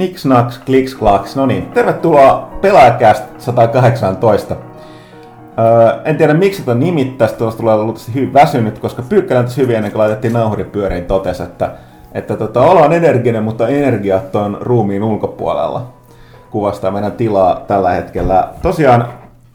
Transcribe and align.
Niks 0.00 0.24
naks, 0.24 0.58
kliks 0.58 0.94
klaks. 0.94 1.36
No 1.36 1.46
niin, 1.46 1.66
tervetuloa 1.66 2.48
Pelaajakäst 2.60 3.24
118. 3.38 4.56
Öö, 5.58 6.00
en 6.04 6.16
tiedä 6.16 6.34
miksi 6.34 6.62
tätä 6.62 6.74
nimittäisi, 6.78 7.34
tuosta 7.34 7.60
tulee 7.60 7.76
luultavasti 7.76 8.14
hyvin 8.14 8.32
väsynyt, 8.32 8.78
koska 8.78 9.02
Pyykkälän 9.08 9.44
tässä 9.44 9.60
hyvin 9.60 9.76
ennen 9.76 9.92
kuin 9.92 9.98
laitettiin 10.00 10.32
nauhuri 10.32 10.64
pyöriin 10.64 11.04
totesi, 11.04 11.42
että, 11.42 11.70
että 12.12 12.36
tota, 12.36 12.60
olo 12.60 12.80
on 12.80 12.92
energinen, 12.92 13.42
mutta 13.42 13.68
energiat 13.68 14.36
on 14.36 14.58
ruumiin 14.60 15.02
ulkopuolella. 15.02 15.86
Kuvastaa 16.50 16.90
meidän 16.90 17.12
tilaa 17.12 17.64
tällä 17.66 17.90
hetkellä. 17.90 18.48
Tosiaan 18.62 19.08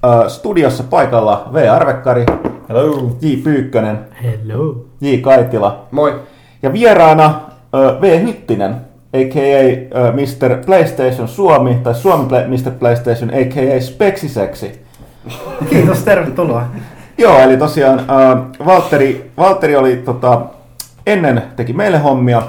öö, 0.05 0.29
studiossa 0.29 0.83
paikalla 0.83 1.49
V. 1.53 1.71
Arvekkari, 1.71 2.25
Hello. 2.69 3.11
J. 3.21 3.43
Pyykkönen, 3.43 3.99
Hello. 4.23 4.85
J. 5.01 5.17
Kaitila 5.21 5.85
Moi. 5.91 6.19
ja 6.63 6.73
vieraana 6.73 7.39
ö, 7.75 8.01
V. 8.01 8.21
Hyttinen, 8.21 8.75
a.k.a. 9.15 10.11
Mr. 10.11 10.65
PlayStation 10.65 11.27
Suomi, 11.27 11.75
tai 11.83 11.95
Suomi 11.95 12.25
Play, 12.29 12.47
Mr. 12.47 12.71
PlayStation, 12.79 13.29
a.k.a. 13.29 13.81
Speksiseksi. 13.81 14.81
Kiitos, 15.69 16.03
tervetuloa. 16.03 16.65
Joo, 17.17 17.39
eli 17.39 17.57
tosiaan 17.57 17.99
äh, 17.99 18.05
Valtteri, 18.65 19.31
Valtteri 19.37 19.75
oli 19.75 19.95
tota, 19.95 20.41
ennen 21.05 21.43
teki 21.55 21.73
meille 21.73 21.97
hommia, 21.97 22.41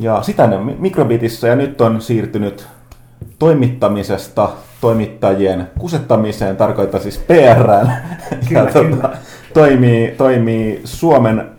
ja 0.00 0.22
sitä 0.22 0.46
ne 0.46 0.58
Mikrobitissä, 0.78 1.48
ja 1.48 1.56
nyt 1.56 1.80
on 1.80 2.00
siirtynyt 2.00 2.66
toimittamisesta 3.38 4.48
toimittajien 4.80 5.70
kusettamiseen, 5.78 6.56
tarkoittaa 6.56 7.00
siis. 7.00 7.20
Kyllä, 7.28 8.00
ja, 8.50 8.66
tota, 8.66 8.84
kyllä. 8.84 9.10
toimii, 9.54 10.14
toimii 10.18 10.80
Suomen 10.84 11.50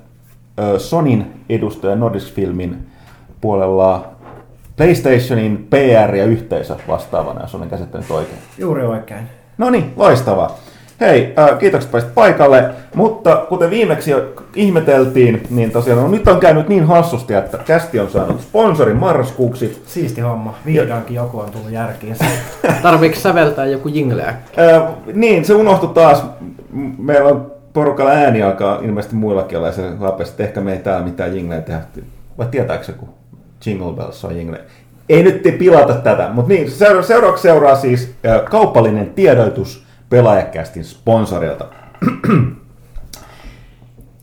ö, 0.59 0.80
Sonin 0.80 1.34
edustaja 1.50 1.96
Nordisk 1.96 2.34
Filmin 2.34 2.92
puolella 3.44 4.08
PlayStationin 4.77 5.67
PR 5.69 6.16
ja 6.16 6.25
yhteisö 6.25 6.75
vastaavana, 6.88 7.41
jos 7.41 7.55
olen 7.55 7.69
käsittänyt 7.69 8.11
oikein. 8.11 8.38
Juuri 8.58 8.85
oikein. 8.85 9.30
No 9.58 9.69
niin, 9.69 9.94
loistavaa. 9.95 10.58
Hei, 11.00 11.33
äh, 11.39 11.59
kiitokset 11.59 11.91
pääsit 11.91 12.13
paikalle, 12.13 12.69
mutta 12.95 13.45
kuten 13.50 13.69
viimeksi 13.69 14.11
jo 14.11 14.33
ihmeteltiin, 14.55 15.44
niin 15.50 15.72
tosiaan 15.72 16.02
no, 16.02 16.08
nyt 16.08 16.27
on 16.27 16.39
käynyt 16.39 16.69
niin 16.69 16.83
hassusti, 16.83 17.33
että 17.33 17.58
kästi 17.58 18.00
on 18.00 18.09
saanut 18.09 18.41
sponsorin 18.41 18.95
marraskuuksi. 18.97 19.83
Siisti 19.85 20.22
homma. 20.22 20.55
Vihdoinkin 20.66 21.16
joku 21.16 21.39
on 21.39 21.52
tullut 21.52 21.72
järkiin. 21.72 22.16
Tarviiko 22.83 23.16
säveltää 23.16 23.66
joku 23.66 23.88
jingleä? 23.88 24.30
Äh, 24.30 24.83
niin, 25.13 25.45
se 25.45 25.53
unohtui 25.53 25.89
taas. 25.89 26.25
Meillä 26.97 27.30
on 27.30 27.52
porukalla 27.73 28.11
ääni 28.11 28.44
alkaa 28.44 28.80
ilmeisesti 28.81 29.16
muillakin 29.16 29.57
olla, 29.57 29.67
ja 29.67 29.73
se 29.73 29.91
lapesi, 30.00 30.31
että 30.31 30.44
ehkä 30.44 30.61
me 30.61 30.73
ei 30.73 30.80
täällä 30.80 31.05
mitään 31.05 31.35
jingleä 31.35 31.61
tehdä. 31.61 31.81
Vai 32.38 32.47
tietääkö 32.52 32.83
se, 32.83 32.91
kun 32.91 33.22
Jingle 33.66 33.94
Bells 33.94 34.25
on 34.25 34.38
jingle? 34.38 34.61
Ei 35.09 35.23
nyt 35.23 35.44
te 35.44 35.52
pilata 35.52 35.94
tätä, 35.94 36.29
mutta 36.34 36.53
niin, 36.53 36.72
seura- 36.72 37.03
seuraavaksi 37.03 37.41
seuraa 37.41 37.75
siis 37.75 38.16
kaupallinen 38.50 39.09
tiedotus 39.09 39.84
pelaajakästin 40.09 40.84
sponsorilta. 40.84 41.66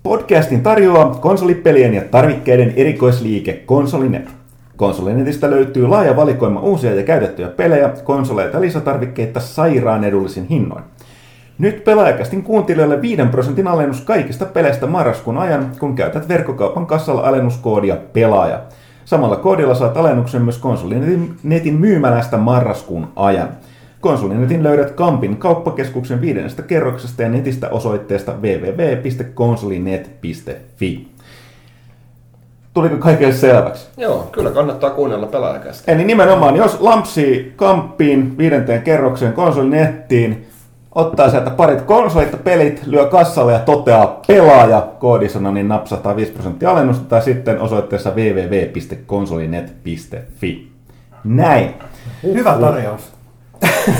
Podcastin 0.02 0.62
tarjoaa 0.62 1.14
konsolipelien 1.14 1.94
ja 1.94 2.02
tarvikkeiden 2.10 2.72
erikoisliike 2.76 3.52
Konsolinet. 3.52 4.28
Konsolinetistä 4.76 5.50
löytyy 5.50 5.86
laaja 5.86 6.16
valikoima 6.16 6.60
uusia 6.60 6.94
ja 6.94 7.02
käytettyjä 7.02 7.48
pelejä, 7.48 7.90
konsoleita 8.04 8.56
ja 8.56 8.60
lisätarvikkeita 8.60 9.40
sairaan 9.40 10.04
edullisin 10.04 10.46
hinnoin. 10.46 10.84
Nyt 11.58 11.84
pelaajakästin 11.84 12.42
kuuntelijoille 12.42 13.02
5 13.02 13.22
prosentin 13.30 13.66
alennus 13.66 14.00
kaikista 14.00 14.44
peleistä 14.44 14.86
marraskuun 14.86 15.38
ajan, 15.38 15.72
kun 15.80 15.94
käytät 15.94 16.28
verkkokaupan 16.28 16.86
kassalla 16.86 17.20
alennuskoodia 17.20 17.96
pelaaja. 18.12 18.60
Samalla 19.10 19.36
koodilla 19.36 19.74
saat 19.74 19.96
alennuksen 19.96 20.42
myös 20.42 20.58
konsolinetin 20.58 21.36
netin 21.42 21.74
myymälästä 21.74 22.36
marraskuun 22.36 23.08
ajan. 23.16 23.48
Konsolinetin 24.00 24.62
löydät 24.62 24.90
Kampin 24.90 25.36
kauppakeskuksen 25.36 26.20
viidennestä 26.20 26.62
kerroksesta 26.62 27.22
ja 27.22 27.28
netistä 27.28 27.68
osoitteesta 27.68 28.32
www.konsolinet.fi. 28.32 31.08
Tuliko 32.74 32.96
kaikille 32.96 33.32
selväksi? 33.32 33.88
Joo, 33.96 34.28
kyllä 34.32 34.50
kannattaa 34.50 34.90
kuunnella 34.90 35.26
pelaajakästä. 35.26 35.92
Eli 35.92 36.04
nimenomaan, 36.04 36.56
jos 36.56 36.80
lampsii 36.80 37.52
kamppiin 37.56 38.38
viidenteen 38.38 38.82
kerrokseen 38.82 39.32
konsolinettiin, 39.32 40.46
ottaa 40.94 41.30
sieltä 41.30 41.50
parit 41.50 41.82
konsolit 41.82 42.32
ja 42.32 42.38
pelit, 42.38 42.86
lyö 42.86 43.06
kassalle 43.06 43.52
ja 43.52 43.58
toteaa 43.58 44.20
pelaaja 44.26 44.88
koodisana, 44.98 45.52
niin 45.52 45.68
napsahtaa 45.68 46.16
5 46.16 46.32
prosenttia 46.32 46.70
alennusta 46.70 47.04
tai 47.04 47.22
sitten 47.22 47.60
osoitteessa 47.60 48.10
www.konsolinet.fi. 48.10 50.72
Näin. 51.24 51.74
Hyvä 52.22 52.56
tarjous. 52.60 53.12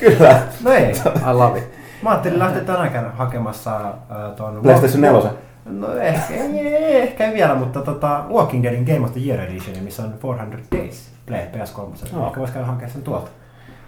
Kyllä. 0.00 0.42
No 0.64 0.72
ei. 0.72 0.92
I 1.30 1.32
love 1.32 1.58
it. 1.58 1.64
Mä 2.02 2.10
ajattelin 2.10 2.38
lähteä 2.38 2.64
tänään 2.64 3.12
hakemassa 3.12 3.76
äh, 3.76 3.92
ton... 4.36 4.60
PlayStation 4.62 5.00
4. 5.00 5.30
No 5.64 5.94
ehkä, 5.94 6.34
ei, 6.34 6.96
ehkä 6.96 7.26
ei 7.26 7.34
vielä, 7.34 7.54
mutta 7.54 7.82
tota, 7.82 8.24
Walking 8.30 8.62
Deadin 8.62 8.84
Game 8.84 9.04
of 9.04 9.12
the 9.12 9.20
Year 9.26 9.40
Edition, 9.40 9.84
missä 9.84 10.02
on 10.02 10.14
400 10.22 10.58
Days 10.76 11.10
Play 11.26 11.40
PS3. 11.40 11.80
Joo. 12.12 12.26
Ehkä 12.26 12.40
vois 12.40 12.50
käydä 12.50 12.66
hakemaan 12.66 12.90
sen 12.90 13.02
tuolta. 13.02 13.30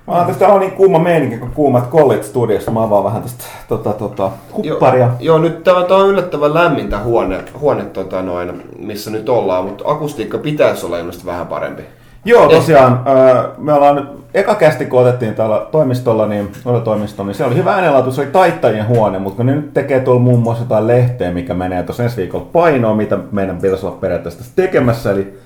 Mä 0.06 0.14
oon 0.14 0.26
tästä 0.26 0.48
on 0.48 0.60
niin 0.60 0.72
kuuma 0.72 0.98
meininki, 0.98 1.38
kun 1.38 1.50
kuumat 1.54 1.86
kollit 1.86 2.24
studiossa. 2.24 2.70
Mä 2.70 2.82
avaan 2.82 3.04
vähän 3.04 3.22
tästä 3.22 3.44
tota, 3.68 3.92
tota, 3.92 4.30
hupparia. 4.56 5.06
Joo, 5.06 5.16
joo, 5.20 5.38
nyt 5.38 5.64
tämä 5.64 5.78
on 5.78 6.08
yllättävän 6.08 6.54
lämmintä 6.54 6.98
huone, 6.98 7.44
huone 7.60 7.84
tota 7.84 8.22
noin, 8.22 8.62
missä 8.78 9.10
nyt 9.10 9.28
ollaan, 9.28 9.64
mutta 9.64 9.84
akustiikka 9.86 10.38
pitäisi 10.38 10.86
olla 10.86 10.98
ilmeisesti 10.98 11.26
vähän 11.26 11.46
parempi. 11.46 11.82
Joo, 12.24 12.48
tosiaan. 12.48 13.02
öö, 13.08 13.48
Me 13.58 13.72
ollaan 13.72 14.08
eka 14.34 14.54
kästi 14.54 14.86
kun 14.86 15.00
otettiin 15.00 15.34
täällä 15.34 15.66
toimistolla, 15.72 16.26
niin, 16.26 16.52
toimistolla, 16.84 17.28
niin 17.28 17.34
se 17.34 17.44
oli 17.44 17.56
hyvä 17.56 17.74
äänenlaatu, 17.74 18.12
se 18.12 18.20
oli 18.20 18.30
taittajien 18.30 18.88
huone, 18.88 19.18
mutta 19.18 19.36
kun 19.36 19.46
ne 19.46 19.54
nyt 19.54 19.74
tekee 19.74 20.00
tuolla 20.00 20.20
muun 20.20 20.40
muassa 20.40 20.64
jotain 20.64 20.86
lehteä, 20.86 21.30
mikä 21.32 21.54
menee 21.54 21.82
tuossa 21.82 22.02
ensi 22.02 22.16
viikolla 22.16 22.46
painoon, 22.52 22.96
mitä 22.96 23.18
meidän 23.32 23.58
pitäisi 23.58 23.86
olla 23.86 23.96
periaatteessa 24.00 24.52
tekemässä, 24.56 25.10
eli 25.10 25.38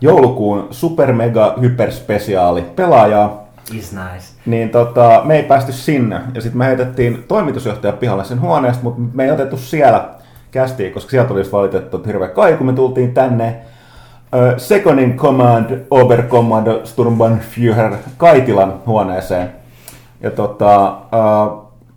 joulukuun 0.00 0.66
super 0.70 1.12
mega 1.12 1.54
hyperspesiaali 1.60 2.62
pelaajaa, 2.76 3.41
Is 3.72 3.92
nice. 3.92 4.26
niin 4.46 4.70
tota, 4.70 5.22
me 5.24 5.36
ei 5.36 5.42
päästy 5.42 5.72
sinne. 5.72 6.20
Ja 6.34 6.40
sitten 6.40 6.58
me 6.58 6.66
heitettiin 6.66 7.24
toimitusjohtaja 7.28 7.92
pihalle 7.92 8.24
sen 8.24 8.40
huoneesta, 8.40 8.82
mutta 8.82 9.02
me 9.14 9.24
ei 9.24 9.30
otettu 9.30 9.56
siellä 9.56 10.08
kästiin, 10.50 10.92
koska 10.92 11.10
sieltä 11.10 11.34
olisi 11.34 11.52
valitettu 11.52 12.02
hirveä 12.06 12.28
kaiku. 12.28 12.64
Me 12.64 12.72
tultiin 12.72 13.14
tänne 13.14 13.56
uh, 14.34 14.58
Second 14.58 14.98
in 14.98 15.16
Command 15.16 15.86
Oberkommando 15.90 16.80
Sturmbannführer 16.84 17.92
Kaitilan 18.16 18.74
huoneeseen. 18.86 19.52
Ja 20.20 20.30
tota, 20.30 20.98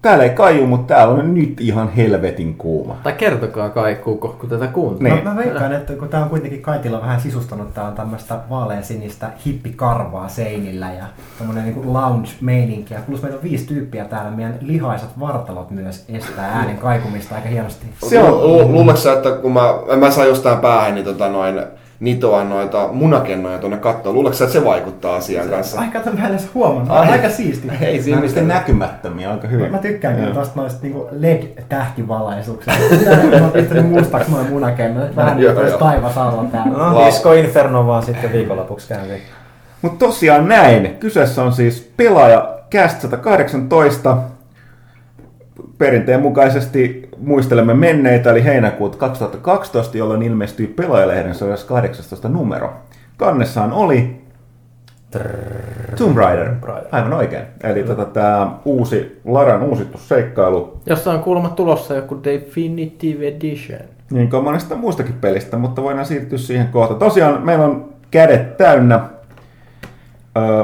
täällä 0.06 0.24
ei 0.24 0.30
kaiju, 0.30 0.68
mutta 0.68 0.94
täällä 0.94 1.14
on 1.14 1.34
nyt 1.34 1.62
ihan 1.62 1.90
helvetin 1.90 2.56
kuuma. 2.58 2.96
Tai 3.04 3.14
kertokaa 3.14 3.70
kaikkuuko, 3.70 4.36
kun 4.40 4.50
tätä 4.50 4.68
kuuntelee. 4.68 5.14
Niin. 5.14 5.26
No, 5.26 5.32
mä 5.32 5.38
veikkaan, 5.38 5.74
että 5.74 5.94
kun 5.94 6.08
tää 6.10 6.24
on 6.24 6.30
kuitenkin 6.30 6.62
Kaitila 6.62 7.02
vähän 7.02 7.22
sisustanut, 7.22 7.74
tää 7.74 7.84
on 7.88 7.94
tämmöistä 7.94 8.40
vaaleansinistä 8.50 9.30
hippikarvaa 9.46 10.30
seinillä 10.30 10.92
ja 11.00 11.06
tämmönen 11.40 11.64
niinku 11.64 11.94
lounge-meininki. 11.94 12.94
Ja 12.94 13.00
plus 13.08 13.22
meillä 13.22 13.38
on 13.38 13.44
viisi 13.44 13.66
tyyppiä 13.68 14.06
täällä, 14.06 14.32
meidän 14.32 14.58
lihaisat 14.62 15.20
vartalot 15.20 15.72
myös 15.72 16.06
estää 16.10 16.46
äänen 16.46 16.78
kaikumista 16.78 17.36
aika 17.36 17.50
hienosti. 17.50 17.86
Se 18.10 18.20
on- 18.20 18.32
Lu- 18.32 18.48
lu- 18.48 18.72
Luuletko 18.72 19.02
sä, 19.02 19.14
että 19.14 19.32
kun 19.32 19.52
mä, 19.54 19.74
mä 20.00 20.12
sain 20.12 20.30
jostain 20.30 20.58
päähän 20.60 20.96
niin 20.96 21.06
tota 21.06 21.30
noin, 21.30 21.62
nitoa 22.00 22.44
noita 22.44 22.90
munakennoja 22.92 23.58
tuonne 23.58 23.78
kattoon, 23.78 24.16
luuletko 24.16 24.44
että 24.44 24.54
se 24.54 24.66
vaikuttaa 24.66 25.16
asian 25.16 25.50
kanssa? 25.50 25.80
Ai 25.80 25.88
kato, 25.88 26.12
mä 26.12 26.26
en 26.26 26.32
edes 26.32 26.50
huomannut. 26.54 26.98
Ai. 26.98 27.12
Aika 27.12 27.30
siisti. 27.30 27.72
Ei 27.82 28.02
siinä 28.02 28.22
mitään. 28.22 28.48
näkymättömiä 28.48 29.32
aika 29.32 29.48
hyvin. 29.48 29.72
Mä 29.72 29.78
tykkään 29.78 30.16
kyllä 30.16 30.34
tosta 30.34 30.62
noista 30.62 30.80
niinku 30.82 31.08
LED-tähtivalaisuuksista. 31.12 32.80
Tää 33.06 33.24
mä 33.24 33.42
oon 33.42 33.52
pistänyt 33.52 33.90
mustaksi 33.90 34.32
noin 34.32 34.50
munakennot. 34.50 35.16
Vähän 35.16 35.38
niin 35.38 35.54
kuin 35.56 35.74
taivas 35.80 36.18
alla 36.18 36.46
täällä. 36.52 36.78
No, 36.78 36.94
Wow. 36.96 37.06
Disco 37.06 37.34
Inferno 37.34 37.88
vaan 37.88 38.04
sitten 38.04 38.34
viikonlopuksi 38.34 38.88
käyntiin. 38.88 39.22
Mutta 39.82 40.06
tosiaan 40.06 40.48
näin. 40.48 40.96
Kyseessä 41.00 41.44
on 41.44 41.54
siis 41.54 41.92
pelaaja 41.98 42.56
Cast 42.72 43.02
118. 43.02 44.18
Perinteen 45.78 46.22
mukaisesti 46.22 47.05
muistelemme 47.18 47.74
menneitä, 47.74 48.32
eli 48.32 48.44
heinäkuuta 48.44 48.98
2012, 48.98 49.98
jolloin 49.98 50.24
ilmestyi 50.24 50.68
pelaajalehden 50.68 51.36
118 51.36 52.30
numero. 52.30 52.74
Kannessaan 53.18 53.72
oli 53.72 54.26
Tomb 55.98 56.18
Raider. 56.18 56.46
Tomb 56.46 56.64
Raider. 56.64 56.86
Aivan 56.92 57.14
oikein. 57.14 57.44
Eli 57.64 57.84
tota, 57.84 58.06
tämä 58.06 58.52
uusi, 58.66 59.22
Laran 59.26 59.64
uusittu 59.64 59.98
seikkailu, 59.98 60.82
Jossa 60.86 61.12
on 61.12 61.20
kuulemma 61.20 61.50
tulossa 61.50 61.96
joku 61.96 62.24
Definitive 62.24 63.28
Edition. 63.28 63.80
niin 64.12 64.30
kuin 64.30 64.44
monesta 64.44 64.76
muustakin 64.76 65.16
pelistä, 65.22 65.58
mutta 65.58 65.84
voidaan 65.84 66.06
siirtyä 66.06 66.38
siihen 66.38 66.68
kohta. 66.68 66.94
Tosiaan 66.96 67.46
meillä 67.46 67.66
on 67.66 67.90
kädet 68.12 68.58
täynnä 68.58 69.00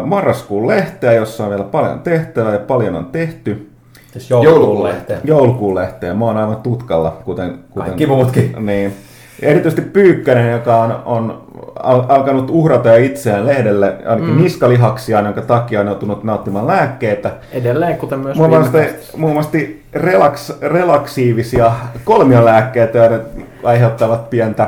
marraskuun 0.05 0.67
lehteä, 0.67 1.13
jossa 1.13 1.43
on 1.43 1.49
vielä 1.49 1.63
paljon 1.63 1.99
tehtävää 1.99 2.53
ja 2.53 2.59
paljon 2.59 2.95
on 2.95 3.05
tehty. 3.05 3.70
Siis 4.11 4.29
Joulukuun 4.29 4.53
joulukuun 4.53 4.83
lehteen. 4.83 5.19
Joulukuun 5.23 5.75
lehteä. 5.75 6.13
Mä 6.13 6.25
oon 6.25 6.37
aivan 6.37 6.55
tutkalla, 6.55 7.17
kuten... 7.25 7.49
kuten 7.49 7.85
Kaikki 7.85 8.05
muutkin. 8.05 8.55
Niin. 8.59 8.93
Erityisesti 9.41 9.81
Pyykkönen, 9.81 10.51
joka 10.51 10.77
on, 10.77 11.01
on 11.05 11.43
al- 11.83 12.03
alkanut 12.09 12.49
uhrata 12.49 12.89
jo 12.89 13.05
itseään 13.05 13.45
lehdelle, 13.45 13.95
ainakin 14.05 14.35
mm. 14.35 14.41
niskalihaksia, 14.41 15.21
jonka 15.21 15.41
takia 15.41 15.79
on 15.79 15.85
joutunut 15.85 16.23
nauttimaan 16.23 16.67
lääkkeitä. 16.67 17.31
Edelleen, 17.51 17.97
kuten 17.97 18.19
myös 18.19 18.37
Muun 18.37 18.49
muassa, 18.49 18.77
muun 19.17 19.33
muassa 19.33 19.57
relaks, 19.93 20.53
relaksiivisia 20.61 21.71
kolmiolääkkeitä, 22.03 22.97
jotka 22.97 23.41
aiheuttavat 23.63 24.29
pientä 24.29 24.67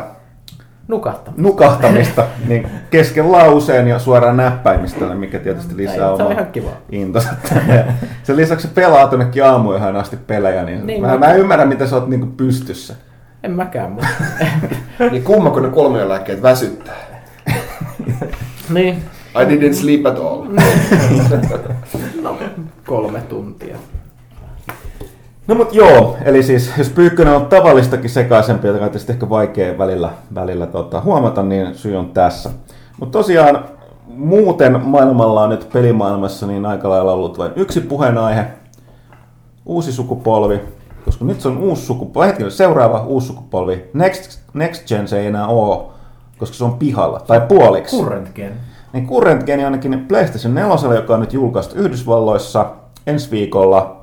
Nukahta. 0.87 1.31
nukahtamista 1.37 2.25
niin 2.47 2.67
kesken 2.89 3.31
lauseen 3.31 3.87
ja 3.87 3.99
suoraan 3.99 4.37
näppäimistölle, 4.37 5.15
mikä 5.15 5.39
tietysti 5.39 5.77
lisää 5.77 6.11
omaa 6.11 6.31
ihan 6.31 6.47
kiva. 6.47 6.69
intosa. 6.91 7.29
Sen 8.23 8.35
lisäksi 8.37 8.67
se 8.67 8.73
pelaa 8.73 9.07
tonnekin 9.07 9.45
aamuyöhön 9.45 9.95
asti 9.95 10.17
pelejä, 10.17 10.63
niin, 10.63 10.87
Niin, 10.87 11.01
mä, 11.01 11.17
mä- 11.17 11.25
en 11.33 11.39
ymmärrä, 11.39 11.65
miten 11.65 11.87
sä 11.87 11.95
oot 11.95 12.07
niinku 12.07 12.25
pystyssä. 12.27 12.95
En 13.43 13.51
mäkään, 13.51 13.91
mutta... 13.91 14.07
Niin 15.11 15.23
kumma, 15.23 15.49
kun 15.49 15.63
ne 15.63 15.69
kolmien 15.69 16.09
lääkkeet 16.09 16.41
väsyttää. 16.41 16.95
niin, 18.69 18.95
I 19.41 19.45
didn't 19.45 19.73
sleep 19.73 20.05
at 20.05 20.19
all. 20.19 20.45
no, 22.21 22.37
kolme 22.85 23.19
tuntia. 23.21 23.77
No 25.47 25.55
mut 25.55 25.73
joo, 25.73 26.17
eli 26.25 26.43
siis 26.43 26.71
jos 26.77 26.89
Pyykkönen 26.89 27.33
on 27.33 27.45
tavallistakin 27.45 28.09
sekaisempi, 28.09 28.67
joka 28.67 28.85
on 28.85 28.91
tietysti 28.91 29.11
ehkä 29.11 29.29
vaikea 29.29 29.77
välillä, 29.77 30.09
välillä 30.35 30.67
tota, 30.67 31.01
huomata, 31.01 31.43
niin 31.43 31.75
syy 31.75 31.95
on 31.95 32.09
tässä. 32.09 32.49
Mutta 32.99 33.17
tosiaan 33.19 33.65
muuten 34.07 34.81
maailmalla 34.85 35.41
on 35.41 35.49
nyt 35.49 35.69
pelimaailmassa 35.73 36.47
niin 36.47 36.65
aika 36.65 36.89
lailla 36.89 37.13
ollut 37.13 37.37
vain 37.37 37.51
yksi 37.55 37.81
puheenaihe, 37.81 38.45
uusi 39.65 39.91
sukupolvi, 39.91 40.61
koska 41.05 41.25
nyt 41.25 41.41
se 41.41 41.47
on 41.47 41.57
uusi 41.57 41.85
sukupolvi, 41.85 42.27
hetkinen, 42.27 42.51
seuraava 42.51 43.03
uusi 43.03 43.27
sukupolvi, 43.27 43.85
Next, 43.93 44.39
Next 44.53 44.87
Gen 44.87 45.07
se 45.07 45.19
ei 45.19 45.27
enää 45.27 45.47
ole, 45.47 45.83
koska 46.37 46.55
se 46.55 46.63
on 46.63 46.73
pihalla, 46.73 47.19
tai 47.19 47.41
puoliksi. 47.41 47.97
Current 47.97 48.29
gen. 48.35 48.53
Niin 48.93 49.07
Current 49.07 49.43
Gen 49.43 49.65
ainakin 49.65 50.05
PlayStation 50.07 50.55
4, 50.55 50.95
joka 50.95 51.13
on 51.13 51.19
nyt 51.19 51.33
julkaistu 51.33 51.75
Yhdysvalloissa 51.75 52.65
ensi 53.07 53.31
viikolla 53.31 54.02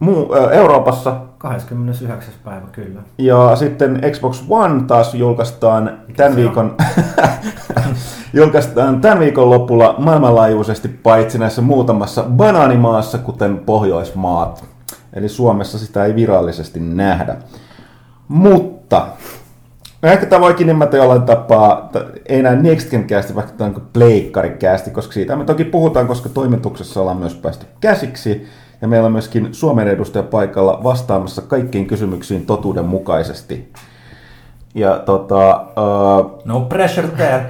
muu, 0.00 0.34
Euroopassa. 0.34 1.16
29. 1.38 2.34
päivä 2.44 2.66
kyllä. 2.72 3.00
Ja 3.18 3.56
sitten 3.56 4.00
Xbox 4.12 4.44
One 4.48 4.82
taas 4.86 5.14
julkaistaan 5.14 5.98
tämän 6.16 6.32
se 6.32 6.38
on? 6.38 6.44
viikon, 6.44 6.76
julkaistaan 8.32 9.00
tämän 9.00 9.18
viikon 9.18 9.50
lopulla 9.50 9.94
maailmanlaajuisesti 9.98 10.88
paitsi 10.88 11.38
näissä 11.38 11.62
muutamassa 11.62 12.22
banaanimaassa, 12.22 13.18
kuten 13.18 13.58
Pohjoismaat. 13.58 14.64
Eli 15.12 15.28
Suomessa 15.28 15.78
sitä 15.78 16.04
ei 16.04 16.14
virallisesti 16.14 16.80
nähdä. 16.80 17.36
Mutta 18.28 19.06
No 20.02 20.12
ehkä 20.12 20.26
tämä 20.26 20.40
voikin 20.40 20.66
nimetä 20.66 20.96
jollain 20.96 21.22
tapaa, 21.22 21.90
ei 22.26 22.38
enää 22.38 22.54
Next 22.56 22.90
Gen 22.90 23.06
Cast, 23.06 23.34
vaikka 23.34 23.52
tämä 23.52 23.70
on 23.70 23.82
pleikkarikästi, 23.92 24.90
koska 24.90 25.12
siitä 25.12 25.36
me 25.36 25.44
toki 25.44 25.64
puhutaan, 25.64 26.06
koska 26.06 26.28
toimituksessa 26.28 27.00
ollaan 27.00 27.16
myös 27.16 27.34
päästy 27.34 27.66
käsiksi. 27.80 28.46
Ja 28.80 28.88
meillä 28.88 29.06
on 29.06 29.12
myöskin 29.12 29.48
Suomen 29.52 29.88
edustaja 29.88 30.22
paikalla 30.22 30.80
vastaamassa 30.84 31.42
kaikkiin 31.42 31.86
kysymyksiin 31.86 32.46
totuuden 32.46 32.84
mukaisesti. 32.84 33.72
Ja 34.74 34.98
tota, 34.98 35.60
uh, 36.20 36.42
No 36.44 36.60
pressure 36.60 37.08
there. 37.08 37.46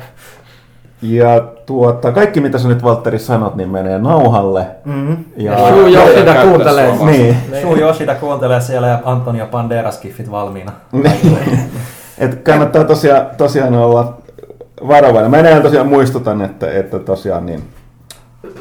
ja 1.03 1.41
tuota, 1.67 2.13
kaikki 2.13 2.41
mitä 2.41 2.59
sä 2.59 2.69
nyt 2.69 2.83
Valtteri 2.83 3.19
sanot, 3.19 3.55
niin 3.55 3.69
menee 3.71 3.99
nauhalle. 3.99 4.67
Mm-hmm. 4.85 5.25
Ja, 5.37 5.69
Suu 5.69 5.87
jo 5.87 6.07
sitä 6.19 6.35
kuuntelee. 6.35 6.97
suomalaista. 6.97 7.23
niin, 7.51 7.63
Suu 7.63 7.77
Yoshida 7.77 8.15
kuuntelee 8.15 8.61
siellä 8.61 8.87
ja 8.87 8.99
Antonia 9.05 9.47
Banderas-kiffit 9.47 10.31
valmiina. 10.31 10.73
Et 12.19 12.43
kannattaa 12.43 12.85
tosiaan, 12.85 13.27
tosiaan 13.37 13.75
olla 13.75 14.17
varovainen. 14.89 15.31
Mä 15.31 15.37
enää 15.37 15.61
tosiaan 15.61 15.87
muistutan, 15.87 16.43
että, 16.43 16.71
että 16.71 16.99
tosiaan 16.99 17.47
niin... 17.47 17.63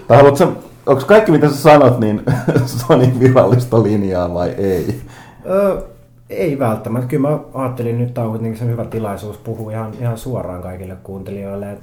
Tai 0.07 0.17
haluatko 0.17 0.53
onko 0.85 1.03
kaikki 1.05 1.31
mitä 1.31 1.49
sä 1.49 1.55
sanot, 1.55 1.99
niin 1.99 2.23
Sonin 2.65 3.19
virallista 3.19 3.83
linjaa 3.83 4.33
vai 4.33 4.49
ei? 4.49 5.01
Öö, 5.45 5.81
ei 6.29 6.59
välttämättä. 6.59 7.07
Kyllä 7.07 7.29
mä 7.29 7.39
ajattelin 7.53 7.97
nyt 7.97 8.13
tämä 8.13 8.25
on 8.25 8.31
kuitenkin 8.31 8.59
se 8.59 8.65
hyvä 8.65 8.85
tilaisuus 8.85 9.37
puhua 9.37 9.71
ihan, 9.71 9.93
ihan 9.99 10.17
suoraan 10.17 10.61
kaikille 10.61 10.97
kuuntelijoille. 11.03 11.71
Et 11.71 11.79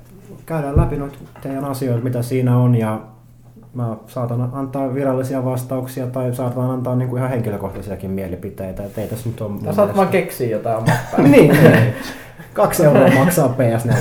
käydään 0.46 0.76
läpi 0.76 0.96
noita 0.96 1.19
teidän 1.43 1.64
asioita, 1.64 2.04
mitä 2.04 2.22
siinä 2.22 2.58
on 2.58 2.75
ja 2.75 3.00
mä 3.75 3.96
saatan 4.06 4.49
antaa 4.52 4.94
virallisia 4.94 5.44
vastauksia 5.44 6.06
tai 6.06 6.34
saatan 6.34 6.70
antaa 6.70 6.96
niinku 6.96 7.16
ihan 7.16 7.31
henkilökohtaisiakin 7.31 8.10
mielipiteitä. 8.10 8.84
Et 8.84 8.98
ei 8.98 9.08
tässä 9.08 9.28
nyt 9.28 9.40
ole 9.40 9.52
Ja 9.62 9.72
saat 9.72 9.96
vaan 9.96 10.08
keksiä 10.08 10.48
jotain 10.48 10.84
niin, 11.19 11.32
niin. 11.32 11.94
Kaksi 12.52 12.84
euroa 12.84 13.08
maksaa 13.14 13.55
PS4. 13.58 13.94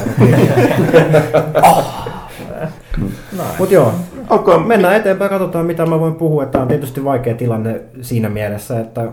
Mutta 3.59 3.74
joo, 3.74 3.94
Okay, 4.31 4.60
mennään 4.60 4.95
eteenpäin 4.95 5.30
katsotaan 5.30 5.66
mitä 5.66 5.86
mä 5.86 6.00
voin 6.00 6.16
puhua. 6.16 6.45
Tämä 6.45 6.62
on 6.62 6.68
tietysti 6.68 7.04
vaikea 7.04 7.36
tilanne 7.36 7.81
siinä 8.01 8.30
mielessä, 8.30 8.80
että 8.80 9.07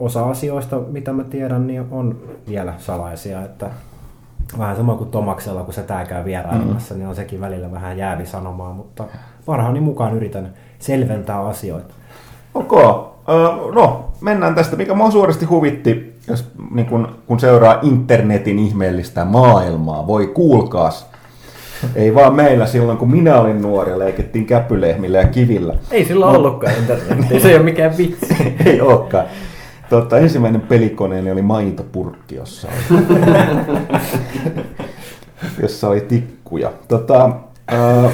osa 0.00 0.30
asioista, 0.30 0.78
mitä 0.78 1.12
mä 1.12 1.24
tiedän, 1.24 1.66
niin 1.66 1.84
on 1.90 2.16
vielä 2.48 2.74
salaisia. 2.78 3.42
Että 3.44 3.70
vähän 4.58 4.76
sama 4.76 4.94
kuin 4.94 5.10
Tomaksella, 5.10 5.62
kun 5.62 5.74
se 5.74 5.82
tää 5.82 6.04
käy 6.04 6.24
vierailemassa, 6.24 6.94
niin 6.94 7.08
on 7.08 7.14
sekin 7.14 7.40
välillä 7.40 7.72
vähän 7.72 7.98
jäävi 7.98 8.26
sanomaan, 8.26 8.76
mutta 8.76 9.04
parhaani 9.46 9.80
mukaan 9.80 10.16
yritän 10.16 10.54
selventää 10.78 11.40
asioita. 11.40 11.94
Ok. 12.54 12.72
Ö, 12.72 13.72
no, 13.74 14.10
mennään 14.20 14.54
tästä, 14.54 14.76
mikä 14.76 14.94
mua 14.94 15.10
suuresti 15.10 15.44
huvitti, 15.44 16.18
jos, 16.28 16.52
niin 16.70 16.86
kun, 16.86 17.08
kun 17.26 17.40
seuraa 17.40 17.78
internetin 17.82 18.58
ihmeellistä 18.58 19.24
maailmaa. 19.24 20.06
Voi 20.06 20.26
kuulkaas. 20.26 21.09
Ei 21.94 22.14
vaan 22.14 22.34
meillä 22.34 22.66
silloin, 22.66 22.98
kun 22.98 23.10
minä 23.10 23.40
olin 23.40 23.62
nuori 23.62 23.90
ja 23.90 23.98
leikittiin 23.98 24.46
käpylehmillä 24.46 25.18
ja 25.18 25.28
kivillä. 25.28 25.74
Ei 25.90 26.04
sillä 26.04 26.26
ollutkaan 26.26 26.72
internetiä, 26.78 27.40
se 27.40 27.48
ei 27.48 27.56
ole 27.56 27.64
mikään 27.64 27.96
vitsi. 27.98 28.36
Ei 28.66 28.80
olekaan. 28.80 29.24
Totta, 29.90 30.18
ensimmäinen 30.18 30.60
pelikoneeni 30.60 31.30
oli 31.30 31.42
maitopurkki, 31.42 32.34
jossa 32.34 32.68
oli, 32.68 33.02
jossa 35.62 35.88
oli 35.88 36.00
tikkuja. 36.00 36.72
Tota, 36.88 37.30
ää, 37.68 38.10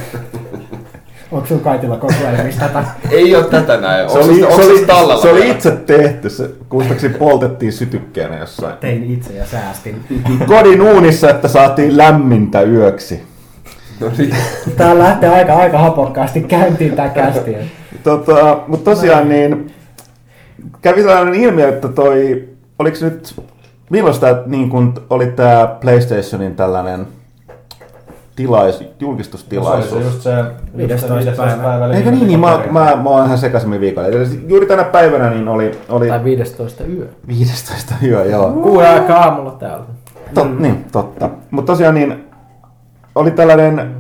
Onko 1.33 1.47
sun 1.47 1.61
Kaitilla 1.61 1.97
kokeilmista 1.97 2.65
tätä? 2.69 2.85
Ei 3.11 3.37
ole 3.37 3.45
tätä 3.45 3.77
näin. 3.77 4.11
se, 4.11 4.19
oli, 4.19 4.35
se, 4.35 4.41
se, 4.41 4.47
oli, 4.47 4.79
se 4.79 4.87
tallella 4.87 5.23
se 5.23 5.31
oli 5.31 5.51
itse 5.51 5.71
tehty. 5.71 6.31
Se, 6.31 6.51
muistaakseni 6.73 7.15
poltettiin 7.15 7.73
sytykkeenä 7.73 8.39
jossain 8.39 8.77
Tein 8.79 9.11
itse 9.11 9.33
ja 9.33 9.47
säästin. 9.47 10.05
kodin 10.47 10.83
uunissa, 10.83 11.31
että 11.31 11.49
saatiin 11.49 11.97
lämmintä 11.97 12.63
yöksi. 12.63 13.23
No 14.01 14.11
niin. 14.19 14.37
Tää 14.77 14.99
lähtee 14.99 15.29
aika, 15.29 15.55
aika 15.57 15.79
hapokkaasti 15.79 16.41
käyntiin 16.41 16.97
tää 16.97 17.09
kästi. 17.09 17.57
Tota, 18.03 18.61
mutta 18.69 18.91
tosiaan 18.91 19.29
niin 19.29 19.73
kävi 20.83 21.03
sellainen 21.03 21.35
ilmiö, 21.35 21.69
että 21.69 21.89
toi, 21.89 22.49
oliko 22.79 22.97
se 22.97 23.05
nyt, 23.05 23.35
milloin 23.91 24.21
tämä 24.21 24.43
niin 24.47 24.71
kun 24.71 24.95
oli 25.11 25.27
tämä 25.27 25.67
PlayStationin 25.81 26.57
tällainen 26.57 27.07
tilais, 28.37 28.79
Se 28.79 28.85
oli 28.85 28.93
julkistustilaisuus? 29.01 30.03
se 30.03 30.09
just 30.09 30.23
se 30.23 30.31
15 30.77 31.43
päivä. 31.43 31.63
päivä. 31.63 31.95
Eikö 31.95 32.11
niin, 32.11 32.27
niin 32.27 32.41
mä, 32.41 32.61
mä, 32.71 32.97
mä 33.03 33.11
oon 33.11 33.27
ihan 33.27 33.39
sekaisemmin 33.39 33.81
viikolla. 33.81 34.09
Eli 34.09 34.45
juuri 34.49 34.67
tänä 34.67 34.85
päivänä 34.85 35.31
niin 35.31 35.49
oli, 35.49 35.79
oli 35.89 36.09
Tai 36.09 36.25
15 36.25 36.85
yö. 36.85 37.09
15 37.29 37.95
yö, 38.03 38.25
joo. 38.25 38.51
Kuuden 38.51 38.91
aikaa 38.91 39.19
aamulla 39.25 39.51
täällä. 39.51 39.85
Tot, 40.35 40.59
niin, 40.59 40.85
totta. 40.93 41.31
Mutta 41.51 41.73
tosiaan 41.73 41.95
niin 41.95 42.26
oli 43.17 43.31
tällainen 43.31 43.97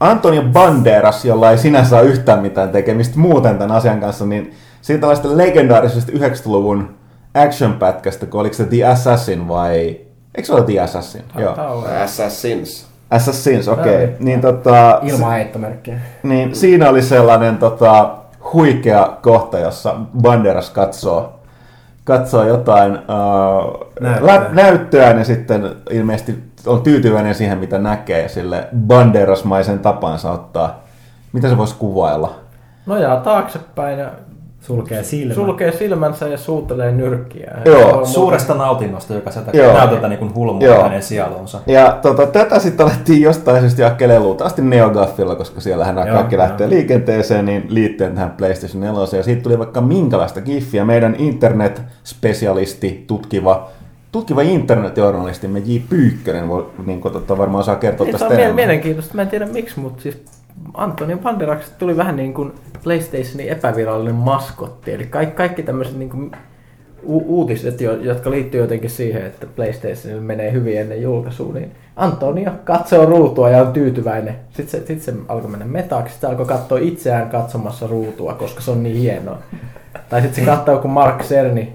Antonio 0.00 0.42
Banderas, 0.42 1.24
jolla 1.24 1.50
ei 1.50 1.58
sinänsä 1.58 1.98
ole 1.98 2.06
yhtään 2.06 2.42
mitään 2.42 2.70
tekemistä 2.70 3.18
muuten 3.18 3.58
tämän 3.58 3.76
asian 3.76 4.00
kanssa, 4.00 4.26
niin 4.26 4.54
siitä 4.82 5.00
tällaista 5.00 5.36
legendaarisesta 5.36 6.12
90-luvun 6.12 6.94
action-pätkästä, 7.34 8.26
kun 8.26 8.40
oliko 8.40 8.54
se 8.54 8.64
The 8.64 8.84
Assassin 8.84 9.48
vai... 9.48 10.00
Eikö 10.34 10.46
se 10.46 10.52
ole 10.52 10.62
The 10.62 10.80
Assassin? 10.80 11.22
Joo. 11.38 11.46
Taitaa 11.46 11.72
olla. 11.72 12.02
Assassins. 12.02 12.86
Assassins, 13.10 13.68
okei. 13.68 13.94
Okay. 13.94 14.06
Joo. 14.06 14.16
Niin, 14.20 14.40
tota, 14.40 15.00
Ilman 15.02 15.32
heittomerkkejä. 15.32 15.98
niin 16.22 16.54
siinä 16.54 16.88
oli 16.88 17.02
sellainen 17.02 17.58
tota, 17.58 18.10
huikea 18.52 19.16
kohta, 19.22 19.58
jossa 19.58 19.94
Banderas 20.22 20.70
katsoo, 20.70 21.40
katsoo 22.04 22.44
jotain 22.44 22.92
uh, 22.92 23.88
Näyttöä. 24.00 24.26
lä- 24.26 24.48
näyttöä 24.52 25.10
ja 25.10 25.24
sitten 25.24 25.76
ilmeisesti 25.90 26.47
on 26.68 26.82
tyytyväinen 26.82 27.34
siihen, 27.34 27.58
mitä 27.58 27.78
näkee 27.78 28.28
sille 28.28 28.68
Banderasmaisen 28.86 29.78
tapansa 29.78 30.32
ottaa. 30.32 30.84
Mitä 31.32 31.48
se 31.48 31.56
voisi 31.56 31.74
kuvailla? 31.78 32.34
Nojaa 32.86 33.16
taaksepäin 33.16 33.98
ja 33.98 34.10
Sulkee 34.60 35.02
silmät. 35.02 35.34
sulkee 35.34 35.72
silmänsä 35.72 36.28
ja 36.28 36.38
suutelee 36.38 36.92
nyrkkiä. 36.92 37.50
Joo, 37.64 37.98
On 37.98 38.06
Suuresta 38.06 38.54
nautinnosta, 38.54 39.14
joka 39.14 39.30
sieltä 39.30 39.50
Joo. 39.56 39.72
näytöltä 39.72 40.08
niin 40.08 40.30
Joo. 40.60 40.82
hänen 40.82 41.02
sielunsa. 41.02 41.60
Ja 41.66 41.98
tota, 42.02 42.26
tätä 42.26 42.58
sitten 42.58 42.86
alettiin 42.86 43.22
jostain 43.22 43.60
syystä 43.60 43.82
jakelee 43.82 44.20
luultavasti 44.20 44.62
NeoGaffilla, 44.62 45.34
koska 45.36 45.60
siellähän 45.60 45.94
nämä 45.94 46.06
Joo, 46.06 46.16
kaikki 46.16 46.34
joo. 46.34 46.42
lähtee 46.42 46.68
liikenteeseen, 46.68 47.44
niin 47.44 47.66
liittyen 47.68 48.14
tähän 48.14 48.30
PlayStation 48.30 48.80
4. 48.80 49.18
Ja 49.18 49.22
siitä 49.22 49.42
tuli 49.42 49.58
vaikka 49.58 49.80
minkälaista 49.80 50.40
giffiä. 50.40 50.84
Meidän 50.84 51.14
internet-spesialisti, 51.18 53.04
tutkiva 53.06 53.68
tutkiva 54.12 54.42
internetjournalistimme 54.42 55.58
J. 55.58 55.76
Pyykkönen 55.88 56.48
voi, 56.48 56.66
niin 56.86 57.00
kuin, 57.00 57.12
totta, 57.12 57.38
varmaan 57.38 57.64
saa 57.64 57.76
kertoa 57.76 58.04
Niin, 58.04 58.14
se 58.14 58.18
tästä 58.18 58.34
enemmän. 58.34 58.54
mielenkiintoista. 58.56 59.14
Mä 59.14 59.22
en 59.22 59.28
tiedä 59.28 59.46
miksi, 59.46 59.80
mutta 59.80 60.02
siis 60.02 60.22
Antonio 60.74 61.16
Banderas 61.16 61.70
tuli 61.78 61.96
vähän 61.96 62.16
niin 62.16 62.34
kuin 62.34 62.52
PlayStationin 62.84 63.48
epävirallinen 63.48 64.14
maskotti. 64.14 64.92
Eli 64.92 65.06
kaikki, 65.06 65.36
kaikki 65.36 65.62
tämmöiset 65.62 65.96
niin 65.98 66.10
kuin 66.10 66.30
u- 67.02 67.38
uutiset, 67.38 67.80
jo- 67.80 67.96
jotka 68.00 68.30
liittyy 68.30 68.60
jotenkin 68.60 68.90
siihen, 68.90 69.26
että 69.26 69.46
PlayStationille 69.56 70.22
menee 70.22 70.52
hyvin 70.52 70.78
ennen 70.80 71.02
julkaisua, 71.02 71.52
niin 71.54 71.70
Antonio 71.96 72.50
katsoo 72.64 73.04
ruutua 73.06 73.50
ja 73.50 73.62
on 73.62 73.72
tyytyväinen. 73.72 74.34
Sitten 74.50 74.80
se, 74.80 74.86
sit 74.86 75.02
se 75.02 75.14
alkoi 75.28 75.50
mennä 75.50 75.66
metaksi, 75.66 76.12
sitten 76.12 76.30
alkoi 76.30 76.46
katsoa 76.46 76.78
itseään 76.78 77.30
katsomassa 77.30 77.86
ruutua, 77.86 78.34
koska 78.34 78.60
se 78.60 78.70
on 78.70 78.82
niin 78.82 78.96
hienoa. 78.96 79.38
Tai 80.08 80.20
sitten 80.22 80.44
se 80.44 80.50
katsoo, 80.50 80.78
kun 80.78 80.90
Mark 80.90 81.22
Cerny 81.22 81.66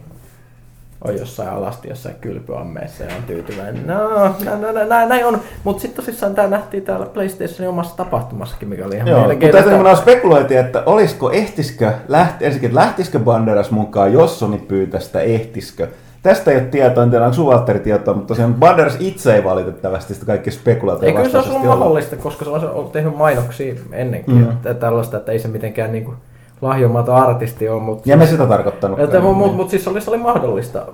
on 1.04 1.18
jossain 1.18 1.50
alasti 1.50 1.90
jossain 1.90 2.16
kylpyammeessa 2.22 3.04
ja 3.04 3.16
on 3.16 3.24
tyytyväinen. 3.24 3.88
No, 3.88 4.24
nä, 4.46 4.58
nä, 4.58 4.72
nä, 4.72 4.86
nä, 4.86 5.06
näin 5.06 5.26
on. 5.26 5.42
Mutta 5.64 5.82
sitten 5.82 6.06
tosissaan 6.06 6.36
tämä 6.36 6.48
nähtiin 6.48 6.84
täällä 6.84 7.06
PlayStationin 7.06 7.70
omassa 7.70 7.98
tapahtumassakin, 7.98 8.70
mikä 8.70 8.86
oli 8.86 8.96
ihan 8.96 9.08
Joo, 9.08 9.20
mutta 9.20 9.36
mielenkiintoista. 9.36 9.84
tätä 9.84 9.96
spekuloitiin, 9.96 10.60
että 10.60 10.84
olisiko, 10.86 11.32
ehtiskö, 11.32 11.94
lähti, 12.08 12.46
ensinnäkin, 12.46 12.70
että 12.70 12.80
lähtisikö 12.80 13.20
Banderas 13.20 13.72
mukaan, 13.72 14.14
jos 14.14 14.40
Sony 14.40 14.58
pyytää 14.58 15.00
sitä, 15.00 15.22
ehtiskö. 15.22 15.88
Tästä 16.24 16.52
ei 16.52 16.58
ole 16.58 16.66
tietoa, 16.66 17.04
en 17.04 17.10
tiedä 17.10 17.26
onko 17.26 17.46
Valtteri 17.46 17.80
tietoa, 17.80 18.14
mutta 18.14 18.28
tosiaan 18.28 18.54
Banderas 18.54 18.98
itse 19.00 19.36
ei 19.36 19.44
valitettavasti 19.44 20.14
sitä 20.14 20.26
kaikki 20.26 20.52
spekulaatio 20.52 21.08
Ei 21.08 21.14
kyllä 21.14 21.30
se 21.30 21.50
ollut 21.50 21.66
mahdollista, 21.66 22.16
koska 22.16 22.46
se 22.46 22.66
on 22.66 22.92
tehnyt 22.92 23.18
mainoksia 23.18 23.76
ennenkin. 23.92 24.36
Mm. 24.36 24.42
Mm. 24.42 24.52
Että 24.52 24.74
tällaista, 24.74 25.18
että 25.18 25.32
ei 25.32 25.40
se 25.40 25.48
mitenkään 25.48 25.92
niinku 25.92 26.14
lahjomaton 26.64 27.16
artisti 27.16 27.70
ole. 27.70 27.82
Mutta 27.82 28.10
Ja 28.10 28.18
me 28.18 28.26
sitä 28.26 28.46
tarkoittanut. 28.46 29.00
Mutta 29.00 29.20
mut, 29.20 29.38
mut, 29.38 29.56
mut 29.56 29.70
siis 29.70 29.88
oli, 29.88 30.02
se 30.02 30.10
oli 30.10 30.20
mahdollista, 30.20 30.86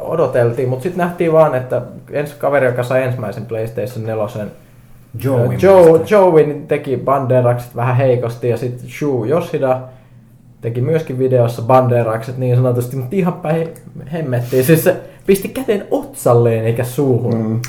odoteltiin, 0.00 0.68
mutta 0.68 0.82
sitten 0.82 0.98
nähtiin 0.98 1.32
vaan, 1.32 1.54
että 1.54 1.82
ensi 2.10 2.34
kaveri, 2.38 2.66
joka 2.66 2.82
sai 2.82 3.02
ensimmäisen 3.02 3.46
PlayStation 3.46 4.06
4, 4.06 4.46
Joey. 5.24 5.56
Joe. 5.62 6.00
Joey 6.10 6.46
niin 6.46 6.66
teki 6.66 6.96
Banderakset 6.96 7.76
vähän 7.76 7.96
heikosti 7.96 8.48
ja 8.48 8.56
sitten 8.56 8.88
Shu 8.88 9.24
Yoshida 9.24 9.80
teki 10.60 10.80
myöskin 10.80 11.18
videossa 11.18 11.62
Banderakset 11.62 12.38
niin 12.38 12.56
sanotusti, 12.56 12.96
mutta 12.96 13.16
ihan 13.16 13.32
päin 13.32 13.68
hemmettiin. 14.12 14.64
Siis 14.64 14.84
se 14.84 14.96
pisti 15.26 15.48
käteen 15.48 15.86
otsalleen 15.90 16.64
eikä 16.64 16.84
suuhun. 16.84 17.36
Mm. 17.36 17.60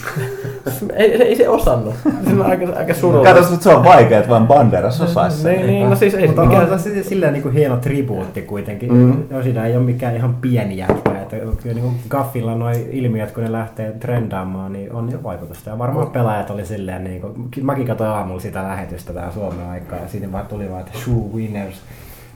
ei, 0.95 1.23
ei, 1.23 1.35
se 1.35 1.49
osannut. 1.49 1.95
Se 2.27 2.33
on 2.33 2.41
aika, 2.41 2.65
aika 2.75 2.93
surullista. 2.93 3.33
Katsotaan, 3.33 3.53
että 3.53 3.63
se 3.63 3.75
on 3.75 3.83
vaikea, 3.83 4.19
että 4.19 4.29
vain 4.29 4.47
Banderas 4.47 5.01
osaisi 5.01 5.37
sen. 5.37 5.55
Niin, 5.55 5.67
niin, 5.67 5.89
no 5.89 5.95
siis 5.95 6.13
ei 6.13 6.21
se 6.21 6.27
Mutta 6.27 6.45
mikään... 6.45 6.71
on 6.71 6.79
se 6.79 7.03
silleen 7.03 7.33
niin 7.33 7.43
kuin 7.43 7.53
hieno 7.53 7.77
tribuutti 7.77 8.41
kuitenkin. 8.41 8.93
Mm. 8.93 8.97
Mm. 8.97 9.23
Yoshida 9.31 9.65
ei 9.65 9.75
ole 9.75 9.83
mikään 9.83 10.15
ihan 10.15 10.35
pieni 10.35 10.77
jätkä. 10.77 11.21
Että 11.21 11.37
kyllä 11.61 11.75
niin 11.75 11.83
kuin 11.83 11.95
Gaffilla 12.09 12.55
noi 12.55 12.87
ilmiöt, 12.91 13.31
kun 13.31 13.43
ne 13.43 13.51
lähtee 13.51 13.91
trendaamaan, 13.91 14.73
niin 14.73 14.93
on 14.93 15.11
jo 15.11 15.23
vaikutusta. 15.23 15.69
Ja 15.69 15.77
varmaan 15.77 16.07
pelaajat 16.07 16.49
oli 16.49 16.65
silleen, 16.65 17.03
niin 17.03 17.21
kuin, 17.21 17.49
mäkin 17.61 17.87
katsoin 17.87 18.09
aamulla 18.09 18.39
sitä 18.39 18.63
lähetystä 18.63 19.13
tää 19.13 19.31
Suomen 19.31 19.69
aikaa, 19.69 19.99
ja 19.99 20.07
siinä 20.07 20.31
vaan 20.31 20.47
tuli 20.47 20.69
vaan, 20.69 20.81
että 20.81 20.99
shoe 20.99 21.33
winners. 21.35 21.81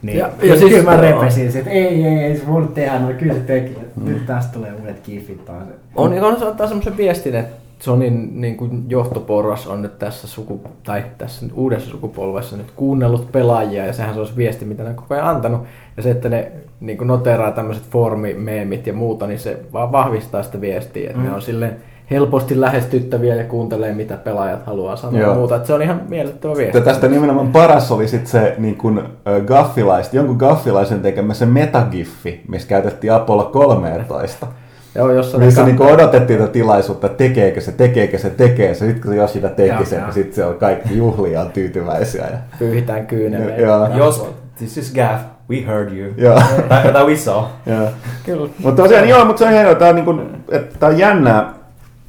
Niin, 0.02 0.18
Ja- 0.18 0.26
ja, 0.26 0.32
ja 0.46 0.56
siis- 0.56 0.58
siis, 0.58 0.84
kyllä 0.84 0.96
mä 0.96 1.00
repesin 1.00 1.58
että 1.58 1.70
ei, 1.70 2.04
ei, 2.04 2.18
ei 2.18 2.36
se 2.36 2.46
voinut 2.46 2.74
tehdä, 2.74 2.98
no 2.98 3.08
kyllä 3.18 3.34
se 3.34 3.40
teki. 3.40 3.78
Nyt 4.04 4.26
tästä 4.26 4.52
tulee 4.52 4.72
uudet 4.80 5.00
kiffit 5.00 5.44
taas. 5.44 5.62
On, 5.94 6.14
ja 6.14 6.26
on 6.26 6.38
se 6.38 6.44
ottaa 6.44 6.66
semmoisen 6.66 6.96
viestin, 6.96 7.34
että 7.34 7.56
Sonin 7.78 8.40
niin 8.40 8.56
kuin 8.56 8.84
johtoporras 8.88 9.66
on 9.66 9.82
nyt 9.82 9.98
tässä, 9.98 10.26
suku, 10.28 10.60
tai 10.84 11.04
tässä 11.18 11.46
uudessa 11.54 11.90
sukupolvessa 11.90 12.56
nyt 12.56 12.70
kuunnellut 12.76 13.32
pelaajia, 13.32 13.86
ja 13.86 13.92
sehän 13.92 14.14
se 14.14 14.20
olisi 14.20 14.36
viesti, 14.36 14.64
mitä 14.64 14.82
ne 14.82 14.88
on 14.88 14.94
koko 14.94 15.14
ajan 15.14 15.28
antanut. 15.28 15.60
Ja 15.96 16.02
se, 16.02 16.10
että 16.10 16.28
ne 16.28 16.52
niin 16.80 16.98
kuin 16.98 17.08
noteraa 17.08 17.50
tämmöiset 17.50 17.84
formimeemit 17.90 18.86
ja 18.86 18.92
muuta, 18.92 19.26
niin 19.26 19.38
se 19.38 19.58
vaan 19.72 19.92
vahvistaa 19.92 20.42
sitä 20.42 20.60
viestiä, 20.60 21.06
että 21.06 21.22
mm. 21.22 21.28
ne 21.28 21.34
on 21.34 21.42
silleen 21.42 21.76
helposti 22.10 22.60
lähestyttäviä 22.60 23.34
ja 23.34 23.44
kuuntelee, 23.44 23.92
mitä 23.94 24.16
pelaajat 24.16 24.66
haluaa 24.66 24.96
sanoa 24.96 25.20
Joo. 25.20 25.30
ja 25.30 25.36
muuta. 25.36 25.56
Että 25.56 25.66
se 25.66 25.74
on 25.74 25.82
ihan 25.82 26.00
miellyttävä 26.08 26.56
viesti. 26.56 26.78
Ja 26.78 26.84
tästä 26.84 27.08
nimenomaan 27.08 27.52
paras 27.52 27.92
oli 27.92 28.08
sitten 28.08 28.30
se 28.30 28.54
niin 28.58 28.76
kuin, 28.76 28.98
äh, 28.98 29.42
gaffilaist, 29.44 30.14
jonkun 30.14 30.36
gaffilaisen 30.36 31.00
tekemä 31.00 31.34
se 31.34 31.46
metagiffi, 31.46 32.40
missä 32.48 32.68
käytettiin 32.68 33.12
Apollo 33.12 33.44
13. 33.44 34.46
Joo, 34.94 35.10
jossa 35.10 35.38
Missä 35.38 35.60
ne 35.60 35.66
niinku 35.66 35.84
odotettiin 35.84 36.38
tätä 36.38 36.52
tilaisuutta, 36.52 37.06
että 37.06 37.18
tekeekö 37.18 37.60
se, 37.60 37.72
tekeekö 37.72 38.18
se, 38.18 38.30
tekee 38.30 38.74
se. 38.74 38.86
Sitten 38.86 39.02
kun 39.02 39.10
se 39.10 39.16
Yoshida 39.16 39.48
teki 39.48 39.68
Joo, 39.68 39.84
sen, 39.84 40.02
niin 40.02 40.12
sitten 40.12 40.34
se 40.34 40.44
on 40.44 40.54
kaikki 40.56 40.96
juhlia 40.96 41.40
on 41.40 41.52
tyytyväisiä. 41.52 42.22
Ja, 42.22 42.38
pyyhitään 42.58 43.06
kyyneleitä. 43.06 43.62
Joo. 43.62 43.88
Jos, 43.96 44.26
this 44.58 44.78
is 44.78 44.94
gaff, 44.94 45.24
we 45.50 45.66
heard 45.66 45.92
you. 45.92 46.12
joo, 46.16 46.40
Tai, 46.68 46.92
tai 46.92 47.06
we 47.06 47.16
saw. 47.16 47.44
joo. 47.66 47.88
Kyllä. 48.26 48.48
Mutta 48.62 48.82
tosiaan 48.82 49.08
joo, 49.08 49.24
mutta 49.24 49.38
se 49.38 49.44
on 49.44 49.52
hienoa, 49.52 49.74
tää 49.74 49.88
on, 49.88 49.94
niinku, 49.94 50.20
että 50.50 50.78
tää 50.78 50.88
on 50.88 50.98
jännää 50.98 51.54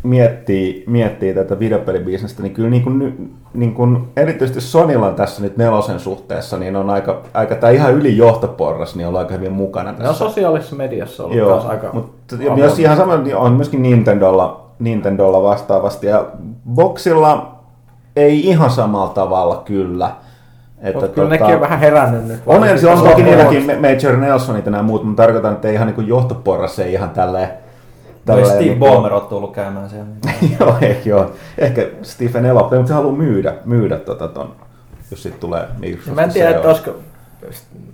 miettiä, 0.03 0.83
miettiä 0.87 1.33
tätä 1.33 1.59
videopelibisnestä, 1.59 2.43
niin 2.43 2.53
kyllä 2.53 2.69
niinku, 2.69 2.89
ny- 2.89 3.29
niinku, 3.53 3.87
erityisesti 4.17 4.61
Sonilla 4.61 5.07
on 5.07 5.15
tässä 5.15 5.41
nyt 5.41 5.57
nelosen 5.57 5.99
suhteessa, 5.99 6.57
niin 6.57 6.75
on 6.75 6.89
aika, 6.89 7.21
aika 7.33 7.55
tää 7.55 7.69
ihan 7.69 7.93
yli 7.93 8.17
johtoporras, 8.17 8.95
niin 8.95 9.07
on 9.07 9.17
aika 9.17 9.33
hyvin 9.33 9.51
mukana 9.51 9.89
tässä. 9.89 10.03
Ne 10.03 10.09
on 10.09 10.15
sosiaalisessa 10.15 10.75
mediassa 10.75 11.23
ollut 11.23 11.37
Joo, 11.37 11.49
taas 11.49 11.65
aika 11.65 11.89
mutta 11.93 12.35
myös 12.55 12.79
ihan 12.79 12.97
sama 12.97 13.17
niin 13.17 13.35
on 13.35 13.53
myöskin 13.53 13.81
Nintendolla, 13.81 14.69
Nintendolla 14.79 15.43
vastaavasti. 15.43 16.07
Ja 16.07 16.25
Boxilla 16.73 17.55
ei 18.15 18.47
ihan 18.47 18.69
samalla 18.69 19.13
tavalla 19.13 19.61
kyllä. 19.65 20.11
Että 20.81 20.99
Mutta 20.99 21.15
kyllä 21.15 21.29
nekin 21.29 21.45
on 21.45 21.61
vähän 21.61 21.79
herännyt 21.79 22.27
nyt. 22.27 22.39
on, 22.45 22.55
on 22.55 22.79
tuossa 22.81 23.05
toki 23.05 23.23
niilläkin 23.23 23.65
Major 23.65 24.17
Nelsonit 24.17 24.65
ja 24.65 24.71
nämä 24.71 24.83
muut, 24.83 25.03
mutta 25.03 25.23
tarkoitan, 25.23 25.53
että 25.53 25.67
ei 25.67 25.73
ihan 25.73 25.87
niin 25.87 26.07
johtoporras 26.07 26.79
ei 26.79 26.93
ihan 26.93 27.09
tälleen... 27.09 27.49
Tälleen 28.27 28.47
Steve 28.47 28.61
niinku- 28.65 28.85
Ballmer 28.85 29.13
on 29.13 29.21
tullut 29.21 29.53
käymään 29.53 29.89
siellä. 29.89 30.05
joo, 30.59 30.75
ei, 30.81 31.01
joo. 31.05 31.31
Ehkä 31.57 31.87
Stephen 32.01 32.45
Elop, 32.45 32.71
mutta 32.71 32.87
se 32.87 32.93
haluaa 32.93 33.15
myydä, 33.15 33.53
myydä 33.65 33.97
tota 33.97 34.27
ton, 34.27 34.55
jos 35.11 35.23
sitten 35.23 35.39
tulee 35.41 35.65
Microsoft. 35.79 36.15
Mä 36.15 36.21
en 36.23 36.31
tiedä, 36.33 36.49
että 36.49 36.67
olisiko, 36.67 36.95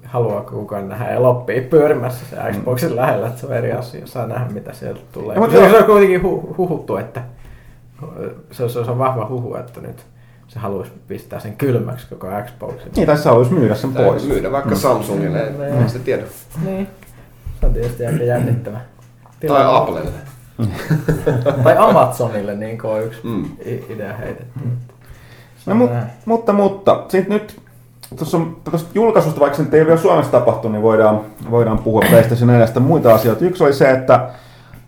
haluaako 0.06 0.52
kukaan 0.52 0.90
nähdä 0.90 1.08
eloppia 1.08 1.62
pyörimässä 1.62 2.26
se 2.30 2.36
Xboxin 2.52 2.96
lähellä, 2.96 3.28
että 3.28 3.40
se 3.42 3.48
on 3.48 3.54
eri 3.54 3.72
asia, 3.72 4.08
saa 4.08 4.28
nähdä 4.28 4.46
mitä 4.54 4.74
sieltä 4.74 5.00
tulee. 5.12 5.28
Ja, 5.28 5.34
Ja, 5.34 5.40
mutta 5.40 5.58
se, 5.66 5.70
se 5.70 5.78
on 5.78 5.84
kuitenkin 5.86 6.24
hu, 6.24 6.56
huhuttu, 6.58 6.98
että 6.98 7.22
se 8.52 8.64
on, 8.64 8.70
se 8.70 8.80
on 8.80 8.98
vahva 9.00 9.26
huhu, 9.30 9.56
että 9.56 9.82
nyt 9.82 10.06
se 10.48 10.60
haluaisi 10.60 10.92
pistää 11.08 11.40
sen 11.40 11.56
kylmäksi 11.56 12.08
koko 12.10 12.28
Xboxin. 12.46 12.92
Niin, 12.96 13.08
tässä 13.08 13.30
haluaisi 13.30 13.54
myydä 13.54 13.76
sen 13.76 13.94
Tai 13.94 14.06
pois. 14.06 14.28
myydä 14.28 14.52
vaikka 14.52 14.76
Samsungille, 14.76 15.40
ei, 15.44 15.50
Mm. 15.50 15.82
ei 15.82 15.90
sitä 15.90 16.04
tiedä. 16.06 16.24
Niin, 16.66 16.88
se 17.60 17.66
on 17.66 17.74
tietysti 17.74 18.06
aika 18.06 18.24
Tai. 19.48 19.64
Applelle. 19.78 20.10
tai 21.64 21.76
Amazonille 21.78 22.56
niin 22.56 22.78
kuin 22.78 22.94
on 22.94 23.04
yksi 23.04 23.20
Mm. 23.24 23.46
idea 23.90 24.14
heitetty. 24.18 24.60
Se 25.58 25.70
No, 25.72 25.76
mut, 25.76 25.92
näin. 25.92 26.06
mutta, 26.26 26.54
mutta, 26.54 27.04
sitten 27.08 27.34
nyt 27.34 27.62
tuossa 28.18 28.38
on 28.38 28.58
tuosta 28.70 28.90
julkaisusta, 28.96 29.40
vaikka 29.40 29.58
se 29.58 29.64
ei 29.72 29.86
vielä 29.86 30.00
Suomessa 30.00 30.32
tapahtu, 30.32 30.70
niin 30.70 30.82
voidaan, 30.82 31.22
voidaan 31.52 31.78
puhua 31.78 32.02
PlayStation 32.10 32.48
4 32.48 32.68
muita 32.80 33.14
asioita. 33.16 33.46
Yksi 33.46 33.64
oli 33.64 33.74
se, 33.74 33.92
että 33.92 34.30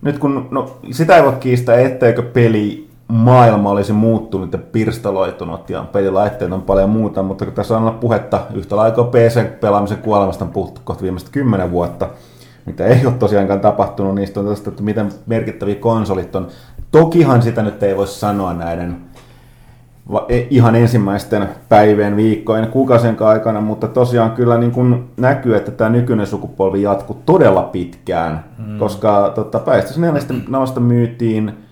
nyt 0.02 0.20
kun, 0.20 0.48
no 0.52 0.78
sitä 0.92 1.18
ei 1.18 1.24
voi 1.24 1.34
kiistää, 1.40 1.80
etteikö 1.80 2.22
peli 2.22 2.88
maailma 3.08 3.70
olisi 3.70 3.94
muuttunut 3.94 4.54
ja 4.54 4.60
pirstaloitunut 4.72 5.70
ja 5.70 5.86
pelilaitteet 5.92 6.52
on 6.52 6.62
paljon 6.62 6.90
muuta, 6.90 7.24
mutta 7.24 7.46
kun 7.46 7.54
tässä 7.54 7.78
on 7.78 7.84
ollut 7.84 8.00
puhetta 8.00 8.40
yhtä 8.54 8.76
lailla 8.76 9.04
PC-pelaamisen 9.04 9.98
kuolemasta 9.98 10.46
on 10.46 10.52
puhuttu 10.52 10.82
kohta 10.84 11.04
viimeistä 11.04 11.30
kymmenen 11.32 11.72
vuotta, 11.72 12.10
mitä 12.66 12.86
ei 12.86 13.06
ole 13.06 13.14
tosiaankaan 13.14 13.60
tapahtunut, 13.60 14.16
niistä 14.16 14.40
on 14.40 14.46
tästä, 14.46 14.70
että 14.70 14.84
miten 14.84 15.10
merkittäviä 15.26 15.76
konsolit 15.76 16.36
on. 16.36 16.48
Tokihan 16.92 17.42
sitä 17.42 17.64
nyt 17.64 17.84
ei 17.84 17.98
voi 17.98 18.08
sanoa 18.08 18.54
näiden 18.54 18.98
e- 20.30 20.48
ihan 20.50 20.76
ensimmäisten 20.76 21.50
päivien, 21.70 22.16
viikkojen, 22.16 22.68
kuukausien 22.68 23.18
aikana, 23.22 23.62
mutta 23.62 23.88
tosiaan 23.88 24.32
kyllä 24.32 24.58
niin 24.58 24.72
kuin 24.72 25.10
näkyy, 25.18 25.56
että 25.56 25.72
tämä 25.72 25.90
nykyinen 25.90 26.28
sukupolvi 26.28 26.82
jatkuu 26.82 27.22
todella 27.26 27.64
pitkään, 27.64 28.44
mm. 28.58 28.80
koska 28.80 29.32
tota, 29.36 29.60
PlayStation 29.60 30.02
4 30.02 30.80
myytiin 30.80 31.65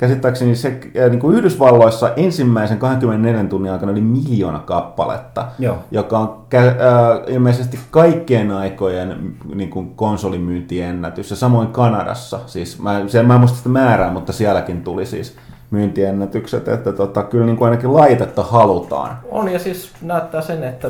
käsittääkseni 0.00 0.56
se 0.56 0.80
niin 1.10 1.20
kuin 1.20 1.36
Yhdysvalloissa 1.36 2.12
ensimmäisen 2.16 2.78
24 2.78 3.44
tunnin 3.44 3.72
aikana 3.72 3.92
oli 3.92 4.00
miljoona 4.00 4.58
kappaletta, 4.58 5.46
Joo. 5.58 5.78
joka 5.90 6.18
on 6.18 6.46
kä- 6.54 6.56
äh, 6.56 7.34
ilmeisesti 7.34 7.78
kaikkien 7.90 8.50
aikojen 8.50 9.34
niin 9.54 9.70
kuin 9.70 9.94
konsolimyyntiennätys, 9.94 11.30
ja 11.30 11.36
samoin 11.36 11.68
Kanadassa. 11.68 12.40
Siis 12.46 12.82
mä, 12.82 13.02
siellä, 13.06 13.26
mä 13.26 13.34
en 13.34 13.40
muista 13.40 13.56
sitä 13.56 13.68
määrää, 13.68 14.12
mutta 14.12 14.32
sielläkin 14.32 14.82
tuli 14.82 15.06
siis 15.06 15.36
myyntiennätykset, 15.70 16.68
että 16.68 16.92
tota, 16.92 17.22
kyllä 17.22 17.46
niin 17.46 17.56
kuin 17.56 17.66
ainakin 17.66 17.94
laitetta 17.94 18.42
halutaan. 18.42 19.18
On 19.30 19.52
ja 19.52 19.58
siis 19.58 19.92
näyttää 20.02 20.40
sen, 20.40 20.64
että 20.64 20.88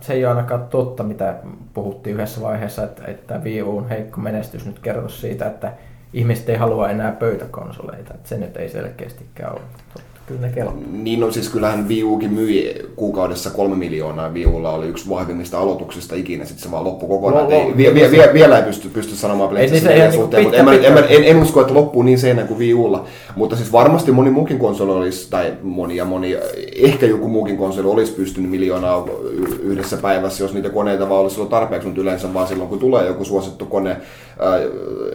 se 0.00 0.12
ei 0.12 0.24
ole 0.24 0.34
ainakaan 0.34 0.62
totta, 0.70 1.02
mitä 1.02 1.34
puhuttiin 1.74 2.14
yhdessä 2.14 2.40
vaiheessa, 2.40 2.84
että, 2.84 3.02
että 3.06 3.40
Wii 3.44 3.62
U:n 3.62 3.88
heikko 3.88 4.20
menestys 4.20 4.66
nyt 4.66 4.78
kertoo 4.78 5.08
siitä, 5.08 5.46
että 5.46 5.72
ihmiset 6.12 6.48
ei 6.48 6.56
halua 6.56 6.90
enää 6.90 7.12
pöytäkonsoleita. 7.12 8.14
Että 8.14 8.28
se 8.28 8.38
nyt 8.38 8.56
ei 8.56 8.68
selkeästikään 8.68 9.52
ole 9.52 9.60
totta. 9.94 10.17
Kyllä 10.28 10.40
ne 10.40 10.52
kelpaa. 10.52 10.74
Niin 10.92 11.20
no 11.20 11.30
siis 11.30 11.48
kyllähän 11.48 11.88
Wii 11.88 12.04
Ukin 12.04 12.32
myi 12.32 12.74
kuukaudessa 12.96 13.50
kolme 13.50 13.76
miljoonaa. 13.76 14.32
Wii 14.32 14.46
Ulla 14.46 14.70
oli 14.70 14.86
yksi 14.86 15.08
vahvimmista 15.08 15.58
aloituksista 15.58 16.14
ikinä, 16.14 16.44
sitten 16.44 16.62
se 16.62 16.70
vaan 16.70 16.84
loppui 16.84 17.08
kokonaan. 17.08 17.44
No, 17.44 17.50
ei, 17.50 17.76
vie, 17.76 17.94
vie, 17.94 18.10
vie, 18.10 18.30
vielä 18.32 18.58
ei 18.58 18.62
pysty, 18.62 18.88
pysty 18.88 19.16
sanomaan 19.16 19.56
Ei 19.56 19.70
niissä 19.70 19.88
PlayStation 19.88 19.98
4 19.98 20.04
ihan 20.04 20.10
niinku 20.10 20.22
suhteen, 20.22 20.64
mutta 20.64 20.86
en, 20.86 20.98
en, 20.98 21.24
en, 21.24 21.36
en, 21.36 21.42
usko, 21.42 21.60
että 21.60 21.74
loppuu 21.74 22.02
niin 22.02 22.18
seinään 22.18 22.48
kuin 22.48 22.58
Wii 22.58 22.74
Ulla. 22.74 23.04
Mutta 23.36 23.56
siis 23.56 23.72
varmasti 23.72 24.12
moni 24.12 24.30
muukin 24.30 24.58
konsoli 24.58 24.92
olisi, 24.92 25.30
tai 25.30 25.52
moni 25.62 25.96
ja 25.96 26.04
moni, 26.04 26.36
ehkä 26.76 27.06
joku 27.06 27.28
muukin 27.28 27.56
konsoli 27.56 27.88
olisi 27.88 28.12
pystynyt 28.12 28.50
miljoonaa 28.50 29.06
yhdessä 29.62 29.96
päivässä, 29.96 30.44
jos 30.44 30.54
niitä 30.54 30.70
koneita 30.70 31.08
vaan 31.08 31.20
olisi 31.20 31.36
ollut 31.36 31.50
tarpeeksi, 31.50 31.88
mutta 31.88 32.00
yleensä 32.00 32.34
vaan 32.34 32.48
silloin, 32.48 32.68
kun 32.68 32.78
tulee 32.78 33.06
joku 33.06 33.24
suosittu 33.24 33.66
kone 33.66 33.90
äh, 33.90 33.98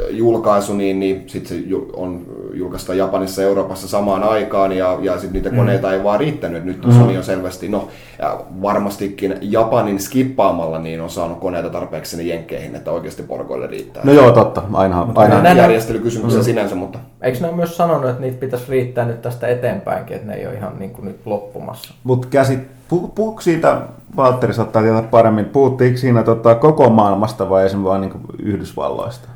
julkaisu, 0.09 0.73
niin, 0.73 0.99
niin 0.99 1.23
sitten 1.27 1.57
se 1.57 1.63
on 1.93 2.25
julkaista 2.53 2.93
Japanissa 2.93 3.41
ja 3.41 3.47
Euroopassa 3.47 3.87
samaan 3.87 4.23
aikaan, 4.23 4.71
ja, 4.71 4.99
ja 5.03 5.13
sitten 5.13 5.33
niitä 5.33 5.55
koneita 5.55 5.93
ei 5.93 6.03
vaan 6.03 6.19
riittänyt. 6.19 6.65
Nyt 6.65 6.85
mm. 6.85 6.91
Sony 6.91 7.17
on 7.17 7.23
selvästi, 7.23 7.69
no 7.69 7.87
ja 8.19 8.39
varmastikin 8.61 9.37
Japanin 9.41 9.99
skippaamalla 9.99 10.79
niin 10.79 11.01
on 11.01 11.09
saanut 11.09 11.39
koneita 11.39 11.69
tarpeeksi 11.69 12.11
sinne 12.11 12.23
jenkkeihin, 12.23 12.75
että 12.75 12.91
oikeasti 12.91 13.23
porkoille 13.23 13.67
riittää. 13.67 14.03
No 14.05 14.11
joo, 14.11 14.31
totta. 14.31 14.61
Aina, 14.73 15.07
aina. 15.15 15.41
näin- 15.41 15.57
järjestelykysymys 15.57 16.35
mm. 16.35 16.43
sinänsä, 16.43 16.75
mutta 16.75 16.99
Eikö 17.23 17.39
ne 17.39 17.47
ole 17.47 17.55
myös 17.55 17.77
sanonut, 17.77 18.09
että 18.09 18.21
niitä 18.21 18.37
pitäisi 18.37 18.65
riittää 18.69 19.05
nyt 19.05 19.21
tästä 19.21 19.47
eteenpäinkin, 19.47 20.15
että 20.15 20.27
ne 20.27 20.33
ei 20.33 20.47
ole 20.47 20.55
ihan 20.55 20.79
niin 20.79 20.91
kuin 20.91 21.05
nyt 21.05 21.19
loppumassa? 21.25 21.93
Mutta 22.03 22.27
käsit, 22.31 22.59
pu, 22.89 23.07
puhuuko 23.07 23.41
siitä, 23.41 23.81
Valtteri 24.15 24.53
saattaa 24.53 24.81
tietää 24.81 25.01
paremmin, 25.01 25.45
puhuttiinko 25.45 25.97
siinä 25.97 26.23
tota, 26.23 26.55
koko 26.55 26.89
maailmasta 26.89 27.49
vai 27.49 27.65
esimerkiksi 27.65 27.89
vain 27.89 28.01
niin 28.01 28.13
Yhdysvalloista? 28.43 29.27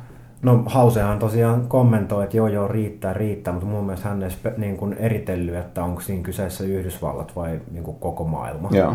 No 0.42 0.62
Hausehan 0.66 1.18
tosiaan 1.18 1.66
kommentoi, 1.68 2.24
että 2.24 2.36
joo 2.36 2.48
joo 2.48 2.68
riittää, 2.68 3.12
riittää, 3.12 3.52
mutta 3.52 3.68
mun 3.68 3.84
mielestä 3.84 4.08
hän 4.08 4.22
ei 4.22 4.30
niin 4.56 4.76
kuin 4.76 4.92
eritellyt, 4.92 5.54
että 5.54 5.84
onko 5.84 6.00
siinä 6.00 6.22
kyseessä 6.22 6.64
Yhdysvallat 6.64 7.36
vai 7.36 7.60
niin 7.70 7.84
kuin 7.84 7.96
koko 7.96 8.24
maailma. 8.24 8.68
Joo. 8.72 8.94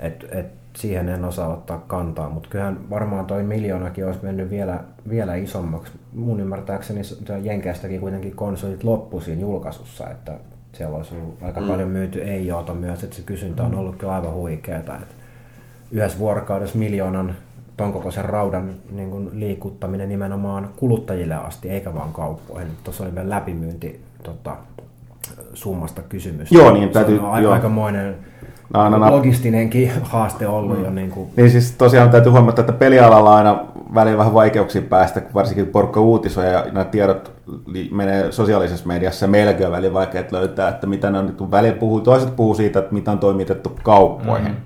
Et, 0.00 0.26
et 0.30 0.46
siihen 0.76 1.08
en 1.08 1.24
osaa 1.24 1.48
ottaa 1.48 1.84
kantaa, 1.86 2.30
mutta 2.30 2.48
kyllähän 2.48 2.90
varmaan 2.90 3.26
toi 3.26 3.42
miljoonakin 3.42 4.06
olisi 4.06 4.20
mennyt 4.22 4.50
vielä, 4.50 4.80
vielä 5.08 5.34
isommaksi. 5.34 5.92
Mun 6.12 6.40
ymmärtääkseni 6.40 7.04
se- 7.04 7.16
se 7.26 7.38
Jenkeistäkin 7.38 8.00
kuitenkin 8.00 8.36
konsolit 8.36 8.84
loppu 8.84 9.20
siinä 9.20 9.40
julkaisussa, 9.40 10.10
että 10.10 10.32
siellä 10.72 10.96
olisi 10.96 11.14
ollut 11.14 11.42
aika 11.42 11.60
mm. 11.60 11.66
paljon 11.66 11.88
myyty 11.88 12.22
ei 12.22 12.46
joota 12.46 12.74
myös, 12.74 13.04
että 13.04 13.16
se 13.16 13.22
kysyntä 13.22 13.62
on 13.62 13.74
ollut 13.74 13.96
kyllä 13.96 14.14
aivan 14.14 14.32
huikeeta. 14.32 14.96
Että 14.96 15.14
yhdessä 15.92 16.18
vuorokaudessa 16.18 16.78
miljoonan 16.78 17.36
ton 17.76 17.92
kokoisen 17.92 18.24
raudan 18.24 18.70
niin 18.92 19.10
kuin 19.10 19.30
liikuttaminen 19.32 20.08
nimenomaan 20.08 20.68
kuluttajille 20.76 21.34
asti, 21.34 21.70
eikä 21.70 21.94
vaan 21.94 22.12
kauppoihin. 22.12 22.68
Tuossa 22.84 23.04
oli 23.04 23.14
vielä 23.14 23.30
läpimyynti 23.30 24.00
tota, 24.22 24.56
summasta 25.54 26.02
kysymys. 26.08 26.52
Joo, 26.52 26.70
niin, 26.72 26.88
se 26.88 26.92
täytyy- 26.92 27.18
on 27.18 27.30
a- 27.34 27.40
joo. 27.40 27.52
aikamoinen 27.52 28.14
No, 28.74 28.88
no, 28.88 28.98
no. 28.98 29.10
logistinenkin 29.10 29.92
haaste 30.02 30.46
ollut 30.48 30.84
jo. 30.84 30.90
Niin 30.90 31.10
kuin, 31.10 31.28
Niin 31.36 31.50
siis 31.50 31.72
tosiaan 31.72 32.10
täytyy 32.10 32.32
huomata, 32.32 32.60
että 32.60 32.72
pelialalla 32.72 33.30
on 33.30 33.36
aina 33.36 33.64
välillä 33.94 34.18
vähän 34.18 34.34
vaikeuksia 34.34 34.82
päästä, 34.82 35.20
kun 35.20 35.34
varsinkin 35.34 35.66
porukka 35.66 36.00
uutisoi 36.00 36.52
ja 36.52 36.64
nämä 36.72 36.84
tiedot 36.84 37.32
menee 37.90 38.32
sosiaalisessa 38.32 38.86
mediassa 38.86 39.26
on 39.26 39.32
välillä 39.70 39.94
vaikea 39.94 40.24
löytää, 40.30 40.68
että 40.68 40.86
mitä 40.86 41.10
ne 41.10 41.18
on 41.18 41.26
nyt, 41.26 41.36
kun 41.36 41.50
välillä 41.50 41.76
puhuu, 41.76 42.00
toiset 42.00 42.36
puhuu 42.36 42.54
siitä, 42.54 42.78
että 42.78 42.94
mitä 42.94 43.10
on 43.12 43.18
toimitettu 43.18 43.72
kauppoihin. 43.82 44.48
Mm. 44.48 44.56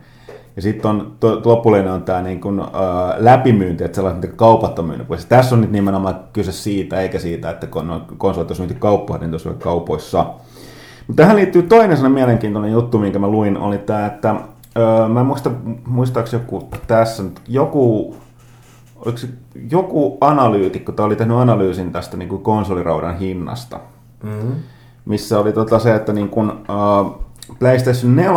Ja 0.57 0.63
sitten 0.63 0.91
on, 0.91 1.13
to, 1.21 1.43
on 1.93 2.03
tämä 2.03 2.23
niin 2.23 2.41
kuin, 2.41 2.61
äh, 2.61 2.67
läpimyynti, 3.17 3.85
että 3.85 3.97
sellaiset, 3.97 4.23
mitä 4.23 4.35
kaupat 4.37 4.79
on 4.79 4.85
myynyt. 4.85 5.09
pois. 5.09 5.27
Tässä 5.27 5.55
on 5.55 5.61
nyt 5.61 5.73
nimenomaan 5.73 6.21
kyse 6.33 6.53
siitä, 6.53 7.01
eikä 7.01 7.19
siitä, 7.19 7.51
että 7.51 7.67
kun 7.67 7.91
on 7.91 8.07
konsolit 8.19 8.51
olisi 8.51 8.63
myyty 8.63 8.75
kauppoihin, 8.75 9.21
niin 9.21 9.31
tosiaan 9.31 9.59
kaupoissa. 9.59 10.27
Mutta 11.07 11.23
tähän 11.23 11.37
liittyy 11.37 11.63
toinen 11.63 11.97
sellainen 11.97 12.15
mielenkiintoinen 12.15 12.73
juttu, 12.73 12.99
minkä 12.99 13.19
mä 13.19 13.29
luin, 13.29 13.57
oli 13.57 13.79
tämä, 13.79 14.07
että 14.07 14.35
öö, 14.79 15.09
mä 15.09 15.21
en 15.21 15.27
muista, 15.27 15.51
muistaakseni 15.87 16.43
joku 16.43 16.69
tässä, 16.87 17.23
nyt, 17.23 17.41
joku, 17.49 18.17
oliko 18.97 19.19
se 19.19 19.29
joku 19.71 20.19
analyytikko, 20.21 20.93
tai 20.93 21.07
oli 21.07 21.17
tehnyt 21.17 21.37
analyysin 21.37 21.93
tästä 21.93 22.17
niin 22.17 22.29
kuin 22.29 22.43
konsoliraudan 22.43 23.19
hinnasta, 23.19 23.81
mm-hmm. 24.23 24.53
missä 25.05 25.39
oli 25.39 25.53
tota 25.53 25.79
se, 25.79 25.95
että 25.95 26.13
niin 26.13 26.29
kuin, 26.29 26.51
öö, 26.51 27.27
PlayStation 27.59 28.17
4 28.17 28.31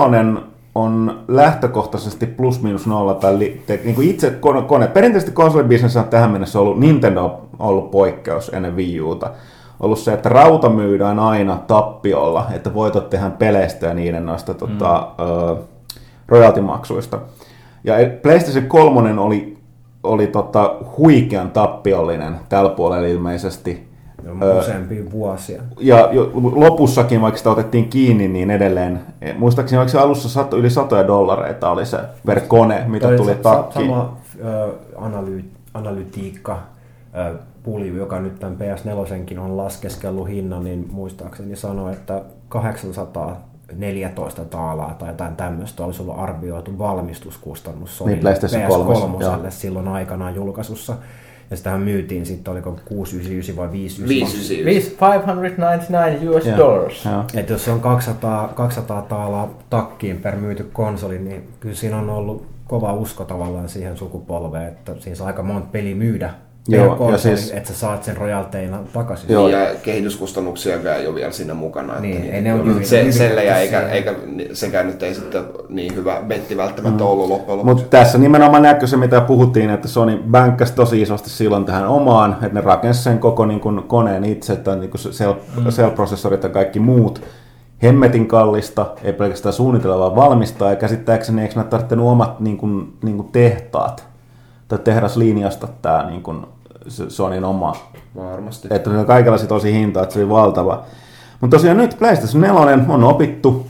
on 0.76 1.24
lähtökohtaisesti 1.28 2.26
plus 2.26 2.62
minus 2.62 2.88
nolla 2.88 3.14
tai 3.14 3.40
li, 3.40 3.64
te, 3.68 3.80
niin 3.84 3.96
kuin 3.96 4.10
itse 4.10 4.32
kone, 4.32 4.62
kone. 4.62 4.88
Perinteisesti 4.88 5.32
konsolibisnes 5.32 5.98
on 5.98 6.04
tähän 6.04 6.32
mennessä 6.32 6.60
ollut, 6.60 6.80
Nintendo 6.80 7.24
on 7.26 7.42
ollut 7.60 7.92
poikkeus 7.92 8.50
ennen 8.50 8.76
Wii 8.76 9.02
Uta. 9.02 9.32
Ollut 9.80 10.00
se, 10.00 10.14
että 10.14 10.30
rauta 10.30 10.70
myydään 10.70 11.20
aina 11.20 11.56
tappiolla, 11.68 12.48
että 12.54 12.74
voitot 12.74 13.10
tehdään 13.10 13.32
peleistä 13.32 13.88
ja 13.88 13.94
niiden 13.94 14.26
noista 14.26 14.54
tota, 14.54 15.08
ö, 15.20 15.56
royaltimaksuista. 16.28 17.20
Ja 17.84 17.94
PlayStation 18.22 18.66
3 18.66 19.22
oli, 19.22 19.58
oli 20.04 20.28
tota, 20.28 20.76
huikean 20.98 21.52
tappiollinen 21.52 22.36
tällä 22.50 22.70
puolella 22.70 23.08
ilmeisesti. 23.08 23.93
Useampia 24.60 25.12
vuosia. 25.12 25.62
Ja 25.80 26.10
jo, 26.12 26.32
lopussakin, 26.56 27.22
vaikka 27.22 27.38
sitä 27.38 27.50
otettiin 27.52 27.90
kiinni, 27.90 28.28
niin 28.28 28.52
edelleen, 28.52 29.00
eh, 29.22 29.38
muistaakseni 29.38 29.78
oliko 29.80 29.90
se 29.92 30.00
alussa 30.00 30.30
sato, 30.30 30.58
yli 30.58 30.70
satoja 30.70 31.08
dollareita 31.08 31.70
oli 31.72 31.86
se 31.86 31.98
per 32.26 32.40
kone, 32.42 32.84
mitä 32.88 33.08
Toi 33.08 33.18
tuli 33.18 33.36
takkiin. 33.36 33.86
Sama 33.90 34.18
ö, 34.46 34.68
analy- 34.96 35.44
analytiikka 35.74 36.60
ö, 37.18 37.34
pulju, 37.64 37.96
joka 37.96 38.20
nyt 38.20 38.40
tämän 38.40 38.58
PS4 38.58 39.40
on 39.40 39.58
laskeskellut 39.58 40.28
hinnan, 40.30 40.64
niin 40.64 40.88
muistaakseni 40.92 41.56
sanoi, 41.56 41.94
että 41.94 42.22
814 42.50 44.46
taalaa 44.46 44.96
tai 45.00 45.10
jotain 45.10 45.36
tämmöistä 45.36 45.86
olisi 45.86 46.02
ollut 46.02 46.20
arvioitu 46.20 46.78
valmistuskustannus 46.80 47.98
Sonylle 47.98 48.16
Niin, 48.16 48.22
PlayStation 48.22 48.62
PS3 48.62 49.22
joo. 49.22 49.38
silloin 49.50 49.88
aikanaan 49.88 50.36
julkaisussa. 50.36 50.96
Ja 51.52 51.58
sitähän 51.58 51.82
myytiin 51.82 52.26
sitten, 52.26 52.52
oliko 52.52 52.80
699 52.86 53.56
vai 53.56 53.72
599. 53.72 54.40
599. 54.40 54.66
Viisi 54.66 54.98
599 55.02 56.30
US 56.30 56.58
dollars. 56.58 57.06
joo. 57.06 57.24
Et 57.36 57.50
jos 57.50 57.66
se 57.66 57.72
on 57.72 57.82
200, 57.82 58.48
200 58.56 59.02
taalaa 59.02 59.58
takkiin 59.70 60.18
per 60.18 60.36
myyty 60.36 60.70
konsoli, 60.74 61.20
niin 61.20 61.44
kyllä 61.60 61.76
siinä 61.76 61.98
on 61.98 62.10
ollut 62.10 62.46
kova 62.68 62.94
usko 62.94 63.26
tavallaan 63.26 63.70
siihen 63.70 63.98
sukupolveen, 63.98 64.68
että 64.68 64.96
siinä 65.00 65.16
saa 65.16 65.28
aika 65.28 65.44
monta 65.44 65.68
peliä 65.72 65.96
myydä 65.96 66.34
Joo, 66.68 66.86
ja 66.86 66.96
konsoli, 66.96 67.38
siis- 67.38 67.52
että 67.52 67.74
sä 67.74 67.80
saat 67.80 68.04
sen 68.04 68.18
rojalteina 68.18 68.80
takaisin. 68.94 69.30
Joo. 69.34 69.48
Niin, 69.48 69.60
ja 69.60 69.66
kehityskustannuksia 69.84 70.96
ei 70.96 71.08
ole 71.08 71.16
vielä 71.16 71.32
siinä 71.32 71.54
mukana. 71.54 72.00
Niin, 72.00 72.18
että 72.22 72.36
ei 72.36 72.42
ne 72.42 72.54
ole 72.54 72.62
jyvitetty 72.64 73.12
se, 73.12 73.12
sellejä, 73.12 73.58
eikä, 73.58 73.80
eikä, 73.90 74.14
sekään 74.54 74.88
nyt 74.88 75.04
ei 75.04 75.14
sitten 75.14 75.44
niin 75.70 75.96
hyvä 75.96 76.22
betti 76.28 76.58
välttämättä 76.58 77.04
ollut 77.04 77.30
loppujen 77.30 77.58
lopuksi. 77.60 77.84
Mutta 77.84 77.98
tässä 77.98 78.18
nimenomaan 78.18 78.64
näkyy 78.64 78.88
se, 78.88 78.98
mitä 78.98 79.22
puhuttiin, 79.22 79.70
että 79.70 79.88
Sony 79.88 80.24
bänkkäsi 80.32 80.74
tosi 80.74 81.02
isosti 81.02 81.30
silloin 81.30 81.66
tähän 81.66 81.88
omaan, 81.88 82.32
että 82.34 82.54
ne 82.54 82.62
rakensi 82.62 83.04
sen 83.04 83.20
koko 83.20 83.46
niin 83.46 83.60
kuin, 83.60 83.84
koneen 83.84 84.24
itse, 84.24 84.54
että 84.54 84.76
niin 84.76 84.90
kuin 84.90 85.02
cell, 85.02 85.34
Mm. 85.58 85.64
cell-prosessorit 85.70 86.44
ja 86.44 86.50
kaikki 86.50 86.80
muut. 86.80 87.22
Hemmetin 87.84 88.28
kallista, 88.28 88.86
ei 89.04 89.14
pelkästään 89.14 89.54
suunnitella, 89.54 90.00
vaan 90.00 90.16
valmistaa, 90.16 90.70
ja 90.70 90.76
käsittääkseni 90.76 91.42
eikö 91.42 91.54
ne 91.60 91.64
tarvittanut 91.64 92.08
omat 92.12 92.40
niin 92.40 92.58
kuin, 92.58 92.94
niin 93.04 93.16
kuin 93.18 93.28
tehtaat, 93.32 94.08
tai 94.68 94.80
tehdaslinjasta 94.80 95.68
tämä 95.82 96.06
niin 96.10 96.24
kuin, 96.24 96.46
se 96.88 97.10
Sonyn 97.10 97.46
oma 97.46 97.76
Varmasti. 98.16 98.68
että 98.72 98.90
ne 98.90 99.06
kaikilla 99.06 99.38
sit 99.38 99.50
tosi 99.50 99.74
hinta, 99.74 100.04
että 100.04 100.14
se 100.14 100.20
oli 100.20 100.30
valtava. 100.30 100.84
Mutta 101.42 101.58
tosiaan 101.58 101.78
nyt 101.78 101.96
PlayStation 102.00 102.42
4 102.42 102.86
on 102.88 103.04
opittu, 103.04 103.68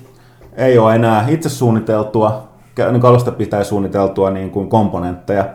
ei 0.55 0.77
ole 0.77 0.95
enää 0.95 1.25
itse 1.27 1.49
suunniteltua, 1.49 2.47
niin 2.91 3.05
alusta 3.05 3.31
pitää 3.31 3.63
suunniteltua 3.63 4.29
niin 4.29 4.51
kuin 4.51 4.69
komponentteja. 4.69 5.45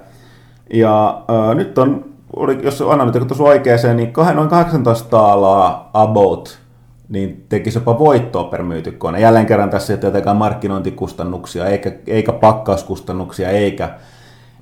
Ja 0.74 1.22
äh, 1.30 1.56
nyt 1.56 1.78
on, 1.78 2.04
oli, 2.36 2.58
jos 2.62 2.82
analyytikko 2.82 3.26
tuossa 3.28 3.44
oikeeseen, 3.44 3.96
niin 3.96 4.12
kah- 4.18 4.34
noin 4.34 4.48
18 4.48 5.08
taalaa 5.10 5.90
about 5.94 6.58
niin 7.08 7.46
tekisi 7.48 7.78
jopa 7.78 7.98
voittoa 7.98 8.44
per 8.44 8.62
myyty 8.62 8.92
kone. 8.92 9.20
Jälleen 9.20 9.46
kerran 9.46 9.70
tässä 9.70 9.92
ei 9.92 9.94
ole 9.94 10.00
tietenkään 10.00 10.36
markkinointikustannuksia, 10.36 11.66
eikä, 11.66 11.92
eikä 12.06 12.32
pakkauskustannuksia, 12.32 13.50
eikä, 13.50 13.90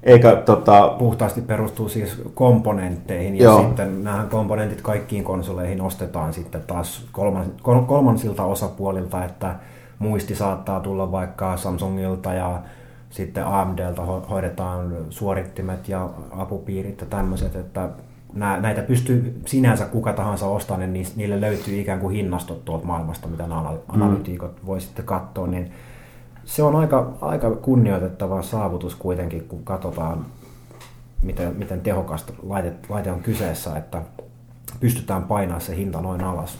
eikä 0.06 0.36
tota, 0.36 0.94
Puhtaasti 0.98 1.40
perustuu 1.40 1.88
siis 1.88 2.22
komponentteihin 2.34 3.36
ja 3.36 3.44
Joo. 3.44 3.60
sitten 3.60 4.04
nämä 4.04 4.26
komponentit 4.30 4.80
kaikkiin 4.80 5.24
konsoleihin 5.24 5.80
ostetaan 5.80 6.32
sitten 6.32 6.62
taas 6.66 7.06
kolman, 7.12 7.44
kol- 7.62 7.80
kolmansilta 7.82 8.44
osapuolilta, 8.44 9.24
että 9.24 9.54
muisti 9.98 10.34
saattaa 10.34 10.80
tulla 10.80 11.12
vaikka 11.12 11.56
Samsungilta 11.56 12.34
ja 12.34 12.60
sitten 13.10 13.46
AMDlta 13.46 14.02
ho- 14.02 14.28
hoidetaan 14.30 14.92
suorittimet 15.10 15.88
ja 15.88 16.08
apupiirit 16.30 17.00
ja 17.00 17.06
tämmöiset, 17.06 17.56
että 17.56 17.88
näitä 18.60 18.82
pystyy 18.82 19.40
sinänsä 19.46 19.84
kuka 19.84 20.12
tahansa 20.12 20.46
ostamaan, 20.46 20.92
niin 20.92 21.06
niille 21.16 21.40
löytyy 21.40 21.80
ikään 21.80 22.00
kuin 22.00 22.16
hinnastot 22.16 22.64
tuolta 22.64 22.86
maailmasta, 22.86 23.28
mitä 23.28 23.42
nämä 23.46 23.60
anal- 23.60 23.78
analytiikot 23.88 24.66
voi 24.66 24.80
sitten 24.80 25.04
katsoa, 25.04 25.46
niin 25.46 25.70
se 26.46 26.62
on 26.62 26.76
aika, 26.76 27.12
aika 27.20 27.50
kunnioitettava 27.50 28.42
saavutus 28.42 28.94
kuitenkin, 28.94 29.44
kun 29.48 29.64
katsotaan, 29.64 30.26
miten, 31.22 31.56
miten 31.56 31.80
tehokasta 31.80 32.32
laite, 32.42 32.72
laite 32.88 33.12
on 33.12 33.22
kyseessä, 33.22 33.76
että 33.76 34.02
pystytään 34.80 35.22
painamaan 35.22 35.60
se 35.60 35.76
hinta 35.76 36.00
noin 36.00 36.24
alas. 36.24 36.58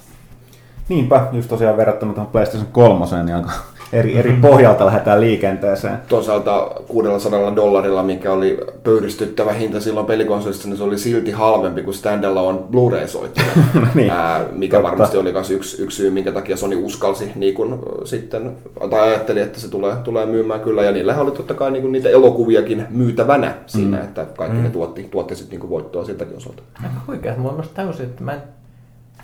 Niinpä, 0.88 1.28
just 1.32 1.48
tosiaan 1.48 1.76
verrattuna 1.76 2.12
tuohon 2.12 2.32
PlayStation 2.32 2.72
3, 2.72 3.06
niin 3.24 3.36
aika 3.36 3.50
eri, 3.92 4.18
eri 4.18 4.32
pohjalta 4.32 4.86
lähdetään 4.86 5.20
liikenteeseen. 5.20 5.98
Toisaalta 6.08 6.70
600 6.88 7.56
dollarilla, 7.56 8.02
mikä 8.02 8.32
oli 8.32 8.58
pöyristyttävä 8.82 9.52
hinta 9.52 9.80
silloin 9.80 10.06
pelikonsolissa, 10.06 10.68
niin 10.68 10.76
se 10.76 10.82
oli 10.82 10.98
silti 10.98 11.30
halvempi 11.30 11.82
kuin 11.82 11.94
standalone 11.94 12.58
Blu-ray-soittimet. 12.70 13.50
Niin. 13.94 14.10
Ää, 14.10 14.44
mikä 14.52 14.76
Totta. 14.76 14.90
varmasti 14.90 15.16
oli 15.16 15.32
myös 15.32 15.50
yksi, 15.50 15.82
yksi 15.82 15.96
syy, 15.96 16.10
minkä 16.10 16.32
takia 16.32 16.56
Sony 16.56 16.76
uskalsi 16.84 17.32
niin 17.34 17.54
kun, 17.54 17.82
sitten, 18.04 18.56
tai 18.90 19.00
ajatteli, 19.00 19.40
että 19.40 19.60
se 19.60 19.70
tulee, 19.70 19.96
tulee 20.04 20.26
myymään 20.26 20.60
kyllä. 20.60 20.82
Ja 20.82 20.92
niillä 20.92 21.20
oli 21.20 21.30
totta 21.30 21.54
kai 21.54 21.70
niin 21.70 21.82
kun, 21.82 21.92
niitä 21.92 22.08
elokuviakin 22.08 22.86
myytävänä 22.90 23.54
siinä, 23.66 24.00
että 24.00 24.26
kaikki 24.36 24.58
ne 24.58 24.70
tuotti, 24.70 25.08
tuotti 25.10 25.36
sitten 25.36 25.60
niin 25.60 25.70
voittoa 25.70 26.04
siltäkin 26.04 26.36
osalta. 26.36 26.62
Aika 26.82 27.00
huikea. 27.06 27.36
Mä 27.36 27.52
myös 27.52 27.68
täysin, 27.68 28.06
että 28.06 28.24
mä 28.24 28.32
en 28.32 28.42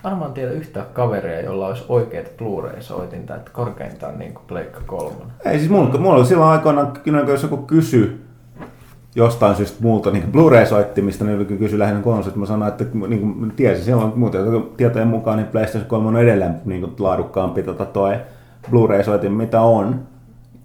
varmaan 0.05 0.33
tiedä 0.33 0.51
yhtään 0.51 0.87
kaveria, 0.93 1.41
jolla 1.41 1.67
olisi 1.67 1.85
oikeat 1.89 2.37
Blu-ray-soitinta, 2.37 3.37
että 3.37 3.51
korkeintaan 3.55 4.19
niin 4.19 4.35
kuin 4.35 4.45
Pleikka 4.47 4.81
3. 4.87 5.15
Ei 5.45 5.59
siis 5.59 5.71
mulla, 5.71 5.99
mulla 5.99 6.17
oli 6.17 6.27
silloin 6.27 6.51
aikoinaan, 6.51 6.93
kyllä 7.05 7.21
jos 7.21 7.43
joku 7.43 7.57
kysy 7.57 8.21
jostain 9.15 9.57
syystä 9.57 9.79
muulta 9.81 10.11
niin 10.11 10.33
Blu-ray-soittimista, 10.33 11.25
niin 11.25 11.59
kysyi 11.59 11.79
lähinnä 11.79 12.03
konsolit. 12.03 12.37
Mä 12.37 12.47
sanoin, 12.47 12.73
että 12.73 12.85
niin 13.09 13.21
kuin 13.21 13.53
tiesin 13.57 13.85
silloin 13.85 14.13
muuten 14.17 14.43
tietojen 14.77 15.09
mukaan, 15.09 15.39
niin 15.39 15.49
PlayStation 15.49 15.89
3 15.89 16.09
on 16.09 16.17
edelleen 16.17 16.55
niin 16.65 16.81
kuin 16.81 16.95
laadukkaampi 16.99 17.63
tota 17.63 17.85
toi 17.85 18.17
Blu-ray-soitin, 18.71 19.33
mitä 19.33 19.61
on. 19.61 20.01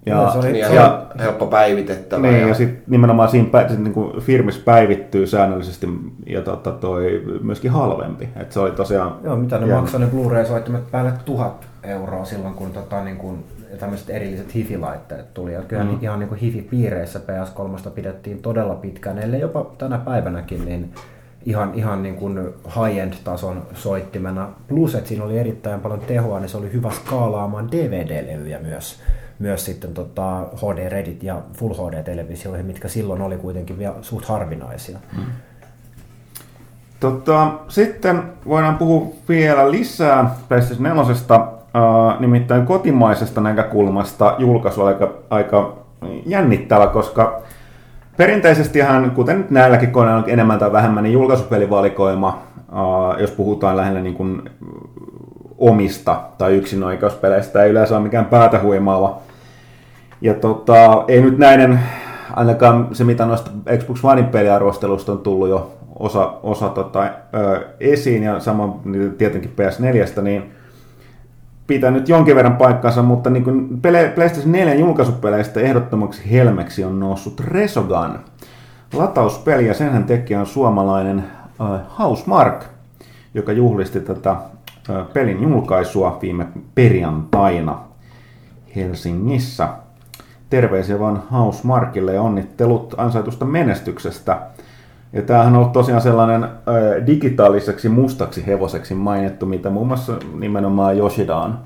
Ja, 0.07 0.15
Joo, 0.15 0.31
se 0.31 0.37
oli- 0.37 0.51
Niin, 0.51 0.59
ja, 0.59 0.73
ja, 0.73 1.05
helppo 1.19 1.45
päivitettävä. 1.45 2.27
niin, 2.27 2.41
ja, 2.41 2.47
ja 2.47 2.53
sitten 2.53 2.83
nimenomaan 2.87 3.29
siinä 3.29 3.49
pä, 3.51 3.67
sit, 3.69 3.79
niin 3.79 3.93
kuin 3.93 4.21
firmissä 4.21 4.61
päivittyy 4.65 5.27
säännöllisesti 5.27 5.87
ja 6.25 6.41
tota, 6.41 6.71
toi 6.71 7.23
myöskin 7.41 7.71
halvempi. 7.71 8.29
Et 8.35 8.51
se 8.51 8.59
oli 8.59 8.71
tosiaan... 8.71 9.15
Joo, 9.23 9.35
mitä 9.35 9.57
ne 9.57 9.65
maksaa 9.75 9.99
ne 9.99 10.07
Blu-ray-soittimet 10.07 10.91
päälle 10.91 11.13
tuhat 11.25 11.65
euroa 11.83 12.25
silloin, 12.25 12.53
kun 12.53 12.71
tota, 12.71 13.03
niin 13.03 13.17
kun, 13.17 13.43
tämmöiset 13.79 14.09
erilliset 14.09 14.55
hifi-laitteet 14.55 15.33
tuli. 15.33 15.53
Ja 15.53 15.61
kyllä 15.61 15.83
mm. 15.83 15.97
ihan 16.01 16.19
niin 16.19 16.29
kuin 16.29 16.39
hifi-piireissä 16.41 17.19
PS3 17.19 17.89
pidettiin 17.89 18.41
todella 18.41 18.75
pitkään, 18.75 19.19
ellei 19.19 19.41
jopa 19.41 19.71
tänä 19.77 19.97
päivänäkin, 19.97 20.65
niin 20.65 20.93
ihan, 21.45 21.71
ihan 21.75 22.03
niin 22.03 22.15
kuin 22.15 22.39
high-end-tason 22.75 23.61
soittimena. 23.73 24.49
Plus, 24.67 24.95
että 24.95 25.07
siinä 25.07 25.23
oli 25.23 25.39
erittäin 25.39 25.79
paljon 25.79 25.99
tehoa, 25.99 26.39
niin 26.39 26.49
se 26.49 26.57
oli 26.57 26.73
hyvä 26.73 26.89
skaalaamaan 26.91 27.71
DVD-levyjä 27.71 28.59
myös 28.59 28.99
myös 29.39 29.65
sitten 29.65 29.93
tota 29.93 30.39
HD 30.39 30.89
Reddit 30.89 31.23
ja 31.23 31.41
Full 31.53 31.73
HD-televisioihin, 31.73 32.65
mitkä 32.65 32.87
silloin 32.87 33.21
oli 33.21 33.37
kuitenkin 33.37 33.79
vielä 33.79 33.95
suht 34.01 34.25
harvinaisia. 34.25 34.99
Mm. 35.17 35.23
Tota, 36.99 37.51
sitten 37.67 38.23
voidaan 38.47 38.77
puhua 38.77 39.07
vielä 39.29 39.71
lisää 39.71 40.35
PlayStation 40.47 40.83
4, 40.83 41.01
äh, 41.01 42.19
nimittäin 42.19 42.65
kotimaisesta 42.65 43.41
näkökulmasta 43.41 44.35
julkaisu 44.37 44.83
aika, 44.83 45.13
aika 45.29 45.77
jännittävä, 46.25 46.87
koska 46.87 47.41
perinteisestihän, 48.17 49.11
kuten 49.11 49.37
nyt 49.37 49.51
näilläkin 49.51 49.91
koneilla 49.91 50.23
on 50.23 50.29
enemmän 50.29 50.59
tai 50.59 50.71
vähemmän, 50.71 51.03
niin 51.03 51.13
julkaisupelivalikoima, 51.13 52.41
äh, 52.57 53.21
jos 53.21 53.31
puhutaan 53.31 53.77
lähinnä 53.77 53.99
niin 53.99 54.15
kuin 54.15 54.49
omista 55.57 56.21
tai 56.37 56.55
yksinoikeuspeleistä, 56.55 57.63
ei 57.63 57.71
yleensä 57.71 57.95
ole 57.95 58.03
mikään 58.03 58.25
päätä 58.25 58.59
huimaava. 58.59 59.26
Ja 60.21 60.33
tota, 60.33 61.03
ei 61.07 61.21
nyt 61.21 61.37
näiden, 61.37 61.79
ainakaan 62.35 62.87
se 62.91 63.03
mitä 63.03 63.25
noista 63.25 63.51
Xbox 63.77 64.03
Onein 64.03 64.25
peliarvostelusta 64.27 65.11
on 65.11 65.19
tullut 65.19 65.49
jo 65.49 65.77
osa, 65.99 66.33
osa 66.43 66.69
tota, 66.69 67.03
ö, 67.03 67.67
esiin 67.79 68.23
ja 68.23 68.39
sama 68.39 68.79
tietenkin 69.17 69.51
PS4, 69.55 70.21
niin 70.21 70.51
pitää 71.67 71.91
nyt 71.91 72.09
jonkin 72.09 72.35
verran 72.35 72.57
paikkansa, 72.57 73.01
mutta 73.01 73.29
niin 73.29 73.43
kuin 73.43 73.81
pele, 73.81 74.11
PlayStation 74.15 74.51
4 74.51 74.73
julkaisupeleistä 74.73 75.59
ehdottomaksi 75.59 76.31
helmeksi 76.31 76.83
on 76.83 76.99
noussut 76.99 77.39
Resogun. 77.39 78.19
Latauspeli 78.93 79.67
ja 79.67 79.73
senhän 79.73 80.03
tekijä 80.03 80.39
on 80.39 80.45
suomalainen 80.45 81.23
äh, 81.61 81.81
Housemark, 81.99 82.63
joka 83.33 83.51
juhlisti 83.51 83.99
tätä 83.99 84.35
pelin 85.13 85.43
julkaisua 85.43 86.19
viime 86.21 86.47
perjantaina 86.75 87.79
Helsingissä. 88.75 89.69
Terveisiä 90.49 90.99
vaan 90.99 91.23
Housemarkille 91.31 92.13
ja 92.13 92.21
onnittelut 92.21 92.95
ansaitusta 92.97 93.45
menestyksestä. 93.45 94.39
Ja 95.13 95.21
tämähän 95.21 95.53
on 95.53 95.59
ollut 95.59 95.71
tosiaan 95.71 96.01
sellainen 96.01 96.43
äh, 96.43 96.51
digitaaliseksi 97.05 97.89
mustaksi 97.89 98.47
hevoseksi 98.47 98.93
mainittu, 98.93 99.45
mitä 99.45 99.69
muun 99.69 99.87
muassa 99.87 100.13
nimenomaan 100.39 100.97
Yoshidaan 100.97 101.59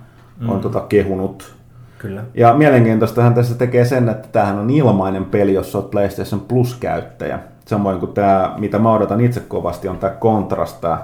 on 0.47 0.59
tota 0.59 0.79
kehunut. 0.79 1.55
Kyllä. 1.97 2.23
Ja 2.33 2.53
mielenkiintoistahan 2.53 3.33
tässä 3.33 3.55
tekee 3.55 3.85
sen, 3.85 4.09
että 4.09 4.27
tämähän 4.31 4.59
on 4.59 4.69
ilmainen 4.69 5.25
peli, 5.25 5.53
jos 5.53 5.75
olet 5.75 5.91
PlayStation 5.91 6.41
Plus-käyttäjä. 6.41 7.39
Samoin 7.65 7.99
kuin 7.99 8.13
tämä, 8.13 8.55
mitä 8.57 8.79
mä 8.79 8.93
odotan 8.93 9.21
itse 9.21 9.39
kovasti, 9.39 9.87
on 9.87 9.97
tämä 9.97 10.13
Contrast, 10.19 10.81
tämä 10.81 10.99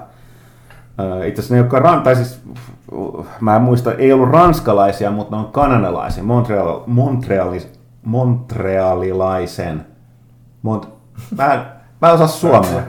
itse 1.26 1.40
asiassa 1.40 1.54
ne, 1.54 1.58
jotka 1.58 1.78
ran, 1.78 2.02
tai 2.02 2.16
siis, 2.16 2.40
uh, 2.92 3.26
mä 3.40 3.56
en 3.56 3.62
muista, 3.62 3.94
ei 3.94 4.12
ollut 4.12 4.30
ranskalaisia, 4.30 5.10
mutta 5.10 5.36
ne 5.36 5.42
on 5.42 5.52
kanadalaisia, 5.52 6.22
Montreal, 6.24 6.80
Montrealis, 6.86 7.80
Montrealilaisen, 8.04 9.86
Mont, 10.62 10.88
mä, 11.36 11.54
en, 11.54 11.60
mä 12.02 12.08
en 12.08 12.14
osaa 12.14 12.26
suomea. 12.26 12.82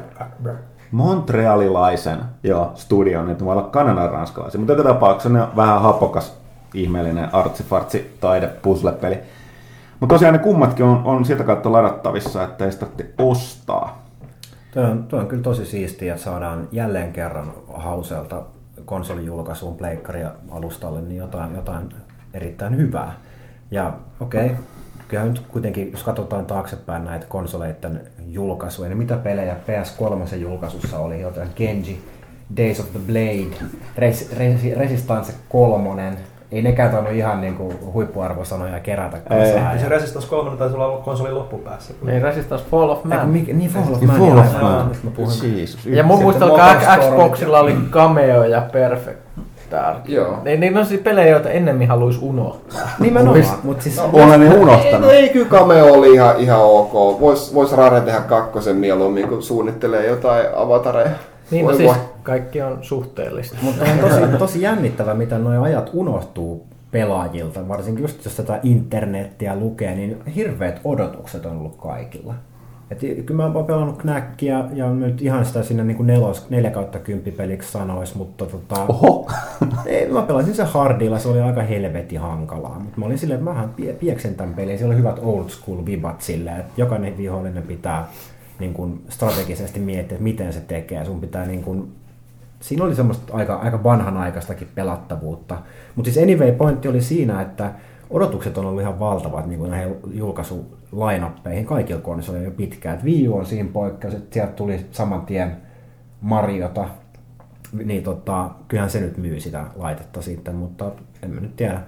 Montrealilaisen, 0.92 2.20
joo, 2.44 2.72
studion, 2.76 3.30
että 3.30 3.46
voi 3.46 3.54
olla 3.54 3.68
Kanadan 3.68 4.12
ranskalaisia, 4.12 4.60
mutta 4.60 4.74
joka 4.74 4.90
tapauksessa 4.90 5.30
ne 5.30 5.42
on 5.42 5.56
vähän 5.56 5.82
hapokas, 5.82 6.38
ihmeellinen 6.74 7.36
artsifartsi 7.36 8.18
taide 8.20 8.48
puzzle-peli. 8.48 9.20
Mutta 10.00 10.16
tosiaan 10.16 10.34
ne 10.34 10.40
kummatkin 10.40 10.86
on, 10.86 11.02
on 11.06 11.26
sieltä 11.26 11.44
kautta 11.44 11.72
ladattavissa, 11.72 12.44
että 12.44 12.66
ei 12.66 12.72
sitä 12.72 12.86
ostaa. 13.18 13.99
Tuo 14.72 14.84
on, 14.84 15.04
tuo 15.04 15.20
on 15.20 15.28
kyllä 15.28 15.44
tosi 15.44 15.66
siistiä, 15.66 16.14
että 16.14 16.24
saadaan 16.24 16.68
jälleen 16.72 17.14
kerran 17.14 17.54
Hauselta 17.74 18.44
konsolijulkaisuun 18.86 19.78
pleikkaria 19.78 20.32
alustalle 20.50 21.02
niin 21.02 21.18
jotain, 21.18 21.56
jotain 21.56 21.90
erittäin 22.34 22.78
hyvää. 22.78 23.14
Ja 23.72 23.94
okei, 24.20 24.46
okay, 24.46 24.58
kyllä 25.08 25.26
nyt 25.26 25.40
kuitenkin, 25.40 25.92
jos 25.92 26.04
katsotaan 26.04 26.46
taaksepäin 26.46 27.06
näitä 27.06 27.26
konsoleiden 27.26 28.02
julkaisuja, 28.28 28.90
niin 28.90 28.98
mitä 28.98 29.18
pelejä 29.18 29.56
PS3 29.56 30.36
julkaisussa 30.36 31.00
oli, 31.00 31.22
jotain 31.22 31.50
Genji, 31.56 32.04
Days 32.58 32.80
of 32.80 32.92
the 32.92 33.00
Blade, 33.00 33.72
Res, 33.98 34.38
Res, 34.38 34.62
Resistance 34.78 35.34
3, 35.50 36.18
ei 36.52 36.62
nekään 36.62 36.92
tainnut 36.92 37.14
ihan 37.14 37.42
niin 37.42 37.56
kuin 37.56 37.74
huippuarvosanoja 37.94 38.80
kerätä 38.80 39.18
Ei. 39.30 39.56
Ja 39.56 39.80
se 39.82 39.90
Resistance 39.90 40.28
3 40.30 40.58
taisi 40.58 40.76
olla 40.76 40.98
konsolin 40.98 41.36
loppupäässä. 41.36 41.94
Niin 42.02 42.22
Resistance 42.22 42.66
Fall 42.72 42.90
of 42.90 42.98
Eiku, 42.98 43.08
Man. 43.08 43.30
mikä, 43.30 43.54
niin 43.54 43.72
Fall 43.72 43.94
of 43.94 44.00
Niin 44.00 44.08
Man. 44.10 44.20
Fall 44.20 44.38
of 44.38 44.62
Man. 44.62 44.92
puhun. 45.16 45.32
Jeesus. 45.56 45.86
Ja 45.86 46.04
mun 46.04 46.22
muistelkaa, 46.22 46.76
Xboxilla 47.00 47.60
oli 47.60 47.76
Cameo 47.92 48.44
ja 48.44 48.62
Perfect 48.72 49.20
Dark. 49.72 50.10
Joo. 50.10 50.38
Niin, 50.44 50.60
niin 50.60 50.78
on 50.78 50.86
siis 50.86 51.02
pelejä, 51.02 51.28
joita 51.28 51.50
ennemmin 51.50 51.88
haluaisi 51.88 52.20
unohtaa. 52.22 52.90
Nimenomaan, 53.00 53.46
mutta 53.64 53.84
siis 53.84 54.00
Olen 54.14 54.40
ne 54.40 54.48
Ei, 54.48 54.58
unohtanut. 54.58 55.02
no 55.02 55.10
ei 55.10 55.30
kyllä 55.30 55.50
Cameo 55.50 55.94
oli 55.94 56.14
ihan, 56.14 56.36
ihan 56.38 56.60
ok. 56.62 57.20
Vois, 57.20 57.54
vois 57.54 57.72
Rare 57.78 58.02
tehdä 58.02 58.20
kakkosen 58.20 58.76
mieluummin, 58.76 59.28
kun 59.28 59.44
suunnittelee 59.44 60.06
jotain 60.08 60.46
avatareja. 60.56 61.10
Niin, 61.52 61.66
no 61.66 61.76
siis 61.76 61.92
kaikki 62.24 62.62
on 62.62 62.78
suhteellista. 62.82 63.58
Mutta 63.62 63.86
on 63.92 64.00
tosi, 64.00 64.22
tosi 64.38 64.62
jännittävä, 64.62 65.14
miten 65.14 65.44
nuo 65.44 65.62
ajat 65.62 65.90
unohtuu 65.94 66.68
pelaajilta, 66.92 67.68
varsinkin 67.68 68.02
just 68.02 68.26
jos 68.26 68.36
tätä 68.36 68.60
internettiä 68.64 69.56
lukee, 69.56 69.96
niin 69.96 70.18
hirveät 70.36 70.82
odotukset 70.84 71.46
on 71.46 71.58
ollut 71.58 71.76
kaikilla. 71.76 72.34
Et 72.92 73.00
kyllä 73.00 73.44
mä 73.44 73.46
oon 73.46 73.66
pelannut 73.66 73.98
Knackia 73.98 74.66
ja 74.74 74.90
nyt 74.90 75.22
ihan 75.22 75.46
sitä 75.46 75.64
sinne 75.64 75.84
niin 75.84 75.98
kuin 75.98 76.08
nelos, 76.08 76.50
4 76.50 76.72
kautta 76.72 77.00
10 77.00 77.34
peliksi 77.34 77.72
sanois, 77.72 78.16
mutta 78.16 78.46
tota, 78.46 78.86
Oho. 78.88 79.32
ei, 79.86 80.10
mä 80.12 80.22
pelasin 80.22 80.56
se 80.56 80.64
hardilla, 80.64 81.20
se 81.20 81.28
oli 81.28 81.42
aika 81.42 81.62
helvetin 81.62 82.20
hankalaa, 82.20 82.80
mutta 82.80 83.00
mä 83.00 83.06
olin 83.06 83.18
silleen, 83.18 83.40
että 83.40 83.52
mähän 83.52 83.70
pie- 83.70 83.94
pieksen 83.94 84.36
tämän 84.36 84.54
pelin, 84.54 84.78
siellä 84.78 84.92
oli 84.94 85.00
hyvät 85.00 85.20
old 85.22 85.50
school 85.50 85.86
vibat 85.86 86.22
silleen, 86.22 86.60
että 86.60 86.74
jokainen 86.78 87.18
vihollinen 87.18 87.64
pitää 87.64 88.08
niin 88.60 88.74
kuin 88.74 89.06
strategisesti 89.10 89.80
miettiä, 89.80 90.16
että 90.16 90.24
miten 90.24 90.54
se 90.54 90.62
tekee, 90.62 91.06
sun 91.06 91.22
pitää 91.22 91.46
niin 91.46 91.64
kuin 91.64 91.92
siinä 92.60 92.84
oli 92.84 92.96
semmoista 92.96 93.34
aika, 93.34 93.56
aika 93.56 93.84
vanhanaikaistakin 93.84 94.68
pelattavuutta. 94.76 95.58
Mutta 95.96 96.12
siis 96.12 96.24
anyway, 96.24 96.52
pointti 96.52 96.88
oli 96.88 97.02
siinä, 97.02 97.42
että 97.42 97.74
odotukset 98.10 98.58
on 98.58 98.66
ollut 98.66 98.82
ihan 98.82 99.00
valtavat 99.00 99.46
niin 99.46 99.60
kuin 99.60 99.72
näihin 99.72 99.96
julkaisulainappeihin 100.12 101.66
kaikilla 101.66 102.02
konsoleilla 102.02 102.48
jo 102.48 102.52
pitkään. 102.52 102.98
Et 102.98 103.04
Wii 103.04 103.28
U 103.28 103.38
on 103.38 103.46
siinä 103.46 103.70
poikkeus, 103.74 104.14
että 104.14 104.34
sieltä 104.34 104.52
tuli 104.52 104.86
saman 104.92 105.26
tien 105.26 105.58
Mariota, 106.22 106.86
niin 107.86 108.04
tota, 108.04 108.50
kyllähän 108.68 108.90
se 108.90 109.00
nyt 109.00 109.18
myy 109.18 109.40
sitä 109.40 109.66
laitetta 109.76 110.22
sitten, 110.22 110.56
mutta 110.56 110.92
en 111.24 111.32
mä 111.32 111.42
nyt 111.42 111.56
tiedä, 111.56 111.82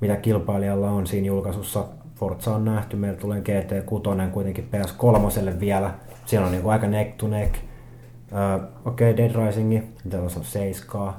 mitä 0.00 0.16
kilpailijalla 0.16 0.90
on 0.90 1.06
siinä 1.06 1.26
julkaisussa. 1.26 1.84
Forza 2.16 2.54
on 2.54 2.64
nähty, 2.64 2.96
meillä 2.96 3.18
tulee 3.18 3.40
GT6 3.40 4.30
kuitenkin 4.30 4.68
PS3 4.72 5.60
vielä, 5.60 5.94
siellä 6.30 6.46
on 6.46 6.52
niinku 6.52 6.68
aika 6.68 6.86
neck 6.86 7.16
to 7.16 7.28
neck. 7.28 7.54
Uh, 7.54 8.64
Okei, 8.84 9.10
okay, 9.10 9.16
Dead 9.16 9.46
Rising, 9.46 9.82
mitä 10.04 10.20
on 10.22 10.30
7 10.42 11.14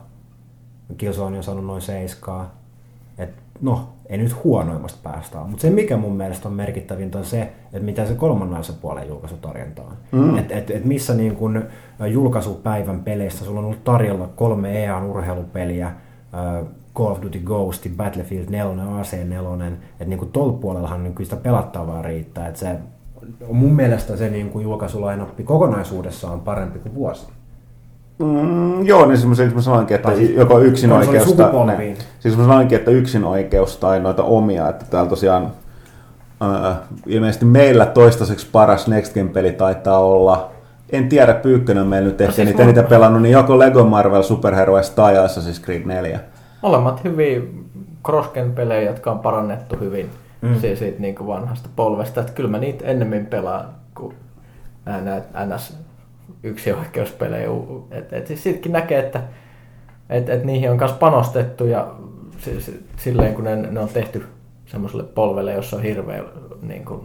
Killzone 0.97 1.37
on 1.37 1.43
saanut 1.43 1.65
noin 1.65 1.81
seiskaa. 1.81 2.55
Et, 3.17 3.29
no, 3.61 3.89
ei 4.09 4.17
nyt 4.17 4.43
huonoimmasta 4.43 4.99
päästä 5.03 5.39
ole. 5.39 5.47
Mutta 5.47 5.61
se, 5.61 5.69
mikä 5.69 5.97
mun 5.97 6.17
mielestä 6.17 6.47
on 6.47 6.53
merkittävintä, 6.53 7.17
on 7.17 7.25
se, 7.25 7.41
että 7.41 7.85
mitä 7.85 8.05
se 8.05 8.13
kolmannen 8.13 8.61
puolen 8.81 9.07
julkaisutarjonta 9.07 9.81
on. 9.81 9.93
Mm. 10.11 10.37
Et, 10.37 10.51
et, 10.51 10.71
et 10.71 10.85
missä 10.85 11.13
niin 11.13 11.35
kun 11.35 11.63
julkaisupäivän 12.07 13.03
peleissä 13.03 13.45
sulla 13.45 13.59
on 13.59 13.65
ollut 13.65 13.83
tarjolla 13.83 14.29
kolme 14.35 14.83
EAN 14.83 15.03
urheilupeliä, 15.03 15.87
äh, 15.87 15.95
Call 16.95 17.11
of 17.11 17.21
Duty 17.21 17.39
Ghost, 17.39 17.87
Battlefield 17.97 18.49
4, 18.49 18.65
AC4, 18.65 19.71
että 19.91 20.05
niin 20.05 20.19
kuin 20.19 20.31
tuolla 20.31 20.53
puolellahan 20.53 21.03
niin 21.03 21.15
sitä 21.23 21.35
pelattavaa 21.35 22.01
riittää, 22.01 22.47
että 22.47 22.59
se 22.59 22.75
mun 23.51 23.75
mielestä 23.75 24.15
se 24.15 24.29
niin 24.29 24.49
kuin 24.49 24.63
julkaisulainappi 24.63 25.43
kokonaisuudessaan 25.43 26.33
on 26.33 26.41
parempi 26.41 26.79
kuin 26.79 26.95
vuosi. 26.95 27.27
Mm, 28.19 28.85
joo, 28.85 29.05
niin 29.05 29.17
siis 29.35 29.55
mä 29.55 29.61
sanoinkin, 29.61 29.95
että 29.95 30.15
siis, 30.15 30.31
joko 30.35 30.59
yksin 30.59 30.91
oikeus, 30.91 31.33
tai, 31.33 31.95
siis 32.19 32.37
mä 32.37 32.43
sanoinkin, 32.43 32.77
että 32.77 32.91
yksin 32.91 33.23
oikeus 33.23 33.77
tai 33.77 33.99
noita 33.99 34.23
omia, 34.23 34.69
että 34.69 34.85
täällä 34.89 35.09
tosiaan 35.09 35.51
äh, 36.41 36.77
ilmeisesti 37.05 37.45
meillä 37.45 37.85
toistaiseksi 37.85 38.47
paras 38.51 38.87
Next 38.87 39.13
Gen-peli 39.13 39.51
taitaa 39.51 39.99
olla 39.99 40.51
en 40.91 41.09
tiedä, 41.09 41.33
Pyykkönen 41.33 41.83
on 41.83 41.89
meillä 41.89 42.07
nyt 42.07 42.21
ehkä 42.21 42.31
no, 42.31 42.35
siis 42.35 42.47
niitä, 42.47 42.65
niitä 42.65 42.83
pelannut, 42.83 43.21
niin 43.21 43.33
joko 43.33 43.59
Lego 43.59 43.85
Marvel 43.85 44.23
Super 44.23 44.55
Heroes 44.55 44.89
tai 44.89 45.15
Assassin's 45.15 45.63
Creed 45.63 45.85
4. 45.85 46.19
Molemmat 46.61 47.03
hyviä 47.03 47.41
crossgen 48.05 48.51
pelejä, 48.51 48.89
jotka 48.89 49.11
on 49.11 49.19
parannettu 49.19 49.75
hyvin 49.79 50.09
mm. 50.41 50.59
siitä, 50.59 50.79
siitä 50.79 51.01
niin 51.01 51.15
kuin 51.15 51.27
vanhasta 51.27 51.69
polvesta. 51.75 52.21
Että 52.21 52.33
kyllä 52.33 52.49
mä 52.49 52.57
niitä 52.57 52.85
ennemmin 52.85 53.25
pelaan 53.25 53.69
kuin 53.95 54.15
näitä 54.85 55.45
NS 55.45 55.77
yksioikeuspelejä. 56.43 57.49
Et, 57.91 58.13
et 58.13 58.27
siis 58.27 58.43
siitäkin 58.43 58.71
näkee, 58.71 58.99
että 58.99 59.23
et, 60.09 60.29
et 60.29 60.43
niihin 60.43 60.71
on 60.71 60.77
myös 60.77 60.91
panostettu 60.91 61.65
ja 61.65 61.95
silleen 62.97 63.35
kun 63.35 63.43
ne, 63.43 63.55
ne 63.55 63.79
on 63.79 63.89
tehty 63.89 64.25
semmoiselle 64.65 65.03
polvelle, 65.03 65.53
jossa 65.53 65.77
on 65.77 65.83
hirveä 65.83 66.23
niin 66.61 66.85
kuin 66.85 67.01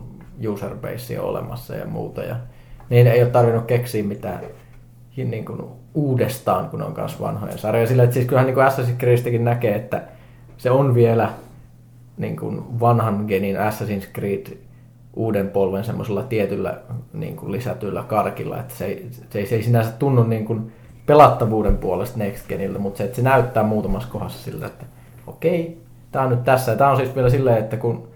user 0.49 0.77
base 0.77 1.21
olemassa 1.21 1.75
ja 1.75 1.87
muuta. 1.87 2.23
Ja, 2.23 2.37
niin 2.91 3.07
ei 3.07 3.23
ole 3.23 3.31
tarvinnut 3.31 3.65
keksiä 3.65 4.05
mitään 4.05 4.41
niin 5.17 5.45
kuin 5.45 5.63
uudestaan, 5.95 6.69
kun 6.69 6.83
on 6.83 6.95
myös 6.97 7.21
vanhoja 7.21 7.59
sarjoja. 7.59 7.87
Sillä, 7.87 8.03
että 8.03 8.15
siis 8.15 8.27
kyllähän 8.27 8.55
niin 8.55 8.67
Assassin's 8.67 8.99
Creedistäkin 8.99 9.45
näkee, 9.45 9.75
että 9.75 10.03
se 10.57 10.71
on 10.71 10.95
vielä 10.95 11.31
niin 12.17 12.37
kuin 12.37 12.81
vanhan 12.81 13.25
genin 13.29 13.57
Assassin's 13.57 14.13
Creed 14.15 14.59
uuden 15.17 15.51
polven 15.51 15.85
semmoisella 15.85 16.23
tietyllä 16.23 16.81
niin 17.13 17.37
kuin 17.37 17.53
lisätyllä 17.53 18.03
karkilla, 18.03 18.61
että 18.61 18.75
se 18.75 18.85
ei, 18.85 19.09
se 19.31 19.47
se 19.47 19.55
ei 19.57 19.63
sinänsä 19.63 19.91
tunnu 19.99 20.23
niin 20.23 20.45
kuin 20.45 20.73
pelattavuuden 21.07 21.79
puolesta 21.79 22.19
Next 22.19 22.49
Geniltä, 22.49 22.79
mutta 22.79 22.99
se, 22.99 23.05
että 23.05 23.17
se 23.17 23.23
näyttää 23.23 23.63
muutamassa 23.63 24.09
kohdassa 24.09 24.45
siltä, 24.45 24.67
että 24.67 24.85
okei, 25.27 25.83
tämä 26.13 26.25
on 26.25 26.31
nyt 26.31 26.45
tässä. 26.45 26.73
Ja 26.73 26.79
tämä 26.79 26.91
on 26.91 26.97
siis 26.97 27.15
vielä 27.15 27.31
silleen, 27.31 27.59
että 27.59 27.77
kun 27.77 28.09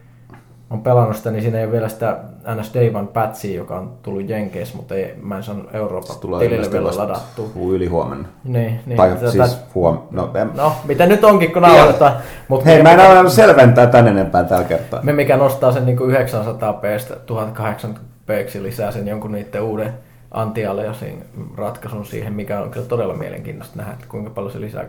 on 0.71 0.83
pelannut 0.83 1.17
sitä, 1.17 1.31
niin 1.31 1.43
siinä 1.43 1.59
ei 1.59 1.65
ole 1.65 1.73
vielä 1.73 1.89
sitä 1.89 2.19
NS 2.55 2.75
Day 2.75 2.91
One 2.95 3.07
patchia, 3.07 3.57
joka 3.57 3.79
on 3.79 3.93
tullut 4.03 4.29
Jenkeissä, 4.29 4.77
mutta 4.77 4.95
ei, 4.95 5.15
mä 5.23 5.37
en 5.37 5.43
saanut 5.43 5.75
Euroopan 5.75 6.39
tilille 6.39 6.73
vielä 6.73 6.97
ladattua. 6.97 7.49
Yli 7.71 7.87
huomenna. 7.87 8.29
Niin, 8.45 8.81
niin. 8.87 8.97
Tai 8.97 9.11
tätä, 9.11 9.31
siis 9.31 9.59
huom... 9.75 9.99
No, 10.11 10.31
en... 10.35 10.51
no, 10.55 10.73
mitä 10.85 11.07
nyt 11.07 11.25
onkin, 11.25 11.53
kun 11.53 11.63
nauhoitetaan. 11.63 12.13
Mut 12.49 12.65
Hei, 12.65 12.83
mä 12.83 12.93
en 12.93 13.21
ole 13.21 13.31
selventää 13.31 13.87
tän 13.87 14.09
enempää 14.09 14.45
tällä 14.45 14.65
kertaa. 14.65 15.03
Me 15.03 15.13
mikä 15.13 15.37
nostaa 15.37 15.73
sen 15.73 15.87
niin 15.87 15.99
900 16.03 16.73
p 16.73 16.83
1080 17.27 18.07
p 18.27 18.31
lisää 18.61 18.93
sen 18.93 19.09
jonkun 19.09 19.33
niiden 19.33 19.63
uuden 19.63 19.95
anti-aliasin 20.31 21.25
ratkaisun 21.57 22.07
siihen, 22.07 22.33
mikä 22.33 22.61
on 22.61 22.71
kyllä 22.71 22.87
todella 22.87 23.15
mielenkiintoista 23.15 23.77
nähdä, 23.77 23.93
että 23.93 24.07
kuinka 24.09 24.31
paljon 24.31 24.53
se 24.53 24.61
lisää 24.61 24.85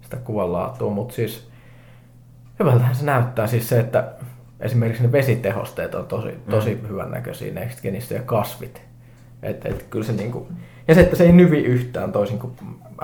sitä 0.00 0.16
kuvanlaatua, 0.16 0.90
mutta 0.90 1.14
siis 1.14 1.48
hyvältähän 2.58 2.94
se 2.94 3.04
näyttää 3.04 3.46
siis 3.46 3.68
se, 3.68 3.80
että 3.80 4.04
esimerkiksi 4.60 5.02
ne 5.02 5.12
vesitehosteet 5.12 5.94
on 5.94 6.06
tosi, 6.06 6.28
tosi 6.50 6.78
mm. 6.82 6.88
hyvän 6.88 7.10
näköisiä 7.10 7.54
Next 7.54 7.82
Genissä 7.82 8.14
ja 8.14 8.22
kasvit. 8.22 8.82
Et, 9.42 9.66
et 9.66 9.86
kyllä 9.90 10.06
se 10.06 10.12
niinku, 10.12 10.48
ja 10.88 10.94
se, 10.94 11.00
että 11.00 11.16
se 11.16 11.24
ei 11.24 11.32
nyvi 11.32 11.58
yhtään 11.58 12.12
toisin 12.12 12.38
kuin 12.38 12.52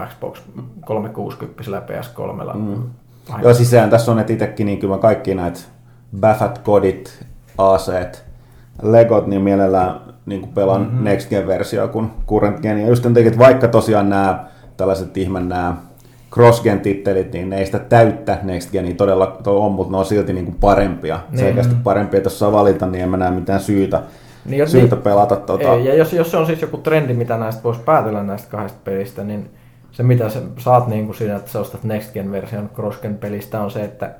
Xbox 0.08 0.40
360 0.86 1.62
ja 1.70 1.82
PS3. 2.00 2.56
Mm. 2.56 2.82
Joo, 3.42 3.54
siis 3.54 3.70
sehän 3.70 3.90
tässä 3.90 4.12
on, 4.12 4.18
että 4.18 4.32
itsekin 4.32 4.66
niin 4.66 4.78
kyllä 4.78 4.98
kaikki 4.98 5.34
näitä 5.34 5.60
Baffat 6.20 6.58
kodit, 6.58 7.24
aseet, 7.58 8.24
Legot, 8.82 9.26
niin 9.26 9.42
mielellään 9.42 10.00
niin 10.26 10.40
kuin 10.40 10.52
pelaan 10.52 10.82
mm-hmm. 10.82 11.04
Next 11.04 11.30
Gen-versiota 11.30 11.92
kuin 11.92 12.10
Current 12.26 12.60
Gen. 12.60 12.78
Ja 12.78 12.88
just 12.88 13.06
että 13.06 13.38
vaikka 13.38 13.68
tosiaan 13.68 14.10
nämä 14.10 14.44
tällaiset 14.76 15.16
ihmeen 15.16 15.48
nämä 15.48 15.76
cross-gen 16.32 16.80
tittelit, 16.80 17.32
niin 17.32 17.50
ne 17.50 17.58
ei 17.58 17.66
sitä 17.66 17.78
täyttä 17.78 18.38
Next 18.42 18.72
Genia 18.72 18.94
todella 18.94 19.38
on, 19.46 19.72
mutta 19.72 19.92
ne 19.92 19.98
on 19.98 20.04
silti 20.04 20.32
niin 20.32 20.44
kuin 20.44 20.56
parempia. 20.60 21.20
Niin. 21.30 21.38
Selkeästi 21.38 21.74
parempia, 21.84 22.20
jos 22.20 22.38
saa 22.38 22.52
valita, 22.52 22.86
niin 22.86 23.04
en 23.04 23.08
mä 23.08 23.16
näe 23.16 23.30
mitään 23.30 23.60
syytä, 23.60 24.02
niin, 24.44 24.58
jos, 24.58 24.72
syytä 24.72 24.96
niin, 24.96 25.02
pelata. 25.02 25.36
Tota... 25.36 25.74
Ei, 25.74 25.84
ja 25.84 25.94
jos, 25.94 26.12
jos 26.12 26.30
se 26.30 26.36
on 26.36 26.46
siis 26.46 26.62
joku 26.62 26.76
trendi, 26.76 27.14
mitä 27.14 27.36
näistä 27.36 27.62
voisi 27.62 27.80
päätellä 27.80 28.22
näistä 28.22 28.50
kahdesta 28.50 28.78
pelistä, 28.84 29.24
niin 29.24 29.50
se 29.92 30.02
mitä 30.02 30.28
sä 30.28 30.40
saat 30.58 30.86
niin 30.86 31.06
kuin 31.06 31.16
siinä, 31.16 31.36
että 31.36 31.50
sä 31.50 31.60
ostat 31.60 31.84
Next 31.84 32.12
Gen-version 32.12 32.70
cross-gen 32.74 33.14
pelistä 33.14 33.60
on 33.60 33.70
se, 33.70 33.84
että 33.84 34.14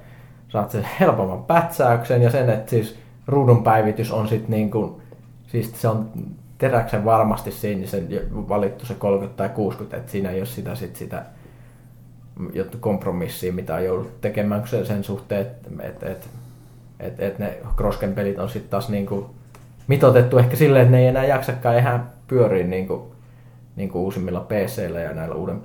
saat 0.49 0.71
sen 0.71 0.89
helpomman 1.01 1.45
pätsäyksen 1.45 2.23
ja 2.23 2.31
sen, 2.31 2.51
että 2.51 2.71
siis 2.71 2.99
ruudun 3.27 3.63
päivitys 3.63 4.13
on 4.13 4.29
sitten 4.29 4.51
niin 4.51 4.71
kuin, 4.71 4.93
siis 5.47 5.81
se 5.81 5.89
on 5.89 6.11
teräksen 6.59 7.05
varmasti 7.05 7.51
siinä 7.51 7.87
sen 7.87 8.09
valittu 8.33 8.87
se 8.87 8.95
30 8.95 9.37
tai 9.37 9.49
60, 9.49 9.97
että 9.97 10.13
siinä 10.13 10.31
ei 10.31 10.41
ole 10.41 10.47
sitä, 10.47 10.75
sit 10.75 10.97
sitä 10.97 11.17
jotta 11.17 11.42
kompromissia, 12.81 13.53
mitä 13.53 13.75
on 13.75 13.85
jouduttu 13.85 14.19
tekemään 14.21 14.63
sen, 14.85 15.05
suhteen, 15.05 15.41
että 15.41 15.71
et, 15.83 16.03
et, 16.03 16.29
et, 17.01 17.21
et 17.21 17.39
ne 17.39 17.59
Krosken 17.77 18.13
pelit 18.13 18.39
on 18.39 18.49
sitten 18.49 18.71
taas 18.71 18.89
niinku 18.89 19.31
mitotettu 19.87 20.39
ehkä 20.39 20.57
silleen, 20.57 20.83
että 20.83 20.93
ne 20.93 21.01
ei 21.01 21.07
enää 21.07 21.25
jaksakaan 21.25 21.79
ihan 21.79 22.07
pyöriä 22.27 22.67
niinku, 22.67 23.13
niinku 23.77 24.05
uusimmilla 24.05 24.41
pc 24.41 24.83
ja 25.05 25.13
näillä 25.13 25.35
uuden, 25.35 25.63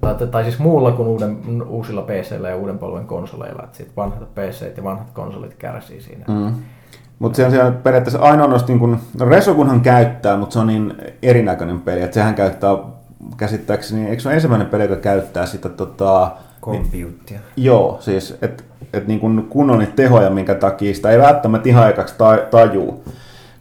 tai, 0.00 0.14
tai 0.30 0.42
siis 0.42 0.58
muulla 0.58 0.92
kuin 0.92 1.08
uuden, 1.08 1.62
uusilla 1.66 2.02
pc 2.02 2.30
ja 2.48 2.56
uuden 2.56 2.78
polven 2.78 3.06
konsoleilla, 3.06 3.62
että 3.64 3.76
sit 3.76 3.96
vanhat 3.96 4.34
pc 4.34 4.76
ja 4.76 4.84
vanhat 4.84 5.10
konsolit 5.10 5.54
kärsii 5.54 6.00
siinä. 6.00 6.24
Mm. 6.28 6.54
Mutta 7.18 7.36
se 7.36 7.44
on 7.44 7.50
siellä 7.50 7.70
periaatteessa 7.70 8.18
ainoa, 8.18 8.58
niin 8.68 8.78
kun, 8.78 8.98
no 9.18 9.26
Resogunhan 9.26 9.80
käyttää, 9.80 10.36
mutta 10.36 10.52
se 10.52 10.58
on 10.58 10.66
niin 10.66 10.94
erinäköinen 11.22 11.80
peli, 11.80 12.02
että 12.02 12.14
sehän 12.14 12.34
käyttää 12.34 12.76
käsittääkseni, 13.36 14.08
eikö 14.08 14.22
se 14.22 14.28
ole 14.28 14.34
ensimmäinen 14.34 14.68
peli, 14.68 14.82
joka 14.82 14.96
käyttää 14.96 15.46
sitä 15.46 15.68
tota... 15.68 16.30
Computea. 16.62 17.40
Joo, 17.56 17.98
siis 18.00 18.38
että 18.42 18.64
et 18.92 19.06
niin 19.06 19.20
kun, 19.20 19.46
kun 19.50 19.70
on 19.70 19.78
niitä 19.78 19.92
tehoja, 19.96 20.30
minkä 20.30 20.54
takia 20.54 20.94
sitä 20.94 21.10
ei 21.10 21.18
välttämättä 21.18 21.68
ihan 21.68 21.84
aikaksi 21.84 22.14
tajuu 22.50 23.04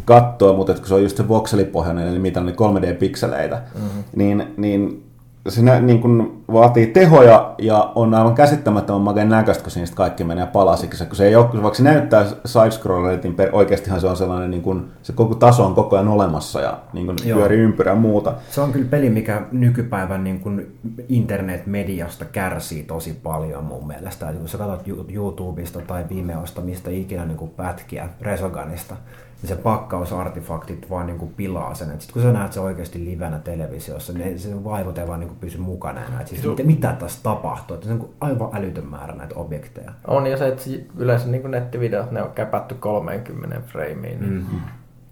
katsoa, 0.05 0.53
mutta 0.53 0.73
kun 0.73 0.87
se 0.87 0.93
on 0.93 1.03
just 1.03 1.17
se 1.17 1.27
voxelipohjainen, 1.27 2.07
eli 2.07 2.19
mitä 2.19 2.39
on 2.39 2.45
niin 2.45 2.55
3D-pikseleitä, 2.55 3.61
mm-hmm. 3.75 4.03
niin, 4.15 4.53
niin 4.57 5.04
se 5.47 5.79
niin 5.81 6.01
kuin 6.01 6.43
vaatii 6.53 6.87
tehoja 6.87 7.55
ja 7.57 7.91
on 7.95 8.13
aivan 8.13 8.35
käsittämättömän 8.35 9.01
makeen 9.01 9.29
näköistä, 9.29 9.63
kun 9.63 9.71
siinä 9.71 9.87
kaikki 9.95 10.23
menee 10.23 10.45
palasiksi. 10.45 11.05
Kun 11.05 11.15
se 11.15 11.27
ei 11.27 11.35
ole, 11.35 11.45
vaikka 11.45 11.73
se 11.73 11.83
näyttää 11.83 12.25
side 12.45 13.19
niin 13.23 13.35
oikeastihan 13.51 14.01
se 14.01 14.07
on 14.07 14.17
sellainen, 14.17 14.51
niin 14.51 14.61
kuin, 14.61 14.85
se 15.01 15.13
koko 15.13 15.35
taso 15.35 15.65
on 15.65 15.75
koko 15.75 15.95
ajan 15.95 16.07
olemassa 16.07 16.61
ja 16.61 16.77
niin 16.93 17.05
kuin 17.05 17.17
pyörii 17.23 17.59
ympyrä 17.59 17.91
ja 17.91 17.95
muuta. 17.95 18.33
Se 18.49 18.61
on 18.61 18.71
kyllä 18.71 18.87
peli, 18.89 19.09
mikä 19.09 19.41
nykypäivän 19.51 20.23
niin 20.23 20.39
kuin 20.39 20.77
internet-mediasta 21.09 22.25
kärsii 22.25 22.83
tosi 22.83 23.19
paljon 23.23 23.63
mun 23.63 23.87
mielestä. 23.87 24.29
Eli 24.29 24.37
kun 24.37 24.47
sä 24.47 24.57
katsot 24.57 24.87
YouTubesta 25.09 25.81
tai 25.81 26.05
Vimeosta, 26.09 26.61
mistä 26.61 26.89
ikinä 26.89 27.25
niin 27.25 27.37
kuin 27.37 27.51
pätkiä 27.51 28.09
Resoganista, 28.21 28.95
niin 29.41 29.49
se 29.49 29.55
pakkausartifaktit 29.55 30.89
vaan 30.89 31.07
niin 31.07 31.17
kuin 31.17 31.33
pilaa 31.33 31.73
sen. 31.73 31.87
Sitten 31.87 32.13
kun 32.13 32.21
sä 32.21 32.31
näet 32.31 32.53
se 32.53 32.59
oikeasti 32.59 33.05
livenä 33.05 33.39
televisiossa, 33.39 34.13
niin 34.13 34.39
se 34.39 34.63
vaivot 34.63 34.97
ei 34.97 35.07
vaan 35.07 35.19
niin 35.19 35.27
kuin 35.27 35.39
pysy 35.39 35.57
mukana 35.57 36.05
enää. 36.05 36.25
siis 36.25 36.43
mitä, 36.43 36.63
mitä 36.63 36.95
tässä 36.99 37.19
tapahtuu? 37.23 37.75
Että 37.75 37.87
se 37.87 37.93
on 37.93 38.09
aivan 38.19 38.49
älytön 38.53 38.85
määrä 38.85 39.15
näitä 39.15 39.35
objekteja. 39.35 39.91
On, 40.07 40.27
ja 40.27 40.37
se, 40.37 40.47
että 40.47 40.63
yleensä 40.97 41.27
niin 41.27 41.41
kuin 41.41 41.51
nettivideot, 41.51 42.11
ne 42.11 42.23
on 42.23 42.31
käpätty 42.31 42.75
30 42.75 43.61
frameen. 43.67 44.19
Mm-hmm. 44.19 44.59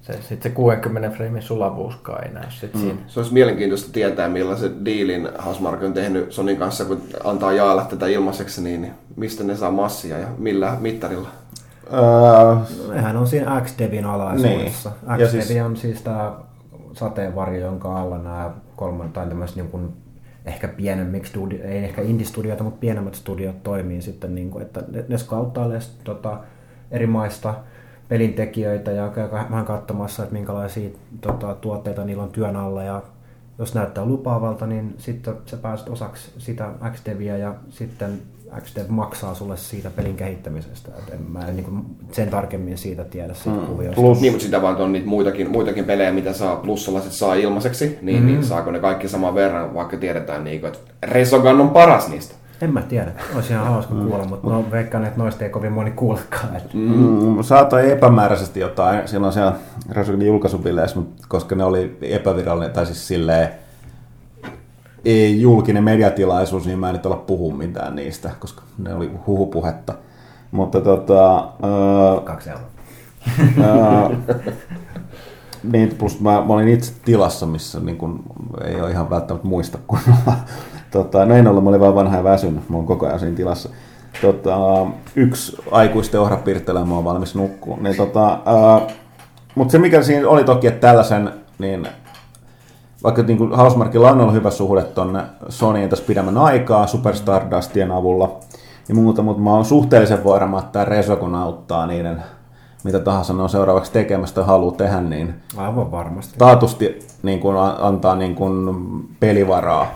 Se, 0.01 0.13
sitten 0.13 0.41
se 0.41 0.49
60 0.49 1.09
framein 1.09 1.43
sulavuuskaan 1.43 2.23
ei 2.23 2.33
näy 2.33 2.51
sit 2.51 2.73
mm. 2.73 2.79
siinä. 2.79 2.99
Se 3.07 3.19
olisi 3.19 3.33
mielenkiintoista 3.33 3.91
tietää, 3.93 4.29
millaisen 4.29 4.85
diilin 4.85 5.29
Hasmark 5.37 5.83
on 5.83 5.93
tehnyt 5.93 6.31
Sonin 6.31 6.57
kanssa, 6.57 6.85
kun 6.85 7.01
antaa 7.23 7.53
jaella 7.53 7.85
tätä 7.85 8.07
ilmaiseksi, 8.07 8.61
niin 8.61 8.91
mistä 9.15 9.43
ne 9.43 9.55
saa 9.55 9.71
massia 9.71 10.19
ja 10.19 10.27
millä 10.37 10.77
mittarilla? 10.79 11.29
Uh, 11.87 12.93
Nehän 12.93 13.17
on 13.17 13.27
siinä 13.27 13.61
X-Devin 13.61 14.05
alaisuudessa. 14.05 14.91
Niin. 15.07 15.27
X-Devi 15.27 15.43
siis... 15.43 15.61
on 15.61 15.77
siis 15.77 16.01
tämä 16.01 16.33
sateenvarjo, 16.93 17.65
jonka 17.65 18.01
alla 18.01 18.17
nämä 18.17 18.51
kolman 18.75 19.11
tai 19.11 19.27
tämmöiset 19.27 19.55
niin 19.55 19.69
kuin 19.69 19.93
ehkä 20.45 20.67
pienemmiksi, 20.67 21.29
studio, 21.29 21.63
ei 21.63 21.77
ehkä 21.77 22.01
indie-studioita, 22.01 22.63
mutta 22.63 22.79
pienemmät 22.79 23.15
studiot 23.15 23.63
toimii 23.63 24.01
sitten, 24.01 24.35
niin 24.35 24.51
kuin, 24.51 24.61
että 24.61 24.83
ne, 24.91 25.05
ne 25.07 25.17
skauttailee 25.17 25.79
tota, 26.03 26.37
eri 26.91 27.07
maista 27.07 27.53
pelintekijöitä 28.07 28.91
ja 28.91 29.09
käy 29.09 29.31
vähän 29.31 29.65
katsomassa, 29.65 30.23
että 30.23 30.33
minkälaisia 30.33 30.89
tota, 31.21 31.55
tuotteita 31.55 32.03
niillä 32.03 32.23
on 32.23 32.31
työn 32.31 32.55
alla 32.55 32.83
ja 32.83 33.01
jos 33.57 33.75
näyttää 33.75 34.05
lupaavalta, 34.05 34.67
niin 34.67 34.95
sitten 34.97 35.35
sä 35.45 35.57
pääset 35.57 35.89
osaksi 35.89 36.31
sitä 36.37 36.71
XDeviä 36.91 37.37
ja 37.37 37.55
sitten 37.69 38.21
XDev 38.61 38.85
maksaa 38.89 39.33
sulle 39.33 39.57
siitä 39.57 39.89
pelin 39.89 40.15
kehittämisestä. 40.15 40.91
Et 40.97 41.13
en 41.13 41.21
mä 41.21 41.39
en 41.47 41.55
niin 41.55 41.85
sen 42.11 42.29
tarkemmin 42.29 42.77
siitä 42.77 43.03
tiedä 43.03 43.33
siitä 43.33 43.59
mm. 43.59 43.65
kuviosta. 43.65 44.01
Plus. 44.01 44.21
Niin, 44.21 44.33
mutta 44.33 44.45
sitä 44.45 44.61
vaan 44.61 44.77
on 44.77 44.91
niitä 44.91 45.07
muitakin, 45.07 45.51
muitakin 45.51 45.85
pelejä, 45.85 46.11
mitä 46.11 46.33
saa 46.33 46.55
plussalaset 46.55 47.11
saa 47.11 47.33
ilmaiseksi, 47.33 47.97
niin, 48.01 48.19
mm. 48.19 48.25
niin 48.25 48.43
saako 48.43 48.71
ne 48.71 48.79
kaikki 48.79 49.07
saman 49.07 49.35
verran, 49.35 49.73
vaikka 49.73 49.97
tiedetään, 49.97 50.43
niin, 50.43 50.65
että 50.65 50.79
Resogun 51.03 51.61
on 51.61 51.69
paras 51.69 52.07
niistä. 52.07 52.35
En 52.61 52.73
mä 52.73 52.81
tiedä. 52.81 53.11
Olisi 53.35 53.53
ihan 53.53 53.67
hauska 53.67 53.93
mm. 53.93 54.07
kuulla, 54.07 54.25
mutta 54.25 54.49
no, 54.49 54.65
veikkaan, 54.71 55.05
että 55.05 55.19
noista 55.19 55.43
ei 55.43 55.49
kovin 55.49 55.71
moni 55.71 55.91
kuulekaan. 55.91 56.55
Että... 56.55 56.69
Mm, 56.73 57.43
saatoi 57.43 57.91
epämääräisesti 57.91 58.59
jotain 58.59 59.07
silloin 59.07 59.33
siellä 59.33 59.53
Resogunin 59.91 60.27
julkaisubileissä, 60.27 60.99
koska 61.27 61.55
ne 61.55 61.63
oli 61.63 61.97
epävirallinen, 62.01 62.73
tai 62.73 62.85
siis 62.85 63.07
silleen, 63.07 63.49
ei 65.05 65.41
julkinen 65.41 65.83
mediatilaisuus, 65.83 66.65
niin 66.65 66.79
mä 66.79 66.89
en 66.89 66.93
nyt 66.93 67.05
olla 67.05 67.15
puhu 67.15 67.51
mitään 67.51 67.95
niistä, 67.95 68.31
koska 68.39 68.61
ne 68.77 68.93
oli 68.93 69.11
huhupuhetta. 69.27 69.93
Mutta 70.51 70.81
tota... 70.81 71.43
Uh, 71.43 72.23
Kaksi 72.23 72.49
euroa. 72.49 72.65
Uh, 73.57 74.11
niin, 75.71 75.95
plus 75.97 76.19
mä, 76.19 76.31
mä, 76.31 76.53
olin 76.53 76.67
itse 76.67 76.93
tilassa, 77.05 77.45
missä 77.45 77.79
niin 77.79 77.97
kun, 77.97 78.23
ei 78.65 78.81
ole 78.81 78.91
ihan 78.91 79.09
välttämättä 79.09 79.47
muista 79.47 79.77
kunnolla. 79.87 80.33
tota, 80.91 81.25
no 81.25 81.35
en 81.35 81.47
ollut, 81.47 81.63
mä 81.63 81.69
olin 81.69 81.81
vaan 81.81 81.95
vanha 81.95 82.17
ja 82.17 82.23
väsynyt, 82.23 82.69
mä 82.69 82.77
oon 82.77 82.85
koko 82.85 83.05
ajan 83.05 83.19
siinä 83.19 83.35
tilassa. 83.35 83.69
Tota, 84.21 84.57
yksi 85.15 85.57
aikuisten 85.71 86.19
ohra 86.19 86.37
pirttelee, 86.37 86.85
mä 86.85 86.95
oon 86.95 87.03
valmis 87.03 87.35
nukkuun. 87.35 87.83
Niin, 87.83 87.95
tota, 87.95 88.33
uh, 88.33 88.91
mutta 89.55 89.71
se 89.71 89.77
mikä 89.77 90.03
siinä 90.03 90.29
oli 90.29 90.43
toki, 90.43 90.67
että 90.67 90.87
tällaisen, 90.87 91.31
niin 91.59 91.87
vaikka 93.03 93.23
niin 93.23 93.37
kuin 93.37 93.55
Housemarkilla 93.55 94.11
on 94.11 94.21
ollut 94.21 94.35
hyvä 94.35 94.51
suhde 94.51 94.81
tuonne 94.81 95.23
Sonyin 95.49 95.89
tässä 95.89 96.05
pidemmän 96.07 96.37
aikaa 96.37 96.87
Super 96.87 97.15
Stardustien 97.15 97.91
avulla 97.91 98.39
ja 98.89 98.95
muuta, 98.95 99.21
mutta 99.21 99.43
mä 99.43 99.53
oon 99.53 99.65
suhteellisen 99.65 100.23
varma, 100.23 100.59
että 100.59 100.71
tämä 100.71 100.85
Resogun 100.85 101.35
auttaa 101.35 101.87
niiden 101.87 102.23
mitä 102.83 102.99
tahansa 102.99 103.33
ne 103.33 103.43
on 103.43 103.49
seuraavaksi 103.49 103.91
tekemästä 103.91 104.41
ja 104.41 104.45
haluaa 104.45 104.75
tehdä, 104.75 105.01
niin 105.01 105.33
Aivan 105.57 105.91
varmasti. 105.91 106.35
taatusti 106.37 106.99
niin 107.23 107.39
kuin 107.39 107.57
antaa 107.79 108.15
niin 108.15 108.35
kuin 108.35 108.75
pelivaraa 109.19 109.87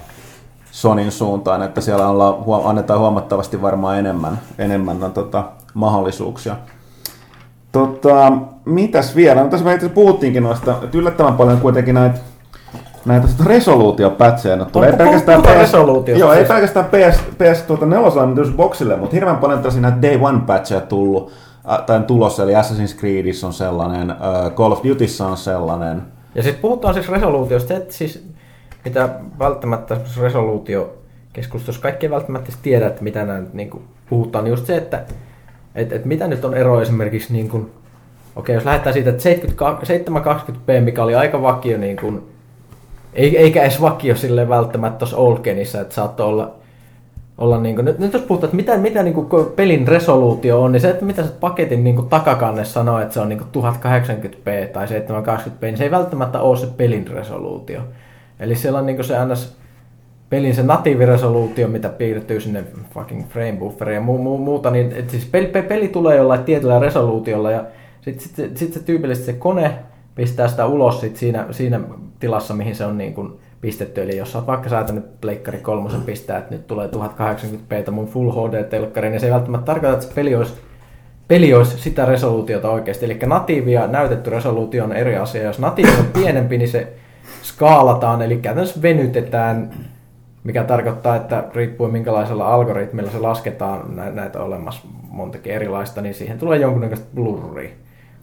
Sonin 0.72 1.12
suuntaan, 1.12 1.63
että 1.63 1.82
siellä 1.82 2.10
olla, 2.10 2.43
annetaan 2.63 3.00
huomattavasti 3.00 3.62
varmaan 3.62 4.00
enemmän, 4.00 4.39
enemmän 4.58 5.00
no, 5.00 5.10
tota, 5.10 5.43
mahdollisuuksia. 5.74 6.56
Tota, 7.72 8.32
mitäs 8.65 9.15
vielä? 9.15 9.43
No, 9.43 9.50
tässä 9.50 9.65
me 9.65 9.74
itse 9.74 9.89
puhuttiinkin 9.89 10.43
noista, 10.43 10.78
että 10.84 10.98
yllättävän 10.98 11.34
paljon 11.34 11.62
kuitenkin 11.62 11.96
näitä 11.96 12.20
näitä 13.08 13.28
resoluutiopätsejä. 13.46 14.56
No, 14.56 14.65
tulee 14.65 14.89
ei 14.89 14.98
pelkästään 14.98 15.41
PS, 15.41 15.74
joo, 16.17 16.34
ei 16.34 16.46
pelkästään 16.46 16.86
PS, 16.86 17.20
PS 17.22 17.62
tuota, 17.62 17.86
nelosella, 17.86 18.54
boxille, 18.58 18.96
mutta 18.96 19.15
hirveän 19.15 19.38
paljon 19.38 19.60
tällaisia 19.60 19.82
näitä 19.82 20.02
Day 20.02 20.20
One 20.22 20.39
patcheja 20.48 20.82
tullut, 20.82 21.32
äh, 21.72 21.82
tai 21.86 22.04
tulossa, 22.08 22.43
eli 22.43 22.54
Assassin's 22.54 23.00
Creedissä 23.00 23.48
on 23.48 23.54
sellainen, 23.54 24.12
äh, 24.12 24.17
Call 24.56 24.72
of 24.72 24.84
Dutyssa 24.84 25.28
on 25.28 25.38
sellainen. 25.38 26.02
Ja 26.36 26.43
sitten 26.43 26.62
puhutaan 26.62 26.93
siis 26.93 27.10
resoluutiosta, 27.10 27.74
että 27.74 27.93
siis 27.93 28.28
mitä 28.86 29.10
välttämättä 29.39 29.98
resoluutio 30.22 30.93
keskustelussa 31.34 31.82
kaikki 31.82 32.06
ei 32.06 32.10
välttämättä 32.10 32.52
tiedä, 32.62 32.88
että 32.88 33.04
mitä 33.04 33.26
nämä 33.26 33.41
niin 33.54 33.70
kuin, 33.70 33.84
puhutaan, 34.10 34.43
niin 34.43 34.52
just 34.52 34.65
se, 34.65 34.78
että 34.78 35.04
et, 35.76 35.91
et 35.91 36.06
mitä 36.06 36.28
nyt 36.28 36.46
on 36.46 36.54
ero 36.54 36.82
esimerkiksi, 36.82 37.34
niin 37.34 37.50
kuin, 37.50 37.72
okei, 38.36 38.56
jos 38.56 38.65
lähdetään 38.65 38.93
siitä, 38.93 39.10
että 39.10 39.24
720p, 39.24 40.82
mikä 40.82 41.04
oli 41.04 41.15
aika 41.15 41.41
vakio 41.41 41.78
niin 41.78 41.98
kuin, 41.98 42.37
eikä 43.17 43.62
edes 43.62 43.82
vakio 43.82 44.15
sille 44.15 44.49
välttämättä 44.49 44.99
tuossa 44.99 45.17
Oldgenissa, 45.17 45.82
että 45.82 45.95
saattoi 45.95 46.27
olla, 46.27 46.56
olla 47.38 47.62
niin 47.62 47.75
kuin, 47.75 47.86
nyt, 47.86 47.99
nyt 47.99 48.13
jos 48.13 48.21
puhutaan, 48.21 48.47
että 48.47 48.56
mitä, 48.56 48.77
mitä 48.77 49.03
niin 49.03 49.13
kuin 49.13 49.45
pelin 49.56 49.88
resoluutio 49.88 50.63
on, 50.63 50.71
niin 50.71 50.82
se, 50.82 50.89
että 50.89 51.06
mitä 51.06 51.23
se 51.23 51.32
paketin 51.39 51.84
niin 51.84 51.95
kuin 51.95 52.10
takakanne 52.10 52.65
sanoo, 52.65 52.99
että 52.99 53.13
se 53.13 53.19
on 53.19 53.30
niin 53.30 53.39
kuin 53.39 53.65
1080p 53.65 54.67
tai 54.73 54.86
720p, 54.88 55.62
niin 55.62 55.77
se 55.77 55.84
ei 55.84 55.91
välttämättä 55.91 56.39
ole 56.39 56.58
se 56.58 56.67
pelin 56.77 57.08
resoluutio. 57.08 57.82
Eli 58.39 58.56
siellä 58.56 58.80
on 58.80 58.86
niin 58.86 58.95
kuin 58.95 59.06
se 59.06 59.25
ns 59.25 59.58
pelin 60.30 60.56
se 60.56 60.63
natiiviresoluutio, 60.63 61.67
mitä 61.67 61.89
piirtyy 61.89 62.39
sinne 62.39 62.63
fucking 62.93 63.27
frame 63.30 63.58
bufferiin 63.60 63.95
ja 63.95 64.01
mu- 64.01 64.19
mu- 64.19 64.41
muuta, 64.41 64.71
niin 64.71 64.93
et 64.95 65.10
siis 65.10 65.25
peli, 65.25 65.47
peli 65.47 65.88
tulee 65.88 66.17
jollain 66.17 66.43
tietyllä 66.43 66.80
resoluutiolla 66.80 67.51
ja 67.51 67.65
sitten 68.01 68.27
sit, 68.27 68.58
sit 68.58 68.73
se 68.73 68.80
tyypillisesti 68.84 69.32
se 69.32 69.38
kone 69.38 69.73
pistää 70.15 70.47
sitä 70.47 70.65
ulos 70.65 71.01
sit 71.01 71.17
siinä, 71.17 71.45
siinä 71.51 71.80
tilassa, 72.19 72.53
mihin 72.53 72.75
se 72.75 72.86
on 72.86 72.97
niin 72.97 73.13
kuin 73.13 73.39
pistetty. 73.62 74.01
Eli 74.01 74.17
jos 74.17 74.36
olet 74.36 74.47
vaikka 74.47 74.69
säätänyt 74.69 75.21
Pleikkari 75.21 75.58
kolmosen 75.58 76.01
pistää, 76.01 76.38
että 76.38 76.53
nyt 76.53 76.67
tulee 76.67 76.88
1080p 76.88 77.91
mun 77.91 78.08
Full 78.08 78.32
HD-telkkari, 78.32 79.10
niin 79.10 79.19
se 79.19 79.25
ei 79.25 79.32
välttämättä 79.32 79.65
tarkoita, 79.65 79.93
että 79.93 80.06
se 80.06 80.13
peli 80.13 80.36
olisi, 80.36 80.53
peli 81.27 81.53
olisi 81.53 81.80
sitä 81.80 82.06
resoluutiota 82.06 82.69
oikeasti. 82.69 83.06
Eli 83.06 83.19
natiivi 83.25 83.71
ja 83.71 83.88
näytetty 83.88 84.30
resoluutio 84.30 84.84
on 84.84 84.93
eri 84.93 85.17
asia. 85.17 85.43
Jos 85.43 85.60
natiivi 85.60 85.91
on 85.99 86.06
pienempi, 86.13 86.58
niin 86.58 86.69
se 86.69 86.93
skaalataan, 87.43 88.21
eli 88.21 88.38
käytännössä 88.38 88.82
venytetään, 88.82 89.69
mikä 90.43 90.63
tarkoittaa, 90.63 91.15
että 91.15 91.43
riippuen 91.53 91.91
minkälaisella 91.91 92.53
algoritmilla 92.53 93.12
se 93.12 93.19
lasketaan 93.19 93.95
näitä 93.95 94.43
olemassa 94.43 94.88
montakin 95.10 95.53
erilaista, 95.53 96.01
niin 96.01 96.13
siihen 96.13 96.39
tulee 96.39 96.60
jonkunnäköistä 96.60 97.08
blurria 97.15 97.69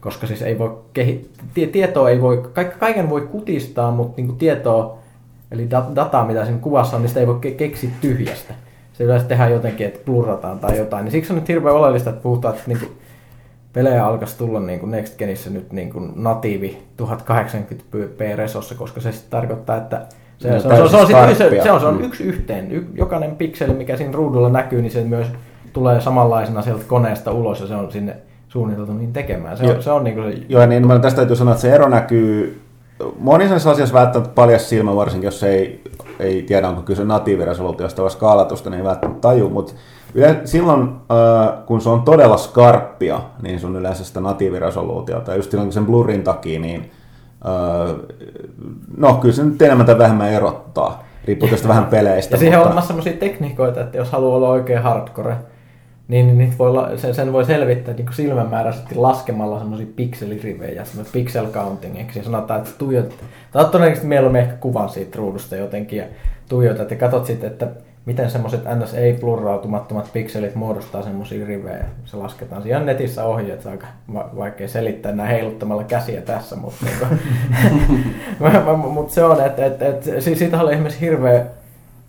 koska 0.05 0.27
siis 0.27 0.41
ei 0.41 0.59
voi 0.59 0.77
kehi- 0.93 1.29
tietoa 1.71 2.09
ei 2.09 2.21
voi, 2.21 2.43
kaiken 2.79 3.09
voi 3.09 3.21
kutistaa, 3.21 3.91
mutta 3.91 4.21
niin 4.21 4.35
tietoa, 4.35 4.97
eli 5.51 5.69
dataa, 5.95 6.25
mitä 6.25 6.45
siinä 6.45 6.59
kuvassa 6.59 6.95
on, 6.95 7.01
niin 7.01 7.09
sitä 7.09 7.19
ei 7.19 7.27
voi 7.27 7.39
ke- 7.45 7.55
keksiä 7.55 7.89
tyhjästä. 8.01 8.53
Se 8.93 9.03
yleensä 9.03 9.27
tehdään 9.27 9.51
jotenkin, 9.51 9.87
että 9.87 9.99
blurrataan 10.05 10.59
tai 10.59 10.77
jotain. 10.77 11.03
Niin 11.03 11.11
siksi 11.11 11.33
on 11.33 11.39
nyt 11.39 11.47
hirveän 11.47 11.75
oleellista, 11.75 12.09
että 12.09 12.21
puhutaan, 12.21 12.53
että 12.53 12.67
niin 12.67 12.79
kuin 12.79 12.91
pelejä 13.73 14.05
alkaisi 14.05 14.37
tulla 14.37 14.59
niin 14.59 14.79
kuin 14.79 14.91
Next 14.91 15.17
Genissä 15.17 15.49
nyt 15.49 15.71
niin 15.71 15.89
kuin 15.89 16.11
natiivi 16.15 16.77
1080p 17.01 18.35
resossa, 18.35 18.75
koska 18.75 19.01
se 19.01 19.11
sitten 19.11 19.31
tarkoittaa, 19.31 19.77
että 19.77 20.01
se, 20.37 20.51
no, 20.51 20.59
se, 20.59 20.67
on, 20.67 20.75
se, 20.75 20.81
on, 20.83 20.89
se, 20.89 21.15
on, 21.15 21.35
se, 21.35 21.61
se, 21.63 21.71
on, 21.71 21.79
se 21.79 21.85
on 21.85 22.01
yksi 22.01 22.23
yhteen. 22.23 22.71
Y, 22.71 22.85
jokainen 22.93 23.35
pikseli, 23.35 23.73
mikä 23.73 23.97
siinä 23.97 24.13
ruudulla 24.13 24.49
näkyy, 24.49 24.81
niin 24.81 24.91
se 24.91 25.03
myös 25.03 25.27
tulee 25.73 26.01
samanlaisena 26.01 26.61
sieltä 26.61 26.83
koneesta 26.87 27.31
ulos 27.31 27.59
ja 27.59 27.67
se 27.67 27.75
on 27.75 27.91
sinne 27.91 28.15
suunniteltu 28.55 28.93
niin 28.93 29.13
tekemään. 29.13 29.57
Se 29.57 29.63
on, 29.63 29.83
se 29.83 29.91
on 29.91 30.03
niin 30.03 30.15
kuin 30.15 30.33
se... 30.33 30.45
Joo, 30.49 30.65
niin 30.65 30.87
mä 30.87 30.99
tästä 30.99 31.15
täytyy 31.15 31.35
sanoa, 31.35 31.51
että 31.51 31.61
se 31.61 31.75
ero 31.75 31.89
näkyy 31.89 32.61
monissa 33.19 33.71
asiassa 33.71 33.95
välttämättä 33.95 34.33
paljas 34.35 34.69
silmä, 34.69 34.95
varsinkin 34.95 35.27
jos 35.27 35.43
ei, 35.43 35.83
ei 36.19 36.41
tiedä, 36.41 36.69
onko 36.69 36.81
kyse 36.81 37.03
natiiviresoluutiosta 37.03 38.01
vai 38.01 38.11
skaalatusta, 38.11 38.69
niin 38.69 38.79
ei 38.79 38.85
välttämättä 38.85 39.21
taju, 39.21 39.49
mutta 39.49 39.73
silloin, 40.45 40.89
kun 41.65 41.81
se 41.81 41.89
on 41.89 42.01
todella 42.01 42.37
skarppia, 42.37 43.21
niin 43.41 43.59
sun 43.59 43.75
yleensä 43.75 44.03
sitä 44.03 44.19
natiiviresoluutiota, 44.21 45.31
ja 45.31 45.37
just 45.37 45.51
silloin, 45.51 45.67
kun 45.67 45.73
sen 45.73 45.85
blurrin 45.85 46.23
takia, 46.23 46.59
niin 46.59 46.91
no 48.97 49.13
kyllä 49.13 49.35
se 49.35 49.43
nyt 49.43 49.61
enemmän 49.61 49.85
tai 49.85 49.97
vähemmän 49.97 50.31
erottaa, 50.31 51.03
riippuu 51.25 51.49
tästä 51.49 51.67
vähän 51.67 51.85
peleistä. 51.95 52.33
Ja 52.33 52.39
siihen 52.39 52.53
mutta... 52.53 52.61
on 52.61 52.71
olemassa 52.71 52.87
sellaisia 52.87 53.13
tekniikoita, 53.13 53.81
että 53.81 53.97
jos 53.97 54.11
haluaa 54.11 54.37
olla 54.37 54.49
oikein 54.49 54.81
hardcore, 54.81 55.35
niin, 56.07 56.37
niin 56.37 56.53
voi, 56.59 56.97
sen, 56.97 57.15
sen 57.15 57.33
voi 57.33 57.45
selvittää 57.45 57.93
niin 57.93 58.05
kuin 58.05 58.15
silmämääräisesti 58.15 58.95
laskemalla 58.95 59.59
semmoisia 59.59 59.87
pikselirivejä, 59.95 60.85
semmoisia 60.85 61.13
pixel 61.13 61.47
counting, 61.47 61.97
eikö 61.97 62.23
sanotaan, 62.23 62.59
että 62.59 62.71
tuijot, 62.77 63.13
tai 63.51 63.65
todennäköisesti 63.65 64.07
mieluummin 64.07 64.41
ehkä 64.41 64.55
kuvan 64.55 64.89
siitä 64.89 65.17
ruudusta 65.17 65.55
jotenkin 65.55 65.97
ja 65.97 66.05
tuijotat 66.49 66.91
ja 66.91 66.97
katsot 66.97 67.25
sitten, 67.25 67.51
että 67.51 67.67
miten 68.05 68.29
semmoiset 68.29 68.61
ns. 68.79 68.93
ei-plurrautumattomat 68.93 70.09
pikselit 70.13 70.55
muodostaa 70.55 71.01
semmoisia 71.01 71.47
rivejä. 71.47 71.85
Se 72.05 72.17
lasketaan 72.17 72.63
siinä 72.63 72.79
netissä 72.79 73.23
ohi, 73.23 73.51
että 73.51 73.69
aika 73.69 73.87
vaikea 74.13 74.67
selittää 74.67 75.11
näin 75.11 75.29
heiluttamalla 75.29 75.83
käsiä 75.83 76.21
tässä, 76.21 76.55
mutta, 76.55 76.85
niin 78.39 78.79
mutta 78.79 79.13
se 79.13 79.23
on, 79.23 79.45
että, 79.45 79.65
että, 79.65 79.87
että 79.87 80.21
siitä 80.21 80.61
oli 80.61 80.71
esimerkiksi 80.71 81.01
hirveä, 81.01 81.45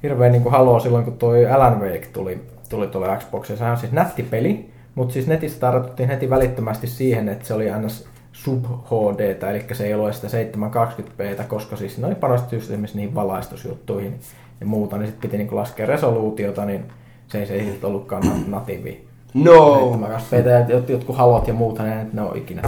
hirveä 0.03 0.28
niin 0.28 0.51
halua 0.51 0.80
silloin, 0.80 1.05
kun 1.05 1.18
tuo 1.18 1.32
Alan 1.51 1.80
Wake 1.80 2.09
tuli 2.12 2.55
tuli 2.69 2.87
tuolle 2.87 3.17
Xboxille. 3.17 3.59
Sehän 3.59 3.73
on 3.73 3.79
siis 3.79 3.93
nätti 3.93 4.23
peli, 4.23 4.71
mutta 4.95 5.12
siis 5.12 5.27
netissä 5.27 5.61
tartuttiin 5.61 6.09
heti 6.09 6.31
välittömästi 6.31 6.87
siihen, 6.87 7.29
että 7.29 7.47
se 7.47 7.55
oli 7.55 7.67
ns. 7.87 8.09
sub 8.33 8.64
HD, 8.64 9.43
eli 9.51 9.64
se 9.73 9.87
ei 9.87 9.95
ole 9.95 10.12
sitä 10.12 10.29
720p, 10.29 11.45
koska 11.49 11.77
siis 11.77 11.99
ne 11.99 12.07
oli 12.07 12.14
panostettu 12.14 12.55
just 12.55 12.71
esimerkiksi 12.71 12.97
niihin 12.97 13.14
valaistusjuttuihin 13.14 14.21
ja 14.61 14.67
muuta, 14.67 14.99
niin 14.99 15.07
sitten 15.07 15.31
piti 15.31 15.39
niinku 15.39 15.57
laskea 15.57 15.87
resoluutiota, 15.87 16.64
niin 16.64 16.85
se 17.29 17.39
ei, 17.39 17.47
se 17.47 17.55
ei 17.55 17.64
sitten 17.64 17.91
ollutkaan 17.91 18.23
natiivi. 18.47 19.07
No! 19.35 19.93
720p, 19.93 20.71
ja 20.71 20.83
jotkut 20.89 21.17
halot 21.17 21.49
ja 21.49 21.55
muuta, 21.55 21.83
niin 21.83 22.11
ne 22.12 22.23
on 22.23 22.37
ikinä, 22.37 22.62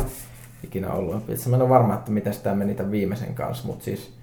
ikinä 0.65 0.93
ollut. 0.93 1.29
Itse 1.29 1.51
mä 1.51 1.57
en 1.57 1.63
ole 1.63 1.71
varma, 1.71 1.95
että 1.95 2.11
miten 2.11 2.35
sitä 2.35 2.55
meni 2.55 2.75
tämän 2.75 2.93
viimeisen 2.93 3.35
kanssa, 3.35 3.67
mutta 3.67 3.85
siis 3.85 4.18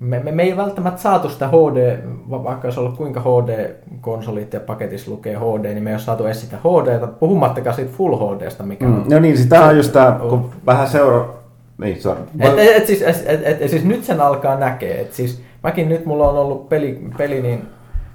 me, 0.00 0.18
me, 0.18 0.32
me 0.32 0.42
ei 0.42 0.56
välttämättä 0.56 1.00
saatu 1.00 1.28
sitä 1.28 1.48
HD, 1.48 1.98
vaikka 2.30 2.66
olisi 2.66 2.80
ollut 2.80 2.96
kuinka 2.96 3.20
HD-konsolit 3.20 4.52
ja 4.52 4.60
paketissa 4.60 5.10
lukee 5.10 5.36
HD, 5.36 5.74
niin 5.74 5.82
me 5.82 5.90
ei 5.90 5.94
ole 5.94 6.02
saatu 6.02 6.26
edes 6.26 6.40
sitä 6.40 6.56
HD, 6.56 7.06
puhumattakaan 7.20 7.76
siitä 7.76 7.92
Full 7.96 8.16
HDsta, 8.16 8.62
mikä 8.62 8.86
mm. 8.86 8.94
on... 8.94 9.04
No 9.10 9.18
niin, 9.18 9.38
sitä 9.38 9.64
on 9.64 9.76
just 9.76 9.92
tämä, 9.92 10.20
kun 10.28 10.50
vähän 10.66 10.88
seura, 10.88 11.40
Niin, 11.80 12.02
sorry. 12.02 12.22
Et, 12.40 12.58
et, 12.58 12.76
et, 12.76 12.86
siis, 12.86 13.02
et, 13.02 13.24
et, 13.26 13.62
et, 13.62 13.70
siis 13.70 13.84
nyt 13.84 14.04
sen 14.04 14.20
alkaa 14.20 14.58
näkee. 14.58 15.00
Et 15.00 15.12
siis 15.12 15.42
mäkin 15.62 15.88
nyt 15.88 16.06
mulla 16.06 16.28
on 16.28 16.38
ollut 16.38 16.68
peli, 16.68 17.02
peli 17.18 17.42
niin 17.42 17.62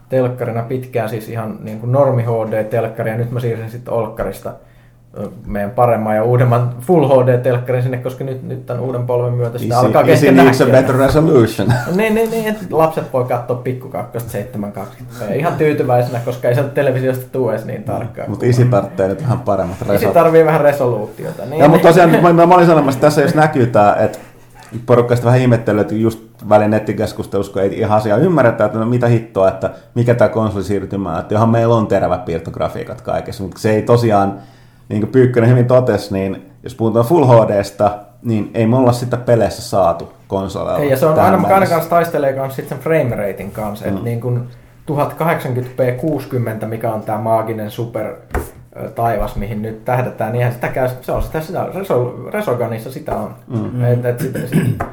telkkarina 0.10 0.62
pitkään 0.62 1.10
siis 1.10 1.30
ihan 1.30 1.58
niin 1.62 1.80
kuin 1.80 1.92
normi 1.92 2.24
HD-telkkari 2.24 3.10
ja 3.10 3.18
nyt 3.18 3.32
mä 3.32 3.40
siirsin 3.40 3.72
sitten 3.72 3.94
Olkkarista 3.94 4.54
meidän 5.46 5.72
paremman 5.72 6.16
ja 6.16 6.24
uudemman 6.24 6.76
Full 6.82 7.08
HD-telkkarin 7.08 7.84
sinne, 7.84 7.98
koska 7.98 8.24
nyt, 8.24 8.44
nyt 8.44 8.66
tämän 8.66 8.84
uuden 8.84 9.06
polven 9.06 9.34
myötä 9.34 9.58
sitä 9.58 9.80
alkaa 9.80 10.02
Easy, 10.02 10.12
easy 10.12 10.26
kesken 10.26 10.46
needs 10.46 10.62
a 10.62 10.66
better 10.66 10.96
resolution. 10.96 11.74
Niin, 11.96 12.16
niin, 12.16 12.32
niin, 12.32 12.48
että 12.48 12.66
lapset 12.72 13.14
voi 13.14 13.26
katsoa 13.26 13.58
pikkukakkosta 13.58 14.38
720p 14.38 15.34
ihan 15.36 15.54
tyytyväisenä, 15.54 16.20
koska 16.26 16.48
ei 16.48 16.56
se 16.56 16.64
televisiosta 16.64 17.26
tule 17.32 17.52
edes 17.52 17.66
niin 17.66 17.84
tarkkaan. 17.84 18.30
Mutta 18.30 18.46
isi 18.46 18.66
tarvitsee 18.66 19.08
nyt 19.08 19.22
vähän 19.22 19.40
paremmat 19.40 19.78
Isi 19.82 19.92
resot. 19.92 20.14
tarvii 20.14 20.46
vähän 20.46 20.62
resoluutiota. 20.62 21.46
Niin, 21.46 21.60
Ja, 21.60 21.68
mutta 21.70 21.88
tosiaan 21.88 22.10
mä, 22.10 22.34
mä, 22.34 22.56
olin 22.56 22.68
sanomassa, 22.68 22.98
että 22.98 23.08
tässä 23.08 23.22
jos 23.22 23.36
näkyy 23.36 23.68
tämä, 23.68 23.96
että 24.00 24.20
porukkaista 24.86 25.26
vähän 25.26 25.42
ihmettely, 25.42 25.82
että 25.82 25.96
just 25.96 26.20
välin 26.50 26.72
nettikeskustelussa, 26.72 27.54
kun 27.54 27.62
ei 27.62 27.80
ihan 27.80 27.98
asiaa 27.98 28.18
ymmärretä, 28.18 28.66
että 28.66 28.80
no 28.80 28.86
mitä 28.86 29.08
hittoa, 29.08 29.48
että 29.48 29.72
mikä 29.96 30.16
tämä 30.16 30.30
konsolisiirtymä, 30.30 31.20
että 31.20 31.34
johon 31.34 31.50
meillä 31.50 31.76
on 31.76 31.88
terävät 31.88 32.26
piirtografiikat 32.26 33.02
kaikessa, 33.02 33.44
mutta 33.44 33.60
se 33.60 33.72
ei 33.72 33.82
tosiaan, 33.82 34.40
niin 34.90 35.02
kuin 35.02 35.12
Pyykkönen 35.12 35.50
hyvin 35.50 35.66
totesi, 35.66 36.14
niin 36.14 36.52
jos 36.64 36.76
puhutaan 36.76 37.06
Full 37.06 37.26
HDsta, 37.26 37.98
niin 38.22 38.52
ei 38.54 38.68
me 38.68 38.78
olla 38.78 38.92
sitä 38.92 39.18
peleissä 39.18 39.62
saatu 39.62 40.14
konsoleilla. 40.28 40.80
Ei, 40.80 40.90
ja 40.90 40.98
se 40.98 41.06
on 41.06 41.20
aina, 41.20 41.48
aina 41.48 41.66
kanssa 41.66 41.90
taistelee 41.90 42.34
kanssa 42.34 42.56
sit 42.56 42.70
sen 42.70 42.80
frame 42.80 43.16
ratein 43.16 43.52
kanssa, 43.52 43.86
mm. 43.86 43.92
että 43.92 44.04
niin 44.04 44.22
kun 44.22 44.48
1080p 44.92 45.92
60, 45.98 46.66
mikä 46.68 46.94
on 46.94 47.02
tämä 47.02 47.18
maaginen 47.18 47.72
super 47.72 48.16
taivas, 48.96 49.36
mihin 49.36 49.62
nyt 49.62 49.86
tähdätään, 49.86 50.32
niin 50.32 50.40
eihän 50.40 50.54
sitäkään, 50.54 50.90
se 51.02 51.12
on 51.12 51.24
sitä, 51.24 51.42
sitä 51.42 51.66
Reso- 51.74 52.30
Resoganissa 52.34 52.92
sitä 52.92 53.16
on. 53.16 53.36
Mm. 53.48 53.84
Et, 53.84 54.06
et, 54.06 54.20
sit, 54.20 54.34
sit, 54.50 54.84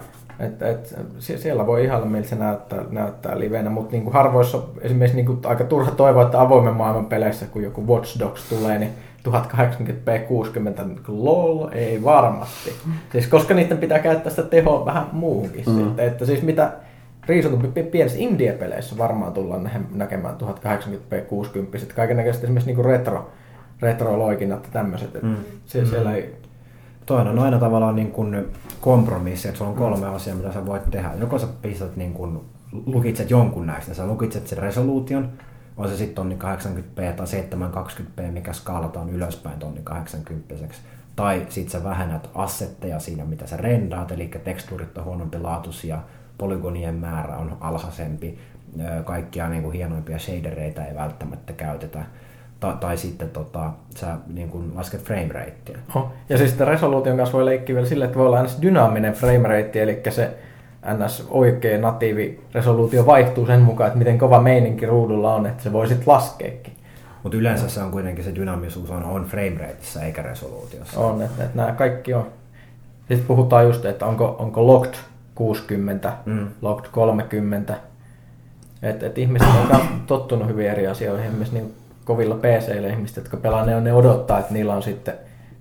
et, 0.40 0.62
et, 0.62 0.96
sie- 1.18 1.38
siellä 1.38 1.66
voi 1.66 1.84
ihailla, 1.84 2.06
miltä 2.06 2.28
se 2.28 2.36
näyttää, 2.36 2.84
näyttää 2.90 3.38
livenä, 3.38 3.70
mutta 3.70 3.92
niin 3.92 4.12
harvoissa 4.12 4.58
esimerkiksi 4.80 5.22
niin 5.22 5.38
aika 5.44 5.64
turha 5.64 5.90
toivoa, 5.90 6.22
että 6.22 6.40
avoimen 6.40 6.74
maailman 6.74 7.06
peleissä, 7.06 7.46
kun 7.46 7.62
joku 7.62 7.86
Watch 7.86 8.18
Dogs 8.18 8.48
tulee, 8.48 8.78
niin 8.78 8.90
1080p 9.28 10.18
60, 10.28 10.84
niin 10.84 11.00
kuin 11.06 11.24
lol, 11.24 11.68
ei 11.72 12.04
varmasti. 12.04 12.72
Siis 13.12 13.26
koska 13.26 13.54
niiden 13.54 13.78
pitää 13.78 13.98
käyttää 13.98 14.30
sitä 14.30 14.42
tehoa 14.42 14.84
vähän 14.84 15.06
muuhunkin 15.12 15.64
mm. 15.66 15.76
sitten. 15.76 16.06
Että 16.06 16.26
siis 16.26 16.42
mitä 16.42 16.72
riisutumpi 17.26 17.82
pienissä 17.82 18.18
indie-peleissä 18.18 18.98
varmaan 18.98 19.32
tullaan 19.32 19.70
näkemään 19.94 20.34
1080p 20.34 21.20
60, 21.28 21.78
sitten 21.78 21.96
kaikennäköiset 21.96 22.44
esimerkiksi 22.44 22.72
niin 22.72 22.84
retro, 22.84 23.30
retro-loikinnat 23.80 24.62
ja 24.62 24.68
tämmöiset. 24.72 25.22
Mm. 25.22 25.36
Sie- 25.66 25.86
siellä 25.86 26.14
ei, 26.14 26.42
Toinen 27.06 27.32
on 27.32 27.44
aina 27.44 27.58
tavallaan 27.58 27.96
niin 27.96 28.10
kuin 28.10 28.46
kompromissi, 28.80 29.48
että 29.48 29.58
sulla 29.58 29.70
on 29.70 29.76
kolme 29.76 30.06
asiaa, 30.06 30.36
mitä 30.36 30.52
sä 30.52 30.66
voit 30.66 30.90
tehdä. 30.90 31.10
Joko 31.20 31.38
sä 31.38 31.46
pistät 31.62 31.96
niin 31.96 32.12
kuin, 32.12 32.40
lukitset 32.86 33.30
jonkun 33.30 33.66
näistä, 33.66 33.94
sä 33.94 34.06
lukitset 34.06 34.46
sen 34.46 34.58
resoluution, 34.58 35.28
on 35.76 35.88
se 35.88 35.96
sitten 35.96 36.14
tonni 36.14 36.38
80p 36.40 37.12
tai 37.16 37.26
720p, 37.26 38.30
mikä 38.30 38.52
skaalataan 38.52 39.10
ylöspäin 39.10 39.58
tonni 39.58 39.80
80 39.84 40.54
Tai 41.16 41.46
sit 41.48 41.68
sä 41.68 41.84
vähennät 41.84 42.30
assetteja 42.34 42.98
siinä, 42.98 43.24
mitä 43.24 43.46
sä 43.46 43.56
rendaat, 43.56 44.12
eli 44.12 44.30
tekstuurit 44.44 44.98
on 44.98 45.04
huonompi 45.04 45.38
laatuisia, 45.38 45.98
polygonien 46.38 46.94
määrä 46.94 47.36
on 47.36 47.56
alhaisempi, 47.60 48.38
kaikkia 49.04 49.48
niin 49.48 49.62
kuin 49.62 49.72
hienoimpia 49.72 50.18
shadereita 50.18 50.84
ei 50.84 50.94
välttämättä 50.94 51.52
käytetä. 51.52 52.04
Ta- 52.60 52.76
tai 52.80 52.96
sitten 52.96 53.30
tota, 53.30 53.70
sä 53.96 54.16
niin 54.26 54.48
kuin 54.48 54.76
lasket 54.76 55.02
frame 55.02 55.28
ratea. 55.28 55.78
Oho. 55.96 56.12
Ja 56.28 56.38
siis 56.38 56.50
sitten 56.50 56.66
resoluution 56.66 57.16
kanssa 57.16 57.32
voi 57.32 57.44
leikkiä 57.44 57.74
vielä 57.74 57.88
sille, 57.88 58.04
että 58.04 58.18
voi 58.18 58.26
olla 58.26 58.42
ns. 58.42 58.62
dynaaminen 58.62 59.12
frame 59.12 59.48
rate, 59.48 59.82
eli 59.82 60.02
se 60.10 60.38
ns. 61.04 61.26
oikea 61.30 61.78
natiivi 61.78 62.40
resoluutio 62.54 63.06
vaihtuu 63.06 63.46
sen 63.46 63.60
mukaan, 63.60 63.88
että 63.88 63.98
miten 63.98 64.18
kova 64.18 64.40
meininki 64.40 64.86
ruudulla 64.86 65.34
on, 65.34 65.46
että 65.46 65.62
se 65.62 65.72
voi 65.72 65.88
sitten 65.88 66.08
laskeekin. 66.08 66.72
Mutta 67.22 67.38
yleensä 67.38 67.68
se 67.68 67.80
on 67.80 67.90
kuitenkin 67.90 68.24
se 68.24 68.34
dynaamisuus 68.34 68.90
on, 68.90 69.04
on 69.04 69.24
frame 69.24 69.56
rateissa 69.60 70.02
eikä 70.02 70.22
resoluutiossa. 70.22 71.00
On, 71.00 71.22
että, 71.22 71.44
että 71.44 71.56
nämä 71.56 71.72
kaikki 71.72 72.14
on. 72.14 72.26
Sitten 73.08 73.26
puhutaan 73.26 73.64
just, 73.64 73.84
että 73.84 74.06
onko, 74.06 74.36
onko 74.38 74.66
locked 74.66 74.94
60, 75.34 76.12
mm. 76.26 76.48
locked 76.62 76.90
30. 76.90 77.74
Että 78.82 79.06
et 79.06 79.18
ihmiset 79.18 79.48
on 79.48 79.80
tottunut 80.06 80.48
hyvin 80.48 80.70
eri 80.70 80.86
asioihin. 80.86 81.26
Esimerkiksi 81.26 81.54
niin 81.54 81.74
kovilla 82.04 82.34
PC-illä 82.34 82.88
ihmiset, 82.88 83.16
jotka 83.16 83.36
pelaa, 83.36 83.66
ne, 83.66 83.76
on, 83.76 83.84
ne 83.84 83.92
odottaa, 83.92 84.38
että 84.38 84.52
niillä 84.52 84.74
on 84.74 84.82
sitten 84.82 85.14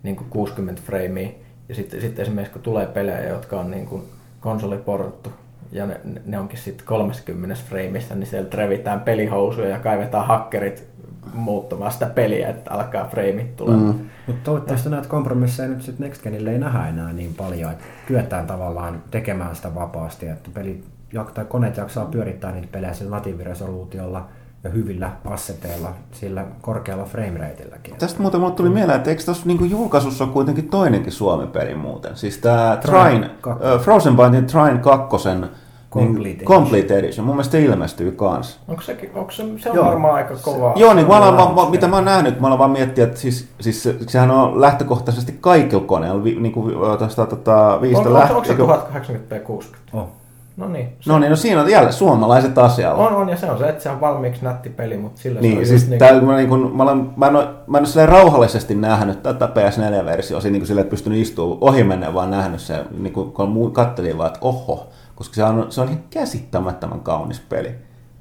niin 0.03 0.15
kuin 0.15 0.27
60 0.29 0.81
framea. 0.85 1.29
Ja 1.69 1.75
sitten, 1.75 2.01
sitten 2.01 2.23
esimerkiksi 2.23 2.53
kun 2.53 2.61
tulee 2.61 2.85
pelejä, 2.85 3.29
jotka 3.29 3.59
on 3.59 3.71
niin 3.71 3.85
kuin 3.85 4.03
konsoliporttu, 4.41 5.29
ja 5.71 5.85
ne, 5.85 6.01
ne 6.25 6.39
onkin 6.39 6.59
sitten 6.59 6.85
30 6.85 7.55
frameissa, 7.69 8.15
niin 8.15 8.27
sieltä 8.27 8.57
revitään 8.57 9.01
pelihousuja 9.01 9.69
ja 9.69 9.79
kaivetaan 9.79 10.27
hakkerit 10.27 10.91
muuttamaan 11.33 11.91
sitä 11.91 12.05
peliä, 12.05 12.49
että 12.49 12.71
alkaa 12.71 13.07
frameit 13.07 13.55
tulemaan. 13.55 13.95
Mm. 13.95 14.05
Mutta 14.27 14.41
toivottavasti 14.43 14.89
näitä 14.89 15.07
kompromisseja 15.07 15.69
nyt 15.69 15.81
sitten 15.81 16.07
Next 16.07 16.23
Genille 16.23 16.51
ei 16.51 16.59
nähdä 16.59 16.87
enää 16.87 17.13
niin 17.13 17.33
paljon, 17.33 17.71
että 17.71 17.85
kyetään 18.07 18.47
tavallaan 18.47 19.03
tekemään 19.11 19.55
sitä 19.55 19.75
vapaasti, 19.75 20.27
että 20.27 20.49
peli, 20.53 20.83
tai 21.33 21.45
koneet 21.45 21.77
jaksaa 21.77 22.05
pyörittää 22.05 22.51
niitä 22.51 22.67
pelejä 22.71 22.93
sillä 22.93 23.15
natiiviresoluutiolla 23.15 24.27
ja 24.63 24.69
hyvillä 24.69 25.11
asseteilla, 25.25 25.89
sillä 26.11 26.45
korkealla 26.61 27.03
framerateilläkin. 27.03 27.95
Tästä 27.95 28.21
muuten 28.21 28.39
mulle 28.39 28.53
tuli 28.53 28.69
mieleen, 28.69 28.97
että 28.97 29.09
eikö 29.09 29.23
tuossa 29.23 29.45
niinku 29.45 29.65
julkaisussa 29.65 30.23
ole 30.23 30.33
kuitenkin 30.33 30.69
toinenkin 30.69 31.11
Suomi-peli 31.11 31.75
muuten? 31.75 32.15
Siis 32.17 32.37
tämä 32.37 32.77
Trine 32.81 32.99
Trine, 33.09 33.29
uh, 33.75 33.81
Frozen 33.81 34.17
Bindin 34.17 34.45
Trine 34.45 34.77
2 34.77 35.17
Complete 35.91 36.19
niin, 36.23 36.35
Edition. 36.35 36.47
Complete 36.57 36.97
Edition. 36.99 37.25
Mun 37.25 37.35
mielestä 37.35 37.51
se 37.51 37.61
ilmestyy 37.61 38.11
kans. 38.11 38.59
Onko 38.67 38.81
se, 38.81 39.09
onko 39.13 39.31
se, 39.31 39.43
se 39.57 39.69
on 39.69 39.75
Joo. 39.75 39.85
varmaan 39.85 40.13
aika 40.13 40.35
kova. 40.41 40.73
Joo, 40.75 40.93
niin 40.93 41.07
mä 41.07 41.17
olen, 41.17 41.37
vaan- 41.37 41.55
vaan- 41.55 41.71
mitä 41.71 41.87
mä 41.87 41.95
oon 41.95 42.05
nähnyt, 42.05 42.39
mä 42.39 42.47
olen 42.47 42.59
vaan 42.59 42.71
miettinyt, 42.71 43.09
että 43.09 43.21
siis, 43.21 43.47
siis 43.61 43.83
se- 43.83 43.95
sehän 44.07 44.31
on 44.31 44.61
lähtökohtaisesti 44.61 45.37
kaikilla 45.41 45.83
koneilla, 45.83 46.23
vi, 46.23 46.35
niin 46.39 46.51
kuin 46.53 46.73
tuosta 46.99 47.25
tota, 47.25 47.75
on, 47.75 47.81
viistä 47.81 48.09
onko, 48.09 48.09
se 48.09 48.33
lähtien. 48.33 48.57
1080p 48.57 49.39
60? 49.39 49.97
Oh. 49.97 50.07
No 50.57 50.67
niin. 50.67 50.89
Se 50.99 51.09
No 51.11 51.19
niin, 51.19 51.29
no 51.29 51.35
siinä 51.35 51.61
on 51.61 51.69
jälleen 51.71 51.93
suomalaiset 51.93 52.57
asialla. 52.57 53.07
on, 53.07 53.15
on, 53.15 53.29
ja 53.29 53.37
se 53.37 53.51
on 53.51 53.57
se, 53.57 53.69
että 53.69 53.83
se 53.83 53.89
on 53.89 54.01
valmiiksi 54.01 54.43
nätti 54.43 54.69
peli, 54.69 54.97
mutta 54.97 55.21
sillä 55.21 55.41
se 55.41 55.47
Niin, 55.47 55.57
on 55.59 55.65
siis 55.65 55.81
just 55.81 55.89
niin 55.89 55.99
tää, 55.99 56.21
mä, 56.21 56.35
niin 56.37 56.49
kun, 56.49 56.71
mä, 56.77 56.83
olen, 56.83 57.09
mä, 57.17 57.27
en 57.27 57.35
ole, 57.35 57.47
mä 57.67 57.77
en 57.77 57.81
ole 57.81 57.87
silleen 57.87 58.09
rauhallisesti 58.09 58.75
nähnyt 58.75 59.23
tätä 59.23 59.45
PS4-versiota, 59.45 60.41
siinä 60.41 60.57
niin 60.57 60.67
silleen, 60.67 60.83
että 60.83 60.89
pystynyt 60.91 61.19
istumaan 61.19 61.57
ohi 61.61 61.83
menneen, 61.83 62.13
vaan 62.13 62.31
nähnyt 62.31 62.59
se, 62.61 62.83
niin 62.99 63.13
kun, 63.13 63.31
kun 63.31 63.49
muu- 63.49 63.69
kattelin 63.71 64.17
vaan, 64.17 64.27
että 64.27 64.39
oho, 64.41 64.87
koska 65.15 65.35
se 65.35 65.43
on, 65.43 65.65
se 65.69 65.81
on 65.81 65.87
ihan 65.87 66.03
käsittämättömän 66.09 66.99
kaunis 66.99 67.39
peli. 67.49 67.71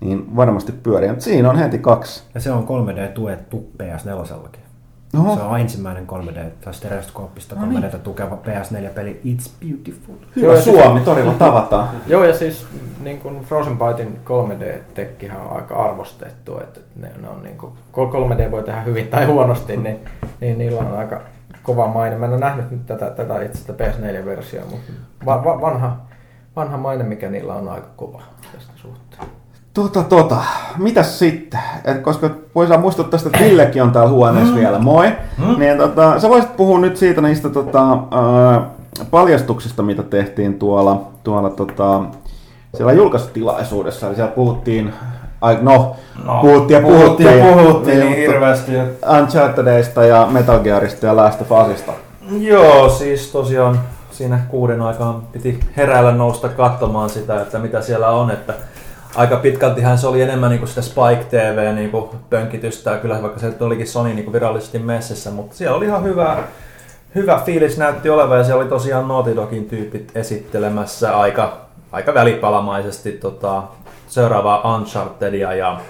Niin 0.01 0.37
varmasti 0.37 0.72
pyörii, 0.72 1.09
mutta 1.09 1.24
siinä 1.24 1.51
on 1.51 1.59
heti 1.59 1.78
kaksi. 1.78 2.22
Ja 2.35 2.41
se 2.41 2.53
on 2.53 2.64
3D-tuettu 2.68 3.70
PS4-sellakin. 3.83 4.59
Oho. 5.18 5.36
Se 5.36 5.42
on 5.42 5.61
ensimmäinen 5.61 6.06
3D, 6.06 6.40
tai 6.64 6.74
stereoskooppista 6.74 7.56
3D 7.56 7.98
tukeva 7.98 8.38
PS4-peli 8.44 9.20
It's 9.24 9.50
Beautiful. 9.61 10.14
Hyvä 10.36 10.46
Joo, 10.46 10.54
ja 10.54 10.62
Suomi, 10.62 11.00
torilla 11.00 11.32
tavataan. 11.32 11.88
Joo, 12.06 12.24
ja 12.24 12.34
siis 12.34 12.66
niin 13.00 13.20
kuin 13.20 13.40
Frozen 13.40 13.78
Bytein 13.78 14.20
3D-tekkihän 14.24 15.40
on 15.40 15.56
aika 15.56 15.76
arvostettu, 15.76 16.61
että 16.61 16.80
ne, 16.96 17.11
ne 17.22 17.28
on 17.28 17.42
niin 17.42 17.58
kuin, 17.58 17.72
3D 17.92 18.50
voi 18.50 18.62
tehdä 18.62 18.80
hyvin 18.80 19.08
tai 19.08 19.24
huonosti, 19.26 19.76
niin, 19.76 20.00
niin 20.40 20.58
niillä 20.58 20.80
on 20.80 20.98
aika 20.98 21.20
kova 21.62 21.86
maine. 21.86 22.16
Mä 22.16 22.26
en 22.26 22.32
ole 22.32 22.40
nähnyt 22.40 22.70
nyt 22.70 22.86
tätä, 22.86 23.11
tätä 23.11 23.42
itse 23.42 23.58
sitä 23.58 23.72
PS4-versiota, 23.72 24.70
mutta 24.70 24.92
va, 25.26 25.44
va, 25.44 25.61
vanha, 25.61 25.96
vanha 26.56 26.76
maine, 26.76 27.04
mikä 27.04 27.30
niillä 27.30 27.54
on 27.54 27.68
aika 27.68 27.88
kova 27.96 28.22
tästä 28.52 28.72
suhteen. 28.76 29.39
Tota, 29.74 30.02
tota, 30.02 30.36
mitäs 30.78 31.18
sitten? 31.18 31.60
Et 31.84 31.98
koska 31.98 32.30
voidaan 32.54 32.80
muistuttaa 32.80 33.10
tästä, 33.10 33.28
että 33.28 33.44
Villekin 33.44 33.82
on 33.82 33.92
täällä 33.92 34.10
huoneessa 34.10 34.54
vielä, 34.54 34.78
moi. 34.78 35.12
Niin 35.58 35.78
tota, 35.78 36.20
sä 36.20 36.28
voisit 36.28 36.56
puhua 36.56 36.78
nyt 36.78 36.96
siitä 36.96 37.20
niistä 37.20 37.48
tota, 37.48 37.88
ää, 37.90 38.70
paljastuksista, 39.10 39.82
mitä 39.82 40.02
tehtiin 40.02 40.58
tuolla, 40.58 41.02
tuolla 41.24 41.50
tota, 41.50 42.00
siellä 42.76 42.92
julkaisutilaisuudessa. 42.92 44.06
Eli 44.06 44.14
siellä 44.14 44.32
puhuttiin, 44.32 44.94
ai, 45.40 45.58
no, 45.62 45.96
no 46.24 46.40
puhuttiin 46.40 46.76
ja 46.76 46.88
puhuttiin. 46.88 47.28
puhuttiin 47.28 47.38
ja 47.38 47.54
puhuttiin 47.54 47.98
niin, 47.98 48.08
mutta 48.08 48.20
hirveästi. 48.20 48.72
Unchartedista 49.20 50.04
ja 50.04 50.28
Metal 50.30 50.58
Gearista 50.58 51.06
ja 51.06 51.16
Last 51.16 51.40
of 51.40 51.66
Usista. 51.66 51.92
Joo, 52.38 52.88
siis 52.88 53.32
tosiaan 53.32 53.80
siinä 54.10 54.40
kuuden 54.48 54.82
aikaan 54.82 55.22
piti 55.32 55.60
heräillä 55.76 56.12
nousta 56.12 56.48
katsomaan 56.48 57.10
sitä, 57.10 57.42
että 57.42 57.58
mitä 57.58 57.80
siellä 57.80 58.08
on. 58.08 58.30
Että 58.30 58.54
aika 59.14 59.36
pitkältihän 59.36 59.98
se 59.98 60.06
oli 60.06 60.22
enemmän 60.22 60.50
niin 60.50 60.58
kuin 60.58 60.68
sitä 60.68 60.82
Spike 60.82 61.24
TV 61.30 61.74
niin 61.74 61.90
kuin 61.90 62.11
pönkitystä, 62.30 62.96
kyllä 62.96 63.22
vaikka 63.22 63.40
se 63.40 63.54
olikin 63.61 63.86
Sony 63.86 64.14
niin 64.14 64.24
kuin 64.24 64.32
virallisesti 64.32 64.78
messissä, 64.78 65.30
mutta 65.30 65.56
siellä 65.56 65.76
oli 65.76 65.86
ihan 65.86 66.04
hyvä, 66.04 66.36
hyvä 67.14 67.42
fiilis 67.44 67.78
näytti 67.78 68.11
olevan 68.11 68.38
ja 68.38 68.44
siellä 68.44 68.61
oli 68.61 68.68
tosiaan 68.68 69.08
Naughty 69.08 69.36
Dogin 69.36 69.64
tyypit 69.64 70.12
esittelemässä 70.14 71.18
aika, 71.18 71.58
aika 71.92 72.14
välipalamaisesti 72.14 73.12
tota, 73.12 73.62
seuraavaa 74.08 74.76
Unchartedia 74.76 75.54
ja, 75.54 75.80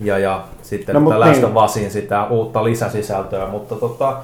ja, 0.00 0.18
ja 0.18 0.44
sitten 0.62 0.94
No, 0.94 1.20
Last 1.20 1.32
niin. 1.32 1.44
of 1.56 1.64
Usin 1.64 1.90
sitä 1.90 2.26
uutta 2.26 2.64
lisäsisältöä, 2.64 3.46
mutta 3.46 3.74
tota, 3.74 4.16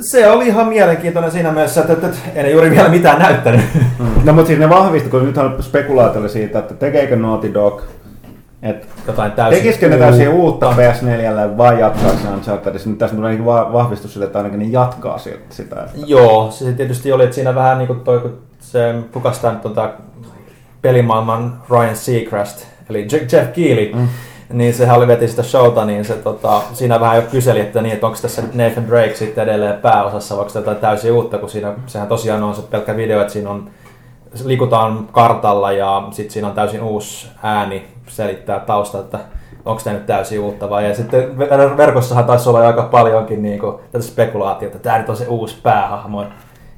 Se 0.00 0.28
oli 0.30 0.46
ihan 0.46 0.68
mielenkiintoinen 0.68 1.30
siinä 1.30 1.52
mielessä, 1.52 1.80
että, 1.80 1.92
että, 1.92 2.06
että 2.06 2.18
en 2.34 2.52
juuri 2.52 2.70
vielä 2.70 2.88
mitään 2.88 3.18
näyttänyt. 3.18 3.60
No 4.24 4.32
mutta 4.32 4.46
siis 4.46 4.58
ne 4.58 4.68
vahvisti, 4.68 5.08
kun 5.10 5.24
nythän 5.24 5.62
spekulaatio 5.62 6.20
oli 6.20 6.28
siitä, 6.28 6.58
että 6.58 6.74
tekeekö 6.74 7.16
Naughty 7.16 7.54
Dog, 7.54 7.82
että 8.62 8.86
Jotain 9.06 9.32
täysin 9.32 9.58
tekisikö 9.62 9.88
ne 9.88 9.96
täysin 9.96 10.28
uutta 10.28 10.72
PS4 10.72 11.56
vai 11.56 11.80
jatkaa 11.80 12.10
se 12.10 12.28
Unchartedissa. 12.28 12.88
Nyt 12.88 12.98
tässä 12.98 13.16
tulee 13.16 13.44
va- 13.44 13.72
vahvistus 13.72 14.12
sille, 14.12 14.26
että 14.26 14.38
ainakin 14.38 14.58
ne 14.58 14.66
jatkaa 14.66 15.18
sitä. 15.18 15.36
sitä. 15.50 15.88
Joo, 16.06 16.50
se 16.50 16.72
tietysti 16.72 17.12
oli, 17.12 17.24
että 17.24 17.34
siinä 17.34 17.54
vähän 17.54 17.78
niin 17.78 17.86
kuin 17.86 18.00
toi, 18.00 18.18
kun 18.18 18.38
se, 18.60 18.94
kuka 19.12 19.32
sitä 19.32 19.52
nyt 19.52 19.66
on 19.66 19.74
tää 19.74 19.90
pelimaailman 20.82 21.62
Ryan 21.70 21.96
Seacrest, 21.96 22.66
eli 22.90 23.06
Je- 23.12 23.36
Jeff 23.36 23.52
Keighley, 23.52 23.92
mm. 23.94 24.08
Niin 24.52 24.74
sehän 24.74 24.96
oli 24.96 25.06
veti 25.06 25.28
sitä 25.28 25.42
showta, 25.42 25.84
niin 25.84 26.04
se 26.04 26.14
tota, 26.14 26.62
siinä 26.72 27.00
vähän 27.00 27.16
jo 27.16 27.22
kyseli, 27.22 27.60
että 27.60 27.82
niin, 27.82 27.94
että 27.94 28.06
onko 28.06 28.18
tässä 28.22 28.42
Nathan 28.54 28.88
Drake 28.88 29.14
sitten 29.14 29.44
edelleen 29.44 29.80
pääosassa, 29.80 30.36
vai 30.36 30.44
onko 30.44 30.58
jotain 30.58 30.76
täysin 30.76 31.12
uutta, 31.12 31.38
kun 31.38 31.50
siinä, 31.50 31.74
sehän 31.86 32.08
tosiaan 32.08 32.42
on 32.42 32.54
se 32.54 32.62
pelkkä 32.62 32.96
video, 32.96 33.20
että 33.20 33.32
siinä 33.32 33.50
on 33.50 33.70
liikutaan 34.44 35.08
kartalla 35.12 35.72
ja 35.72 36.08
sitten 36.10 36.32
siinä 36.32 36.48
on 36.48 36.54
täysin 36.54 36.82
uusi 36.82 37.28
ääni 37.42 37.88
selittää 38.06 38.60
tausta, 38.60 38.98
että 38.98 39.18
onko 39.64 39.82
tämä 39.84 39.96
nyt 39.96 40.06
täysin 40.06 40.40
uutta 40.40 40.70
vai 40.70 40.88
ja 40.88 40.94
sitten 40.94 41.30
ver- 41.38 41.76
verkossahan 41.76 42.24
taisi 42.24 42.48
olla 42.48 42.66
aika 42.66 42.82
paljonkin 42.82 43.42
niin 43.42 43.58
kuin, 43.58 43.76
tätä 43.92 44.04
spekulaatiota, 44.04 44.76
että 44.76 44.88
tämä 44.88 44.98
nyt 44.98 45.08
on 45.08 45.16
se 45.16 45.26
uusi 45.26 45.56
päähahmo. 45.62 46.24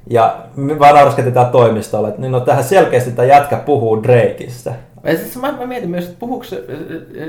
Ja 0.09 0.35
me 0.55 0.79
vaan 0.79 0.95
nauraskettiin 0.95 1.33
täällä 1.33 1.51
toimistolla, 1.51 2.07
että 2.07 2.21
niin 2.21 2.31
no 2.31 2.39
tähän 2.39 2.63
selkeästi 2.63 3.11
tämä 3.11 3.25
jätkä 3.25 3.57
puhuu 3.57 4.03
Drakeista. 4.03 4.71
Ja 5.05 5.17
sit 5.17 5.41
mä, 5.41 5.51
mä 5.51 5.65
mietin 5.65 5.89
myös, 5.89 6.05
että 6.05 6.19
puhuuko 6.19 6.43
se, 6.43 6.63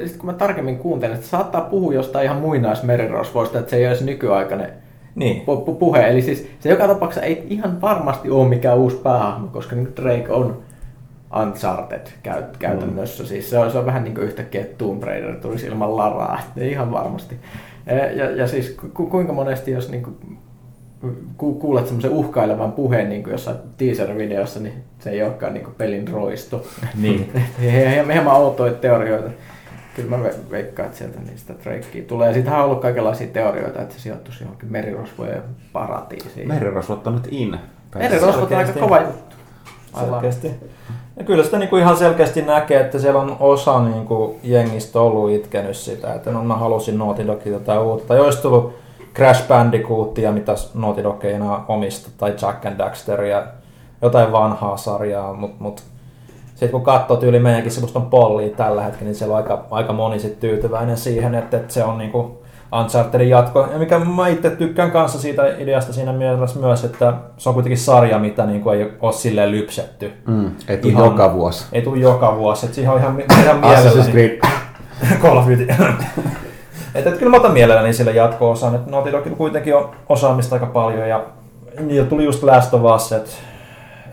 sit 0.06 0.16
kun 0.16 0.26
mä 0.26 0.32
tarkemmin 0.32 0.78
kuuntelen, 0.78 1.14
että 1.14 1.26
se 1.26 1.30
saattaa 1.30 1.60
puhua 1.60 1.94
jostain 1.94 2.24
ihan 2.24 2.36
muinaismerirosvoista, 2.36 3.58
että 3.58 3.70
se 3.70 3.76
ei 3.76 3.86
ole 3.86 3.96
nykyaikainen 4.04 4.70
Niin. 5.14 5.42
pu- 5.42 5.68
pu- 5.70 5.74
puhe. 5.74 6.08
Eli 6.08 6.22
siis 6.22 6.48
se 6.60 6.68
joka 6.68 6.88
tapauksessa 6.88 7.26
ei 7.26 7.46
ihan 7.50 7.80
varmasti 7.80 8.30
ole 8.30 8.48
mikään 8.48 8.78
uusi 8.78 8.96
päähahmo, 8.96 9.46
koska 9.48 9.76
niin 9.76 9.92
Drake 9.96 10.32
on 10.32 10.62
Uncharted 11.42 12.06
käyt, 12.22 12.56
käytännössä. 12.56 13.22
Mm. 13.22 13.26
Siis 13.26 13.50
se 13.50 13.58
on, 13.58 13.70
se 13.70 13.78
on 13.78 13.86
vähän 13.86 14.04
niin 14.04 14.14
kuin 14.14 14.26
yhtäkkiä 14.26 14.60
että 14.60 14.74
Tomb 14.78 15.02
Raider 15.02 15.34
tulisi 15.34 15.66
ilman 15.66 15.96
laraa, 15.96 16.40
ihan 16.60 16.92
varmasti. 16.92 17.36
Ja, 17.86 17.94
ja, 17.94 18.30
ja 18.30 18.46
siis 18.46 18.76
ku, 18.94 19.06
kuinka 19.06 19.32
monesti, 19.32 19.70
jos 19.70 19.90
niin 19.90 20.02
kuin, 20.02 20.16
ku, 21.36 21.54
kuulet 21.54 21.86
semmoisen 21.86 22.10
uhkailevan 22.10 22.72
puheen 22.72 23.08
niin 23.08 23.22
kuin 23.22 23.32
jossain 23.32 23.56
teaser-videossa, 23.76 24.60
niin 24.60 24.84
se 24.98 25.10
ei 25.10 25.22
olekaan 25.22 25.54
niin 25.54 25.64
kuin 25.64 25.74
pelin 25.74 26.08
roisto. 26.08 26.66
Niin. 27.02 27.32
Hieman 27.60 28.12
hieman 28.12 28.34
outoja 28.36 28.72
teorioita. 28.72 29.30
Kyllä 29.96 30.16
mä 30.16 30.28
ve- 30.28 30.50
veikkaan, 30.50 30.86
että 30.86 30.98
sieltä 30.98 31.18
niistä 31.30 31.54
Drakea 31.64 32.02
tulee. 32.08 32.32
Siitähän 32.32 32.58
on 32.58 32.64
ollut 32.64 32.80
kaikenlaisia 32.80 33.26
teorioita, 33.26 33.82
että 33.82 33.94
se 33.94 34.00
sijoittuisi 34.00 34.44
johonkin 34.44 34.72
merirosvojen 34.72 35.42
paratiisiin. 35.72 36.48
Merirosvot 36.48 37.06
on 37.06 37.14
nyt 37.14 37.28
in. 37.30 37.58
Merirosvot 37.94 38.52
on 38.52 38.58
aika 38.58 38.72
Selkeästi. 38.72 38.80
kova 38.80 39.00
juttu. 39.00 39.36
Aivan. 39.92 40.10
Selkeästi. 40.10 40.50
Ja 41.18 41.24
kyllä 41.24 41.44
sitä 41.44 41.58
niinku 41.58 41.76
ihan 41.76 41.96
selkeästi 41.96 42.42
näkee, 42.42 42.80
että 42.80 42.98
siellä 42.98 43.20
on 43.20 43.36
osa 43.40 43.84
niinku 43.84 44.38
jengistä 44.42 45.00
ollut 45.00 45.30
itkenyt 45.30 45.76
sitä, 45.76 46.14
että 46.14 46.30
no 46.30 46.44
mä 46.44 46.56
halusin 46.56 46.98
Naughty 46.98 47.26
Dogin 47.26 47.52
jotain 47.52 47.80
uutta. 47.80 48.08
Tai 48.08 48.20
olisi 48.20 48.42
tullut 48.42 48.74
Crash 49.16 49.48
Bandicootia, 49.48 50.32
mitä 50.32 50.54
Naughty 50.74 51.02
Dog 51.02 51.24
ei 51.24 51.32
enää 51.32 51.60
omista, 51.68 52.10
tai 52.18 52.34
Jack 52.42 52.66
and 52.66 52.78
Daxteria, 52.78 53.42
jotain 54.02 54.32
vanhaa 54.32 54.76
sarjaa, 54.76 55.32
mutta 55.32 55.56
mut, 55.58 55.82
sitten 56.50 56.70
kun 56.70 56.82
katsoo 56.82 57.16
tyyli 57.16 57.38
meidänkin 57.38 57.72
semmoista 57.72 57.98
on 57.98 58.06
pollia 58.06 58.56
tällä 58.56 58.82
hetkellä, 58.82 59.04
niin 59.04 59.14
siellä 59.14 59.32
on 59.32 59.36
aika, 59.36 59.64
aika 59.70 59.92
moni 59.92 60.18
sit 60.18 60.40
tyytyväinen 60.40 60.96
siihen, 60.96 61.34
että, 61.34 61.56
että 61.56 61.72
se 61.72 61.84
on 61.84 61.98
niinku 61.98 62.42
Unchartedin 62.80 63.28
jatko. 63.28 63.68
Ja 63.72 63.78
mikä 63.78 63.98
mä 63.98 64.28
itse 64.28 64.50
tykkään 64.50 64.90
kanssa 64.90 65.18
siitä 65.18 65.46
ideasta 65.58 65.92
siinä 65.92 66.12
mielessä 66.12 66.60
myös, 66.60 66.84
että 66.84 67.14
se 67.38 67.48
on 67.48 67.54
kuitenkin 67.54 67.78
sarja, 67.78 68.18
mitä 68.18 68.46
niinku 68.46 68.70
ei 68.70 68.92
ole 69.00 69.12
silleen 69.12 69.50
lypsetty. 69.50 70.12
Mm, 70.26 70.50
ei 70.68 70.78
tule 70.78 70.92
Ihan- 70.92 71.04
joka 71.04 71.34
vuosi. 71.34 71.66
Ei 71.72 71.82
tule 71.82 71.98
joka 71.98 72.36
vuosi, 72.36 72.66
että 72.66 72.74
siihen 72.74 72.92
on 72.92 72.98
ihan, 72.98 73.22
ihan 73.42 73.60
Assassin's 73.60 73.64
mielelläni. 73.64 74.12
Creed. 74.12 74.40
Call 75.22 75.36
of 75.36 75.46
Duty. 75.48 75.66
Että, 76.98 77.08
että 77.10 77.18
kyllä 77.18 77.30
mä 77.30 77.36
otan 77.36 77.52
mielelläni 77.52 77.92
sille 77.92 78.10
jatko-osaan, 78.12 78.74
että 78.74 78.90
Naughty 78.90 79.12
Dogilla 79.12 79.36
kuitenkin 79.36 79.76
on 79.76 79.90
osaamista 80.08 80.54
aika 80.56 80.66
paljon 80.66 81.08
ja, 81.08 81.24
ja 81.88 82.04
tuli 82.04 82.24
just 82.24 82.42
Last 82.42 82.74
of 82.74 82.82
Us, 82.96 83.12
että 83.12 83.30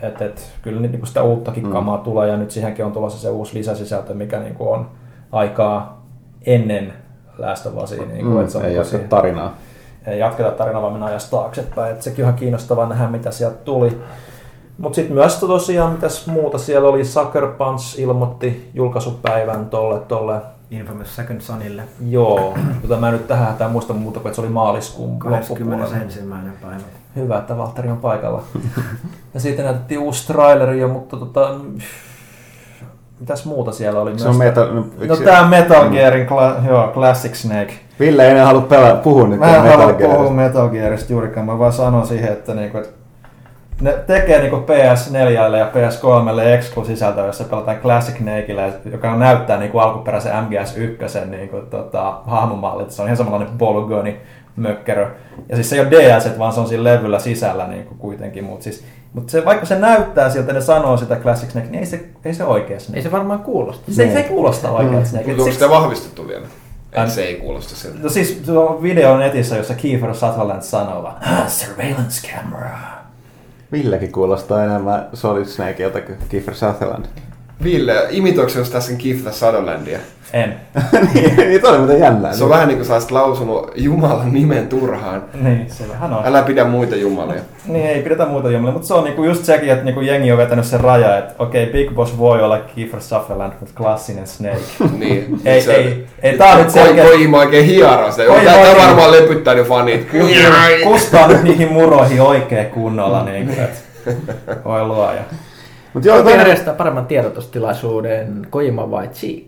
et, 0.02 0.22
et, 0.22 0.52
kyllä 0.62 0.80
nyt 0.80 0.90
niinku 0.90 1.06
sitä 1.06 1.22
uuttakin 1.22 1.64
Mm. 1.66 1.72
kamaa 1.72 1.98
tulee 1.98 2.28
ja 2.28 2.36
nyt 2.36 2.50
siihenkin 2.50 2.84
on 2.84 2.92
tulossa 2.92 3.18
se 3.18 3.28
uusi 3.30 3.58
lisäsisältö, 3.58 4.14
mikä 4.14 4.38
niinku 4.40 4.72
on 4.72 4.86
aikaa 5.32 6.02
ennen 6.46 6.92
Last 7.38 7.66
of 7.66 7.82
Usia. 7.82 8.02
Niinku, 8.06 8.30
Mm, 8.30 8.40
että 8.40 8.52
se 8.52 8.58
on 8.58 8.64
ei 8.64 8.70
niinku 8.70 8.84
siihen- 8.88 9.08
tarinaa. 9.08 9.54
ei 10.06 10.18
jatketa 10.18 10.50
tarinaa, 10.50 10.82
vaan 10.82 10.92
mennään 10.92 11.10
ajasta 11.12 11.36
taaksepäin. 11.36 11.92
Et 11.92 12.02
sekin 12.02 12.24
on 12.24 12.28
ihan 12.28 12.38
kiinnostavaa 12.38 12.88
nähdä, 12.88 13.06
mitä 13.08 13.30
sieltä 13.30 13.56
tuli. 13.56 14.00
Mutta 14.78 14.96
sitten 14.96 15.14
myös 15.14 15.36
tosiaan, 15.40 15.92
mitäs 15.92 16.26
muuta 16.26 16.58
siellä 16.58 16.88
oli, 16.88 17.04
Sucker 17.04 17.46
Punch 17.46 18.00
ilmoitti 18.00 18.70
julkaisupäivän 18.74 19.66
tolle, 19.66 20.00
tolle 20.00 20.34
Infamous 20.74 21.16
Second 21.16 21.40
Sonille 21.40 21.82
Joo, 22.08 22.54
mutta 22.80 22.96
mä 22.96 23.08
en 23.08 23.12
nyt 23.12 23.26
tähän 23.26 23.46
hätään 23.46 23.70
muista 23.70 23.92
muuta 23.92 24.20
kuin, 24.20 24.30
että 24.30 24.34
se 24.36 24.40
oli 24.40 24.50
maaliskuun 24.50 25.10
loppupuolella. 25.24 25.76
21. 25.76 26.20
päivä. 26.62 26.76
Hyvä, 27.16 27.38
että 27.38 27.56
Valtteri 27.58 27.88
on 27.88 27.96
paikalla. 27.96 28.42
ja 29.34 29.40
sitten 29.40 29.64
näytettiin 29.64 30.00
uusi 30.00 30.26
traileri 30.26 30.80
jo, 30.80 30.88
mutta 30.88 31.16
tota, 31.16 31.54
mitäs 33.20 33.44
muuta 33.44 33.72
siellä 33.72 34.00
oli? 34.00 34.18
Se 34.18 34.28
on 34.28 34.36
metal... 34.36 34.74
No, 34.74 34.84
No 35.08 35.16
tää 35.16 35.48
Metal 35.48 35.90
Gearin 35.90 36.26
kla- 36.28 36.68
joo, 36.68 36.90
Classic 36.94 37.34
Snake. 37.34 37.74
Ville 38.00 38.24
ei 38.24 38.30
enää 38.30 38.46
halua 38.46 38.60
pelaa, 38.62 38.96
puhua 38.96 39.26
nyt 39.28 39.38
Mä 39.38 39.56
en 39.56 39.62
Metal 39.62 39.78
halua 39.78 39.92
puhua. 39.92 40.30
Metal 40.30 40.68
Gearista 40.68 41.12
juurikaan, 41.12 41.46
mä 41.46 41.58
vaan 41.58 41.72
sanon 41.72 42.06
siihen, 42.06 42.32
että 42.32 42.54
niinku, 42.54 42.78
et 42.78 42.94
ne 43.84 43.92
tekee 44.06 44.38
niinku 44.40 44.56
PS4 44.56 45.56
ja 45.56 45.70
PS3 45.74 46.40
exclu-sisältöä, 46.58 47.26
jossa 47.26 47.44
pelataan 47.44 47.76
Classic 47.80 48.16
Snakeillä, 48.16 48.72
joka 48.92 49.16
näyttää 49.16 49.58
niinku 49.58 49.78
alkuperäisen 49.78 50.32
MGS1 50.32 51.24
niinku, 51.26 51.56
tota, 51.70 52.18
hahmomallit. 52.26 52.90
Se 52.90 53.02
on 53.02 53.08
ihan 53.08 53.16
samanlainen 53.16 53.58
polygoni 53.58 54.20
mökkerö. 54.56 55.10
Ja 55.48 55.54
siis 55.56 55.70
se 55.70 55.76
ei 55.76 55.80
ole 55.82 55.90
DLC, 55.90 56.38
vaan 56.38 56.52
se 56.52 56.60
on 56.60 56.68
siinä 56.68 56.84
levyllä 56.84 57.18
sisällä 57.18 57.66
niinku 57.66 57.94
kuitenkin. 57.94 58.44
Mutta 58.44 58.64
siis, 58.64 58.84
mut 59.12 59.28
se, 59.30 59.44
vaikka 59.44 59.66
se 59.66 59.78
näyttää 59.78 60.30
siltä, 60.30 60.52
ne 60.52 60.60
sanoo 60.60 60.96
sitä 60.96 61.16
Classic 61.16 61.50
Snake, 61.50 61.66
niin 61.70 61.78
ei 61.80 61.86
se, 61.86 62.04
ei 62.24 62.34
se 62.34 62.44
oikea 62.44 62.80
Snake. 62.80 62.98
Ei 62.98 63.02
se 63.02 63.12
varmaan 63.12 63.38
kuulosta. 63.40 63.92
se, 63.92 64.12
se 64.12 64.18
ei 64.18 64.24
kuulosta 64.24 64.70
oikealta 64.70 65.06
Snake. 65.08 65.26
Mutta 65.26 65.42
onko 65.42 65.52
sitä 65.54 65.70
vahvistettu 65.70 66.28
vielä? 66.28 66.46
Än- 66.96 67.04
Et 67.04 67.10
se 67.10 67.22
ei 67.24 67.34
kuulosta 67.34 67.76
siltä. 67.76 67.98
No 68.02 68.08
siis 68.08 68.40
se 68.46 68.52
on 68.52 68.82
video 68.82 69.16
netissä, 69.18 69.56
jossa 69.56 69.74
Kiefer 69.74 70.14
Sutherland 70.14 70.62
sanoo 70.62 71.02
vaan, 71.02 71.16
ah, 71.22 71.48
surveillance 71.48 72.28
camera. 72.28 72.70
Villekin 73.74 74.12
kuulostaa 74.12 74.64
enemmän 74.64 75.08
Solid 75.12 75.44
Snakeilta 75.44 76.00
kuin 76.00 76.18
Kiefer 76.28 76.54
Sutherland. 76.54 77.06
Ville, 77.62 78.06
imitoiko 78.10 78.48
se 78.50 78.60
äsken 78.78 78.96
Keith 78.98 79.32
Sutherlandia? 79.32 79.98
En. 80.32 80.54
niin, 81.14 81.36
niin 81.36 81.60
toi 81.60 81.70
oli 81.70 81.78
muuten 81.78 82.00
jännää. 82.00 82.32
Se 82.32 82.44
on 82.44 82.50
vähän 82.50 82.68
niin 82.68 82.78
kuin 82.78 82.86
sä 82.86 82.92
olisit 82.92 83.10
lausunut 83.10 83.70
Jumalan 83.74 84.32
nimen 84.32 84.68
turhaan. 84.68 85.22
Niin, 85.40 85.66
se 85.70 85.88
vähän 85.88 86.12
on. 86.12 86.26
Älä 86.26 86.42
pidä 86.42 86.64
muita 86.64 86.96
jumalia. 86.96 87.40
Niin, 87.66 87.86
ei 87.86 88.02
pidetä 88.02 88.26
muuta 88.26 88.50
jumalia, 88.50 88.72
mutta 88.72 88.88
se 88.88 88.94
on 88.94 89.04
niinku 89.04 89.24
just 89.24 89.44
sekin, 89.44 89.68
että 89.70 89.84
niinku 89.84 90.00
jengi 90.00 90.32
on 90.32 90.38
vetänyt 90.38 90.64
sen 90.64 90.80
raja, 90.80 91.18
että 91.18 91.34
okei, 91.38 91.66
Big 91.66 91.90
Boss 91.94 92.18
voi 92.18 92.42
olla 92.42 92.58
Kiefer 92.58 93.00
Sutherland, 93.00 93.52
mutta 93.60 93.74
klassinen 93.76 94.26
Snake. 94.26 94.58
Niin. 94.98 95.40
Ei, 95.44 95.62
se, 95.62 95.74
ei, 95.74 96.06
ei, 96.22 96.38
tää 96.38 96.52
on 96.52 96.58
nyt 96.58 96.72
Koi, 96.72 96.82
selkeä. 96.82 97.04
Koima 97.04 97.38
oikein 97.38 97.66
sitä. 97.68 98.26
Koima 98.26 98.44
Tää 98.44 98.56
oikein- 98.60 98.76
varmaan 98.86 99.12
lepyttää 99.12 99.54
ne 99.54 99.64
fanit. 99.64 100.06
Kustaa 100.84 101.28
nyt 101.28 101.42
niihin 101.42 101.72
muroihin 101.72 102.20
oikein 102.20 102.66
kunnolla, 102.66 103.24
niinku, 103.24 103.52
että 103.60 103.78
voi 104.64 104.84
luoja. 104.86 105.20
Mut 105.94 106.04
joo, 106.04 106.16
toinen, 106.16 106.38
järjestää 106.38 106.74
paremman 106.74 107.06
tiedotustilaisuuden 107.06 108.46
Kojima 108.50 108.90
vai 108.90 109.08
Cheek? 109.08 109.44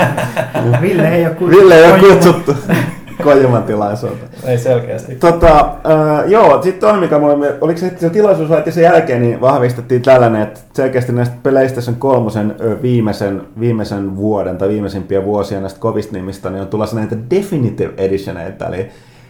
Ville 0.80 1.08
ei 1.08 1.26
ole 1.26 1.34
kutsuttu. 1.34 1.60
Ville 1.60 1.74
ei 1.74 1.90
ole 1.92 1.98
kutsuttu 1.98 2.56
Kojiman 3.22 3.62
tilaisuuteen. 3.62 4.28
Ei 4.46 4.58
selkeästi. 4.58 5.14
Tota, 5.14 5.58
äh, 5.60 6.30
joo, 6.30 6.62
sitten 6.62 6.80
toinen 6.80 7.00
mikä 7.00 7.18
mulla, 7.18 7.46
oliko 7.60 7.78
se, 7.78 7.92
se 7.96 8.10
tilaisuus 8.10 8.50
laitti 8.50 8.72
sen 8.72 8.84
jälkeen, 8.84 9.22
niin 9.22 9.40
vahvistettiin 9.40 10.02
tällainen, 10.02 10.42
että 10.42 10.60
selkeästi 10.72 11.12
näistä 11.12 11.36
PlayStation 11.42 11.96
3 11.96 12.30
ö, 12.60 12.82
viimeisen, 12.82 13.42
viimeisen 13.60 14.16
vuoden 14.16 14.58
tai 14.58 14.68
viimeisimpiä 14.68 15.24
vuosia 15.24 15.60
näistä 15.60 15.80
kovista 15.80 16.12
nimistä, 16.16 16.50
niin 16.50 16.60
on 16.62 16.68
tulossa 16.68 16.96
näitä 16.96 17.16
Definitive 17.30 17.92
Editioneita, 17.96 18.66
eli 18.66 18.88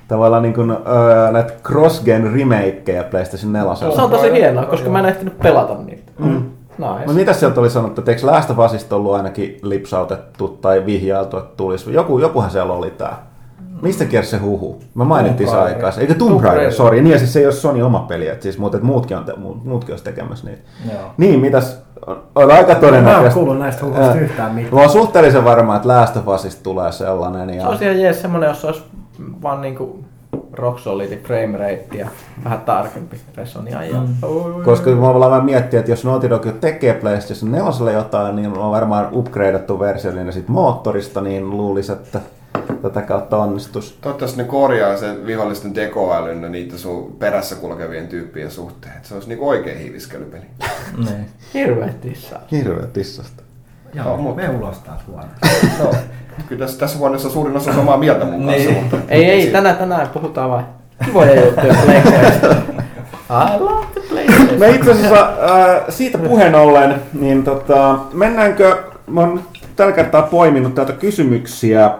tavallaan 0.08 0.42
niin 0.42 0.54
kuin, 0.54 0.70
ö, 0.70 0.76
näitä 1.32 1.52
cross-gen 1.62 2.32
remakeja 2.34 3.04
PlayStation 3.04 3.52
4. 3.52 3.74
Se 3.74 4.02
on 4.02 4.10
tosi 4.10 4.32
hienoa, 4.32 4.64
koska 4.64 4.90
mä 4.90 4.98
en 4.98 5.06
ehtinyt 5.06 5.38
pelata 5.38 5.74
niitä. 5.86 6.01
Mm. 6.24 6.42
Nice. 6.78 7.06
No 7.06 7.12
mitä 7.12 7.32
sieltä 7.32 7.60
oli 7.60 7.70
sanottu, 7.70 8.00
että 8.00 8.10
eikö 8.10 8.26
Last 8.26 8.50
of 8.50 8.58
Usista 8.58 8.96
ollut 8.96 9.14
ainakin 9.14 9.58
lipsautettu 9.62 10.48
tai 10.48 10.86
vihjailtu, 10.86 11.36
että 11.38 11.56
tulisi? 11.56 11.92
Joku, 11.92 12.18
jokuhan 12.18 12.50
siellä 12.50 12.72
oli 12.72 12.90
tää. 12.90 13.26
Mistä 13.82 14.04
kiersi 14.04 14.30
se 14.30 14.36
huhu? 14.36 14.80
Mä 14.94 15.04
mainittiin 15.04 15.50
se 15.50 15.56
aikaisemmin. 15.56 16.10
Eikö 16.10 16.24
Tomb 16.24 16.40
Raider, 16.40 16.72
sori. 16.72 17.02
Niin 17.02 17.12
ja 17.12 17.18
siis 17.18 17.32
se 17.32 17.38
ei 17.40 17.46
ole 17.46 17.52
Sony 17.52 17.82
oma 17.82 18.00
peli, 18.00 18.28
että 18.28 18.42
siis, 18.42 18.58
mutta 18.58 18.76
että 18.76 18.86
muutkin, 18.86 19.16
on, 19.16 19.24
te, 19.24 19.32
muut, 19.36 19.64
muutkin 19.64 19.92
olisi 19.92 20.04
tekemässä 20.04 20.46
niitä. 20.46 20.62
Joo. 20.92 21.00
Niin, 21.16 21.40
mitäs? 21.40 21.82
On, 22.06 22.22
on 22.34 22.50
aika 22.50 22.68
Mä 22.68 22.74
en 22.74 22.80
todennäköistä. 22.80 23.34
kuullut 23.34 23.58
näistä 23.58 23.84
huhuista 23.84 24.06
Ää, 24.06 24.14
yhtään 24.14 24.54
mitään. 24.54 24.74
Mä 24.74 24.80
oon 24.80 24.90
suhteellisen 24.90 25.44
varma, 25.44 25.76
että 25.76 25.88
Last 25.88 26.16
of 26.16 26.28
Usista 26.28 26.62
tulee 26.62 26.92
sellainen. 26.92 27.50
Ja... 27.50 27.62
Se 27.62 27.68
olisi 27.68 27.84
ihan 27.84 28.00
jees 28.00 28.22
semmonen, 28.22 28.48
jos 28.48 28.64
olisi 28.64 28.82
vaan 29.42 29.60
niinku 29.60 30.04
rock 30.52 30.78
solid 30.78 31.18
frame 31.18 31.58
rate 31.58 31.98
ja 31.98 32.08
vähän 32.44 32.60
tarkempi 32.60 33.20
resonia. 33.36 33.84
Ja... 33.84 34.00
Mm. 34.00 34.64
Koska 34.64 34.90
mä 34.90 35.00
vaan 35.00 35.44
miettiä, 35.44 35.80
että 35.80 35.92
jos 35.92 36.04
Naughty 36.04 36.30
Dog 36.30 36.46
tekee 36.60 36.94
PlayStation 36.94 37.52
4 37.52 37.92
jotain, 37.92 38.36
niin 38.36 38.58
on 38.58 38.70
varmaan 38.70 39.08
upgradeattu 39.12 39.80
versio 39.80 40.12
niin 40.12 40.32
sit 40.32 40.48
moottorista, 40.48 41.20
niin 41.20 41.50
luulisi, 41.50 41.92
että 41.92 42.20
tätä 42.82 43.02
kautta 43.02 43.36
onnistus. 43.36 43.98
Toivottavasti 44.00 44.42
ne 44.42 44.44
korjaa 44.44 44.96
sen 44.96 45.26
vihollisten 45.26 45.72
tekoälyn 45.72 46.42
ja 46.42 46.48
niitä 46.48 46.78
sun 46.78 47.16
perässä 47.18 47.54
kulkevien 47.54 48.08
tyyppien 48.08 48.50
suhteen. 48.50 48.96
Että 48.96 49.08
se 49.08 49.14
olisi 49.14 49.28
niinku 49.28 49.48
oikein 49.48 49.78
hiiviskelypeli. 49.78 50.44
Niin. 50.96 51.26
Hirveä 51.54 51.88
tissaa. 52.00 52.40
Hirveä 52.52 52.86
tissasta. 52.86 53.41
Joo, 53.94 54.06
No, 54.06 54.16
mutta- 54.16 54.42
me 54.42 54.48
ulos 54.48 54.78
taas 54.78 55.00
huono. 55.06 55.26
no, 55.84 55.90
kyllä 56.48 56.64
tässä, 56.66 56.78
tässä 56.78 56.98
huoneessa 56.98 57.30
suurin 57.30 57.56
osa 57.56 57.70
on 57.70 57.76
samaa 57.76 57.96
mieltä 57.96 58.24
mun 58.24 58.46
kanssa. 58.46 58.70
Niin. 58.70 58.82
Mutta, 58.82 58.96
Ei, 59.08 59.30
ei, 59.30 59.46
tänään, 59.50 59.76
tänään 59.76 60.08
puhutaan 60.08 60.50
vain 60.50 60.64
kivoja 61.04 61.44
juttuja 61.44 61.74
Playstationista. 61.84 62.46
I 63.56 63.60
love 63.60 63.86
the 63.94 64.00
PlayStation. 64.08 64.58
Me 64.58 64.70
itse 64.70 64.90
asiassa 64.92 65.20
äh, 65.20 65.84
siitä 65.88 66.18
puheen 66.18 66.54
ollen, 66.54 66.94
niin 67.20 67.44
tota, 67.44 67.98
mennäänkö, 68.12 68.82
mä 69.06 69.20
oon 69.20 69.42
tällä 69.76 69.92
kertaa 69.92 70.22
poiminut 70.22 70.74
täältä 70.74 70.92
kysymyksiä 70.92 71.90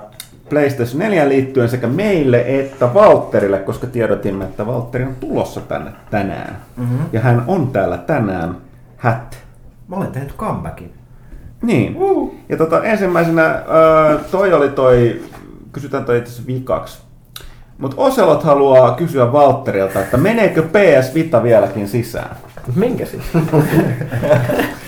PlayStation 0.48 0.98
4 0.98 1.28
liittyen 1.28 1.68
sekä 1.68 1.86
meille 1.86 2.44
että 2.60 2.94
Valtterille, 2.94 3.58
koska 3.58 3.86
tiedotimme, 3.86 4.44
että 4.44 4.66
Valtteri 4.66 5.04
on 5.04 5.14
tulossa 5.20 5.60
tänne 5.60 5.90
tänään. 6.10 6.56
Mm-hmm. 6.76 6.98
Ja 7.12 7.20
hän 7.20 7.44
on 7.46 7.68
täällä 7.68 7.98
tänään. 7.98 8.56
Hat. 8.96 9.38
Mä 9.88 9.96
olen 9.96 10.12
tehnyt 10.12 10.36
comebackin. 10.36 10.92
Niin. 11.62 11.96
Ja 12.48 12.56
tota, 12.56 12.82
ensimmäisenä 12.84 13.46
äh, 13.46 14.20
toi 14.30 14.52
oli 14.52 14.68
toi, 14.68 15.22
kysytään 15.72 16.04
toi 16.04 16.18
itse 16.18 16.42
vikaksi. 16.46 16.98
Mutta 17.78 17.96
Oselot 18.02 18.42
haluaa 18.44 18.94
kysyä 18.94 19.32
Valtterilta, 19.32 20.00
että 20.00 20.16
meneekö 20.16 20.62
PS 20.62 21.14
Vita 21.14 21.42
vieläkin 21.42 21.88
sisään? 21.88 22.36
Minkä 22.76 23.06
siis? 23.06 23.22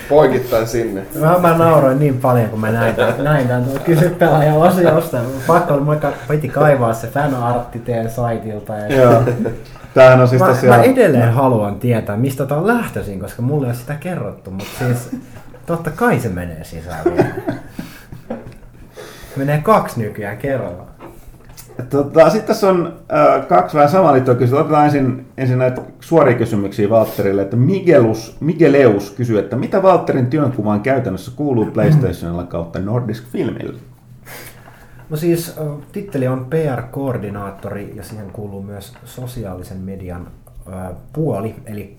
Poikittain 0.09 0.67
sinne. 0.67 1.03
Mä, 1.21 1.39
mä 1.39 1.59
nauroin 1.59 1.99
niin 1.99 2.19
paljon, 2.19 2.49
kun 2.49 2.61
mä 2.61 2.71
näin, 2.71 2.95
tämän- 2.95 3.25
näin 3.25 3.49
tämän 3.49 3.65
kysy 3.85 4.11
pelaajan 4.11 4.57
osiosta. 4.57 5.19
Pakko 5.47 5.75
oli 5.75 5.83
moikka, 5.83 6.13
piti 6.29 6.49
kaivaa 6.49 6.95
se 6.95 7.07
fanartti 7.09 7.79
teidän 7.79 8.11
saitilta. 8.11 8.77
Ja... 8.77 8.97
Joo. 8.97 9.23
Tämähän 9.95 10.21
on 10.21 10.29
siis 10.29 10.43
Mä, 10.43 10.49
tosiaan... 10.49 10.79
mä 10.79 10.85
edelleen 10.85 11.33
haluan 11.33 11.75
tietää, 11.75 12.17
mistä 12.17 12.47
tää 12.47 12.59
on 12.59 12.67
lähtöisin, 12.67 13.21
koska 13.21 13.43
mulle 13.43 13.67
ei 13.67 13.71
ole 13.71 13.77
sitä 13.79 13.95
kerrottu, 13.95 14.51
mutta 14.51 14.73
siis 14.79 15.17
totta 15.67 15.91
kai 15.91 16.21
se 16.21 16.29
menee 16.29 16.65
sisään 16.65 17.05
vielä. 17.05 17.35
Menee 19.37 19.61
kaksi 19.61 20.01
nykyään 20.01 20.39
kerralla. 20.39 20.87
Tota, 21.91 22.31
Sitten 22.31 22.47
tässä 22.47 22.69
on 22.69 22.97
äh, 23.13 23.47
kaksi 23.47 23.77
vähän 23.77 23.91
samaa 23.91 24.13
liittoa 24.13 24.35
kysyä. 24.35 24.61
Otetaan 24.61 24.85
ensin, 24.85 25.27
ensin 25.37 25.59
näitä 25.59 25.83
suoria 26.01 26.39
kysymyksiä 26.39 26.91
Valtterille. 26.91 27.43
Että 27.43 27.57
Migelus, 27.57 28.37
Migeleus 28.41 29.11
kysyy, 29.11 29.39
että 29.39 29.57
mitä 29.57 29.83
Valtterin 29.83 30.27
työnkuvaan 30.27 30.81
käytännössä 30.81 31.33
kuuluu 31.37 31.67
PlayStationilla 31.67 32.45
kautta 32.45 32.79
Nordisk 32.79 33.25
Filmille? 33.25 33.81
No 35.11 35.17
siis 35.17 35.57
titteli 35.93 36.29
on 36.29 36.47
PR-koordinaattori 36.51 37.93
ja 37.97 38.03
siihen 38.03 38.31
kuuluu 38.31 38.63
myös 38.63 38.93
sosiaalisen 39.05 39.79
median 39.79 40.29
puoli, 41.13 41.55
eli 41.67 41.95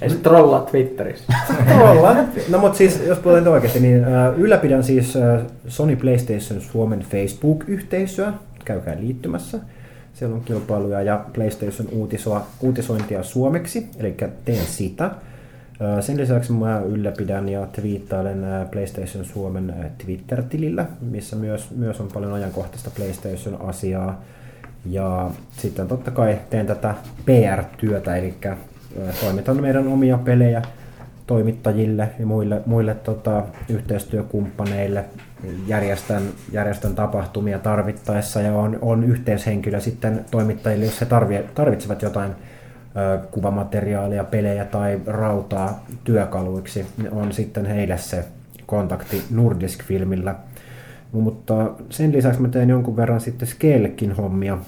Ei 0.00 0.10
se 0.10 0.16
trollaa 0.16 0.60
Twitterissä. 0.60 1.32
Olla. 1.90 2.16
No 2.48 2.58
mutta 2.58 2.78
siis, 2.78 3.00
jos 3.06 3.18
puhutaan 3.18 3.48
oikeasti, 3.48 3.80
niin 3.80 4.04
ö, 4.04 4.34
ylläpidän 4.36 4.84
siis 4.84 5.16
ö, 5.16 5.40
Sony 5.68 5.96
PlayStation 5.96 6.60
Suomen 6.60 7.00
Facebook-yhteisöä, 7.00 8.32
käykää 8.64 8.96
liittymässä. 9.00 9.58
Siellä 10.14 10.36
on 10.36 10.42
kilpailuja 10.44 11.02
ja 11.02 11.24
PlayStation 11.32 11.88
uutisua, 11.92 12.46
uutisointia 12.60 13.22
suomeksi, 13.22 13.88
eli 13.98 14.16
teen 14.44 14.66
sitä. 14.66 15.10
Ö, 15.98 16.02
Sen 16.02 16.16
lisäksi 16.16 16.52
mä 16.52 16.80
ylläpidän 16.80 17.48
ja 17.48 17.66
twiittailen 17.72 18.44
PlayStation 18.70 19.24
Suomen 19.24 19.74
Twitter-tilillä, 20.04 20.86
missä 21.00 21.36
myös, 21.36 21.70
myös 21.70 22.00
on 22.00 22.08
paljon 22.14 22.32
ajankohtaista 22.32 22.90
PlayStation-asiaa. 22.96 24.22
Ja 24.86 25.30
sitten 25.50 25.88
totta 25.88 26.10
kai 26.10 26.38
teen 26.50 26.66
tätä 26.66 26.94
PR-työtä, 27.26 28.16
eli 28.16 28.34
toimitan 29.20 29.60
meidän 29.60 29.88
omia 29.88 30.18
pelejä 30.18 30.62
toimittajille 31.26 32.08
ja 32.18 32.26
muille, 32.26 32.62
muille 32.66 32.94
tota, 32.94 33.44
yhteistyökumppaneille, 33.68 35.04
järjestän, 35.66 36.22
järjestän 36.52 36.94
tapahtumia 36.94 37.58
tarvittaessa 37.58 38.40
ja 38.40 38.54
on, 38.54 38.78
on 38.82 39.04
yhteishenkilö 39.04 39.80
sitten 39.80 40.24
toimittajille, 40.30 40.84
jos 40.84 41.00
he 41.00 41.06
tarvi, 41.06 41.40
tarvitsevat 41.54 42.02
jotain 42.02 42.30
ö, 42.30 43.18
kuvamateriaalia, 43.30 44.24
pelejä 44.24 44.64
tai 44.64 45.00
rautaa 45.06 45.84
työkaluiksi, 46.04 46.86
niin 46.98 47.12
on 47.12 47.32
sitten 47.32 47.66
heille 47.66 47.98
se 47.98 48.24
kontakti 48.66 49.22
Nordisk-filmillä. 49.30 50.34
Mutta 51.12 51.70
sen 51.90 52.12
lisäksi 52.12 52.40
mä 52.40 52.48
teen 52.48 52.68
jonkun 52.68 52.96
verran 52.96 53.20
sitten 53.20 53.48
Scalekin 53.48 54.12
hommia, 54.12 54.58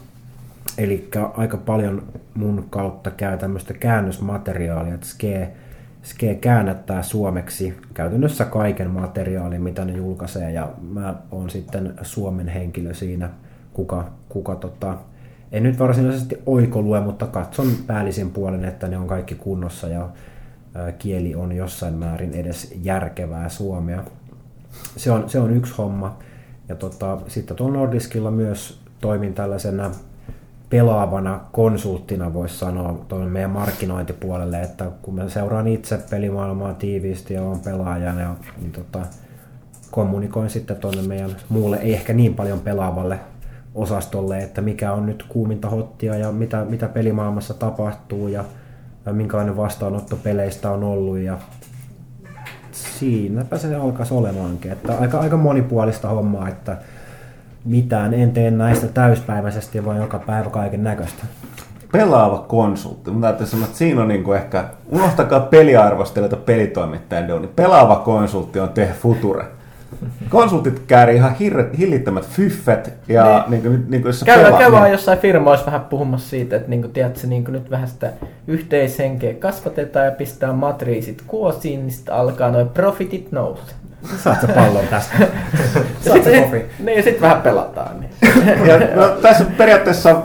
Eli 0.79 1.09
aika 1.37 1.57
paljon 1.57 2.03
mun 2.35 2.67
kautta 2.71 3.11
käy 3.11 3.39
tämmöistä 3.39 3.75
käännösmateriaalia, 3.75 4.95
että 4.95 5.07
Ske, 5.07 5.51
Ske 6.03 6.35
käännättää 6.35 7.03
suomeksi 7.03 7.77
käytännössä 7.95 8.45
kaiken 8.45 8.91
materiaalin, 8.91 9.63
mitä 9.63 9.85
ne 9.85 9.93
julkaisee, 9.93 10.53
ja 10.53 10.73
mä 10.93 11.15
oon 11.31 11.51
sitten 11.51 11.95
Suomen 12.03 12.49
henkilö 12.49 12.95
siinä, 12.95 13.31
kuka, 13.73 14.05
kuka 14.29 14.55
tota, 14.55 14.99
en 15.53 15.63
nyt 15.63 15.79
varsinaisesti 15.79 16.43
oikolue, 16.47 17.01
mutta 17.01 17.27
katson 17.27 17.67
päällisin 17.87 18.31
puolen, 18.31 18.65
että 18.65 18.89
ne 18.89 18.99
on 18.99 19.07
kaikki 19.07 19.35
kunnossa 19.35 19.89
ja 19.89 20.09
kieli 20.99 21.35
on 21.35 21.53
jossain 21.53 21.95
määrin 21.95 22.35
edes 22.35 22.75
järkevää 22.83 23.49
suomea. 23.49 24.05
Se 24.97 25.11
on, 25.11 25.31
se 25.31 25.41
on 25.41 25.57
yksi 25.57 25.75
homma. 25.79 26.19
Ja 26.69 26.75
tota, 26.75 27.19
sitten 27.27 27.57
tuolla 27.57 27.79
Nordiskilla 27.79 28.31
myös 28.31 28.81
toimin 29.01 29.35
tällaisena 29.35 29.91
pelaavana 30.75 31.41
konsulttina 31.53 32.35
voisi 32.35 32.59
sanoa 32.59 33.05
tuonne 33.09 33.27
meidän 33.27 33.51
markkinointipuolelle, 33.51 34.63
että 34.63 34.91
kun 35.03 35.15
mä 35.15 35.29
seuraan 35.29 35.69
itse 35.69 35.99
pelimaailmaa 36.11 36.75
tiiviisti 36.75 37.35
ja 37.35 37.43
on 37.43 37.61
pelaajana, 37.61 38.21
ja, 38.21 38.35
niin 38.61 38.73
tota, 38.73 39.01
kommunikoin 39.91 40.51
sitten 40.51 40.77
tuonne 40.77 41.03
meidän 41.03 41.37
muulle, 41.49 41.77
ei 41.77 41.95
ehkä 41.95 42.13
niin 42.13 42.35
paljon 42.35 42.61
pelaavalle 42.61 43.19
osastolle, 43.75 44.39
että 44.39 44.61
mikä 44.61 44.93
on 44.93 45.07
nyt 45.07 45.25
kuuminta 45.29 45.71
hottia 45.71 46.17
ja 46.17 46.33
mitä, 46.33 46.65
mitä 46.65 46.89
pelimaailmassa 46.89 47.55
tapahtuu 47.55 48.29
ja, 48.29 48.45
ja 49.07 49.13
minkälainen 49.13 49.57
vastaanotto 49.57 50.17
peleistä 50.17 50.71
on 50.71 50.85
ollut 50.85 51.19
ja 51.19 51.39
siinäpä 52.73 53.59
se 53.59 53.75
alkaisi 53.75 54.15
olemaankin. 54.15 54.73
Että 54.73 54.99
aika, 54.99 55.19
aika 55.19 55.37
monipuolista 55.37 56.09
hommaa, 56.09 56.49
että 56.49 56.77
mitään 57.65 58.15
en 58.15 58.33
tee 58.33 58.51
näistä 58.51 58.87
täyspäiväisesti, 58.87 59.85
vaan 59.85 59.97
joka 59.97 60.19
päivä 60.19 60.51
kaiken 60.51 60.85
näköistä. 60.85 61.25
Pelaava 61.93 62.39
konsultti. 62.39 63.11
Mun 63.11 63.21
täytyy 63.21 63.47
sanoa, 63.47 63.67
että 63.67 63.79
siinä 63.79 64.03
on 64.03 64.09
niinku 64.09 64.33
ehkä, 64.33 64.65
unohtakaa 64.89 65.41
peliarvostelijat 65.41 66.33
ja 66.33 66.37
pelitoimittajan 66.37 67.29
duuni. 67.29 67.47
Pelaava 67.57 67.97
konsultti 67.97 68.61
on 68.61 68.69
te 68.69 68.91
future. 69.03 69.45
Konsultit 70.29 70.83
käärii 70.87 71.17
ihan 71.17 71.35
hirret, 71.35 71.79
hillittömät 71.79 72.25
fyffet 72.29 72.93
ja 73.09 73.45
niin. 73.49 73.63
Niin, 73.63 73.85
niin, 73.89 74.03
jos 74.05 74.21
sä 74.21 74.27
Käy, 74.27 74.45
pelaat, 74.45 74.59
käy 74.59 74.73
vaan 74.73 74.83
niin- 74.83 74.93
jossain 74.93 75.19
firmoissa 75.19 75.67
vähän 75.67 75.81
puhumassa 75.81 76.29
siitä, 76.29 76.57
että 76.57 76.69
niinku, 76.69 76.89
tiedätkö, 76.89 77.27
niinku, 77.27 77.51
nyt 77.51 77.71
vähän 77.71 77.89
sitä 77.89 78.13
yhteishenkeä 78.47 79.35
kasvatetaan 79.35 80.07
ja 80.07 80.13
pistää 80.13 80.53
matriisit 80.53 81.23
kuosiin, 81.27 81.81
niin 81.81 81.91
sitten 81.91 82.15
alkaa 82.15 82.51
noin 82.51 82.69
profitit 82.69 83.33
nousta. 83.33 83.75
Saat 84.17 84.41
sä 84.41 84.49
pallon 84.49 84.89
tästä. 84.91 85.15
Saat 86.01 86.25
sä 86.25 86.31
sit, 86.31 86.45
kofi. 86.45 86.65
niin, 86.79 87.03
sit 87.03 87.21
vähän 87.21 87.43
pelataan. 87.43 88.01
Niin. 88.01 88.11
Ja, 88.69 88.79
no, 88.97 89.09
tässä 89.09 89.45
periaatteessa 89.59 90.23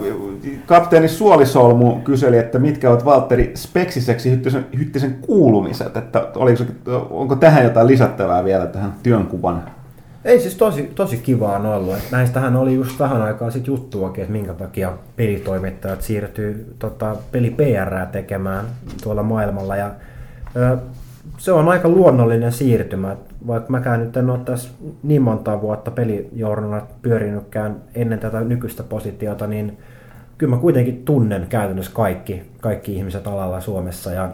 kapteeni 0.66 1.08
Suolisolmu 1.08 1.96
kyseli, 1.96 2.38
että 2.38 2.58
mitkä 2.58 2.90
ovat 2.90 3.04
Valtteri 3.04 3.52
Speksiseksi 3.54 4.30
hyttisen, 4.30 4.66
hyttisen 4.78 5.18
kuulumiset, 5.20 5.96
että 5.96 6.26
oliko, 6.36 6.64
onko 7.10 7.36
tähän 7.36 7.64
jotain 7.64 7.86
lisättävää 7.86 8.44
vielä 8.44 8.66
tähän 8.66 8.94
työnkuvan? 9.02 9.62
Ei 10.24 10.40
siis 10.40 10.54
tosi, 10.54 10.82
tosi 10.94 11.16
kivaa 11.16 11.56
on 11.56 11.66
ollut. 11.66 11.94
Et 11.94 12.10
näistähän 12.10 12.56
oli 12.56 12.74
just 12.74 12.98
vähän 12.98 13.22
aikaa 13.22 13.50
sitten 13.50 13.72
juttuakin, 13.72 14.22
että 14.22 14.32
minkä 14.32 14.54
takia 14.54 14.92
pelitoimittajat 15.16 16.02
siirtyy 16.02 16.74
tota, 16.78 17.16
peli 17.32 17.50
PR 17.50 18.06
tekemään 18.12 18.64
tuolla 19.02 19.22
maailmalla. 19.22 19.76
Ja, 19.76 19.90
ö, 20.56 20.76
se 21.38 21.52
on 21.52 21.68
aika 21.68 21.88
luonnollinen 21.88 22.52
siirtymä. 22.52 23.16
Vaikka 23.46 23.70
mäkään 23.70 24.00
nyt 24.00 24.16
en 24.16 24.30
ole 24.30 24.38
tässä 24.38 24.70
niin 25.02 25.22
monta 25.22 25.60
vuotta 25.60 25.90
pelijournalla 25.90 26.86
pyörinytkään 27.02 27.76
ennen 27.94 28.18
tätä 28.18 28.40
nykyistä 28.40 28.82
positiota, 28.82 29.46
niin 29.46 29.78
kyllä 30.38 30.54
mä 30.54 30.60
kuitenkin 30.60 31.04
tunnen 31.04 31.46
käytännössä 31.48 31.92
kaikki, 31.94 32.42
kaikki 32.60 32.96
ihmiset 32.96 33.26
alalla 33.26 33.60
Suomessa. 33.60 34.12
Ja 34.12 34.30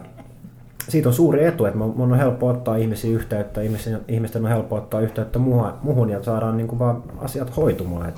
siitä 0.89 1.09
on 1.09 1.13
suuri 1.13 1.45
etu, 1.45 1.65
että 1.65 1.77
mun 1.77 2.11
on 2.11 2.17
helppo 2.17 2.47
ottaa 2.47 2.75
ihmisiä 2.75 3.15
yhteyttä, 3.15 3.61
ihmisten, 4.07 4.43
on 4.43 4.49
helppo 4.49 4.75
ottaa 4.75 5.01
yhteyttä 5.01 5.39
muhun 5.81 6.09
ja 6.09 6.23
saadaan 6.23 6.57
niin 6.57 6.67
kuin 6.67 6.79
vaan 6.79 7.03
asiat 7.17 7.57
hoitumaan. 7.57 8.09
Et 8.09 8.15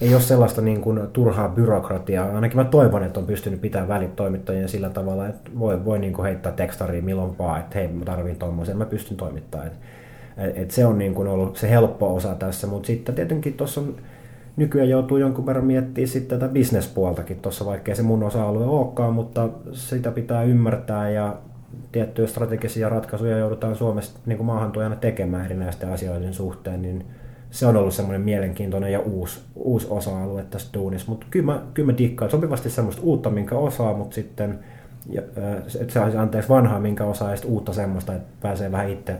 ei 0.00 0.14
ole 0.14 0.22
sellaista 0.22 0.62
niin 0.62 0.80
kuin 0.80 1.00
turhaa 1.12 1.48
byrokratiaa. 1.48 2.34
Ainakin 2.34 2.56
mä 2.56 2.64
toivon, 2.64 3.02
että 3.02 3.20
on 3.20 3.26
pystynyt 3.26 3.60
pitämään 3.60 3.88
välit 3.88 4.16
toimittajien 4.16 4.68
sillä 4.68 4.90
tavalla, 4.90 5.26
että 5.26 5.50
voi, 5.58 5.84
voi 5.84 5.98
niin 5.98 6.12
kuin 6.12 6.26
heittää 6.26 6.52
tekstariin 6.52 7.04
milloin 7.04 7.38
vaan, 7.38 7.60
että 7.60 7.78
hei, 7.78 7.88
mä 7.88 8.04
tarvin 8.04 8.36
tuommoisen, 8.36 8.76
mä 8.76 8.84
pystyn 8.84 9.16
toimittamaan. 9.16 9.70
Et, 10.40 10.70
se 10.70 10.86
on 10.86 10.98
niin 10.98 11.14
kuin 11.14 11.28
ollut 11.28 11.56
se 11.56 11.70
helppo 11.70 12.14
osa 12.14 12.34
tässä, 12.34 12.66
mutta 12.66 12.86
sitten 12.86 13.14
tietenkin 13.14 13.52
tuossa 13.52 13.80
on 13.80 13.94
nykyään 14.56 14.88
joutuu 14.88 15.16
jonkun 15.16 15.46
verran 15.46 15.64
miettimään 15.64 16.08
sitten 16.08 16.38
tätä 16.38 16.52
bisnespuoltakin 16.52 17.40
tuossa, 17.40 17.66
vaikkei 17.66 17.96
se 17.96 18.02
mun 18.02 18.22
osa-alue 18.22 18.64
olekaan, 18.64 19.14
mutta 19.14 19.48
sitä 19.72 20.10
pitää 20.10 20.42
ymmärtää 20.42 21.10
ja 21.10 21.36
tiettyjä 21.92 22.28
strategisia 22.28 22.88
ratkaisuja 22.88 23.38
joudutaan 23.38 23.76
Suomessa 23.76 24.18
niin 24.26 24.44
maahantuojana 24.44 24.96
tekemään 24.96 25.44
erinäisten 25.44 25.92
asioiden 25.92 26.34
suhteen, 26.34 26.82
niin 26.82 27.04
se 27.50 27.66
on 27.66 27.76
ollut 27.76 27.94
semmoinen 27.94 28.20
mielenkiintoinen 28.20 28.92
ja 28.92 29.00
uusi, 29.00 29.40
uusi 29.54 29.86
osa-alue 29.90 30.44
tässä 30.50 30.68
duunissa. 30.74 31.10
Mutta 31.10 31.26
kyllä 31.30 31.46
mä, 31.46 31.62
kyllä 31.74 31.92
mä 31.92 31.98
dikkaan 31.98 32.30
sopivasti 32.30 32.70
semmoista 32.70 33.02
uutta, 33.02 33.30
minkä 33.30 33.54
osaa, 33.54 33.96
mutta 33.96 34.14
sitten 34.14 34.58
että 35.80 35.92
se 35.92 36.00
olisi 36.00 36.16
anteeksi 36.16 36.48
vanhaa, 36.48 36.80
minkä 36.80 37.04
osaa, 37.04 37.30
ja 37.30 37.36
uutta 37.44 37.72
semmoista, 37.72 38.14
että 38.14 38.28
pääsee 38.40 38.72
vähän 38.72 38.90
itse 38.90 39.16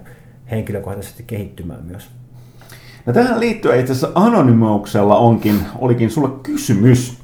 henkilökohtaisesti 0.50 1.22
kehittymään 1.26 1.84
myös. 1.84 2.10
No 3.06 3.12
tähän 3.12 3.40
liittyen 3.40 3.80
itse 3.80 3.92
asiassa 3.92 4.12
anonymouksella 4.14 5.16
onkin, 5.16 5.60
olikin 5.78 6.10
sulle 6.10 6.30
kysymys. 6.42 7.18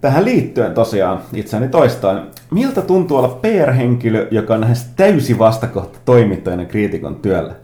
Tähän 0.00 0.24
liittyen 0.24 0.74
tosiaan 0.74 1.20
itseäni 1.34 1.68
toistaan. 1.68 2.26
Miltä 2.50 2.80
tuntuu 2.80 3.16
olla 3.16 3.38
PR-henkilö, 3.42 4.28
joka 4.30 4.54
on 4.54 4.60
lähes 4.60 4.86
täysi 4.96 5.38
vastakohta 5.38 5.98
toimittajana 6.04 6.64
kriitikon 6.64 7.16
työlle? 7.16 7.54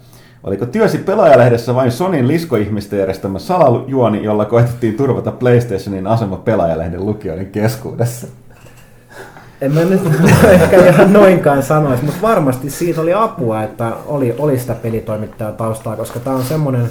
Oliko 0.45 0.67
työsi 0.67 0.99
pelaajalehdessä 0.99 1.75
vain 1.75 1.93
Sonin 1.93 2.29
liskoihmisten 2.29 2.99
järjestämä 2.99 3.39
salajuoni, 3.39 4.25
jolla 4.25 4.45
koetettiin 4.45 4.97
turvata 4.97 5.33
PlayStationin 5.33 6.07
asema 6.07 6.37
pelaajalehden 6.37 7.07
lukijoiden 7.07 7.47
keskuudessa? 7.47 8.27
En 9.61 9.75
mä 9.75 9.85
nyt 9.85 10.01
ehkä 10.51 10.89
ihan 10.89 11.13
noinkaan 11.13 11.63
sanoisi, 11.63 12.05
mutta 12.05 12.23
varmasti 12.23 12.71
siitä 12.71 13.01
oli 13.01 13.15
apua, 13.15 13.63
että 13.63 13.93
oli, 14.07 14.35
oli 14.39 14.59
sitä 14.59 14.75
pelitoimittajaa 14.75 15.53
taustaa, 15.53 15.97
koska 15.97 16.21
tämä 16.21 16.37
on 16.37 16.45
semmoinen 16.45 16.89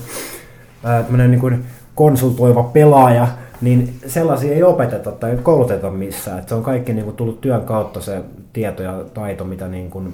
äh, 0.85 1.27
niin 1.27 1.39
kuin 1.39 1.65
konsultoiva 1.95 2.63
pelaaja, 2.63 3.27
niin 3.61 3.93
sellaisia 4.07 4.53
ei 4.53 4.63
opeteta 4.63 5.11
tai 5.11 5.37
kouluteta 5.43 5.91
missään. 5.91 6.39
Että 6.39 6.49
se 6.49 6.55
on 6.55 6.63
kaikki 6.63 6.93
niin 6.93 7.05
kuin 7.05 7.15
tullut 7.15 7.41
työn 7.41 7.61
kautta 7.61 8.01
se 8.01 8.21
tieto 8.53 8.83
ja 8.83 9.05
taito, 9.13 9.43
mitä 9.43 9.67
niin 9.67 9.89
kuin 9.89 10.13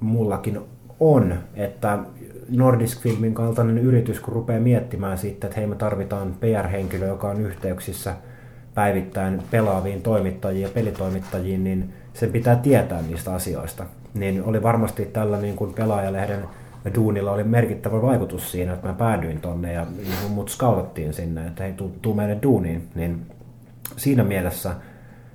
mullakin 0.00 0.60
on. 1.00 1.34
Että 1.54 1.98
Nordisk 2.48 3.00
Filmin 3.00 3.34
kaltainen 3.34 3.78
yritys, 3.78 4.20
kun 4.20 4.34
rupeaa 4.34 4.60
miettimään 4.60 5.18
sitten, 5.18 5.48
että 5.48 5.60
hei 5.60 5.66
me 5.66 5.76
tarvitaan 5.76 6.34
PR-henkilö, 6.40 7.06
joka 7.06 7.28
on 7.28 7.40
yhteyksissä 7.40 8.14
päivittäin 8.74 9.42
pelaaviin 9.50 10.02
toimittajiin 10.02 10.62
ja 10.62 10.68
pelitoimittajiin, 10.68 11.64
niin 11.64 11.92
sen 12.14 12.32
pitää 12.32 12.56
tietää 12.56 13.02
niistä 13.02 13.34
asioista. 13.34 13.86
Niin 14.14 14.42
oli 14.44 14.62
varmasti 14.62 15.04
tällä 15.04 15.40
niin 15.40 15.56
kuin 15.56 15.74
pelaajalehden 15.74 16.44
duunilla 16.94 17.32
oli 17.32 17.44
merkittävä 17.44 18.02
vaikutus 18.02 18.52
siinä, 18.52 18.72
että 18.72 18.88
mä 18.88 18.94
päädyin 18.94 19.40
tonne 19.40 19.72
ja 19.72 19.86
mut 20.28 20.48
scoutattiin 20.48 21.12
sinne, 21.12 21.46
että 21.46 21.62
hei, 21.62 21.72
tuu, 21.72 21.92
tuu 22.02 22.14
meille 22.14 22.38
duuniin. 22.42 22.88
Niin 22.94 23.26
siinä 23.96 24.24
mielessä 24.24 24.74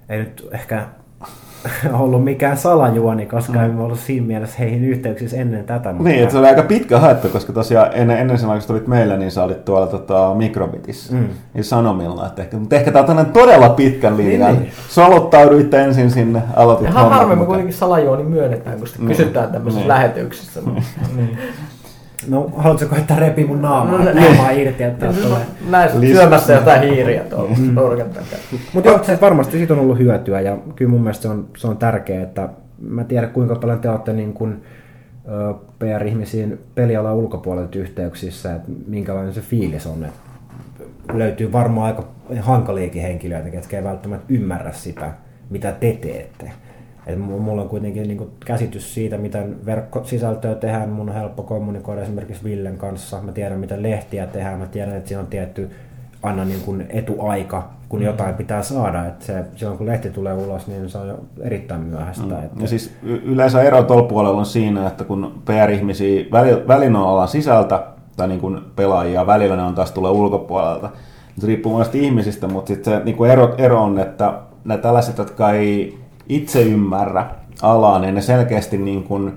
ei 0.09 0.19
nyt 0.19 0.47
ehkä 0.51 0.87
ollut 1.99 2.23
mikään 2.23 2.57
salajuoni, 2.57 3.25
koska 3.25 3.59
mm. 3.59 3.65
emme 3.65 3.83
ollut 3.83 3.99
siinä 3.99 4.27
mielessä 4.27 4.55
heihin 4.59 4.85
yhteyksissä 4.85 5.37
ennen 5.37 5.65
tätä. 5.65 5.93
Mutta... 5.93 6.09
Niin, 6.09 6.21
että 6.21 6.31
se 6.31 6.37
oli 6.37 6.47
aika 6.47 6.63
pitkä 6.63 6.99
haettu, 6.99 7.29
koska 7.29 7.53
tosiaan 7.53 7.89
ennen, 7.93 8.17
ennen 8.19 8.37
sen 8.37 8.49
kun 8.49 8.59
tulit 8.67 8.87
meille, 8.87 9.17
niin 9.17 9.31
sä 9.31 9.43
olit 9.43 9.65
tuolla 9.65 9.87
tota, 9.87 10.33
Mikrobitissä, 10.35 11.13
mm. 11.13 11.27
niin 11.53 11.63
Sanomilla. 11.63 12.27
Että 12.27 12.41
ehkä, 12.41 12.57
mutta 12.57 12.75
ehkä 12.75 12.91
tämä 12.91 13.19
on 13.19 13.25
todella 13.25 13.69
pitkän 13.69 14.17
linjan. 14.17 14.51
Niin, 14.51 14.61
niin. 14.61 14.73
Soluttauduitte 14.89 15.81
ensin 15.81 16.11
sinne, 16.11 16.41
aloitit 16.55 16.87
Ihan 16.87 17.09
harvemmin 17.09 17.47
kuitenkin 17.47 17.73
salajuoni 17.73 18.23
myönnetään, 18.23 18.77
kun 18.77 18.87
sitä 18.87 18.99
niin. 18.99 19.07
kysytään 19.07 19.51
tämmöisissä 19.51 19.79
niin. 19.79 19.87
lähetyksissä. 19.87 20.61
niin. 21.15 21.37
No, 22.27 22.51
haluatko 22.57 22.85
koittaa 22.85 23.19
repi 23.19 23.45
mun 23.45 23.61
naamaa, 23.61 24.03
no, 24.03 24.13
naamaa 24.13 24.51
irti, 24.51 24.83
että 24.83 25.13
tulee. 25.23 25.41
Näin 25.69 25.89
syömässä 25.89 26.53
jotain 26.53 26.81
hiiriä 26.81 27.23
tuolla 27.23 27.55
mm. 27.57 27.75
nurkan 27.75 28.07
Mutta 28.73 28.89
joo, 28.89 29.03
siis 29.03 29.21
varmasti 29.21 29.57
siitä 29.57 29.73
on 29.73 29.79
ollut 29.79 29.99
hyötyä 29.99 30.41
ja 30.41 30.57
kyllä 30.75 30.91
mun 30.91 31.01
mielestä 31.01 31.21
se 31.21 31.27
on, 31.27 31.47
se 31.57 31.67
on 31.67 31.77
tärkeää, 31.77 32.23
että 32.23 32.49
mä 32.79 33.03
tiedän 33.03 33.29
kuinka 33.29 33.55
paljon 33.55 33.79
te 33.79 33.89
olette 33.89 34.13
niin 34.13 34.33
kuin, 34.33 34.63
PR-ihmisiin 35.79 36.59
pelialan 36.75 37.15
ulkopuolelta 37.15 37.79
yhteyksissä, 37.79 38.55
että 38.55 38.71
minkälainen 38.87 39.33
se 39.33 39.41
fiilis 39.41 39.87
on. 39.87 40.03
Että 40.03 40.19
löytyy 41.13 41.51
varmaan 41.51 41.87
aika 41.87 42.07
hankaliakin 42.41 43.01
henkilöitä, 43.01 43.49
jotka 43.49 43.77
ei 43.77 43.83
välttämättä 43.83 44.25
ymmärrä 44.29 44.71
sitä, 44.71 45.11
mitä 45.49 45.71
te 45.71 45.97
teette. 46.01 46.51
Et 47.07 47.19
mulla 47.19 47.61
on 47.61 47.69
kuitenkin 47.69 48.07
niin 48.07 48.31
käsitys 48.45 48.93
siitä, 48.93 49.17
miten 49.17 49.65
verkkosisältöä 49.65 50.55
tehdään. 50.55 50.89
Mun 50.89 51.09
on 51.09 51.15
helppo 51.15 51.43
kommunikoida 51.43 52.01
esimerkiksi 52.01 52.43
Villen 52.43 52.77
kanssa. 52.77 53.21
Mä 53.21 53.31
tiedän, 53.31 53.59
miten 53.59 53.83
lehtiä 53.83 54.27
tehdään. 54.27 54.59
Mä 54.59 54.65
tiedän, 54.65 54.95
että 54.95 55.07
siinä 55.07 55.21
on 55.21 55.27
tietty 55.27 55.69
aina 56.23 56.45
niin 56.45 56.61
kuin 56.61 56.85
etuaika, 56.89 57.69
kun 57.89 57.99
mm. 57.99 58.05
jotain 58.05 58.35
pitää 58.35 58.63
saada. 58.63 59.05
Et 59.05 59.21
se, 59.21 59.43
silloin 59.55 59.77
kun 59.77 59.87
lehti 59.87 60.09
tulee 60.09 60.33
ulos, 60.33 60.67
niin 60.67 60.89
se 60.89 60.97
on 60.97 61.07
jo 61.07 61.19
erittäin 61.41 61.81
myöhäistä. 61.81 62.25
Mm. 62.25 62.43
Että... 62.43 62.61
Ja 62.61 62.67
siis 62.67 62.93
yleensä 63.03 63.61
ero 63.61 63.83
tuolla 63.83 64.07
puolella 64.07 64.39
on 64.39 64.45
siinä, 64.45 64.87
että 64.87 65.03
kun 65.03 65.41
PR-ihmisiä 65.45 66.25
välillä 66.67 66.99
on 66.99 67.27
sisältä, 67.27 67.83
tai 68.17 68.27
niin 68.27 68.39
kuin 68.39 68.61
pelaajia, 68.75 69.27
välillä 69.27 69.55
ne 69.55 69.63
on 69.63 69.75
taas 69.75 69.91
tulee 69.91 70.11
ulkopuolelta. 70.11 70.89
Se 71.37 71.47
riippuu 71.47 71.71
monesti 71.71 72.03
ihmisistä, 72.03 72.47
mutta 72.47 72.67
sitten 72.67 72.93
se 72.93 73.05
niin 73.05 73.17
kuin 73.17 73.31
ero, 73.31 73.55
ero 73.57 73.83
on, 73.83 73.99
että 73.99 74.33
ne 74.65 74.77
tällaiset, 74.77 75.17
jotka 75.17 75.51
ei 75.51 76.04
itse 76.29 76.61
ymmärrä 76.61 77.29
alaa, 77.61 77.99
niin 77.99 78.15
ne 78.15 78.21
selkeästi 78.21 78.77
niin 78.77 79.03
kuin, 79.03 79.33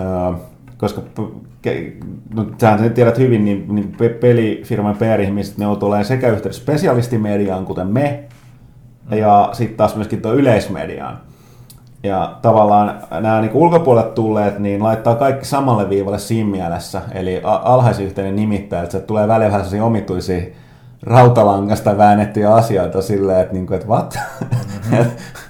äh, 0.00 0.40
koska 0.76 1.02
no, 2.34 2.46
sähän 2.60 2.94
tiedät 2.94 3.18
hyvin, 3.18 3.44
niin, 3.44 3.66
niin 3.68 3.96
pelifirman 4.20 4.96
PR-ihmiset, 4.96 5.58
ne 5.58 5.66
tulee 5.80 6.04
sekä 6.04 6.28
yhteydessä 6.28 6.62
spesialistimediaan, 6.62 7.64
kuten 7.64 7.86
me, 7.86 8.24
mm. 9.10 9.18
ja 9.18 9.48
sitten 9.52 9.76
taas 9.76 9.96
myöskin 9.96 10.22
tuo 10.22 10.32
yleismediaan. 10.32 11.18
Ja 12.02 12.36
tavallaan 12.42 13.00
nämä 13.10 13.40
niin 13.40 13.52
ulkopuolet 13.54 14.14
tulleet, 14.14 14.58
niin 14.58 14.82
laittaa 14.82 15.14
kaikki 15.14 15.44
samalle 15.44 15.88
viivalle 15.88 16.18
siinä 16.18 16.50
mielessä, 16.50 17.02
eli 17.12 17.40
alhaisyhteinen 17.44 18.36
nimittäjä, 18.36 18.82
että 18.82 18.98
se 18.98 19.04
tulee 19.04 19.28
välillä 19.28 19.52
vähän 19.52 19.82
omituisia 19.82 20.42
rautalangasta 21.02 21.98
väännettyjä 21.98 22.54
asioita 22.54 23.02
silleen, 23.02 23.40
että, 23.40 23.52
niin 23.52 23.66
kuin, 23.66 23.76
että 23.76 23.88
what? 23.88 24.18
Mm-hmm. 24.40 25.10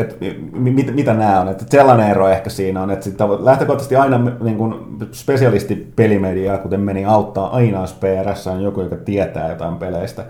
että 0.00 0.14
mit, 0.52 0.94
mitä 0.94 1.14
nämä 1.14 1.40
on. 1.40 1.48
Että 1.48 1.64
sellainen 1.68 2.10
ero 2.10 2.28
ehkä 2.28 2.50
siinä 2.50 2.82
on, 2.82 2.90
että 2.90 3.04
sit 3.04 3.18
lähtökohtaisesti 3.40 3.96
aina 3.96 4.20
niin 4.40 4.56
kuin 4.56 4.74
spesialisti 5.12 5.92
pelimediaa, 5.96 6.58
kuten 6.58 6.80
meni 6.80 7.04
auttaa 7.04 7.56
aina, 7.56 7.80
jos 7.80 7.92
PRS 7.94 8.46
on 8.46 8.62
joku, 8.62 8.80
joka 8.80 8.96
tietää 8.96 9.48
jotain 9.48 9.76
peleistä. 9.76 10.24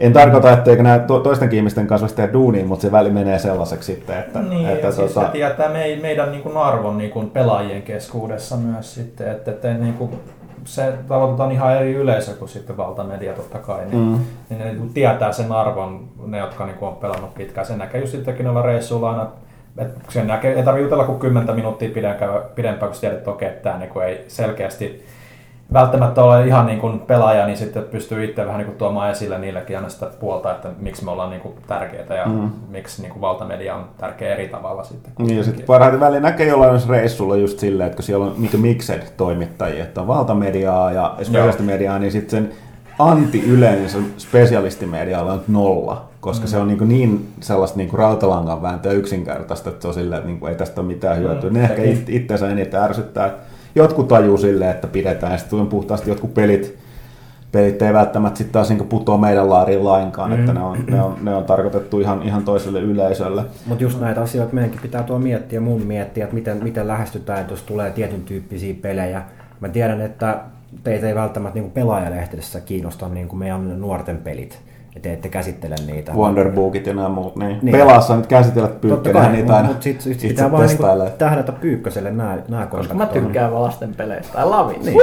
En 0.00 0.12
tarkoita, 0.12 0.52
etteikö 0.52 0.82
nämä 0.82 0.98
to, 0.98 1.20
toisten 1.20 1.54
ihmisten 1.54 1.86
kanssa 1.86 2.16
tehdä 2.16 2.32
duunia, 2.32 2.64
mutta 2.64 2.82
se 2.82 2.92
väli 2.92 3.10
menee 3.10 3.38
sellaiseksi 3.38 3.94
sitten, 3.94 4.18
että... 4.18 4.42
Niin, 4.42 4.68
että, 4.68 4.92
siis 4.92 5.12
tota... 5.12 5.26
se 5.26 5.32
tietää 5.32 5.68
meidän 6.02 6.32
niin 6.32 6.42
kuin 6.42 6.56
arvon 6.56 6.98
niin 6.98 7.10
kuin 7.10 7.30
pelaajien 7.30 7.82
keskuudessa 7.82 8.56
myös 8.56 8.94
sitten, 8.94 9.30
että, 9.30 9.50
että 9.50 9.74
niin 9.74 9.94
kuin 9.94 10.10
se 10.68 10.92
tavoitetaan 11.08 11.52
ihan 11.52 11.76
eri 11.76 11.94
yleisö 11.94 12.34
kuin 12.34 12.48
sitten 12.48 12.76
valtamedia 12.76 13.32
totta 13.32 13.58
kai, 13.58 13.86
niin, 13.86 13.98
mm. 13.98 14.18
niin 14.48 14.58
ne 14.58 14.64
niin 14.64 14.94
tietää 14.94 15.32
sen 15.32 15.52
arvon, 15.52 16.08
ne 16.26 16.38
jotka 16.38 16.66
niin 16.66 16.76
on 16.80 16.96
pelannut 16.96 17.34
pitkään. 17.34 17.66
Sen 17.66 17.78
näkee 17.78 18.00
just 18.00 18.12
sittenkin 18.12 18.44
noilla 18.44 18.62
reissuilla 18.62 19.10
aina, 19.10 19.26
että 19.78 20.00
sen 20.08 20.26
näkee, 20.26 20.54
ei 20.54 20.62
tarvitse 20.62 20.84
jutella 20.84 21.04
kuin 21.04 21.18
10 21.18 21.54
minuuttia 21.54 21.88
pidempään, 22.54 22.92
kun 22.92 23.00
tiedät, 23.00 23.18
että 23.18 23.30
okei, 23.30 23.48
että 23.48 23.62
tämä 23.62 23.78
niin 23.78 24.02
ei 24.02 24.24
selkeästi 24.28 25.04
välttämättä 25.72 26.22
ole 26.22 26.46
ihan 26.46 26.66
niin 26.66 26.78
kuin 26.78 26.98
pelaaja, 26.98 27.46
niin 27.46 27.56
sitten 27.56 27.82
pystyy 27.82 28.24
itse 28.24 28.46
vähän 28.46 28.58
niin 28.58 28.66
kuin 28.66 28.78
tuomaan 28.78 29.10
esille 29.10 29.38
niillekin 29.38 29.76
aina 29.76 29.88
sitä 29.88 30.06
puolta, 30.20 30.50
että 30.50 30.68
miksi 30.78 31.04
me 31.04 31.10
ollaan 31.10 31.30
niin 31.30 31.40
kuin 31.40 31.54
tärkeitä 31.66 32.14
ja 32.14 32.26
mm. 32.26 32.50
miksi 32.68 33.02
niin 33.02 33.12
kuin 33.12 33.20
valtamedia 33.20 33.74
on 33.74 33.84
tärkeä 33.98 34.34
eri 34.34 34.48
tavalla 34.48 34.84
sitten. 34.84 35.12
Niin 35.18 35.36
ja 35.36 35.44
sitten 35.44 35.66
parhaiten 35.66 36.00
väliin 36.00 36.22
näkee 36.22 36.48
jollain 36.48 36.80
reissulla 36.88 37.36
just 37.36 37.58
silleen, 37.58 37.86
että 37.86 37.96
kun 37.96 38.04
siellä 38.04 38.26
on 38.26 38.34
niin 38.38 38.60
mixed 38.60 39.02
toimittajia, 39.16 39.84
että 39.84 40.00
on 40.00 40.06
valtamediaa 40.06 40.92
ja 40.92 41.14
spesialistimediaa, 41.22 41.98
niin 41.98 42.12
sitten 42.12 42.30
sen 42.30 42.52
anti-yleinen 42.98 43.90
spesialistimedialla 44.18 45.32
on 45.32 45.42
nolla, 45.48 46.08
koska 46.20 46.44
mm. 46.44 46.50
se 46.50 46.58
on 46.58 46.68
niin, 46.68 46.88
niin 46.88 47.28
sellaista 47.40 47.76
niin 47.76 47.88
kuin 47.88 47.98
rautalangan 47.98 48.62
vääntöä 48.62 48.92
yksinkertaista, 48.92 49.70
että 49.70 49.82
se 49.82 49.88
on 49.88 49.94
silleen, 49.94 50.18
että 50.18 50.28
niin 50.28 50.40
kuin 50.40 50.50
ei 50.50 50.58
tästä 50.58 50.80
ole 50.80 50.88
mitään 50.88 51.18
hyötyä. 51.18 51.50
Mm. 51.50 51.56
Ne 51.56 51.62
ehkä 51.62 51.82
itseänsä 52.08 52.50
eniten 52.50 52.80
ärsyttää, 52.80 53.30
jotkut 53.78 54.08
tajuu 54.08 54.38
silleen, 54.38 54.70
että 54.70 54.86
pidetään, 54.86 55.32
ja 55.32 55.38
sitten 55.38 55.66
puhtaasti 55.66 56.10
jotkut 56.10 56.34
pelit, 56.34 56.78
pelit 57.52 57.82
ei 57.82 57.92
välttämättä 57.92 58.38
sitten 58.38 58.52
taas 58.52 58.68
niin 58.68 58.88
putoa 58.88 59.18
meidän 59.18 59.50
laariin 59.50 59.84
lainkaan, 59.84 60.30
mm. 60.30 60.40
että 60.40 60.52
ne 60.52 60.60
on, 60.60 60.78
ne, 60.90 61.02
on, 61.02 61.16
ne 61.22 61.34
on 61.34 61.44
tarkoitettu 61.44 62.00
ihan, 62.00 62.22
ihan 62.22 62.44
toiselle 62.44 62.80
yleisölle. 62.80 63.44
Mutta 63.66 63.84
just 63.84 64.00
näitä 64.00 64.20
asioita 64.20 64.54
meidänkin 64.54 64.80
pitää 64.80 65.02
tuo 65.02 65.18
miettiä, 65.18 65.60
mun 65.60 65.82
miettiä, 65.82 66.24
että 66.24 66.34
miten, 66.34 66.62
miten 66.62 66.88
lähestytään, 66.88 67.40
että 67.40 67.52
jos 67.52 67.62
tulee 67.62 67.90
tietyn 67.90 68.22
tyyppisiä 68.22 68.74
pelejä. 68.82 69.22
Mä 69.60 69.68
tiedän, 69.68 70.00
että 70.00 70.38
teitä 70.84 71.08
ei 71.08 71.14
välttämättä 71.14 71.58
niin 71.58 71.70
pelaajalehdessä 71.70 72.60
kiinnosta 72.60 73.08
niin 73.08 73.38
meidän 73.38 73.80
nuorten 73.80 74.16
pelit. 74.18 74.67
Ja 74.98 75.02
te 75.02 75.12
ette 75.12 75.28
käsittele 75.28 75.74
niitä. 75.86 76.12
Wonderbookit 76.12 76.86
ja 76.86 76.94
nämä 76.94 77.08
muut. 77.08 77.36
Niin. 77.36 77.58
Niin. 77.62 77.76
Pelaassa 77.76 78.16
nyt 78.16 78.26
käsitellä 78.26 78.68
kai, 79.12 79.32
niitä 79.32 79.42
mutta 79.42 79.56
aina 79.56 79.68
mut 79.68 79.82
sit, 79.82 80.00
sit 80.00 80.12
itse 80.12 80.28
pitää 80.28 80.52
vaan 80.52 80.66
niinku 80.66 80.84
tähdätä 81.18 81.52
Pyykköselle 81.52 82.10
nämä, 82.10 82.38
nämä 82.48 82.66
Koska 82.66 82.94
mä 82.94 83.06
tykkään 83.06 83.52
vaan 83.52 83.62
lasten 83.62 83.94
peleistä. 83.94 84.42
I 84.42 84.44
love 84.44 84.74
it. 84.74 84.84
Niin. 84.84 84.96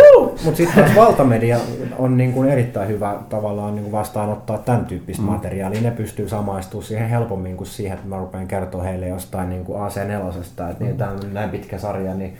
Mutta 0.43 0.57
sitten 0.57 0.83
taas 0.83 0.95
valtamedia 0.95 1.57
on 1.97 2.17
niin 2.17 2.33
kuin 2.33 2.49
erittäin 2.49 2.87
hyvä 2.87 3.15
tavallaan 3.29 3.75
niin 3.75 3.83
kuin 3.83 3.91
vastaanottaa 3.91 4.57
tämän 4.57 4.85
tyyppistä 4.85 5.23
mm. 5.23 5.29
materiaalia. 5.29 5.81
Ne 5.81 5.91
pystyy 5.91 6.29
samaistumaan 6.29 6.87
siihen 6.87 7.09
helpommin 7.09 7.57
kuin 7.57 7.67
siihen, 7.67 7.97
että 7.97 8.07
mä 8.07 8.17
rupean 8.17 8.47
kertoa 8.47 8.83
heille 8.83 9.07
jostain 9.07 9.49
niin 9.49 9.65
kuin 9.65 9.79
AC4, 9.79 10.69
että 10.71 10.83
niin, 10.83 10.97
tämä 10.97 11.11
on 11.11 11.33
näin 11.33 11.49
pitkä 11.49 11.77
sarja, 11.77 12.13
niin 12.13 12.37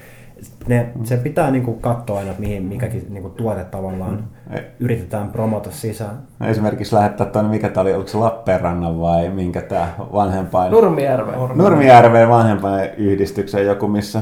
ne, 0.67 0.89
se 1.03 1.17
pitää 1.17 1.51
niin 1.51 1.63
kuin 1.63 1.79
katsoa 1.79 2.17
aina, 2.17 2.29
että 2.31 2.41
mihin 2.41 2.63
mikäkin 2.63 3.07
niin 3.09 3.21
kuin 3.21 3.33
tuote 3.33 3.63
tavallaan 3.63 4.23
Ei. 4.53 4.61
yritetään 4.79 5.27
promota 5.31 5.71
sisään. 5.71 6.17
Esimerkiksi 6.47 6.95
lähettää 6.95 7.27
tuonne, 7.27 7.51
mikä 7.51 7.69
tämä 7.69 7.81
oli, 7.81 7.93
oliko 7.93 8.07
se 8.09 8.17
Lappeenrannan 8.17 8.99
vai 9.01 9.29
minkä 9.29 9.61
tämä 9.61 9.87
vanhempain? 10.13 10.71
Nurmijärve. 10.71 11.31
Nurmijärveen 11.55 12.29
vanhempain 12.29 12.89
yhdistykseen 12.97 13.65
joku, 13.67 13.87
missä 13.87 14.21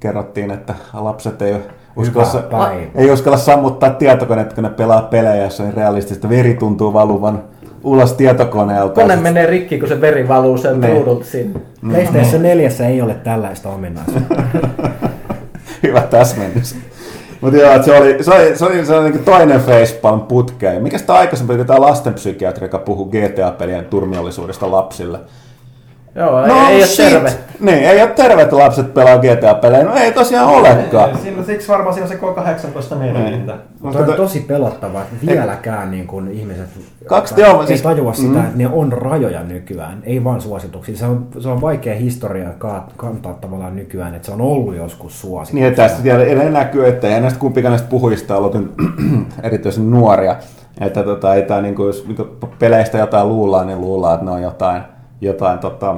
kerrottiin, 0.00 0.50
että 0.50 0.74
lapset 0.92 1.42
ei 1.42 1.56
uskalla, 1.96 2.28
Hyvä 2.32 2.42
päivä. 2.42 2.82
ei 2.94 3.10
uskalla 3.10 3.36
sammuttaa 3.38 3.90
tietokoneet, 3.90 4.52
kun 4.52 4.64
ne 4.64 4.70
pelaa 4.70 5.02
pelejä, 5.02 5.44
jossa 5.44 5.62
on 5.64 5.74
realistista. 5.74 6.28
Veri 6.28 6.54
tuntuu 6.54 6.92
valuvan 6.92 7.42
ulos 7.84 8.12
tietokoneelta. 8.12 8.94
Kone 9.00 9.16
menee 9.16 9.46
rikki, 9.46 9.78
kun 9.78 9.88
se 9.88 10.00
veri 10.00 10.28
valuu 10.28 10.58
sen 10.58 10.80
Niin. 10.80 10.92
ruudulta 10.92 11.24
sinne. 11.24 11.60
PlayStation 11.90 12.42
4 12.42 12.70
ei 12.88 13.02
ole 13.02 13.14
tällaista 13.14 13.68
ominaisuutta. 13.68 14.34
Hyvä 15.84 16.00
täsmennys. 16.00 16.76
Mutta 17.40 17.56
joo, 17.56 17.82
se 17.82 17.98
oli, 17.98 18.24
se 18.24 18.30
oli, 18.34 18.56
se 18.56 18.64
oli, 18.64 18.86
se 18.86 18.94
oli 18.94 19.10
niin 19.10 19.24
toinen 19.24 19.60
facepalm 19.60 20.20
putkeen. 20.20 20.82
Mikä 20.82 20.98
sitä 20.98 21.14
aikaisemmin 21.14 21.56
oli 21.56 21.64
tämä 21.64 21.80
lastenpsykiatri, 21.80 22.64
joka 22.64 22.78
puhui 22.78 23.06
GTA-pelien 23.06 23.84
turmiollisuudesta 23.84 24.70
lapsille? 24.70 25.18
Joo, 26.16 26.44
ei, 26.44 26.52
ei 26.52 26.78
ole 26.82 27.10
terve. 27.10 27.32
Niin, 27.60 27.78
ei 27.78 28.02
ole 28.02 28.10
terve, 28.10 28.42
että 28.42 28.58
lapset 28.58 28.94
pelaa 28.94 29.16
GTA-pelejä. 29.18 29.84
No 29.84 29.94
ei 29.94 30.12
tosiaan 30.12 30.48
olekaan. 30.48 31.18
Siinä, 31.18 31.42
siksi 31.42 31.68
varmaan 31.68 31.94
siinä 31.94 32.04
on 32.06 32.12
se 32.12 32.18
K18 32.92 32.94
merkintä. 32.94 33.56
Mutta 33.80 33.98
on 33.98 34.14
tosi 34.16 34.40
pelottavaa, 34.40 35.02
että 35.02 35.26
vieläkään 35.26 35.90
niin 35.90 36.06
kuin 36.06 36.28
ihmiset 36.28 36.66
Kaksi- 37.06 37.34
ei 37.36 37.48
joo, 37.48 37.66
siis- 37.66 37.82
tajua 37.82 38.12
sitä, 38.12 38.38
mm. 38.38 38.44
että 38.44 38.58
ne 38.58 38.68
on 38.72 38.92
rajoja 38.92 39.42
nykyään, 39.42 39.98
ei 40.04 40.24
vaan 40.24 40.40
suosituksia. 40.40 40.96
Se 40.96 41.06
on, 41.06 41.26
se 41.40 41.48
on 41.48 41.60
vaikea 41.60 41.94
historiaa 41.94 42.52
ka- 42.58 42.88
kantaa 42.96 43.34
tavallaan 43.34 43.76
nykyään, 43.76 44.14
että 44.14 44.26
se 44.26 44.32
on 44.32 44.40
ollut 44.40 44.76
joskus 44.76 45.20
suositus. 45.20 45.54
Niin, 45.54 45.66
että 45.66 45.82
tästä 45.82 46.02
tiedä, 46.02 46.24
edelleen 46.24 46.52
näkyy, 46.52 46.88
että 46.88 47.08
ei 47.08 47.20
näistä 47.20 47.38
kumpikaan 47.40 47.70
näistä 47.72 47.88
puhujista 47.88 48.36
ollut 48.36 48.56
erityisen 49.42 49.90
nuoria. 49.90 50.36
Että 50.80 51.02
tota, 51.02 51.34
ei 51.34 51.42
tää, 51.42 51.60
niinku, 51.62 51.86
jos 51.86 52.04
niinku 52.06 52.28
peleistä 52.58 52.98
jotain 52.98 53.28
luullaan, 53.28 53.66
niin 53.66 53.80
luullaan, 53.80 54.14
että 54.14 54.24
ne 54.24 54.30
on 54.30 54.42
jotain, 54.42 54.82
jotain 55.24 55.58
tota, 55.58 55.96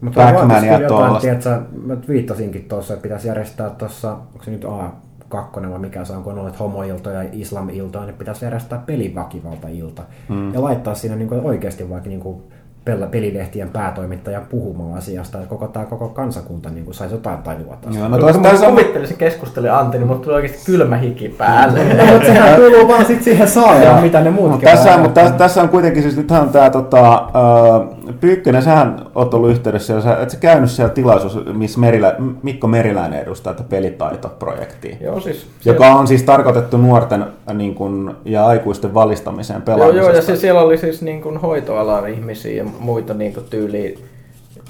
Mutta 0.00 0.20
Pac-Mania 0.20 0.88
tuollaista. 0.88 1.20
tiedätkö, 1.20 1.60
mä 1.84 1.96
viittasinkin 2.08 2.64
tuossa, 2.68 2.94
että 2.94 3.02
pitäisi 3.02 3.28
järjestää 3.28 3.70
tuossa, 3.70 4.10
onko 4.12 4.44
se 4.44 4.50
nyt 4.50 4.64
A2 4.64 5.70
vai 5.70 5.78
mikä 5.78 6.04
se 6.04 6.12
on, 6.12 6.22
kun 6.22 6.32
on 6.32 6.38
noita 6.38 6.58
homoiltoja 6.58 7.22
ja 7.22 7.28
islamiltoja, 7.32 8.04
niin 8.04 8.16
pitäisi 8.16 8.44
järjestää 8.44 8.82
peliväkivaltailta. 8.86 10.02
Hmm. 10.28 10.54
Ja 10.54 10.62
laittaa 10.62 10.94
siinä 10.94 11.16
niin 11.16 11.32
oikeasti 11.32 11.90
vaikka 11.90 12.08
niin 12.08 12.20
kuin 12.20 12.42
pel- 12.90 13.06
pelilehtien 13.10 13.68
päätoimittajan 13.68 14.46
puhumaan 14.50 14.98
asiasta, 14.98 15.38
että 15.38 15.48
koko 15.48 15.68
tämä 15.68 15.84
koko 15.84 16.08
kansakunta 16.08 16.70
niin 16.70 16.84
kuin 16.84 16.94
saisi 16.94 17.14
jotain 17.14 17.38
tajua 17.38 17.76
tästä. 17.80 17.98
Joo, 17.98 18.08
no 18.08 18.18
Kun 18.18 18.42
toista 18.42 18.64
mä 18.64 18.70
kuvittelisin 18.70 19.16
keskustelemaan 19.16 19.80
Antti, 19.80 19.98
niin 19.98 20.06
mulla 20.06 20.20
tuli 20.20 20.34
oikeasti 20.34 20.66
kylmä 20.66 20.96
hiki 20.96 21.28
päälle. 21.28 21.84
No, 21.94 22.12
mutta 22.12 22.26
sehän 22.26 22.60
kuuluu 22.60 22.88
vaan 22.88 23.04
sit 23.04 23.22
siihen 23.22 23.48
saaraan, 23.48 24.02
mitä 24.02 24.20
ne 24.20 24.30
muut 24.30 24.50
mutta 24.50 24.70
tässä, 24.70 24.94
on, 24.94 25.00
mutta 25.00 25.20
tässä, 25.20 25.34
tässä, 25.36 25.62
on 25.62 25.68
kuitenkin, 25.68 26.02
siis 26.02 26.16
nythän 26.16 26.48
tämä 26.48 26.70
tota, 26.70 27.12
äh, 27.14 28.01
Pyykkönen, 28.20 28.62
sähän 28.62 29.06
oot 29.14 29.34
ollut 29.34 29.50
yhteydessä, 29.50 29.92
ja 29.94 30.00
sä, 30.00 30.16
et 30.16 30.30
sä 30.30 30.36
käynyt 30.36 30.70
siellä 30.70 30.94
tilaisuus, 30.94 31.38
missä 31.52 31.80
Merilä, 31.80 32.16
Mikko 32.42 32.66
Meriläinen 32.66 33.20
edustaa 33.20 33.54
tätä 33.54 33.68
pelitaitoprojektia. 33.68 34.96
joo, 35.00 35.20
siis... 35.20 35.46
Joka 35.64 35.86
on 35.86 36.06
siis 36.06 36.22
tarkoitettu 36.22 36.76
nuorten 36.76 37.24
niin 37.54 37.74
kuin, 37.74 38.14
ja 38.24 38.46
aikuisten 38.46 38.94
valistamiseen 38.94 39.56
Joo, 39.56 39.64
pelaamisesta. 39.64 40.06
joo, 40.06 40.16
ja 40.16 40.22
se, 40.22 40.36
siellä 40.36 40.60
oli 40.60 40.78
siis 40.78 41.02
niin 41.02 41.22
kuin 41.22 41.36
hoitoalan 41.36 42.08
ihmisiä 42.08 42.62
ja 42.62 42.64
muita 42.78 43.14
niin 43.14 43.34
kuin 43.34 43.46
tyyliin 43.50 43.98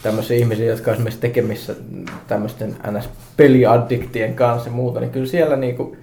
tämmöisiä 0.02 0.36
ihmisiä, 0.36 0.66
jotka 0.66 0.90
on 0.90 0.94
esimerkiksi 0.94 1.20
tekemissä 1.20 1.74
tämmöisten 2.28 2.76
NS-peliaddiktien 2.90 4.34
kanssa 4.34 4.68
ja 4.68 4.74
muuta, 4.74 5.00
niin 5.00 5.10
kyllä 5.10 5.26
siellä 5.26 5.56
niin 5.56 5.76
kuin, 5.76 5.96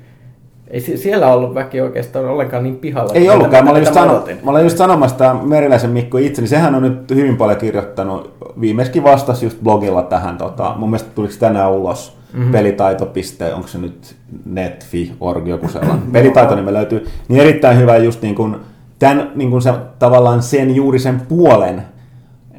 ei 0.70 0.82
sie- 0.82 0.98
siellä 0.98 1.34
ollut 1.34 1.56
väki 1.56 1.82
oikeastaan 1.82 2.26
ollenkaan 2.26 2.64
niin 2.64 2.76
pihalla. 2.76 3.14
Ei 3.14 3.30
ollutkaan, 3.30 3.66
mä 3.66 3.72
mitä- 3.72 3.72
olin, 3.72 3.82
just 3.82 3.94
sano, 3.94 4.26
mä 4.44 4.52
olin 4.52 4.64
just 4.64 4.78
sanomassa 4.78 5.18
tämä 5.18 5.40
Meriläisen 5.44 5.90
Mikko 5.90 6.18
itse, 6.18 6.42
niin 6.42 6.50
sehän 6.50 6.76
on 6.76 6.84
nyt 6.84 7.10
hyvin 7.10 7.38
paljon 7.38 7.58
kirjoittanut, 7.58 8.34
viimeiskin 8.62 9.04
vastasi 9.04 9.46
just 9.46 9.62
blogilla 9.64 10.02
tähän, 10.02 10.38
tota, 10.38 10.76
mun 10.78 10.90
mielestä 10.90 11.10
tuliko 11.16 11.34
tänään 11.40 11.72
ulos, 11.72 12.18
mm-hmm. 12.34 12.52
pelitaito. 12.52 13.14
onko 13.56 13.68
se 13.68 13.78
nyt 13.78 14.16
netfi.org 14.46 15.48
joku 15.48 15.68
sellainen, 15.68 16.12
pelitaito 16.12 16.56
nime 16.56 16.74
löytyy, 16.74 17.08
niin 17.28 17.42
erittäin 17.42 17.78
hyvä 17.78 17.98
just 17.98 18.22
niin 18.22 18.36
kuin, 18.36 18.56
tämän, 19.00 19.32
niin 19.36 19.50
kuin 19.50 19.62
se, 19.62 19.74
tavallaan 20.00 20.42
sen 20.44 20.76
juuri 20.76 21.00
sen 21.00 21.22
puolen 21.30 21.84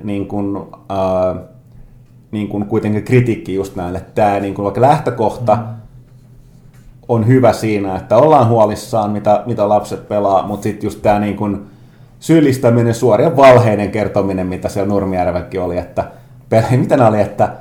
niin 0.04 0.28
kuin, 0.28 0.56
äh, 0.90 1.42
niin 2.30 2.48
kuin 2.48 2.66
kuitenkin 2.66 3.04
kritiikki 3.04 3.54
just 3.54 3.74
että 3.96 4.12
tämä 4.14 4.40
niin 4.40 4.54
kuin 4.54 4.64
vaikka 4.64 4.80
lähtökohta 4.80 5.54
mm 5.56 5.79
on 7.10 7.26
hyvä 7.26 7.52
siinä, 7.52 7.96
että 7.96 8.16
ollaan 8.16 8.48
huolissaan, 8.48 9.10
mitä, 9.10 9.42
mitä 9.46 9.68
lapset 9.68 10.08
pelaa, 10.08 10.46
mutta 10.46 10.62
sitten 10.62 10.86
just 10.86 11.02
tämä 11.02 11.18
niin 11.18 11.36
kuin 11.36 11.66
syyllistäminen, 12.20 12.94
suorien 12.94 13.36
valheiden 13.36 13.90
kertominen, 13.90 14.46
mitä 14.46 14.68
siellä 14.68 14.88
Nurmijärvelläkin 14.88 15.60
oli, 15.60 15.78
että 15.78 16.04
pele, 16.48 16.76
mitä 16.76 16.96
ne 16.96 17.04
oli, 17.04 17.20
että 17.20 17.52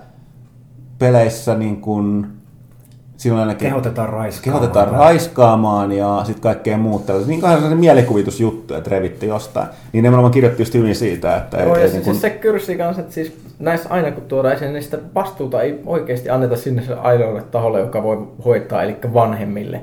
peleissä 0.99 1.55
niin 1.55 1.81
kuin, 1.81 2.27
silloin 3.19 3.41
ainakin 3.41 3.67
Kehotetaan 3.67 4.09
raiskaamaan. 4.09 4.61
kehotetaan 4.61 4.99
raiskaamaan 4.99 5.91
ja 5.91 6.21
sitten 6.25 6.41
kaikkea 6.41 6.77
muuta. 6.77 7.05
tällaista. 7.05 7.29
Niin 7.29 7.41
kuin 7.41 7.69
se 7.69 7.75
mielikuvitusjuttu, 7.75 8.73
että 8.73 8.89
revitti 8.89 9.27
jostain. 9.27 9.67
Niin 9.93 10.03
nimenomaan 10.03 10.31
kirjoitti 10.31 10.61
just 10.61 10.73
hyvin 10.73 10.95
siitä, 10.95 11.37
että 11.37 11.57
Joo, 11.57 11.75
ei, 11.75 11.81
ja 11.81 11.87
ei, 11.87 11.93
niin 11.93 12.03
siis 12.03 12.21
se 12.21 12.29
kyrsii 12.29 12.77
kanssa, 12.77 13.01
että 13.01 13.13
siis 13.13 13.37
näissä 13.59 13.89
aina 13.89 14.11
kun 14.11 14.23
tuodaan 14.23 14.53
esiin, 14.53 14.73
niin 14.73 14.83
sitä 14.83 14.97
vastuuta 15.15 15.61
ei 15.61 15.79
oikeasti 15.85 16.29
anneta 16.29 16.55
sinne 16.55 16.81
se 16.81 16.93
ainoalle 16.93 17.41
taholle, 17.41 17.79
joka 17.79 18.03
voi 18.03 18.27
hoitaa, 18.45 18.83
eli 18.83 18.97
vanhemmille. 19.13 19.81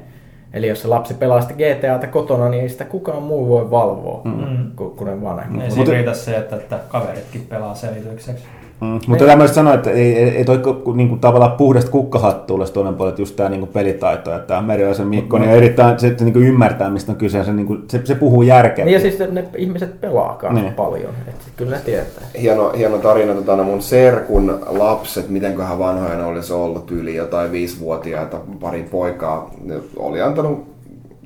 Eli 0.53 0.69
jos 0.69 0.83
se 0.83 0.89
lapsi 0.89 1.15
pelaa 1.15 1.41
sitä 1.41 1.55
GTAta 1.55 2.07
kotona, 2.07 2.49
niin 2.49 2.63
ei 2.63 2.69
sitä 2.69 2.85
kukaan 2.85 3.23
muu 3.23 3.49
voi 3.49 3.71
valvoa 3.71 4.21
mm. 4.25 4.71
kuin, 4.77 5.07
ne 5.07 5.23
vanhemmat. 5.23 5.63
Ei 5.63 5.69
Mutta- 5.69 5.85
siinä 5.85 5.93
riitä 5.99 6.15
se, 6.15 6.37
että, 6.37 6.57
että 6.57 6.79
kaveritkin 6.89 7.47
pelaa 7.49 7.75
selitykseksi. 7.75 8.45
Mm, 8.81 9.01
mutta 9.07 9.25
tämä 9.25 9.37
myös 9.37 9.55
sanoa, 9.55 9.75
että 9.75 9.91
ei, 9.91 10.17
ei, 10.19 10.29
ei 10.37 10.45
toi 10.45 10.59
ku- 10.59 10.93
niin 10.93 11.09
kuin 11.09 11.21
tavallaan 11.21 11.53
puhdasta 11.53 11.91
kukkahattuulle 11.91 12.67
toinen 12.67 12.95
puoli, 12.95 13.09
että 13.09 13.23
just 13.23 13.37
tämä 13.37 13.49
niin 13.49 13.61
kuin 13.61 13.71
pelitaito, 13.73 14.35
että 14.35 14.47
tämä 14.47 14.63
Meriläisen 14.63 15.07
Mikko 15.07 15.39
niin 15.39 15.51
erittäin, 15.51 15.99
se, 15.99 16.17
niin 16.21 16.33
kuin 16.33 16.45
ymmärtää, 16.47 16.91
mistä 16.91 17.13
on 17.13 17.19
kyse, 17.19 17.45
se, 17.45 17.53
niin 17.53 17.67
kuin, 17.67 17.85
se, 17.89 18.01
se 18.05 18.15
puhuu 18.15 18.43
järkeä. 18.43 18.85
Niin 18.85 18.93
ja 18.95 19.01
siis 19.01 19.19
ne 19.31 19.45
ihmiset 19.57 20.01
pelaa 20.01 20.35
kanssa 20.35 20.63
Niin. 20.63 20.75
paljon, 20.75 21.11
että 21.29 21.45
kyllä 21.57 21.77
ne 21.77 21.83
tietää. 21.85 22.25
hieno, 22.41 22.73
hieno 22.77 22.99
tarina 22.99 23.35
tota, 23.35 23.57
no 23.57 23.65
mun 23.65 23.83
serkun 23.83 24.59
lapset, 24.67 25.29
mitenköhän 25.29 25.79
vanhoja 25.79 26.17
ne 26.17 26.25
olisi 26.25 26.53
ollut, 26.53 26.91
yli 26.91 27.15
jotain 27.15 27.53
viisivuotiaita, 27.53 28.37
pari 28.61 28.83
poikaa, 28.91 29.51
ne 29.65 29.75
oli 29.97 30.23
antanut, 30.23 30.76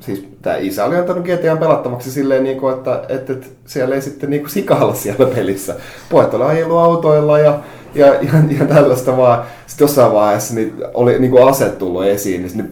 siis 0.01 0.29
tämä 0.43 0.57
isä 0.57 0.85
oli 0.85 0.97
antanut 0.97 1.25
GTA 1.25 1.57
pelattavaksi 1.57 2.11
silleen, 2.11 2.45
niin 2.45 2.61
kuin, 2.61 2.75
että, 2.75 3.03
että, 3.09 3.33
että 3.33 3.47
siellä 3.67 3.95
ei 3.95 4.03
sitten 4.03 4.31
niin 4.31 4.43
kuin 4.43 4.51
sikailla 4.51 4.95
siellä 4.95 5.27
pelissä. 5.35 5.75
Pojat 6.11 6.35
oli 6.35 6.45
ajellut 6.45 6.79
autoilla 6.79 7.39
ja, 7.39 7.59
ja, 7.95 8.07
ja, 8.07 8.33
ja 8.59 8.65
tällaista 8.67 9.17
vaan. 9.17 9.43
Sitten 9.67 9.85
jossain 9.85 10.13
vaiheessa 10.13 10.55
niin 10.55 10.75
oli 10.95 11.19
niin 11.19 11.31
kuin 11.31 11.49
aset 11.49 11.79
tullut 11.79 12.05
esiin, 12.05 12.41
niin 12.43 12.51
sitten 12.51 12.71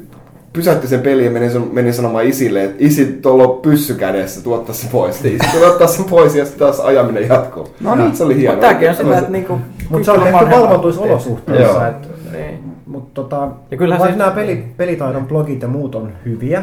pysäytti 0.52 0.88
sen 0.88 1.00
pelin 1.00 1.24
ja 1.24 1.30
meni, 1.30 1.46
meni 1.72 1.92
sanomaan 1.92 2.24
isille, 2.24 2.64
että 2.64 2.76
isi, 2.78 3.06
tuolla 3.22 3.44
on 3.44 3.58
pyssy 3.62 3.94
kädessä, 3.94 4.42
tuottaa 4.42 4.74
se 4.74 4.86
pois. 4.92 5.24
Ja 5.24 5.30
isi 5.30 5.46
tuli 5.52 5.64
ottaa 5.64 5.86
sen 5.88 6.04
pois 6.04 6.34
ja 6.34 6.44
sitten 6.44 6.66
taas 6.66 6.80
ajaminen 6.80 7.28
jatkuu. 7.28 7.68
No 7.80 7.94
niin. 7.94 8.16
Se 8.16 8.24
oli 8.24 8.36
hienoa. 8.36 8.54
Mutta 8.54 8.68
tämäkin 8.68 8.88
on 8.90 8.96
sitä, 8.96 9.18
että 9.18 9.30
niinku... 9.30 9.58
Mutta 9.90 10.04
se 10.04 10.10
on 10.12 10.20
tehty 10.20 10.32
vanhemmat- 10.36 10.50
valvotuissa 10.60 11.00
olosuhteissa. 11.02 11.88
Että- 11.88 12.08
Niin. 12.32 12.58
Mutta 12.86 13.10
tota, 13.14 13.48
Ja 13.70 13.76
kyllähän 13.76 14.00
vaikka 14.00 14.14
se- 14.14 14.18
nämä 14.18 14.30
peli, 14.30 14.64
pelitaidon 14.76 15.26
blogit 15.26 15.62
ja 15.62 15.68
muut 15.68 15.94
on 15.94 16.12
hyviä, 16.24 16.62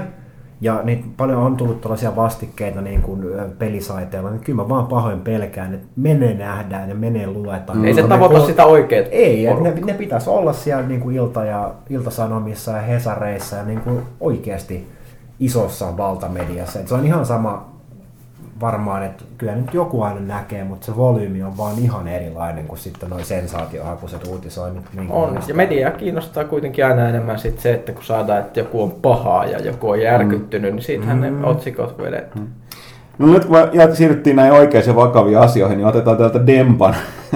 ja 0.62 0.82
niitä 0.84 1.06
paljon 1.18 1.38
on 1.38 1.58
tullut 1.58 1.82
tällaisia 1.82 2.16
vastikkeita 2.16 2.82
niin 2.82 3.02
kuin 3.02 3.22
pelisaiteilla, 3.60 4.30
niin 4.30 4.42
kyllä 4.42 4.64
mä 4.64 4.70
vaan 4.70 4.88
pahoin 4.88 5.22
pelkään, 5.22 5.74
että 5.74 5.88
menee 5.96 6.34
nähdään 6.34 6.90
ja 6.90 6.96
menee 6.96 7.28
luetaan. 7.28 7.86
Ei 7.86 7.94
se 7.94 8.04
tavoita 8.04 8.36
kol- 8.36 8.46
sitä 8.46 8.66
oikeet 8.66 9.08
Ei, 9.12 9.46
ne, 9.62 9.74
ne 9.86 9.94
pitäisi 9.94 10.30
olla 10.30 10.54
siellä 10.54 10.88
niin 10.88 11.02
kuin 11.02 11.16
ilta- 11.16 11.46
ja 11.46 11.72
iltasanomissa 11.90 12.72
ja 12.72 12.82
hesareissa 12.82 13.56
ja 13.56 13.64
niin 13.64 13.82
kuin 13.82 14.00
oikeasti 14.20 14.88
isossa 15.40 15.98
valtamediassa. 15.98 16.80
Et 16.80 16.88
se 16.88 16.94
on 16.96 17.06
ihan 17.06 17.26
sama, 17.26 17.75
varmaan, 18.62 19.04
että 19.04 19.24
kyllä 19.38 19.56
nyt 19.56 19.74
joku 19.74 20.02
aina 20.02 20.20
näkee, 20.20 20.64
mutta 20.64 20.86
se 20.86 20.96
volyymi 20.96 21.44
on 21.44 21.58
vaan 21.58 21.80
ihan 21.80 22.08
erilainen 22.08 22.68
kuin 22.68 22.80
sitten 22.80 23.10
noin 23.10 23.26
sensaatiohakuiset 23.26 24.28
uutisoinnit. 24.28 24.84
Niin 24.94 25.12
On, 25.12 25.40
ja 25.48 25.56
mediaa 25.56 25.92
kiinnostaa 25.92 26.44
kuitenkin 26.44 26.86
aina 26.86 27.10
enemmän 27.10 27.40
sit 27.40 27.60
se, 27.60 27.74
että 27.74 27.92
kun 27.92 28.04
saadaan, 28.04 28.40
että 28.40 28.60
joku 28.60 28.84
on 28.84 28.92
pahaa 28.92 29.46
ja 29.46 29.60
joku 29.60 29.90
on 29.90 30.02
järkyttynyt, 30.02 30.74
niin 30.74 30.84
siitähän 30.84 31.22
ne 31.22 31.48
otsikot 31.48 31.98
vedetään. 31.98 32.48
No 33.18 33.28
nyt 33.28 33.46
kun 33.46 33.58
siirryttiin 33.94 34.36
näin 34.36 34.52
oikeisiin 34.52 34.96
vakaviin 34.96 35.40
asioihin, 35.40 35.78
niin 35.78 35.88
otetaan 35.88 36.18
täältä 36.18 36.48
Dempan 36.48 36.96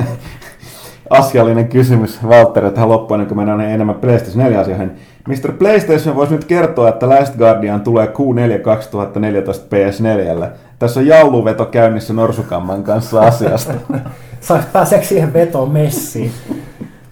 asiallinen 1.10 1.68
kysymys 1.68 2.28
Valtteri 2.28 2.72
tähän 2.72 2.89
loppuun, 2.89 3.20
ennen 3.20 3.28
kuin 3.28 3.38
mennään 3.38 3.62
enemmän 3.72 3.95
PlayStation 3.95 4.43
4 4.43 4.60
asioihin. 4.60 4.91
Mr. 5.28 5.51
PlayStation 5.51 6.16
voisi 6.16 6.34
nyt 6.34 6.45
kertoa, 6.45 6.89
että 6.89 7.10
Last 7.10 7.36
Guardian 7.38 7.82
tulee 7.82 8.05
Q4 8.05 8.60
2014 8.62 9.76
PS4. 9.76 10.47
Tässä 10.80 10.99
on 10.99 11.07
jauluveto 11.07 11.66
käynnissä 11.66 12.14
Norsukamman 12.14 12.84
kanssa 12.84 13.22
asiasta. 13.22 13.74
Saisi 14.41 14.68
pääseekö 14.74 15.05
siihen 15.05 15.34
vetoon 15.34 15.72
messiin? 15.72 16.32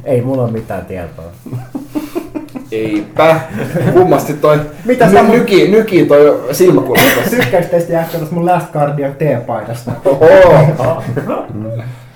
Ei 0.04 0.22
mulla 0.22 0.44
ole 0.44 0.52
mitään 0.52 0.86
tietoa. 0.86 1.26
Eipä. 2.72 3.40
Kummasti 3.94 4.34
toi 4.34 4.60
Mitä 4.86 5.06
ny, 5.06 5.12
sä 5.12 5.24
mun- 5.24 5.32
nyki, 5.32 5.68
nyki 5.68 6.06
toi 6.06 6.44
silmäkulma 6.52 7.02
tossa. 7.16 7.30
Tykkääks 7.30 7.68
teistä 7.68 7.94
jääkö 7.94 8.18
mun 8.32 8.46
Last 8.46 8.72
Guardian 8.72 9.14
T-paidasta? 9.14 9.92
Oho. 10.06 11.04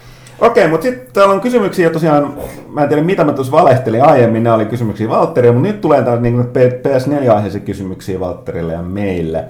Okei, 0.41 0.67
mutta 0.67 0.83
sitten 0.83 1.13
täällä 1.13 1.33
on 1.33 1.41
kysymyksiä 1.41 1.89
tosiaan, 1.89 2.33
mä 2.69 2.83
en 2.83 2.89
tiedä 2.89 3.03
mitä 3.03 3.23
mä 3.23 3.33
tuossa 3.33 3.51
valehtelin 3.51 4.03
aiemmin, 4.03 4.43
ne 4.43 4.51
oli 4.51 4.65
kysymyksiä 4.65 5.09
Valtterille, 5.09 5.53
mutta 5.53 5.67
nyt 5.67 5.81
tulee 5.81 6.01
täällä 6.01 6.21
niin 6.21 6.45
PS4-aiheisia 6.45 7.61
kysymyksiä 7.61 8.19
Valtterille 8.19 8.73
ja 8.73 8.81
meille. 8.81 9.45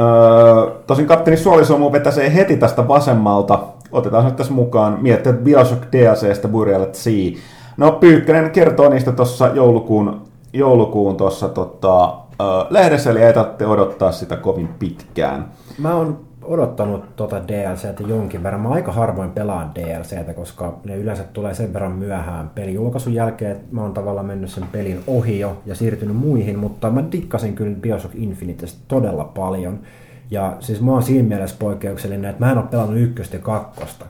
Öö, 0.00 0.70
tosin 0.86 1.06
kapteeni 1.06 1.36
Suolisomu 1.36 1.92
vetäsee 1.92 2.34
heti 2.34 2.56
tästä 2.56 2.88
vasemmalta, 2.88 3.58
otetaan 3.92 4.24
nyt 4.24 4.36
tässä 4.36 4.52
mukaan, 4.52 4.98
miettii, 5.00 5.30
että 5.30 5.42
Bioshock 5.42 5.82
DLCstä 5.92 6.48
Burial 6.48 6.82
at 6.82 6.94
Sea. 6.94 7.30
No 7.76 7.92
Pyykkönen 7.92 8.50
kertoo 8.50 8.88
niistä 8.88 9.12
tuossa 9.12 9.46
joulukuun, 9.46 10.20
joulukuun 10.52 11.16
tuossa 11.16 11.48
tota, 11.48 12.14
öö, 12.40 12.46
lehdessä, 12.70 13.10
eli 13.10 13.22
ei 13.22 13.66
odottaa 13.66 14.12
sitä 14.12 14.36
kovin 14.36 14.68
pitkään. 14.78 15.48
Mä 15.78 15.94
oon 15.94 16.29
odottanut 16.42 17.16
tota 17.16 17.48
DLCtä 17.48 18.02
jonkin 18.06 18.42
verran. 18.42 18.60
Mä 18.60 18.68
aika 18.68 18.92
harvoin 18.92 19.30
pelaan 19.30 19.70
DLCtä, 19.74 20.34
koska 20.34 20.78
ne 20.84 20.96
yleensä 20.96 21.24
tulee 21.32 21.54
sen 21.54 21.72
verran 21.72 21.92
myöhään 21.92 22.50
pelin 22.50 22.74
julkaisun 22.74 23.14
jälkeen, 23.14 23.52
että 23.52 23.66
mä 23.70 23.82
oon 23.82 23.94
tavallaan 23.94 24.26
mennyt 24.26 24.50
sen 24.50 24.64
pelin 24.72 25.00
ohi 25.06 25.38
jo 25.38 25.62
ja 25.66 25.74
siirtynyt 25.74 26.16
muihin, 26.16 26.58
mutta 26.58 26.90
mä 26.90 27.04
dikkasin 27.12 27.54
kyllä 27.54 27.76
Bioshock 27.80 28.14
Infinitestä 28.14 28.80
todella 28.88 29.24
paljon. 29.24 29.80
Ja 30.30 30.56
siis 30.60 30.80
mä 30.80 30.90
oon 30.92 31.02
siinä 31.02 31.28
mielessä 31.28 31.56
poikkeuksellinen, 31.58 32.30
että 32.30 32.44
mä 32.44 32.52
en 32.52 32.58
ole 32.58 32.66
pelannut 32.70 33.00
ykköstä 33.00 33.36
ja 33.36 33.42
kakkosta. 33.42 34.06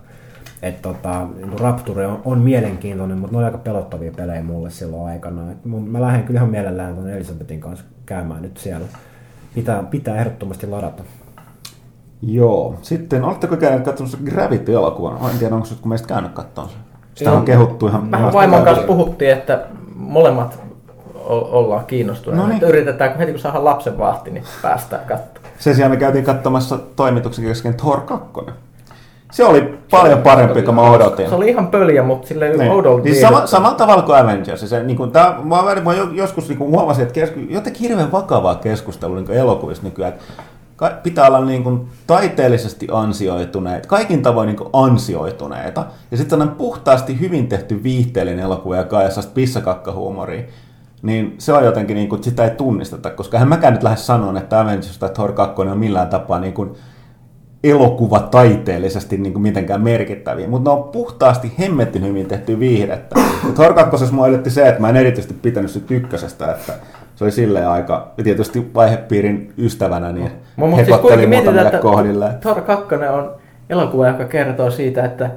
Että 0.63 0.83
tota, 0.83 1.27
niin 1.37 1.59
Rapture 1.59 2.07
on, 2.07 2.23
on, 2.25 2.39
mielenkiintoinen, 2.39 3.19
mutta 3.19 3.37
ne 3.37 3.39
on 3.39 3.45
aika 3.45 3.59
pelottavia 3.59 4.13
pelejä 4.17 4.43
mulle 4.43 4.71
silloin 4.71 5.13
aikana. 5.13 5.51
Et 5.51 5.65
mun, 5.65 5.89
mä 5.89 6.01
lähden 6.01 6.25
kyllä 6.25 6.39
ihan 6.39 6.51
mielellään 6.51 6.95
tuon 6.95 7.11
Elisabetin 7.11 7.61
kanssa 7.61 7.85
käymään 8.07 8.43
nyt 8.43 8.57
siellä. 8.57 8.87
Pitää, 9.55 9.83
pitää 9.83 10.17
ehdottomasti 10.17 10.67
ladata. 10.67 11.03
Joo. 12.23 12.75
Sitten, 12.83 13.25
oletteko 13.25 13.57
käyneet 13.57 13.85
katsomassa 13.85 14.19
Gravity-elokuvan? 14.25 15.31
En 15.33 15.39
tiedä, 15.39 15.55
onko 15.55 15.69
kun 15.81 15.89
meistä 15.89 16.09
käynyt 16.09 16.33
katsomaan 16.33 16.71
se. 16.73 16.77
Sitä 17.15 17.33
on 17.33 17.45
kehuttu 17.45 17.87
ihan... 17.87 18.11
Vähän 18.11 18.33
vaimon 18.33 18.63
kanssa 18.63 18.85
puhuttiin, 18.87 19.31
että 19.31 19.65
molemmat 19.97 20.59
o- 21.15 21.49
ollaan 21.59 21.85
kiinnostuneita. 21.87 22.47
No 22.47 22.53
niin. 22.53 22.63
Yritetään, 22.63 23.19
heti 23.19 23.33
kun 23.33 23.41
saadaan 23.41 23.65
lapsen 23.65 23.99
vahti, 23.99 24.31
niin 24.31 24.45
päästään 24.63 25.05
katsomaan. 25.07 25.51
Sen 25.59 25.75
sijaan 25.75 25.91
me 25.91 25.97
käytiin 25.97 26.25
katsomassa 26.25 26.79
toimituksen 26.97 27.45
kesken 27.45 27.75
Thor 27.75 28.01
2. 28.01 28.27
Se 29.33 29.45
oli 29.45 29.79
paljon 29.91 30.19
parempi 30.23 30.63
kuin 30.63 30.75
mä 30.75 30.91
odotin. 30.91 31.29
Se 31.29 31.35
oli 31.35 31.49
ihan 31.49 31.67
pöliä, 31.67 32.03
mutta 32.03 32.29
silleen 32.29 32.59
Niin. 32.59 32.71
oudolta 32.73 33.03
Siis 33.03 33.21
sama, 33.21 33.47
samalla 33.47 33.75
tavalla 33.77 34.03
kuin 34.03 34.19
Avengers. 34.19 34.61
Se, 34.71 34.83
niin 34.83 34.97
kuin, 34.97 35.11
tää, 35.11 35.37
mä, 35.45 35.57
mä 35.85 35.95
jo- 35.95 36.11
joskus 36.13 36.49
niin 36.49 36.59
kuin 36.59 36.71
huomasin, 36.71 37.03
että 37.03 37.15
kesku, 37.15 37.41
jotenkin 37.49 37.83
hirveän 37.89 38.13
vakavaa 38.13 38.55
keskustelua 38.55 39.17
niin 39.17 39.27
kuin 39.27 39.39
elokuvista 39.39 39.87
nykyään. 39.87 40.13
Että 40.13 40.25
pitää 41.03 41.27
olla 41.27 41.45
niin 41.45 41.63
kuin, 41.63 41.89
taiteellisesti 42.07 42.87
ansioituneita, 42.93 43.89
kaikin 43.89 44.23
tavoin 44.23 44.47
niin 44.47 44.57
kuin, 44.57 44.71
ansioituneita. 44.73 45.87
Ja 46.11 46.17
sitten 46.17 46.31
sellainen 46.31 46.57
puhtaasti 46.57 47.21
hyvin 47.21 47.49
tehty 47.49 47.83
viihteellinen 47.83 48.45
elokuva, 48.45 48.77
joka 48.77 48.99
on 48.99 49.09
sellaista 49.09 49.33
pissakakkahuumoria. 49.35 50.43
Niin 51.03 51.35
se 51.39 51.53
on 51.53 51.65
jotenkin, 51.65 51.95
niin 51.95 52.09
kuin, 52.09 52.23
sitä 52.23 52.45
ei 52.45 52.51
tunnisteta, 52.51 53.11
koska 53.11 53.39
en 53.39 53.49
mäkään 53.49 53.73
nyt 53.73 53.83
lähde 53.83 53.97
sanoa, 53.97 54.39
että 54.39 54.61
Avengers 54.61 54.99
tai 54.99 55.11
Thor 55.11 55.33
2 55.33 55.63
on 55.63 55.79
millään 55.79 56.09
tapaa 56.09 56.41
niin 56.41 56.53
kuin, 56.53 56.71
elokuva 57.65 58.21
taiteellisesti 58.21 59.17
niin 59.17 59.33
kuin 59.33 59.43
mitenkään 59.43 59.81
merkittäviä, 59.81 60.49
mutta 60.49 60.71
ne 60.71 60.77
on 60.77 60.89
puhtaasti 60.89 61.53
hemmetin 61.59 62.07
hyvin 62.07 62.27
tehty 62.27 62.59
viihdettä. 62.59 63.21
Thor 63.55 63.75
2. 63.75 64.13
mua 64.13 64.27
se, 64.49 64.69
että 64.69 64.81
mä 64.81 64.89
en 64.89 64.97
erityisesti 64.97 65.35
pitänyt 65.35 65.71
siitä 65.71 65.95
ykkösestä, 65.95 66.53
että 66.53 66.73
se 67.21 67.25
oli 67.25 67.33
silleen 67.33 67.69
aika, 67.69 68.13
ja 68.17 68.25
tietysti 68.25 68.71
vaihepiirin 68.75 69.53
ystävänä, 69.59 70.13
niin 70.13 70.31
Mutta 70.57 70.77
siis 70.77 70.89
hekotteli 70.89 71.27
kuitenkin 71.27 71.45
muutamille 71.45 71.79
kohdille. 71.79 72.31
Thor 72.41 72.61
2 72.61 72.95
on 72.95 73.31
elokuva, 73.71 74.09
joka 74.09 74.25
kertoo 74.25 74.71
siitä, 74.71 75.05
että 75.05 75.31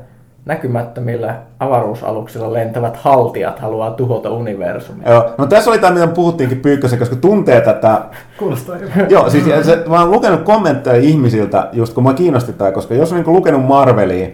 näkymättömillä 0.45 1.35
avaruusaluksilla 1.59 2.53
lentävät 2.53 2.97
haltijat 2.97 3.59
haluaa 3.59 3.91
tuhota 3.91 4.29
universumia. 4.29 5.09
Joo, 5.09 5.33
no 5.37 5.45
tässä 5.45 5.69
oli 5.69 5.79
tämä, 5.79 5.93
mitä 5.93 6.07
puhuttiinkin 6.07 6.59
Pyykkösen, 6.59 6.99
koska 6.99 7.15
tuntee 7.15 7.61
tätä 7.61 8.01
Kuulostaa 8.37 8.75
hyvä. 8.75 9.07
Joo, 9.09 9.29
siis 9.29 9.45
se, 9.61 9.83
mä 9.89 10.01
oon 10.01 10.11
lukenut 10.11 10.41
kommentteja 10.41 11.03
ihmisiltä, 11.03 11.69
just 11.73 11.93
kun 11.93 12.03
mä 12.03 12.13
kiinnosti 12.13 12.53
tää, 12.53 12.71
koska 12.71 12.93
jos 12.93 13.11
on 13.11 13.17
niin 13.21 13.33
lukenut 13.33 13.65
Marvelia 13.65 14.27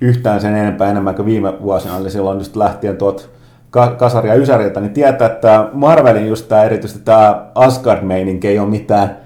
yhtään 0.00 0.40
sen 0.40 0.56
enempää 0.56 0.90
enemmän 0.90 1.14
kuin 1.14 1.26
viime 1.26 1.62
vuosina, 1.62 1.96
eli 1.96 2.10
silloin 2.10 2.38
just 2.38 2.56
lähtien 2.56 2.96
tuot 2.96 3.39
ka- 3.70 3.94
kasari 3.98 4.28
ja 4.28 4.34
ysäriltä, 4.34 4.80
niin 4.80 4.92
tietää, 4.92 5.26
että 5.26 5.68
Marvelin 5.72 6.28
just 6.28 6.48
tää 6.48 6.64
erityisesti 6.64 7.04
tämä 7.04 7.46
Asgard-meininki 7.54 8.48
ei 8.48 8.58
ole 8.58 8.68
mitään, 8.68 9.16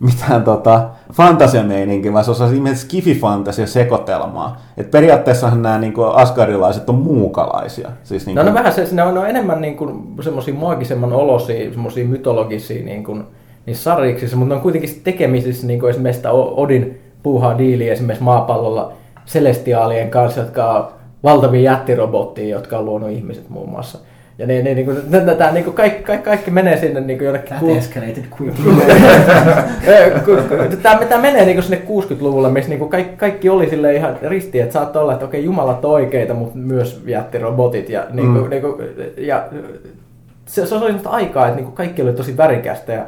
mitään 0.00 0.42
tota, 0.42 0.88
fantasiameininki, 1.12 2.12
vaan 2.12 2.24
se 2.24 2.30
on 2.44 2.54
ihmeellistä 2.54 2.86
skifi-fantasia 2.86 3.66
sekoitelmaa. 3.66 4.60
Et 4.76 4.90
periaatteessahan 4.90 5.62
nämä 5.62 5.78
niin 5.78 5.94
asgardilaiset 6.14 6.88
on 6.88 6.94
muukalaisia. 6.94 7.90
Siis 8.02 8.26
niin 8.26 8.34
No, 8.34 8.42
no 8.42 8.54
vähän 8.54 8.72
se, 8.72 8.88
ne 8.92 9.02
on, 9.02 9.14
ne 9.14 9.20
on 9.20 9.28
enemmän 9.28 9.60
niin 9.60 9.76
kuin 9.76 10.02
semmoisia 10.20 10.54
maagisemman 10.54 11.12
olosia, 11.12 11.70
semmoisia 11.70 12.06
mytologisia 12.06 12.84
niin 12.84 13.04
kuin, 13.04 13.24
niissä 13.66 13.82
sarjiksissa, 13.82 14.36
mutta 14.36 14.48
ne 14.48 14.56
on 14.56 14.62
kuitenkin 14.62 15.00
tekemisissä 15.04 15.66
niin 15.66 15.80
kuin 15.80 15.90
esimerkiksi 15.90 16.28
Odin 16.32 17.00
puuhaa 17.22 17.58
diiliä 17.58 17.92
esimerkiksi 17.92 18.24
maapallolla 18.24 18.92
Celestiaalien 19.26 20.10
kanssa, 20.10 20.40
jotka 20.40 20.72
on 20.72 21.01
valtavia 21.24 21.72
jättirobotteja, 21.72 22.48
jotka 22.48 22.78
on 22.78 22.84
luonut 22.84 23.10
ihmiset 23.10 23.48
muun 23.48 23.68
muassa. 23.68 23.98
Ja 24.38 24.46
ne, 24.46 24.62
ne, 24.62 24.74
niin 24.74 24.86
kuin, 24.86 24.96
tämä, 25.38 25.52
niin 25.52 25.64
kuin 25.64 25.74
kaikki, 25.74 26.02
kaikki, 26.02 26.24
kaikki, 26.24 26.50
menee 26.50 26.76
sinne 26.76 27.00
niin 27.00 27.18
kuin 27.18 27.26
jonnekin... 27.26 27.56
That 27.56 27.76
escalated 27.76 28.24
quickly. 28.40 28.72
Tämä, 30.82 31.00
tämä 31.08 31.22
menee 31.22 31.44
niin 31.44 31.62
sinne 31.62 31.82
60-luvulle, 31.88 32.50
missä 32.50 32.70
niin 32.70 32.88
kaikki, 32.88 33.16
kaikki 33.16 33.48
oli 33.48 33.68
sille 33.68 33.94
ihan 33.94 34.16
risti, 34.22 34.60
että 34.60 34.72
saattoi 34.72 35.02
olla, 35.02 35.12
että 35.12 35.24
okei, 35.24 35.44
jumalat 35.44 35.84
on 35.84 35.90
oikeita, 35.90 36.34
mutta 36.34 36.58
myös 36.58 37.02
jättirobotit. 37.06 37.90
Ja, 37.90 38.06
niin 38.10 38.32
kuin, 38.32 38.44
Mm. 38.44 38.50
niin 38.50 38.62
kuin, 38.62 38.74
ja 39.16 39.44
se, 40.46 40.66
se 40.66 40.74
oli 40.74 40.84
sellaista 40.84 41.10
aikaa, 41.10 41.46
että 41.46 41.56
niin 41.56 41.64
kuin 41.64 41.76
kaikki 41.76 42.02
oli 42.02 42.12
tosi 42.12 42.36
värikästä 42.36 42.92
ja 42.92 43.02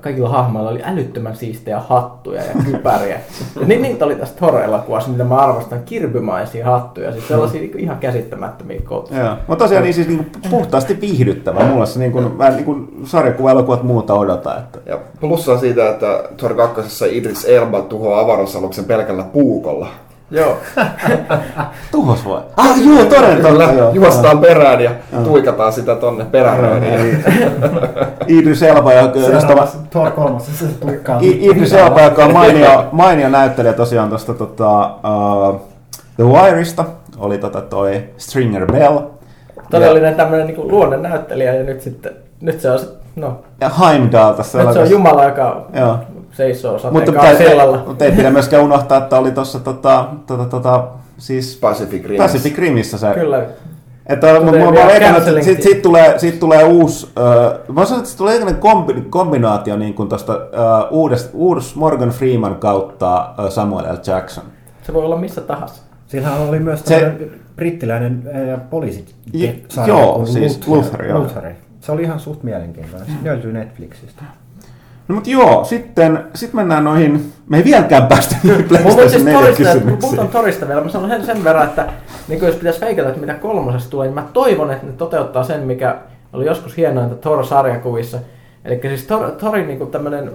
kaikilla 0.00 0.28
hahmoilla 0.28 0.70
oli 0.70 0.80
älyttömän 0.84 1.36
siistejä 1.36 1.80
hattuja 1.80 2.42
ja 2.42 2.52
kypäriä. 2.64 3.20
ja 3.60 3.66
niin, 3.66 3.82
niitä 3.82 4.04
oli 4.04 4.14
tästä 4.14 4.38
horror-elokuvassa, 4.40 5.10
mitä 5.10 5.24
mä 5.24 5.36
arvostan, 5.36 5.82
kirbymaisia 5.84 6.66
hattuja, 6.66 7.12
siis 7.12 7.28
sellaisia 7.28 7.60
niin 7.60 7.70
kuin 7.72 7.84
ihan 7.84 7.98
käsittämättömiä 7.98 8.80
kotia. 8.84 9.24
Joo. 9.24 9.36
Mutta 9.46 9.64
tosiaan 9.64 9.84
niin 9.84 9.94
siis 9.94 10.08
niin 10.08 10.32
puhtaasti 10.50 11.00
viihdyttävä. 11.00 11.64
Mulla 11.64 11.86
se 11.86 11.98
niin 11.98 12.12
kuin, 12.12 12.36
mä 12.36 12.50
niin 12.50 12.64
kuin 12.64 13.02
sarjakuva-elokuvat 13.04 13.82
muuta 13.82 14.14
odota. 14.14 14.58
Että... 14.58 14.78
Ja 14.86 14.98
plussaa 15.20 15.58
siitä, 15.58 15.90
että 15.90 16.24
Thor 16.36 16.54
2. 16.54 17.18
Idris 17.18 17.44
Elba 17.44 17.82
tuhoaa 17.82 18.20
avaruusaluksen 18.20 18.84
pelkällä 18.84 19.22
puukolla. 19.22 19.88
Joo. 20.30 20.58
Tuhos 21.92 22.28
vai? 22.28 22.42
Ah 22.56 22.76
joo, 22.86 23.04
toden 23.04 23.42
totta. 23.42 23.72
Joo. 23.72 23.90
juostaan 23.92 24.38
perään 24.38 24.80
ja 24.80 24.90
tuikataan 25.24 25.72
sitä 25.72 25.96
tonne 25.96 26.24
peräröihin. 26.24 27.24
Idris 28.28 28.62
Elba, 28.62 28.92
joka, 28.92 29.18
josta, 29.18 29.66
Thor 29.90 30.10
kolmosessa 30.10 30.66
se 30.66 30.74
tuikkaa. 30.74 31.18
Idris 31.22 31.72
Elba, 31.72 32.00
joka 32.00 32.24
on 32.24 32.32
mainio, 32.32 32.88
mainio 32.92 33.28
näyttelijä 33.28 33.72
tosiaan 33.72 34.08
tuosta 34.08 34.34
tota, 34.34 34.86
uh, 34.86 35.60
The 36.16 36.24
Wireista, 36.24 36.84
oli 37.18 37.38
tota 37.38 37.60
toi 37.60 38.04
Stringer 38.16 38.72
Bell. 38.72 38.98
Todellinen 39.70 40.14
tämmöinen 40.14 40.46
niin 40.46 40.68
luonnennäyttelijä 40.68 41.54
ja 41.54 41.62
nyt 41.62 41.80
sitten, 41.80 42.12
nyt 42.40 42.60
se 42.60 42.70
on 42.70 42.78
se, 42.78 42.86
no, 43.16 43.40
Ja 43.60 43.68
Heimdall 43.68 44.32
tässä 44.32 44.64
nyt 44.64 44.72
se 44.72 44.78
on. 44.78 44.90
Jumala, 44.90 45.24
joka 45.24 45.66
Joo. 45.74 45.98
seisoo 46.32 46.72
Mutta 46.72 46.88
sateenkaan 46.88 47.26
ei, 47.26 47.36
sillalla. 47.36 47.84
mutta 47.86 48.04
ei 48.04 48.12
pidä 48.12 48.30
myöskään 48.30 48.62
unohtaa, 48.62 48.98
että 48.98 49.18
oli 49.18 49.30
tuossa 49.30 49.60
tota, 49.60 50.06
tota, 50.26 50.44
tota, 50.44 50.88
siis 51.18 51.58
Pacific 51.60 52.04
Rims. 52.04 52.18
Pacific 52.18 52.58
Rimissä 52.58 52.98
se 52.98 53.14
Kyllä. 53.14 53.46
Että 54.06 54.26
mä, 54.26 54.40
mä, 54.40 54.70
mä 54.72 55.16
että 55.16 55.42
siitä 55.42 55.62
sit 55.62 55.82
tulee, 55.82 56.18
siitä 56.18 56.38
tulee 56.38 56.64
uusi, 56.64 57.08
äh, 57.18 57.74
mä 57.74 57.84
sanon, 57.84 57.98
että 57.98 58.10
siitä 58.10 58.18
tulee 58.18 58.54
kombi, 58.54 58.94
kombinaatio 59.10 59.76
niin 59.76 59.94
kuin 59.94 60.08
tosta 60.08 60.32
äh, 60.32 60.92
uudesta, 60.92 61.30
uudes 61.32 61.76
Morgan 61.76 62.08
Freeman 62.08 62.56
kautta 62.56 63.34
äh, 63.38 63.50
Samuel 63.50 63.94
L. 63.94 63.96
Jackson. 64.06 64.44
Se 64.82 64.94
voi 64.94 65.04
olla 65.04 65.16
missä 65.16 65.40
tahansa. 65.40 65.82
Sillähän 66.06 66.40
oli 66.40 66.58
myös 66.58 66.80
Se- 66.84 66.98
se... 66.98 67.28
brittiläinen 67.56 68.22
äh, 68.52 68.60
poliisi 68.70 69.04
sarja 69.68 69.94
joo, 69.94 70.26
siis 70.26 70.68
Luther, 70.68 71.04
joo. 71.04 71.18
Luther. 71.18 71.52
Se 71.84 71.92
oli 71.92 72.02
ihan 72.02 72.20
suht 72.20 72.42
mielenkiintoinen. 72.42 73.06
Se 73.06 73.12
löytyy 73.22 73.52
Netflixistä. 73.52 74.22
No 75.08 75.14
mutta 75.14 75.30
joo, 75.30 75.64
sitten 75.64 76.24
sit 76.34 76.52
mennään 76.52 76.84
noihin, 76.84 77.32
me 77.48 77.56
ei 77.56 77.64
vieläkään 77.64 78.06
päästä 78.06 78.36
Mutta 78.44 78.64
PlayStation 78.68 79.10
siis 79.10 79.24
4 79.24 79.40
torista, 79.40 79.62
kun 79.62 79.72
kysymyksiin. 79.72 79.98
puhutaan 80.00 80.28
torista 80.28 80.68
vielä, 80.68 80.80
mä 80.80 80.88
sanon 80.88 81.10
sen, 81.10 81.26
sen 81.26 81.44
verran, 81.44 81.64
että 81.64 81.86
niin 82.28 82.42
jos 82.42 82.54
pitäisi 82.54 82.80
veikata, 82.80 83.08
että 83.08 83.20
mitä 83.20 83.34
kolmosesta 83.34 83.90
tulee, 83.90 84.06
niin 84.06 84.14
mä 84.14 84.26
toivon, 84.32 84.70
että 84.70 84.86
ne 84.86 84.92
toteuttaa 84.92 85.44
sen, 85.44 85.60
mikä 85.60 85.96
oli 86.32 86.46
joskus 86.46 86.76
hienointa 86.76 87.14
Thor-sarjakuvissa. 87.14 88.18
Eli 88.64 88.80
siis 88.82 89.04
Thor, 89.04 89.30
Thorin 89.30 89.66
niin 89.66 89.90
tämmöinen 89.90 90.30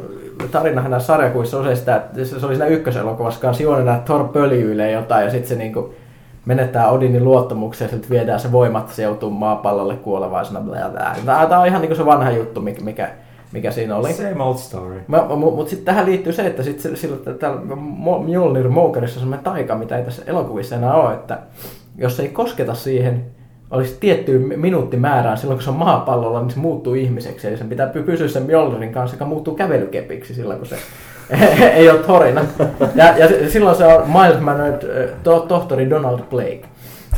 tarinahan 0.52 0.92
näissä 0.92 1.08
sarjakuvissa 1.08 1.58
on 1.58 1.64
se, 1.64 1.76
sitä, 1.76 1.96
että 1.96 2.26
se 2.26 2.46
oli 2.46 2.56
siinä 2.56 2.66
ykköselokuvassa 2.66 3.40
kanssa 3.40 3.64
juonena, 3.64 3.96
että 3.96 4.06
Thor 4.06 4.28
pöljyilee 4.28 4.92
jotain 4.92 5.26
ja 5.26 5.32
sitten 5.32 5.50
se 5.50 5.56
niin 5.56 5.74
kuin 5.74 5.96
menettää 6.46 6.92
Odinin 6.92 7.24
luottamuksen 7.24 7.86
ja 7.86 7.90
sitten 7.90 8.10
viedään 8.10 8.40
se 8.40 8.52
voimat, 8.52 8.90
se 8.90 9.04
joutuu 9.04 9.30
maapallolle 9.30 9.96
kuolevaisena. 9.96 10.62
Tämä 11.26 11.60
on 11.60 11.68
ihan 11.68 11.82
niin 11.82 11.90
kuin 11.90 11.98
se 11.98 12.06
vanha 12.06 12.32
juttu, 12.32 12.62
mikä, 12.62 12.82
mikä, 12.82 13.10
mikä 13.52 13.72
siinä 13.72 13.96
oli. 13.96 14.14
Same 14.14 14.44
old 14.44 14.58
story. 14.58 15.02
Mutta 15.08 15.36
mut 15.36 15.70
sitten 15.70 15.86
tähän 15.86 16.06
liittyy 16.06 16.34
se, 16.34 16.48
että 16.48 16.64
sit, 16.64 16.80
sillä 16.94 17.34
täällä 17.34 17.62
Mjolnir 18.26 18.70
Moukarissa 18.70 19.18
on 19.18 19.22
semmoinen 19.22 19.44
taika, 19.44 19.76
mitä 19.76 19.98
ei 19.98 20.04
tässä 20.04 20.24
elokuvissa 20.28 20.76
enää 20.76 20.94
ole, 20.94 21.14
että 21.14 21.40
jos 21.98 22.20
ei 22.20 22.30
kosketa 22.30 22.74
siihen, 22.74 23.26
olisi 23.72 23.98
tiettyyn 24.00 24.42
mi- 24.42 24.58
minuuttimäärään 24.58 25.38
silloin, 25.38 25.58
kun 25.58 25.64
se 25.64 25.70
on 25.70 25.76
maapallolla, 25.76 26.42
niin 26.42 26.52
se 26.52 26.60
muuttuu 26.60 26.94
ihmiseksi. 26.94 27.48
Eli 27.48 27.58
sen 27.58 27.70
pitää 27.70 27.92
py- 27.94 28.04
pysyä 28.04 28.28
sen 28.28 28.44
Mjolnirin 28.44 28.94
kanssa, 28.94 29.16
joka 29.16 29.26
muuttuu 29.26 29.56
kävelykepiksi 29.56 30.34
silloin, 30.34 30.60
kun 30.60 30.68
se 30.68 30.76
ei 31.76 31.90
ole 31.90 32.00
torina. 32.00 32.42
Ja, 32.96 33.18
ja 33.18 33.50
silloin 33.50 33.76
se 33.76 33.86
on 33.86 34.04
Miles 34.08 34.40
Mannered, 34.40 35.04
äh, 35.04 35.10
to, 35.24 35.40
tohtori 35.40 35.90
Donald 35.90 36.20
Blake. 36.30 36.62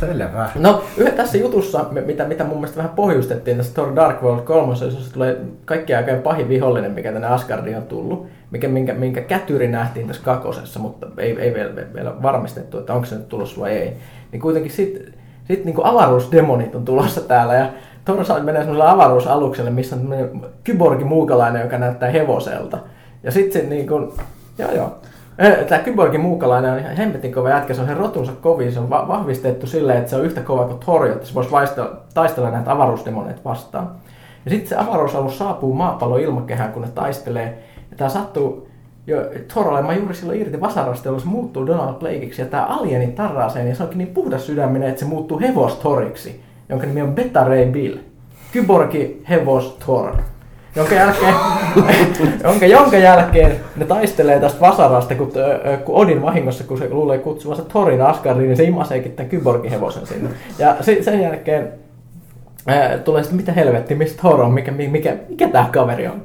Selvä. 0.00 0.50
No, 0.54 0.84
yhä 0.96 1.10
tässä 1.10 1.38
jutussa, 1.38 1.84
mitä, 2.06 2.24
mitä 2.24 2.44
mun 2.44 2.56
mielestä 2.56 2.76
vähän 2.76 2.92
pohjustettiin 2.92 3.56
tässä 3.56 3.74
Thor 3.74 3.96
Dark 3.96 4.22
World 4.22 4.42
3, 4.42 4.74
jossa 4.84 5.12
tulee 5.12 5.40
kaikki 5.64 5.94
aikojen 5.94 6.22
pahin 6.22 6.48
vihollinen, 6.48 6.92
mikä 6.92 7.12
tänne 7.12 7.28
Asgardiin 7.28 7.76
on 7.76 7.82
tullut, 7.82 8.26
mikä, 8.50 8.68
minkä, 8.68 8.94
minkä 8.94 9.20
kätyri 9.20 9.68
nähtiin 9.68 10.06
tässä 10.06 10.22
kakosessa, 10.24 10.80
mutta 10.80 11.06
ei, 11.18 11.40
ei 11.40 11.54
vielä, 11.54 11.70
vielä 11.94 12.22
varmistettu, 12.22 12.78
että 12.78 12.94
onko 12.94 13.06
se 13.06 13.14
nyt 13.14 13.28
tulossa 13.28 13.60
vai 13.60 13.72
ei. 13.72 13.96
Niin 14.32 14.42
kuitenkin 14.42 14.72
sitten 14.72 15.14
sit 15.44 15.64
niin 15.64 15.76
avaruusdemonit 15.82 16.74
on 16.74 16.84
tulossa 16.84 17.20
täällä 17.20 17.54
ja 17.54 17.66
Thor 18.04 18.16
menee 18.42 18.62
semmoiselle 18.62 18.90
avaruusalukselle, 18.90 19.70
missä 19.70 19.96
on 19.96 20.46
kyborgi 20.64 21.04
muukalainen, 21.04 21.62
joka 21.62 21.78
näyttää 21.78 22.10
hevoselta. 22.10 22.78
Ja 23.22 23.30
sitten 23.30 23.68
niin 23.68 23.86
kuin, 23.86 24.12
joo 24.58 24.72
joo, 24.72 24.92
Tämä 25.68 25.82
kyborgin 25.82 26.20
muukalainen 26.20 26.72
on 26.72 26.78
ihan 26.78 26.96
hemmetin 26.96 27.32
kova 27.32 27.50
jätkä, 27.50 27.74
se 27.74 27.80
on 27.80 27.86
sen 27.86 27.96
rotunsa 27.96 28.32
kovin, 28.40 28.72
se 28.72 28.80
on 28.80 28.90
va- 28.90 29.08
vahvistettu 29.08 29.66
silleen, 29.66 29.98
että 29.98 30.10
se 30.10 30.16
on 30.16 30.24
yhtä 30.24 30.40
kova 30.40 30.64
kuin 30.64 30.78
Thor, 30.78 31.06
että 31.06 31.26
se 31.26 31.34
voisi 31.34 31.50
vaistella, 31.50 31.96
taistella 32.14 32.50
näitä 32.50 32.72
avaruusdemoneita 32.72 33.40
vastaan. 33.44 33.90
Ja 34.44 34.50
sitten 34.50 34.68
se 34.68 34.76
avaruusalus 34.76 35.38
saapuu 35.38 35.74
maapallon 35.74 36.20
ilmakehään, 36.20 36.72
kun 36.72 36.82
ne 36.82 36.88
taistelee. 36.94 37.58
Ja 37.90 37.96
tämä 37.96 38.10
sattuu 38.10 38.68
jo 39.06 39.16
Thor 39.48 39.68
olemaan 39.68 39.96
juuri 39.96 40.14
silloin 40.14 40.40
irti 40.40 40.60
vasarasta, 40.60 41.08
jolloin 41.08 41.22
se 41.22 41.28
muuttuu 41.28 41.66
Donald 41.66 41.94
Blakeiksi. 41.94 42.42
Ja 42.42 42.48
tämä 42.48 42.64
alieni 42.64 43.06
tarraa 43.06 43.48
sen, 43.48 43.68
ja 43.68 43.74
se 43.74 43.82
onkin 43.82 43.98
niin 43.98 44.14
puhdas 44.14 44.46
sydäminen, 44.46 44.88
että 44.88 45.00
se 45.00 45.06
muuttuu 45.06 45.40
hevostoriksi, 45.40 46.40
jonka 46.68 46.86
nimi 46.86 47.02
on 47.02 47.14
Beta 47.14 47.44
Ray 47.44 47.66
Bill. 47.66 47.98
Kyborgi 48.52 49.22
hevos. 49.28 49.78
Jonka 50.76 50.94
jälkeen, 50.94 51.34
jonka, 52.44 52.66
jonka 52.66 52.96
jälkeen 52.96 53.56
ne 53.76 53.84
taistelee 53.84 54.40
tästä 54.40 54.60
vasarasta, 54.60 55.14
kun, 55.14 55.32
kun 55.84 55.94
Odin 55.94 56.22
vahingossa, 56.22 56.64
kun 56.64 56.78
se 56.78 56.88
luulee 56.90 57.18
kutsuvansa 57.18 57.64
Thorin 57.64 58.02
Asgardiin, 58.02 58.48
niin 58.48 58.56
se 58.56 58.64
imaseekin 58.64 59.12
tämän 59.12 59.30
kyborgin 59.30 59.70
hevosen 59.70 60.06
sinne. 60.06 60.30
Ja 60.58 60.76
si- 60.80 61.02
sen 61.02 61.20
jälkeen 61.20 61.72
ää, 62.66 62.98
tulee 62.98 63.22
sitten, 63.22 63.36
mitä 63.36 63.52
helvetti, 63.52 63.94
mistä 63.94 64.20
Thor 64.20 64.40
on, 64.40 64.52
mikä, 64.52 64.72
mikä, 64.72 65.16
mikä, 65.28 65.48
tämä 65.48 65.68
kaveri 65.72 66.06
on. 66.06 66.22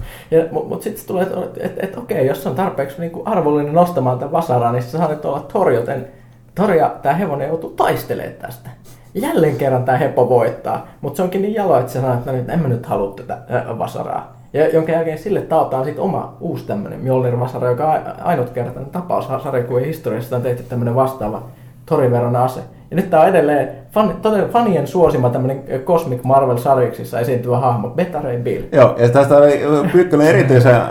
Mutta 0.51 0.69
mut 0.69 0.81
sitten 0.81 1.07
tulee, 1.07 1.23
että 1.23 1.37
et, 1.59 1.83
et, 1.83 1.97
okei, 1.97 2.27
jos 2.27 2.43
se 2.43 2.49
on 2.49 2.55
tarpeeksi 2.55 3.01
niinku 3.01 3.23
arvollinen 3.25 3.73
nostamaan 3.73 4.19
tämän 4.19 4.31
vasaraa, 4.31 4.71
niin 4.71 4.83
se 4.83 4.89
saa 4.89 5.09
nyt 5.09 5.25
olla 5.25 5.39
Thor, 5.39 5.71
joten 5.71 6.07
Thor 6.55 6.73
ja 6.73 6.95
tämä 7.01 7.15
hevonen 7.15 7.47
joutuu 7.47 7.69
taistelemaan 7.69 8.35
tästä. 8.41 8.69
Jälleen 9.13 9.55
kerran 9.55 9.83
tämä 9.83 9.97
hepo 9.97 10.29
voittaa, 10.29 10.87
mutta 11.01 11.17
se 11.17 11.23
onkin 11.23 11.41
niin 11.41 11.53
jalo, 11.53 11.79
että 11.79 11.91
se 11.91 12.01
sanoo, 12.01 12.17
että 12.17 12.31
no 12.31 12.37
en 12.53 12.59
mä 12.59 12.67
nyt 12.67 12.85
halua 12.85 13.13
tätä 13.15 13.37
vasaraa. 13.77 14.36
Ja 14.53 14.69
jonka 14.69 14.91
jälkeen 14.91 15.17
sille 15.17 15.41
taataan 15.41 15.85
sitten 15.85 16.03
oma 16.03 16.37
uusi 16.39 16.65
tämmöinen 16.65 16.99
Mjolnir-vasara, 16.99 17.69
joka 17.69 17.91
on 17.91 18.01
ainutkertainen 18.23 18.91
tapaus 18.91 19.27
sarjakuvien 19.43 19.85
historiassa, 19.85 20.35
on 20.35 20.41
tehty 20.41 20.63
tämmöinen 20.63 20.95
vastaava 20.95 21.43
Thorin 21.85 22.11
veronen 22.11 22.41
ase. 22.41 22.61
Ja 22.91 22.95
nyt 22.95 23.09
tämä 23.09 23.23
on 23.23 23.29
edelleen 23.29 23.69
fan, 23.91 24.17
todella 24.21 24.47
fanien 24.47 24.87
suosima 24.87 25.29
tämmöinen 25.29 25.63
Cosmic 25.85 26.23
Marvel-sarjiksissa 26.23 27.19
esiintyvä 27.19 27.59
hahmo, 27.59 27.89
Beta 27.89 28.21
Ray 28.21 28.37
Bill. 28.37 28.63
Joo, 28.71 28.95
ja 28.97 29.09
tästä 29.09 29.37
oli 29.37 29.61
Pyykkönen 29.91 30.27
erityisen 30.27 30.75
äh, 30.75 30.81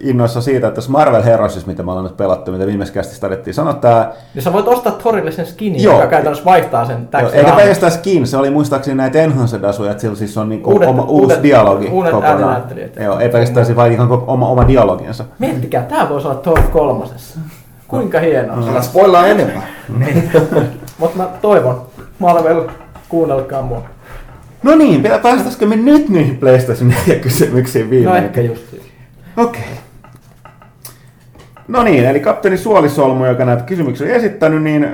innoissa 0.00 0.40
siitä, 0.42 0.66
että 0.66 0.74
tässä 0.74 0.90
Marvel 0.90 1.22
Heroesissa, 1.22 1.66
mitä 1.68 1.82
me 1.82 1.90
ollaan 1.90 2.04
nyt 2.04 2.16
pelattu, 2.16 2.52
mitä 2.52 2.66
viimeisessä 2.66 2.94
kästissä 2.94 3.20
tarvittiin 3.20 3.54
sanoa, 3.54 3.74
tämä 3.74 4.12
Niin 4.34 4.42
sä 4.42 4.52
voit 4.52 4.68
ostaa 4.68 4.92
Thorille 4.92 5.30
sen 5.32 5.46
skinin, 5.46 5.82
Joo. 5.82 5.94
joka 5.94 6.06
käytännössä 6.06 6.44
vaihtaa 6.44 6.84
sen 6.84 7.08
täksi 7.08 7.36
eikä 7.36 7.52
pelkästään 7.52 7.92
skin, 7.92 8.26
se 8.26 8.36
oli 8.36 8.50
muistaakseni 8.50 8.96
näitä 8.96 9.18
enhanced 9.18 9.64
asuja, 9.64 9.90
että 9.90 10.00
sillä 10.00 10.16
siis 10.16 10.38
on 10.38 10.48
niinku 10.48 10.70
Uudet- 10.70 10.88
oma, 10.88 11.02
uusi 11.02 11.12
uudet- 11.12 11.42
dialogi 11.42 11.88
uudet 11.88 12.12
kokonaan. 12.12 12.62
Joo, 13.02 13.18
ei 13.18 13.28
pelkästään 13.28 13.66
se 13.66 13.76
vaan 13.76 13.92
ihan 13.92 14.08
oma, 14.26 14.48
oma 14.48 14.68
dialoginsa. 14.68 15.24
Miettikää, 15.38 15.82
tää 15.82 16.08
voisi 16.08 16.28
olla 16.28 16.40
Thor 16.40 16.60
kolmosessa. 16.72 17.38
Kuinka 17.98 18.20
hienoa. 18.20 18.70
Älä 18.70 18.82
spoilaa 18.82 19.26
enempää. 19.26 19.62
Mutta 20.98 21.16
mä 21.16 21.28
toivon, 21.42 21.86
Marvel, 22.18 22.68
kuunnelkaa 23.08 23.62
mua. 23.62 23.82
No 24.62 24.74
niin, 24.76 25.02
päästäisikö 25.22 25.66
me 25.66 25.76
nyt 25.76 26.08
niihin 26.08 26.36
PlayStation 26.36 26.88
4 27.06 27.14
kysymyksiin 27.22 27.84
No 27.84 27.90
viimein? 27.90 28.24
ehkä 28.24 28.40
just 28.40 28.70
siis. 28.70 28.82
Okei. 29.36 29.62
No 31.68 31.82
niin, 31.82 32.04
eli 32.04 32.20
kapteeni 32.20 32.56
Suolisolmu, 32.56 33.24
joka 33.26 33.44
näitä 33.44 33.62
kysymyksiä 33.62 34.06
on 34.06 34.12
esittänyt, 34.12 34.62
niin 34.62 34.84
äh, 34.84 34.90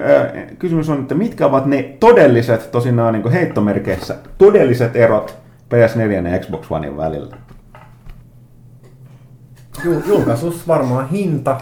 kysymys 0.58 0.88
on, 0.88 1.00
että 1.00 1.14
mitkä 1.14 1.46
ovat 1.46 1.66
ne 1.66 1.82
todelliset, 2.00 2.70
tosinaan 2.72 3.14
niin 3.14 3.30
heittomerkeissä, 3.32 4.16
todelliset 4.38 4.96
erot 4.96 5.36
PS4 5.74 6.28
ja 6.28 6.38
Xbox 6.38 6.66
Onein 6.70 6.96
välillä? 6.96 7.36
Jul- 9.84 10.08
julkaisus 10.08 10.68
varmaan 10.68 11.08
hinta, 11.08 11.60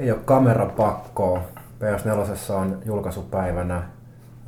ei 0.00 0.10
ole 0.10 0.20
kamerapakkoa. 0.24 1.42
PS4 1.80 2.52
on 2.52 2.78
julkaisupäivänä 2.84 3.82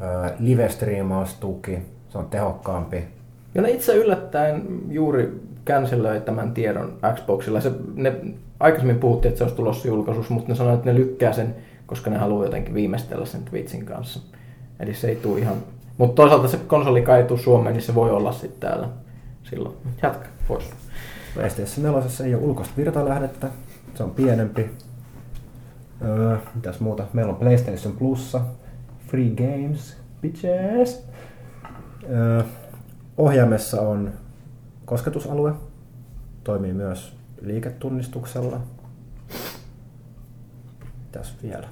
ö, 0.00 0.30
live-striimaustuki, 0.38 1.78
se 2.08 2.18
on 2.18 2.26
tehokkaampi. 2.26 3.04
Ja 3.54 3.62
ne 3.62 3.70
itse 3.70 3.94
yllättäen 3.94 4.64
juuri 4.88 5.40
cancelöi 5.66 6.20
tämän 6.20 6.54
tiedon 6.54 6.98
Xboxilla. 7.14 7.60
Se, 7.60 7.72
ne, 7.94 8.14
aikaisemmin 8.60 8.98
puhuttiin, 8.98 9.30
että 9.30 9.38
se 9.38 9.44
olisi 9.44 9.56
tulossa 9.56 9.88
julkaisus, 9.88 10.30
mutta 10.30 10.48
ne 10.48 10.54
sanoivat, 10.54 10.78
että 10.78 10.92
ne 10.92 10.98
lykkää 10.98 11.32
sen, 11.32 11.54
koska 11.86 12.10
ne 12.10 12.18
haluaa 12.18 12.44
jotenkin 12.44 12.74
viimeistellä 12.74 13.26
sen 13.26 13.42
Twitchin 13.42 13.84
kanssa. 13.84 14.20
Eli 14.80 14.94
se 14.94 15.08
ei 15.08 15.16
tule 15.16 15.38
ihan... 15.38 15.56
Mutta 15.98 16.14
toisaalta 16.14 16.48
se 16.48 16.56
konsoli 16.56 17.02
kai 17.02 17.20
ei 17.20 17.26
tule 17.26 17.38
Suomeen, 17.38 17.74
niin 17.74 17.82
se 17.82 17.94
voi 17.94 18.10
olla 18.10 18.32
sitten 18.32 18.60
täällä 18.60 18.88
silloin. 19.42 19.74
Jatka 20.02 20.26
pois. 20.48 20.70
PlayStation 21.34 21.94
4 21.94 22.26
ei 22.26 22.34
ole 22.34 22.42
ulkoista 22.42 22.74
virtalähdettä, 22.76 23.48
se 23.94 24.02
on 24.02 24.10
pienempi. 24.10 24.70
Öö, 26.04 26.36
mitäs 26.54 26.80
muuta? 26.80 27.06
Meillä 27.12 27.30
on 27.32 27.38
PlayStation 27.38 27.96
Plussa, 27.96 28.40
Free 29.06 29.30
Games, 29.30 29.96
bitches. 30.20 31.04
Öö, 32.10 32.42
ohjaimessa 33.18 33.80
on 33.80 34.12
kosketusalue, 34.84 35.52
toimii 36.44 36.72
myös 36.72 37.16
liiketunnistuksella. 37.40 38.60
Mitäs 41.04 41.36
vielä? 41.42 41.68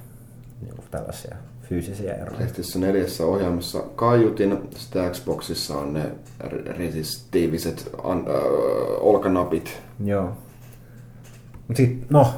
Niin 0.61 0.75
tällaisia 0.91 1.35
fyysisiä 1.61 2.13
eroja. 2.13 2.37
PlayStation 2.37 2.81
4 2.81 3.05
ohjaamassa 3.25 3.79
kaiutin, 3.79 4.57
sitten 4.75 5.11
Xboxissa 5.11 5.77
on 5.77 5.93
ne 5.93 6.11
re- 6.43 6.77
resistiiviset 6.77 7.89
an, 8.03 8.25
ö, 8.27 8.31
olkanapit. 8.99 9.81
Joo. 10.05 10.37
Mut 11.67 11.77
sit, 11.77 12.05
no, 12.09 12.33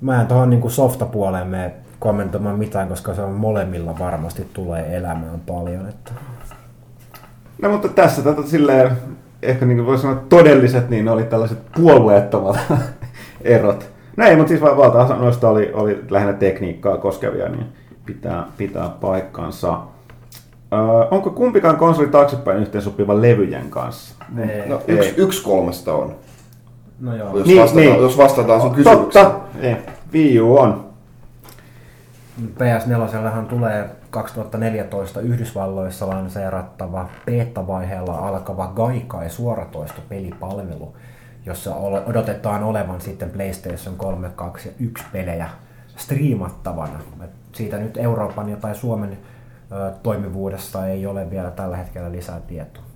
mä 0.00 0.20
en 0.20 0.26
tuohon 0.26 0.50
niinku 0.50 0.70
softapuoleen 0.70 1.46
mene 1.46 1.74
kommentoimaan 1.98 2.58
mitään, 2.58 2.88
koska 2.88 3.14
se 3.14 3.22
on 3.22 3.32
molemmilla 3.32 3.98
varmasti 3.98 4.46
tulee 4.52 4.96
elämään 4.96 5.40
paljon. 5.46 5.88
Että... 5.88 6.12
No 7.62 7.68
mutta 7.68 7.88
tässä 7.88 8.22
tätä 8.22 8.42
silleen, 8.42 8.90
ehkä 9.42 9.66
niin 9.66 9.86
voisi 9.86 10.02
sanoa 10.02 10.22
todelliset, 10.28 10.90
niin 10.90 11.04
ne 11.04 11.10
oli 11.10 11.24
tällaiset 11.24 11.58
puolueettomat 11.76 12.58
erot. 13.40 13.90
No 14.16 14.26
ei, 14.26 14.36
mutta 14.36 14.48
siis 14.48 14.60
va- 14.60 14.76
valtaosa 14.76 15.16
noista 15.16 15.48
oli, 15.48 15.70
oli 15.72 16.04
lähinnä 16.10 16.32
tekniikkaa 16.32 16.96
koskevia, 16.96 17.48
niin 17.48 17.66
pitää, 18.06 18.46
pitää 18.56 18.88
paikkansa. 18.88 19.80
Öö, 20.72 20.78
onko 21.10 21.30
kumpikaan 21.30 21.76
konsoli 21.76 22.08
taaksepäin 22.08 22.60
yhteensopiva 22.60 23.22
levyjen 23.22 23.70
kanssa? 23.70 24.14
Ei. 24.38 24.68
No, 24.68 24.82
yksi, 24.88 25.14
yksi 25.16 25.44
kolmesta 25.44 25.94
on. 25.94 26.14
No 27.00 27.16
joo. 27.16 27.38
Jos, 27.38 27.46
Niin, 27.46 27.60
vastataan, 27.60 27.86
niin. 27.86 28.02
jos 28.02 28.18
vastataan 28.18 28.60
sun 28.60 28.74
kysymykseen. 28.74 29.26
Totta. 29.26 29.40
Ei. 29.60 29.76
Wii 30.12 30.40
U 30.40 30.56
on. 30.56 30.90
PS4 32.42 33.46
tulee 33.48 33.90
2014 34.10 35.20
Yhdysvalloissa 35.20 36.08
lanseerattava 36.08 37.08
beta-vaiheella 37.26 38.18
alkava 38.18 38.66
Gaikai 38.76 39.30
suoratoisto 39.30 40.00
pelipalvelu, 40.08 40.96
jossa 41.46 41.74
odotetaan 42.06 42.62
olevan 42.64 43.00
sitten 43.00 43.30
PlayStation 43.30 43.96
3, 43.96 44.30
2 44.36 44.68
ja 44.68 44.74
1 44.78 45.04
pelejä 45.12 45.48
striimattavana. 45.96 46.98
Siitä 47.52 47.76
nyt 47.76 47.96
Euroopan 47.96 48.48
ja 48.48 48.56
tai 48.56 48.74
Suomen 48.74 49.18
ö, 49.72 49.92
toimivuudesta 50.02 50.86
ei 50.86 51.06
ole 51.06 51.30
vielä 51.30 51.50
tällä 51.50 51.76
hetkellä 51.76 52.12
lisää 52.12 52.40
tietoa. 52.40 52.89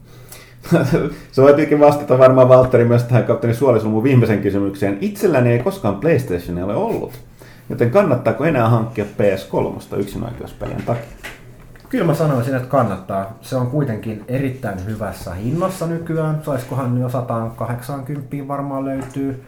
Se 1.32 1.42
voitikin 1.42 1.80
vastata 1.80 2.18
varmaan 2.18 2.48
Valtteri 2.48 2.84
myös 2.84 3.04
tähän 3.04 3.24
kapteeni 3.24 3.54
Suolisulmun 3.54 4.02
viimeisen 4.02 4.42
kysymykseen. 4.42 4.98
Itselläni 5.00 5.52
ei 5.52 5.58
koskaan 5.58 5.96
PlayStationia 5.96 6.64
ole 6.64 6.74
ollut. 6.74 7.12
Joten 7.70 7.90
kannattaako 7.90 8.44
enää 8.44 8.68
hankkia 8.68 9.04
PS3 9.04 9.98
yksinoikeuspelien 9.98 10.82
takia? 10.82 11.04
Kyllä 11.88 12.04
mä 12.04 12.14
sanoisin, 12.14 12.54
että 12.54 12.68
kannattaa. 12.68 13.38
Se 13.40 13.56
on 13.56 13.66
kuitenkin 13.66 14.24
erittäin 14.28 14.86
hyvässä 14.86 15.34
hinnassa 15.34 15.86
nykyään. 15.86 16.40
Saisikohan 16.42 17.00
jo 17.00 17.08
180 17.08 18.36
varmaan 18.48 18.84
löytyy. 18.84 19.44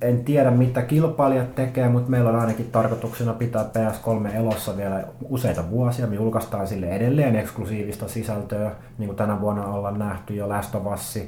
En 0.00 0.24
tiedä 0.24 0.50
mitä 0.50 0.82
kilpailijat 0.82 1.54
tekee, 1.54 1.88
mutta 1.88 2.10
meillä 2.10 2.30
on 2.30 2.40
ainakin 2.40 2.70
tarkoituksena 2.72 3.32
pitää 3.32 3.64
PS3 3.64 4.34
elossa 4.34 4.76
vielä 4.76 5.04
useita 5.28 5.70
vuosia. 5.70 6.06
Me 6.06 6.14
julkaistaan 6.14 6.66
sille 6.66 6.88
edelleen 6.88 7.36
eksklusiivista 7.36 8.08
sisältöä, 8.08 8.70
niin 8.98 9.06
kuin 9.06 9.16
tänä 9.16 9.40
vuonna 9.40 9.66
ollaan 9.66 9.98
nähty 9.98 10.34
jo 10.34 10.48
Us, 10.94 11.18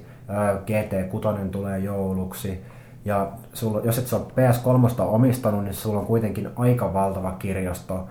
GT6 0.67 1.49
tulee 1.51 1.79
jouluksi. 1.79 2.65
Ja 3.05 3.33
sulla, 3.53 3.81
jos 3.85 3.99
et 3.99 4.07
sä 4.07 4.17
ole 4.17 4.27
PS3 4.27 5.03
omistanut, 5.03 5.65
niin 5.65 5.75
sulla 5.75 6.01
on 6.01 6.07
kuitenkin 6.07 6.49
aika 6.57 6.95
valtava 6.95 7.33
kirjasto 7.33 8.09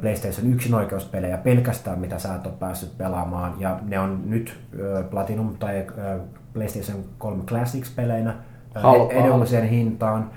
PlayStation 0.00 0.52
1 0.52 0.74
oikeuspelejä 0.74 1.36
pelkästään, 1.36 1.98
mitä 1.98 2.18
sä 2.18 2.34
et 2.34 2.46
ole 2.46 2.54
päässyt 2.58 2.98
pelaamaan. 2.98 3.54
Ja 3.58 3.78
ne 3.82 3.98
on 3.98 4.22
nyt 4.24 4.58
Platinum 5.10 5.56
tai 5.58 5.86
PlayStation 6.52 7.04
3 7.18 7.44
Classics-peleinä 7.44 8.34
Halpaa. 8.74 9.24
edulliseen 9.24 9.68
hintaan. 9.68 10.30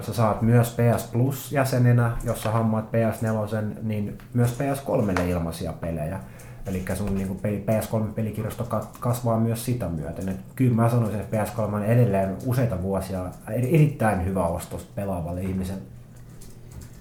Sä 0.00 0.12
saat 0.12 0.42
myös 0.42 0.76
PS 0.76 1.04
Plus-jäsenenä, 1.12 2.12
jos 2.24 2.42
sä 2.42 2.50
hammaat 2.50 2.84
PS4, 2.92 3.64
niin 3.82 4.18
myös 4.34 4.58
PS3 4.58 5.22
ilmaisia 5.22 5.72
pelejä. 5.72 6.20
Eli 6.66 6.84
sun 6.94 7.14
niin 7.14 7.40
PS3-pelikirjasto 7.44 8.64
ka- 8.64 8.86
kasvaa 9.00 9.40
myös 9.40 9.64
sitä 9.64 9.88
myöten. 9.88 10.28
Et 10.28 10.36
kyllä 10.54 10.74
mä 10.74 10.88
sanoisin, 10.88 11.20
että 11.20 11.44
PS3 11.44 11.74
on 11.74 11.84
edelleen 11.84 12.36
useita 12.46 12.82
vuosia 12.82 13.24
eri- 13.50 13.74
erittäin 13.74 14.24
hyvä 14.24 14.46
ostos 14.46 14.84
pelaavalle 14.94 15.42
ihmiselle. 15.42 15.82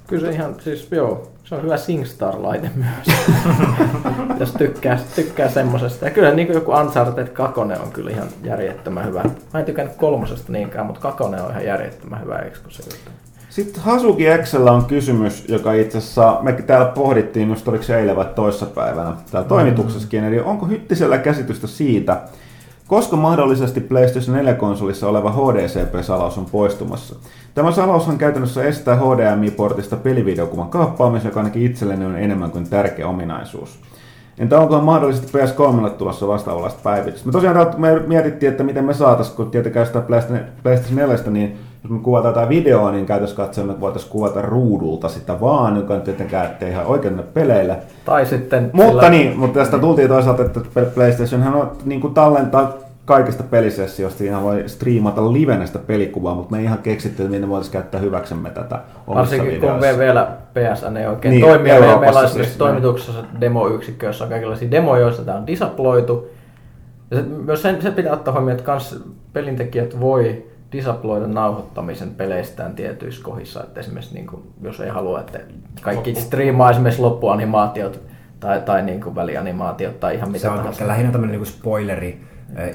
Kyllä 0.07 0.27
se 0.27 0.33
ihan, 0.35 0.55
siis 0.59 0.91
joo, 0.91 1.31
se 1.45 1.55
on 1.55 1.63
hyvä 1.63 1.77
SingStar-laite 1.77 2.69
myös. 2.75 3.17
Jos 4.39 4.51
tykkää, 4.51 4.99
tykkää 5.15 5.49
semmosesta. 5.49 6.05
Ja 6.05 6.11
kyllä 6.11 6.31
niin 6.31 6.47
kuin 6.47 6.55
joku 6.55 6.71
Uncharted 6.71 7.27
2 7.27 7.59
on 7.59 7.91
kyllä 7.93 8.11
ihan 8.11 8.27
järjettömän 8.43 9.05
hyvä. 9.05 9.23
Mä 9.53 9.59
en 9.59 9.65
tykännyt 9.65 9.95
kolmosesta 9.95 10.51
niinkään, 10.51 10.85
mutta 10.85 11.01
kakonen 11.01 11.41
on 11.41 11.51
ihan 11.51 11.65
järjettömän 11.65 12.21
hyvä 12.21 12.37
eksklusiivista. 12.37 13.11
Sitten 13.49 13.83
Hasuki 13.83 14.23
Xllä 14.43 14.71
on 14.71 14.85
kysymys, 14.85 15.45
joka 15.49 15.73
itse 15.73 15.97
asiassa, 15.97 16.39
me 16.41 16.53
täällä 16.53 16.85
pohdittiin, 16.85 17.49
just 17.49 17.67
oliko 17.67 17.83
se 17.83 17.99
eilen 17.99 18.15
vai 18.15 18.25
toissapäivänä 18.35 19.13
täällä 19.31 19.49
toimituksessakin, 19.49 20.23
eli 20.23 20.39
onko 20.39 20.65
Hyttisellä 20.65 21.17
käsitystä 21.17 21.67
siitä, 21.67 22.21
koska 22.87 23.15
mahdollisesti 23.15 23.81
PlayStation 23.81 24.37
4-konsolissa 24.37 25.07
oleva 25.07 25.31
HDCP-salaus 25.31 26.37
on 26.37 26.45
poistumassa. 26.45 27.15
Tämä 27.53 27.71
salaushan 27.71 28.17
käytännössä 28.17 28.63
estää 28.63 28.95
HDMI-portista 28.95 29.95
pelivideokuvan 29.95 30.69
kaappaamisen, 30.69 31.29
joka 31.29 31.39
ainakin 31.39 31.65
itselleni 31.65 32.05
on 32.05 32.17
enemmän 32.17 32.51
kuin 32.51 32.69
tärkeä 32.69 33.07
ominaisuus. 33.07 33.79
Entä 34.37 34.59
onko 34.59 34.81
mahdollisesti 34.81 35.37
PS3 35.37 35.89
tulossa 35.89 36.27
vastaavanlaista 36.27 36.79
päivitystä? 36.83 37.25
Me 37.25 37.31
tosiaan 37.31 37.73
me 37.77 37.99
mietittiin, 38.07 38.51
että 38.51 38.63
miten 38.63 38.85
me 38.85 38.93
saataisiin, 38.93 39.35
kun 39.35 39.51
tietenkään 39.51 39.85
sitä 39.85 40.01
PlayStation 40.63 40.95
4, 40.95 41.15
niin 41.29 41.57
jos 41.85 41.91
me 41.91 41.99
kuvataan 41.99 42.31
jotain 42.31 42.49
videoa, 42.49 42.91
niin 42.91 43.05
käytössä 43.05 43.35
katsoen 43.35 43.67
me 43.67 43.79
voitaisiin 43.79 44.11
kuvata 44.11 44.41
ruudulta 44.41 45.09
sitä 45.09 45.41
vaan, 45.41 45.75
joka 45.75 45.93
on 45.93 46.01
tietenkään 46.01 46.45
ettei 46.45 46.69
ihan 46.71 46.85
oikein 46.85 47.23
peleillä. 47.33 47.77
Tai 48.05 48.25
sitten... 48.25 48.69
Mutta 48.73 48.91
sillä- 48.91 49.09
niin, 49.09 49.39
mutta 49.39 49.59
tästä 49.59 49.77
tultiin 49.77 50.07
toisaalta, 50.07 50.43
että 50.43 50.59
PlayStationhan 50.95 51.53
on 51.53 51.71
niin 51.85 52.01
kuin 52.01 52.13
tallentaa 52.13 52.73
kaikista 53.05 53.43
pelisessioista, 53.43 54.23
ihan 54.23 54.43
voi 54.43 54.63
striimata 54.67 55.33
livenä 55.33 55.65
sitä 55.65 55.79
pelikuvaa, 55.79 56.35
mutta 56.35 56.51
me 56.51 56.57
ei 56.57 56.63
ihan 56.63 56.77
keksitty, 56.77 57.23
että 57.23 57.35
miten 57.35 57.49
voitaisiin 57.49 57.73
käyttää 57.73 58.01
hyväksemme 58.01 58.49
tätä 58.49 58.75
omissa 58.75 59.15
Varsinkin 59.15 59.47
kun 59.47 59.55
videoissa. 59.55 59.91
me 59.91 59.99
vielä 59.99 60.27
PSN 60.53 60.97
ei 60.97 61.07
oikein 61.07 61.31
Niin, 61.31 61.41
niin, 61.41 61.51
toimi. 61.51 61.69
Meillä, 61.69 61.99
meillä 61.99 62.19
on 62.19 62.29
siis, 62.29 62.57
toimituksessa 62.57 63.23
demoyksikkö, 63.41 64.05
jossa 64.05 64.23
on 64.23 64.29
kaikenlaisia 64.29 64.71
demoja, 64.71 65.01
joissa 65.01 65.23
tämä 65.23 65.37
on 65.37 65.47
disaploitu. 65.47 66.27
Ja 67.11 67.17
se, 67.17 67.23
myös 67.23 67.61
sen, 67.61 67.81
se 67.81 67.91
pitää 67.91 68.13
ottaa 68.13 68.33
huomioon, 68.33 68.51
että 68.59 68.65
kans 68.65 69.03
pelintekijät 69.33 69.99
voi 69.99 70.45
disaploida 70.71 71.27
nauhoittamisen 71.27 72.09
peleistään 72.09 72.75
tietyissä 72.75 73.23
kohdissa. 73.23 73.63
Että 73.63 73.79
esimerkiksi 73.79 74.13
niin 74.13 74.27
kuin, 74.27 74.41
jos 74.61 74.79
ei 74.79 74.89
halua, 74.89 75.19
että 75.19 75.39
kaikki 75.81 76.15
striimaa 76.15 76.71
esimerkiksi 76.71 77.01
loppuanimaatiot 77.01 78.01
tai, 78.39 78.61
tai 78.61 78.81
niin 78.83 79.01
kuin 79.01 79.15
välianimaatiot 79.15 79.99
tai 79.99 80.15
ihan 80.15 80.29
mitä 80.31 80.41
Se 80.41 80.49
on 80.49 80.57
tahansa. 80.57 80.87
lähinnä 80.87 81.11
tämmöinen 81.11 81.39
niin 81.39 81.45
spoileri 81.45 82.21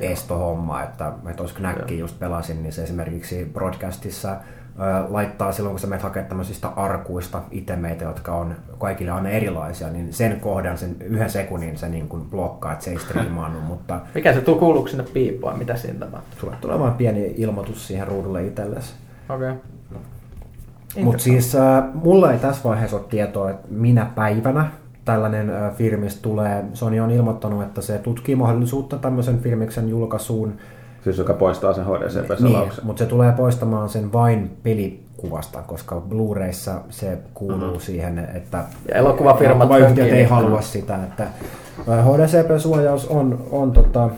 estohomma, 0.01 0.83
että, 0.83 1.13
että 1.31 1.43
jos 1.43 1.53
Knäkki 1.53 1.99
just 1.99 2.19
pelasin, 2.19 2.63
niin 2.63 2.73
se 2.73 2.83
esimerkiksi 2.83 3.51
broadcastissa 3.53 4.37
laittaa 5.09 5.53
silloin, 5.53 5.73
kun 5.73 5.81
sä 5.81 5.87
menet 5.87 6.03
hakemaan 6.03 6.29
tämmöisistä 6.29 6.69
arkuista 6.69 7.43
itemeitä, 7.51 8.05
jotka 8.05 8.35
on 8.35 8.55
kaikille 8.79 9.11
aina 9.11 9.29
erilaisia, 9.29 9.91
niin 9.91 10.13
sen 10.13 10.41
kohdan, 10.41 10.79
sen 10.79 10.97
yhden 11.01 11.31
sekunnin 11.31 11.79
se 11.79 11.89
niin 11.89 12.09
kuin 12.09 12.23
blokkaa, 12.31 12.73
että 12.73 12.85
se 12.85 12.91
ei 12.91 12.99
striimaannut, 12.99 13.65
mutta 13.73 14.01
Mikä 14.15 14.35
se 14.35 14.41
tuu 14.41 14.59
kuuluuko 14.59 14.89
sinne 14.89 15.05
piippaan? 15.13 15.59
Mitä 15.59 15.77
siinä 15.77 15.99
tapahtuu? 15.99 16.41
tulee 16.41 16.57
tulemaan 16.61 16.95
pieni 16.95 17.35
ilmoitus 17.37 17.87
siihen 17.87 18.09
ruudulle 18.09 18.47
itsellesi. 18.47 18.95
Okei. 19.29 19.53
Mutta 21.05 21.23
siis 21.23 21.55
äh, 21.55 21.85
mulla 21.95 22.33
ei 22.33 22.39
tässä 22.39 22.69
vaiheessa 22.69 22.97
ole 22.97 23.05
tietoa, 23.09 23.51
että 23.51 23.69
minä 23.71 24.11
päivänä 24.15 24.71
tällainen 25.05 25.51
äh, 25.51 25.75
firmis 25.75 26.17
tulee. 26.17 26.65
Sony 26.73 27.01
on 27.01 27.11
ilmoittanut, 27.11 27.63
että 27.63 27.81
se 27.81 27.99
tutkii 27.99 28.37
mahdollisuutta 28.37 28.99
tämmöisen 28.99 29.39
firmiksen 29.39 29.89
julkaisuun. 29.89 30.55
Siis 31.05 31.19
joka 31.19 31.35
poistaa 31.35 31.73
sen 31.73 31.85
Niin, 31.85 31.97
HDCP-salauksen. 31.99 32.85
mutta 32.85 32.99
se 32.99 33.07
tulee 33.07 33.33
poistamaan 33.33 33.89
sen 33.89 34.13
vain 34.13 34.57
pelikuvasta, 34.63 35.63
koska 35.63 36.03
Blu-rayssa 36.09 36.73
se 36.91 37.19
kuuluu 37.35 37.59
mm-hmm. 37.59 37.81
siihen, 37.81 38.19
että 38.19 38.65
elokuvafirmat 38.89 39.69
pönkkii 39.69 40.11
ei 40.11 40.25
halua 40.25 40.61
sitä, 40.61 41.05
että 41.05 41.27
HDCP-suojaus 41.87 43.09
on, 43.09 43.47
on 43.51 43.73
tota, 43.73 44.11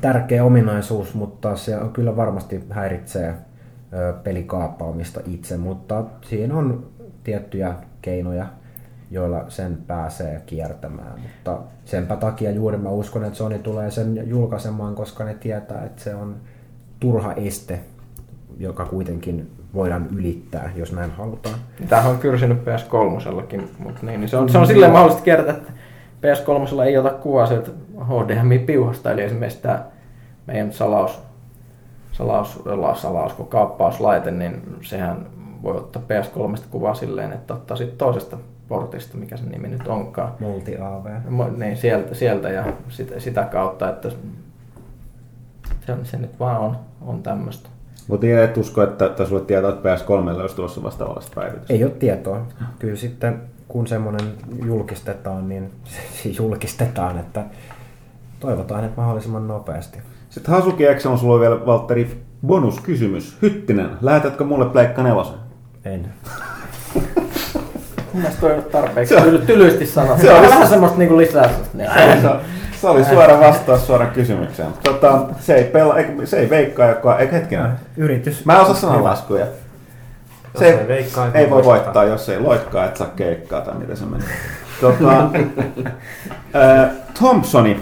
tärkeä 0.00 0.44
ominaisuus, 0.44 1.14
mutta 1.14 1.56
se 1.56 1.76
on 1.76 1.92
kyllä 1.92 2.16
varmasti 2.16 2.64
häiritsee 2.70 3.34
pelikaappaamista 4.22 5.20
itse, 5.26 5.56
mutta 5.56 6.04
siinä 6.22 6.56
on 6.56 6.86
tiettyjä 7.24 7.74
keinoja, 8.02 8.46
joilla 9.10 9.44
sen 9.48 9.78
pääsee 9.86 10.42
kiertämään. 10.46 11.20
Mutta 11.20 11.58
senpä 11.84 12.16
takia 12.16 12.50
juuri 12.50 12.76
mä 12.76 12.88
uskon, 12.88 13.24
että 13.24 13.38
Sony 13.38 13.58
tulee 13.58 13.90
sen 13.90 14.28
julkaisemaan, 14.28 14.94
koska 14.94 15.24
ne 15.24 15.34
tietää, 15.34 15.84
että 15.84 16.02
se 16.02 16.14
on 16.14 16.36
turha 17.00 17.32
este, 17.32 17.80
joka 18.58 18.84
kuitenkin 18.84 19.50
voidaan 19.74 20.08
ylittää, 20.16 20.72
jos 20.76 20.92
näin 20.92 21.10
halutaan. 21.10 21.54
Tämähän 21.88 22.10
on 22.10 22.18
kyrsinyt 22.18 22.58
PS3, 22.58 23.62
mutta 23.78 24.06
niin, 24.06 24.20
niin 24.20 24.28
se 24.28 24.36
on, 24.36 24.48
se 24.48 24.58
on 24.58 24.66
silleen 24.66 24.92
mahdollista 24.92 25.22
kertoa, 25.22 25.52
että 25.52 25.72
PS3 26.22 26.82
ei 26.82 26.98
ota 26.98 27.10
kuvaa 27.10 27.46
sieltä 27.46 27.70
HDMI-piuhasta, 28.00 29.12
eli 29.12 29.22
esimerkiksi 29.22 29.62
tämä 29.62 29.84
meidän 30.46 30.72
salaus, 30.72 31.22
salaus, 32.12 32.62
salaus, 32.94 33.32
kun 33.32 33.48
kaappauslaite, 33.48 34.30
niin 34.30 34.62
sehän 34.82 35.26
voi 35.62 35.76
ottaa 35.76 36.02
PS3 36.02 36.60
kuvaa 36.70 36.94
silleen, 36.94 37.32
että 37.32 37.54
ottaa 37.54 37.76
sitten 37.76 37.98
toisesta 37.98 38.36
portista, 38.68 39.16
mikä 39.18 39.36
se 39.36 39.44
nimi 39.46 39.68
nyt 39.68 39.86
onkaan. 39.88 40.32
Multi-AV. 40.40 41.04
Mo- 41.28 41.58
Niin, 41.58 41.76
sieltä, 41.76 42.14
sieltä 42.14 42.48
ja 42.48 42.64
sitä, 42.88 43.20
sitä 43.20 43.42
kautta, 43.44 43.88
että 43.88 44.10
se, 45.86 45.92
on- 45.92 46.06
se 46.06 46.16
nyt 46.16 46.40
vaan 46.40 46.60
on, 46.60 46.76
on 47.06 47.22
tämmöistä. 47.22 47.68
Mutta 48.08 48.26
et 48.44 48.56
usko, 48.56 48.82
että, 48.82 49.06
että 49.06 49.24
sulle 49.26 49.40
tietää, 49.42 49.70
että 49.70 49.94
PS3 49.96 50.40
olisi 50.40 50.56
tulossa 50.56 50.82
vastaavallista 50.82 51.32
päivitystä. 51.34 51.72
Ei 51.74 51.84
ole 51.84 51.92
tietoa. 51.92 52.46
Kyllä 52.78 52.96
sitten 52.96 53.40
kun 53.68 53.86
semmoinen 53.86 54.32
julkistetaan, 54.64 55.48
niin 55.48 55.70
se 56.22 56.28
julkistetaan, 56.28 57.18
että 57.18 57.44
toivotaan, 58.40 58.84
että 58.84 59.00
mahdollisimman 59.00 59.48
nopeasti. 59.48 59.98
Sitten 60.30 60.54
Hasuki 60.54 60.84
X 60.98 61.06
on 61.06 61.18
sulla 61.18 61.40
vielä, 61.40 61.66
Valtteri, 61.66 62.22
bonuskysymys. 62.46 63.36
Hyttinen, 63.42 63.90
lähetätkö 64.00 64.44
mulle 64.44 64.64
Pleikka 64.66 65.02
nelosen? 65.02 65.34
En. 65.84 66.08
Mun 68.16 68.22
mielestä 68.22 68.40
toi 68.40 68.52
on 68.52 68.62
tarpeeksi 68.72 69.14
Se 69.14 69.20
on- 69.20 69.26
tyly- 69.28 69.46
tylysti 69.46 69.86
sanottu. 69.86 70.22
se 70.22 70.32
on- 70.32 70.42
vähän 70.48 70.68
semmoista 70.68 70.98
niinku 70.98 71.16
lisää. 71.16 71.48
Se, 71.48 72.28
se 72.80 72.86
oli 72.88 73.04
suora 73.04 73.40
vastaus 73.40 73.86
suoraan 73.86 74.10
kysymykseen. 74.10 74.68
Tota, 74.84 75.18
se, 75.40 75.54
ei 75.54 75.64
pela, 75.64 75.98
ei, 75.98 76.06
se 76.24 76.38
ei 76.38 76.50
veikkaa, 76.50 76.86
joka... 76.88 77.18
Ei, 77.18 77.32
hetkinen. 77.32 77.72
Yritys. 77.96 78.44
Mä 78.44 78.52
en 78.54 78.60
osaa 78.60 78.74
sanoa 78.74 79.04
laskuja. 79.04 79.46
Se 80.58 80.68
ei 80.80 80.88
veikkaa, 80.88 81.28
ei 81.34 81.50
voi 81.50 81.64
voittaa. 81.64 81.72
voittaa, 81.84 82.04
jos 82.04 82.28
ei 82.28 82.40
loikkaa, 82.40 82.84
et 82.84 82.96
saa 82.96 83.06
keikkaa 83.16 83.60
tai 83.60 83.74
miten 83.74 83.96
se 83.96 84.04
menee. 84.04 84.28
Tota, 84.80 85.30
Thompsoni. 87.18 87.80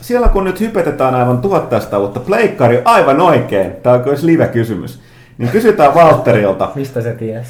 Siellä 0.00 0.28
kun 0.28 0.44
nyt 0.44 0.60
hypetetään 0.60 1.14
aivan 1.14 1.38
tuhattaista 1.38 1.98
uutta 1.98 2.20
pleikkari 2.20 2.82
aivan 2.84 3.20
oikein, 3.20 3.72
tämä 3.82 3.96
on 3.96 4.02
myös 4.04 4.22
live-kysymys, 4.22 5.00
niin 5.38 5.50
kysytään 5.50 5.94
Valtterilta, 5.94 6.72
Mistä 6.74 7.00
se 7.00 7.12
ties? 7.14 7.46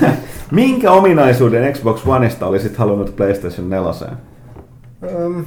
minkä 0.50 0.90
ominaisuuden 0.90 1.72
Xbox 1.72 2.06
Oneista 2.06 2.46
olisit 2.46 2.76
halunnut 2.76 3.16
PlayStation 3.16 3.70
4? 3.70 3.90
Um, 5.26 5.46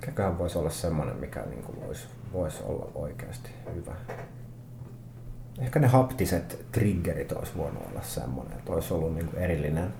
mikäköhän 0.00 0.38
voisi 0.38 0.58
olla 0.58 0.70
semmoinen, 0.70 1.16
mikä 1.16 1.42
niinku 1.50 1.74
voisi 1.86 2.06
vois 2.32 2.62
olla 2.66 2.88
oikeasti 2.94 3.50
hyvä. 3.74 3.92
Ehkä 5.58 5.78
ne 5.78 5.86
haptiset 5.86 6.66
triggerit 6.72 7.32
olisi 7.32 7.52
voinut 7.56 7.82
olla 7.90 8.02
semmoinen, 8.02 8.58
että 8.58 8.72
olisi 8.72 8.94
ollut 8.94 9.14
niinku 9.14 9.36
erillinen 9.36 9.94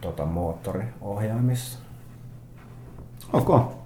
tota, 0.00 0.26
moottori 0.26 0.84
ohjaimissa. 1.00 1.78
Ok. 3.32 3.79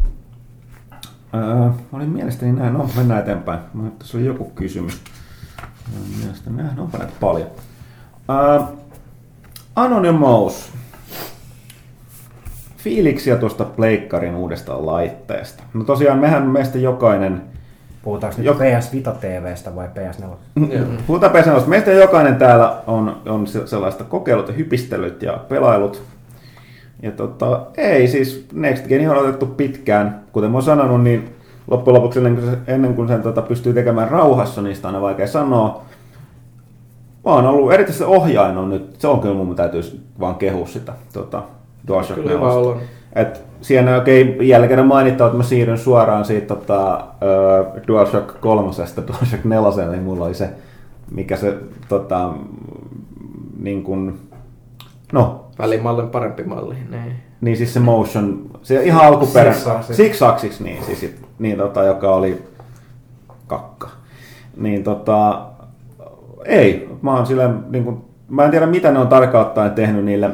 Öö, 1.34 1.70
olin 1.92 2.10
mielestäni 2.10 2.52
näin, 2.52 2.74
no 2.74 2.90
mennään 2.96 3.20
eteenpäin. 3.20 3.60
Mä, 3.74 3.82
tässä 3.98 4.18
oli 4.18 4.26
joku 4.26 4.44
kysymys. 4.44 5.00
Mä 5.62 5.98
olin 6.00 6.18
mielestäni 6.18 6.62
näin, 6.62 6.80
onpa 6.80 6.98
näitä 6.98 7.12
paljon. 7.20 7.48
Öö, 8.30 8.60
Anonymous. 9.76 10.72
Fiiliksiä 12.76 13.36
tuosta 13.36 13.64
Pleikkarin 13.64 14.34
uudesta 14.34 14.86
laitteesta. 14.86 15.62
No 15.74 15.84
tosiaan 15.84 16.18
mehän 16.18 16.46
meistä 16.46 16.78
jokainen, 16.78 17.42
Puhutaanko 18.02 18.38
nyt 18.42 18.46
Jok- 18.56 18.80
PS 18.80 18.92
Vita 18.92 19.12
TVstä 19.12 19.76
vai 19.76 19.86
PS4? 19.88 20.24
puhutaan 21.06 21.32
PSN, 21.32 21.70
meistä 21.70 21.90
jokainen 21.92 22.36
täällä 22.36 22.76
on, 22.86 23.22
on 23.26 23.46
se- 23.46 23.66
sellaista 23.66 24.04
kokeilut 24.04 24.48
ja 24.48 24.54
hypistelyt 24.54 25.22
ja 25.22 25.32
pelailut. 25.48 26.02
Ja 27.02 27.10
tota, 27.10 27.66
ei 27.76 28.08
siis 28.08 28.46
Next 28.52 28.86
Gen 28.86 29.10
on 29.10 29.16
otettu 29.16 29.46
pitkään. 29.46 30.20
Kuten 30.32 30.50
mä 30.50 30.56
oon 30.56 30.62
sanonut, 30.62 31.02
niin 31.02 31.34
loppujen 31.66 31.94
lopuksi 31.94 32.18
ennen 32.18 32.36
kuin, 32.36 32.50
se, 32.50 32.58
ennen 32.66 32.94
kuin 32.94 33.08
sen 33.08 33.22
tota, 33.22 33.42
pystyy 33.42 33.74
tekemään 33.74 34.10
rauhassa, 34.10 34.62
niin 34.62 34.76
sitä 34.76 34.88
on 34.88 35.02
vaikea 35.02 35.26
sanoa. 35.26 35.82
Mä 37.24 37.30
oon 37.30 37.46
ollut, 37.46 37.72
erityisesti 37.72 38.04
se 38.04 38.10
ohjain 38.10 38.58
on 38.58 38.70
nyt, 38.70 38.94
se 38.98 39.08
on 39.08 39.20
kyllä 39.20 39.34
mun 39.34 39.56
täytyy 39.56 39.82
vaan 40.20 40.34
kehua 40.34 40.66
sitä 40.66 40.92
tota, 41.12 41.42
DualShock 41.88 42.20
Kyllä 42.20 42.32
hyvä 42.32 42.46
4. 42.46 42.58
olla. 42.58 42.80
Et 43.14 43.42
siinä 43.60 43.96
okei, 43.96 44.36
jälleen 44.40 44.68
kerran 44.68 44.86
mainittava, 44.86 45.28
että 45.28 45.36
mä 45.36 45.42
siirryn 45.42 45.78
suoraan 45.78 46.24
siitä 46.24 46.54
tota, 46.54 47.04
uh, 47.76 47.86
DualShock 47.88 48.40
3 48.40 48.70
DualShock 49.06 49.44
4, 49.44 49.90
niin 49.90 50.02
mulla 50.02 50.24
oli 50.24 50.34
se, 50.34 50.50
mikä 51.10 51.36
se 51.36 51.58
tota, 51.88 52.32
niin 53.60 53.82
kuin, 53.82 54.18
no, 55.12 55.43
Välimallin 55.58 56.08
parempi 56.08 56.42
malli. 56.42 56.74
Niin. 56.90 57.16
niin 57.40 57.56
siis 57.56 57.74
se 57.74 57.80
motion, 57.80 58.50
se 58.62 58.82
ihan 58.84 59.06
alkuperäinen, 59.06 59.62
Six-axis. 59.62 60.40
six 60.40 60.60
niin, 60.60 60.84
siis, 60.84 61.16
niin 61.38 61.56
tota, 61.56 61.84
joka 61.84 62.14
oli 62.14 62.42
kakka. 63.46 63.88
Niin 64.56 64.84
tota, 64.84 65.46
ei, 66.44 66.88
mä 67.02 67.14
oon 67.14 67.26
sillä, 67.26 67.50
niin 67.70 67.84
kuin, 67.84 68.04
mä 68.28 68.44
en 68.44 68.50
tiedä 68.50 68.66
mitä 68.66 68.90
ne 68.92 68.98
on 68.98 69.08
tarkkaan 69.08 69.46
ottaen 69.46 69.72
tehnyt 69.72 70.04
niille 70.04 70.30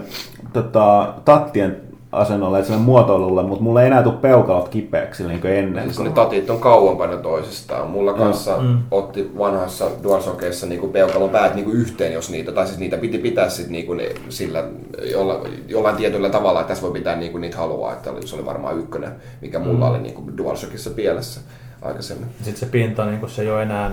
tota, 0.53 1.15
tattien 1.25 1.90
asennolle 2.13 2.59
ja 2.59 2.65
sille 2.65 2.79
muotoilulle, 2.79 3.43
mutta 3.43 3.63
mulla 3.65 3.81
ei 3.83 3.87
enää 3.87 4.03
tule 4.03 4.15
peukalot 4.15 4.69
kipeäksi 4.69 5.27
niin 5.29 5.41
kuin 5.41 5.53
ennen. 5.53 5.85
Siis 5.85 5.99
ne 6.01 6.11
tatit 6.11 6.51
on 6.51 6.59
kauempana 6.61 7.17
toisistaan. 7.17 7.91
Mulla 7.91 8.13
kanssa 8.13 8.57
Mm. 8.57 8.79
otti 8.91 9.31
vanhassa 9.39 9.87
DualShockissa 10.03 10.67
niinku 10.67 10.89
peukalon 10.89 11.31
päät 11.31 11.55
niinku 11.55 11.71
yhteen, 11.71 12.13
jos 12.13 12.31
niitä, 12.31 12.53
tai 12.53 12.67
siis 12.67 12.79
niitä 12.79 12.97
piti 12.97 13.19
pitää 13.19 13.49
sit 13.49 13.69
niinku 13.69 13.95
ne, 13.95 14.09
sillä 14.29 14.65
jolla, 15.13 15.41
jollain 15.69 15.97
tietyllä 15.97 16.31
tavalla, 16.31 16.61
että 16.61 16.69
tässä 16.69 16.83
voi 16.83 16.93
pitää 16.93 17.17
niinku 17.17 17.39
niitä 17.39 17.57
haluaa, 17.59 17.93
että 17.93 18.11
oli- 18.11 18.27
se 18.27 18.37
oli 18.37 18.45
varmaan 18.47 18.79
ykkönen, 18.79 19.13
mikä 19.41 19.59
mulla 19.59 19.87
Mm. 19.87 19.91
oli 19.95 19.99
niinku 20.03 20.23
DualShockissa 20.37 20.91
pielessä 20.91 21.41
aikaisemmin. 21.83 22.29
Sitten 22.43 22.57
se 22.61 22.67
pinta, 22.67 23.07
niin 23.07 23.21
se 23.29 23.43
ei 23.43 23.51
ole 23.51 23.63
enää 23.63 23.91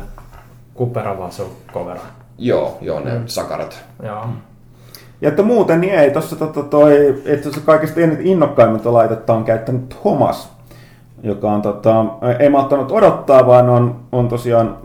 kupera, 0.73 1.17
vaan 1.17 1.31
se 1.31 1.41
on 1.41 1.49
kovera. 1.73 2.01
Joo, 2.37 2.77
joo 2.81 2.99
ne 2.99 3.13
Mm. 3.17 3.23
sakarat. 3.27 3.79
Joo. 4.03 4.25
Ja 5.21 5.29
että 5.29 5.43
muuten 5.43 5.81
niin 5.81 5.93
ei, 5.93 6.11
tuossa 6.11 6.35
tota, 6.35 6.63
toi, 6.63 7.09
itse 7.09 7.39
asiassa 7.39 7.61
kaikista 7.65 7.99
innokkaimmat 8.19 8.85
laitetta 8.85 9.33
on 9.33 9.43
käyttänyt 9.43 9.89
Thomas, 9.89 10.53
joka 11.23 11.51
on 11.51 11.61
tota, 11.61 12.05
ei 12.39 12.49
malttanut 12.49 12.91
odottaa, 12.91 13.47
vaan 13.47 13.69
on, 13.69 13.95
on 14.11 14.27
tosiaan 14.27 14.77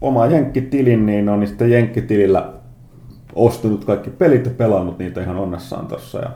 oma 0.00 0.26
jenkkitilin, 0.26 1.06
niin 1.06 1.28
on 1.28 1.46
sitten 1.46 1.70
jenkkitilillä 1.70 2.52
ostanut 3.34 3.84
kaikki 3.84 4.10
pelit 4.10 4.44
ja 4.44 4.50
pelannut 4.50 4.98
niitä 4.98 5.22
ihan 5.22 5.36
onnessaan 5.36 5.86
tuossa 5.86 6.18
ja 6.18 6.30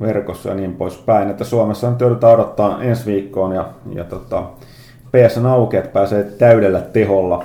verkossa 0.00 0.48
ja 0.48 0.54
niin 0.54 0.74
poispäin. 0.74 1.30
Että 1.30 1.44
Suomessa 1.44 1.90
nyt 1.90 2.00
joudutaan 2.00 2.34
odottaa 2.34 2.82
ensi 2.82 3.06
viikkoon 3.06 3.54
ja, 3.54 3.68
ja 3.94 4.04
tota, 4.04 4.42
PSN 5.12 5.46
auki, 5.46 5.76
että 5.76 5.90
pääsee 5.90 6.22
täydellä 6.22 6.80
teholla 6.80 7.44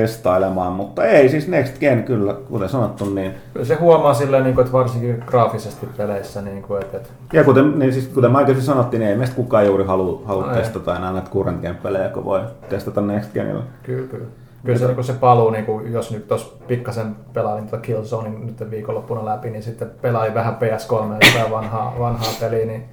testailemaan, 0.00 0.72
mutta 0.72 1.04
ei 1.04 1.28
siis 1.28 1.48
Next 1.48 1.78
Gen 1.78 2.04
kyllä, 2.04 2.34
kuten 2.34 2.68
sanottu, 2.68 3.04
niin 3.04 3.34
Kyllä 3.52 3.66
se 3.66 3.74
huomaa 3.74 4.14
silleen, 4.14 4.44
niin 4.44 4.54
kuin, 4.54 4.62
että 4.62 4.72
varsinkin 4.72 5.22
graafisesti 5.26 5.88
peleissä, 5.96 6.42
niin 6.42 6.62
kuin, 6.62 6.82
että, 6.82 6.98
Ja 7.32 7.44
kuten, 7.44 7.78
niin 7.78 7.92
siis, 7.92 8.08
kuten 8.08 8.32
mä 8.32 8.38
aikaisemmin 8.38 8.66
sanottiin, 8.66 9.00
niin 9.00 9.10
ei 9.10 9.16
meistä 9.16 9.36
kukaan 9.36 9.66
juuri 9.66 9.84
halua, 9.84 10.22
halua 10.24 10.46
No 10.46 10.54
testata 10.54 10.96
enää 10.96 11.12
näitä 11.12 11.30
current 11.30 11.60
gen 11.60 11.76
pelejä, 11.76 12.08
kun 12.08 12.24
voi 12.24 12.40
testata 12.68 13.00
Next 13.00 13.32
Genillä. 13.32 13.62
Kyllä, 13.82 14.08
kyllä. 14.08 14.26
Kyllä 14.64 14.78
se, 14.78 14.86
niin 14.86 15.04
se 15.04 15.12
paluu, 15.12 15.50
niin 15.50 15.64
kuin, 15.64 15.92
jos 15.92 16.10
nyt 16.10 16.28
tuossa 16.28 16.56
pikkasen 16.68 17.16
pelailin 17.32 17.64
tuota 17.64 17.82
Killzonein 17.82 18.46
nyt 18.46 18.70
viikonloppuna 18.70 19.24
läpi, 19.24 19.50
niin 19.50 19.62
sitten 19.62 19.90
pelain 20.02 20.34
vähän 20.34 20.54
PS3 20.54 21.18
tai 21.34 21.50
vanhaa, 21.50 21.94
vanhaa 21.98 22.32
peliä, 22.40 22.66
niin, 22.66 22.84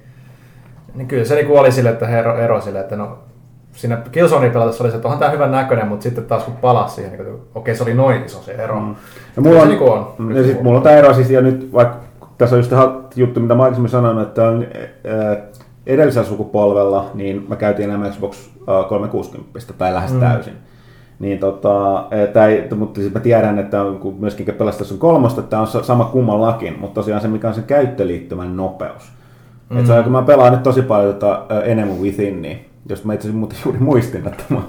niin 0.94 1.08
kyllä 1.08 1.24
se 1.24 1.34
niin 1.34 1.46
kuin 1.46 1.60
oli 1.60 1.72
sille, 1.72 1.90
että 1.90 2.06
he 2.06 2.18
ero, 2.18 2.38
ero 2.38 2.60
sille, 2.60 2.80
että 2.80 2.96
no 2.96 3.18
siinä 3.74 3.96
Killzone 4.12 4.50
pelatessa 4.50 4.84
oli 4.84 4.90
se, 4.90 4.96
että 4.96 5.08
onhan 5.08 5.18
tämä 5.18 5.30
hyvän 5.30 5.50
näköinen, 5.52 5.86
mutta 5.88 6.02
sitten 6.02 6.24
taas 6.24 6.42
kun 6.44 6.56
palasi 6.56 6.94
siihen, 6.94 7.18
niin 7.18 7.38
okei 7.54 7.74
se 7.76 7.82
oli 7.82 7.94
noin 7.94 8.24
iso 8.24 8.42
se 8.42 8.52
ero. 8.52 8.80
Mm. 8.80 8.86
Mm. 8.86 8.94
Ja 9.36 9.42
mulla 9.42 9.56
se 9.56 9.62
on, 9.62 9.68
niinku 9.68 9.90
on. 9.90 10.06
Mm, 10.18 10.36
ja 10.36 10.42
sit 10.44 10.62
mulla 10.62 10.76
on 10.76 10.82
tää 10.82 10.96
ero 10.96 11.14
siis, 11.14 11.30
ja 11.30 11.40
nyt 11.40 11.72
vaikka 11.72 11.96
tässä 12.38 12.56
on 12.56 12.60
just 12.60 12.70
tämä 12.70 12.88
juttu, 13.16 13.40
mitä 13.40 13.54
mä 13.54 13.62
aikaisemmin 13.62 13.90
sanoin, 13.90 14.18
että 14.18 14.48
on, 14.48 14.66
äh, 15.32 15.38
edellisellä 15.86 16.28
sukupolvella, 16.28 17.10
niin 17.14 17.46
mä 17.48 17.56
käytiin 17.56 17.88
enemmän 17.88 18.10
Xbox 18.12 18.48
äh, 18.68 18.88
360 18.88 19.58
tai 19.78 19.94
lähes 19.94 20.10
Mm. 20.10 20.16
mm. 20.16 20.20
täysin. 20.20 20.54
Niin 21.18 21.38
tota, 21.38 22.04
eh, 22.10 22.46
ei, 22.46 22.68
mutta 22.76 23.00
siis 23.00 23.14
mä 23.14 23.20
tiedän, 23.20 23.58
että 23.58 23.82
on, 23.82 23.98
kun 23.98 24.16
myöskin 24.20 24.46
pelastus 24.46 24.92
on 24.92 24.98
kolmosta, 24.98 25.40
että 25.40 25.50
tää 25.50 25.60
on 25.60 25.66
sa- 25.66 25.82
sama 25.82 26.04
kummallakin, 26.04 26.76
mutta 26.80 26.94
tosiaan 26.94 27.20
se 27.22 27.28
mikä 27.28 27.48
on 27.48 27.54
sen 27.54 27.64
käyttöliittymän 27.64 28.56
nopeus. 28.56 29.12
Mm. 29.70 29.78
Et 29.78 29.86
se, 29.86 29.92
on, 29.92 30.02
kun 30.02 30.12
mä 30.12 30.22
pelaan 30.22 30.52
nyt 30.52 30.62
tosi 30.62 30.82
paljon 30.82 31.14
tota 31.14 31.42
uh, 31.42 31.68
Enemy 31.68 31.92
Within, 32.02 32.42
niin 32.42 32.66
jos 32.88 33.04
mä 33.04 33.14
itse 33.14 33.28
asiassa 33.28 33.38
muuten 33.38 33.58
juuri 33.64 33.78
muistin, 33.78 34.28
että 34.28 34.44
mä 34.48 34.62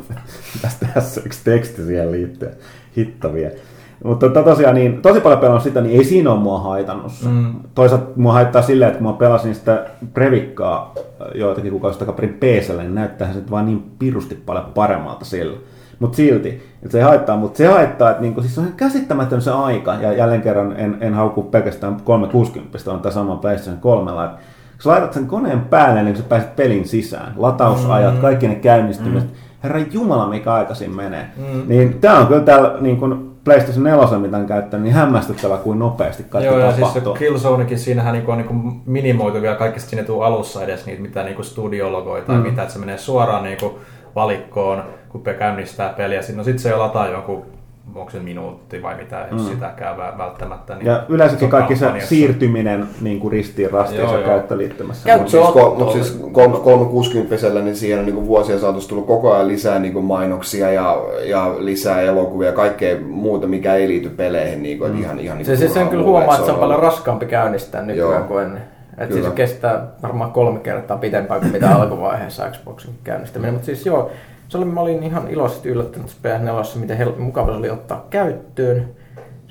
tästä 0.62 0.88
tässä 0.94 1.22
yksi 1.26 1.42
teksti 1.44 1.86
siihen 1.86 2.12
liittyen, 2.12 2.54
hitto 2.98 3.34
vielä. 3.34 3.56
Mutta 4.04 4.28
tota, 4.28 4.44
tosiaan 4.44 4.76
niin, 4.76 5.02
tosi 5.02 5.20
paljon 5.20 5.40
pelannut 5.40 5.64
sitä, 5.64 5.82
niin 5.82 5.98
ei 5.98 6.04
siinä 6.04 6.32
ole 6.32 6.40
mua 6.40 6.60
haitannut 6.60 7.12
se. 7.12 7.28
Mm. 7.28 7.54
Toisaalta 7.76 8.08
mua 8.16 8.34
haittaa 8.34 8.62
silleen, 8.62 8.92
että 8.92 9.04
kun 9.04 9.12
mä 9.12 9.18
pelasin 9.18 9.56
sitä 9.56 9.86
Previkkaa 10.14 10.94
äh, 10.98 11.28
joitakin 11.36 11.72
kuukausi 11.72 12.00
takaperin 12.00 12.34
PClle, 12.34 12.84
niin 12.84 12.96
näyttää 12.96 13.34
se 13.34 13.40
vaan 13.52 13.66
niin 13.66 13.92
pirusti 14.00 14.36
paljon 14.46 14.66
paremmalta 14.66 15.26
sillä. 15.26 15.58
Mutta 16.00 16.16
silti, 16.16 16.50
että 16.50 16.92
se 16.92 16.98
ei 16.98 17.04
haittaa, 17.04 17.38
mutta 17.38 17.58
se 17.58 17.68
haittaa, 17.68 18.10
että 18.10 18.22
niinku, 18.22 18.42
siis 18.42 18.58
on 18.58 18.64
ihan 18.64 18.78
käsittämätön 18.78 19.42
se 19.42 19.52
aika, 19.52 19.94
ja 19.94 20.14
jälleen 20.14 20.42
kerran 20.42 20.74
en, 20.78 20.98
en 21.02 21.14
hauku 21.14 21.44
pelkästään 21.44 21.98
360, 22.04 22.92
on 22.92 23.00
tämä 23.00 23.14
sama 23.14 23.36
PlayStation 23.36 23.80
3, 23.80 24.12
että 24.12 24.38
kun 24.76 24.84
sä 24.84 24.90
laitat 24.90 25.14
sen 25.14 25.28
koneen 25.28 25.62
päälle, 25.62 26.04
niin 26.04 26.16
sä 26.18 26.24
pääset 26.24 26.56
pelin 26.56 26.88
sisään, 26.88 27.34
latausajat, 27.38 28.14
Mm. 28.16 28.22
kaikki 28.22 28.48
ne 28.48 28.56
käynnistymiset, 28.56 29.30
herra 29.64 29.80
jumala 29.92 30.28
mikä 30.28 30.54
aikaisin 30.54 30.96
menee. 30.96 31.26
Mm. 31.38 31.64
Niin 31.68 31.94
tää 32.02 32.20
on 32.20 32.28
kyllä 32.28 32.42
täällä 32.42 32.76
niin 32.82 32.98
kun 32.98 33.36
PlayStation 33.44 33.84
4, 33.84 34.20
mitä 34.20 34.38
on 34.38 34.46
käyttänyt, 34.46 34.84
niin 34.84 34.94
hämmästyttävä 34.94 35.58
kuin 35.58 35.80
nopeasti 35.80 36.24
kaikki 36.24 36.48
Joo, 36.48 36.60
ja 36.60 36.66
siis 36.66 36.76
se 36.76 36.82
tapahtuu. 36.82 37.14
Killzonekin, 37.14 37.80
siinähän 37.80 38.14
niinku 38.14 38.32
on 38.32 38.38
niinku 38.38 38.54
minimoitu 38.86 39.42
vielä 39.42 39.56
kaikista 39.56 39.90
sinne 39.90 40.04
tuu 40.04 40.22
alussa 40.22 40.64
edes 40.64 40.86
niitä 40.86 41.02
mitä 41.02 41.24
niinku 41.24 41.44
studiologoja 41.44 42.24
tai 42.24 42.36
Mm. 42.38 42.42
mitä, 42.44 42.62
että 42.62 42.74
se 42.74 42.80
menee 42.80 42.98
suoraan 42.98 43.44
niinku 43.44 43.80
valikkoon, 44.16 44.84
kun 45.10 45.24
käynnistää 45.40 45.90
peliä. 45.90 46.22
No 46.36 46.44
sit 46.44 46.60
se 46.60 46.70
jo 46.70 46.80
lataa 46.80 47.08
jonkun 47.08 47.46
onko 47.96 48.12
se 48.12 48.20
minuutti 48.20 48.84
vai 48.84 48.96
mitä, 48.96 49.28
jos 49.32 49.42
Mm. 49.42 49.48
sitäkään 49.50 49.98
vä- 49.98 50.18
välttämättä. 50.18 50.76
Niin 50.76 50.86
Ja 50.86 51.04
yleensäkin 51.10 51.50
kaikki 51.50 51.76
se 51.76 51.88
siirtyminen 52.00 52.88
niin 53.02 53.20
kuin 53.20 53.32
ristiin 53.32 53.72
rastiinsa 53.72 54.06
Joo, 54.14 54.18
joo. 54.20 54.28
käyttöliittymässä. 54.30 55.06
Käyt- 55.06 55.20
Mutta 55.22 55.32
siis, 55.32 55.46
ko- 55.66 55.76
mut 55.80 55.92
siis 55.92 56.20
kolme- 56.32 56.60
360 56.60 57.62
niin 57.62 57.76
siihen 57.76 58.00
on 58.00 58.06
niin 58.06 58.26
vuosien 58.28 58.60
saatossa 58.60 58.90
tullut 58.90 59.08
koko 59.08 59.34
ajan 59.34 59.48
lisää 59.48 59.80
niin 59.80 59.94
kuin 59.94 60.06
mainoksia 60.06 60.72
ja, 60.72 60.98
ja 61.24 61.56
lisää 61.60 62.02
elokuvia 62.02 62.50
ja 62.50 62.56
kaikkea 62.56 62.98
muuta, 63.02 63.48
mikä 63.48 63.74
ei 63.76 63.88
liity 63.88 64.10
peleihin. 64.10 64.64
Niin 64.64 64.78
kuin, 64.80 64.92
mm. 64.92 65.02
ihan, 65.02 65.20
ihan 65.20 65.38
niin 65.38 65.46
Se, 65.46 65.56
se, 65.56 65.70
sen 65.70 65.88
kyllä 65.90 66.04
huomaa, 66.04 66.34
että 66.36 66.46
se 66.46 66.52
on 66.52 66.60
paljon 66.60 66.80
raskaampi 66.80 67.26
käynnistää 67.26 67.82
nykyään 67.82 68.12
Joo. 68.14 68.24
kuin 68.28 68.44
ennen. 68.44 68.62
Että 68.98 69.06
Kyllä. 69.08 69.14
siis 69.22 69.26
se 69.26 69.36
kestää 69.36 69.88
varmaan 70.04 70.32
kolme 70.32 70.60
kertaa 70.60 70.98
pitempään 70.98 71.40
kuin 71.42 71.52
mitä 71.52 71.76
alkuvaiheessa 71.76 72.50
Xboxin 72.50 72.94
käynnistäminen. 73.04 73.54
Mutta 73.54 73.66
siis 73.66 73.86
joo, 73.86 74.12
se 74.48 74.58
oli, 74.58 74.66
mä 74.66 74.82
olin 74.82 75.04
ihan 75.04 75.28
iloisesti 75.28 75.70
yllättynyt 75.70 76.18
PS4, 76.24 76.80
miten 76.80 76.98
hel- 76.98 77.20
mukava 77.20 77.52
se 77.52 77.58
oli 77.58 77.70
ottaa 77.70 78.08
käyttöön. 78.10 78.90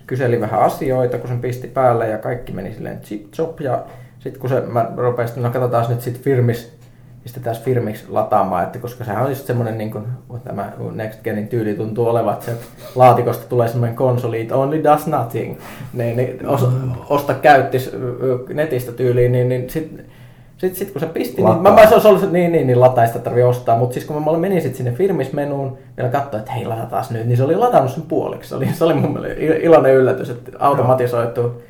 Kyseli 0.06 0.40
vähän 0.40 0.60
asioita, 0.60 1.18
kun 1.18 1.28
sen 1.28 1.40
pisti 1.40 1.68
päälle 1.68 2.08
ja 2.08 2.18
kaikki 2.18 2.52
meni 2.52 2.74
silleen 2.74 3.00
chip 3.00 3.30
chop. 3.30 3.60
Ja 3.60 3.84
sitten 4.18 4.40
kun 4.40 4.50
se, 4.50 4.60
mä 4.60 4.90
rupesin, 4.96 5.42
no 5.42 5.50
katsotaan 5.50 5.86
nyt 5.88 6.00
sitten 6.00 6.22
firmis, 6.22 6.76
pistetään 7.22 7.56
firmiksi 7.56 8.04
lataamaan, 8.08 8.64
että 8.64 8.78
koska 8.78 9.04
sehän 9.04 9.24
on 9.24 9.30
just 9.30 9.46
semmoinen 9.46 9.78
niin 9.78 9.90
kuin, 9.90 10.04
tämä 10.44 10.72
Next 10.92 11.22
Genin 11.22 11.48
tyyli 11.48 11.74
tuntuu 11.74 12.06
olevan, 12.06 12.34
että 12.34 12.46
se 12.46 12.56
laatikosta 12.94 13.48
tulee 13.48 13.68
semmoinen 13.68 13.96
konsoli, 13.96 14.40
it 14.40 14.52
only 14.52 14.84
does 14.84 15.06
nothing, 15.06 15.58
niin, 15.92 16.16
niin 16.16 16.46
os, 16.46 16.68
osta 17.08 17.34
käyttis 17.34 17.90
netistä 18.54 18.92
tyyliin, 18.92 19.32
niin, 19.32 19.48
niin 19.48 19.70
sitten 19.70 20.04
sit, 20.68 20.76
sit, 20.76 20.90
kun 20.90 21.00
se 21.00 21.06
pisti, 21.06 21.42
niin 21.42 21.62
mä, 21.62 21.70
mä 21.70 21.86
se 21.86 21.94
olisi 21.94 22.08
ollut, 22.08 22.32
niin, 22.32 22.52
niin, 22.52 22.66
niin 22.66 22.80
lataista 22.80 23.18
tarvii 23.18 23.42
ostaa, 23.42 23.78
mutta 23.78 23.94
siis 23.94 24.04
kun 24.04 24.24
mä 24.24 24.38
menin 24.38 24.62
sitten 24.62 24.76
sinne 24.76 24.92
firmismenuun, 24.92 25.78
vielä 25.96 26.10
katsoin, 26.10 26.40
että 26.40 26.52
hei 26.52 26.66
latataan 26.66 27.04
nyt, 27.10 27.26
niin 27.26 27.36
se 27.36 27.44
oli 27.44 27.56
latannut 27.56 27.90
sen 27.90 28.02
puoliksi. 28.02 28.48
Se 28.48 28.54
oli, 28.54 28.68
se 28.72 28.84
oli 28.84 28.94
mun 28.94 29.12
mielestä 29.12 29.40
il- 29.40 29.64
iloinen 29.64 29.94
yllätys, 29.94 30.30
että 30.30 30.50
automatisoitu 30.58 31.62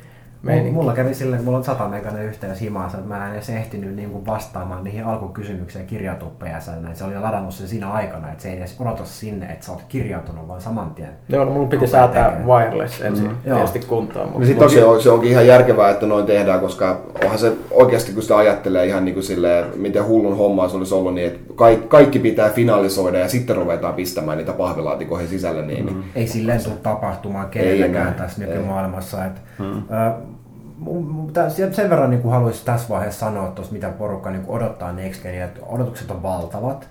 meininki. 0.45 0.71
Mulla 0.71 0.93
kävi 0.93 1.13
silleen, 1.13 1.37
kun 1.37 1.45
mulla 1.45 1.57
on 1.57 1.63
100 1.63 1.87
meganen 1.87 2.25
yhteys 2.25 2.61
himaassa, 2.61 2.97
että 2.97 3.09
mä 3.09 3.27
en 3.27 3.33
edes 3.33 3.49
ehtinyt 3.49 3.95
niin 3.95 4.09
kuin 4.09 4.25
vastaamaan 4.25 4.83
niihin 4.83 5.05
alkukysymyksiin. 5.05 5.85
Näin. 6.81 6.95
Se 6.95 7.03
oli 7.03 7.13
jo 7.13 7.21
ladannut 7.21 7.53
sen 7.53 7.67
siinä 7.67 7.91
aikana, 7.91 8.27
että 8.31 8.43
se 8.43 8.49
ei 8.49 8.57
edes 8.57 8.75
odota 8.79 9.05
sinne, 9.05 9.45
että 9.45 9.65
sä 9.65 9.71
oot 9.71 9.83
kirjautunut, 9.89 10.47
vaan 10.47 10.61
saman 10.61 10.91
tien. 10.95 11.09
Joo, 11.29 11.45
no 11.45 11.51
mun 11.51 11.69
piti 11.69 11.87
säätää 11.87 12.29
tekemään. 12.29 12.47
wireless 12.47 13.01
ensin 13.01 13.27
mm, 13.27 13.35
Joo. 13.45 13.55
tietysti 13.57 13.79
kuntoon. 13.79 14.25
Mutta 14.25 14.39
No 14.39 14.45
sit 14.45 14.59
toki- 14.59 14.73
se, 14.73 14.83
on, 14.85 15.01
se 15.01 15.09
onkin 15.09 15.31
ihan 15.31 15.47
järkevää, 15.47 15.89
että 15.89 16.05
noin 16.05 16.25
tehdään, 16.25 16.59
koska 16.59 17.01
onhan 17.23 17.39
se 17.39 17.53
oikeasti, 17.71 18.11
kun 18.13 18.21
sitä 18.21 18.37
ajattelee 18.37 18.85
ihan 18.85 19.05
niin 19.05 19.13
kuin 19.15 19.23
silleen, 19.23 19.65
miten 19.75 20.05
hullun 20.07 20.37
hommaa 20.37 20.67
se 20.69 20.77
olisi 20.77 20.93
ollut, 20.95 21.13
niin 21.13 21.27
että 21.27 21.53
kaikki, 21.55 21.87
kaikki 21.87 22.19
pitää 22.19 22.49
finalisoida 22.49 23.17
ja 23.19 23.27
sitten 23.29 23.55
ruvetaan 23.55 23.93
pistämään 23.93 24.37
niitä 24.37 24.53
pahvilaatikoihin 24.53 25.27
sisälle. 25.29 25.65
Niin, 25.65 25.93
mm. 25.93 26.03
Ei 26.15 26.27
silleen 26.27 26.63
tule 26.63 26.75
tapahtumaan 26.83 27.49
kenellekään 27.49 28.13
tässä 28.13 28.41
nykymaailmassa. 28.45 29.25
Et, 29.25 29.41
ö, 29.59 29.63
mu- 29.63 29.65
mu- 29.65 29.87
tää- 29.89 30.15
sen 31.71 31.89
verran 31.89 32.09
niin 32.09 32.29
haluaisin 32.29 32.65
tässä 32.65 32.89
vaiheessa 32.89 33.19
sanoa, 33.19 33.51
tuosta, 33.51 33.73
mitä 33.73 33.89
porukka 33.89 34.31
niin 34.31 34.45
odottaa 34.47 34.91
Next 34.91 35.23
Genia, 35.23 35.45
että 35.45 35.59
odotukset 35.65 36.11
on 36.11 36.23
valtavat. 36.23 36.89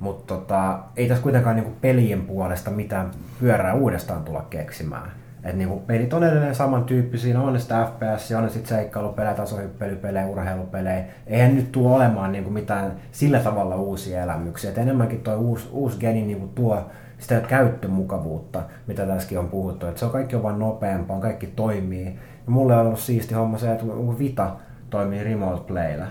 Mutta 0.00 0.34
tota, 0.34 0.78
ei 0.96 1.08
tässä 1.08 1.22
kuitenkaan 1.22 1.56
niin 1.56 1.76
pelien 1.80 2.22
puolesta 2.22 2.70
mitään 2.70 3.10
pyörää 3.40 3.74
uudestaan 3.74 4.24
tulla 4.24 4.46
keksimään. 4.50 5.12
Et 5.44 5.56
niin 5.56 5.80
pelit 5.86 6.12
on 6.12 6.24
edelleen 6.24 6.54
samantyyppisiä, 6.54 7.40
on 7.40 7.52
ne 7.52 7.58
sitä 7.58 7.86
FPS, 7.86 8.32
on 8.32 8.42
ne 8.42 8.48
sitten 8.48 8.76
seikkailupelejä, 8.76 9.34
tasohyppelypelejä, 9.34 10.26
urheilupelejä. 10.26 11.04
Eihän 11.26 11.54
nyt 11.54 11.72
tule 11.72 11.94
olemaan 11.94 12.32
niin 12.32 12.52
mitään 12.52 12.92
sillä 13.12 13.38
tavalla 13.38 13.76
uusia 13.76 14.22
elämyksiä. 14.22 14.70
Et 14.70 14.78
enemmänkin 14.78 15.20
tuo 15.20 15.34
uusi, 15.34 15.68
uusi 15.72 15.98
geni 15.98 16.22
niin 16.22 16.48
tuo 16.48 16.90
sitä 17.18 17.40
käyttömukavuutta, 17.40 18.62
mitä 18.86 19.06
tässäkin 19.06 19.38
on 19.38 19.48
puhuttu. 19.48 19.86
Et 19.86 19.98
se 19.98 20.04
on 20.04 20.10
kaikki 20.10 20.36
on 20.36 20.42
vain 20.42 20.58
nopeampaa, 20.58 21.20
kaikki 21.20 21.46
toimii. 21.46 22.18
Ja 22.46 22.52
mulle 22.52 22.76
on 22.76 22.86
ollut 22.86 22.98
siisti 22.98 23.34
homma 23.34 23.58
se, 23.58 23.72
että 23.72 23.84
kun 23.84 24.18
Vita 24.18 24.56
toimii 24.90 25.24
remote 25.24 25.62
playllä. 25.66 26.06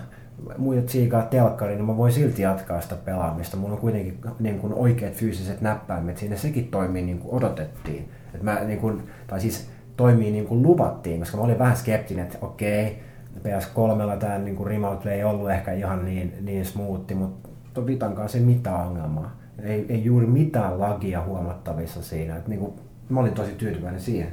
Muijat 0.58 0.88
siikaa 0.88 1.22
telkkari, 1.22 1.74
niin 1.74 1.84
mä 1.84 1.96
voin 1.96 2.12
silti 2.12 2.42
jatkaa 2.42 2.80
sitä 2.80 2.94
pelaamista. 2.94 3.56
Mulla 3.56 3.74
on 3.74 3.80
kuitenkin 3.80 4.20
niin 4.40 4.58
kuin 4.58 4.74
oikeat 4.74 5.12
fyysiset 5.12 5.60
näppäimet 5.60 6.18
siinä. 6.18 6.36
Sekin 6.36 6.68
toimii 6.68 7.02
niin 7.02 7.18
kuin 7.18 7.34
odotettiin. 7.34 8.08
Et 8.34 8.42
mä, 8.42 8.60
niin 8.64 8.80
kuin, 8.80 9.02
tai 9.26 9.40
siis 9.40 9.68
toimii 9.96 10.30
niin 10.30 10.46
kuin 10.46 10.62
luvattiin, 10.62 11.18
koska 11.18 11.36
mä 11.36 11.42
olin 11.42 11.58
vähän 11.58 11.76
skeptinen, 11.76 12.24
että 12.24 12.38
okei, 12.40 13.02
PS3 13.38 14.16
tämä 14.18 14.38
niin 14.38 14.56
kuin 14.56 14.66
remote 14.66 15.02
play 15.02 15.14
ei 15.14 15.24
ollut 15.24 15.50
ehkä 15.50 15.72
ihan 15.72 16.04
niin, 16.04 16.34
niin 16.40 16.64
smoothi, 16.64 17.14
mutta 17.14 17.86
Vitan 17.86 18.14
kanssa 18.14 18.38
ei 18.38 18.44
mitään 18.44 18.86
ongelmaa. 18.86 19.36
Ei, 19.62 19.86
ei 19.88 20.04
juuri 20.04 20.26
mitään 20.26 20.80
lagia 20.80 21.22
huomattavissa 21.22 22.02
siinä. 22.02 22.36
Et 22.36 22.48
niin 22.48 22.60
kuin, 22.60 22.72
mä 23.08 23.20
olin 23.20 23.32
tosi 23.32 23.52
tyytyväinen 23.52 24.00
siihen. 24.00 24.28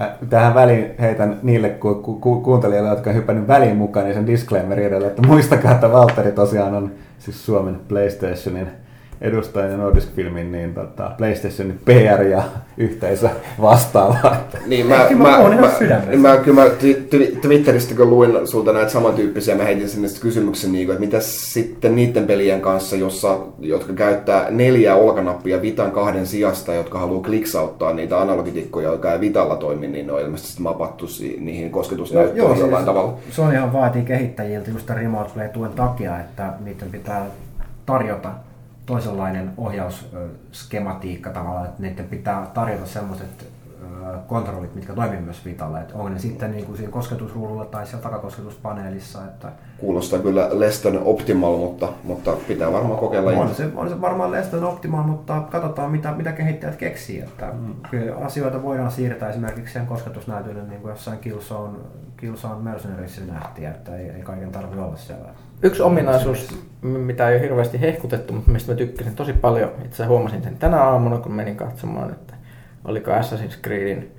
Mä 0.00 0.16
tähän 0.30 0.54
väliin 0.54 0.94
heitän 1.00 1.38
niille 1.42 1.68
ku, 1.68 1.94
ku, 1.94 2.14
ku, 2.14 2.40
kuuntelijoille, 2.40 2.90
jotka 2.90 3.10
on 3.10 3.16
hypännyt 3.16 3.48
väliin 3.48 3.76
mukaan, 3.76 4.06
niin 4.06 4.14
sen 4.14 4.26
disclaimerin 4.26 4.86
edellä, 4.86 5.06
että 5.06 5.26
muistakaa, 5.26 5.72
että 5.72 5.92
Valtteri 5.92 6.32
tosiaan 6.32 6.74
on 6.74 6.92
siis 7.18 7.46
Suomen 7.46 7.80
PlayStationin 7.88 8.68
edustajan 9.20 9.70
ja 9.70 9.76
Nordisk 9.76 10.08
Filmin 10.14 10.52
niin 10.52 10.74
tota, 10.74 11.10
PlayStationin 11.18 11.80
PR 11.84 12.22
ja 12.22 12.42
yhteisö 12.76 13.28
vastaava. 13.60 14.36
Niin, 14.66 14.86
mä, 14.86 15.06
Kyllä 15.08 15.22
mä 15.22 15.28
mä, 15.28 15.38
ihan 15.38 15.60
mä, 16.22 16.28
mä, 16.28 16.36
kyllä 16.36 16.62
mä 16.62 16.68
twi- 16.68 17.08
twi- 17.10 17.36
Twitteristä 17.40 17.94
kun 17.94 18.10
luin 18.10 18.48
sulta 18.48 18.72
näitä 18.72 18.90
samantyyppisiä, 18.90 19.54
mä 19.54 19.64
heitin 19.64 19.88
sinne 19.88 20.08
sitten 20.08 20.22
kysymyksen, 20.22 20.72
niin 20.72 20.86
kuin, 20.86 20.94
että 20.94 21.06
mitä 21.06 21.20
sitten 21.20 21.96
niiden 21.96 22.26
pelien 22.26 22.60
kanssa, 22.60 22.96
jossa, 22.96 23.38
jotka 23.58 23.92
käyttää 23.92 24.50
neljä 24.50 24.94
olkanappia 24.94 25.62
Vitan 25.62 25.90
kahden 25.90 26.26
sijasta, 26.26 26.74
jotka 26.74 26.98
haluaa 26.98 27.22
kliksauttaa 27.22 27.92
niitä 27.92 28.20
analogitikkoja, 28.20 28.90
jotka 28.90 29.12
ei 29.12 29.20
Vitalla 29.20 29.56
toimi, 29.56 29.86
niin 29.86 30.06
ne 30.06 30.12
on 30.12 30.20
ilmeisesti 30.20 30.48
sitten 30.48 30.62
mapattu 30.62 31.06
niihin 31.40 31.70
kosketusnäyttöihin 31.70 32.60
jollain 32.60 32.84
tavalla. 32.84 33.18
Sonyhan 33.30 33.72
vaatii 33.72 34.02
kehittäjiltä 34.02 34.70
just 34.70 34.90
remote 34.90 35.30
play 35.34 35.48
tuen 35.48 35.72
takia, 35.72 36.20
että 36.20 36.52
niiden 36.64 36.90
pitää 36.90 37.26
tarjota 37.86 38.30
toisenlainen 38.86 39.52
ohjausskematiikka 39.56 41.30
tavallaan, 41.30 41.66
että 41.66 41.82
niiden 41.82 42.08
pitää 42.08 42.46
tarjota 42.54 42.86
sellaiset 42.86 43.56
kontrollit, 44.26 44.74
mitkä 44.74 44.92
toimii 44.92 45.20
myös 45.20 45.44
Vitalle. 45.44 45.80
Että 45.80 45.94
onko 45.94 46.08
ne 46.08 46.18
sitten 46.18 46.50
niin 46.50 46.66
kuin 46.66 46.76
siinä 46.76 46.92
kosketusruudulla 46.92 47.64
tai 47.64 47.86
siellä 47.86 48.02
takakosketuspaneelissa. 48.02 49.24
Että 49.24 49.52
Kuulostaa 49.78 50.18
kyllä 50.18 50.48
Leston 50.52 51.02
optimal, 51.04 51.56
mutta, 51.56 51.88
mutta 52.04 52.32
pitää 52.48 52.72
varmaan 52.72 52.98
kokeilla. 52.98 53.30
on, 53.30 53.54
se, 53.54 53.68
on 53.76 53.88
se 53.88 54.00
varmaan 54.00 54.30
Leston 54.30 54.64
optimal, 54.64 55.02
mutta 55.02 55.40
katsotaan 55.40 55.90
mitä, 55.90 56.12
mitä 56.12 56.32
kehittäjät 56.32 56.76
keksii. 56.76 57.20
Että 57.20 57.52
mm. 57.52 57.74
Kyllä 57.90 58.16
asioita 58.16 58.62
voidaan 58.62 58.90
siirtää 58.90 59.30
esimerkiksi 59.30 59.72
sen 59.72 59.86
kosketusnäytölle, 59.86 60.62
niin 60.62 60.80
kuin 60.80 60.90
jossain 60.90 61.18
Killzone, 61.18 61.78
Killzone 62.16 62.62
Mercenariesissa 62.62 63.32
nähtiin, 63.32 63.68
että 63.68 63.96
ei, 63.96 64.10
ei 64.10 64.22
kaiken 64.22 64.52
tarvitse 64.52 64.80
olla 64.80 64.96
siellä. 64.96 65.28
Yksi 65.62 65.82
ominaisuus, 65.82 66.58
mitä 66.82 67.28
ei 67.28 67.34
ole 67.34 67.42
hirveästi 67.42 67.80
hehkutettu, 67.80 68.32
mutta 68.32 68.50
mistä 68.50 68.72
mä 68.72 68.76
tykkäsin 68.78 69.16
tosi 69.16 69.32
paljon, 69.32 69.70
itse 69.84 70.04
huomasin 70.04 70.42
sen 70.42 70.58
tänä 70.58 70.82
aamuna, 70.82 71.18
kun 71.18 71.32
menin 71.32 71.56
katsomaan, 71.56 72.10
että 72.10 72.34
oliko 72.84 73.10
Assassin's 73.10 73.60
Creedin 73.62 74.15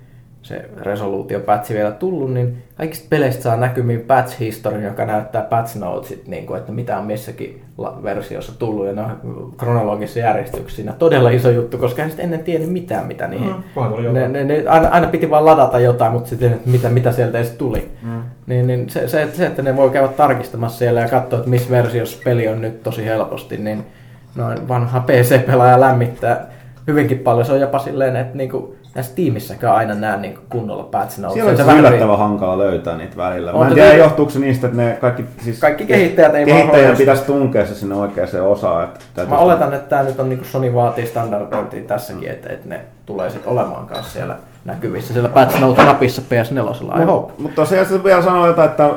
se 0.48 0.64
resoluutiopätsi 0.76 1.74
vielä 1.74 1.90
tullut, 1.90 2.32
niin 2.32 2.62
kaikista 2.76 3.06
peleistä 3.10 3.42
saa 3.42 3.56
näkymiin 3.56 4.00
patch 4.00 4.40
history, 4.40 4.84
joka 4.84 5.06
näyttää 5.06 5.42
patch 5.42 5.76
notesit, 5.76 6.28
niin 6.28 6.46
kuin, 6.46 6.58
että 6.58 6.72
mitä 6.72 6.98
on 6.98 7.04
missäkin 7.04 7.62
versiossa 8.02 8.58
tullut, 8.58 8.86
ja 8.86 8.92
ne 8.92 9.02
on 9.02 9.52
kronologisessa 9.56 10.18
järjestyksessä. 10.18 10.76
Siinä 10.76 10.92
todella 10.92 11.30
iso 11.30 11.50
juttu, 11.50 11.78
koska 11.78 12.06
sitten 12.06 12.24
ennen 12.24 12.44
tiennyt 12.44 12.70
mitään, 12.70 13.06
mitä 13.06 13.28
niihin. 13.28 13.50
Mm, 13.50 14.12
ne, 14.12 14.28
ne, 14.28 14.44
ne, 14.44 14.64
aina, 14.68 14.88
aina, 14.88 15.06
piti 15.08 15.30
vaan 15.30 15.44
ladata 15.44 15.80
jotain, 15.80 16.12
mutta 16.12 16.28
sitten 16.28 16.52
että 16.52 16.70
mitä, 16.70 16.88
mitä 16.88 17.12
sieltä 17.12 17.38
edes 17.38 17.50
tuli. 17.50 17.88
Mm. 18.02 18.22
Niin, 18.46 18.66
niin 18.66 18.90
se, 18.90 19.08
se, 19.08 19.28
se, 19.32 19.46
että 19.46 19.62
ne 19.62 19.76
voi 19.76 19.90
käydä 19.90 20.08
tarkistamassa 20.08 20.78
siellä 20.78 21.00
ja 21.00 21.08
katsoa, 21.08 21.38
että 21.38 21.50
missä 21.50 21.70
versiossa 21.70 22.22
peli 22.24 22.48
on 22.48 22.60
nyt 22.60 22.82
tosi 22.82 23.04
helposti, 23.04 23.56
niin 23.56 23.86
noin 24.34 24.68
vanha 24.68 25.00
PC-pelaaja 25.00 25.80
lämmittää 25.80 26.46
hyvinkin 26.86 27.18
paljon. 27.18 27.46
Se 27.46 27.52
on 27.52 27.60
jopa 27.60 27.78
silleen, 27.78 28.16
että 28.16 28.36
niinku, 28.36 28.76
näissä 28.94 29.14
tiimissäkään 29.14 29.74
aina 29.74 29.94
näe 29.94 30.16
niinku 30.16 30.40
kunnolla 30.48 30.88
notes. 30.92 31.14
Siellä 31.14 31.50
on 31.50 31.56
Se 31.56 31.78
yllättävän 31.78 32.18
hankala 32.18 32.58
löytää 32.58 32.96
niitä 32.96 33.16
välillä. 33.16 33.52
On 33.52 33.60
Mä 33.60 33.68
en 33.68 33.74
tiedä, 33.74 33.94
johtuuko 33.94 34.30
se 34.30 34.38
niistä, 34.38 34.66
että 34.66 34.82
ne 34.82 34.98
kaikki, 35.00 35.24
siis 35.44 35.60
Kaikki 35.60 35.86
kehittäjät 35.86 36.34
ei 36.34 36.46
vaan 36.46 36.56
kehittäjän 36.56 36.96
pitäisi 36.96 37.22
tunkea 37.22 37.66
se 37.66 37.74
sinne 37.74 37.94
oikeaan 37.94 38.28
osaan. 38.46 38.84
Että 38.84 39.26
Mä 39.26 39.38
oletan, 39.38 39.74
että 39.74 39.88
tämä 39.88 40.02
nyt 40.02 40.20
on 40.20 40.28
niinku 40.28 40.44
Sony 40.44 40.74
vaatii 40.74 41.06
standardointia 41.06 41.82
tässäkin, 41.82 42.30
että, 42.30 42.48
että 42.48 42.68
ne 42.68 42.80
tulee 43.06 43.30
sitten 43.30 43.52
olemaan 43.52 43.86
kanssa 43.86 44.12
siellä 44.12 44.36
näkyvissä. 44.64 45.12
Siellä 45.12 45.28
patch 45.28 45.60
note-napissa 45.60 46.22
PS4. 46.22 47.02
I 47.02 47.04
hope. 47.04 47.32
Mutta 47.38 47.56
tosiaan 47.56 47.86
se 47.86 48.04
vielä 48.04 48.22
sanoa 48.22 48.46
jotain, 48.46 48.70
että 48.70 48.90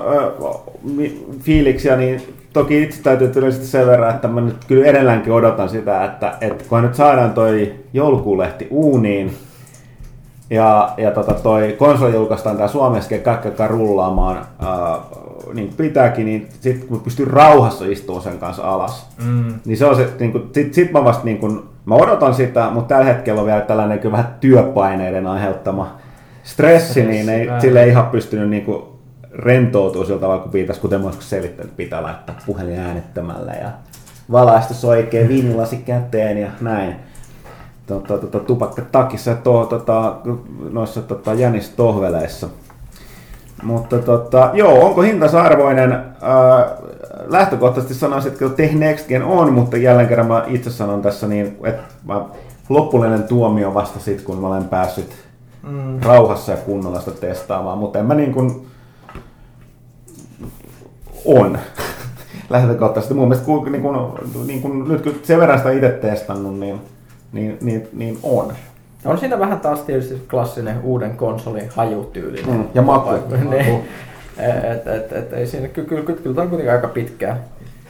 mi- 0.84 1.26
fiiliksiä, 1.40 1.96
niin 1.96 2.36
toki 2.54 2.84
itse 2.84 3.04
täytyy 3.04 3.32
yleisesti 3.36 3.66
sen 3.68 3.88
verran, 3.88 4.16
että 4.16 4.28
mä 4.28 4.42
nyt 4.42 4.66
kyllä 4.68 4.86
edelleenkin 4.86 5.34
odotan 5.34 5.70
sitä, 5.70 6.06
että, 6.06 6.34
että 6.42 6.64
kun 6.70 6.82
nyt 6.82 6.96
saadaan 6.96 7.34
toi 7.34 7.74
joulukuulehti 7.94 8.68
uuniin, 8.70 9.34
ja, 10.52 10.94
ja 10.98 11.12
tota 11.12 11.34
toi 11.34 11.76
konsoli 11.80 12.16
julkaistaan 12.16 12.58
tää 12.58 12.68
Suomessakin 12.68 13.18
ja 13.18 13.24
kaikki 13.24 13.48
alkaa 13.48 13.68
rullaamaan 13.68 14.38
ää, 14.66 14.98
niin 15.54 15.68
kuin 15.68 15.78
pitääkin, 15.78 16.26
niin 16.26 16.50
sitten 16.62 16.88
kun 16.88 17.00
pystyy 17.02 17.26
rauhassa 17.26 17.86
istumaan 17.86 18.24
sen 18.24 18.40
kanssa 18.40 18.64
alas, 18.64 19.10
Mm. 19.26 19.54
niin 19.66 19.78
se 19.78 19.86
on 19.86 19.96
se, 19.96 20.10
niin 20.20 20.32
kuin, 20.32 20.50
sit, 20.54 20.74
sit 20.74 20.92
mä 20.92 21.04
vasta 21.04 21.24
niin 21.26 21.38
kuin, 21.38 21.60
Mä 21.86 21.96
odotan 21.96 22.34
sitä, 22.34 22.70
mutta 22.74 22.96
tällä 22.96 23.14
hetkellä 23.14 23.42
on 23.42 23.48
vielä 23.48 23.62
tällainen 23.62 24.00
kyllä 24.00 24.12
vähän 24.18 24.36
työpaineiden 24.40 25.28
aiheuttama 25.28 25.96
stressi, 26.44 27.06
niin 27.06 27.30
ei 27.30 27.50
sille 27.60 27.88
ihan 27.88 28.06
pystynyt 28.06 28.50
niinku 28.50 29.00
rentoutua 29.34 30.06
sillä 30.06 30.20
tavalla, 30.20 30.42
kun 30.42 30.52
pitäisi, 30.52 30.82
kuten 30.82 31.00
mä 31.00 31.06
olisin 31.06 31.22
selittänyt, 31.24 31.66
että 31.66 31.78
pitää 31.78 32.04
laittaa 32.04 32.36
puhelin 32.46 32.80
äänettömällä 32.80 33.52
ja 33.62 33.70
valaistus 34.32 34.86
oikein, 34.86 35.28
viinilasi 35.28 35.78
käteen 35.78 36.38
ja 36.38 36.48
näin. 36.62 36.96
Tota, 38.00 38.18
tota, 38.18 38.40
tupakka 38.40 38.82
takissa 38.92 39.30
ja 39.30 39.38
to, 39.38 39.66
tota, 39.66 40.16
noissa 40.72 41.02
tota, 41.02 41.34
jänistohveleissa. 41.34 42.48
Mutta 43.64 44.00
tota, 44.00 44.50
joo, 44.54 44.86
onko 44.86 45.02
hintasarvoinen? 45.02 45.92
Ää, 46.22 46.78
lähtökohtaisesti 47.28 47.94
sanoisin, 47.94 48.32
että 48.32 48.50
Tech 48.50 49.24
on, 49.26 49.54
mutta 49.54 49.78
jälleen 49.78 50.08
kerran 50.08 50.28
mä 50.28 50.44
itse 50.48 50.72
sanon 50.72 51.02
tässä 51.02 51.28
niin, 51.28 51.58
että 51.64 51.84
mä, 52.06 52.26
loppullinen 52.70 53.24
tuomio 53.24 53.74
vasta 53.74 54.00
sit, 54.00 54.22
kun 54.22 54.42
mä 54.42 54.48
olen 54.48 54.66
päässyt 54.66 55.14
mm. 55.64 56.00
rauhassa 56.02 56.52
ja 56.52 56.58
kunnolla 56.58 57.00
sitä 57.00 57.12
testaamaan, 57.12 57.78
mutta 57.78 58.00
en 58.00 58.06
mä 58.06 58.14
niin 58.14 58.34
kuin 58.34 58.68
on 61.26 61.60
lähtökohtaisesti. 62.50 63.14
Mun 63.14 63.28
mielestä 63.28 63.46
kun, 63.46 63.72
niin 63.72 63.82
kuin, 63.82 63.96
niin 64.48 64.62
kuin, 64.62 64.88
nyt 64.88 65.02
kun 65.02 65.16
sen 65.24 65.40
verran 65.40 65.58
sitä 65.58 65.72
itse 65.72 65.90
testannut, 65.90 66.60
niin, 66.60 66.82
niin, 67.34 67.58
niin, 67.62 67.88
niin 67.94 68.20
on. 68.24 68.54
On 69.06 69.18
siinä 69.18 69.40
vähän 69.40 69.60
taas 69.60 69.80
tietysti 69.80 70.22
klassinen 70.30 70.82
uuden 70.84 71.18
konsolin 71.18 71.70
hajutyylinen. 71.76 72.56
Mm, 72.56 72.68
ja 72.74 72.82
maku. 72.82 73.10
Niin. 73.50 73.84
Et, 74.72 74.88
et, 74.88 75.12
et, 75.12 75.34
ei 75.34 75.48
siinä, 75.48 75.68
kyllä, 75.68 75.88
kyllä, 75.88 76.22
kyllä, 76.24 76.42
on 76.42 76.50
kuitenkin 76.50 76.76
aika 76.76 76.88
pitkään, 76.88 77.38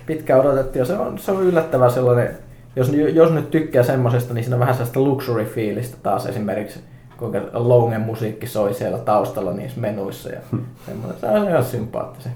pitkään 0.06 0.40
odotettu 0.40 0.78
ja 0.78 0.86
se 0.86 0.94
on, 0.94 1.20
se 1.20 1.32
on 1.32 1.44
yllättävän 1.44 1.92
sellainen, 1.92 2.38
jos, 2.76 2.92
jos 3.14 3.32
nyt 3.32 3.52
tykkää 3.52 3.84
semmosesta, 3.84 4.34
niin 4.34 4.44
siinä 4.44 4.56
on 4.56 4.60
vähän 4.60 4.76
sellaista 4.76 5.00
luxury-fiilistä 5.00 5.98
taas 6.04 6.26
esimerkiksi 6.26 6.80
kuinka 7.18 7.42
Longen 7.54 8.02
musiikki 8.02 8.48
soi 8.48 8.74
siellä 8.74 8.98
taustalla 8.98 9.54
niissä 9.54 9.80
menuissa 9.80 10.30
ja 10.30 10.40
semmoinen, 10.86 11.20
se 11.20 11.26
on 11.26 11.50
ihan 11.50 11.66
sympaattisen. 11.66 12.32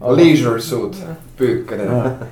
Leisure 0.00 0.60
suit, 0.60 1.06
pyykkönen. 1.36 1.88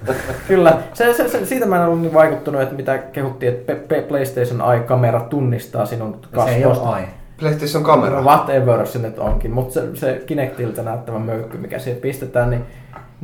Kyllä, 0.48 0.78
se, 0.94 1.14
se, 1.14 1.28
se, 1.28 1.46
siitä 1.46 1.66
mä 1.66 1.76
en 1.76 1.86
ollut 1.86 2.00
niin 2.00 2.14
vaikuttunut, 2.14 2.62
että 2.62 2.74
mitä 2.74 2.98
kehuttiin, 2.98 3.52
että 3.52 3.74
P- 3.74 3.88
P- 3.88 4.08
PlayStation 4.08 4.72
Eye-kamera 4.74 5.20
tunnistaa 5.20 5.86
sinun 5.86 6.18
Se 6.44 6.50
ei 6.50 6.62
kasvosta. 6.62 6.84
ole 6.84 6.94
ai. 6.94 7.02
PlayStation 7.40 7.84
kamera. 7.84 8.22
Whatever 8.22 8.86
se 8.86 8.98
nyt 8.98 9.18
onkin, 9.18 9.50
mutta 9.50 9.74
se, 9.74 9.82
se 9.96 10.22
Kinectiltä 10.26 10.82
näyttävä 10.82 11.18
möykky, 11.18 11.58
mikä 11.58 11.78
siihen 11.78 12.00
pistetään, 12.00 12.50
niin, 12.50 12.62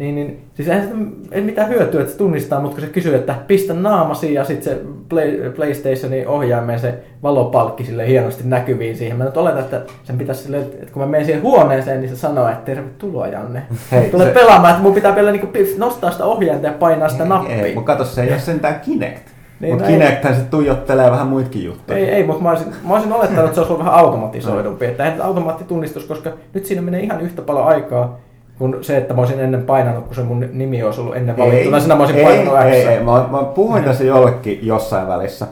niin, 0.00 0.14
niin 0.14 0.44
siis 0.54 0.68
eihän 0.68 0.82
sitä 0.82 0.98
ei 1.32 1.42
mitään 1.42 1.68
hyötyä, 1.68 2.00
että 2.00 2.12
se 2.12 2.18
tunnistaa, 2.18 2.60
mutta 2.60 2.74
kun 2.76 2.86
se 2.86 2.92
kysyy, 2.92 3.14
että 3.14 3.34
pistä 3.46 3.74
naamasi 3.74 4.34
ja 4.34 4.44
sitten 4.44 4.64
se 4.74 4.80
Play, 5.08 5.50
PlayStationin 5.50 6.28
ohjaimeen 6.28 6.80
se 6.80 6.94
valopalkki 7.22 7.84
sille 7.84 8.08
hienosti 8.08 8.42
näkyviin 8.46 8.96
siihen. 8.96 9.16
Mä 9.16 9.24
nyt 9.24 9.36
oletan, 9.36 9.60
että 9.60 9.82
sen 10.04 10.18
pitäisi 10.18 10.42
sille, 10.42 10.58
että 10.58 10.92
kun 10.92 11.02
mä 11.02 11.08
menen 11.08 11.26
siihen 11.26 11.42
huoneeseen, 11.42 12.00
niin 12.00 12.10
se 12.10 12.16
sanoo, 12.16 12.48
että 12.48 12.64
tervetuloa 12.64 13.26
Janne. 13.26 13.62
Hei, 13.92 14.10
Tule 14.10 14.24
se- 14.24 14.30
pelaamaan, 14.30 14.70
että 14.70 14.82
mun 14.82 14.94
pitää 14.94 15.14
vielä 15.14 15.32
niinku 15.32 15.48
nostaa 15.78 16.10
sitä 16.10 16.24
ohjainta 16.24 16.66
ja 16.66 16.72
painaa 16.72 17.08
sitä 17.08 17.24
nappia. 17.24 17.56
Ei, 17.56 17.74
mutta 17.74 17.92
kato, 17.92 18.04
se 18.04 18.22
ei 18.22 18.30
ole 18.30 18.38
sentään 18.38 18.80
Kinect. 18.80 19.28
Niin, 19.60 19.74
mutta 19.74 19.88
no 19.90 19.94
ei. 19.94 19.98
Kinecthän 19.98 20.34
se 20.34 20.42
tuijottelee 20.42 21.10
vähän 21.10 21.26
muitakin 21.26 21.64
juttuja. 21.64 21.98
Ei, 21.98 22.10
ei 22.10 22.26
mutta 22.26 22.42
mä 22.42 22.50
olisin, 22.50 22.66
mä 22.88 22.94
olisin 22.94 23.12
olettanut, 23.12 23.44
että 23.44 23.54
se 23.54 23.60
olisi 23.60 23.72
ollut 23.72 23.86
vähän 23.86 24.00
automatisoidumpi. 24.00 24.84
Että 24.86 25.14
automaattitunnistus, 25.22 26.04
koska 26.04 26.30
nyt 26.54 26.66
siinä 26.66 26.82
menee 26.82 27.00
ihan 27.00 27.20
yhtä 27.20 27.42
paljon 27.42 27.66
aikaa 27.66 28.18
kuin 28.60 28.84
se, 28.84 28.96
että 28.96 29.14
mä 29.14 29.20
olisin 29.20 29.40
ennen 29.40 29.62
painanut, 29.62 30.04
kun 30.04 30.14
se 30.14 30.22
mun 30.22 30.48
nimi 30.52 30.82
olisi 30.82 31.00
ollut 31.00 31.16
ennen 31.16 31.36
valittuna. 31.36 31.80
Siinä 31.80 31.94
mä 31.94 32.02
olisin 32.02 32.18
ei, 32.18 32.24
painanut 32.24 32.54
X. 32.54 32.64
ei, 32.64 32.86
ei. 32.86 33.04
Mä, 33.04 33.12
mä 33.30 33.42
puhuin 33.42 33.84
tässä 33.84 34.04
jollekin 34.04 34.58
jossain 34.62 35.08
välissä. 35.08 35.46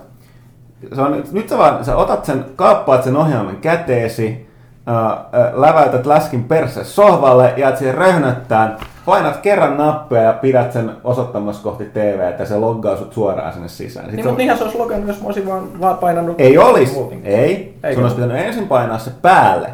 Se 0.94 1.00
on, 1.00 1.24
nyt 1.32 1.48
sä 1.48 1.58
vaan, 1.58 1.84
sä 1.84 1.96
otat 1.96 2.24
sen, 2.24 2.44
kaappaat 2.56 3.04
sen 3.04 3.16
ohjaimen 3.16 3.56
käteesi, 3.56 4.48
ää, 4.86 4.96
ää, 4.96 5.52
läväytät 5.54 6.06
läskin 6.06 6.44
perse 6.44 6.84
sohvalle, 6.84 7.54
jäät 7.56 7.76
siihen 7.76 7.94
röhnöttään, 7.94 8.76
painat 9.06 9.36
kerran 9.36 9.76
nappia 9.76 10.22
ja 10.22 10.32
pidät 10.32 10.72
sen 10.72 10.90
osoittamassa 11.04 11.62
kohti 11.62 11.84
TV, 11.84 12.20
että 12.30 12.44
se 12.44 12.56
loggaa 12.56 12.96
sut 12.96 13.12
suoraan 13.12 13.52
sinne 13.52 13.68
sisään. 13.68 14.06
Niin, 14.06 14.26
mutta 14.26 14.38
niinhän 14.38 14.58
se 14.58 14.64
olisi 14.64 14.78
logannut, 14.78 15.08
jos 15.08 15.20
mä 15.20 15.26
olisin 15.26 15.46
vaan, 15.46 15.80
vaan 15.80 15.98
painanut... 15.98 16.40
Ei 16.40 16.58
olisi. 16.58 16.96
Ei. 17.24 17.74
Eikö? 17.82 17.94
Sun 17.94 18.02
olisi 18.02 18.16
pitänyt 18.16 18.46
ensin 18.46 18.68
painaa 18.68 18.98
se 18.98 19.10
päälle 19.22 19.68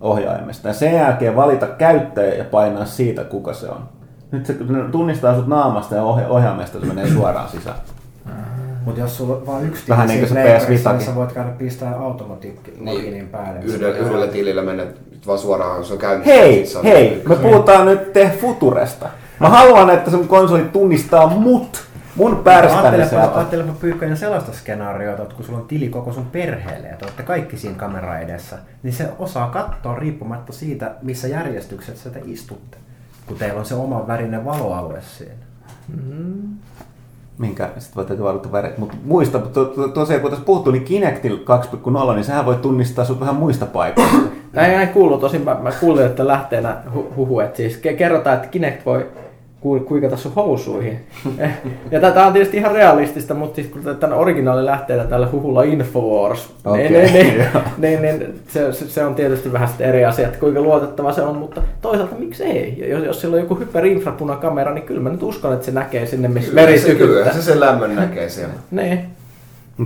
ohjaimesta 0.00 0.68
ja 0.68 0.74
sen 0.74 0.94
jälkeen 0.94 1.36
valita 1.36 1.66
käyttäjä 1.66 2.34
ja 2.34 2.44
painaa 2.44 2.84
siitä, 2.84 3.24
kuka 3.24 3.52
se 3.52 3.66
on. 3.68 3.82
Nyt 4.32 4.46
se 4.46 4.54
tunnistaa 4.92 5.34
sut 5.36 5.46
naamasta 5.46 5.94
ja 5.94 6.02
ohja- 6.02 6.28
ohjaimesta 6.28 6.80
se 6.80 6.86
menee 6.86 7.08
suoraan 7.08 7.48
sisään. 7.48 7.76
Mutta 8.84 9.00
jos 9.00 9.16
sulla 9.16 9.34
on 9.34 9.46
vain 9.46 9.66
yksi 9.66 9.88
Vähän 9.88 10.06
tili 10.08 10.18
niin 10.20 10.28
kuin 10.28 10.36
se 10.36 10.42
PS 10.42 10.48
pleikkarissä, 10.50 10.90
Vitakin. 10.90 10.98
niin 10.98 11.06
sä 11.08 11.14
voit 11.14 11.32
käydä 11.32 11.50
pistää 11.50 11.96
automatiikki 12.00 12.72
loginin 12.80 13.28
päälle. 13.28 13.60
Yhdellä, 13.64 13.98
yhdellä 13.98 14.26
tilillä 14.26 14.62
menet 14.62 15.00
vaan 15.26 15.38
suoraan, 15.38 15.78
jos 15.78 15.92
on 15.92 15.98
käynnissä. 15.98 16.34
Hei, 16.34 16.66
se 16.66 16.78
on- 16.78 16.84
hei, 16.84 17.22
me 17.28 17.36
puhutaan 17.36 17.86
nyt 17.86 18.12
te 18.12 18.32
Futuresta. 18.40 19.06
Mä 19.40 19.48
haluan, 19.48 19.90
että 19.90 20.10
sun 20.10 20.28
konsoli 20.28 20.62
tunnistaa 20.72 21.26
mut, 21.26 21.84
mun 22.18 22.36
pärstäni 22.44 23.08
sieltä. 23.08 23.34
ajattelepa 23.34 23.72
Pyykkönen 23.80 24.16
sellaista 24.16 24.52
skenaarioita, 24.52 25.22
että 25.22 25.34
kun 25.34 25.44
sulla 25.44 25.58
on 25.58 25.68
tili 25.68 25.88
koko 25.88 26.12
sun 26.12 26.26
perheelle 26.26 26.88
ja 26.88 26.96
te 26.96 27.04
olette 27.04 27.22
kaikki 27.22 27.56
siinä 27.56 27.76
kamera 27.76 28.18
edessä, 28.18 28.58
niin 28.82 28.92
se 28.92 29.08
osaa 29.18 29.50
katsoa 29.50 29.94
riippumatta 29.94 30.52
siitä, 30.52 30.94
missä 31.02 31.28
järjestyksessä 31.28 32.10
te 32.10 32.22
istutte. 32.24 32.76
Kun 33.26 33.36
teillä 33.36 33.60
on 33.60 33.66
se 33.66 33.74
oma 33.74 34.06
värinen 34.06 34.44
valoalue 34.44 35.00
siinä. 35.02 35.34
Minkä 37.38 37.68
sitten 37.78 37.96
voit 37.96 38.08
täytyy 38.08 38.24
valita 38.24 38.52
värit. 38.52 38.78
Mutta 38.78 38.96
muista, 39.04 39.38
to, 39.38 39.64
to, 39.64 39.88
tosiaan 39.88 40.20
kun 40.20 40.30
tässä 40.30 40.44
puhuttu, 40.44 40.70
niin 40.70 40.84
Kinectil 40.84 41.36
2.0, 41.36 42.14
niin 42.14 42.24
sehän 42.24 42.46
voi 42.46 42.56
tunnistaa 42.56 43.04
sut 43.04 43.20
vähän 43.20 43.34
muista 43.34 43.66
paikoista. 43.66 44.16
Näin, 44.52 44.72
näin 44.72 44.88
kuuluu. 44.88 45.18
Tosin 45.18 45.44
mä, 45.44 45.56
mä 45.62 45.72
kuulin, 45.80 46.06
että 46.06 46.26
lähteenä 46.26 46.76
hu- 46.94 47.14
huhu, 47.16 47.40
että 47.40 47.56
siis 47.56 47.80
ke- 47.86 47.96
kerrotaan, 47.96 48.36
että 48.36 48.48
Kinect 48.48 48.86
voi 48.86 49.06
kuikata 49.60 50.16
sun 50.16 50.32
housuihin. 50.36 51.00
ja 51.90 52.00
tätä 52.00 52.26
on 52.26 52.32
tietysti 52.32 52.56
ihan 52.56 52.72
realistista, 52.72 53.34
mutta 53.34 53.54
siis 53.56 53.66
kun 53.66 53.96
tämän 54.00 54.18
originaali 54.18 54.64
lähteenä 54.64 55.04
tällä 55.04 55.28
huhulla 55.32 55.62
Infowars, 55.62 56.54
niin, 56.72 56.92
niin, 56.92 57.36
joo. 57.36 57.62
niin, 57.78 58.02
niin 58.02 58.40
se, 58.48 58.72
se, 58.72 59.04
on 59.04 59.14
tietysti 59.14 59.52
vähän 59.52 59.68
sitten 59.68 59.88
eri 59.88 60.04
asia, 60.04 60.26
että 60.26 60.40
kuinka 60.40 60.60
luotettava 60.60 61.12
se 61.12 61.22
on, 61.22 61.36
mutta 61.36 61.62
toisaalta 61.82 62.14
miksi 62.14 62.44
ei? 62.44 62.74
Ja 62.78 62.88
Jos, 62.88 63.04
jos 63.04 63.20
sillä 63.20 63.34
on 63.34 63.40
joku 63.40 63.54
hyperinfrapunakamera, 63.54 64.74
niin 64.74 64.84
kyllä 64.86 65.00
mä 65.00 65.10
nyt 65.10 65.22
uskon, 65.22 65.52
että 65.52 65.66
se 65.66 65.72
näkee 65.72 66.06
sinne, 66.06 66.28
missä 66.28 66.50
Kyllä 66.50 66.62
veri 66.62 66.78
se, 66.78 66.94
kyllä 66.94 66.98
tykyttää. 66.98 67.32
se 67.34 67.42
sen 67.42 67.60
lämmön 67.60 67.96
näkee 67.96 68.28
siellä. 68.28 68.54
Niin. 68.70 69.17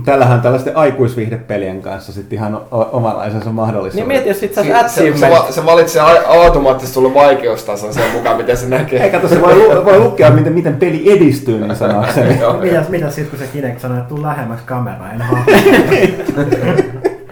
Tällähän 0.05 0.35
on 0.35 0.41
tällaisten 0.41 0.77
aikuisviihdepelien 0.77 1.81
kanssa 1.81 2.13
sitten 2.13 2.37
ihan 2.39 2.55
o- 2.55 2.89
omanlaisensa 2.91 3.49
mahdollisuus. 3.49 3.95
Niin 3.95 4.07
mieti, 4.07 4.27
jos 4.29 4.39
sit 4.39 4.53
sä 4.53 4.63
Se, 4.87 5.13
se, 5.15 5.29
va- 5.29 5.47
se 5.51 5.65
valitsee 5.65 6.01
a- 6.01 6.27
automaattisesti 6.27 6.93
sulle 6.93 7.13
vaikeustason 7.13 7.93
sen 7.93 8.11
mukaan, 8.13 8.37
miten 8.37 8.57
se 8.57 8.65
näkee. 8.69 9.03
Ei 9.03 9.11
kato, 9.11 9.27
se 9.27 9.41
voi, 9.41 9.55
lu- 9.55 9.85
voi 9.85 9.99
lukea, 9.99 10.31
miten, 10.31 10.53
miten 10.53 10.75
peli 10.75 11.11
edistyy, 11.11 11.59
niin 11.59 11.75
sanoakseni. 11.75 12.39
Joo. 12.39 12.53
Mitäs, 12.53 12.89
mitäs 12.89 13.15
sitten, 13.15 13.37
kun 13.39 13.47
se 13.47 13.51
Kinect 13.53 13.79
sanoo, 13.79 13.97
että 13.97 14.09
tuu 14.09 14.21
lähemmäksi 14.21 14.65
kameraa, 14.65 15.11
en. 15.13 15.23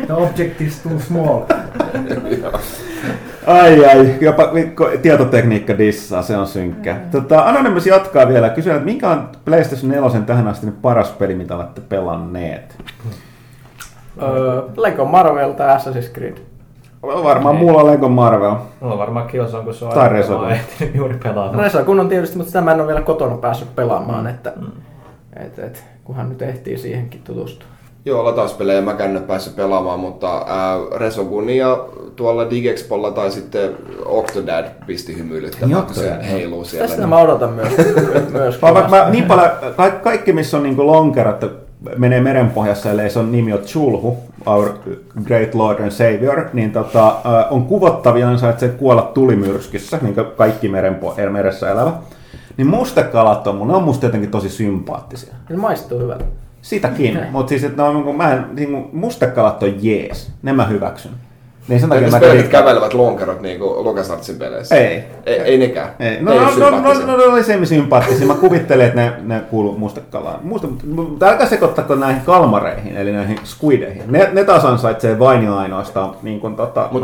The 0.07 0.13
object 0.13 0.61
is 0.61 0.79
too 0.79 0.99
small. 1.07 1.39
Ai 3.47 3.85
ai, 3.85 4.15
jopa 4.21 4.43
tietotekniikka 5.01 5.77
dissaa, 5.77 6.21
se 6.21 6.37
on 6.37 6.47
synkkä. 6.47 6.95
Tota, 7.11 7.43
Anonymous 7.45 7.87
jatkaa 7.87 8.27
vielä. 8.27 8.49
Kysyä, 8.49 8.73
että 8.73 8.85
mikä 8.85 9.09
on 9.09 9.29
PlayStation 9.45 9.91
4 9.91 10.21
tähän 10.25 10.47
asti 10.47 10.67
paras 10.81 11.09
peli, 11.11 11.35
mitä 11.35 11.55
olette 11.55 11.81
pelanneet? 11.81 12.77
Öö, 14.21 14.61
Lego 14.77 15.05
Marvel 15.05 15.51
tai 15.51 15.77
Assassin's 15.77 16.13
Creed. 16.13 16.37
Varmaan 17.03 17.55
muulla 17.55 17.85
Lego 17.85 18.09
Marvel. 18.09 18.55
Mulla 18.79 18.93
on 18.93 18.99
varmaan 18.99 19.27
Killzone, 19.27 19.63
kun 19.63 19.73
se 19.73 19.85
on 19.85 19.93
Tai 19.93 20.11
ehtinyt 20.51 20.95
juuri 20.95 21.17
pelaamaan. 21.23 21.59
Resa 21.59 21.83
kun 21.83 21.99
on 21.99 22.09
tietysti, 22.09 22.37
mutta 22.37 22.49
sitä 22.49 22.61
mä 22.61 22.71
en 22.71 22.79
ole 22.79 22.87
vielä 22.87 23.01
kotona 23.01 23.37
päässyt 23.37 23.75
pelaamaan, 23.75 24.27
että 24.27 24.53
et, 25.35 25.59
et, 25.59 25.83
kunhan 26.03 26.29
nyt 26.29 26.41
ehtii 26.41 26.77
siihenkin 26.77 27.21
tutustua. 27.23 27.67
Joo, 28.05 28.23
latauspelejä 28.25 28.81
mä 28.81 28.95
en 28.99 29.11
ole 29.11 29.19
päässyt 29.19 29.55
pelaamaan, 29.55 29.99
mutta 29.99 30.45
ää, 30.47 30.77
Resogunia 30.95 31.77
tuolla 32.15 32.49
Digexpolla 32.49 33.11
tai 33.11 33.31
sitten 33.31 33.77
Octodad 34.05 34.65
pisti 34.87 35.17
hymyilyttämään, 35.17 35.83
kun 35.83 35.95
se 35.95 36.17
heiluu 36.31 36.65
siellä. 36.65 36.87
Tästä 36.87 37.07
mä 37.07 37.17
odotan 37.17 37.49
myös. 37.49 37.73
myös 38.31 38.61
Mä, 38.61 38.71
mä, 38.71 38.87
mä, 38.87 39.09
niin 39.09 39.23
paljon, 39.23 39.49
ka- 39.77 39.91
kaikki 39.91 40.33
missä 40.33 40.57
on 40.57 40.63
niinku 40.63 40.87
lonkerot 40.87 41.61
menee 41.97 42.21
merenpohjassa, 42.21 42.91
ellei 42.91 43.09
se 43.09 43.19
on 43.19 43.31
nimi 43.31 43.53
on 43.53 43.59
Chulhu, 43.59 44.17
Our 44.45 44.69
Great 45.23 45.55
Lord 45.55 45.79
and 45.79 45.91
Savior, 45.91 46.45
niin 46.53 46.71
tota, 46.71 47.15
on 47.49 47.65
kuvottavia 47.65 48.29
ansaitsee 48.29 48.69
kuolla 48.69 49.11
tulimyrskyssä, 49.13 49.99
niin 50.01 50.15
kuin 50.15 50.27
kaikki 50.37 50.67
merenpo- 50.67 51.29
meressä 51.29 51.71
elävä. 51.71 51.91
Niin 52.57 52.67
mustekalat 52.67 53.47
on 53.47 53.55
mun, 53.55 53.67
ne 53.67 53.73
on 53.73 53.83
musta 53.83 54.05
jotenkin 54.05 54.31
tosi 54.31 54.49
sympaattisia. 54.49 55.33
Ne 55.49 55.57
maistuu 55.57 55.99
hyvältä. 55.99 56.25
Sitäkin, 56.61 57.19
mutta 57.31 57.49
siis 57.49 57.63
että 57.63 57.81
ne 57.83 57.87
on, 57.89 57.95
niinku- 57.95 58.13
mä 58.13 58.33
en, 58.33 58.45
niinku, 58.55 58.89
mustekalat 58.93 59.63
on 59.63 59.83
jees, 59.83 60.31
ne 60.41 60.53
mä 60.53 60.65
hyväksyn. 60.65 61.11
Niin 61.67 61.79
sen 61.79 61.89
takia 61.89 62.07
mä 62.07 62.19
pelkät 62.19 62.37
kävin... 62.37 62.51
kävelevät 62.51 62.93
lonkerot 62.93 63.41
niinku 63.41 63.65
LucasArtsin 63.83 64.35
peleissä? 64.35 64.75
Ei. 64.75 65.03
Ei, 65.25 65.39
ei 65.39 65.57
nekään. 65.57 65.89
Ei. 65.99 66.09
Ne 66.09 66.21
No, 66.21 66.31
ei 66.31 66.39
no, 66.39 66.45
no, 66.45 66.49
no, 66.49 66.53
sympaattisia. 66.75 67.07
no, 67.07 67.17
ne 67.17 67.23
oli 67.23 67.43
semi-sympaattisia. 67.43 68.27
Mä 68.27 68.33
kuvittelen, 68.33 68.87
että 68.87 69.01
ne, 69.01 69.11
ne 69.35 69.41
kuuluu 69.49 69.77
mustekalaan. 69.77 70.39
Muista, 70.43 70.67
mutta 70.95 71.27
älkää 71.29 71.47
sekoittako 71.47 71.95
näihin 71.95 72.21
kalmareihin, 72.21 72.97
eli 72.97 73.11
näihin 73.11 73.39
squideihin. 73.43 74.03
Ne, 74.07 74.29
ne 74.33 74.43
taas 74.43 74.65
ansaitsee 74.65 75.19
vain 75.19 75.43
ja 75.43 75.57
ainoastaan 75.57 76.15
niin 76.23 76.39
kuin, 76.39 76.55
tota, 76.55 76.87
Mut 76.91 77.03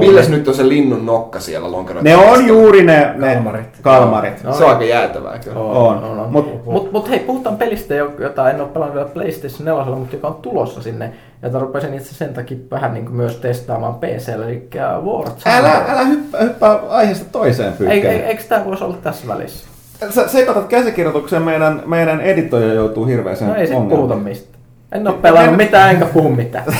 mi- 0.00 0.06
milläs 0.06 0.28
nyt 0.28 0.48
on 0.48 0.54
se 0.54 0.68
linnun 0.68 1.06
nokka 1.06 1.40
siellä 1.40 1.72
lonkeroiden 1.72 2.04
Ne 2.18 2.26
on 2.30 2.46
juuri 2.46 2.84
ne, 2.84 3.12
ne 3.16 3.34
Kalmarit. 3.34 3.68
kalmarit. 3.82 4.44
No 4.44 4.52
Se 4.52 4.64
on 4.64 4.70
aika 4.70 4.84
jäätävää 4.84 5.38
kyllä. 5.38 5.60
On. 5.60 6.04
on. 6.04 6.28
Mut- 6.32 6.64
Mut, 6.64 6.92
mut 6.92 7.10
hei, 7.10 7.18
puhutaan 7.18 7.56
pelistä, 7.56 7.94
jo- 7.94 8.12
jota 8.18 8.50
en 8.50 8.60
ole 8.60 8.68
pelannut 8.68 8.94
vielä 8.96 9.08
PlayStation 9.08 9.64
4, 9.64 9.84
mutta 9.96 10.16
joka 10.16 10.28
on 10.28 10.34
tulossa 10.34 10.82
sinne. 10.82 11.12
Ja 11.42 11.58
rupesin 11.58 11.94
itse 11.94 12.14
sen 12.14 12.34
takia 12.34 12.58
vähän 12.70 12.94
niin 12.94 13.12
myös 13.12 13.36
testaamaan 13.36 13.94
PCllä, 13.94 14.44
eli 14.44 14.68
Warzone. 15.04 15.56
Älä, 15.56 15.84
älä 15.88 16.04
hyppää, 16.04 16.40
hyppää 16.40 16.78
aiheesta 16.88 17.24
toiseen 17.32 17.72
pyykkään. 17.72 18.14
ei, 18.14 18.20
eikö 18.20 18.42
tämä 18.42 18.64
voisi 18.64 18.84
olla 18.84 18.96
tässä 19.02 19.28
välissä? 19.28 19.68
Sä 20.10 20.28
sekoitat 20.28 20.66
käsikirjoituksen, 20.66 21.42
meidän, 21.42 21.82
meidän 21.86 22.20
editoija 22.20 22.74
joutuu 22.74 23.06
hirveäseen 23.06 23.50
No 23.50 23.56
ei 23.56 23.66
sit 23.66 23.88
puhuta 23.88 24.14
mistä. 24.14 24.58
En 24.92 25.08
ole 25.08 25.16
pelannut 25.16 25.56
mitään 25.56 25.90
enkä 25.90 26.04
puhu 26.04 26.28
mitään. 26.28 26.64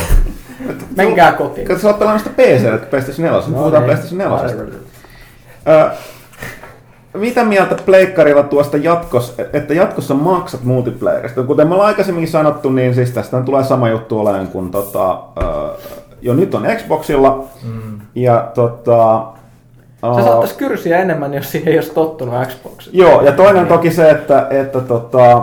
Menkää 0.96 1.32
kotiin. 1.32 1.80
Sä 1.80 1.88
oot 1.88 1.98
pelannut 1.98 2.22
sitä 2.22 2.34
PC, 2.36 2.74
että 2.74 2.86
PlayStation 2.86 3.32
4. 3.32 3.48
No, 3.48 3.58
puhutaan. 3.58 3.84
PlayStation 3.84 4.18
4. 4.18 5.90
Mitä 7.14 7.44
mieltä 7.44 7.76
pleikkarilla 7.86 8.42
tuosta 8.42 8.76
jatkos, 8.76 9.34
että 9.52 9.74
jatkossa 9.74 10.14
maksat 10.14 10.64
multiplayerista? 10.64 11.42
Kuten 11.42 11.68
me 11.68 11.74
ollaan 11.74 11.88
aikaisemminkin 11.88 12.32
sanottu, 12.32 12.70
niin 12.70 12.94
siis 12.94 13.10
tästä 13.10 13.42
tulee 13.42 13.64
sama 13.64 13.88
juttu 13.88 14.20
olemaan 14.20 14.48
kuin 14.48 14.70
tota, 14.70 15.22
jo 16.22 16.34
nyt 16.34 16.54
on 16.54 16.66
Xboxilla. 16.76 17.44
Mm. 17.64 18.00
Ja 18.14 18.50
tota, 18.54 19.26
Se 20.16 20.22
saattaisi 20.22 20.54
kyrsiä 20.54 20.98
enemmän, 20.98 21.34
jos 21.34 21.50
siihen 21.52 21.68
ei 21.68 21.78
olisi 21.78 21.94
tottunut 21.94 22.34
Xbox. 22.48 22.88
Joo, 22.92 23.22
ja 23.22 23.32
toinen 23.32 23.62
on 23.62 23.68
toki 23.68 23.90
se, 23.90 24.10
että, 24.10 24.46
että 24.50 24.80
tota, 24.80 25.42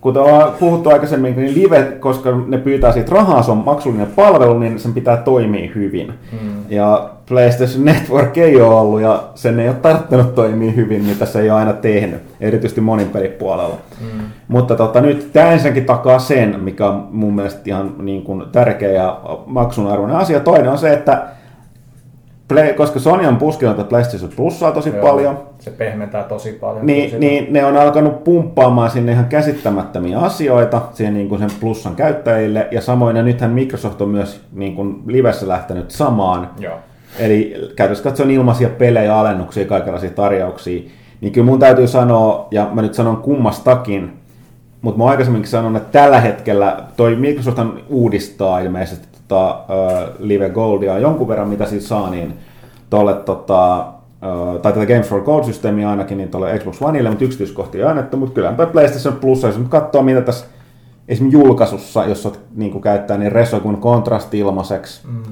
kuten 0.00 0.22
ollaan 0.22 0.52
puhuttu 0.60 0.90
aikaisemmin, 0.90 1.36
niin 1.36 1.54
live, 1.54 1.82
koska 2.00 2.30
ne 2.46 2.58
pyytää 2.58 2.92
siitä 2.92 3.14
rahaa, 3.14 3.42
se 3.42 3.50
on 3.50 3.58
maksullinen 3.58 4.06
palvelu, 4.16 4.58
niin 4.58 4.78
sen 4.78 4.92
pitää 4.92 5.16
toimia 5.16 5.70
hyvin. 5.74 6.12
Mm. 6.32 6.38
Ja 6.68 7.10
PlayStation 7.28 7.84
Network 7.84 8.38
ei 8.38 8.60
ole 8.60 8.74
ollut, 8.74 9.00
ja 9.00 9.22
sen 9.34 9.60
ei 9.60 9.68
ole 9.68 9.76
tarttunut 9.76 10.34
toimia 10.34 10.72
hyvin, 10.72 11.04
mitä 11.04 11.26
se 11.26 11.40
ei 11.40 11.50
ole 11.50 11.58
aina 11.58 11.72
tehnyt, 11.72 12.20
erityisesti 12.40 12.80
monin 12.80 13.08
pelipuolella. 13.08 13.76
Mm. 14.00 14.20
Mutta 14.48 14.76
tota, 14.76 15.00
nyt 15.00 15.30
tämä 15.32 15.52
ensinnäkin 15.52 15.84
takaa 15.84 16.18
sen, 16.18 16.60
mikä 16.60 16.86
on 16.86 17.08
mun 17.10 17.34
mielestä 17.34 17.60
ihan 17.64 17.94
niin 17.98 18.22
kuin 18.22 18.44
tärkeä 18.52 18.90
ja 18.90 19.20
maksun 19.46 19.86
arvoinen 19.86 20.16
asia. 20.16 20.40
Toinen 20.40 20.70
on 20.70 20.78
se, 20.78 20.92
että 20.92 21.22
Play, 22.48 22.72
koska 22.74 22.98
Sony 22.98 23.26
on 23.26 23.36
puskinut 23.36 23.76
tätä 23.76 23.88
PlayStation 23.88 24.30
Plusaa 24.36 24.72
tosi 24.72 24.88
Joo, 24.88 25.06
paljon, 25.06 25.38
Se 25.58 25.70
pehmentää 25.70 26.22
tosi 26.24 26.52
paljon. 26.52 26.86
niin, 26.86 27.04
sitä. 27.04 27.20
niin 27.20 27.52
ne 27.52 27.64
on 27.64 27.76
alkanut 27.76 28.24
pumppaamaan 28.24 28.90
sinne 28.90 29.12
ihan 29.12 29.26
käsittämättömiä 29.26 30.18
asioita 30.18 30.82
siihen 30.92 31.14
niin 31.14 31.28
kuin 31.28 31.38
sen 31.38 31.50
plussan 31.60 31.96
käyttäjille. 31.96 32.68
Ja 32.70 32.80
samoin 32.80 33.16
ja 33.16 33.22
nythän 33.22 33.50
Microsoft 33.50 34.00
on 34.00 34.08
myös 34.08 34.40
niin 34.52 34.74
kuin 34.74 35.02
livessä 35.06 35.48
lähtenyt 35.48 35.90
samaan. 35.90 36.50
Joo. 36.58 36.76
Eli 37.18 37.54
käytössä 37.76 38.04
katsoen 38.04 38.30
ilmaisia 38.30 38.68
pelejä, 38.68 39.18
alennuksia, 39.18 39.64
kaikenlaisia 39.64 40.10
tarjouksia. 40.10 40.82
Niin 41.20 41.32
kyllä 41.32 41.44
mun 41.46 41.58
täytyy 41.58 41.86
sanoa, 41.88 42.48
ja 42.50 42.68
mä 42.72 42.82
nyt 42.82 42.94
sanon 42.94 43.16
kummastakin, 43.16 44.12
mutta 44.82 44.98
mä 44.98 45.04
aikaisemminkin 45.10 45.50
sanonut, 45.50 45.82
että 45.82 45.98
tällä 45.98 46.20
hetkellä 46.20 46.76
toi 46.96 47.16
Microsoft 47.16 47.58
uudistaa 47.88 48.58
ilmeisesti 48.58 49.17
tota, 49.28 49.64
Live 50.18 50.50
Goldia 50.50 50.98
jonkun 50.98 51.28
verran, 51.28 51.48
mitä 51.48 51.66
siitä 51.66 51.86
saa, 51.86 52.10
niin 52.10 52.34
tolle 52.90 53.14
tota, 53.14 53.86
tai 54.62 54.72
tätä 54.72 54.86
Games 54.86 55.08
for 55.08 55.20
Gold-systeemiä 55.20 55.90
ainakin, 55.90 56.18
niin 56.18 56.28
tuolle 56.28 56.58
Xbox 56.58 56.82
Oneille, 56.82 57.08
mutta 57.08 57.24
yksityiskohtia 57.24 57.84
ei 57.84 57.90
annettu, 57.90 58.16
mutta 58.16 58.34
kyllä 58.34 58.52
toi 58.52 58.66
PlayStation 58.66 59.14
Plus, 59.14 59.42
jos 59.42 59.58
nyt 59.58 59.68
katsoo, 59.68 60.02
mitä 60.02 60.20
tässä 60.20 60.46
esimerkiksi 61.08 61.38
julkaisussa, 61.38 62.04
jos 62.04 62.26
olet 62.26 62.40
niin 62.54 62.80
käyttää, 62.80 63.18
niin 63.18 63.32
Resogun 63.32 63.76
kontrasti 63.76 64.38
ilmaiseksi. 64.38 65.06
Mm. 65.06 65.22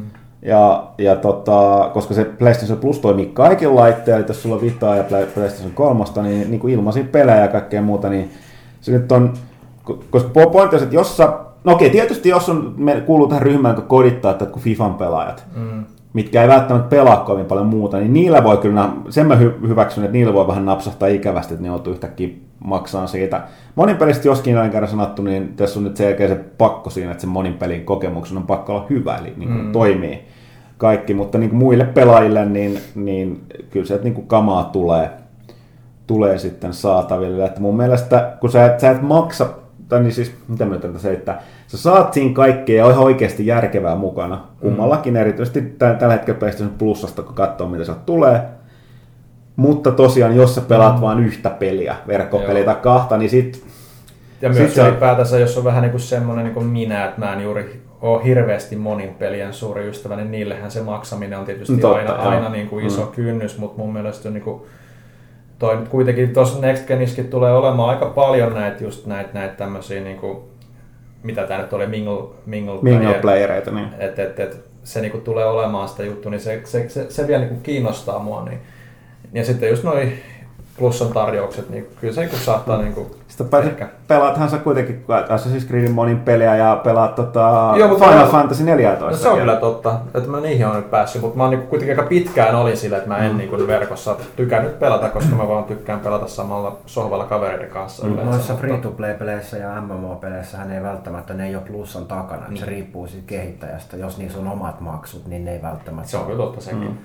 Ja, 0.42 0.86
ja 0.98 1.16
tota, 1.16 1.90
koska 1.94 2.14
se 2.14 2.24
PlayStation 2.24 2.78
Plus 2.78 2.98
toimii 2.98 3.26
kaikilla 3.26 3.80
laitteilla, 3.80 4.18
eli 4.18 4.26
jos 4.28 4.42
sulla 4.42 4.54
on 4.54 4.60
Vitaa 4.60 4.96
ja 4.96 5.02
Play- 5.02 5.26
PlayStation 5.34 5.72
3, 5.74 6.04
niin, 6.22 6.50
niin 6.50 6.60
kuin 6.60 6.74
ilmaisin 6.74 7.08
pelejä 7.08 7.40
ja 7.40 7.48
kaikkea 7.48 7.82
muuta, 7.82 8.08
niin 8.08 8.30
se 8.80 8.92
nyt 8.92 9.12
on, 9.12 9.32
ko- 9.90 10.04
koska 10.10 10.28
pointti 10.28 10.76
on, 10.76 10.82
että 10.82 10.94
jos 10.94 11.16
sä, 11.16 11.28
no 11.66 11.72
okei, 11.72 11.90
tietysti 11.90 12.28
jos 12.28 12.48
on, 12.48 12.74
me 12.76 13.00
kuuluu 13.00 13.28
tähän 13.28 13.42
ryhmään, 13.42 13.74
joka 13.74 13.88
kodittaa, 13.88 14.30
että 14.30 14.46
kuin 14.46 14.62
FIFAn 14.62 14.94
pelaajat, 14.94 15.44
mm. 15.56 15.84
mitkä 16.12 16.42
ei 16.42 16.48
välttämättä 16.48 16.88
pelaa 16.88 17.16
kovin 17.16 17.46
paljon 17.46 17.66
muuta, 17.66 17.96
niin 17.96 18.12
niillä 18.12 18.44
voi 18.44 18.56
kyllä, 18.56 18.88
sen 19.08 19.26
mä 19.26 19.34
hy- 19.34 19.68
hyväksyn, 19.68 20.04
että 20.04 20.12
niillä 20.12 20.34
voi 20.34 20.46
vähän 20.46 20.66
napsahtaa 20.66 21.08
ikävästi, 21.08 21.54
että 21.54 21.62
ne 21.62 21.68
joutuu 21.68 21.92
yhtäkkiä 21.92 22.28
maksaa 22.64 23.06
siitä. 23.06 23.42
Monin 23.74 23.96
pelistä 23.96 24.28
joskin 24.28 24.54
näin 24.54 24.70
kerran 24.70 24.90
sanottu, 24.90 25.22
niin 25.22 25.56
tässä 25.56 25.80
on 25.80 25.84
nyt 25.84 25.96
selkeä 25.96 26.28
se 26.28 26.34
pakko 26.58 26.90
siinä, 26.90 27.10
että 27.10 27.20
se 27.20 27.26
monin 27.26 27.54
pelin 27.54 27.84
kokemuksen 27.84 28.36
on 28.36 28.46
pakko 28.46 28.72
olla 28.72 28.86
hyvä, 28.90 29.16
eli 29.16 29.32
niin 29.36 29.48
kuin 29.48 29.64
mm. 29.64 29.72
toimii 29.72 30.24
kaikki, 30.78 31.14
mutta 31.14 31.38
niin 31.38 31.50
kuin 31.50 31.58
muille 31.58 31.84
pelaajille, 31.84 32.44
niin, 32.44 32.78
niin 32.94 33.44
kyllä 33.70 33.86
se 33.86 34.00
niin 34.02 34.14
kuin 34.14 34.26
kamaa 34.26 34.64
tulee, 34.64 35.10
tulee 36.06 36.38
sitten 36.38 36.72
saataville. 36.72 37.44
Että 37.44 37.60
mun 37.60 37.76
mielestä, 37.76 38.36
kun 38.40 38.50
sä 38.50 38.66
et, 38.66 38.80
sä 38.80 38.90
et 38.90 39.02
maksa, 39.02 39.46
tai 39.88 40.00
niin 40.00 40.12
siis, 40.12 40.34
mitä 40.48 40.64
mä 40.64 40.70
yritän 40.70 40.92
tässä 40.92 41.12
että 41.12 41.38
sä 41.66 41.78
saat 41.78 42.12
siinä 42.12 42.34
kaikkea 42.34 42.84
ja 42.84 42.90
ihan 42.90 43.04
oikeasti 43.04 43.46
järkevää 43.46 43.94
mukana. 43.94 44.40
Kummallakin 44.60 45.12
mm. 45.12 45.20
erityisesti 45.20 45.62
tällä, 45.62 45.94
tällä 45.94 46.14
hetkellä 46.14 46.38
PlayStation 46.38 46.74
Plusasta, 46.78 47.22
kun 47.22 47.34
katsoo 47.34 47.68
mitä 47.68 47.84
sieltä 47.84 48.00
tulee. 48.06 48.40
Mutta 49.56 49.90
tosiaan, 49.90 50.36
jos 50.36 50.54
sä 50.54 50.60
pelaat 50.60 50.94
mm. 50.94 51.00
vain 51.00 51.18
yhtä 51.18 51.50
peliä, 51.50 51.96
verkkopeliä 52.06 52.64
tai 52.64 52.74
kahta, 52.74 53.16
niin 53.16 53.30
sit 53.30 53.64
Ja 54.42 54.52
Sit 54.52 54.62
myös 54.62 54.78
on- 54.78 54.88
ylipäätänsä, 54.88 55.38
jos 55.38 55.58
on 55.58 55.64
vähän 55.64 55.82
niin 55.82 55.90
kuin 55.90 56.00
semmoinen 56.00 56.44
niin 56.44 56.54
kuin 56.54 56.66
minä, 56.66 57.04
että 57.04 57.20
mä 57.20 57.32
en 57.32 57.40
juuri 57.42 57.82
ole 58.02 58.24
hirveästi 58.24 58.76
monin 58.76 59.14
pelien 59.14 59.52
suuri 59.52 59.88
ystävä, 59.88 60.16
niin 60.16 60.30
niillehän 60.30 60.70
se 60.70 60.82
maksaminen 60.82 61.38
on 61.38 61.44
tietysti 61.44 61.76
Totta, 61.76 61.96
aina, 61.98 62.10
joo. 62.10 62.28
aina 62.28 62.48
niin 62.48 62.68
kuin 62.68 62.86
iso 62.86 63.02
Mm. 63.02 63.12
kynnys, 63.12 63.58
mutta 63.58 63.78
mun 63.78 63.92
mielestä 63.92 64.30
niin 64.30 64.42
kuin, 64.42 64.62
toi 65.58 65.76
nyt 65.76 65.88
kuitenkin 65.88 66.32
tuossa 66.32 66.60
Next 66.60 66.86
Geniskin 66.86 67.28
tulee 67.28 67.52
olemaan 67.52 67.90
aika 67.90 68.06
paljon 68.06 68.54
näitä 68.54 68.84
just 68.84 69.06
näitä, 69.06 69.30
näitä 69.32 69.54
tämmöisiä, 69.54 70.00
niin 70.00 70.16
kuin, 70.16 70.38
mitä 71.26 71.46
tämä 71.46 71.62
nyt 71.62 71.72
oli, 71.72 71.86
mingle, 71.86 72.28
mingle, 72.46 72.78
mingle 72.82 73.10
player- 73.10 73.20
playereita, 73.20 73.70
niin 73.70 73.88
että 73.98 74.22
et, 74.22 74.40
et, 74.40 74.56
se 74.84 75.00
niinku 75.00 75.18
tulee 75.18 75.44
olemaan 75.44 75.88
sitä 75.88 76.02
juttu, 76.02 76.30
niin 76.30 76.40
se, 76.40 76.60
se, 76.64 76.88
se, 76.88 77.06
se 77.10 77.26
vielä 77.26 77.44
niinku 77.44 77.60
kiinnostaa 77.62 78.18
mua. 78.18 78.44
Niin. 78.44 78.58
Ja 79.32 79.44
sitten 79.44 79.68
just 79.68 79.84
noi 79.84 80.12
plussan 80.78 81.08
tarjoukset, 81.12 81.70
niin 81.70 81.86
kyllä 82.00 82.14
se 82.14 82.20
niinku 82.20 82.36
saattaa 82.36 82.78
niinku 82.82 83.16
Sitten 83.28 83.48
pääset, 83.48 83.72
ehkä. 83.72 83.88
pelaathan 84.08 84.50
sä 84.50 84.58
kuitenkin 84.58 85.04
Assassin's 85.08 85.66
Creedin 85.68 85.92
monin 85.92 86.20
peliä 86.20 86.56
ja 86.56 86.80
pelaat 86.84 87.14
tota 87.14 87.72
Joo, 87.76 87.88
mutta 87.88 88.04
Final 88.04 88.24
mä- 88.24 88.30
Fantasy 88.30 88.64
14. 88.64 89.10
No 89.10 89.16
se 89.16 89.28
on 89.28 89.38
kyllä 89.38 89.56
totta, 89.56 89.98
että 90.14 90.30
mä 90.30 90.40
niihin 90.40 90.66
olen 90.66 90.76
nyt 90.76 90.90
päässyt, 90.90 91.22
mutta 91.22 91.36
mä 91.36 91.42
oon 91.42 91.50
niinku 91.50 91.66
kuitenkin 91.66 91.98
aika 91.98 92.08
pitkään 92.08 92.54
olin 92.54 92.76
sillä, 92.76 92.96
että 92.96 93.08
mä 93.08 93.18
en 93.18 93.32
Mm. 93.32 93.38
niinku 93.38 93.56
verkossa 93.66 94.16
tykännyt 94.36 94.78
pelata, 94.78 95.08
koska 95.08 95.34
mä 95.36 95.48
vaan 95.48 95.64
tykkään 95.64 96.00
pelata 96.00 96.26
samalla 96.28 96.76
sohvalla 96.86 97.24
kavereiden 97.24 97.70
kanssa 97.70 98.06
Mm. 98.06 98.12
yleensä. 98.12 98.30
Noissa 98.30 98.52
mutta- 98.52 98.66
free-to-play-peleissä 98.66 99.56
ja 99.56 99.80
MMO-peleissä 99.80 100.58
hän 100.58 100.70
ei 100.72 100.82
välttämättä, 100.82 101.34
ne 101.34 101.46
ei 101.46 101.56
ole 101.56 101.64
plussan 101.66 102.06
takana. 102.06 102.42
Niin. 102.48 102.56
Se 102.58 102.64
Niin. 102.66 102.68
riippuu 102.72 103.06
siitä 103.06 103.26
kehittäjästä. 103.26 103.96
Jos 103.96 104.18
niissä 104.18 104.38
on 104.38 104.48
omat 104.48 104.80
maksut, 104.80 105.26
niin 105.26 105.44
ne 105.44 105.52
ei 105.52 105.62
välttämättä 105.62 106.10
Se 106.10 106.16
on 106.16 106.24
kyllä 106.26 106.38
totta 106.38 106.60
sekin. 106.60 106.80
Mm. 106.88 106.96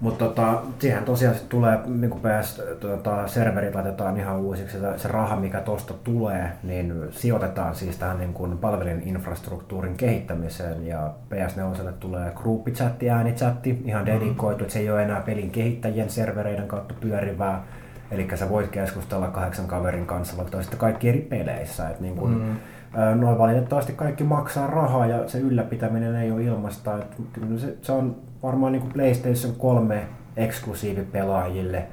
Mutta 0.00 0.24
tota, 0.24 0.62
siihen 0.78 1.04
tosiaan 1.04 1.34
sit 1.34 1.48
tulee, 1.48 1.78
niin 1.86 2.10
kun 2.10 2.20
PS, 2.20 2.62
tota, 2.80 3.26
serverit 3.28 3.74
laitetaan 3.74 4.16
ihan 4.16 4.36
uusiksi, 4.36 4.80
se, 4.80 4.98
se 4.98 5.08
raha 5.08 5.36
mikä 5.36 5.60
tuosta 5.60 5.94
tulee, 6.04 6.52
niin 6.62 6.94
sijoitetaan 7.10 7.74
siis 7.74 7.96
tähän 7.98 8.18
niin 8.18 8.32
kun 8.32 8.58
palveluninfrastruktuurin 8.58 9.96
kehittämiseen 9.96 10.86
ja 10.86 11.10
PS4 11.30 11.92
tulee 12.00 12.32
gruppichatti, 12.34 13.10
äänichatti, 13.10 13.82
ihan 13.84 14.06
dedikoitu, 14.06 14.64
että 14.64 14.72
se 14.72 14.78
ei 14.78 14.90
ole 14.90 15.02
enää 15.02 15.20
pelin 15.20 15.50
kehittäjien 15.50 16.10
servereiden 16.10 16.68
kautta 16.68 16.94
pyörivää, 17.00 17.62
Eli 18.10 18.28
sä 18.34 18.48
voit 18.48 18.70
keskustella 18.70 19.28
kahdeksan 19.28 19.66
kaverin 19.66 20.06
kanssa 20.06 20.36
vaikka 20.36 20.62
sitten 20.62 20.78
kaikki 20.78 21.08
eri 21.08 21.20
peleissä. 21.20 21.88
Et 21.88 22.00
niin 22.00 22.16
kun, 22.16 22.30
Mm. 22.30 22.56
Noin 23.14 23.38
valitettavasti 23.38 23.92
kaikki 23.92 24.24
maksaa 24.24 24.66
rahaa 24.66 25.06
ja 25.06 25.28
se 25.28 25.38
ylläpitäminen 25.38 26.16
ei 26.16 26.30
ole 26.30 26.42
ilmasta. 26.42 26.98
Et 26.98 27.16
kyllä 27.32 27.60
se, 27.60 27.76
se 27.82 27.92
on 27.92 28.16
varmaan 28.42 28.72
niin 28.72 28.82
kuin 28.82 28.92
PlayStation 28.92 29.54
3 29.54 30.06
eksklusiivipelaajille 30.36 31.86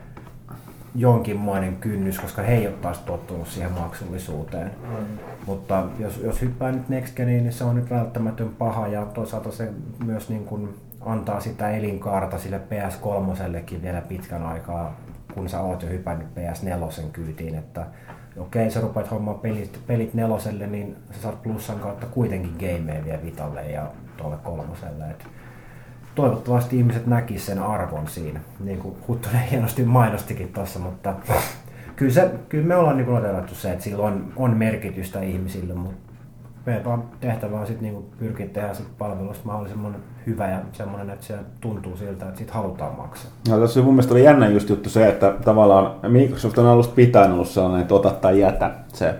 jonkinmoinen 0.95 1.75
kynnys, 1.75 2.19
koska 2.19 2.41
he 2.41 2.53
ei 2.53 2.67
ole 2.67 2.75
taas 2.75 2.99
tottunut 2.99 3.47
siihen 3.47 3.71
maksullisuuteen. 3.71 4.71
Mm. 4.83 5.05
Mutta 5.45 5.83
jos, 5.99 6.17
jos 6.23 6.41
hyppää 6.41 6.71
nyt 6.71 6.89
Next 6.89 7.15
Geniin, 7.15 7.43
niin 7.43 7.53
se 7.53 7.63
on 7.63 7.75
nyt 7.75 7.89
välttämätön 7.89 8.49
paha 8.49 8.87
ja 8.87 9.05
toisaalta 9.05 9.51
se 9.51 9.69
myös 10.05 10.29
niin 10.29 10.45
kuin 10.45 10.69
antaa 11.01 11.39
sitä 11.39 11.69
elinkaarta 11.69 12.39
sille 12.39 12.61
PS3 12.69 13.81
vielä 13.81 14.01
pitkän 14.01 14.43
aikaa, 14.43 14.95
kun 15.33 15.49
sä 15.49 15.59
oot 15.59 15.83
jo 15.83 15.89
hypännyt 15.89 16.27
PS4 16.27 17.03
kyytiin, 17.11 17.55
että 17.55 17.85
okei, 18.37 18.71
sä 18.71 18.81
rupeat 18.81 19.11
hommaan 19.11 19.39
pelit, 19.39 19.79
pelit 19.87 20.13
neloselle, 20.13 20.67
niin 20.67 20.95
sä 21.11 21.21
saat 21.21 21.43
plussan 21.43 21.79
kautta 21.79 22.05
kuitenkin 22.05 22.51
gameja 22.59 23.05
vielä 23.05 23.23
Vitalle 23.23 23.63
ja 23.63 23.87
tuolle 24.17 24.37
kolmoselle. 24.43 25.09
Et 25.09 25.25
toivottavasti 26.15 26.77
ihmiset 26.77 27.07
näkisivät 27.07 27.45
sen 27.45 27.63
arvon 27.63 28.07
siinä, 28.07 28.39
niin 28.59 28.79
kuin 28.79 28.95
Huttunen 29.07 29.47
hienosti 29.51 29.83
mainostikin 29.83 30.53
tuossa, 30.53 30.79
mutta 30.79 31.15
kyllä, 31.95 32.13
se, 32.13 32.31
kyllä 32.49 32.67
me 32.67 32.75
ollaan 32.75 32.97
niin 32.97 33.09
otettu 33.09 33.55
se, 33.55 33.71
että 33.71 33.83
sillä 33.83 34.05
on, 34.05 34.33
on 34.35 34.57
merkitystä 34.57 35.21
ihmisille, 35.21 35.73
mutta 35.73 36.13
meidän 36.65 36.85
vaan 36.85 37.03
tehtävä 37.19 37.59
on 37.59 37.67
sitten 37.67 37.83
niin 37.83 38.05
pyrkiä 38.19 38.47
tehdä 38.47 38.71
palvelusta 38.97 39.45
mahdollisimman 39.45 39.95
hyvä 40.27 40.49
ja 40.49 40.59
semmoinen, 40.73 41.09
että 41.09 41.25
se 41.25 41.35
tuntuu 41.61 41.97
siltä, 41.97 42.25
että 42.25 42.37
siitä 42.37 42.53
halutaan 42.53 42.97
maksaa. 42.97 43.31
No, 43.49 43.59
tässä 43.59 43.81
mun 43.81 43.93
mielestä 43.93 44.13
oli 44.13 44.23
jännä 44.23 44.47
just 44.47 44.69
juttu 44.69 44.89
se, 44.89 45.07
että 45.07 45.33
tavallaan 45.45 45.91
Microsoft 46.07 46.57
on 46.57 46.65
alusta 46.65 46.95
pitäen 46.95 47.31
ollut 47.31 47.47
sellainen, 47.47 47.81
että 47.81 47.93
ota 47.93 48.09
tai 48.09 48.39
jätä 48.39 48.71
se 48.93 49.15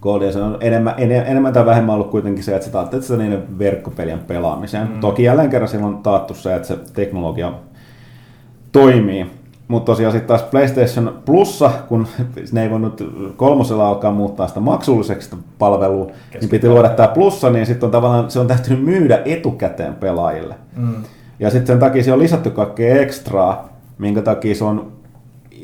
Gold, 0.00 0.22
ja 0.22 0.32
se 0.32 0.42
on 0.42 0.58
enemmän, 0.60 0.94
enemmän 0.98 1.52
tai 1.52 1.66
vähemmän 1.66 1.94
ollut 1.94 2.10
kuitenkin 2.10 2.44
se, 2.44 2.54
että 2.54 2.66
sä 2.66 2.72
taat 2.72 3.02
sitä 3.02 3.16
niiden 3.16 3.58
verkkopelien 3.58 4.18
pelaamiseen. 4.18 4.88
Mm. 4.88 5.00
Toki 5.00 5.22
jälleen 5.22 5.50
kerran 5.50 5.68
siinä 5.68 5.86
on 5.86 5.98
taattu 5.98 6.34
se, 6.34 6.54
että 6.54 6.68
se 6.68 6.78
teknologia 6.92 7.52
toimii. 8.72 9.26
Mutta 9.68 9.92
tosiaan 9.92 10.12
sitten 10.12 10.28
taas 10.28 10.42
PlayStation 10.42 11.18
Plussa, 11.24 11.70
kun 11.88 12.06
ne 12.52 12.62
ei 12.62 12.70
voinut 12.70 13.02
kolmosella 13.36 13.88
alkaa 13.88 14.12
muuttaa 14.12 14.48
sitä 14.48 14.60
maksulliseksi 14.60 15.36
palvelua, 15.58 16.06
niin 16.40 16.50
piti 16.50 16.68
luoda 16.68 16.88
tämä 16.88 17.08
Plussa, 17.08 17.50
niin 17.50 17.66
sitten 17.66 17.86
on 17.86 17.90
tavallaan 17.90 18.30
se 18.30 18.40
on 18.40 18.46
täytynyt 18.46 18.84
myydä 18.84 19.22
etukäteen 19.24 19.94
pelaajille. 19.94 20.54
Mm. 20.76 20.94
Ja 21.40 21.50
sitten 21.50 21.66
sen 21.66 21.78
takia 21.78 22.04
se 22.04 22.12
on 22.12 22.18
lisätty 22.18 22.50
kaikkea 22.50 23.00
ekstraa, 23.00 23.68
minkä 23.98 24.22
takia 24.22 24.54
se 24.54 24.64
on 24.64 24.92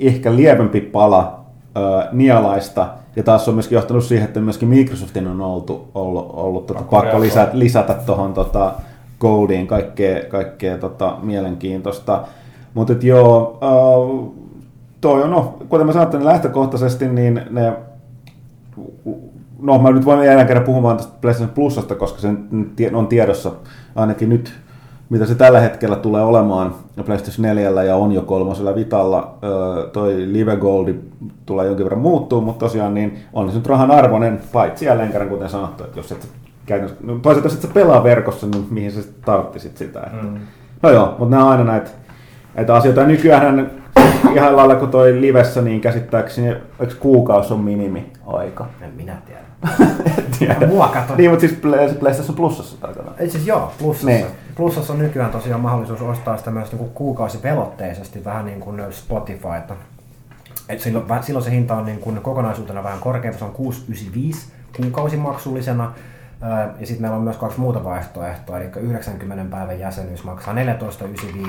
ehkä 0.00 0.36
lievempi 0.36 0.80
pala 0.80 1.40
ö, 1.76 1.80
nialaista, 2.12 2.88
ja 3.16 3.22
taas 3.22 3.48
on 3.48 3.54
myöskin 3.54 3.76
johtanut 3.76 4.04
siihen, 4.04 4.26
että 4.26 4.40
myöskin 4.40 4.68
Microsoftin 4.68 5.26
on 5.26 5.40
oltu, 5.40 5.88
ollut, 5.94 6.30
ollut 6.32 6.66
tota, 6.66 6.82
pakko 6.82 7.20
lisätä, 7.20 7.50
lisätä 7.52 7.94
tuohon 7.94 8.32
tota, 8.32 8.72
Goldiin 9.20 9.66
kaikkea, 9.66 10.24
kaikkea 10.28 10.78
tota, 10.78 11.16
mielenkiintoista. 11.22 12.24
Mutta 12.74 12.92
joo, 13.02 13.58
uh, 13.62 14.34
toi 15.00 15.22
on, 15.22 15.30
no, 15.30 15.58
kuten 15.68 15.86
mä 15.86 15.92
sanoin, 15.92 16.10
niin 16.10 16.24
lähtökohtaisesti 16.24 17.08
niin 17.08 17.40
ne 17.50 17.72
no 19.62 19.78
mä 19.78 19.90
nyt 19.90 20.04
voin 20.04 20.26
jälleen 20.26 20.46
kerran 20.46 20.64
puhumaan 20.66 20.96
tästä 20.96 21.12
PlayStation 21.20 21.54
Plusasta, 21.54 21.94
koska 21.94 22.20
se 22.20 22.28
on 22.92 23.06
tiedossa 23.06 23.52
ainakin 23.94 24.28
nyt, 24.28 24.52
mitä 25.10 25.26
se 25.26 25.34
tällä 25.34 25.60
hetkellä 25.60 25.96
tulee 25.96 26.22
olemaan 26.22 26.74
PlayStation 27.04 27.42
4 27.42 27.82
ja 27.82 27.96
on 27.96 28.12
jo 28.12 28.22
kolmosella 28.22 28.74
Vitalla. 28.74 29.34
Toi 29.92 30.32
Live 30.32 30.56
Gold 30.56 30.94
tulee 31.46 31.66
jonkin 31.66 31.84
verran 31.84 32.00
muuttuu, 32.00 32.40
mutta 32.40 32.66
tosiaan 32.66 32.94
niin 32.94 33.18
on 33.32 33.50
se 33.50 33.56
nyt 33.56 33.66
rahan 33.66 33.90
arvoinen, 33.90 34.40
paitsi 34.52 34.84
jälleen 34.84 35.12
kerran 35.12 35.30
kuten 35.30 35.48
sanottu, 35.48 35.84
että 35.84 35.98
jos 35.98 36.12
et 36.12 36.28
käytännössä, 36.66 37.04
no 37.06 37.18
toisaalta 37.18 37.46
jos 37.46 37.54
et 37.54 37.62
sä 37.62 37.68
pelaa 37.74 38.04
verkossa, 38.04 38.46
niin 38.46 38.66
mihin 38.70 38.92
sä 38.92 39.00
tarttisit 39.24 39.76
sitä. 39.76 40.00
Että. 40.00 40.22
Mm. 40.22 40.38
No 40.82 40.90
joo, 40.90 41.06
mutta 41.18 41.30
nämä 41.30 41.44
on 41.44 41.50
aina 41.50 41.64
näitä 41.64 41.90
näitä 42.54 42.74
asioita. 42.74 43.04
Nykyään 43.04 43.70
ihan 44.34 44.56
lailla 44.56 44.74
kuin 44.74 44.90
toi 44.90 45.20
livessä, 45.20 45.62
niin 45.62 45.80
käsittääkseni 45.80 46.56
eikö 46.80 46.94
kuukausi 47.00 47.52
on 47.54 47.60
minimi-aika? 47.60 48.66
En 48.80 48.92
minä 48.96 49.16
tiedä. 49.26 49.42
tiedä. 50.38 50.66
Mua 50.66 50.88
kato. 50.88 51.16
Niin, 51.16 51.30
mutta 51.30 51.46
siis 51.46 51.60
PlayStation 52.00 52.36
Plusassa 52.36 52.80
tarkoitan. 52.80 53.14
Ei 53.18 53.30
siis 53.30 53.46
joo, 53.46 53.72
Plusassa. 53.78 54.06
Niin. 54.06 54.26
Plusassa 54.54 54.92
on 54.92 54.98
nykyään 54.98 55.30
tosiaan 55.30 55.60
mahdollisuus 55.60 56.02
ostaa 56.02 56.36
sitä 56.36 56.50
myös 56.50 56.72
niin 56.72 56.90
kuukausipelotteisesti, 56.94 58.24
vähän 58.24 58.44
niin 58.44 58.60
kuin 58.60 58.82
Spotifyta. 58.90 59.74
Et 60.68 60.80
silloin, 60.80 61.04
silloin 61.20 61.44
se 61.44 61.50
hinta 61.50 61.74
on 61.74 61.86
niin 61.86 61.98
kuin 61.98 62.20
kokonaisuutena 62.20 62.82
vähän 62.82 62.98
korkeampi, 62.98 63.38
se 63.38 63.44
on 63.44 63.50
695 63.50 64.46
kuukausimaksullisena, 64.76 65.92
ja 66.80 66.86
sitten 66.86 67.02
meillä 67.02 67.16
on 67.16 67.22
myös 67.22 67.36
kaksi 67.36 67.60
muuta 67.60 67.84
vaihtoehtoa, 67.84 68.58
eli 68.58 68.70
90 68.76 69.56
päivän 69.56 69.80
jäsenyys 69.80 70.24
maksaa 70.24 70.54
14,95, 70.54 70.58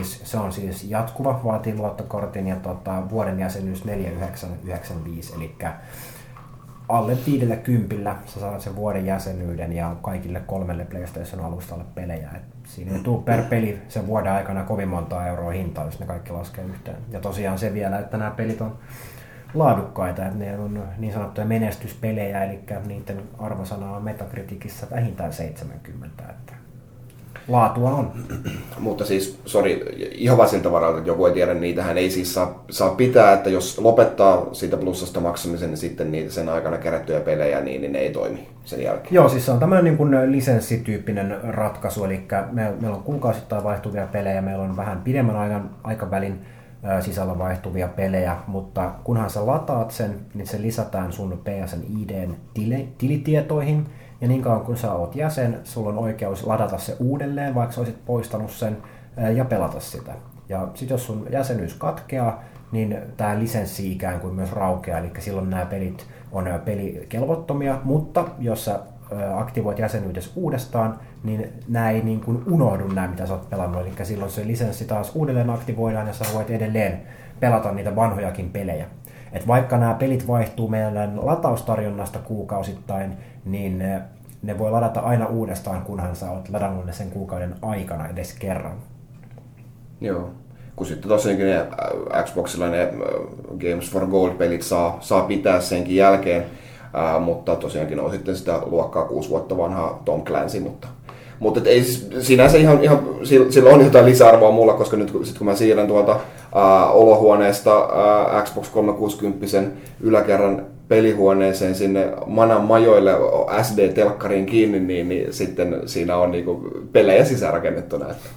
se 0.03 0.37
on 0.37 0.51
siis 0.51 0.83
jatkuva, 0.83 1.41
vaatii 1.43 1.75
luottokortin, 1.75 2.47
ja 2.47 2.55
tota, 2.55 3.09
vuoden 3.09 3.39
jäsenyys 3.39 3.85
4,995, 3.85 5.33
eli 5.35 5.55
alle 6.89 7.17
viidellä 7.25 7.55
kympillä 7.55 8.15
sä 8.25 8.39
saat 8.39 8.61
sen 8.61 8.75
vuoden 8.75 9.05
jäsenyyden 9.05 9.73
ja 9.73 9.95
kaikille 10.01 10.39
kolmelle 10.39 10.85
PlayStation-alustalle 10.85 11.83
pelejä. 11.95 12.29
Et 12.35 12.41
siinä 12.67 12.91
ei 12.95 13.03
tule 13.03 13.23
per 13.23 13.43
peli 13.43 13.81
sen 13.87 14.07
vuoden 14.07 14.31
aikana 14.31 14.63
kovin 14.63 14.87
monta 14.87 15.27
euroa 15.27 15.51
hintaa, 15.51 15.85
jos 15.85 15.99
ne 15.99 16.05
kaikki 16.05 16.31
laskee 16.31 16.65
yhteen. 16.65 16.97
Ja 17.11 17.19
tosiaan 17.19 17.59
se 17.59 17.73
vielä, 17.73 17.99
että 17.99 18.17
nämä 18.17 18.31
pelit 18.31 18.61
on 18.61 18.77
laadukkaita, 19.53 20.25
että 20.25 20.37
ne 20.37 20.59
on 20.59 20.83
niin 20.97 21.13
sanottuja 21.13 21.47
menestyspelejä, 21.47 22.43
eli 22.43 22.59
niiden 22.87 23.21
arvosana 23.39 23.95
on 23.95 24.03
Metacriticissa 24.03 24.87
vähintään 24.91 25.33
70. 25.33 26.23
Että 26.29 26.53
laatua 27.47 27.89
on. 27.89 28.11
Mutta 28.79 29.05
siis, 29.05 29.39
sori, 29.45 29.85
ihan 30.11 30.37
vain 30.37 30.49
siltä 30.49 30.71
varalta, 30.71 30.97
että 30.97 31.09
joku 31.09 31.25
ei 31.25 31.33
tiedä, 31.33 31.53
niitähän 31.53 31.97
ei 31.97 32.09
siis 32.09 32.33
saa, 32.33 32.63
saa 32.69 32.89
pitää, 32.89 33.33
että 33.33 33.49
jos 33.49 33.79
lopettaa 33.79 34.45
siitä 34.51 34.77
plussasta 34.77 35.19
maksamisen, 35.19 35.69
niin 35.69 35.77
sitten 35.77 36.11
niitä 36.11 36.31
sen 36.31 36.49
aikana 36.49 36.77
kerättyjä 36.77 37.19
pelejä, 37.19 37.61
niin, 37.61 37.81
niin 37.81 37.93
ne 37.93 37.99
ei 37.99 38.11
toimi 38.11 38.47
sen 38.65 38.83
jälkeen. 38.83 39.13
Joo, 39.13 39.29
siis 39.29 39.45
se 39.45 39.51
on 39.51 39.59
tämmöinen 39.59 39.85
niin 39.85 39.97
kuin 39.97 40.31
lisenssityyppinen 40.31 41.37
ratkaisu, 41.43 42.03
eli 42.03 42.21
me, 42.51 42.73
meillä 42.81 42.97
on 42.97 43.03
kuukausittain 43.03 43.63
vaihtuvia 43.63 44.07
pelejä, 44.07 44.41
meillä 44.41 44.63
on 44.63 44.77
vähän 44.77 45.01
pidemmän 45.01 45.35
ajan, 45.35 45.69
aikavälin 45.83 46.39
sisällä 46.99 47.37
vaihtuvia 47.37 47.87
pelejä, 47.87 48.37
mutta 48.47 48.91
kunhan 49.03 49.29
sä 49.29 49.47
lataat 49.47 49.91
sen, 49.91 50.19
niin 50.33 50.47
se 50.47 50.61
lisätään 50.61 51.13
sun 51.13 51.41
PSN 51.43 51.81
IDn 52.01 52.35
tilitietoihin, 52.97 53.85
ja 54.21 54.27
niin 54.27 54.41
kauan 54.41 54.61
kun 54.61 54.77
sä 54.77 54.93
oot 54.93 55.15
jäsen, 55.15 55.59
sulla 55.63 55.89
on 55.89 55.97
oikeus 55.97 56.47
ladata 56.47 56.77
se 56.77 56.95
uudelleen, 56.99 57.55
vaikka 57.55 57.75
sä 57.75 57.81
olisit 57.81 58.05
poistanut 58.05 58.51
sen, 58.51 58.77
ja 59.35 59.45
pelata 59.45 59.79
sitä. 59.79 60.13
Ja 60.49 60.67
sitten 60.73 60.95
jos 60.95 61.05
sun 61.05 61.27
jäsenyys 61.29 61.73
katkeaa, 61.73 62.43
niin 62.71 62.97
tämä 63.17 63.39
lisenssi 63.39 63.91
ikään 63.91 64.19
kuin 64.19 64.33
myös 64.35 64.51
raukeaa, 64.51 64.99
eli 64.99 65.11
silloin 65.19 65.49
nämä 65.49 65.65
pelit 65.65 66.07
on 66.31 66.45
pelikelvottomia, 66.65 67.79
mutta 67.83 68.25
jos 68.39 68.65
sä 68.65 68.79
aktivoit 69.35 69.79
jäsenyydes 69.79 70.31
uudestaan, 70.35 70.99
niin 71.23 71.49
nämä 71.67 71.89
ei 71.89 72.01
niin 72.01 72.21
kuin 72.21 72.43
unohdu 72.51 72.87
nämä, 72.87 73.07
mitä 73.07 73.25
sä 73.25 73.33
oot 73.33 73.49
pelannut. 73.49 73.81
Eli 73.81 73.91
silloin 74.03 74.31
se 74.31 74.47
lisenssi 74.47 74.85
taas 74.85 75.11
uudelleen 75.15 75.49
aktivoidaan 75.49 76.07
ja 76.07 76.13
sä 76.13 76.25
voit 76.33 76.49
edelleen 76.49 77.01
pelata 77.39 77.71
niitä 77.71 77.95
vanhojakin 77.95 78.49
pelejä. 78.49 78.85
Et 79.33 79.47
vaikka 79.47 79.77
nämä 79.77 79.93
pelit 79.93 80.27
vaihtuu 80.27 80.67
meidän 80.67 81.25
lataustarjonnasta 81.25 82.19
kuukausittain, 82.19 83.17
niin 83.45 83.79
ne, 83.79 84.01
ne 84.41 84.57
voi 84.57 84.71
ladata 84.71 84.99
aina 84.99 85.25
uudestaan, 85.25 85.81
kunhan 85.81 86.15
sä 86.15 86.31
oot 86.31 86.49
ladannut 86.49 86.85
ne 86.85 86.93
sen 86.93 87.11
kuukauden 87.11 87.55
aikana 87.61 88.07
edes 88.07 88.33
kerran. 88.33 88.75
Joo. 90.01 90.29
Kun 90.75 90.87
sitten 90.87 91.09
tosiaankin 91.09 91.45
ne 91.45 91.65
Xboxilla 92.23 92.69
ne 92.69 92.93
Games 93.49 93.91
for 93.91 94.07
Gold-pelit 94.07 94.61
saa, 94.61 94.97
saa 94.99 95.21
pitää 95.21 95.61
senkin 95.61 95.95
jälkeen, 95.95 96.45
Ää, 96.93 97.19
mutta 97.19 97.55
tosiaankin 97.55 97.99
on 97.99 98.11
sitten 98.11 98.35
sitä 98.35 98.59
luokkaa 98.65 99.05
kuusi 99.05 99.29
vuotta 99.29 99.57
vanhaa 99.57 100.01
Tom 100.05 100.23
Clancy, 100.23 100.59
mutta 100.59 100.87
mutta 101.39 101.61
ei 101.65 101.83
siis, 101.83 102.09
sinänsä 102.19 102.57
ihan, 102.57 102.83
ihan, 102.83 102.99
sillä 103.49 103.69
on 103.69 103.83
jotain 103.83 104.05
lisäarvoa 104.05 104.51
mulla, 104.51 104.73
koska 104.73 104.97
nyt 104.97 105.17
sit 105.23 105.37
kun 105.37 105.47
mä 105.47 105.55
siirrän 105.55 105.87
tuolta 105.87 106.19
ää, 106.55 106.89
olohuoneesta 106.89 107.89
ää, 108.31 108.41
Xbox 108.41 108.69
360 108.69 109.47
yläkerran 110.01 110.65
pelihuoneeseen 110.87 111.75
sinne 111.75 112.11
Manan 112.25 112.61
majoille 112.61 113.11
SD-telkkariin 113.61 114.45
kiinni, 114.45 114.79
niin, 114.79 115.09
niin 115.09 115.33
sitten 115.33 115.81
siinä 115.85 116.17
on 116.17 116.31
niinku 116.31 116.69
pelejä 116.91 117.25
sisäänrakennettuna, 117.25 118.05
että, 118.09 118.29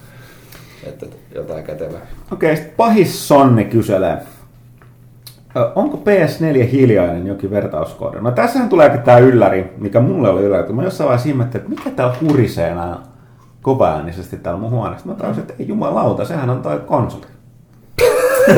että 0.86 1.06
jotain 1.34 1.64
kätevää. 1.64 2.06
Okei, 2.32 2.52
okay, 2.52 2.64
pahis 2.76 3.28
Sonni 3.28 3.64
kyselee 3.64 4.16
onko 5.74 5.96
PS4 5.96 6.66
hiljainen 6.72 7.26
jokin 7.26 7.50
vertauskohde? 7.50 8.20
No 8.20 8.30
tässähän 8.30 8.68
tuleekin 8.68 9.02
tämä 9.02 9.18
ylläri, 9.18 9.74
mikä 9.78 10.00
mulle 10.00 10.28
oli 10.28 10.42
ylläri. 10.42 10.72
Mä 10.72 10.84
jossain 10.84 11.08
vaiheessa 11.08 11.28
ihmettelin, 11.28 11.64
että 11.64 11.76
mikä 11.76 11.96
täällä 11.96 12.14
hurisee 12.20 12.74
näin 12.74 12.96
kovaäänisesti 13.62 14.36
täällä 14.36 14.60
mun 14.60 14.70
huoneessa. 14.70 15.08
Mä 15.08 15.14
tajusin, 15.14 15.40
että 15.40 15.54
ei 15.58 15.68
jumalauta, 15.68 16.24
sehän 16.24 16.50
on 16.50 16.62
toi 16.62 16.80
konsoli. 16.86 17.26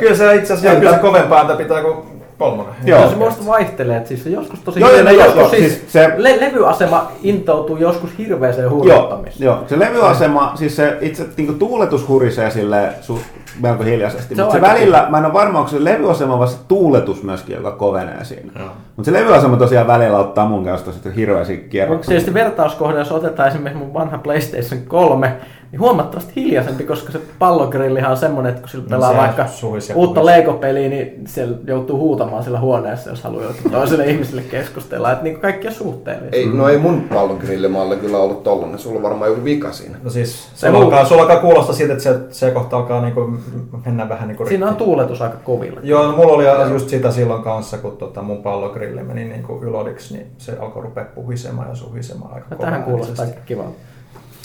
kyllä 0.00 0.16
se 0.16 0.34
itse 0.34 0.52
asiassa 0.52 0.80
kyllä 0.80 0.92
se 0.92 0.98
kovempaa 0.98 1.56
pitää 1.56 1.82
kuin 1.82 2.19
kolmonen. 2.40 2.74
Joo. 2.84 3.08
Se 3.08 3.16
muista 3.16 3.46
vaihtelee, 3.46 3.96
että 3.96 4.08
siis 4.08 4.26
joskus 4.26 4.60
tosi 4.60 4.80
joo, 4.80 4.90
joo, 4.90 5.10
joskus 5.10 5.36
joo, 5.36 5.48
siis, 5.48 5.74
siis 5.74 5.92
se... 5.92 6.12
le- 6.16 6.40
levyasema 6.40 7.12
intoutuu 7.22 7.76
joskus 7.76 8.10
hirveäseen 8.18 8.70
huuruttamiseen. 8.70 9.44
Joo, 9.46 9.54
joo, 9.56 9.64
se 9.68 9.78
levyasema, 9.78 10.52
siis 10.54 10.76
se 10.76 10.98
itse 11.00 11.26
niin 11.36 11.58
tuuletus 11.58 12.08
hurisee 12.08 12.50
sille 12.50 12.88
su- 13.00 13.18
melko 13.60 13.84
hiljaisesti. 13.84 14.34
Se 14.34 14.42
Mutta 14.42 14.58
se 14.58 14.64
aika 14.66 14.74
välillä, 14.74 15.06
mä 15.10 15.18
en 15.18 15.24
ole 15.24 15.32
varma, 15.32 15.58
onko 15.58 15.70
se 15.70 15.84
levyasema 15.84 16.38
vai 16.38 16.48
se 16.48 16.56
tuuletus 16.68 17.22
myöskin, 17.22 17.56
joka 17.56 17.70
kovenee 17.70 18.24
siinä. 18.24 18.52
Mutta 18.96 19.10
se 19.10 19.12
levyasema 19.12 19.56
tosiaan 19.56 19.86
välillä 19.86 20.18
ottaa 20.18 20.46
mun 20.48 20.64
kanssa 20.64 20.92
sitten 20.92 21.12
hirveästi 21.12 21.52
Mutta 21.54 21.70
kierroksia. 21.70 22.08
tietysti 22.08 22.34
vertauskohde, 22.34 22.98
jos 22.98 23.12
otetaan 23.12 23.48
esimerkiksi 23.48 23.84
mun 23.84 23.94
vanha 23.94 24.18
PlayStation 24.18 24.80
3, 24.88 25.36
niin 25.72 25.80
huomattavasti 25.80 26.32
hiljaisempi, 26.36 26.84
koska 26.84 27.12
se 27.12 27.20
pallogrillihan 27.38 28.10
on 28.10 28.16
semmoinen, 28.16 28.50
että 28.50 28.60
kun 28.60 28.68
sillä 28.68 28.84
No 28.84 28.90
pelaa 28.90 29.12
se 29.12 29.16
vaikka 29.16 29.42
ja 29.88 29.94
uutta 29.94 30.20
puhis. 30.20 30.36
Lego-peliä, 30.36 30.88
niin 30.88 31.22
siellä 31.26 31.56
joutuu 31.66 31.98
huutamaan 31.98 32.44
sillä 32.44 32.60
huoneessa, 32.60 33.10
jos 33.10 33.22
haluaa 33.22 33.44
jokin 33.44 33.70
toiselle 33.70 34.06
ihmiselle 34.10 34.42
keskustella. 34.42 35.12
Että 35.12 35.24
niin 35.24 35.40
kaikki 35.40 35.68
on 35.68 35.74
suhteellista. 35.74 36.36
Ei, 36.36 36.46
no 36.46 36.68
ei 36.68 36.78
mun 36.78 37.00
pallongrillimalle 37.00 37.96
kyllä 37.96 38.18
ollut 38.18 38.42
tollanen. 38.42 38.78
Sulla 38.78 38.96
on 38.96 39.02
varmaan 39.02 39.30
joku 39.30 39.44
vika 39.44 39.72
siinä. 39.72 39.98
No 40.02 40.10
siis, 40.10 40.48
Se 40.54 40.66
sulla, 40.66 40.84
alkaa, 40.84 41.04
sulla 41.04 41.22
alkaa 41.22 41.40
kuulostaa 41.40 41.74
siltä, 41.74 41.92
että 41.92 42.04
se, 42.04 42.18
se 42.30 42.50
kohta 42.50 42.76
alkaa 42.76 43.02
niinku 43.02 43.38
mennä 43.86 44.08
vähän 44.08 44.28
niinku 44.28 44.46
Siinä 44.46 44.68
on 44.68 44.76
tuuletus 44.76 45.22
aika 45.22 45.36
kovilla. 45.44 45.80
Joo, 45.82 46.06
no 46.06 46.16
mulla 46.16 46.32
oli 46.32 46.72
just 46.72 46.88
sitä 46.88 47.10
silloin 47.10 47.42
kanssa, 47.42 47.78
kun 47.78 47.96
tota 47.96 48.22
mun 48.22 48.42
pallogrilli 48.42 49.02
meni 49.02 49.24
niinku 49.24 49.60
ylodiksi, 49.62 50.14
niin 50.14 50.26
se 50.38 50.56
alkoi 50.60 50.82
rupea 50.82 51.04
puhisemaan 51.14 51.68
ja 51.68 51.74
suhisemaan 51.74 52.34
aika 52.34 52.46
Ja 52.50 52.56
tähän 52.56 52.82
kuulostaa 52.82 53.26
kivalta. 53.46 53.89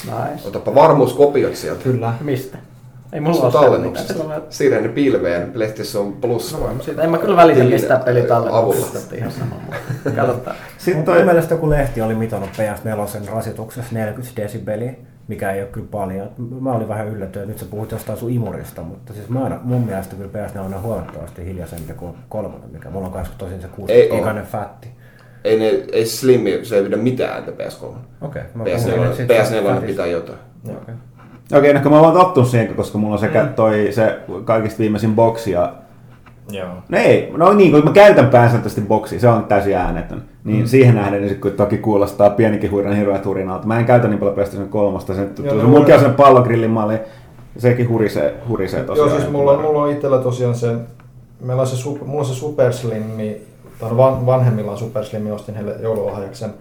Nice. 0.04 0.48
Otapa 0.48 0.76
varmuuskopiot 0.76 1.56
sieltä. 1.56 1.84
Kyllä. 1.84 2.14
Mistä? 2.22 2.58
Ei 3.14 3.20
mulla 3.22 3.36
Sun 3.36 3.46
ole 3.46 3.54
tallennuksesta. 3.54 4.24
On- 4.24 4.44
Siirreen 4.50 4.90
pilveen 4.90 5.52
PlayStation 5.52 6.14
Plus. 6.14 6.54
No, 6.60 6.84
siitä 6.84 7.02
en 7.02 7.10
mä 7.10 7.18
kyllä 7.18 7.36
välitä 7.38 7.64
mistään 7.64 8.02
pelitallennuksesta, 8.04 9.00
avulla. 9.00 9.16
ihan 9.18 9.32
sama. 9.32 9.56
Katsotaan. 10.16 10.56
Sitten 10.78 10.96
Mun 10.96 11.06
toi, 11.06 11.24
mielestä 11.26 11.54
joku 11.54 11.70
lehti 11.70 12.02
oli 12.02 12.16
mitannut 12.16 12.50
PS4 12.50 13.30
rasituksessa 13.34 13.96
40 13.96 14.42
desibeliä, 14.42 14.94
mikä 15.28 15.52
ei 15.52 15.62
ole 15.62 15.70
kyllä 15.70 15.88
paljon. 15.92 16.30
Mä 16.60 16.72
olin 16.74 16.88
vähän 16.88 17.08
yllättynyt, 17.08 17.48
nyt 17.48 17.60
sä 17.60 17.66
puhut 17.66 17.92
jostain 17.92 18.18
sun 18.20 18.30
imurista, 18.32 18.82
mutta 18.82 19.14
siis 19.14 19.30
mä 19.30 19.44
aina, 19.44 19.60
mun 19.64 19.82
mielestä 19.82 20.16
kyllä 20.16 20.48
PS4 20.48 20.60
on 20.60 20.82
huomattavasti 20.82 21.46
hiljaisempi 21.46 21.94
kuin 21.94 22.14
kolmonen, 22.30 22.70
mikä 22.72 22.90
mulla 22.90 23.08
on 23.08 23.14
kanssa 23.14 23.34
tosin 23.38 23.62
se 23.62 23.68
6 23.68 23.94
Ei 23.94 24.12
oo. 24.12 24.18
giganen 24.18 24.46
fätti. 24.46 24.88
Ei, 25.46 25.60
ne, 25.60 25.84
ei 25.92 26.06
Slimmi, 26.06 26.60
se 26.64 26.78
ei 26.78 26.84
pidä 26.84 26.98
mitään 26.98 27.34
ääntä 27.34 27.52
PS3. 27.52 27.86
Okei. 28.22 28.42
mä 28.56 28.64
PS4, 28.64 28.92
puhun 28.92 29.08
nyt 29.08 29.16
sit 29.16 29.30
PS4 29.30 29.34
fätistä. 29.34 29.82
pitää 29.86 30.06
jotain. 30.06 30.40
Okei. 30.68 30.96
okei, 31.58 31.72
ehkä 31.72 31.90
mä 31.90 32.00
oon 32.00 32.14
tottunut 32.14 32.50
siihen, 32.50 32.76
koska 32.76 32.98
mulla 32.98 33.14
on 33.14 33.20
sekä 33.20 33.46
toi 33.46 33.88
se 33.92 34.20
kaikista 34.46 34.80
viimeisin 34.80 35.16
boksi 35.16 35.52
ja 35.52 35.74
Joo. 36.52 36.68
No 36.90 36.98
ei, 36.98 37.34
no 37.38 37.54
niin, 37.54 37.72
kun 37.72 37.84
mä 37.84 37.92
käytän 37.92 38.28
pääsääntöisesti 38.28 38.82
boksia, 38.82 39.20
se 39.20 39.30
on 39.30 39.44
täysin 39.44 39.76
äänetön. 39.76 40.24
Niin 40.44 40.60
mm. 40.60 40.68
siihen 40.68 40.96
nähden, 40.96 41.22
niin 41.22 41.42
kun 41.42 41.52
toki 41.52 41.78
kuulostaa 41.78 42.30
pienikin 42.30 42.72
huiran 42.72 42.96
hirveä 42.96 43.20
turinalta. 43.20 43.68
Mä 43.68 43.80
en 43.80 43.86
käytä 43.86 44.08
niin 44.08 44.20
paljon 44.20 44.36
PlayStation 44.36 44.70
3, 44.70 45.00
se, 45.00 45.28
Joo, 45.44 45.56
se 45.56 45.64
no, 45.64 45.70
mulki 45.70 45.94
on 45.94 46.00
sen 46.00 46.14
pallogrillin 46.14 46.72
malli, 46.72 47.00
sekin 47.58 47.90
hurisee, 47.90 48.36
hurisee 48.48 48.84
tosiaan. 48.84 49.10
Joo, 49.10 49.20
siis 49.20 49.32
mulla, 49.32 49.62
mulla 49.62 49.84
on 49.84 49.92
itsellä 49.92 50.18
tosiaan 50.18 50.56
se, 50.56 50.76
meillä 51.42 51.62
on 51.62 51.68
se, 51.68 51.90
mulla 52.06 52.20
on 52.20 52.26
se 52.26 52.34
Super 52.34 52.74
Slimmi, 52.74 53.42
tai 53.80 53.98
van, 53.98 54.26
vanhemmilla 54.26 54.72
on 54.72 54.78
Super 54.78 55.06
Slimmi, 55.06 55.32
ostin 55.32 55.56
heille 55.56 55.76
joululahjaksen. 55.82 56.54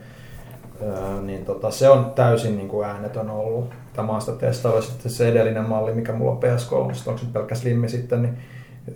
Öö, 0.82 1.22
niin 1.22 1.44
tota, 1.44 1.70
se 1.70 1.88
on 1.88 2.12
täysin 2.14 2.56
niin 2.56 2.68
kuin 2.68 2.86
äänetön 2.86 3.30
ollut. 3.30 3.70
Tämä 3.92 4.12
on 4.12 4.20
sitä 4.20 4.36
testailla 4.36 4.80
sitten 4.80 5.12
se 5.12 5.28
edellinen 5.28 5.68
malli, 5.68 5.94
mikä 5.94 6.12
mulla 6.12 6.32
on 6.32 6.40
PS3, 6.42 6.74
onko 6.74 7.18
se 7.18 7.26
pelkkä 7.32 7.54
Slimmi 7.54 7.88
sitten, 7.88 8.22
niin 8.22 8.38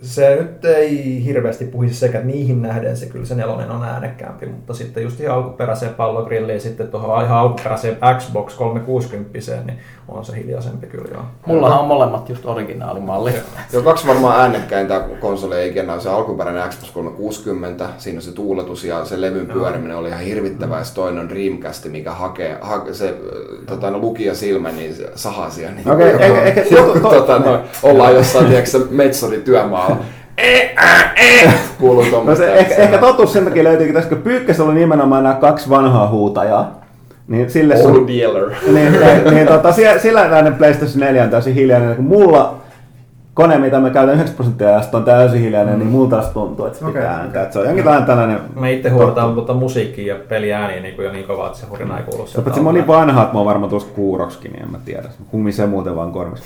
se 0.01 0.35
nyt 0.35 0.65
ei 0.65 1.25
hirveästi 1.25 1.65
puhisi 1.65 1.95
sekä 1.95 2.19
niihin 2.19 2.61
nähden 2.61 2.97
se 2.97 3.05
kyllä 3.05 3.25
se 3.25 3.35
nelonen 3.35 3.71
on 3.71 3.83
äänekkäämpi, 3.83 4.45
mutta 4.45 4.73
sitten 4.73 5.03
just 5.03 5.19
ihan 5.19 5.37
alkuperäiseen 5.37 5.93
pallogrilliin 5.93 6.61
sitten 6.61 6.87
tuohon 6.87 7.25
ihan 7.25 7.37
alkuperäiseen 7.37 7.97
Xbox 8.17 8.55
360 8.55 9.39
niin 9.65 9.79
on 10.11 10.25
se 10.25 10.35
hiljaisempi 10.37 10.87
kyllä 10.87 11.07
joo. 11.13 11.23
Mullahan 11.45 11.79
on 11.79 11.85
molemmat 11.87 12.29
just 12.29 12.45
originaalimallit. 12.45 13.35
Joo, 13.73 13.83
kaksi 13.83 14.07
varmaan 14.07 14.41
äänekkäintä 14.41 15.01
konsoleja 15.19 15.67
ikinä 15.67 15.93
on 15.93 16.01
se 16.01 16.09
alkuperäinen 16.09 16.69
Xbox 16.69 16.91
360, 16.91 17.89
siinä 17.97 18.17
on 18.17 18.21
se 18.21 18.31
tuuletus 18.31 18.83
ja 18.83 19.05
se 19.05 19.21
levyn 19.21 19.47
pyöriminen 19.47 19.97
oli 19.97 20.09
ihan 20.09 20.21
hirvittävää, 20.21 20.77
ja 20.79 20.83
se 20.83 20.93
toinen 20.93 21.19
on 21.19 21.29
Dreamcast, 21.29 21.85
mikä 21.85 22.11
hakee, 22.11 22.57
hake, 22.61 22.93
se 22.93 23.15
tota, 23.67 23.91
no, 23.91 23.99
lukija 23.99 24.35
silmä, 24.35 24.71
niin 24.71 24.95
se 24.95 25.11
sahaa 25.15 25.49
siellä. 25.49 25.75
Niin 25.75 25.91
Okei, 25.91 26.13
joku, 26.71 26.99
to- 26.99 26.99
to- 26.99 27.09
tota, 27.09 27.39
no, 27.39 27.59
ollaan 27.83 28.15
jossain, 28.15 28.45
tiedätkö, 28.45 28.79
Metsori 28.89 29.37
työmaalla. 29.37 29.97
Eh, 30.37 30.73
äh, 30.83 31.13
eh, 31.15 31.53
Kuuluu 31.79 32.23
No 32.23 32.35
se, 32.35 32.53
ehkä, 32.53 32.75
ehkä 32.75 32.97
totuus 32.97 33.33
sen 33.33 33.45
takia 33.45 33.63
löytyykin 33.63 33.95
tässä, 33.95 34.09
kun 34.09 34.21
Pyykkässä 34.21 34.63
oli 34.63 34.73
nimenomaan 34.73 35.23
nämä 35.23 35.35
kaksi 35.35 35.69
vanhaa 35.69 36.09
huutajaa. 36.09 36.78
Niin 37.29 37.49
sille 37.49 37.75
Old 37.75 37.81
sun, 37.81 38.09
Yeller. 38.09 38.49
niin, 38.73 38.91
niin, 38.91 39.23
niin 39.35 39.47
tota, 39.47 39.71
siellä, 39.71 39.99
sillä 39.99 40.27
näiden 40.27 40.55
PlayStation 40.55 40.99
4 40.99 41.23
on 41.23 41.29
täysin 41.29 41.53
hiljainen. 41.53 41.95
Kun 41.95 42.05
mulla 42.05 42.55
kone, 43.33 43.57
mitä 43.57 43.79
mä 43.79 43.89
käytän 43.89 44.15
9 44.15 44.35
prosenttia 44.35 44.67
ajasta, 44.67 44.97
on 44.97 45.03
täysin 45.03 45.41
hiljainen, 45.41 45.73
mm. 45.73 45.79
niin 45.79 45.89
mulla 45.89 46.09
taas 46.09 46.27
tuntuu, 46.27 46.65
että 46.65 46.79
se 46.79 46.85
pitää 46.85 47.01
Okei. 47.01 47.15
ääntää. 47.15 47.43
Että 47.43 47.53
se 47.53 47.59
on 47.59 47.65
jonkinlainen 47.65 48.05
tällainen... 48.05 48.39
Me 48.59 48.71
itse 48.71 48.89
huudetaan 48.89 49.33
mutta 49.33 49.53
musiikkia 49.53 50.13
ja 50.13 50.19
peliääniä 50.29 50.81
niin 50.81 50.95
kuin 50.95 51.05
jo 51.05 51.11
niin 51.11 51.27
kovaa, 51.27 51.47
että 51.47 51.59
se 51.59 51.65
hurina 51.65 51.97
ei 51.97 52.03
kuulu 52.03 52.27
sieltä 52.27 52.45
paitsi 52.45 52.61
moni 52.61 52.79
alta. 52.79 52.91
vanha, 52.91 53.21
että 53.21 53.33
mä 53.33 53.39
oon 53.39 53.45
varmaan 53.45 53.69
tuossa 53.69 53.89
kuuroksikin, 53.95 54.51
niin 54.51 54.63
en 54.63 54.71
mä 54.71 54.77
tiedä. 54.85 55.09
Humisee 55.31 55.67
muuten 55.67 55.95
vaan 55.95 56.11
korvissa. 56.11 56.45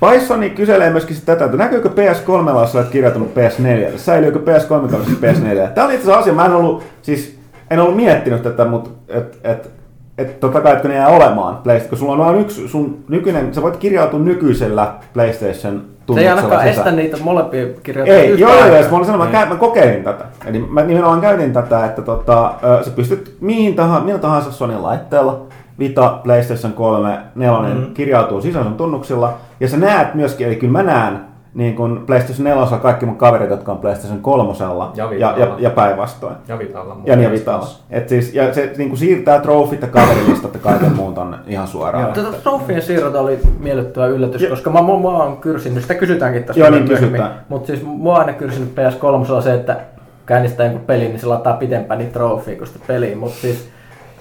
Paissoni 0.00 0.50
kyselee 0.50 0.90
myöskin 0.90 1.16
sit 1.16 1.24
tätä, 1.24 1.44
että 1.44 1.56
näkyykö 1.56 1.88
PS3 1.88 2.60
jos 2.60 2.74
olet 2.74 2.88
kirjoittanut 2.88 3.30
PS4, 3.34 3.98
säilyykö 3.98 4.38
PS3 4.38 4.90
kaudessa 4.90 5.18
PS4. 5.22 5.68
Tämä 5.74 5.86
oli 5.86 5.94
itse 5.94 6.04
asiassa 6.04 6.18
asia, 6.18 6.32
mä 6.32 6.44
en 6.44 6.52
ollut, 6.52 6.82
siis 7.02 7.38
en 7.70 7.80
ollut 7.80 7.96
miettinyt 7.96 8.42
tätä, 8.42 8.64
mutta 8.64 8.90
et, 9.08 9.38
et, 9.44 9.70
et 10.18 10.40
totta 10.40 10.60
kai, 10.60 10.72
että 10.72 10.88
ne 10.88 10.94
jää 10.94 11.08
olemaan 11.08 11.56
PlayStation, 11.56 11.88
kun 11.88 11.98
sulla 11.98 12.12
on 12.12 12.18
vain 12.18 12.40
yksi, 12.40 12.68
sun 12.68 13.04
nykyinen, 13.08 13.54
sä 13.54 13.62
voit 13.62 13.76
kirjautua 13.76 14.20
nykyisellä 14.20 14.94
PlayStation 15.14 15.82
Se 16.14 16.20
ei 16.20 16.28
ainakaan 16.28 16.66
estä 16.66 16.80
sisään. 16.80 16.96
niitä 16.96 17.16
molempia 17.22 17.66
kirjoittaa 17.82 18.16
Ei, 18.16 18.28
joo, 18.28 18.36
joo, 18.38 18.50
aikaa. 18.62 18.78
joo, 18.78 18.90
mä 18.90 18.96
olin 18.96 19.06
sanonut, 19.06 19.32
mä, 19.32 19.42
kä- 19.44 19.48
mä 19.48 19.54
kokeilin 19.56 20.04
tätä. 20.04 20.24
Eli 20.46 20.58
mä 20.58 20.82
nimenomaan 20.82 21.20
käytin 21.20 21.52
tätä, 21.52 21.84
että 21.84 22.02
tota, 22.02 22.54
sä 22.84 22.90
pystyt 22.90 23.36
mihin 23.40 23.74
tahansa, 23.74 24.04
millä 24.04 24.18
tahansa 24.18 24.52
Sonyn 24.52 24.82
laitteella, 24.82 25.46
Vita, 25.78 26.18
PlayStation 26.24 26.72
3, 26.72 27.18
4 27.34 27.74
mm. 27.74 27.94
kirjautuu 27.94 28.40
sisään 28.40 28.64
sun 28.64 28.74
tunnuksilla, 28.74 29.34
ja 29.60 29.68
sä 29.68 29.76
näet 29.76 30.14
myöskin, 30.14 30.46
eli 30.46 30.56
kyllä 30.56 30.72
mä 30.72 30.82
näen 30.82 31.18
niin 31.54 31.76
kun 31.76 32.02
PlayStation 32.06 32.44
4 32.44 32.78
kaikki 32.78 33.06
mun 33.06 33.16
kaverit, 33.16 33.50
jotka 33.50 33.72
on 33.72 33.78
PlayStation 33.78 34.20
3 34.20 34.52
Ja 34.94 35.12
ja, 35.12 35.34
ja, 35.38 35.54
ja 35.58 35.70
päinvastoin. 35.70 36.36
Ja 36.48 36.58
Vitalla. 36.58 36.94
mun 36.94 37.06
Ja 37.06 37.16
niin 37.16 37.28
mielestä 37.28 37.52
Vitalla. 37.52 37.68
Et 37.90 38.08
siis, 38.08 38.34
ja 38.34 38.54
se 38.54 38.72
niin 38.76 38.88
kuin 38.88 38.98
siirtää 38.98 39.40
trofit 39.40 39.82
ja 39.82 39.88
kaverilistat 39.88 40.54
ja 40.54 40.60
kaiken 40.60 40.92
muun 40.92 41.14
tonne 41.14 41.36
ihan 41.46 41.68
suoraan. 41.68 42.12
Tätä 42.12 42.32
trofien 42.42 42.82
siirrot 42.82 43.14
oli 43.14 43.38
miellyttävä 43.60 44.06
yllätys, 44.06 44.42
Joo. 44.42 44.50
koska 44.50 44.70
mä, 44.70 44.82
mua, 44.82 44.98
mua 44.98 45.24
on 45.24 45.36
kyrsinyt, 45.36 45.82
sitä 45.82 45.94
kysytäänkin 45.94 46.44
tässä 46.44 46.60
Joo, 46.60 46.70
niin 46.70 46.88
kysytään. 46.88 47.40
Mutta 47.48 47.66
siis 47.66 47.82
mua 47.82 48.14
on 48.14 48.20
aina 48.20 48.32
kyrsinyt 48.32 48.72
PS3 48.74 49.42
se, 49.42 49.54
että 49.54 49.80
käynnistää 50.26 50.66
jonkun 50.66 50.84
pelin, 50.86 51.08
niin 51.08 51.20
se 51.20 51.26
lataa 51.26 51.56
pitempään 51.56 51.98
niitä 51.98 52.12
trofia 52.12 52.56
kuin 52.56 52.66
sitä 52.66 52.78
peliä. 52.86 53.16
Mutta 53.16 53.40
siis 53.40 53.68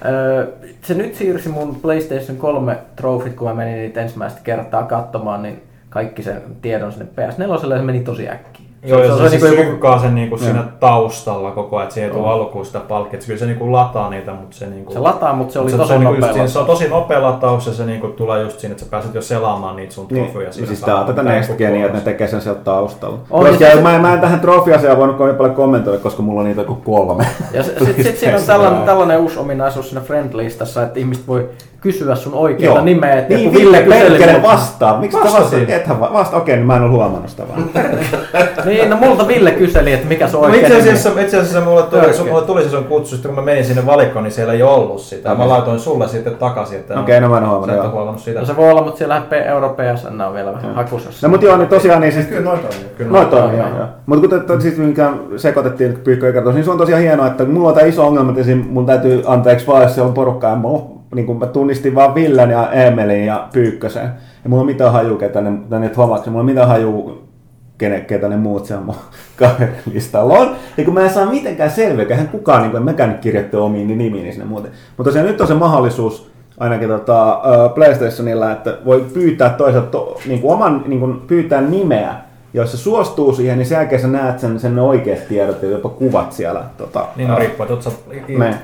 öö, 0.06 0.48
se 0.82 0.94
nyt 0.94 1.16
siirsi 1.16 1.50
mun 1.50 1.76
PlayStation 1.76 2.38
3 2.38 2.78
trofit, 2.96 3.34
kun 3.34 3.48
mä 3.48 3.54
menin 3.54 3.76
niitä 3.76 4.02
ensimmäistä 4.02 4.42
kertaa 4.44 4.84
katsomaan, 4.84 5.44
niin 5.44 5.64
kaikki 5.94 6.24
sen 6.24 6.42
tiedon 6.62 6.92
sinne 6.92 7.06
PS4 7.06 7.52
ja 7.52 7.58
se 7.58 7.68
meni 7.82 8.00
tosi 8.00 8.30
äkkiä. 8.30 8.64
Joo, 8.86 9.04
ja 9.04 9.18
se, 9.18 9.18
se, 9.18 9.30
niinku 9.30 9.46
se 9.48 9.52
joku- 9.56 9.64
synkkaa 9.70 10.00
sen 10.00 10.16
niinku 10.16 10.38
siinä 10.38 10.60
Joo. 10.60 10.68
taustalla 10.80 11.52
koko 11.52 11.76
ajan, 11.78 11.84
että 11.84 11.94
siihen 11.94 12.10
ei 12.12 12.18
tule 12.18 12.28
alkuun 12.30 12.66
sitä 12.66 12.80
palkkia. 12.80 13.20
Kyllä 13.26 13.40
se 13.40 13.46
niinku 13.46 13.72
lataa 13.72 14.10
niitä, 14.10 14.32
mutta 14.34 14.58
se 14.58 14.66
niinku... 14.68 14.94
Se 14.94 15.00
lataa, 15.00 15.34
mutta 15.34 15.54
se 15.54 15.60
oli 15.60 15.72
se, 15.72 15.78
tosi 15.78 15.88
se, 15.88 15.94
on 15.94 16.00
niinku 16.00 16.14
nopea 16.14 16.28
just 16.28 16.34
siinä, 16.34 16.48
se 16.48 16.60
on 16.60 16.66
tosi 16.66 16.88
nopea 16.90 17.22
lataus 17.22 17.68
ja 17.68 17.74
se 17.74 17.86
niinku 17.86 18.08
tulee 18.08 18.42
just 18.44 18.60
siinä, 18.60 18.72
että 18.72 18.84
sä 18.84 18.90
pääset 18.92 19.14
jo 19.16 19.22
selaamaan 19.22 19.76
niitä 19.76 19.94
sun 19.94 20.08
Niin, 20.12 20.24
trofeja. 20.26 20.52
siis 20.54 20.82
tää 20.82 20.96
on 21.00 21.06
tätä 21.06 21.24
Next 21.24 21.58
Genia, 21.58 21.86
että 21.86 21.98
ne 21.98 22.04
tekee 22.04 22.28
sen 22.28 22.42
sieltä 22.42 22.62
taustalla. 22.62 23.20
On, 23.32 23.46
Koska 23.46 23.64
ja 23.64 23.76
se- 23.76 23.82
mä, 23.82 24.00
mä 24.00 24.14
en 24.14 24.22
tähän 24.22 24.40
trofiasiaan 24.40 24.98
voinut 24.98 25.18
kovin 25.18 25.36
paljon 25.36 25.56
kommentoida, 25.56 26.00
koska 26.00 26.22
mulla 26.22 26.42
on 26.42 26.48
niitä 26.48 26.62
joku 26.62 26.76
kolme. 26.76 27.26
Ja 27.54 27.64
sitten 27.64 27.86
sit, 27.88 28.04
sit 28.04 28.18
siinä 28.18 28.38
on 28.38 28.44
tällainen, 28.44 28.84
tällainen 28.84 29.18
uusi 29.20 29.40
ominaisuus 29.40 29.90
siinä 29.90 30.02
friend-listassa, 30.06 30.84
että 30.84 31.00
ihmiset 31.00 31.28
voi 31.28 31.50
kysyä 31.84 32.16
sun 32.16 32.34
oikeaa 32.34 32.82
nimeä. 32.82 33.14
Että 33.14 33.34
niin, 33.34 33.54
Ville 33.54 33.86
multa- 33.86 34.44
vastaa. 34.44 35.00
Miksi 35.00 35.18
sä 35.18 35.24
Vastasin. 35.24 35.44
vastasit? 35.44 35.70
Ethän 35.70 36.00
va- 36.00 36.10
vasta, 36.14 36.38
okei, 36.38 36.56
niin 36.56 36.66
mä 36.68 36.76
en 36.76 36.82
ole 36.82 36.92
huomannut 36.92 37.30
sitä 37.30 37.44
vaan. 37.50 37.70
Niin, 38.66 38.90
no 38.90 38.96
multa 38.98 39.28
Ville 39.28 39.52
kyseli, 39.52 39.94
että 39.94 40.08
mikä 40.08 40.28
se 40.28 40.38
on 40.38 40.42
No 40.44 40.48
oikein 40.50 40.64
itse 40.66 40.78
nimi. 40.78 40.90
asiassa, 40.90 41.22
itse 41.22 41.38
asiassa 41.38 41.62
mulle 41.62 41.84
tuli, 41.84 42.02
Törkeä. 42.02 42.24
mulle 42.26 42.42
tuli 42.42 42.64
se 42.64 42.70
sun 42.70 42.84
kutsu, 42.84 43.16
sitten 43.16 43.30
kun 43.30 43.44
mä 43.44 43.46
menin 43.46 43.66
sinne 43.66 43.86
valikkoon, 43.86 44.24
niin 44.24 44.32
siellä 44.32 44.54
ei 44.54 44.64
ollut 44.64 45.02
sitä. 45.02 45.36
Mä 45.36 45.50
laitoin 45.50 45.80
sulle 45.80 46.08
sitten 46.08 46.36
takaisin, 46.36 46.80
että 46.80 47.00
Okei, 47.00 47.22
no 47.22 47.30
mä 47.30 47.38
en 47.38 47.44
huomannut, 47.50 47.66
Sä 47.70 47.72
et 47.74 47.78
joo. 47.78 47.86
ole 47.86 47.94
huomannut 47.94 48.22
sitä. 48.22 48.40
No 48.40 48.46
se 48.46 48.56
voi 48.56 48.70
olla, 48.72 48.82
mutta 48.82 48.98
siellä 48.98 49.22
P- 49.30 49.48
Euro 49.48 49.70
PSN 49.70 50.22
on 50.22 50.34
vielä 50.34 50.54
vähän 50.54 50.76
hakusessa. 50.76 51.28
No 51.28 51.32
mutta 51.32 51.46
joo, 51.46 51.58
niin 51.58 51.68
tosiaan 51.68 52.02
niin 52.02 52.14
siis... 52.14 52.26
Kyllä 52.26 52.42
noin 52.42 52.60
toimii. 52.60 52.86
Kyllä. 52.98 53.12
Noin 53.12 53.28
toimii, 53.28 53.58
Joo, 53.58 53.68
joo. 53.68 53.70
joo. 53.70 53.78
joo. 53.78 53.88
Mutta 54.06 54.28
kun 54.28 54.42
te, 54.58 54.62
siis 54.62 54.78
mikä 54.78 55.12
sekoitettiin 55.38 56.00
pyykköä 56.04 56.32
kertoa, 56.32 56.54
niin 56.54 56.64
se 56.66 56.72
on 56.72 56.78
tosiaan 56.78 57.02
hienoa, 57.02 57.28
että 57.28 57.46
mulla 57.46 57.68
on 57.70 57.74
tämä 57.76 57.88
iso 57.88 58.08
ongelma, 58.08 58.32
että 58.32 58.44
mun 58.70 58.86
täytyy 58.86 59.24
anteeksi 59.28 59.68
vaan, 59.68 59.84
jos 59.84 59.94
siellä 59.94 60.08
on 60.08 60.14
porukkaa, 60.14 60.50
ja 60.50 60.56
mulla, 60.56 60.84
niin 61.14 61.26
kun 61.26 61.40
mä 61.40 61.46
tunnistin 61.46 61.96
vaan 61.96 62.16
Villen 62.16 62.50
ja 62.50 62.72
Emelin 62.72 63.26
ja 63.26 63.48
Pyykkösen. 63.54 64.10
Ja 64.44 64.50
mulla 64.50 64.62
on 64.62 64.68
mitään 64.68 64.92
hajua, 64.92 65.18
ketä 65.18 65.42
ne, 65.42 65.52
ketä 65.64 65.80
ne 65.80 65.92
homaksi. 65.98 66.30
Mulla 66.30 66.40
on 66.40 66.46
mitään 66.46 66.68
hajua, 66.68 67.24
kene, 67.78 68.00
ketä 68.00 68.30
ne 68.30 68.38
muut 68.38 68.66
siellä 68.66 68.84
mun 68.84 68.96
kaverilistalla 69.40 70.34
on. 70.34 70.56
Ja 70.78 70.86
kun 70.86 70.94
mä 70.94 71.02
en 71.02 71.10
saa 71.10 71.26
mitenkään 71.26 71.72
selviä, 71.72 72.06
eihän 72.10 72.28
kukaan, 72.28 72.62
niin 72.62 72.72
kuin, 72.72 72.80
en 72.80 72.86
mäkään 72.86 73.18
kirjoittaa 73.22 73.62
omiin 73.62 73.98
nimiin 73.98 74.34
sinne 74.34 74.46
muuten. 74.46 74.72
Mutta 74.98 75.10
tosiaan 75.10 75.28
nyt 75.28 75.42
on 75.42 75.48
se 75.48 75.54
mahdollisuus 75.54 76.32
ainakin 76.60 76.90
tota, 76.90 77.42
PlayStationilla, 77.76 78.52
että 78.52 78.78
voi 78.86 79.06
pyytää 79.14 79.50
toiselta 79.50 79.88
to, 79.88 80.20
niin 80.26 80.42
kuin 80.42 80.54
oman 80.54 80.84
niin 80.88 81.00
kuin 81.00 81.22
pyytää 81.28 81.62
nimeä. 81.62 82.16
Jos 82.56 82.72
se 82.72 82.78
suostuu 82.78 83.34
siihen, 83.34 83.58
niin 83.58 83.66
sen 83.66 83.76
jälkeen 83.76 84.02
sä 84.02 84.08
näet 84.08 84.40
sen, 84.40 84.60
sen 84.60 84.80
oikeat 84.80 85.28
tiedot 85.28 85.64
ja 85.64 85.70
jopa 85.70 85.90
kuvat 85.90 86.34
siellä. 86.34 86.64
Tota, 86.78 87.08
Niin 87.16 87.28
no 87.28 87.36
riippuu, 87.36 87.64
että 87.64 87.74
oot 87.74 88.00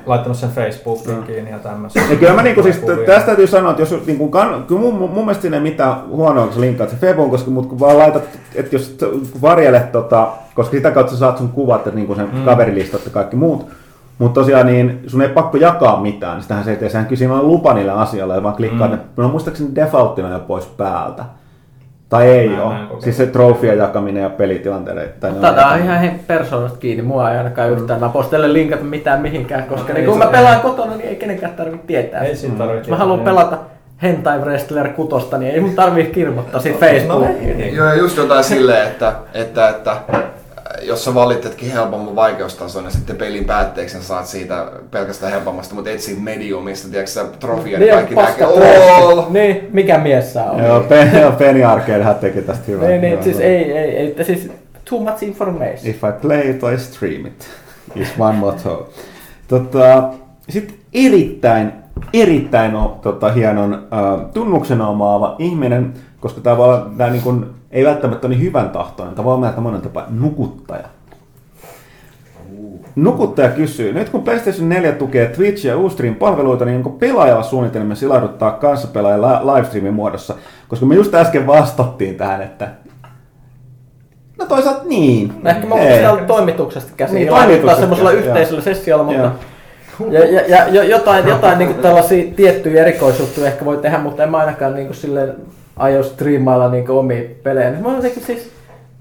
laittanut 0.06 0.38
sen 0.38 0.50
Facebookiin 0.50 1.22
kiinni 1.22 1.50
ja 1.50 1.58
tämmöisen. 1.58 2.02
Ja 2.10 2.16
kyllä 2.16 2.32
mä 2.32 2.42
niinku 2.42 2.62
siis, 2.62 2.76
tästä 3.06 3.26
täytyy 3.26 3.46
sanoa, 3.46 3.70
että 3.70 3.82
jos 3.82 4.06
niinku, 4.06 4.28
kan, 4.28 4.64
kyllä 4.68 4.80
mun, 4.80 4.94
mun, 4.94 5.10
mun 5.10 5.24
mielestä 5.24 5.42
siinä 5.42 5.56
ei 5.56 5.62
mitään 5.62 6.08
huonoa, 6.08 6.44
kun 6.44 6.54
sä 6.54 6.60
linkkaat 6.60 6.90
se 6.90 6.96
Febon, 6.96 7.30
koska 7.30 7.50
mut 7.50 7.66
kun 7.66 7.80
vaan 7.80 7.98
laitat, 7.98 8.22
että 8.54 8.76
jos 8.76 8.96
varjelet, 9.42 9.92
tota, 9.92 10.28
koska 10.54 10.76
sitä 10.76 10.90
kautta 10.90 11.12
sä 11.12 11.18
saat 11.18 11.38
sun 11.38 11.48
kuvat, 11.48 11.78
että 11.86 11.90
niinku 11.90 12.14
sen 12.14 12.28
mm. 12.32 12.44
kaverilistat 12.44 13.04
ja 13.04 13.10
kaikki 13.10 13.36
muut, 13.36 13.66
mutta 14.18 14.40
tosiaan 14.40 14.66
niin 14.66 15.00
sun 15.06 15.22
ei 15.22 15.28
pakko 15.28 15.56
jakaa 15.56 16.00
mitään, 16.00 16.34
niin 16.34 16.42
sitähän 16.42 16.64
se 16.64 16.70
ei 16.70 16.76
tee, 16.76 16.88
sehän 16.88 17.06
kysyy 17.06 17.28
vaan 17.28 17.46
lupa 17.46 17.74
niille 17.74 17.92
asioille, 17.92 18.42
vaan 18.42 18.56
klikkaa, 18.56 18.88
mm. 18.88 18.92
ne, 18.92 19.00
no 19.16 19.28
muistaakseni 19.28 19.74
defaulttina 19.74 20.30
jo 20.30 20.38
pois 20.38 20.66
päältä. 20.66 21.24
Tai 22.10 22.28
ei 22.28 22.48
Mä 22.48 22.62
ole. 22.64 22.74
kokeillut. 22.74 23.00
Siis 23.02 23.16
se 23.16 23.26
trofien 23.26 23.78
jakaminen 23.78 24.22
ja 24.22 24.30
pelitilanteiden. 24.30 25.08
Tai 25.20 25.30
ne 25.30 25.36
on 25.36 25.42
Tätä 25.42 25.52
on 25.52 25.58
jakaminen. 25.62 25.84
ihan 25.86 25.98
he 26.00 26.14
persoonasta 26.26 26.78
kiinni. 26.78 27.02
Mua 27.02 27.30
ei 27.30 27.38
ainakaan 27.38 27.70
yhtään 27.70 28.00
napostelle 28.00 28.52
linkata 28.52 28.84
mitään 28.84 29.20
mihinkään, 29.20 29.62
koska 29.64 29.88
No, 29.88 29.94
niin 29.94 30.04
ei 30.04 30.06
kun 30.10 30.18
mä 30.18 30.26
pelaan 30.26 30.60
kotona, 30.60 30.96
niin 30.96 31.08
ei 31.08 31.16
kenenkään 31.16 31.52
tarvitse 31.52 31.86
tietää. 31.86 32.20
Ei 32.22 32.36
siinä 32.36 32.56
tarvitse 32.58 32.80
Jos 32.80 32.88
mä 32.90 32.96
haluan 32.96 33.20
pelata 33.20 33.58
Hentai 34.02 34.38
Wrestler 34.38 34.88
6, 34.88 35.26
niin 35.38 35.54
ei 35.54 35.60
mun 35.60 35.74
tarvii 35.74 36.06
kirmoittaa 36.06 36.60
siitä 36.60 36.78
Facebookiin. 36.78 37.60
ei. 37.60 37.74
Joo, 37.76 37.86
ja 37.86 37.94
just 37.94 38.16
jotain 38.16 38.44
silleen, 38.44 38.86
että, 38.86 39.12
että, 39.34 39.68
että 39.68 39.96
jos 40.82 41.04
sä 41.04 41.14
valitetkin 41.14 41.72
helpomman 41.72 42.16
vaikeustason 42.16 42.84
ja 42.84 42.90
sitten 42.90 43.16
pelin 43.16 43.44
päätteeksi 43.44 43.96
sä 43.96 44.02
saat 44.02 44.26
siitä 44.26 44.72
pelkästään 44.90 45.32
helpommasta, 45.32 45.74
mutta 45.74 45.90
et 45.90 46.00
siitä 46.00 46.20
mediumista, 46.20 46.88
tiedätkö 46.88 47.10
sä, 47.10 47.24
trofia, 47.24 47.78
niin 47.78 47.80
Niin 47.80 47.94
kaikki 47.94 48.14
näkee! 48.14 48.48
Niin, 49.30 49.68
mikä 49.72 49.98
mies 49.98 50.32
sä 50.32 50.44
on. 50.44 50.64
Joo, 50.64 50.80
Penny, 50.80 51.20
joo, 51.20 51.32
Penny 51.32 51.64
Arcadehän 51.64 52.14
teki 52.14 52.42
tästä 52.42 52.64
hyvää. 52.68 52.88
Niin, 52.88 53.00
niin, 53.00 53.22
siis 53.22 53.40
ei, 53.40 53.72
ei, 53.72 54.14
ei, 54.18 54.24
siis 54.24 54.50
too 54.90 55.00
much 55.00 55.22
information. 55.22 55.78
If 55.84 56.04
I 56.04 56.12
play 56.22 56.50
it, 56.50 56.60
I 56.74 56.78
stream 56.78 57.26
it. 57.26 57.48
Is 57.96 58.08
one 58.18 58.38
motto. 58.38 58.90
Tota, 59.48 60.10
Sitten 60.48 60.76
erittäin, 60.92 61.72
erittäin 62.12 62.72
tota, 63.02 63.32
hienon 63.32 63.74
äh, 63.74 64.30
tunnuksen 64.34 64.80
omaava 64.80 65.36
ihminen, 65.38 65.94
koska 66.20 66.40
tämä 66.40 66.56
voi 66.56 66.66
olla, 66.66 66.90
tää 66.98 67.10
niin 67.10 67.22
kun, 67.22 67.54
ei 67.70 67.84
välttämättä 67.84 68.26
ole 68.26 68.34
niin 68.34 68.44
hyvän 68.44 68.70
tahtoinen, 68.70 69.24
voi 69.24 69.34
olla 69.34 69.48
että 69.48 69.60
monen 69.60 69.80
tapa 69.80 70.04
nukuttaja. 70.10 70.84
Nukuttaja 72.96 73.48
kysyy, 73.48 73.92
nyt 73.92 74.08
kun 74.08 74.22
PlayStation 74.22 74.68
4 74.68 74.92
tukee 74.92 75.26
Twitch 75.26 75.66
ja 75.66 75.76
Ustream 75.78 76.14
palveluita, 76.14 76.64
niin 76.64 76.76
onko 76.76 76.90
pelaajalla 76.90 77.42
suunnitelmia 77.42 77.94
silahduttaa 77.94 78.50
kanssapelaajan 78.50 79.22
la- 79.22 79.54
livestreamin 79.54 79.94
muodossa? 79.94 80.34
Koska 80.68 80.86
me 80.86 80.94
just 80.94 81.14
äsken 81.14 81.46
vastattiin 81.46 82.14
tähän, 82.14 82.42
että 82.42 82.68
no 84.38 84.46
toisaalta 84.46 84.80
niin. 84.84 85.32
No 85.42 85.50
ehkä 85.50 85.66
mä 85.66 85.74
Ei. 85.74 86.04
voin 86.04 86.16
sitä 86.16 86.26
toimituksesta 86.26 86.92
käsin 86.96 87.14
Niin, 87.14 87.20
niin, 87.24 87.32
laittaa 87.32 87.46
toimituksesta 87.48 87.80
semmoisella 87.80 88.10
yhteisellä 88.10 88.60
sessiolla, 88.62 89.04
mutta 89.04 89.20
Joo. 89.20 90.10
ja, 90.10 90.26
ja, 90.26 90.40
ja, 90.48 90.68
jo- 90.68 90.82
jotain, 90.82 91.28
jotain 91.28 91.58
niin 91.58 91.74
tällaisia 91.74 92.32
tiettyjä 92.36 92.82
erikoisjuttuja 92.82 93.46
ehkä 93.46 93.64
voi 93.64 93.76
tehdä, 93.76 93.98
mutta 93.98 94.22
en 94.22 94.30
mä 94.30 94.36
ainakaan 94.38 94.74
niin 94.74 94.94
silleen 94.94 95.34
aio 95.80 96.02
striimailla 96.02 96.70
niin 96.70 96.90
omia 96.90 97.22
pelejä. 97.42 97.70
Mä 97.70 97.88
oon 97.88 97.96
jotenkin 97.96 98.22
siis, 98.22 98.50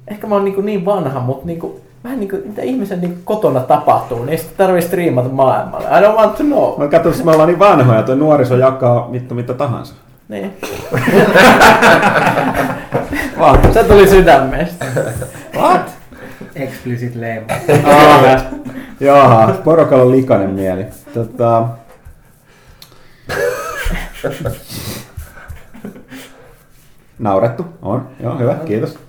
ehkä 0.07 0.27
mä 0.27 0.35
oon 0.35 0.45
niin, 0.45 0.65
niin 0.65 0.85
vanha, 0.85 1.19
mutta 1.19 1.45
niin 1.45 1.60
kuin, 1.60 1.73
vähän 2.03 2.19
niin 2.19 2.30
kuin, 2.30 2.41
mitä 2.45 2.61
ihmisen 2.61 3.01
niin 3.01 3.22
kotona 3.26 3.60
tapahtuu, 3.60 4.26
niin 4.26 4.39
sitä 4.39 4.51
tarvii 4.57 4.81
striimata 4.81 5.30
maailmalle. 5.30 5.88
I 5.88 6.01
don't 6.01 6.15
want 6.15 6.35
to 6.35 6.43
know. 6.43 6.80
No 6.80 6.88
katso, 6.88 7.23
me 7.23 7.31
ollaan 7.31 7.49
niin 7.49 7.60
vanhoja, 7.60 8.03
toi 8.03 8.15
nuoriso 8.15 8.57
jakaa 8.57 9.11
vittu 9.11 9.35
mitä 9.35 9.53
tahansa. 9.53 9.93
Niin. 10.30 10.57
What? 13.39 13.73
Se 13.73 13.84
tuli 13.84 14.07
sydämestä. 14.07 14.85
What? 15.56 15.81
Explicit 16.56 17.15
leima. 17.15 17.45
Ah, 17.84 18.43
Jaha, 18.99 19.53
porokalla 19.64 20.03
on 20.03 20.11
likainen 20.11 20.49
mieli. 20.49 20.85
Tota... 21.14 21.68
Naurettu, 27.20 27.66
on. 27.82 28.08
Joo, 28.24 28.38
hyvä, 28.38 28.56
kiitos. 28.66 29.00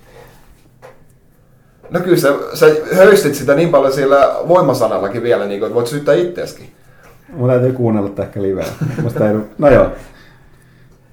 No 1.89 1.99
kyllä 1.99 2.17
sä, 2.17 2.33
sä 2.53 2.65
höystit 2.95 3.35
sitä 3.35 3.55
niin 3.55 3.69
paljon 3.69 3.93
siellä 3.93 4.35
voimasanallakin 4.47 5.23
vielä, 5.23 5.45
niin 5.45 5.59
kuin, 5.59 5.67
että 5.67 5.75
voit 5.75 5.87
syyttää 5.87 6.15
itseäskin. 6.15 6.69
Mun 7.33 7.49
täytyy 7.49 7.73
kuunnella 7.73 8.09
tätä 8.09 8.23
ehkä 8.23 8.41
livenä. 8.41 8.67
Musta 9.03 9.29
ei... 9.29 9.35
No 9.57 9.69
joo. 9.69 9.87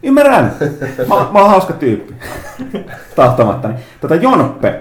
Ymmärrän. 0.02 0.52
Mä, 1.08 1.14
mä 1.32 1.40
oon 1.40 1.50
hauska 1.50 1.72
tyyppi. 1.72 2.14
Tahtomattani. 3.16 3.74
Tota 4.00 4.14
Jonppe. 4.14 4.80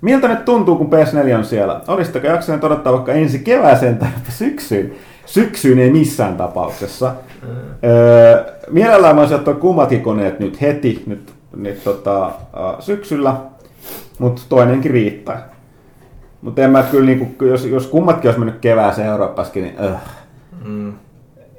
Miltä 0.00 0.28
nyt 0.28 0.44
tuntuu, 0.44 0.76
kun 0.76 0.90
PS4 0.92 1.38
on 1.38 1.44
siellä? 1.44 1.80
Olisitteko 1.88 2.26
jaksaneet 2.26 2.64
odottaa 2.64 2.92
vaikka 2.92 3.12
ensi 3.12 3.38
kevääseen 3.38 3.98
tai 3.98 4.08
syksyyn? 4.28 4.94
Syksyyn 5.26 5.78
ei 5.78 5.90
missään 5.90 6.36
tapauksessa. 6.36 7.14
Öö, 7.84 8.44
mielellään 8.70 9.14
mä 9.14 9.20
olisin 9.20 9.36
ottaa 9.36 9.54
kummatkin 9.54 10.02
koneet 10.02 10.40
nyt 10.40 10.60
heti, 10.60 11.02
nyt, 11.06 11.33
nyt 11.56 11.84
tota, 11.84 12.30
syksyllä, 12.80 13.36
mutta 14.18 14.42
toinenkin 14.48 14.90
riittää. 14.90 15.48
Mutta 16.42 16.62
en 16.62 16.70
mä 16.70 16.82
kyllä, 16.82 17.06
niinku, 17.06 17.44
jos, 17.44 17.64
jos 17.64 17.86
kummatkin 17.86 18.28
olisi 18.28 18.40
mennyt 18.40 18.60
kevääseen 18.60 19.08
Euroopassakin, 19.08 19.62
niin 19.62 19.76
öh. 19.84 19.96
Mm. 20.64 20.92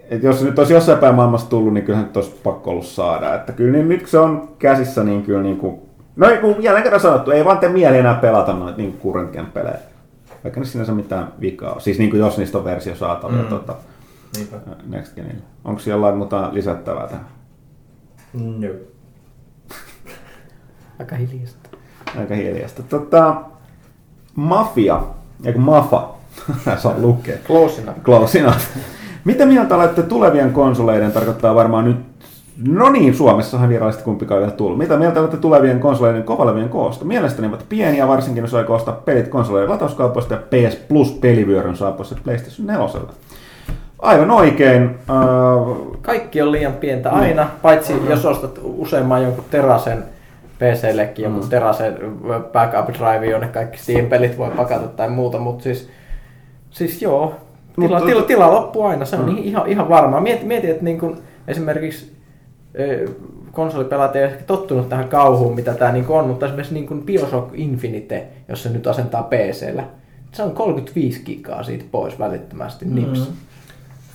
Et 0.10 0.24
jos 0.24 0.40
se 0.40 0.46
nyt 0.46 0.60
olisi 0.60 0.74
jossain 0.74 1.00
päin 1.00 1.16
maailmassa 1.16 1.50
tullut, 1.50 1.74
niin 1.74 1.86
kyllähän 1.86 2.06
nyt 2.08 2.18
olisi 2.18 2.40
pakko 2.44 2.72
ollut 2.72 2.86
saada. 2.86 3.36
Että 3.36 3.52
kyllä 3.54 3.72
niin, 3.72 3.90
nyt 3.90 4.00
kun 4.00 4.10
se 4.10 4.20
on 4.20 4.50
käsissä, 4.60 5.04
niin 5.04 5.24
kyllä 5.24 5.42
niin 5.42 5.58
kuin... 5.58 5.82
No 6.16 6.28
ei, 6.28 6.38
kun 6.38 6.64
jälleen 6.64 6.84
kerran 6.84 7.02
sanottu, 7.02 7.32
ei 7.32 7.46
vaan 7.46 7.58
tee 7.58 7.70
mieli 7.70 7.98
enää 7.98 8.16
pelata 8.16 8.54
noita 8.54 8.78
niin 8.78 9.00
current 9.04 9.32
gen 9.32 9.46
pelejä. 9.46 9.78
Vaikka 10.44 10.60
ne 10.60 10.66
sinänsä 10.66 10.92
mitään 10.92 11.34
vikaa 11.42 11.74
ole. 11.74 11.82
Siis 11.82 11.98
niin 12.00 12.10
kuin 12.10 12.20
jos 12.20 12.38
niistä 12.38 12.58
on 12.58 12.64
versio 12.64 12.96
saatavilla 12.96 13.42
Mm. 13.42 13.48
mm. 13.48 13.50
tota, 13.50 13.76
Niinpä. 14.36 14.58
Next 14.88 15.16
Genillä. 15.16 15.42
Onko 15.66 15.80
siellä 15.80 15.96
jollain 15.96 16.18
muuta 16.18 16.50
lisättävää 16.52 17.08
tähän? 17.08 17.26
No. 18.34 18.68
Aika 21.00 21.16
hiljasta. 21.16 21.70
Aika 22.20 22.36
hiljasta. 22.36 22.84
Tota, 22.84 23.36
Mafia, 24.36 25.02
eikö 25.46 25.60
Mafa, 25.60 26.10
saa 26.78 26.94
lukea. 26.98 27.38
Close 27.48 27.82
enough. 27.82 28.02
Close 28.02 28.40
enough. 28.40 28.62
Mitä 29.26 29.46
mieltä 29.46 29.76
olette 29.76 30.04
tulevien 30.04 30.54
konsoleiden, 30.54 31.12
tarkoittaa 31.12 31.56
varmaan 31.56 31.86
nyt, 31.86 31.98
no 32.68 32.90
niin, 32.90 33.16
Suomessahan 33.16 33.70
virallisesti 33.70 34.04
kumpikaan 34.04 34.40
vielä 34.40 34.52
tullut. 34.52 34.78
Mitä 34.78 34.98
mieltä 34.98 35.20
olette 35.20 35.38
tulevien 35.38 35.80
konsoleiden 35.80 36.24
kovalevien 36.24 36.70
koosta? 36.70 37.06
Mielestäni 37.06 37.48
ovat 37.48 37.66
pieniä, 37.70 38.08
varsinkin 38.08 38.42
jos 38.42 38.54
aikoo 38.54 38.76
ostaa 38.76 39.02
pelit 39.06 39.28
konsoleiden 39.28 39.70
latauskaupoista 39.70 40.34
ja 40.34 40.40
PS 40.40 40.76
Plus 40.76 41.12
pelivyöryn 41.12 41.76
saapuessa 41.76 42.16
PlayStation 42.24 42.68
4. 42.68 43.02
Aivan 44.00 44.32
oikein. 44.32 44.84
Äh, 44.84 45.78
Kaikki 46.02 46.42
on 46.42 46.52
liian 46.52 46.74
pientä 46.74 47.10
aina, 47.10 47.48
paitsi 47.62 47.94
jos 48.10 48.26
ostat 48.26 48.60
useamman 48.64 49.24
jonkun 49.24 49.46
terasen 49.52 50.04
PC-llekin, 50.60 51.24
jonkun 51.24 51.50
terasen 51.50 51.98
backup 52.54 52.96
drive, 52.96 53.26
jonne 53.26 53.48
kaikki 53.48 53.78
Steam-pelit 53.78 54.38
voi 54.38 54.50
pakata 54.50 54.88
tai 54.88 55.10
muuta, 55.10 55.40
mutta 55.40 55.64
siis, 55.64 55.90
siis 56.70 57.02
joo, 57.02 57.36
tila, 57.82 58.02
tila, 58.02 58.22
tila 58.22 58.52
loppuu 58.52 58.84
aina, 58.84 59.06
se 59.06 59.16
on 59.16 59.38
ihan, 59.38 59.68
ihan 59.68 59.90
varmaa. 59.90 60.22
Mieti, 60.22 60.46
mieti 60.46 60.70
että 60.70 60.84
niin 60.84 61.00
kun 61.00 61.18
esimerkiksi 61.48 62.16
konsolipelaat 63.52 64.16
ei 64.16 64.24
ole 64.24 64.32
ehkä 64.32 64.44
tottunut 64.44 64.90
tähän 64.90 65.10
kauhuun, 65.10 65.56
mitä 65.56 65.74
tämä 65.74 65.92
niin 65.92 66.06
on, 66.08 66.28
mutta 66.28 66.46
esimerkiksi 66.46 66.74
niin 66.74 66.88
kuin 66.88 67.04
Bioshock 67.04 67.50
Infinite, 67.54 68.28
jos 68.48 68.64
se 68.64 68.70
nyt 68.70 68.88
asentaa 68.88 69.24
PCllä, 69.24 69.84
se 70.32 70.44
on 70.44 70.52
35 70.52 71.22
gigaa 71.26 71.64
siitä 71.64 71.86
pois 71.92 72.20
välittömästi, 72.20 72.86
nips. 72.86 73.20
Mm. 73.20 73.36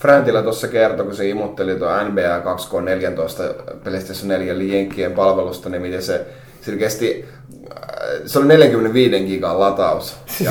Fräntilä 0.01 0.43
tuossa 0.43 0.69
kertoi, 0.69 1.07
kun 1.07 1.17
se 1.17 1.29
imutteli 1.29 1.77
tuo 1.77 2.05
NBA 2.05 2.39
2K14 2.39 3.75
PlayStation 3.85 4.29
4 4.29 4.55
Jenkkien 4.55 5.13
palvelusta, 5.13 5.69
niin 5.69 5.83
miten 5.83 6.03
se, 6.03 6.27
se 6.61 6.77
kesti, 6.77 7.29
se 8.27 8.39
oli 8.39 8.47
45 8.49 9.21
gigan 9.27 9.61
lataus. 9.61 10.17
Ja, 10.41 10.51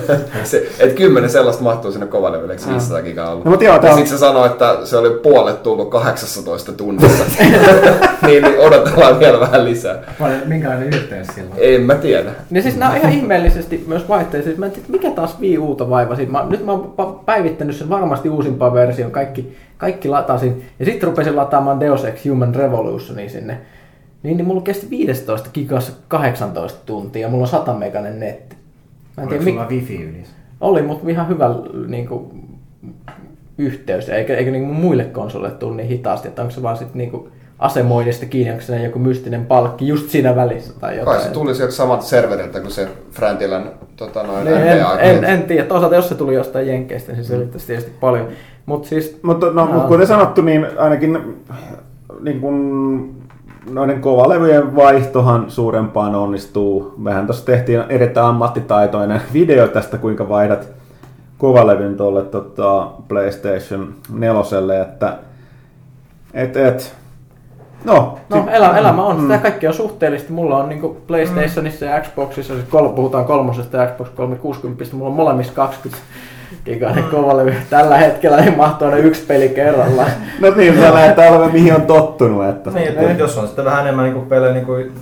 se, 0.44 0.66
et 0.78 0.92
10 0.92 1.30
sellaista 1.30 1.62
mahtuu 1.62 1.92
sinne 1.92 2.06
kovaleveleksi 2.06 2.68
500 2.68 3.02
gigaa 3.02 3.30
ollut. 3.30 3.44
No, 3.44 3.50
mutta 3.50 3.64
joo, 3.64 3.74
on- 3.76 3.82
sitten 3.82 4.06
se 4.06 4.18
sanoi, 4.18 4.46
että 4.46 4.78
se 4.84 4.96
oli 4.96 5.10
puolet 5.10 5.62
tullut 5.62 5.90
18 5.90 6.72
tunnissa. 6.72 7.24
niin, 8.26 8.42
niin 8.42 8.58
odotellaan 8.60 9.18
vielä 9.18 9.40
vähän 9.40 9.64
lisää. 9.64 9.98
Paljon- 10.18 10.40
Minkälainen 10.44 10.88
yhteys 10.94 11.26
sillä 11.34 11.48
on? 11.50 11.56
En 11.60 11.80
mä 11.80 11.94
tiedä. 11.94 12.30
Niin 12.50 12.62
siis 12.62 12.76
nämä 12.76 12.90
on 12.90 12.96
ihan 12.96 13.12
ihmeellisesti 13.12 13.84
myös 13.86 14.08
vaihteessa. 14.08 14.48
Siis 14.48 14.58
mä 14.58 14.66
en 14.66 14.72
tiedä, 14.72 14.88
mikä 14.88 15.10
taas 15.10 15.40
Wii 15.40 15.58
Uta 15.58 15.90
vaivasi. 15.90 16.26
Mä, 16.26 16.46
nyt 16.50 16.64
mä 16.64 16.72
oon 16.72 17.20
päivittänyt 17.26 17.76
sen 17.76 17.88
varmasti 17.88 18.28
uusimpaan 18.30 18.74
versioon. 18.74 19.12
Kaikki, 19.12 19.56
kaikki 19.78 20.08
latasin. 20.08 20.64
Ja 20.78 20.84
sitten 20.84 21.08
rupesin 21.08 21.36
lataamaan 21.36 21.80
Deus 21.80 22.04
Ex 22.04 22.24
Human 22.24 22.54
Revolutionia 22.54 23.28
sinne. 23.30 23.60
Niin, 24.24 24.36
niin 24.36 24.46
mulla 24.46 24.60
kesti 24.60 24.90
15 24.90 25.50
gigassa 25.54 25.92
18 26.08 26.78
tuntia 26.86 27.22
ja 27.22 27.28
mulla 27.28 27.42
on 27.42 27.48
100 27.48 27.74
meganen 27.74 28.20
netti. 28.20 28.56
Mä 29.16 29.22
en 29.22 29.28
Oliko 29.28 29.44
tiedä, 29.44 29.44
sulla 29.44 29.66
mik... 29.66 29.80
wifi 29.80 30.02
yli? 30.02 30.24
oli, 30.60 30.82
mutta 30.82 31.10
ihan 31.10 31.28
hyvä 31.28 31.50
niin 31.86 32.06
kuin, 32.06 32.30
yhteys, 33.58 34.08
eikä, 34.08 34.36
eikä 34.36 34.50
niin 34.50 34.64
muille 34.64 35.04
konsoleille 35.04 35.58
tule 35.58 35.76
niin 35.76 35.88
hitaasti, 35.88 36.28
että 36.28 36.42
onko 36.42 36.54
se 36.54 36.62
vaan 36.62 36.76
sitten 36.76 36.98
niin 36.98 37.28
asemoinnista 37.58 38.26
kiinni, 38.26 38.52
onko 38.52 38.64
se 38.64 38.82
joku 38.82 38.98
mystinen 38.98 39.46
palkki 39.46 39.88
just 39.88 40.08
siinä 40.08 40.36
välissä 40.36 40.72
tai 40.80 40.98
jotain. 40.98 41.16
Kai 41.16 41.26
se 41.26 41.32
tuli 41.32 41.54
sieltä 41.54 41.74
samat 41.74 42.02
serveriltä 42.02 42.60
kuin 42.60 42.72
se 42.72 42.88
Fräntilän 43.10 43.70
tota, 43.96 44.22
noin 44.22 44.44
Niin, 44.44 44.56
en, 44.56 44.84
en, 44.98 45.24
en, 45.24 45.42
tiedä. 45.42 45.66
Toisaalta 45.66 45.96
jos 45.96 46.08
se 46.08 46.14
tuli 46.14 46.34
jostain 46.34 46.66
Jenkeistä, 46.66 47.12
niin 47.12 47.24
se 47.24 47.28
selittäisi 47.28 47.66
tietysti 47.66 47.92
paljon. 48.00 48.28
Mutta 48.66 48.88
siis... 48.88 49.18
Mutta 49.22 49.50
no, 49.50 49.66
mut 49.66 49.86
kuten 49.86 50.06
sanottu, 50.06 50.42
niin 50.42 50.66
ainakin 50.78 51.18
niin 52.20 52.40
kun, 52.40 53.23
noiden 53.70 54.00
kovalevyjen 54.00 54.76
vaihtohan 54.76 55.50
suurempaan 55.50 56.14
onnistuu. 56.14 56.94
Mehän 56.96 57.26
tuossa 57.26 57.46
tehtiin 57.46 57.84
erittäin 57.88 58.26
ammattitaitoinen 58.26 59.22
video 59.32 59.68
tästä, 59.68 59.98
kuinka 59.98 60.28
vaihdat 60.28 60.68
kovalevyn 61.38 61.96
tuolle 61.96 62.22
tota, 62.22 62.90
PlayStation 63.08 63.94
4, 64.12 64.82
että 64.82 65.18
et, 66.34 66.56
et, 66.56 66.96
No, 67.84 68.18
no 68.28 68.46
elä, 68.50 68.78
elämä 68.78 69.04
on. 69.04 69.16
Mm. 69.16 69.22
Sitä 69.22 69.38
kaikki 69.38 69.66
on 69.66 69.74
suhteellista. 69.74 70.32
Mulla 70.32 70.56
on 70.56 70.68
niin 70.68 70.96
PlayStationissa 71.06 71.84
ja 71.84 72.00
Xboxissa, 72.00 72.54
siis 72.54 72.66
kol, 72.68 72.88
puhutaan 72.88 73.24
kolmosesta 73.24 73.76
ja 73.76 73.86
Xbox 73.86 74.08
360, 74.08 74.96
mulla 74.96 75.10
on 75.10 75.16
molemmissa 75.16 75.52
20 75.52 75.98
gigainen 76.64 77.04
kovalevy. 77.04 77.54
Tällä 77.70 77.98
hetkellä 77.98 78.40
niin 78.40 78.56
mahtuu 78.56 78.90
ne 78.90 78.98
yksi 78.98 79.22
peli 79.26 79.48
kerrallaan. 79.48 80.10
no 80.40 80.50
niin, 80.56 80.74
se 80.74 80.94
lähdetään 80.94 81.32
olemaan 81.32 81.52
mihin 81.52 81.74
on 81.74 81.82
tottunut. 81.82 82.48
Että 82.48 82.70
niin, 82.70 82.88
että 82.88 83.22
jos 83.22 83.38
on 83.38 83.46
sitten 83.46 83.64
vähän 83.64 83.80
enemmän 83.80 84.12
niin 84.12 84.26
pelejä 84.26 84.52
niin 84.52 84.66
kuin 84.66 84.92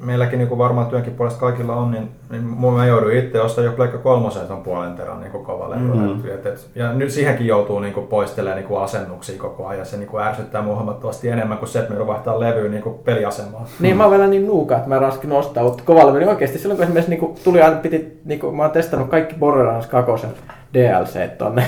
meilläkin 0.00 0.38
niin 0.38 0.48
kuin 0.48 0.58
varmaan 0.58 0.86
työnkin 0.86 1.14
puolesta 1.14 1.40
kaikilla 1.40 1.76
on, 1.76 1.90
niin, 1.90 2.10
niin 2.30 2.44
mä 2.44 2.86
joudun 2.86 3.12
itse 3.12 3.40
ostaa 3.40 3.64
jo 3.64 3.72
Pleikka 3.72 3.98
kolmosen 3.98 4.46
ton 4.46 4.62
puolen 4.62 4.94
terän 4.94 5.20
niin 5.20 5.32
kova 5.32 5.70
levy. 5.70 5.80
Mm-hmm. 5.80 6.30
Et, 6.34 6.46
et, 6.46 6.70
ja 6.74 6.92
nyt 6.92 7.10
siihenkin 7.10 7.46
joutuu 7.46 7.80
niin 7.80 7.94
kuin 7.94 8.06
poistelemaan 8.06 8.56
niin 8.56 8.68
kuin 8.68 8.82
asennuksia 8.82 9.38
koko 9.38 9.66
ajan. 9.66 9.86
Se 9.86 9.96
niin 9.96 10.08
kuin 10.08 10.22
ärsyttää 10.22 10.62
mua 10.62 10.74
huomattavasti 10.74 11.28
enemmän 11.28 11.58
kuin 11.58 11.68
se, 11.68 11.78
että 11.78 11.94
me 11.94 12.06
vaihtaa 12.06 12.40
levyä 12.40 12.68
niin 12.68 12.82
kuin 12.82 12.98
peliasemaan. 12.98 13.66
Niin, 13.80 13.96
mä 13.96 14.02
oon 14.02 14.10
vielä 14.10 14.26
niin 14.26 14.46
nuuka, 14.46 14.76
että 14.76 14.88
mä 14.88 14.98
raskin 14.98 15.32
ostaa 15.32 15.64
mutta 15.64 15.82
kova 15.86 16.06
levy. 16.06 16.18
Niin 16.18 16.28
oikeasti 16.28 16.58
silloin 16.58 16.76
kun 16.76 16.84
esimerkiksi 16.84 17.10
niin 17.10 17.20
kuin 17.20 17.38
tuli 17.44 17.62
aina, 17.62 17.76
piti, 17.76 18.20
niin 18.24 18.40
kuin, 18.40 18.56
mä 18.56 18.62
oon 18.62 18.72
testannut 18.72 19.08
kaikki 19.08 19.36
Borderlands 19.38 19.86
2 19.86 20.26
DLC 20.74 21.38
tonne, 21.38 21.64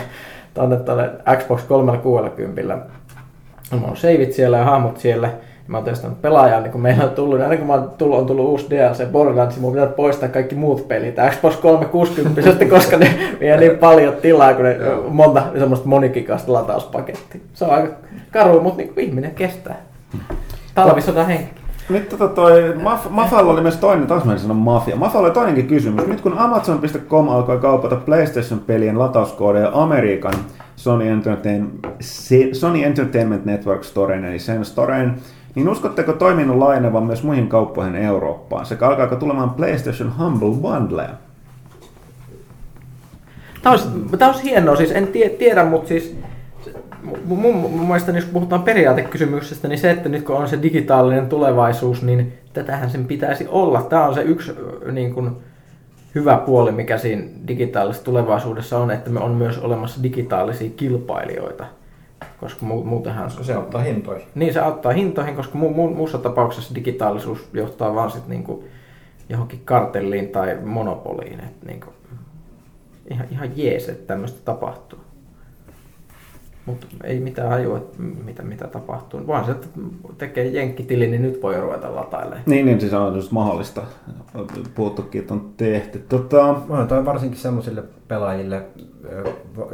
tonne, 0.54 0.76
tonne 0.76 1.10
Xbox 1.36 1.62
360. 1.62 2.78
Mulla 3.72 3.88
on 3.88 3.96
saveit 3.96 4.32
siellä 4.32 4.58
ja 4.58 4.64
hahmot 4.64 4.96
siellä 4.96 5.30
mä 5.68 5.76
oon 5.76 5.84
testannut 5.84 6.22
pelaajaa, 6.22 6.60
niin 6.60 6.72
kun 6.72 6.80
meillä 6.80 7.04
on 7.04 7.10
tullut, 7.10 7.38
niin 7.38 7.44
aina 7.44 7.56
kun 7.56 7.66
mä 7.66 7.72
oon 7.72 7.90
tullut, 7.98 8.18
on 8.18 8.26
tullut 8.26 8.46
uusi 8.46 8.66
DLC 8.70 9.06
Borderlands, 9.12 9.54
niin 9.54 9.62
mun 9.62 9.72
pitää 9.72 9.86
poistaa 9.86 10.28
kaikki 10.28 10.54
muut 10.54 10.88
pelit. 10.88 11.14
Xbox 11.30 11.56
360, 11.56 12.64
koska 12.76 12.96
ne 12.96 13.14
vie 13.40 13.56
niin 13.56 13.78
paljon 13.78 14.14
tilaa, 14.22 14.54
kun 14.54 14.64
ne 14.64 14.76
monta 15.08 15.42
semmoista 15.58 15.88
monikikasta 15.88 16.52
latauspakettia. 16.52 17.40
Se 17.54 17.64
on 17.64 17.70
aika 17.70 17.94
karu, 18.30 18.60
mutta 18.60 18.82
niin 18.82 18.92
ihminen 18.96 19.34
kestää. 19.34 19.76
Talvisodan 20.74 21.26
henki. 21.26 21.62
Nyt 21.88 22.08
tota 22.08 22.28
toi, 22.28 22.74
Maf- 22.76 23.10
Mafalla 23.10 23.52
oli 23.52 23.60
myös 23.60 23.76
toinen, 23.76 24.06
taas 24.06 24.24
mä 24.24 24.38
sanon 24.38 24.56
Mafia. 24.56 24.96
Mafalla 24.96 25.26
oli 25.26 25.34
toinenkin 25.34 25.66
kysymys. 25.66 26.06
Nyt 26.06 26.20
kun 26.20 26.38
Amazon.com 26.38 27.28
alkoi 27.28 27.58
kaupata 27.58 27.96
PlayStation-pelien 27.96 28.98
latauskoodeja 28.98 29.70
Amerikan 29.72 30.34
Sony 30.76 31.08
Entertainment, 31.08 31.86
Sony 32.52 32.82
Entertainment 32.84 33.44
Network 33.44 33.84
Storeen, 33.84 34.24
eli 34.24 34.38
sen 34.38 34.64
storeen, 34.64 35.14
niin 35.54 35.68
uskotteko 35.68 36.12
toiminnon 36.12 36.60
laajenevan 36.60 37.02
myös 37.02 37.22
muihin 37.22 37.48
kauppoihin 37.48 37.96
Eurooppaan? 37.96 38.66
Sekä 38.66 38.86
alkaako 38.86 39.16
tulemaan 39.16 39.50
PlayStation 39.50 40.12
Humble 40.18 40.56
Bundle? 40.60 41.08
Tämä 43.62 43.72
olisi, 43.72 43.88
tämä 44.18 44.30
olisi 44.30 44.44
hienoa, 44.44 44.76
siis 44.76 44.90
en 44.90 45.06
tie, 45.06 45.28
tiedä, 45.28 45.64
mutta 45.64 45.88
siis 45.88 46.16
mun, 47.24 47.38
mun, 47.38 47.54
mun 47.54 47.86
mielestä 47.86 48.12
jos 48.12 48.24
puhutaan 48.24 48.62
periaatekysymyksestä, 48.62 49.68
niin 49.68 49.78
se, 49.78 49.90
että 49.90 50.08
nyt 50.08 50.22
kun 50.22 50.36
on 50.36 50.48
se 50.48 50.62
digitaalinen 50.62 51.28
tulevaisuus, 51.28 52.02
niin 52.02 52.32
tätähän 52.52 52.90
sen 52.90 53.04
pitäisi 53.04 53.46
olla. 53.48 53.82
Tämä 53.82 54.06
on 54.06 54.14
se 54.14 54.22
yksi 54.22 54.52
niin 54.92 55.14
kuin, 55.14 55.30
hyvä 56.14 56.36
puoli, 56.36 56.72
mikä 56.72 56.98
siinä 56.98 57.24
digitaalisessa 57.48 58.04
tulevaisuudessa 58.04 58.78
on, 58.78 58.90
että 58.90 59.10
me 59.10 59.20
on 59.20 59.30
myös 59.30 59.58
olemassa 59.58 60.02
digitaalisia 60.02 60.70
kilpailijoita– 60.76 61.66
koska 62.40 62.66
mu- 62.66 62.84
muutenhan... 62.84 63.24
Koska 63.24 63.44
se 63.44 63.54
auttaa 63.54 63.82
hintoihin. 63.82 64.26
Niin, 64.34 64.52
se 64.52 64.60
auttaa 64.60 64.92
hintoihin, 64.92 65.36
koska 65.36 65.58
mu- 65.58 65.72
mu- 65.72 65.94
muussa 65.94 66.18
tapauksessa 66.18 66.74
digitaalisuus 66.74 67.48
johtaa 67.52 67.94
vaan 67.94 68.10
sit 68.10 68.28
niinku 68.28 68.64
johonkin 69.28 69.60
kartelliin 69.64 70.28
tai 70.28 70.58
monopoliin. 70.64 71.40
Et 71.40 71.66
niinku, 71.66 71.92
ihan, 73.10 73.26
ihan 73.30 73.48
jees, 73.56 73.88
että 73.88 74.06
tämmöistä 74.06 74.40
tapahtuu. 74.44 74.98
Mutta 76.66 76.86
ei 77.04 77.20
mitään 77.20 77.48
hajua, 77.48 77.86
mitä, 78.24 78.42
mitä 78.42 78.66
tapahtuu. 78.66 79.26
Vaan 79.26 79.44
se, 79.44 79.50
että 79.50 79.68
tekee 80.18 80.44
jenkkitili, 80.44 81.06
niin 81.06 81.22
nyt 81.22 81.42
voi 81.42 81.60
ruveta 81.60 81.94
latailemaan. 81.94 82.42
Niin, 82.46 82.66
niin 82.66 82.80
siis 82.80 82.92
on 82.92 83.16
just 83.16 83.32
mahdollista. 83.32 83.82
Puhuttukin, 84.74 85.20
että 85.20 85.34
on 85.34 85.50
tehty. 85.56 85.98
Tota... 85.98 86.54
No, 86.68 86.86
toi 86.86 87.04
varsinkin 87.04 87.38
semmoisille 87.38 87.84
pelaajille, 88.08 88.62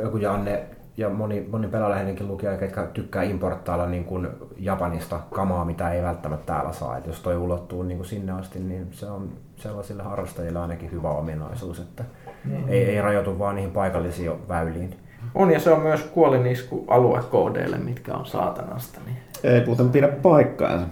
joku 0.03 0.17
Janne 0.17 0.67
ja 0.99 1.09
moni, 1.09 1.49
moni 1.51 1.69
pelaajalähdinkin 1.69 2.29
lukija, 2.29 2.53
jotka 2.53 2.87
tykkää 2.87 3.23
importtailla 3.23 3.87
niin 3.87 4.05
kuin 4.05 4.29
Japanista 4.57 5.21
kamaa, 5.31 5.65
mitä 5.65 5.93
ei 5.93 6.03
välttämättä 6.03 6.47
täällä 6.47 6.73
saa. 6.73 6.97
Et 6.97 7.07
jos 7.07 7.21
toi 7.21 7.37
ulottuu 7.37 7.83
niin 7.83 7.99
kuin 7.99 8.07
sinne 8.07 8.33
asti, 8.33 8.59
niin 8.59 8.89
se 8.91 9.07
on 9.07 9.29
sellaisille 9.57 10.03
harrastajille 10.03 10.59
ainakin 10.59 10.93
hyvä 10.93 11.11
ominaisuus, 11.11 11.81
että 11.81 12.05
mm-hmm. 12.45 12.69
ei, 12.69 12.85
ei 12.85 13.03
rajoitu 13.03 13.39
vaan 13.39 13.57
niihin 13.57 13.71
paikallisiin 13.71 14.49
väyliin. 14.49 14.97
On 15.35 15.51
ja 15.51 15.61
se 15.61 15.71
on 15.71 15.81
myös 15.81 16.03
kuolinisku 16.03 16.85
aluekoodeille, 16.89 17.79
mitkä 17.79 18.15
on 18.15 18.27
saatanasta. 18.27 19.01
Niin... 19.07 19.17
Ei 19.43 19.67
muuten 19.67 19.91
pidä 19.91 20.09
paikkaansa. 20.09 20.87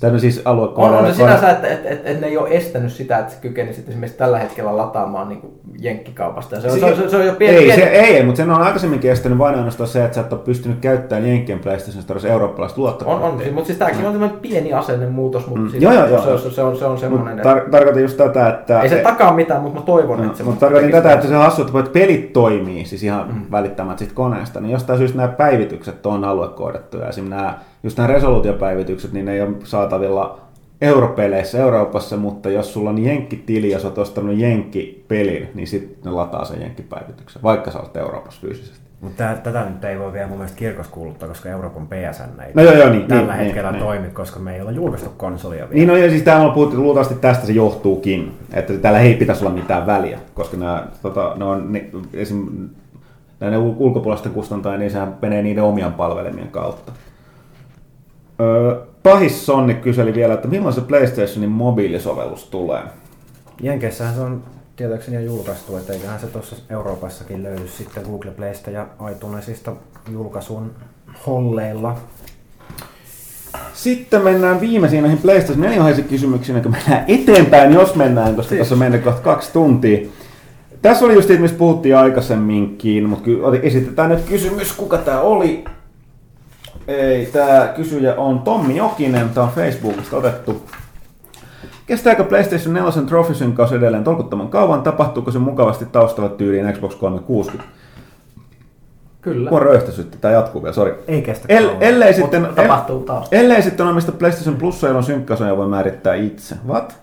Tämä 0.00 0.18
siis 0.18 0.42
on, 0.44 0.58
on 0.76 1.06
se 1.06 1.14
sinänsä, 1.14 1.50
että 1.50 1.68
et, 1.68 1.86
et, 1.86 2.00
et 2.04 2.20
ne 2.20 2.26
ei 2.26 2.36
ole 2.36 2.48
estänyt 2.50 2.92
sitä, 2.92 3.18
että 3.18 3.32
se 3.32 3.38
kykenisi 3.40 3.84
esimerkiksi 3.88 4.18
tällä 4.18 4.38
hetkellä 4.38 4.76
lataamaan 4.76 5.28
niin 5.28 5.40
jenkkikaupasta. 5.80 6.60
Se 6.60 6.70
on, 6.70 6.80
se, 6.80 6.96
se, 6.96 7.08
se 7.08 7.16
on 7.16 7.26
jo 7.26 7.32
pieni, 7.32 7.56
ei, 7.56 7.64
pieni... 7.64 7.82
Se, 7.82 7.88
ei, 7.88 8.22
mutta 8.22 8.36
sen 8.36 8.50
on 8.50 8.62
aikaisemminkin 8.62 9.10
estänyt 9.10 9.38
vain 9.38 9.54
ainoastaan 9.54 9.88
se, 9.88 10.04
että 10.04 10.14
sä 10.14 10.20
et 10.20 10.32
ole 10.32 10.40
pystynyt 10.40 10.78
käyttämään 10.80 11.28
Jenkkien 11.28 11.58
PlayStation 11.58 12.02
Storessa 12.02 12.28
eurooppalaista 12.28 12.80
luottokorttia. 12.80 13.26
On, 13.26 13.32
on 13.32 13.54
mutta 13.54 13.66
siis 13.66 13.78
tämäkin 13.78 14.06
on 14.06 14.12
tämmöinen 14.12 14.38
pieni 14.38 14.72
asennemuutos, 14.72 15.46
mutta 15.46 15.62
mm. 15.62 15.70
siis 15.70 15.82
joo, 15.82 15.92
joo, 15.92 16.06
joo. 16.06 16.38
Se, 16.38 16.48
se, 16.48 16.54
se, 16.54 16.62
on, 16.62 16.76
se 16.76 16.84
on 16.86 16.98
semmoinen... 16.98 17.38
Tar- 17.38 17.70
tarkoitan 17.70 18.02
just 18.02 18.16
tätä, 18.16 18.48
että... 18.48 18.80
Ei 18.80 18.88
se 18.88 18.96
takaa 18.96 19.34
mitään, 19.34 19.62
mutta 19.62 19.80
mä 19.80 19.86
toivon, 19.86 20.18
no, 20.18 20.24
että 20.24 20.38
se... 20.38 20.44
Mutta 20.44 20.60
tarkoitin 20.60 20.92
tätä, 20.92 21.12
että 21.12 21.26
se 21.26 21.34
hassu, 21.34 21.62
että 21.62 21.92
pelit 21.92 22.32
toimii, 22.32 22.84
siis 22.84 23.02
ihan 23.02 23.28
mm. 23.28 23.42
välittämättä 23.50 23.98
siitä 23.98 24.14
koneesta, 24.14 24.60
niin 24.60 24.72
jostain 24.72 24.98
syystä 24.98 25.16
nämä 25.16 25.28
päivitykset 25.28 26.06
on 26.06 26.24
aluekoodattuja. 26.24 27.08
Esimerkiksi 27.08 27.36
nämä, 27.36 27.58
just 27.82 27.96
nämä 27.96 28.06
resoluutiopäivitykset, 28.06 29.12
niin 29.12 29.26
ne 29.26 29.32
ei 29.32 29.40
ole 29.40 29.54
saatavilla 29.64 30.40
europeleissä 30.80 31.58
Euroopassa, 31.58 32.16
mutta 32.16 32.50
jos 32.50 32.72
sulla 32.72 32.90
on 32.90 33.04
jenkkitili 33.04 33.70
ja 33.70 33.78
sä 33.78 33.88
oot 33.88 33.98
ostanut 33.98 34.38
jenkkipelin, 34.38 35.48
niin 35.54 35.66
sitten 35.66 35.98
ne 36.04 36.10
lataa 36.10 36.44
sen 36.44 36.60
jenkkipäivityksen, 36.60 37.42
vaikka 37.42 37.70
sä 37.70 37.78
oot 37.78 37.96
Euroopassa 37.96 38.40
fyysisesti. 38.40 38.88
Mutta 39.00 39.24
tätä 39.42 39.64
nyt 39.64 39.84
ei 39.84 39.98
voi 39.98 40.12
vielä 40.12 40.28
mun 40.28 40.38
mielestä 40.38 40.58
kirkossa 40.58 40.92
kuuluttaa, 40.92 41.28
koska 41.28 41.48
Euroopan 41.48 41.86
PSN 41.86 42.40
ei 42.40 42.52
no 42.54 42.62
joo, 42.62 42.74
joo, 42.74 42.90
niin, 42.90 43.06
tällä 43.06 43.36
niin, 43.36 43.44
hetkellä 43.44 43.72
niin, 43.72 43.84
toimi, 43.84 44.08
koska 44.08 44.40
me 44.40 44.54
ei 44.54 44.60
ole 44.60 44.72
julkaistu 44.72 45.10
konsolia 45.16 45.58
vielä. 45.58 45.74
Niin 45.74 45.88
no 45.88 45.96
ja 45.96 46.10
siis 46.10 46.22
täällä 46.22 46.46
on 46.46 46.52
puhuttu, 46.52 46.76
luultavasti 46.76 47.14
tästä 47.14 47.46
se 47.46 47.52
johtuukin, 47.52 48.32
että 48.52 48.72
täällä 48.72 49.00
ei 49.00 49.14
pitäisi 49.14 49.44
olla 49.44 49.54
mitään 49.54 49.86
väliä, 49.86 50.18
koska 50.34 50.56
nämä, 50.56 50.86
tota, 51.02 51.32
ne 51.36 51.44
on 51.44 51.72
ne, 51.72 51.84
esim, 52.12 52.68
näiden 53.40 53.58
ulkopuolisten 53.58 54.32
kustantajien, 54.32 54.80
niin 54.80 54.90
sehän 54.90 55.16
menee 55.22 55.42
niiden 55.42 55.64
omien 55.64 55.92
palvelimien 55.92 56.48
kautta. 56.48 56.92
Öö, 58.40 58.80
Pahis 59.02 59.46
Sonni 59.46 59.74
kyseli 59.74 60.14
vielä, 60.14 60.34
että 60.34 60.48
milloin 60.48 60.74
se 60.74 60.80
PlayStationin 60.80 61.50
mobiilisovellus 61.50 62.44
tulee? 62.44 62.82
Jenkeissähän 63.62 64.14
se 64.14 64.20
on 64.20 64.42
tietääkseni 64.76 65.16
jo 65.16 65.22
julkaistu, 65.22 65.76
että 65.76 65.92
eiköhän 65.92 66.20
se 66.20 66.26
tuossa 66.26 66.56
Euroopassakin 66.70 67.42
löydy 67.42 67.68
sitten 67.68 68.02
Google 68.02 68.30
Playsta 68.30 68.70
ja 68.70 68.86
iTunesista 69.12 69.72
julkaisun 70.12 70.70
holleilla. 71.26 71.96
Sitten 73.74 74.22
mennään 74.22 74.60
viimeisiin 74.60 75.02
näihin 75.02 75.18
PlayStation 75.18 75.60
4 75.60 76.04
kysymyksiin, 76.08 76.62
kun 76.62 76.72
mennään 76.72 77.04
eteenpäin, 77.08 77.72
jos 77.72 77.94
mennään, 77.94 78.36
koska 78.36 78.48
siis. 78.48 78.58
tässä 78.58 78.76
mennyt 78.76 79.02
kohta 79.02 79.20
kaksi 79.20 79.52
tuntia. 79.52 80.08
Tässä 80.82 81.04
oli 81.04 81.14
just 81.14 81.28
mistä 81.38 81.58
puhuttiin 81.58 81.96
aikaisemminkin, 81.96 83.08
mutta 83.08 83.30
esitetään 83.62 84.10
nyt 84.10 84.20
kysymys, 84.20 84.72
kuka 84.72 84.98
tämä 84.98 85.20
oli. 85.20 85.64
Ei, 86.88 87.26
tämä 87.26 87.72
kysyjä 87.76 88.14
on 88.14 88.40
Tommi 88.40 88.76
Jokinen, 88.76 89.28
tämä 89.28 89.46
on 89.46 89.52
Facebookista 89.52 90.16
otettu. 90.16 90.62
Kestääkö 91.86 92.24
PlayStation 92.24 92.74
4 92.74 93.02
Trophysin 93.06 93.52
kanssa 93.52 93.76
edelleen 93.76 94.04
tolkuttoman 94.04 94.48
kauan? 94.48 94.82
Tapahtuuko 94.82 95.30
se 95.30 95.38
mukavasti 95.38 95.86
taustalla 95.86 96.28
tyyliin 96.30 96.72
Xbox 96.72 96.94
360? 96.94 97.70
Kyllä. 99.20 99.50
Mua 99.50 99.60
röyhtäsytti, 99.60 100.18
tämä 100.20 100.34
jatkuu 100.34 100.62
vielä, 100.62 100.74
sori. 100.74 100.94
Ei 101.08 101.22
kestä 101.22 101.44
El, 101.48 101.70
ellei, 101.80 102.14
sitten, 102.14 102.48
tapahtuu 102.54 103.00
taas. 103.00 103.28
ellei 103.32 103.62
sitten 103.62 103.86
omista 103.86 104.12
PlayStation 104.12 104.56
Plus, 104.56 104.82
jolloin 104.82 105.04
synkkasoja 105.04 105.56
voi 105.56 105.68
määrittää 105.68 106.14
itse. 106.14 106.54
What? 106.68 106.96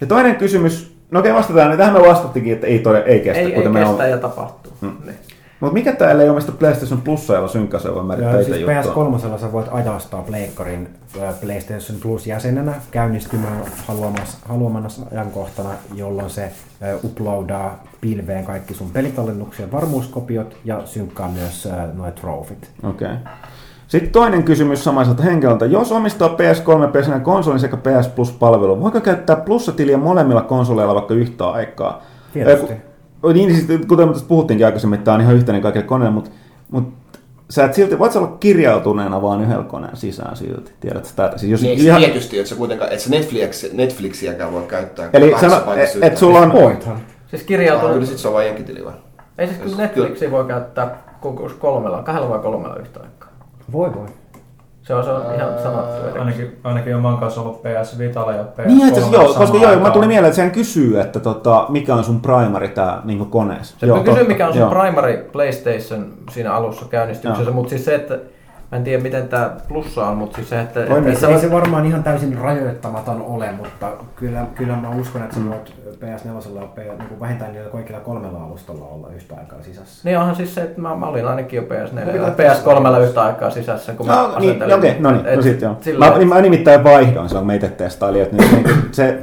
Ja 0.00 0.06
toinen 0.06 0.36
kysymys, 0.36 0.96
no 1.10 1.20
okei 1.20 1.34
vastataan, 1.34 1.68
niin 1.68 1.78
tähän 1.78 1.94
me 1.94 2.00
vastattikin, 2.00 2.52
että 2.52 2.66
ei, 2.66 2.78
todella, 2.78 3.06
ei 3.06 3.20
kestä. 3.20 3.40
Ei, 3.40 3.52
kuten 3.52 3.66
ei 3.66 3.72
me 3.72 3.80
kestä 3.80 4.04
on... 4.04 4.10
ja 4.10 4.18
tapahtuu. 4.18 4.72
Hmm. 4.80 4.96
Niin. 5.04 5.16
Mutta 5.60 5.74
mikä 5.74 5.92
täällä 5.92 6.22
ei 6.22 6.28
omista 6.28 6.52
PlayStation 6.52 7.00
Plussa, 7.00 7.34
jolla 7.34 7.48
synkkäsee 7.48 7.94
voi 7.94 8.04
määrittää 8.04 8.42
siis 8.42 8.60
juttua? 8.60 9.06
PS3 9.14 9.40
sä 9.40 9.52
voit 9.52 9.66
ajastaa 9.70 10.22
Pleikkarin 10.22 10.88
PlayStation 11.40 12.00
Plus 12.02 12.26
jäsenenä 12.26 12.74
käynnistymään 12.90 13.62
haluamas, 13.86 14.38
haluamana 14.48 14.88
ajankohtana, 15.12 15.70
jolloin 15.94 16.30
se 16.30 16.52
uploadaa 17.04 17.84
pilveen 18.00 18.44
kaikki 18.44 18.74
sun 18.74 18.90
pelitallennuksia, 18.90 19.72
varmuuskopiot 19.72 20.56
ja 20.64 20.82
synkkaa 20.84 21.28
myös 21.28 21.68
noin 21.94 22.12
trofit. 22.12 22.70
Okei. 22.82 23.08
Okay. 23.08 23.18
Sitten 23.88 24.12
toinen 24.12 24.42
kysymys 24.42 24.84
samaiselta 24.84 25.22
henkilöltä. 25.22 25.66
Jos 25.66 25.92
omistaa 25.92 26.28
PS3, 26.28 27.16
PS4 27.16 27.20
konsolin 27.20 27.60
sekä 27.60 27.76
PS 27.76 28.08
Plus-palvelun, 28.08 28.80
voiko 28.80 29.00
käyttää 29.00 29.36
plussatiliä 29.36 29.96
molemmilla 29.96 30.42
konsoleilla 30.42 30.94
vaikka 30.94 31.14
yhtä 31.14 31.48
aikaa? 31.50 32.02
Tietysti. 32.32 32.72
Äh, 32.72 32.78
niin, 33.34 33.54
siis, 33.54 33.80
kuten 33.88 34.08
me 34.08 34.12
tästä 34.12 34.28
puhuttiinkin 34.28 34.66
aikaisemmin, 34.66 34.94
että 34.94 35.04
tämä 35.04 35.14
on 35.14 35.20
ihan 35.20 35.34
yhteinen 35.34 35.62
kaikille 35.62 35.86
koneille, 35.86 36.14
mutta, 36.14 36.30
mutta 36.70 37.18
sä 37.50 37.64
et 37.64 37.74
silti, 37.74 37.98
voit 37.98 38.12
sä 38.12 38.18
olla 38.18 38.36
kirjautuneena 38.40 39.22
vaan 39.22 39.40
yhdellä 39.40 39.64
koneen 39.64 39.96
sisään 39.96 40.36
silti, 40.36 40.72
tiedätkö 40.80 41.08
tätä? 41.16 41.38
Siis 41.38 41.52
jos 41.52 41.62
Niin, 41.62 41.78
ihan... 41.78 42.00
tietysti, 42.00 42.38
että 42.38 42.48
sä 42.48 42.56
kuitenkaan, 42.56 42.92
et 42.92 43.00
sä 43.00 43.10
Netflix, 43.10 43.72
Netflixiäkään 43.72 44.52
voi 44.52 44.62
käyttää. 44.62 45.10
Eli 45.12 45.34
sano, 45.40 45.60
paikassa 45.60 45.94
että 45.94 46.06
et 46.06 46.16
sulla 46.16 46.40
on... 46.40 46.52
Voithan. 46.52 47.00
Siis 47.26 47.42
kirjautunut... 47.42 47.92
Kyllä 47.92 48.06
sit 48.06 48.18
se 48.18 48.28
on 48.28 48.34
vain 48.34 48.46
jenkitili 48.46 48.84
vaan. 48.84 48.96
Ei 49.38 49.46
siis 49.46 49.58
kyllä 49.58 49.76
Netflixia 49.76 50.30
voi 50.30 50.44
käyttää 50.44 51.02
kolmella, 51.58 52.02
kahdella 52.02 52.28
vai 52.28 52.38
kolmella 52.38 52.76
yhtä 52.76 53.00
aikaa. 53.00 53.28
Voi 53.72 53.94
voi. 53.94 54.06
Se 54.88 54.94
on, 54.94 55.04
se 55.04 55.10
on 55.10 55.34
ihan 55.34 55.58
sanottu. 55.62 56.08
eri. 56.08 56.20
Ainakin, 56.20 56.58
ainakin 56.64 56.96
oman 56.96 57.18
kanssa 57.18 57.40
ollut 57.40 57.62
PS 57.62 57.98
Vitalla 57.98 58.32
ja 58.32 58.42
PS3 58.42 58.66
Niin, 58.66 58.88
että 58.88 59.00
joo, 59.00 59.24
koska 59.24 59.46
samaan 59.46 59.62
joo, 59.62 59.70
mä 59.70 59.76
aikaan. 59.76 59.92
tuli 59.92 60.06
mieleen, 60.06 60.28
että 60.28 60.36
sehän 60.36 60.50
kysyy, 60.50 61.00
että 61.00 61.20
tota, 61.20 61.66
mikä 61.68 61.94
on 61.94 62.04
sun 62.04 62.20
primary 62.20 62.68
tää 62.68 63.00
niin 63.04 63.26
koneessa. 63.26 63.76
Se 63.78 63.86
joo, 63.86 63.98
kysyy, 63.98 64.14
totta, 64.14 64.28
mikä 64.28 64.46
on 64.46 64.52
sun 64.52 64.60
joo. 64.60 64.70
primary 64.70 65.28
PlayStation 65.32 66.14
siinä 66.30 66.52
alussa 66.52 66.84
käynnistyksessä, 66.90 67.50
mutta 67.50 67.70
siis 67.70 67.84
se, 67.84 67.94
että 67.94 68.18
mä 68.72 68.78
en 68.78 68.84
tiedä 68.84 69.02
miten 69.02 69.28
tämä 69.28 69.50
plussa 69.68 70.06
on, 70.06 70.16
mutta 70.16 70.36
siis 70.36 70.48
se, 70.48 70.60
että... 70.60 70.80
Toimii 70.86 71.12
että 71.12 71.26
Se 71.26 71.32
ei 71.32 71.38
se 71.38 71.50
varmaan 71.52 71.86
ihan 71.86 72.02
täysin 72.02 72.38
rajoittamaton 72.38 73.22
ole, 73.22 73.52
mutta 73.52 73.86
kyllä, 74.16 74.46
kyllä 74.54 74.76
mä 74.76 74.90
uskon, 74.90 75.22
että 75.22 75.34
sä 75.34 75.40
Mm. 75.40 75.48
voit 75.48 75.74
PS4 76.00 76.60
ja 76.60 76.66
P, 76.66 76.76
niin 76.78 77.08
kuin 77.08 77.20
vähintään 77.20 77.52
niillä 77.52 77.70
kaikilla 77.70 78.00
kolmella 78.00 78.44
alustalla 78.44 78.84
olla 78.84 79.08
yhtä 79.16 79.34
aikaa 79.38 79.62
sisässä. 79.62 80.08
Niin 80.08 80.18
onhan 80.18 80.36
siis 80.36 80.54
se, 80.54 80.60
että 80.60 80.80
mä, 80.80 80.96
mä 80.96 81.06
olin 81.06 81.26
ainakin 81.28 81.56
jo 81.56 81.62
PS4 81.62 82.00
ja 82.06 82.12
Kyllä, 82.12 82.28
PS3 82.98 83.02
yhtä 83.02 83.22
aikaa 83.22 83.50
sisässä, 83.50 83.92
kun 83.92 84.06
mä 84.06 84.12
No, 84.32 84.38
niin, 84.38 84.74
okei, 84.74 84.96
no 85.00 85.10
niin, 85.10 85.24
no 85.24 85.30
Et 85.30 85.42
sit 85.42 85.60
joo. 85.62 85.76
sillä- 85.80 86.10
Mä, 86.10 86.18
niin, 86.18 86.28
mä 86.28 86.40
nimittäin 86.40 86.84
vaihdoin 86.84 87.28
silloin, 87.28 87.42
kun 87.42 87.46
mä 87.46 87.54
itse 87.54 87.68
testailin, 87.68 88.22
että 88.22 88.36
niin, 88.36 88.54
niin, 88.64 88.76
se 88.92 89.18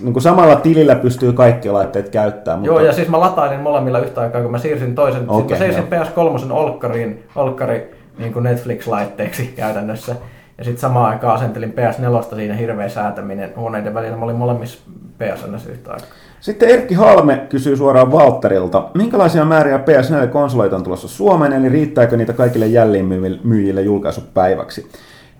niin 0.00 0.12
kuin 0.12 0.22
samalla 0.22 0.56
tilillä 0.56 0.94
pystyy 0.94 1.32
kaikki 1.32 1.70
laitteet 1.70 2.08
käyttämään. 2.08 2.58
Mutta... 2.60 2.72
Joo, 2.72 2.80
ja 2.80 2.92
siis 2.92 3.08
mä 3.08 3.20
latailin 3.20 3.60
molemmilla 3.60 3.98
yhtä 3.98 4.20
aikaa, 4.20 4.42
kun 4.42 4.50
mä 4.50 4.58
siirsin 4.58 4.94
toisen, 4.94 5.30
okay, 5.30 5.58
mä 5.58 5.64
siirsin 5.64 5.84
joo. 5.90 6.04
PS3 6.04 6.52
olkkariin, 6.52 7.24
olkkari 7.36 7.97
niin 8.18 8.32
kuin 8.32 8.42
Netflix-laitteeksi 8.42 9.52
käytännössä. 9.56 10.16
Ja 10.58 10.64
sitten 10.64 10.80
samaan 10.80 11.10
aikaan 11.10 11.34
asentelin 11.34 11.74
PS4 11.74 12.36
siinä 12.36 12.54
hirveä 12.54 12.88
säätäminen 12.88 13.52
huoneiden 13.56 13.94
välillä. 13.94 14.16
Mä 14.16 14.24
olin 14.24 14.36
molemmissa 14.36 14.78
PSNS 15.18 15.66
yhtä 15.66 15.90
aikaa. 15.90 16.08
Sitten 16.40 16.68
Erkki 16.68 16.94
Halme 16.94 17.46
kysyy 17.48 17.76
suoraan 17.76 18.12
Walterilta, 18.12 18.88
minkälaisia 18.94 19.44
määriä 19.44 19.78
PS4-konsoleita 19.78 20.76
on 20.76 20.82
tulossa 20.82 21.08
Suomeen, 21.08 21.52
eli 21.52 21.68
riittääkö 21.68 22.16
niitä 22.16 22.32
kaikille 22.32 22.66
jälleenmyyjille 22.66 23.82
julkaisupäiväksi? 23.82 24.90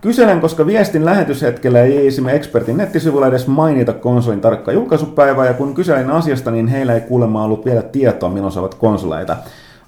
Kyselen, 0.01 0.41
koska 0.41 0.65
viestin 0.65 1.05
lähetyshetkellä 1.05 1.81
ei 1.81 2.07
esimerkiksi 2.07 2.37
Expertin 2.37 2.77
nettisivuilla 2.77 3.27
edes 3.27 3.47
mainita 3.47 3.93
konsolin 3.93 4.41
tarkka 4.41 4.71
julkaisupäivää, 4.71 5.45
ja 5.45 5.53
kun 5.53 5.75
kyselin 5.75 6.11
asiasta, 6.11 6.51
niin 6.51 6.67
heillä 6.67 6.93
ei 6.93 7.01
kuulemma 7.01 7.43
ollut 7.43 7.65
vielä 7.65 7.81
tietoa, 7.81 8.29
milloin 8.29 8.53
saavat 8.53 8.75
konsoleita. 8.75 9.37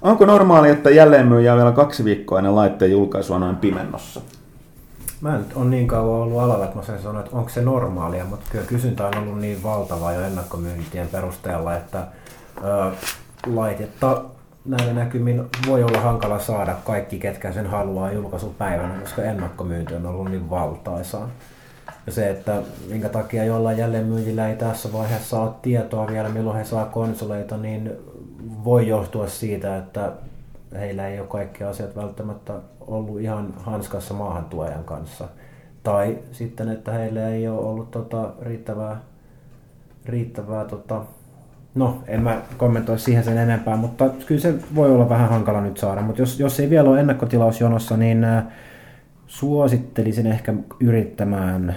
Onko 0.02 0.26
normaali, 0.26 0.70
että 0.70 0.90
jälleenmyyjä 0.90 1.52
on 1.52 1.58
vielä 1.58 1.72
kaksi 1.72 2.04
viikkoa 2.04 2.38
ennen 2.38 2.54
laitteen 2.54 2.90
julkaisua 2.90 3.38
noin 3.38 3.56
pimennossa? 3.56 4.20
Mä 5.20 5.38
nyt 5.38 5.52
on 5.54 5.70
niin 5.70 5.88
kauan 5.88 6.20
ollut 6.20 6.40
alalla, 6.40 6.64
että 6.64 6.76
mä 6.76 6.82
sen 6.82 7.02
sanoa, 7.02 7.20
että 7.20 7.36
onko 7.36 7.48
se 7.48 7.62
normaalia, 7.62 8.24
mutta 8.24 8.46
kyllä 8.52 8.64
kysyntä 8.64 9.06
on 9.06 9.18
ollut 9.18 9.38
niin 9.38 9.62
valtavaa 9.62 10.12
jo 10.12 10.20
ennakkomyyntien 10.20 11.08
perusteella, 11.08 11.76
että 11.76 12.06
ö, 12.64 12.92
laitetta 13.46 14.22
näillä 14.64 14.92
näkymin 14.92 15.44
voi 15.66 15.82
olla 15.82 16.00
hankala 16.00 16.38
saada 16.38 16.74
kaikki, 16.84 17.18
ketkä 17.18 17.52
sen 17.52 17.66
haluaa 17.66 18.12
julkaisupäivänä, 18.12 18.94
koska 19.00 19.22
ennakkomyynti 19.22 19.94
on 19.94 20.06
ollut 20.06 20.30
niin 20.30 20.50
valtaisaa. 20.50 21.28
Ja 22.06 22.12
se, 22.12 22.30
että 22.30 22.62
minkä 22.88 23.08
takia 23.08 23.44
jollain 23.44 23.78
jälleenmyyjillä 23.78 24.48
ei 24.48 24.56
tässä 24.56 24.92
vaiheessa 24.92 25.40
ole 25.40 25.50
tietoa 25.62 26.06
vielä, 26.06 26.28
milloin 26.28 26.56
he 26.56 26.64
saa 26.64 26.84
konsoleita, 26.84 27.56
niin 27.56 27.92
voi 28.64 28.88
johtua 28.88 29.28
siitä, 29.28 29.76
että 29.76 30.12
heillä 30.78 31.08
ei 31.08 31.20
ole 31.20 31.28
kaikki 31.28 31.64
asiat 31.64 31.96
välttämättä 31.96 32.54
ollut 32.80 33.20
ihan 33.20 33.54
hanskassa 33.56 34.14
maahantuojan 34.14 34.84
kanssa. 34.84 35.28
Tai 35.82 36.18
sitten, 36.32 36.68
että 36.68 36.92
heillä 36.92 37.28
ei 37.28 37.48
ole 37.48 37.60
ollut 37.60 37.90
tota, 37.90 38.32
riittävää, 38.42 39.00
riittävää 40.06 40.64
tota, 40.64 41.04
no 41.74 42.02
en 42.06 42.22
mä 42.22 42.40
kommentoi 42.56 42.98
siihen 42.98 43.24
sen 43.24 43.38
enempää, 43.38 43.76
mutta 43.76 44.10
kyllä 44.26 44.40
se 44.40 44.54
voi 44.74 44.90
olla 44.90 45.08
vähän 45.08 45.28
hankala 45.28 45.60
nyt 45.60 45.76
saada. 45.76 46.00
Mutta 46.02 46.22
jos, 46.22 46.40
jos 46.40 46.60
ei 46.60 46.70
vielä 46.70 46.90
ole 46.90 47.00
ennakkotilausjonossa, 47.00 47.96
niin 47.96 48.24
äh, 48.24 48.44
suosittelisin 49.26 50.26
ehkä 50.26 50.54
yrittämään 50.80 51.74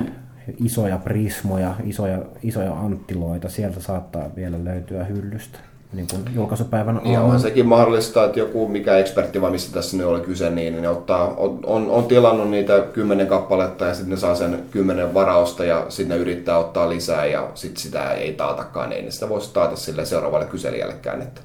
isoja 0.66 0.98
prismoja, 0.98 1.76
isoja, 1.84 2.20
isoja 2.44 2.74
anttiloita. 2.74 3.50
Sieltä 3.50 3.80
saattaa 3.80 4.30
vielä 4.36 4.64
löytyä 4.64 5.04
hyllystä 5.04 5.60
niin 5.96 6.08
kuin 6.12 6.22
julkaisupäivänä 6.36 7.02
Ja 7.06 7.22
on. 7.22 7.40
sekin 7.40 7.66
mahdollista, 7.66 8.26
että 8.26 8.40
joku 8.40 8.68
mikä 8.68 8.98
ekspertti 8.98 9.42
vai 9.42 9.52
mistä 9.52 9.74
tässä 9.74 9.98
nyt 9.98 10.06
oli 10.06 10.20
kyse, 10.20 10.50
niin 10.50 10.82
ne 10.82 10.90
ottaa, 10.90 11.28
on, 11.38 11.60
on, 11.66 11.90
on 11.90 12.04
tilannut 12.04 12.50
niitä 12.50 12.80
kymmenen 12.94 13.28
kappaletta 13.28 13.86
ja 13.86 13.94
sitten 13.94 14.10
ne 14.12 14.18
saa 14.18 14.36
sen 14.36 14.60
kymmenen 14.72 15.14
varausta 15.14 15.66
ja 15.66 15.86
sitten 15.90 16.18
ne 16.18 16.22
yrittää 16.22 16.58
ottaa 16.58 16.90
lisää 16.90 17.26
ja 17.26 17.48
sitten 17.54 17.82
sitä 17.82 18.12
ei 18.12 18.34
taatakaan, 18.34 18.90
niin 18.90 19.12
sitä 19.12 19.30
voisi 19.30 19.54
taata 19.54 19.76
sille 19.76 20.06
seuraavalle 20.06 20.46
kyselijällekään. 20.46 21.22
Että 21.22 21.42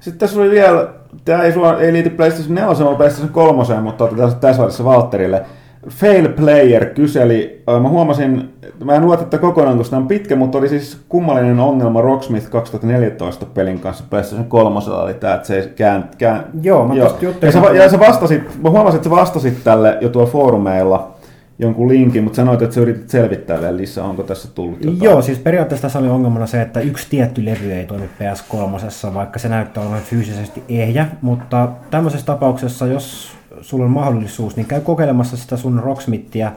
Sitten 0.00 0.18
tässä 0.18 0.40
oli 0.40 0.50
vielä, 0.50 0.88
tämä 1.24 1.42
ei, 1.42 1.52
sulla, 1.52 1.80
ei 1.80 1.92
liity 1.92 2.10
PlayStation 2.10 2.54
4, 2.54 2.84
vaan 2.84 2.96
PlayStation 2.96 3.32
3, 3.32 3.80
mutta 3.80 4.08
se 4.30 4.36
tässä 4.40 4.62
välissä 4.62 4.84
Valtterille. 4.84 5.46
Fail 5.88 6.28
Player 6.28 6.86
kyseli, 6.86 7.62
mä 7.82 7.88
huomasin, 7.88 8.54
mä 8.84 8.94
en 8.94 9.06
luota 9.06 9.24
tätä 9.24 9.38
kokonaan, 9.38 9.78
koska 9.78 9.90
tämä 9.90 10.02
on 10.02 10.08
pitkä, 10.08 10.36
mutta 10.36 10.58
oli 10.58 10.68
siis 10.68 11.00
kummallinen 11.08 11.60
ongelma 11.60 12.00
Rocksmith 12.00 12.50
2014 12.50 13.46
pelin 13.46 13.80
kanssa. 13.80 14.04
PlayStation 14.10 14.48
3, 14.48 14.80
oli 15.02 15.14
tämä, 15.14 15.34
että 15.34 15.46
se 15.46 15.56
ei 15.58 15.68
kään, 15.68 16.10
kään, 16.18 16.44
Joo, 16.62 16.88
mä 16.88 16.94
juttelin. 16.94 17.36
ja, 17.42 17.52
sä, 17.52 17.58
ja 17.58 17.90
sä 17.90 17.98
vastasit, 17.98 18.62
mä 18.62 18.70
huomasin, 18.70 18.96
että 18.96 19.08
sä 19.08 19.16
vastasit 19.16 19.64
tälle 19.64 19.98
jo 20.00 20.08
tuolla 20.08 20.30
foorumeilla 20.30 21.16
jonkun 21.58 21.88
linkin, 21.88 22.24
mutta 22.24 22.36
sanoit, 22.36 22.62
että 22.62 22.74
sä 22.74 22.80
yritit 22.80 23.10
selvittää 23.10 23.60
vielä 23.60 23.76
lisää, 23.76 24.04
onko 24.04 24.22
tässä 24.22 24.48
tullut 24.54 24.84
jotain. 24.84 25.02
Joo, 25.02 25.22
siis 25.22 25.38
periaatteessa 25.38 25.82
tässä 25.82 25.98
oli 25.98 26.08
ongelmana 26.08 26.46
se, 26.46 26.62
että 26.62 26.80
yksi 26.80 27.06
tietty 27.10 27.44
levy 27.44 27.72
ei 27.72 27.86
toimi 27.86 28.08
PS3, 28.20 29.14
vaikka 29.14 29.38
se 29.38 29.48
näyttää 29.48 29.82
olevan 29.82 30.00
fyysisesti 30.00 30.62
ehjä, 30.68 31.06
mutta 31.22 31.68
tämmöisessä 31.90 32.26
tapauksessa, 32.26 32.86
jos 32.86 33.36
sulla 33.60 33.84
on 33.84 33.90
mahdollisuus, 33.90 34.56
niin 34.56 34.66
käy 34.66 34.80
kokeilemassa 34.80 35.36
sitä 35.36 35.56
sun 35.56 35.82
Rocksmithia 35.84 36.52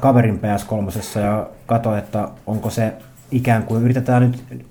kaverin 0.00 0.40
PS3 0.40 1.20
ja 1.20 1.46
katso, 1.66 1.96
että 1.96 2.28
onko 2.46 2.70
se 2.70 2.92
ikään 3.30 3.62
kuin, 3.62 3.82
yritetään 3.82 4.22
nyt 4.22 4.62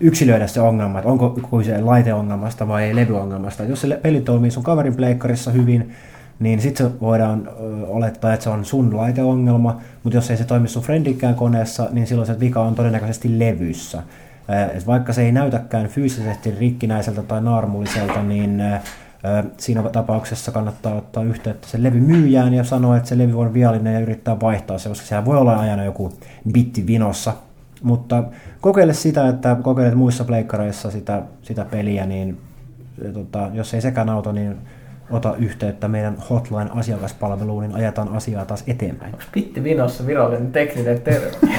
yksilöidä 0.00 0.46
se 0.46 0.60
ongelma, 0.60 0.98
että 0.98 1.10
onko 1.10 1.38
kyse 1.50 1.80
laiteongelmasta 1.80 2.68
vai 2.68 2.96
levyongelmasta. 2.96 3.64
Jos 3.64 3.80
se 3.80 4.00
peli 4.02 4.20
toimii 4.20 4.50
sun 4.50 4.62
kaverin 4.62 4.96
pleikkarissa 4.96 5.50
hyvin, 5.50 5.94
niin 6.40 6.60
sitten 6.60 7.00
voidaan 7.00 7.48
olettaa, 7.88 8.32
että 8.32 8.44
se 8.44 8.50
on 8.50 8.64
sun 8.64 8.96
laiteongelma, 8.96 9.80
mutta 10.02 10.16
jos 10.16 10.30
ei 10.30 10.36
se 10.36 10.44
toimi 10.44 10.68
sun 10.68 10.82
friendikään 10.82 11.34
koneessa, 11.34 11.88
niin 11.92 12.06
silloin 12.06 12.26
se 12.26 12.40
vika 12.40 12.60
on 12.60 12.74
todennäköisesti 12.74 13.38
levyssä. 13.38 14.02
Vaikka 14.86 15.12
se 15.12 15.22
ei 15.22 15.32
näytäkään 15.32 15.88
fyysisesti 15.88 16.50
rikkinäiseltä 16.60 17.22
tai 17.22 17.40
naarmulliselta, 17.40 18.22
niin 18.22 18.62
siinä 19.56 19.82
tapauksessa 19.82 20.52
kannattaa 20.52 20.94
ottaa 20.94 21.22
yhteyttä 21.22 21.68
sen 21.68 21.82
levy 21.82 22.00
myyjään 22.00 22.54
ja 22.54 22.64
sanoa, 22.64 22.96
että 22.96 23.08
se 23.08 23.18
levy 23.18 23.40
on 23.40 23.54
viallinen 23.54 23.94
ja 23.94 24.00
yrittää 24.00 24.40
vaihtaa 24.40 24.78
se, 24.78 24.88
koska 24.88 25.06
sehän 25.06 25.24
voi 25.24 25.36
olla 25.36 25.56
aina 25.56 25.84
joku 25.84 26.12
bitti 26.52 26.86
vinossa. 26.86 27.32
Mutta 27.82 28.24
kokeile 28.60 28.94
sitä, 28.94 29.28
että 29.28 29.56
kokeilet 29.62 29.94
muissa 29.94 30.24
pleikkareissa 30.24 30.90
sitä, 30.90 31.22
sitä 31.42 31.64
peliä, 31.64 32.06
niin 32.06 32.38
tota, 33.12 33.50
jos 33.52 33.74
ei 33.74 33.80
sekään 33.80 34.08
auta, 34.08 34.32
niin 34.32 34.56
ota 35.10 35.36
yhteyttä 35.36 35.88
meidän 35.88 36.16
hotline-asiakaspalveluun, 36.30 37.62
niin 37.62 37.74
ajetaan 37.74 38.08
asiaa 38.08 38.44
taas 38.44 38.64
eteenpäin. 38.66 39.12
Onko 39.12 39.24
Pitti 39.32 39.64
Vinossa 39.64 40.06
virallinen 40.06 40.52
tekninen 40.52 41.00
termi? 41.00 41.36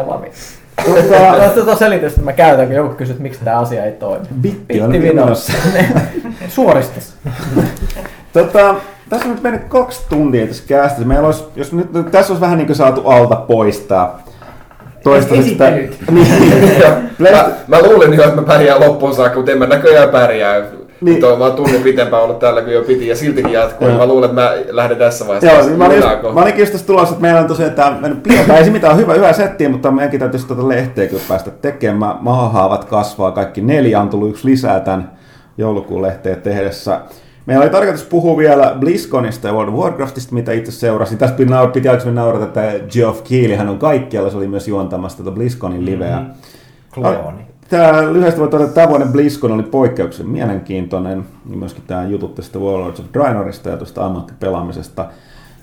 I 0.00 0.04
love 0.06 0.26
it. 0.26 0.59
Tota, 0.84 1.48
tota 1.54 1.76
selitystä 1.76 2.20
mä 2.20 2.32
käytän, 2.32 2.66
kun 2.66 2.76
joku 2.76 2.94
kysyy, 2.94 3.16
miksi 3.18 3.40
tämä 3.44 3.58
asia 3.58 3.84
ei 3.84 3.92
toimi. 3.92 4.26
Bitti 4.40 4.80
on 4.80 4.92
vinossa. 4.92 5.52
Suoristus. 6.48 7.14
Tota, 8.32 8.74
tässä 9.08 9.28
on 9.28 9.34
nyt 9.34 9.42
mennyt 9.42 9.64
kaksi 9.64 10.00
tuntia 10.08 10.46
tässä 10.46 10.64
käästä. 10.66 11.04
Meillä 11.04 11.26
olisi, 11.26 11.44
jos 11.56 11.72
nyt, 11.72 11.88
tässä 12.10 12.32
olisi 12.32 12.40
vähän 12.40 12.58
niin 12.58 12.66
kuin 12.66 12.76
saatu 12.76 13.08
alta 13.08 13.36
pois 13.36 13.80
tää, 13.80 14.08
toistaiseksi. 15.02 15.58
Niin. 16.10 17.32
mä, 17.32 17.50
mä, 17.66 17.82
luulin 17.82 18.14
jo, 18.14 18.22
että 18.22 18.36
mä 18.36 18.42
pärjään 18.42 18.80
loppuun 18.80 19.14
saakka, 19.14 19.36
mutta 19.36 19.52
en 19.52 19.58
mä 19.58 19.66
näköjään 19.66 20.08
pärjää. 20.08 20.62
Niin. 21.00 21.20
Tuo, 21.20 21.36
mä 21.36 21.44
oon 21.44 21.52
tunnin 21.52 21.82
pitempään 21.82 22.22
ollut 22.22 22.38
täällä 22.38 22.62
kuin 22.62 22.74
jo 22.74 22.82
piti 22.82 23.08
ja 23.08 23.16
siltikin 23.16 23.52
jatkuu. 23.52 23.88
Joo. 23.88 23.98
Mä 23.98 24.06
luulen, 24.06 24.30
että 24.30 24.42
mä 24.42 24.52
lähden 24.70 24.96
tässä 24.96 25.26
vaiheessa. 25.26 25.68
Joo, 25.68 25.76
mä 25.76 25.86
olin, 25.86 25.96
just, 25.96 26.34
mä 26.34 26.42
olinkin 26.42 26.62
just 26.62 26.72
tässä 26.72 26.86
tulossa, 26.86 27.12
että 27.12 27.22
meillä 27.22 27.40
on 27.40 27.46
tosiaan 27.46 27.72
tämä 27.72 27.96
mennyt 28.00 28.22
pientä. 28.22 28.56
Ei 28.56 28.64
se 28.64 28.70
mitään 28.70 28.96
hyvä, 28.96 29.14
hyvä 29.14 29.32
setti, 29.32 29.68
mutta 29.68 29.90
meidänkin 29.90 30.20
täytyisi 30.20 30.46
tuota 30.46 30.68
lehteä 30.68 31.06
kyllä 31.06 31.22
päästä 31.28 31.50
tekemään. 31.50 32.16
Mahahaavat 32.20 32.84
kasvaa, 32.84 33.32
kaikki 33.32 33.60
neljä 33.60 34.00
on 34.00 34.08
tullut 34.08 34.30
yksi 34.30 34.48
lisää 34.48 34.80
tämän 34.80 35.12
joulukuun 35.58 36.02
lehteen 36.02 36.42
tehdessä. 36.42 37.00
Meillä 37.46 37.62
oli 37.62 37.70
tarkoitus 37.70 38.04
puhua 38.04 38.36
vielä 38.36 38.74
BlizzConista 38.78 39.46
ja 39.46 39.54
World 39.54 39.68
of 39.72 39.78
Warcraftista, 39.78 40.34
mitä 40.34 40.52
itse 40.52 40.72
seurasin. 40.72 41.18
Tästä 41.18 41.36
piti, 41.36 41.52
naur- 41.52 41.70
piti 41.72 41.88
aikaisemmin 41.88 42.14
naurata, 42.14 42.44
että 42.44 42.84
Geoff 42.92 43.24
Keighley, 43.28 43.56
hän 43.56 43.68
on 43.68 43.78
kaikkialla, 43.78 44.30
se 44.30 44.36
oli 44.36 44.48
myös 44.48 44.68
juontamassa 44.68 45.18
tätä 45.18 45.30
BlizzConin 45.30 45.86
liveä. 45.86 46.16
Mm-hmm. 46.16 46.34
Klooni. 46.94 47.49
Tämä 47.70 48.12
lyhyesti 48.12 48.40
voi 48.40 48.48
todeta, 48.48 48.68
että 48.68 48.74
tämä 48.74 48.88
vuoden 48.88 49.08
BlizzCon 49.08 49.52
oli 49.52 49.62
poikkeuksen 49.62 50.28
mielenkiintoinen. 50.28 51.24
Ja 51.50 51.56
myöskin 51.56 51.84
tämä 51.86 52.04
jutut 52.04 52.34
tästä 52.34 52.58
Warlords 52.58 53.00
of 53.00 53.06
Draenorista 53.14 53.68
ja 53.68 53.76
tuosta 53.76 54.06
ammattipelaamisesta 54.06 55.06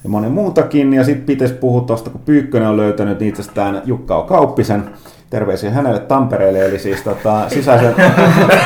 ja 0.04 0.10
monen 0.10 0.32
muutakin. 0.32 0.94
Ja 0.94 1.04
sitten 1.04 1.26
pitäisi 1.26 1.54
puhua 1.54 1.82
tuosta, 1.82 2.10
kun 2.10 2.22
Pyykkönen 2.26 2.68
on 2.68 2.78
löytänyt 2.78 3.22
itsestään 3.22 3.82
Jukka 3.86 4.18
O. 4.18 4.24
Kauppisen. 4.24 4.90
Terveisiä 5.30 5.72
hänelle 5.72 6.00
Tampereelle, 6.00 6.66
eli 6.66 6.80
siis 6.80 7.02
tota, 7.02 7.50
sisäisen... 7.50 7.96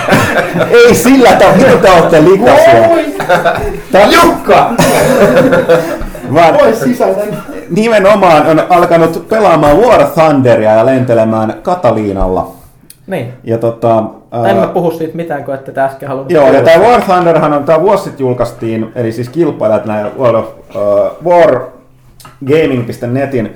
Ei 0.85 0.95
sillä 0.95 1.29
tavalla, 1.31 1.57
mitä 1.57 1.77
te 1.77 1.91
olette 1.91 2.23
likaisia. 2.23 2.89
Tää... 3.91 4.07
Jukka! 4.11 4.73
Vaan 6.33 6.53
Pois 6.53 6.79
sisältä. 6.79 7.21
nimenomaan 7.69 8.47
on 8.47 8.63
alkanut 8.69 9.29
pelaamaan 9.29 9.77
War 9.77 10.03
Thunderia 10.05 10.71
ja 10.71 10.85
lentelemään 10.85 11.53
Kataliinalla. 11.61 12.60
Niin. 13.11 13.33
Ja 13.43 13.57
tota, 13.57 14.03
En 14.49 14.55
mä 14.55 14.61
ää, 14.61 14.67
puhu 14.67 14.91
siitä 14.91 15.15
mitään, 15.15 15.43
kun 15.43 15.53
ette 15.53 15.71
te 15.71 15.81
äsken 15.81 16.09
halunnut 16.09 16.31
Joo, 16.31 16.53
ja 16.53 16.61
tämä 16.61 16.83
War 16.83 17.01
Thunderhan 17.01 17.53
on, 17.53 17.63
tämä 17.63 17.81
vuosi 17.81 18.03
sitten 18.03 18.23
julkaistiin, 18.23 18.91
eli 18.95 19.11
siis 19.11 19.29
kilpailijat 19.29 19.85
näin 19.85 20.07
World 20.17 20.35
of 20.35 20.45
uh, 20.75 21.31
War 21.31 21.61
Gaming.netin, 22.45 23.55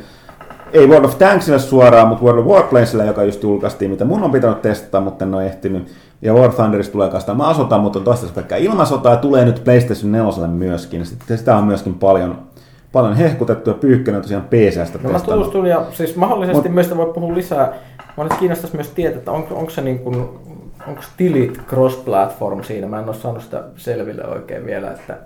ei 0.73 0.87
World 0.87 1.05
of 1.05 1.17
Tanksille 1.17 1.59
suoraan, 1.59 2.07
mutta 2.07 2.23
World 2.25 2.39
of 2.39 2.45
Warplanesille, 2.45 3.05
joka 3.05 3.23
just 3.23 3.43
julkaistiin, 3.43 3.91
mitä 3.91 4.05
mun 4.05 4.23
on 4.23 4.31
pitänyt 4.31 4.61
testata, 4.61 5.01
mutta 5.01 5.25
en 5.25 5.35
ole 5.35 5.45
ehtinyt. 5.45 5.87
Ja 6.21 6.33
War 6.33 6.51
Thunderista 6.53 6.91
tulee 6.91 7.09
kanssa 7.09 7.31
tämä 7.31 7.53
sota, 7.53 7.77
mutta 7.77 7.99
on 7.99 8.05
toistaiseksi 8.05 8.35
pelkkää 8.35 8.57
ilmasota 8.57 9.09
ja 9.09 9.15
tulee 9.15 9.45
nyt 9.45 9.63
PlayStation 9.63 10.11
4 10.11 10.47
myöskin. 10.47 11.05
Sitten 11.05 11.37
sitä 11.37 11.57
on 11.57 11.63
myöskin 11.63 11.93
paljon, 11.93 12.39
paljon 12.95 13.15
hehkutettu 13.15 13.69
ja 13.69 13.73
Pyykkönen 13.73 14.21
tosiaan 14.21 14.47
PCstä 14.49 14.99
No 15.03 15.09
mä 15.09 15.19
tutustuin 15.19 15.65
ja 15.65 15.85
siis 15.91 16.15
mahdollisesti 16.15 16.69
Mut- 16.69 16.73
myös 16.73 16.97
voi 16.97 17.13
puhua 17.13 17.35
lisää. 17.35 17.73
Mä 18.17 18.23
nyt 18.23 18.33
kiinnostaisi 18.33 18.75
myös 18.75 18.89
tietää, 18.89 19.17
että 19.17 19.31
onko, 19.31 19.55
onko 19.55 19.69
se 19.69 19.81
niin 19.81 19.99
kuin, 19.99 20.15
onko 20.87 21.01
tilit 21.17 21.61
cross-platform 21.67 22.63
siinä? 22.63 22.87
Mä 22.87 22.99
en 22.99 23.07
ole 23.07 23.15
saanut 23.15 23.43
sitä 23.43 23.63
selville 23.75 24.27
oikein 24.27 24.65
vielä, 24.65 24.91
että, 24.91 25.17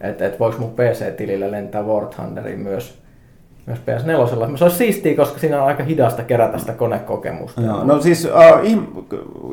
että, 0.00 0.26
että 0.26 0.38
voiko 0.38 0.58
mun 0.58 0.70
PC-tilillä 0.70 1.50
lentää 1.50 1.82
War 1.82 2.06
Thunderiin 2.06 2.60
myös, 2.60 2.98
myös 3.66 3.78
PS4. 3.78 4.56
Se 4.56 4.64
olisi 4.64 4.76
siistiä, 4.76 5.16
koska 5.16 5.38
siinä 5.38 5.62
on 5.62 5.68
aika 5.68 5.82
hidasta 5.84 6.22
kerätä 6.22 6.58
sitä 6.58 6.72
konekokemusta. 6.72 7.60
Joo, 7.60 7.84
no 7.84 8.00
siis 8.00 8.24
uh, 8.24 8.64
ihm- 8.64 9.04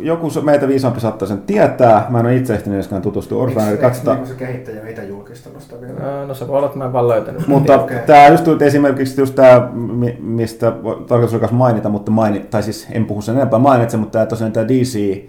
joku 0.01 0.27
meitä 0.41 0.67
viisaampi 0.67 0.99
saattaa 0.99 1.27
sen 1.27 1.41
tietää. 1.41 2.05
Mä 2.09 2.19
en 2.19 2.25
ole 2.25 2.35
itse 2.35 2.53
ehtinyt 2.53 2.75
myöskään 2.75 3.01
tutustua 3.01 3.43
Orphaneriin. 3.43 3.81
Katsotaan. 3.81 4.17
Niin 4.17 4.27
se 4.27 4.33
kehittäjä 4.33 4.89
itse 4.89 5.05
julkistanut 5.05 5.61
sitä 5.61 5.81
vielä. 5.81 5.99
Öö, 6.03 6.25
No 6.27 6.33
se 6.33 6.47
voi 6.47 6.57
olla, 6.57 6.65
että 6.65 6.77
mä 6.77 6.85
en 6.85 6.93
vaan 6.93 7.07
löytänyt. 7.07 7.47
Mutta 7.47 7.81
okay. 7.81 7.97
tämä 8.05 8.27
just 8.27 8.43
tuli 8.43 8.65
esimerkiksi 8.65 9.21
just 9.21 9.35
tämä, 9.35 9.69
mi- 9.73 10.17
mistä 10.21 10.71
tarkoitus 11.07 11.33
olisi 11.33 11.53
mainita, 11.53 11.89
mutta 11.89 12.11
mainit, 12.11 12.49
tai 12.49 12.63
siis 12.63 12.87
en 12.91 13.05
puhu 13.05 13.21
sen 13.21 13.35
enempää 13.35 13.59
mainitse, 13.59 13.97
mutta 13.97 14.11
tämä 14.11 14.25
tosiaan 14.25 14.51
tämä 14.51 14.67
DC 14.67 15.23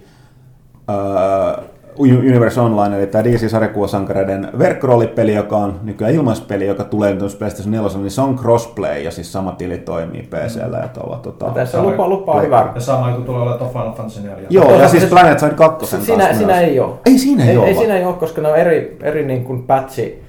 uh, 0.89 1.63
Universe 1.99 2.61
Online, 2.61 2.97
eli 2.97 3.07
tämä 3.07 3.23
DC-sarjakuvasankareiden 3.23 4.49
verkkoroolipeli, 4.59 5.33
joka 5.33 5.57
on 5.57 5.79
nykyään 5.83 6.13
ilmaispeli, 6.13 6.67
joka 6.67 6.83
tulee 6.83 7.09
nyt 7.09 7.19
tuossa 7.19 7.37
PlayStation 7.37 7.71
4, 7.71 7.89
niin 7.97 8.11
se 8.11 8.21
on 8.21 8.35
crossplay, 8.35 8.99
ja 8.99 9.11
siis 9.11 9.31
sama 9.31 9.51
tili 9.51 9.77
toimii 9.77 10.21
PCllä 10.21 10.77
ja 10.77 10.87
tuolla 10.87 11.17
tota... 11.17 11.45
Tässä 11.45 11.81
lupa, 11.81 12.07
lupa 12.07 12.31
on 12.31 12.41
hyvä. 12.43 12.71
Ja 12.75 12.81
sama 12.81 13.09
juttu 13.09 13.23
tulee 13.23 13.41
olemaan 13.41 13.71
Final 13.71 13.91
Fantasy 13.91 14.21
4. 14.21 14.47
Joo, 14.49 14.63
ja 14.63 14.69
Toisaalta 14.69 14.99
siis 14.99 15.09
Planet 15.09 15.39
Side 15.39 15.53
2 15.53 15.97
Siinä, 16.05 16.33
siinä 16.33 16.59
ei 16.59 16.79
ole. 16.79 16.93
Ei 17.05 17.17
siinä 17.17 17.43
ei, 17.43 17.49
ei, 17.49 17.57
ole. 17.57 17.67
ei 17.67 17.75
siinä 17.75 17.97
ei 17.97 18.05
ole, 18.05 18.13
koska 18.13 18.41
ne 18.41 18.47
on 18.47 18.57
eri, 18.57 18.97
eri 19.01 19.25
niin 19.25 19.43
kuin 19.43 19.63
patchi 19.63 20.24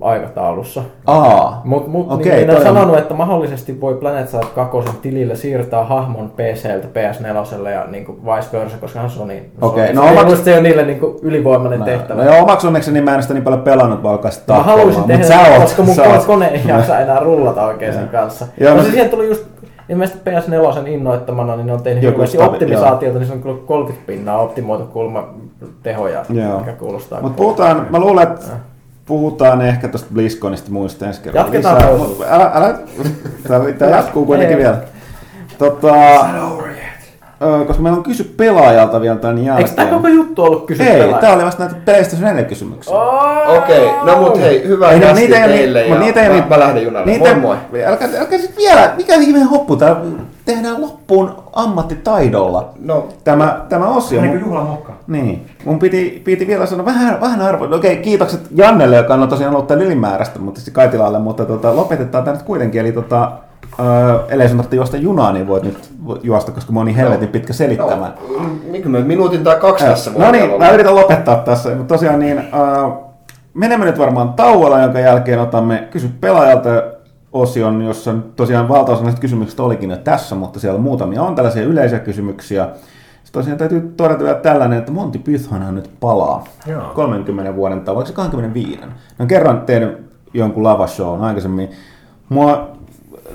aikataulussa. 0.00 0.82
Aa, 1.06 1.60
Mutta 1.64 1.90
mut, 1.90 2.12
Okei, 2.12 2.36
niin, 2.36 2.46
ne 2.48 2.56
on 2.56 2.62
sanonut, 2.62 2.98
että 2.98 3.14
mahdollisesti 3.14 3.80
voi 3.80 3.94
Planet 3.94 4.28
Side 4.28 4.46
2 4.54 4.78
tilillä 5.02 5.34
siirtää 5.34 5.84
hahmon 5.84 6.30
PCltä 6.30 6.88
PS4 6.88 7.68
ja 7.68 7.84
niin 7.90 8.04
kuin 8.04 8.18
vice 8.24 8.58
versa, 8.58 8.76
koska 8.80 9.00
hän 9.00 9.10
Sony. 9.10 9.42
Okei, 9.60 9.92
no, 9.92 10.02
no 10.02 10.22
omaks- 10.22 10.36
se 10.44 10.56
on 10.56 10.62
niille 10.62 10.84
niin 10.84 11.00
kuin 11.00 11.16
ylivoimainen 11.22 11.78
No, 11.78 11.84
tehtävä. 11.84 12.24
no 12.24 12.30
joo, 12.34 12.42
omaksi 12.42 12.66
onnekseni 12.66 13.00
mä 13.00 13.14
en 13.14 13.22
sitä 13.22 13.34
niin 13.34 13.44
paljon 13.44 13.62
pelannut, 13.62 14.02
vaan 14.02 14.12
alkaa 14.12 14.30
sitä 14.30 14.52
Mä 14.52 14.62
haluaisin 14.62 15.04
tehdä, 15.04 15.18
mut 15.18 15.28
sä 15.28 15.38
oot- 15.56 15.60
koska 15.62 15.82
mun 15.82 15.94
sä 15.94 16.02
oot- 16.02 16.24
kone 16.26 16.46
ei 16.46 16.60
jaksa 16.66 16.98
enää 17.00 17.20
rullata 17.20 17.66
oikein 17.66 17.94
sen 17.94 18.08
kanssa. 18.08 18.46
Joo, 18.60 18.70
no 18.70 18.76
no- 18.76 18.82
se 18.82 18.90
siihen 18.90 19.10
tuli 19.10 19.28
just 19.28 19.44
ilmeisesti 19.88 20.30
PS4 20.30 20.86
innoittamana, 20.88 21.56
niin 21.56 21.66
ne 21.66 21.72
on 21.72 21.82
tehnyt 21.82 22.02
Joku 22.04 22.22
stabi- 22.22 22.42
optimisaatiota, 22.42 23.18
niin 23.18 23.26
se 23.26 23.32
on 23.32 23.42
kyllä 23.42 23.56
30 23.66 24.06
pinnaa 24.06 24.38
optimoitu 24.38 24.84
kulma 24.86 25.28
tehoja, 25.82 26.24
Joo. 26.28 26.58
mikä 26.58 26.72
kuulostaa. 26.72 27.20
Mutta 27.20 27.36
puhutaan, 27.36 27.86
mä 27.90 27.98
luulen, 27.98 28.22
että 28.28 28.46
puhutaan 29.06 29.62
ehkä 29.62 29.88
tuosta 29.88 30.08
BlizzConista 30.14 30.70
muista 30.70 31.06
ensi 31.06 31.20
kerralla 31.20 31.46
Jatketaan 31.46 31.76
lisää. 32.10 32.34
Älä, 32.34 32.50
älä, 32.54 32.78
tää 33.78 33.90
jatkuu 33.90 34.26
kuitenkin 34.26 34.58
vielä. 34.58 34.82
Tota, 35.58 35.94
koska 37.66 37.82
meillä 37.82 37.96
on 37.96 38.02
kysy 38.02 38.34
pelaajalta 38.36 39.00
vielä 39.00 39.16
tämän 39.16 39.38
Eikö 39.38 39.48
jälkeen. 39.50 39.76
tämä 39.76 39.90
koko 39.90 40.08
juttu 40.08 40.42
ollut 40.42 40.66
kysy 40.66 40.82
Ei, 40.82 40.88
pelaajalta? 40.92 41.20
tää 41.20 41.34
oli 41.34 41.44
vasta 41.44 41.64
näitä 41.64 41.80
PlayStation 41.84 42.24
4 42.28 42.42
kysymyksiä. 42.44 42.94
Okei, 43.58 43.90
no 44.04 44.16
mut 44.20 44.40
hei, 44.40 44.68
hyvää 44.68 44.90
Ei, 44.90 45.00
no, 45.00 45.12
niitä 45.14 45.44
ei 45.44 45.48
teille 45.58 45.86
ja 45.86 45.98
niitä 45.98 46.22
ei 46.22 46.40
mä, 46.40 46.46
mä 46.50 46.58
lähden 46.58 46.84
junalle. 46.84 47.06
Niitä, 47.10 47.34
Moi 47.34 47.56
moi. 47.70 47.84
Älkää, 47.86 48.08
älkää 48.18 48.38
sit 48.38 48.56
vielä, 48.56 48.92
mikä 48.96 49.14
ihmeen 49.14 49.46
hoppu, 49.48 49.76
tää 49.76 49.96
tehdään 50.44 50.80
loppuun 50.80 51.34
ammattitaidolla. 51.52 52.70
No, 52.80 53.08
Tämä, 53.24 53.60
tämä 53.68 53.86
osio. 53.88 54.20
Niin 54.20 54.32
kuin 54.32 54.44
juhlamokka. 54.44 54.92
Niin. 55.06 55.46
Mun 55.64 55.78
piti, 55.78 56.22
piti 56.24 56.46
vielä 56.46 56.66
sanoa 56.66 56.84
vähän, 56.86 57.20
vähän 57.20 57.40
arvoa. 57.40 57.76
Okei, 57.76 57.96
kiitokset 57.96 58.40
Jannelle, 58.54 58.96
joka 58.96 59.14
on 59.14 59.28
tosiaan 59.28 59.54
ollut 59.54 59.66
täällä 59.66 59.84
ylimääräistä, 59.84 60.38
mutta 60.38 60.60
sitten 60.60 60.74
Kaitilalle, 60.74 61.18
mutta 61.18 61.44
tota, 61.44 61.76
lopetetaan 61.76 62.24
tämä 62.24 62.36
nyt 62.36 62.46
kuitenkin. 62.46 62.80
Eli 62.80 62.92
tota, 62.92 63.32
öö, 63.80 64.18
ellei 64.28 64.48
sun 64.48 64.56
tarvitse 64.56 64.76
juosta 64.76 64.96
junaa, 64.96 65.32
niin 65.32 65.46
voit 65.46 65.62
nyt 65.62 65.90
juosta, 66.22 66.52
koska 66.52 66.72
mä 66.72 66.80
oon 66.80 66.86
niin 66.86 66.96
helvetin 66.96 67.28
pitkä 67.28 67.52
selittämään. 67.52 68.14
no, 68.38 68.48
mikä 68.70 68.88
me 68.88 69.00
minuutin 69.00 69.44
tai 69.44 69.56
kaksi 69.56 69.84
tässä 69.84 70.14
voi 70.14 70.22
No 70.24 70.30
niin, 70.32 70.44
olla. 70.44 70.58
mä 70.58 70.70
yritän 70.70 70.94
lopettaa 70.94 71.36
tässä. 71.36 71.68
Mutta 71.68 71.94
tosiaan 71.94 72.18
niin, 72.18 72.38
äh, 72.38 72.92
menemme 73.54 73.84
nyt 73.86 73.98
varmaan 73.98 74.32
tauolla, 74.32 74.80
jonka 74.80 75.00
jälkeen 75.00 75.40
otamme 75.40 75.88
kysy 75.90 76.10
pelaajalta 76.20 76.68
osion, 77.32 77.82
jossa 77.82 78.14
tosiaan 78.36 78.68
valtaosa 78.68 79.02
näistä 79.02 79.20
kysymyksistä 79.20 79.62
olikin 79.62 79.90
jo 79.90 79.96
tässä, 79.96 80.34
mutta 80.34 80.60
siellä 80.60 80.78
muutamia 80.80 81.22
on 81.22 81.34
tällaisia 81.34 81.62
yleisiä 81.64 81.98
kysymyksiä. 81.98 82.68
Sitten 83.24 83.40
tosiaan 83.40 83.58
täytyy 83.58 83.92
todeta 83.96 84.24
vielä 84.24 84.38
tällainen, 84.38 84.78
että 84.78 84.92
Monty 84.92 85.18
Pythonhan 85.18 85.74
nyt 85.74 85.90
palaa 86.00 86.44
Joo. 86.66 86.82
30 86.94 87.54
vuoden 87.56 87.80
tai 87.80 87.94
vaikka 87.94 88.08
se 88.08 88.14
25. 88.14 88.80
No 89.18 89.26
kerran 89.26 89.60
tehnyt 89.60 89.98
jonkun 90.34 90.62
lavashown 90.64 91.22
aikaisemmin. 91.24 91.70
Mua, 92.28 92.75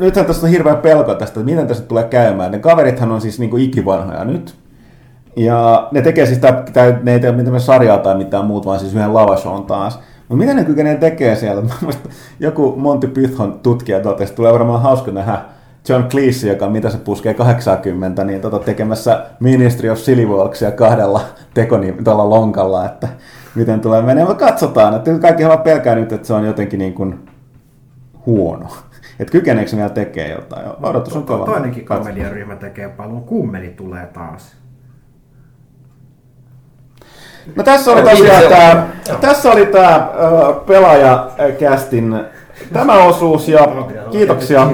nythän 0.01 0.25
tässä 0.25 0.45
on 0.45 0.51
hirveä 0.51 0.75
pelko 0.75 1.15
tästä, 1.15 1.39
että 1.39 1.51
miten 1.51 1.67
tässä 1.67 1.83
tulee 1.83 2.03
käymään. 2.03 2.51
Ne 2.51 2.59
kaverithan 2.59 3.11
on 3.11 3.21
siis 3.21 3.39
niinku 3.39 3.57
ikivanhoja 3.57 4.25
nyt. 4.25 4.55
Ja 5.35 5.87
ne 5.91 6.01
tekee 6.01 6.25
siis, 6.25 6.39
tää, 6.39 6.63
tää, 6.73 6.99
ne 7.03 7.13
ei 7.13 7.19
tee 7.19 7.31
mitään 7.31 7.61
sarjaa 7.61 7.97
tai 7.97 8.15
mitään 8.15 8.45
muuta, 8.45 8.65
vaan 8.65 8.79
siis 8.79 8.95
yhden 8.95 9.13
lavashown 9.13 9.65
taas. 9.65 9.99
Mutta 10.29 10.45
mitä 10.45 10.53
ne 10.53 10.63
kykenee 10.63 10.95
tekee 10.95 11.35
siellä? 11.35 11.61
Mä 11.67 11.73
muistan, 11.81 12.11
joku 12.39 12.73
Monty 12.77 13.07
Python 13.07 13.59
tutkija 13.63 13.99
totesi, 13.99 14.33
tulee 14.33 14.53
varmaan 14.53 14.81
hauska 14.81 15.11
nähdä 15.11 15.41
John 15.89 16.03
Cleese, 16.03 16.47
joka 16.47 16.69
mitä 16.69 16.89
se 16.89 16.97
puskee 16.97 17.33
80, 17.33 18.23
niin 18.23 18.41
tota, 18.41 18.59
tekemässä 18.59 19.25
Ministry 19.39 19.89
of 19.89 19.97
Sillywalksia 19.97 20.71
kahdella 20.71 21.21
tekoni 21.53 21.95
tuolla 22.03 22.29
lonkalla, 22.29 22.85
että 22.85 23.07
miten 23.55 23.79
tulee 23.79 24.01
menemään. 24.01 24.35
Katsotaan, 24.35 24.95
että 24.95 25.19
kaikki 25.19 25.47
vaan 25.47 25.59
pelkää 25.59 25.95
nyt, 25.95 26.11
että 26.11 26.27
se 26.27 26.33
on 26.33 26.45
jotenkin 26.45 26.79
niin 26.79 26.93
kuin 26.93 27.19
huono. 28.25 28.67
Että 29.21 29.31
kykeneekö 29.31 29.75
vielä 29.75 29.89
tekee 29.89 30.31
jotain? 30.31 30.65
Odotus 30.83 31.15
on 31.15 31.23
kova. 31.23 31.45
Toinenkin 31.45 31.85
komediaryhmä 31.85 32.55
tekee 32.55 32.89
paljon. 32.89 33.23
Kummeli 33.23 33.69
tulee 33.69 34.05
taas. 34.13 34.55
No 37.55 37.63
tässä 37.63 37.91
oli 37.91 38.01
tosiaan 38.01 38.43
tämä, 38.49 38.87
tässä 39.21 39.51
oli 39.51 39.65
tämä 39.65 40.09
pelaajakästin 40.67 42.19
tämä 42.73 43.03
osuus 43.03 43.47
ja 43.49 43.67
kiitoksia, 44.11 44.67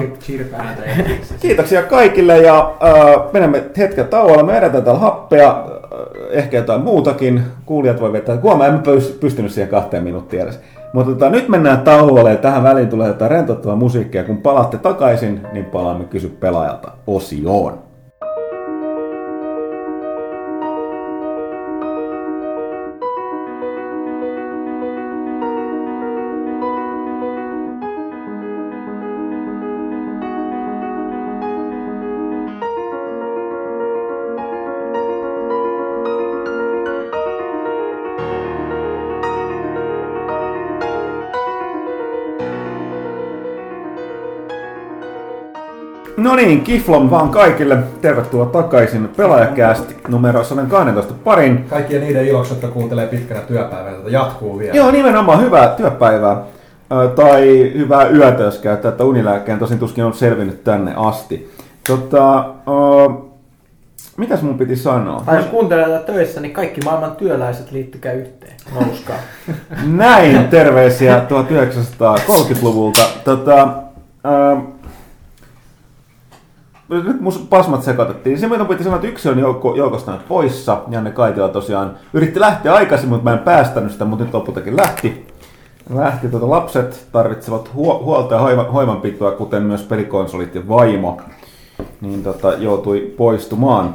kiitoksia 1.40 1.82
kaikille 1.82 2.38
ja 2.38 2.74
äh, 2.82 3.32
menemme 3.32 3.64
hetken 3.76 4.08
tauolla. 4.08 4.42
Me 4.42 4.58
edetään 4.58 4.84
täällä 4.84 5.00
happea, 5.00 5.48
äh, 5.48 5.58
ehkä 6.30 6.56
jotain 6.56 6.80
muutakin. 6.80 7.42
Kuulijat 7.66 8.00
voi 8.00 8.12
vetää. 8.12 8.36
Kuulemma 8.36 8.66
en 8.66 8.78
pys- 8.78 9.18
pystynyt 9.20 9.52
siihen 9.52 9.70
kahteen 9.70 10.04
minuuttiin 10.04 10.42
edes. 10.42 10.60
Mutta 10.92 11.12
tota, 11.12 11.30
nyt 11.30 11.48
mennään 11.48 11.80
tauolle 11.80 12.30
ja 12.30 12.36
tähän 12.36 12.62
väliin 12.62 12.88
tulee 12.88 13.08
jotain 13.08 13.30
rentouttavaa 13.30 13.76
musiikkia. 13.76 14.24
Kun 14.24 14.36
palaatte 14.36 14.78
takaisin, 14.78 15.40
niin 15.52 15.64
palaamme 15.64 16.04
Kysy 16.04 16.28
pelaajalta 16.28 16.92
osioon. 17.06 17.87
No 46.18 46.36
niin, 46.36 46.60
kiflom 46.60 47.10
vaan 47.10 47.28
kaikille. 47.28 47.78
Tervetuloa 48.00 48.46
takaisin 48.46 49.08
pelaajakäästi 49.16 49.96
numero 50.08 50.44
112 50.44 51.14
parin. 51.24 51.64
Kaikkien 51.70 52.02
niiden 52.02 52.26
iloksi, 52.26 52.52
jotka 52.52 52.68
kuuntelee 52.68 53.06
pitkänä 53.06 53.40
työpäivänä, 53.40 53.96
että 53.96 54.10
jatkuu 54.10 54.58
vielä. 54.58 54.76
Joo, 54.76 54.90
nimenomaan 54.90 55.40
hyvää 55.40 55.68
työpäivää. 55.68 56.42
Ö, 56.92 57.08
tai 57.08 57.72
hyvää 57.74 58.08
yötä, 58.08 58.42
jos 58.42 58.58
käyttää, 58.58 58.88
että 58.88 59.04
unilääkkeen 59.04 59.58
tosin 59.58 59.78
tuskin 59.78 60.04
on 60.04 60.14
selvinnyt 60.14 60.64
tänne 60.64 60.92
asti. 60.96 61.50
Tota, 61.86 62.38
ö, 62.38 62.42
mitäs 64.16 64.42
mun 64.42 64.58
piti 64.58 64.76
sanoa? 64.76 65.22
Tai 65.26 65.36
jos 65.36 65.46
kuuntelee 65.46 65.84
tätä 65.84 66.12
töissä, 66.12 66.40
niin 66.40 66.52
kaikki 66.52 66.80
maailman 66.84 67.16
työläiset 67.16 67.70
liittykää 67.72 68.12
yhteen. 68.12 68.54
Nouskaa. 68.80 69.16
Näin 69.86 70.48
terveisiä 70.48 71.22
1930-luvulta. 71.28 73.00
Tota, 73.24 73.68
ö, 74.26 74.56
nyt 76.88 77.20
mus 77.20 77.38
pasmat 77.38 77.82
sekoitettiin. 77.82 78.38
Se 78.38 78.48
mitä 78.48 78.64
piti 78.64 78.84
sanoa, 78.84 78.96
että 78.96 79.08
yksi 79.08 79.28
on 79.28 79.38
joukko, 79.38 79.74
joukosta 79.74 80.12
nyt 80.12 80.28
poissa. 80.28 80.82
Janne 80.88 81.10
Kaitila 81.10 81.48
tosiaan 81.48 81.96
yritti 82.12 82.40
lähteä 82.40 82.74
aikaisin, 82.74 83.08
mutta 83.08 83.24
mä 83.24 83.32
en 83.32 83.38
päästänyt 83.38 83.92
sitä, 83.92 84.04
mutta 84.04 84.24
nyt 84.24 84.34
lopultakin 84.34 84.76
lähti. 84.76 85.26
Lähti 85.94 86.28
tuota, 86.28 86.50
lapset 86.50 87.06
tarvitsevat 87.12 87.70
huo- 87.74 88.02
huolta 88.04 88.34
ja 88.34 88.40
hoiva- 88.40 88.70
hoivanpitoa, 88.72 89.30
kuten 89.30 89.62
myös 89.62 89.82
pelikonsolit 89.82 90.54
ja 90.54 90.68
vaimo. 90.68 91.20
Niin 92.00 92.22
tota, 92.22 92.52
joutui 92.52 93.14
poistumaan. 93.16 93.94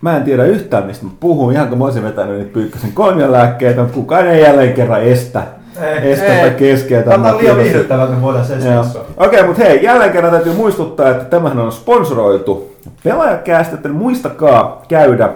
Mä 0.00 0.16
en 0.16 0.22
tiedä 0.22 0.44
yhtään, 0.44 0.86
mistä 0.86 1.04
mä 1.04 1.10
puhun. 1.20 1.52
Ihan 1.52 1.68
kun 1.68 1.78
mä 1.78 1.84
olisin 1.84 2.02
vetänyt 2.02 2.38
niitä 2.38 2.52
pyykkösen 2.52 2.92
kolmiolääkkeitä, 2.92 3.80
mutta 3.80 3.94
kukaan 3.94 4.26
ei 4.26 4.42
jälleen 4.42 4.72
kerran 4.74 5.02
estä. 5.02 5.42
Ei, 5.80 6.12
estä 6.12 6.26
ei. 6.26 6.40
tai 6.40 6.50
keskeytä. 6.50 7.10
Tämä 7.10 7.28
on 7.28 7.38
liian 7.38 7.56
viihdyttävää, 7.56 8.04
että 8.04 8.16
me 8.16 8.22
voidaan 8.22 8.44
se. 8.44 8.54
Okei, 8.54 9.06
okay, 9.16 9.46
mutta 9.46 9.62
hei, 9.62 9.84
jälleen 9.84 10.12
kerran 10.12 10.32
täytyy 10.32 10.52
muistuttaa, 10.52 11.10
että 11.10 11.24
tämähän 11.24 11.58
on 11.58 11.72
sponsoroitu 11.72 12.76
pelaajakäästä, 13.04 13.74
että 13.74 13.88
muistakaa 13.88 14.82
käydä 14.88 15.30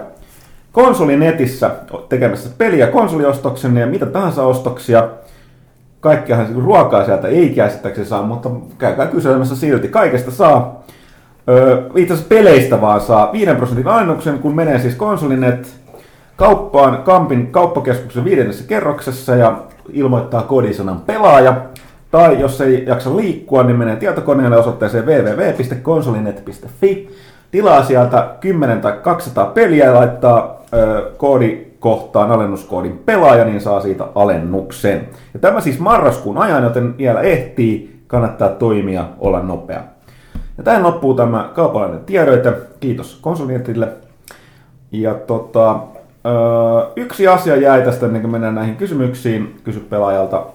konsolinetissä 0.71 1.71
tekemässä 2.09 2.49
peliä 2.57 2.87
konsoliostoksen 2.87 3.77
ja 3.77 3.87
mitä 3.87 4.05
tahansa 4.05 4.43
ostoksia. 4.43 5.09
Kaikkiahan 5.99 6.45
siis 6.45 6.59
ruokaa 6.59 7.05
sieltä 7.05 7.27
ei 7.27 7.49
käsittääkseni 7.49 8.07
saa, 8.07 8.21
mutta 8.21 8.49
käykää 8.77 9.07
kyselemässä 9.07 9.55
silti. 9.55 9.87
Kaikesta 9.87 10.31
saa. 10.31 10.83
Öö, 11.49 11.83
itse 11.95 12.13
asiassa 12.13 12.29
peleistä 12.29 12.81
vaan 12.81 13.01
saa 13.01 13.31
5 13.31 13.55
prosentin 13.55 13.87
alennuksen, 13.87 14.39
kun 14.39 14.55
menee 14.55 14.79
siis 14.79 14.95
konsolinet 14.95 15.75
kauppaan 16.35 17.03
Kampin 17.03 17.47
kauppakeskuksen 17.47 18.25
viidennessä 18.25 18.63
kerroksessa 18.67 19.35
ja 19.35 19.57
ilmoittaa 19.93 20.41
kodisanan 20.41 20.99
pelaaja. 20.99 21.61
Tai 22.11 22.39
jos 22.39 22.61
ei 22.61 22.83
jaksa 22.87 23.15
liikkua, 23.15 23.63
niin 23.63 23.77
menee 23.77 23.95
tietokoneelle 23.95 24.57
osoitteeseen 24.57 25.05
www.konsolinet.fi. 25.05 27.09
Tilaa 27.51 27.83
sieltä 27.83 28.29
10 28.39 28.81
tai 28.81 28.93
200 29.01 29.45
peliä 29.45 29.85
ja 29.85 29.93
laittaa 29.93 30.61
ö, 30.73 31.11
koodikohtaan 31.17 32.31
alennuskoodin 32.31 33.01
pelaaja, 33.05 33.45
niin 33.45 33.61
saa 33.61 33.81
siitä 33.81 34.07
alennuksen. 34.15 35.09
Ja 35.33 35.39
tämä 35.39 35.61
siis 35.61 35.79
marraskuun 35.79 36.37
ajan, 36.37 36.63
joten 36.63 36.97
vielä 36.97 37.21
ehtii, 37.21 38.01
kannattaa 38.07 38.49
toimia, 38.49 39.05
olla 39.19 39.39
nopea. 39.39 39.81
Ja 40.57 40.63
tähän 40.63 40.83
loppuu 40.83 41.13
tämä 41.13 41.49
kaupallinen 41.55 42.05
tiedoite. 42.05 42.53
Kiitos 42.79 43.17
konsulientille. 43.21 43.87
Ja 44.91 45.13
tota, 45.13 45.79
öö, 46.25 46.33
yksi 46.95 47.27
asia 47.27 47.55
jäi 47.55 47.81
tästä 47.81 48.05
ennen 48.05 48.21
kuin 48.21 48.31
mennään 48.31 48.55
näihin 48.55 48.75
kysymyksiin, 48.75 49.55
kysy 49.63 49.79
pelaajalta. 49.79 50.45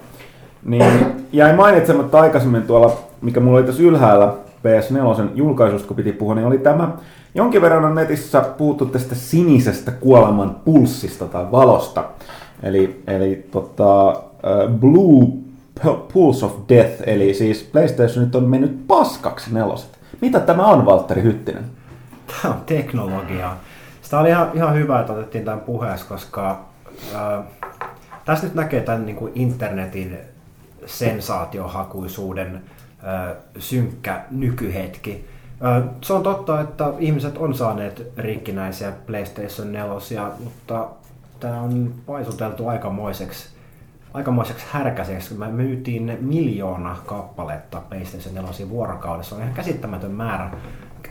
Niin 0.65 1.05
jäi 1.31 1.55
mainitsematta 1.55 2.21
aikaisemmin 2.21 2.63
tuolla, 2.63 2.97
mikä 3.21 3.39
mulla 3.39 3.57
oli 3.57 3.65
tässä 3.65 3.83
ylhäällä 3.83 4.33
PS4 4.63 5.29
julkaisusta, 5.35 5.87
kun 5.87 5.97
piti 5.97 6.11
puhua, 6.11 6.35
niin 6.35 6.47
oli 6.47 6.57
tämä. 6.57 6.91
Jonkin 7.35 7.61
verran 7.61 7.85
on 7.85 7.95
netissä 7.95 8.41
puhuttu 8.41 8.85
tästä 8.85 9.15
sinisestä 9.15 9.91
kuoleman 9.91 10.55
pulssista 10.65 11.25
tai 11.25 11.51
valosta. 11.51 12.03
Eli, 12.63 13.03
eli 13.07 13.47
tota, 13.51 14.23
Blue 14.79 15.27
Pulse 16.13 16.45
of 16.45 16.53
Death, 16.69 17.03
eli 17.05 17.33
siis 17.33 17.63
PlayStation 17.63 18.25
nyt 18.25 18.35
on 18.35 18.43
mennyt 18.43 18.87
paskaksi 18.87 19.53
neloset. 19.53 19.89
Mitä 20.21 20.39
tämä 20.39 20.65
on, 20.65 20.85
Valtteri 20.85 21.21
Hyttinen? 21.21 21.63
Tämä 22.27 22.53
on 22.53 22.61
teknologiaa. 22.65 23.59
Sitä 24.13 24.21
oli 24.21 24.29
ihan, 24.29 24.51
ihan 24.53 24.75
hyvä, 24.75 24.99
että 24.99 25.13
otettiin 25.13 25.45
tämän 25.45 25.59
puheessa, 25.59 26.05
koska 26.05 26.65
ää, 27.15 27.43
tässä 28.25 28.47
nyt 28.47 28.55
näkee 28.55 28.81
tämän 28.81 29.05
niin 29.05 29.15
kuin 29.15 29.31
internetin 29.35 30.17
sensaatiohakuisuuden 30.85 32.63
ää, 33.03 33.35
synkkä 33.57 34.21
nykyhetki. 34.31 35.25
Se 36.01 36.13
on 36.13 36.23
totta, 36.23 36.61
että 36.61 36.93
ihmiset 36.99 37.37
on 37.37 37.53
saaneet 37.53 38.11
rikkinäisiä 38.17 38.91
PlayStation 39.05 39.71
4, 39.71 40.23
mutta 40.43 40.87
tämä 41.39 41.61
on 41.61 41.93
paisuteltu 42.05 42.67
aikamoiseksi 42.67 43.49
aikamoiseksi 44.13 44.65
härkäiseksi. 44.71 45.33
Me 45.33 45.47
myytiin 45.47 46.17
miljoona 46.21 46.97
kappaletta 47.05 47.81
PlayStation 47.89 48.35
4 48.35 48.69
vuorokaudessa. 48.69 49.35
On 49.35 49.41
ihan 49.41 49.53
käsittämätön 49.53 50.11
määrä, 50.11 50.51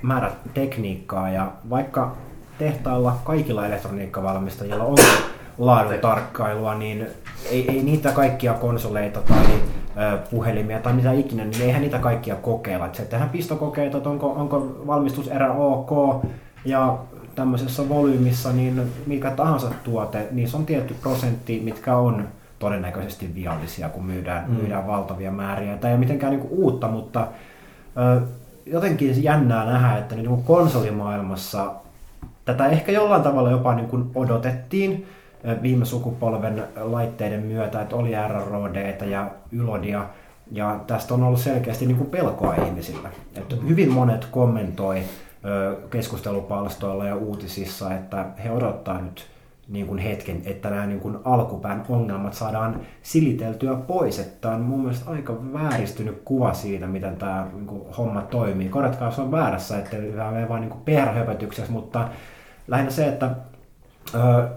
määrä 0.02 0.30
tekniikkaa 0.54 1.30
ja 1.30 1.52
vaikka 1.70 2.16
tehtailla 2.62 3.18
kaikilla 3.24 3.66
elektroniikkavalmistajilla 3.66 4.84
on 4.84 4.96
laadun 5.58 5.98
tarkkailua, 6.00 6.74
niin 6.74 7.06
ei, 7.50 7.70
ei 7.70 7.82
niitä 7.82 8.12
kaikkia 8.12 8.54
konsoleita 8.54 9.20
tai 9.22 9.46
ö, 9.96 10.18
puhelimia 10.30 10.78
tai 10.78 10.92
mitä 10.92 11.12
ikinä, 11.12 11.44
niin 11.44 11.62
eihän 11.62 11.82
niitä 11.82 11.98
kaikkia 11.98 12.34
kokeilla. 12.34 12.88
Se 12.92 13.04
tehdään 13.04 13.30
pistokokeita, 13.30 13.96
että 13.96 14.10
onko, 14.10 14.32
onko 14.32 14.76
valmistuserä 14.86 15.52
ok 15.52 16.24
ja 16.64 16.98
tämmöisessä 17.34 17.88
volyymissa, 17.88 18.52
niin 18.52 18.92
mikä 19.06 19.30
tahansa 19.30 19.70
tuote, 19.84 20.28
niin 20.30 20.48
se 20.48 20.56
on 20.56 20.66
tietty 20.66 20.94
prosentti, 21.02 21.60
mitkä 21.64 21.96
on 21.96 22.28
todennäköisesti 22.58 23.34
viallisia, 23.34 23.88
kun 23.88 24.04
myydään, 24.04 24.44
mm. 24.48 24.56
myydään 24.56 24.86
valtavia 24.86 25.30
määriä. 25.30 25.76
Tämä 25.76 25.90
ei 25.90 25.94
ole 25.94 26.00
mitenkään 26.00 26.32
niinku 26.32 26.48
uutta, 26.50 26.88
mutta 26.88 27.26
ö, 27.96 28.20
jotenkin 28.66 29.22
jännää 29.22 29.66
nähdä, 29.66 29.98
että 29.98 30.14
niin 30.14 30.28
kuin 30.28 30.42
konsolimaailmassa 30.42 31.81
tätä 32.44 32.66
ehkä 32.66 32.92
jollain 32.92 33.22
tavalla 33.22 33.50
jopa 33.50 33.74
niin 33.74 33.88
kuin 33.88 34.10
odotettiin 34.14 35.06
viime 35.62 35.84
sukupolven 35.84 36.64
laitteiden 36.76 37.42
myötä, 37.42 37.82
että 37.82 37.96
oli 37.96 38.12
RROD 38.28 39.04
ja 39.06 39.30
Ylodia, 39.52 40.04
ja 40.52 40.80
tästä 40.86 41.14
on 41.14 41.22
ollut 41.22 41.40
selkeästi 41.40 41.86
niin 41.86 41.96
kuin 41.96 42.10
pelkoa 42.10 42.54
ihmisillä. 42.54 43.08
Että 43.36 43.56
hyvin 43.68 43.92
monet 43.92 44.24
kommentoi 44.24 45.02
keskustelupalstoilla 45.90 47.06
ja 47.06 47.16
uutisissa, 47.16 47.94
että 47.94 48.26
he 48.44 48.50
odottaa 48.50 49.00
nyt 49.00 49.31
niin 49.68 49.86
kuin 49.86 49.98
hetken, 49.98 50.42
että 50.44 50.70
nämä 50.70 50.86
niin 50.86 51.00
kuin 51.00 51.18
alkupään 51.24 51.84
ongelmat 51.88 52.34
saadaan 52.34 52.80
siliteltyä 53.02 53.74
pois. 53.74 54.18
Että 54.18 54.40
tämä 54.40 54.54
on 54.54 54.60
mun 54.60 54.80
mielestä 54.80 55.10
aika 55.10 55.52
vääristynyt 55.52 56.22
kuva 56.24 56.54
siitä, 56.54 56.86
miten 56.86 57.16
tämä 57.16 57.46
niin 57.52 57.66
kuin 57.66 57.82
homma 57.98 58.22
toimii. 58.22 58.68
Korjatkaa, 58.68 59.08
jos 59.08 59.18
on 59.18 59.30
väärässä, 59.30 59.78
että 59.78 59.96
tämä 60.16 60.30
menee 60.30 60.48
vain 60.48 60.60
niin 60.60 60.80
PR-höpötyksessä, 60.84 61.72
mutta 61.72 62.08
lähinnä 62.68 62.90
se, 62.90 63.08
että 63.08 63.30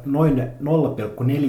noin 0.05 0.43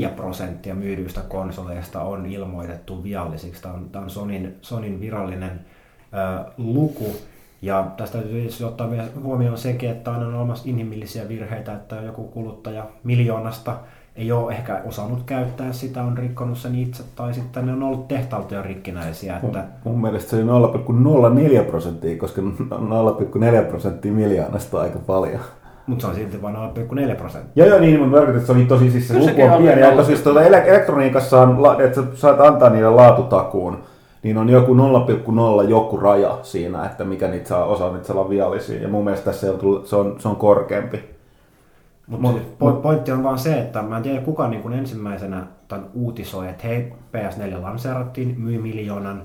0,4 0.05 0.09
prosenttia 0.09 0.75
myydyistä 0.75 1.21
konsoleista 1.21 2.03
on 2.03 2.27
ilmoitettu 2.27 3.03
viallisiksi. 3.03 3.63
Tämä 3.63 3.75
on, 3.75 3.91
tämä 3.91 4.03
on 4.03 4.11
Sonin, 4.11 4.57
Sonin 4.63 5.01
virallinen 5.01 5.61
luku. 6.57 7.17
Ja 7.63 7.87
tästä 7.97 8.19
täytyy 8.19 8.33
tietysti 8.33 8.65
ottaa 8.65 8.91
vielä 8.91 9.05
huomioon 9.23 9.59
sekin, 9.59 9.91
että 9.91 10.11
on 10.11 10.35
olemassa 10.35 10.65
inhimillisiä 10.69 11.29
virheitä, 11.29 11.73
että 11.73 11.97
joku 11.97 12.25
kuluttaja 12.25 12.85
miljoonasta 13.05 13.77
ei 14.17 14.33
ole 14.33 14.53
ehkä 14.53 14.81
osannut 14.85 15.23
käyttää 15.27 15.73
sitä, 15.73 16.03
on 16.03 16.19
rikkonut 16.19 16.59
sen 16.59 16.75
itse, 16.75 17.03
tai 17.17 17.35
sitten 17.35 17.67
ne 17.67 17.73
on 17.73 17.83
ollut 17.83 18.09
tehtaalta 18.09 18.55
jo 18.55 18.63
rikkinäisiä. 18.63 19.41
Että 19.45 19.65
Mun 19.85 20.01
mielestä 20.01 20.31
se 20.31 20.37
oli 20.37 21.61
0,04 21.61 21.65
prosenttia, 21.65 22.19
koska 22.19 22.43
0,4 22.43 23.65
prosenttia 23.69 24.13
miljoonasta 24.13 24.77
on 24.77 24.83
aika 24.83 24.99
paljon. 24.99 25.41
Mutta 25.87 26.03
se 26.03 26.09
on 26.09 26.15
silti 26.15 26.43
vain 26.43 26.57
0,4 26.57 27.15
prosenttia. 27.17 27.65
Joo, 27.65 27.69
joo, 27.69 27.81
niin, 27.81 28.01
mutta 28.01 28.17
tarkoitan, 28.17 28.37
että 28.37 28.47
se 28.47 28.59
oli 28.59 28.65
tosi 28.65 28.91
siis 28.91 29.09
se 29.09 29.15
Kyllä 29.15 29.31
luku 29.31 29.43
on 29.43 29.51
on 29.51 29.63
pieni. 29.63 29.81
Ja 29.81 30.05
siis 30.05 30.21
tuota, 30.21 30.41
ele- 30.41 30.67
elektroniikassa 30.67 31.41
on, 31.41 31.81
että 31.81 31.95
sä 31.95 32.07
saat 32.15 32.41
antaa 32.41 32.71
niille 32.71 32.91
laatutakuun, 32.91 33.79
niin 34.27 34.39
on 34.39 34.49
joku 34.49 34.75
0,0 35.63 35.69
joku 35.69 35.97
raja 35.97 36.39
siinä, 36.43 36.87
että 36.87 37.05
mikä 37.05 37.29
niitä 37.29 37.49
saa, 37.49 37.65
osa 37.65 37.93
niitä 37.93 38.07
saa 38.07 38.17
olla 38.17 38.31
viallisia. 38.31 38.83
Ja 38.83 38.89
mun 38.89 39.05
mielestä 39.05 39.25
tässä 39.25 39.53
on, 39.53 39.59
tullut- 39.59 39.87
se 39.87 39.97
on, 39.97 40.17
se 40.19 40.29
on 40.29 40.37
korkeampi. 40.37 41.05
Mutta 42.07 42.29
po- 42.61 42.81
pointti 42.83 43.13
on 43.13 43.23
vaan 43.23 43.39
se, 43.39 43.59
että 43.59 43.83
mä 43.83 43.97
en 43.97 44.03
tiedä 44.03 44.21
kuka 44.21 44.49
niin 44.49 44.63
kuin 44.63 44.75
ensimmäisenä 44.75 45.47
tämän 45.69 45.87
uutisoi, 45.95 46.49
että 46.49 46.67
hei, 46.67 46.93
PS4 47.17 47.63
lanseerattiin, 47.63 48.35
myy 48.41 48.59
miljoonan 48.59 49.23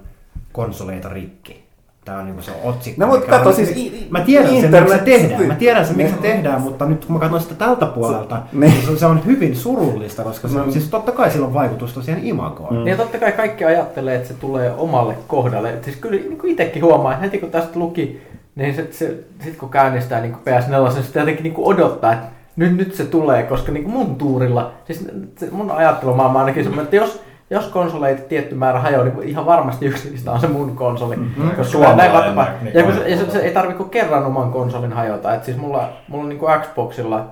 konsoleita 0.51 1.09
rikki. 1.09 1.63
Tämä 2.05 2.17
on 2.19 2.25
niin 2.25 2.43
se 2.43 2.51
otsikko. 2.63 3.05
No, 3.05 3.11
mutta 3.11 3.29
kato, 3.29 3.53
siis 3.53 3.69
i- 3.77 4.07
Mä 4.09 4.21
tiedän 4.21 4.45
sen, 4.47 4.53
miksi 4.55 4.69
se 4.71 4.77
internet- 4.77 5.03
tehdään. 5.05 5.45
Mä 5.47 5.55
tiedän 5.55 5.85
sen, 5.85 5.97
miksi 5.97 6.13
se 6.15 6.21
Ne- 6.21 6.27
tehdään, 6.27 6.61
mutta 6.61 6.85
nyt 6.85 7.05
kun 7.05 7.15
mä 7.15 7.19
katson 7.19 7.41
sitä 7.41 7.55
tältä 7.55 7.85
puolelta, 7.85 8.41
Ne- 8.53 8.67
niin 8.67 8.85
se, 8.87 8.97
se 8.99 9.05
on 9.05 9.25
hyvin 9.25 9.55
surullista, 9.55 10.23
koska 10.23 10.47
se, 10.47 10.57
No. 10.57 10.71
siis 10.71 10.89
totta 10.89 11.11
kai 11.11 11.31
sillä 11.31 11.45
on 11.47 11.53
vaikutusta 11.53 12.01
siihen 12.01 12.23
imagoon. 12.25 12.75
Niin 12.75 12.87
ja 12.87 12.97
totta 12.97 13.17
kai 13.17 13.31
kaikki 13.31 13.65
ajattelee, 13.65 14.15
että 14.15 14.27
se 14.27 14.33
tulee 14.33 14.73
omalle 14.77 15.15
kohdalle. 15.27 15.69
Et 15.73 15.83
Siis 15.83 15.95
kyllä 15.95 16.15
niin 16.21 16.37
kuin 16.37 16.51
itsekin 16.51 16.83
huomaa, 16.83 17.11
että 17.11 17.23
heti 17.25 17.37
kun 17.37 17.51
tästä 17.51 17.79
luki, 17.79 18.21
niin 18.55 18.75
se, 18.75 18.87
se, 18.91 19.15
sit 19.43 19.55
kun 19.57 19.69
käynnistää 19.69 20.21
niin 20.21 20.31
kuin 20.33 20.43
PS4, 20.43 20.91
se 20.93 21.03
sitten 21.03 21.19
jotenkin 21.19 21.43
niin 21.43 21.53
kuin 21.53 21.67
odottaa, 21.67 22.13
että 22.13 22.25
nyt, 22.55 22.77
nyt 22.77 22.95
se 22.95 23.05
tulee, 23.05 23.43
koska 23.43 23.71
niin 23.71 23.83
kuin 23.83 23.93
mun 23.93 24.15
tuurilla, 24.15 24.71
siis 24.85 25.07
se, 25.37 25.47
mun 25.51 25.71
ajattelumaailma 25.71 26.39
on 26.39 26.45
ainakin 26.45 26.63
semmoinen, 26.63 26.83
että 26.83 26.95
jos, 26.95 27.21
jos 27.51 27.67
konsoleita 27.67 28.21
tietty 28.21 28.55
määrä 28.55 28.79
hajoaa, 28.79 29.05
niin 29.05 29.23
ihan 29.23 29.45
varmasti 29.45 29.85
yksi 29.85 30.09
niistä 30.09 30.31
on 30.31 30.39
se 30.39 30.47
mun 30.47 30.75
konsoli. 30.75 31.15
Mm-hmm. 31.15 31.51
Koska 31.51 31.95
näin 31.95 32.13
vaikka, 32.13 32.47
niin 32.61 32.75
ja 32.75 32.83
kun 32.83 32.93
se, 32.93 33.09
ja 33.09 33.17
se, 33.17 33.31
se, 33.31 33.39
ei 33.39 33.51
tarvitse 33.51 33.77
kuin 33.77 33.89
kerran 33.89 34.25
oman 34.25 34.51
konsolin 34.51 34.93
hajota. 34.93 35.33
Et 35.33 35.43
siis 35.43 35.57
mulla, 35.57 35.89
mulla 36.07 36.27
niin 36.27 36.39
kuin 36.39 36.61
Xboxilla 36.61 37.29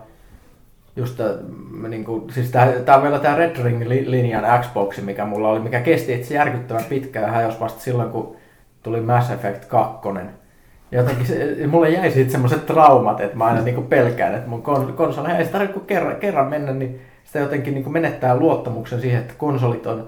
just 0.95 1.17
tää, 1.17 1.29
niin 1.87 2.05
kuin, 2.05 2.33
siis 2.33 2.51
tää, 2.51 2.71
tää 2.71 2.95
on 2.95 3.03
vielä 3.03 3.19
tää 3.19 3.35
Red 3.35 3.55
Ring-linjan 3.63 4.61
Xbox, 4.61 5.01
mikä 5.01 5.25
mulla 5.25 5.49
oli, 5.49 5.59
mikä 5.59 5.79
kesti 5.79 6.13
itse 6.13 6.33
järkyttävän 6.33 6.85
pitkään 6.89 7.25
ja 7.25 7.31
hajosi 7.31 7.59
vasta 7.59 7.81
silloin, 7.81 8.09
kun 8.09 8.35
tuli 8.83 9.01
Mass 9.01 9.31
Effect 9.31 9.65
2. 9.65 10.09
Ja 10.91 10.99
jotenkin 10.99 11.25
se, 11.25 11.67
mulle 11.67 11.89
jäi 11.89 12.11
siitä 12.11 12.31
semmoiset 12.31 12.65
traumat, 12.65 13.21
että 13.21 13.37
mä 13.37 13.45
aina 13.45 13.61
niinku 13.61 13.81
pelkään, 13.81 14.35
että 14.35 14.49
mun 14.49 14.61
kon, 14.61 14.93
konsoli, 14.93 15.31
ei 15.31 15.45
se 15.45 15.51
tarvitse 15.51 15.73
kuin 15.73 15.85
kerran, 15.85 16.15
kerran 16.15 16.47
mennä, 16.47 16.71
niin 16.71 17.01
sitä 17.29 17.39
jotenkin 17.39 17.73
niinku 17.73 17.89
menettää 17.89 18.35
luottamuksen 18.37 19.01
siihen, 19.01 19.21
että 19.21 19.33
konsolit 19.37 19.87
on 19.87 20.07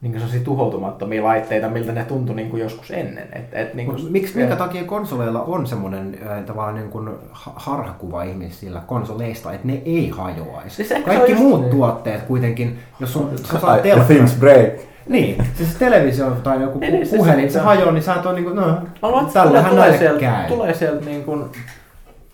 niinku 0.00 0.18
sellaisia 0.18 0.44
tuhoutumattomia 0.44 1.24
laitteita, 1.24 1.68
miltä 1.68 1.92
ne 1.92 2.04
tuntui 2.04 2.36
niinku 2.36 2.56
joskus 2.56 2.90
ennen. 2.90 3.28
Et, 3.32 3.44
et 3.52 3.74
niinku, 3.74 3.92
Mut 3.92 4.10
Miksi, 4.10 4.36
minkä 4.38 4.56
takia 4.56 4.84
konsoleilla 4.84 5.42
on 5.42 5.66
semmoinen 5.66 6.18
äh, 6.26 6.42
tavallaan 6.44 6.74
niin 6.74 6.88
kuin 6.90 7.08
ha- 7.32 7.52
harhakuva 7.56 8.22
ihmisillä 8.22 8.82
konsoleista, 8.86 9.52
että 9.52 9.66
ne 9.66 9.82
ei 9.84 10.08
hajoaisi? 10.08 10.76
Siis 10.76 10.88
Kaikki 11.04 11.22
on 11.24 11.30
just 11.30 11.42
muut 11.42 11.60
niin. 11.60 11.70
tuotteet 11.70 12.22
kuitenkin, 12.22 12.78
jos 13.00 13.16
on, 13.16 13.30
sä 13.52 13.58
saat 13.60 13.82
the 13.82 13.90
telkkari- 13.94 14.04
things 14.06 14.36
break. 14.36 14.72
Niin, 15.08 15.44
siis 15.54 15.74
televisio 15.76 16.30
tai 16.30 16.62
joku 16.62 16.78
Niin, 16.78 16.92
niin, 16.92 17.02
pu- 17.02 17.06
se- 17.10 17.16
puhelin, 17.16 17.48
se- 17.50 17.52
se 17.52 17.58
hajoaa, 17.58 17.92
niin 17.92 18.02
sä 18.02 18.14
et 18.14 18.26
ole 18.26 18.34
niinku, 18.34 18.50
no, 18.50 18.62
Mä 18.66 18.78
luulen, 19.02 19.20
että 19.26 19.32
se 19.32 19.48
tulee, 19.48 19.62
tällähän 19.62 19.70
tulee 19.70 19.82
näille 19.82 19.98
sieltä, 19.98 20.20
käy. 20.20 20.48
tulee 20.48 20.74
sieltä 20.74 21.04
niin 21.04 21.24
kuin, 21.24 21.44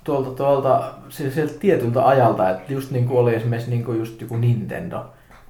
tuolta, 0.05 0.31
tuolta 0.31 0.83
siis 1.09 1.35
sieltä 1.35 1.53
tietyltä 1.61 2.07
ajalta, 2.07 2.51
että 2.51 2.73
just 2.73 2.91
niin 2.91 3.09
kuin 3.09 3.19
oli 3.19 3.35
esimerkiksi 3.35 3.71
niin 3.71 3.85
kuin 3.85 3.99
just 3.99 4.21
joku 4.21 4.37
Nintendo, 4.37 5.05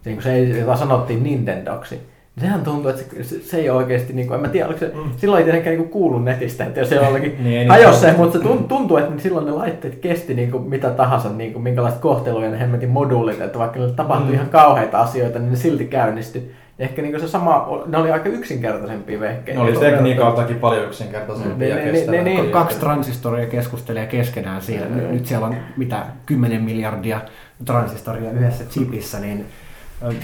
niin 0.04 0.16
kuin 0.16 0.24
se, 0.24 0.32
ei- 0.32 0.58
jota 0.60 0.76
sanottiin 0.76 1.22
Nintendoksi, 1.22 1.94
niin 1.94 2.40
sehän 2.40 2.64
tuntuu, 2.64 2.90
että 2.90 3.02
se, 3.22 3.40
se, 3.42 3.56
ei 3.56 3.70
oikeasti, 3.70 4.12
niin 4.12 4.26
kuin, 4.26 4.34
en 4.34 4.40
mä 4.40 4.48
tiedä, 4.48 4.66
oliko 4.66 4.80
se, 4.80 4.92
mm. 4.94 5.10
silloin 5.16 5.38
ei 5.38 5.44
tietenkään 5.44 5.76
niin 5.76 5.88
kuullut 5.88 6.24
netistä, 6.24 6.64
että 6.64 6.80
jos 6.80 6.88
se 6.88 6.94
jollakin 6.94 7.36
Niin, 7.44 7.56
ei 7.60 7.66
hajosi 7.66 8.06
niin- 8.06 8.16
mutta 8.16 8.38
se 8.38 8.44
tun- 8.44 8.64
tuntuu, 8.68 8.96
että 8.96 9.22
silloin 9.22 9.46
ne 9.46 9.52
laitteet 9.52 9.94
kesti 9.96 10.34
niin 10.34 10.50
kuin 10.50 10.62
mitä 10.62 10.90
tahansa, 10.90 11.28
niin 11.28 11.52
kuin 11.52 11.62
minkälaista 11.62 12.00
kohtelua 12.00 12.44
ja 12.44 12.50
ne 12.50 12.60
hemmetin 12.60 12.90
moduulit, 12.90 13.40
että 13.40 13.58
vaikka 13.58 13.78
niille 13.78 13.94
tapahtui 13.94 14.28
mm. 14.28 14.34
ihan 14.34 14.48
kauheita 14.48 15.00
asioita, 15.00 15.38
niin 15.38 15.50
ne 15.50 15.56
silti 15.56 15.84
käynnistyi. 15.84 16.50
Ehkä 16.80 17.02
niin 17.02 17.20
se 17.20 17.28
sama, 17.28 17.82
ne 17.86 17.98
oli 17.98 18.10
aika 18.10 18.28
yksinkertaisempia 18.28 19.20
vehkeitä. 19.20 19.60
Ne 19.60 19.66
oli 19.66 19.76
tekniikaltakin 19.76 20.56
paljon 20.56 20.84
yksinkertaisempia 20.84 21.68
ja 21.68 21.74
niin, 21.74 21.90
kestävämpiä. 21.92 22.22
niin, 22.22 22.42
niin. 22.42 22.52
Kaksi 22.52 22.78
transistoria 22.80 23.46
keskustelee 23.46 24.06
keskenään 24.06 24.62
siinä. 24.62 24.86
Nyt, 24.86 25.10
nyt 25.10 25.26
siellä 25.26 25.46
on 25.46 25.56
mitä 25.76 26.04
10 26.26 26.62
miljardia 26.62 27.20
transistoria 27.64 28.30
yhdessä 28.30 28.64
chipissä, 28.64 29.20
niin 29.20 29.46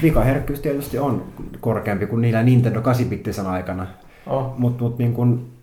vikaherkkyys 0.03 0.59
tietysti 0.59 0.99
on 0.99 1.23
korkeampi 1.59 2.05
kuin 2.05 2.21
niillä 2.21 2.43
Nintendo 2.43 2.79
8-bittisen 2.79 3.47
aikana. 3.47 3.87
Oh. 4.27 4.53
Mutta 4.57 4.83
mut 4.83 4.97
niin 4.97 5.13
kun, 5.13 5.57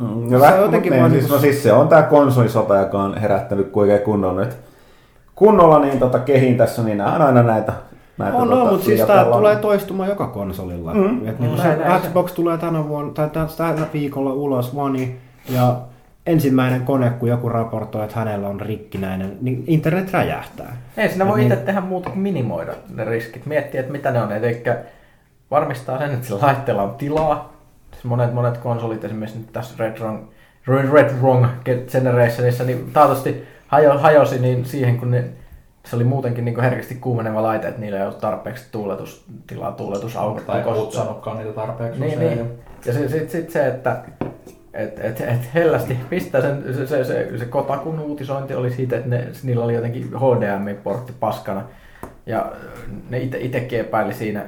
Mm, 0.00 0.28
Se 0.28 0.36
on 0.36 0.60
jotenkin 0.60 0.92
niin, 0.92 1.10
siis, 1.10 1.12
niinku- 1.22 1.34
no 1.34 1.40
siis 1.40 1.62
se 1.62 1.72
on 1.72 1.88
tää 1.88 2.02
konsolisota, 2.02 2.76
joka 2.76 3.02
on 3.02 3.18
herättänyt 3.18 3.68
kuinka 3.70 3.98
kunnolla 3.98 4.40
nyt. 4.40 4.56
Kunnolla 5.34 5.78
niin 5.80 5.98
tota 5.98 6.18
kehin 6.18 6.56
tässä, 6.56 6.82
niin 6.82 6.98
nämä 6.98 7.14
on 7.14 7.22
aina 7.22 7.42
näitä. 7.42 7.72
Näitä 8.24 8.36
on, 8.38 8.48
tota, 8.48 8.60
no, 8.64 8.70
mutta 8.70 8.84
siis 8.86 9.00
tämä 9.00 9.24
tulee 9.24 9.56
toistumaan 9.56 10.08
joka 10.08 10.26
konsolilla. 10.26 10.94
Mm. 10.94 11.28
Et 11.28 11.38
niin 11.38 11.50
Mm. 11.50 11.56
se 11.56 11.62
Näin, 11.62 11.78
näin 11.80 12.02
se. 12.02 12.08
Xbox 12.08 12.32
tulee 12.32 12.58
tänä 12.58 12.88
vuonna, 12.88 13.12
tai 13.12 13.30
tä- 13.30 13.46
tällä 13.56 13.86
viikolla 13.92 14.32
ulos 14.32 14.72
One, 14.74 15.08
ja 15.48 15.76
ensimmäinen 16.26 16.80
kone, 16.82 17.10
kun 17.10 17.28
joku 17.28 17.48
raportoi, 17.48 18.04
että 18.04 18.18
hänellä 18.18 18.48
on 18.48 18.60
rikkinäinen, 18.60 19.36
niin 19.40 19.64
internet 19.66 20.12
räjähtää. 20.12 20.76
Ei 20.96 21.08
siinä 21.08 21.26
voi 21.26 21.40
Et 21.40 21.46
itse 21.46 21.54
niin- 21.56 21.66
tehdä 21.66 21.80
muuta 21.80 22.10
kuin 22.10 22.20
minimoida 22.20 22.72
ne 22.94 23.04
riskit, 23.04 23.46
miettiä, 23.46 23.80
että 23.80 23.92
mitä 23.92 24.10
ne 24.10 24.22
on. 24.22 24.32
Eli 24.32 24.62
varmistaa 25.50 25.98
sen, 25.98 26.10
että 26.10 26.26
sillä 26.26 26.46
laitteella 26.46 26.82
on 26.82 26.94
tilaa. 26.94 27.52
Siis 27.92 28.04
monet, 28.04 28.34
monet 28.34 28.58
konsolit, 28.58 29.04
esimerkiksi 29.04 29.38
nyt 29.38 29.52
tässä 29.52 29.74
Red 29.78 29.98
Wrong, 29.98 30.18
Red, 30.66 30.88
Red 30.92 31.10
Wrong 31.20 31.46
Generationissa, 31.92 32.64
niin 32.64 32.90
taatusti 32.92 33.42
hajo, 33.66 33.98
hajosi 33.98 34.38
niin 34.38 34.64
siihen, 34.64 34.98
kun 34.98 35.10
ne, 35.10 35.24
se 35.84 35.96
oli 35.96 36.04
muutenkin 36.04 36.44
niin 36.44 36.60
herkästi 36.60 36.94
kuumeneva 36.94 37.42
laite, 37.42 37.68
että 37.68 37.80
niillä 37.80 37.98
ei 37.98 38.04
ollut 38.04 38.18
tarpeeksi 38.18 38.64
tuuletustilaa, 38.72 39.72
tuuletusaukot. 39.72 40.46
Tai 40.46 40.62
kutsanutkaan 40.62 41.38
niitä 41.38 41.52
tarpeeksi 41.52 42.00
niin, 42.00 42.18
usein. 42.18 42.38
niin. 42.38 42.50
Ja 42.86 42.92
sitten 42.92 43.10
sit, 43.10 43.30
sit 43.30 43.50
se, 43.50 43.66
että 43.66 44.02
et, 44.74 44.98
et, 44.98 45.20
et 45.20 45.54
hellästi 45.54 45.98
pistää 46.10 46.40
sen, 46.40 46.64
se, 46.74 46.86
se, 46.86 47.04
se, 47.04 47.38
se 47.38 47.44
Kotakun 47.44 48.00
uutisointi 48.00 48.54
oli 48.54 48.70
siitä, 48.70 48.96
että 48.96 49.08
ne, 49.08 49.28
niillä 49.42 49.64
oli 49.64 49.74
jotenkin 49.74 50.10
HDMI-portti 50.16 51.12
paskana. 51.20 51.64
Ja 52.26 52.52
ne 53.08 53.18
ite, 53.18 53.38
itekin 53.40 53.80
epäili 53.80 54.14
siinä, 54.14 54.44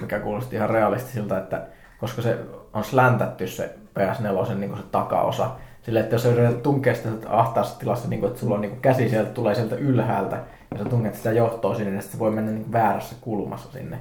mikä 0.00 0.18
kuulosti 0.18 0.56
ihan 0.56 0.70
realistisilta, 0.70 1.38
että 1.38 1.62
koska 1.98 2.22
se 2.22 2.38
on 2.72 2.84
släntätty 2.84 3.46
se 3.46 3.74
PS4 3.98 4.54
niin 4.54 4.76
se 4.76 4.82
takaosa, 4.90 5.50
sille, 5.82 6.00
että 6.00 6.14
jos 6.14 6.24
yrität 6.24 6.62
tunkea 6.62 6.94
sitä 6.94 7.08
ahtaassa 7.28 7.78
tilassa, 7.78 8.08
niin 8.08 8.20
kuin, 8.20 8.28
että 8.28 8.40
sulla 8.40 8.54
on 8.54 8.60
niin 8.60 8.70
kuin 8.70 8.80
käsi 8.80 9.08
sieltä, 9.08 9.30
tulee 9.30 9.54
sieltä 9.54 9.76
ylhäältä, 9.76 10.36
ja 10.70 10.78
sä 10.78 10.84
tunget 10.84 11.14
sitä 11.14 11.32
johtoa 11.32 11.74
sinne, 11.74 11.90
niin 11.90 12.02
se 12.02 12.18
voi 12.18 12.30
mennä 12.30 12.50
niin 12.52 12.62
kuin 12.62 12.72
väärässä 12.72 13.16
kulmassa 13.20 13.72
sinne. 13.72 13.98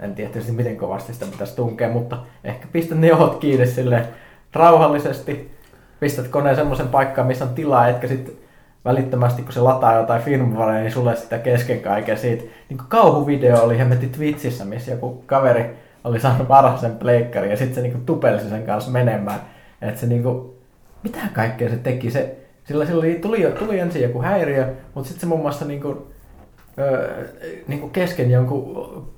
En 0.00 0.14
tiedä 0.14 0.30
tietysti 0.30 0.52
miten 0.52 0.76
kovasti 0.76 1.14
sitä 1.14 1.26
pitäisi 1.30 1.56
tunkea, 1.56 1.88
mutta 1.88 2.18
ehkä 2.44 2.66
pistät 2.72 2.98
ne 2.98 3.06
johot 3.06 3.38
kiinni 3.38 3.66
sille 3.66 4.06
rauhallisesti. 4.52 5.58
Pistät 6.00 6.28
koneen 6.28 6.56
semmoisen 6.56 6.88
paikkaan, 6.88 7.26
missä 7.26 7.44
on 7.44 7.54
tilaa, 7.54 7.88
etkä 7.88 8.08
sitten 8.08 8.34
välittömästi, 8.84 9.42
kun 9.42 9.52
se 9.52 9.60
lataa 9.60 9.94
jotain 9.94 10.22
firmwarea, 10.22 10.80
niin 10.80 10.92
sulle 10.92 11.16
sitä 11.16 11.38
kesken 11.38 11.80
kaiken 11.80 12.18
siitä. 12.18 12.42
Niin 12.68 12.78
kuin 12.78 12.88
kauhuvideo 12.88 13.62
oli 13.62 13.78
hemmetti 13.78 14.06
Twitchissä, 14.06 14.64
missä 14.64 14.90
joku 14.90 15.22
kaveri 15.26 15.76
oli 16.04 16.20
saanut 16.20 16.48
varhaisen 16.48 16.96
pleikkarin 16.96 17.50
ja 17.50 17.56
sitten 17.56 17.74
se 17.74 17.80
niinku 17.80 17.98
tupelsi 18.06 18.48
sen 18.48 18.66
kanssa 18.66 18.90
menemään. 18.90 19.40
Että 19.82 20.00
se 20.00 20.06
niinku, 20.06 20.57
mitä 21.02 21.18
kaikkea 21.32 21.68
se 21.68 21.76
teki. 21.76 22.10
Se, 22.10 22.36
sillä, 22.64 22.86
sillä 22.86 23.04
tuli, 23.22 23.52
tuli 23.58 23.78
ensin 23.78 24.02
joku 24.02 24.22
häiriö, 24.22 24.74
mutta 24.94 25.08
sitten 25.08 25.20
se 25.20 25.26
muun 25.26 25.40
muassa 25.40 25.64
niinku, 25.64 26.06
öö, 26.78 27.24
niinku 27.68 27.88
kesken 27.88 28.30
jonkun 28.30 29.08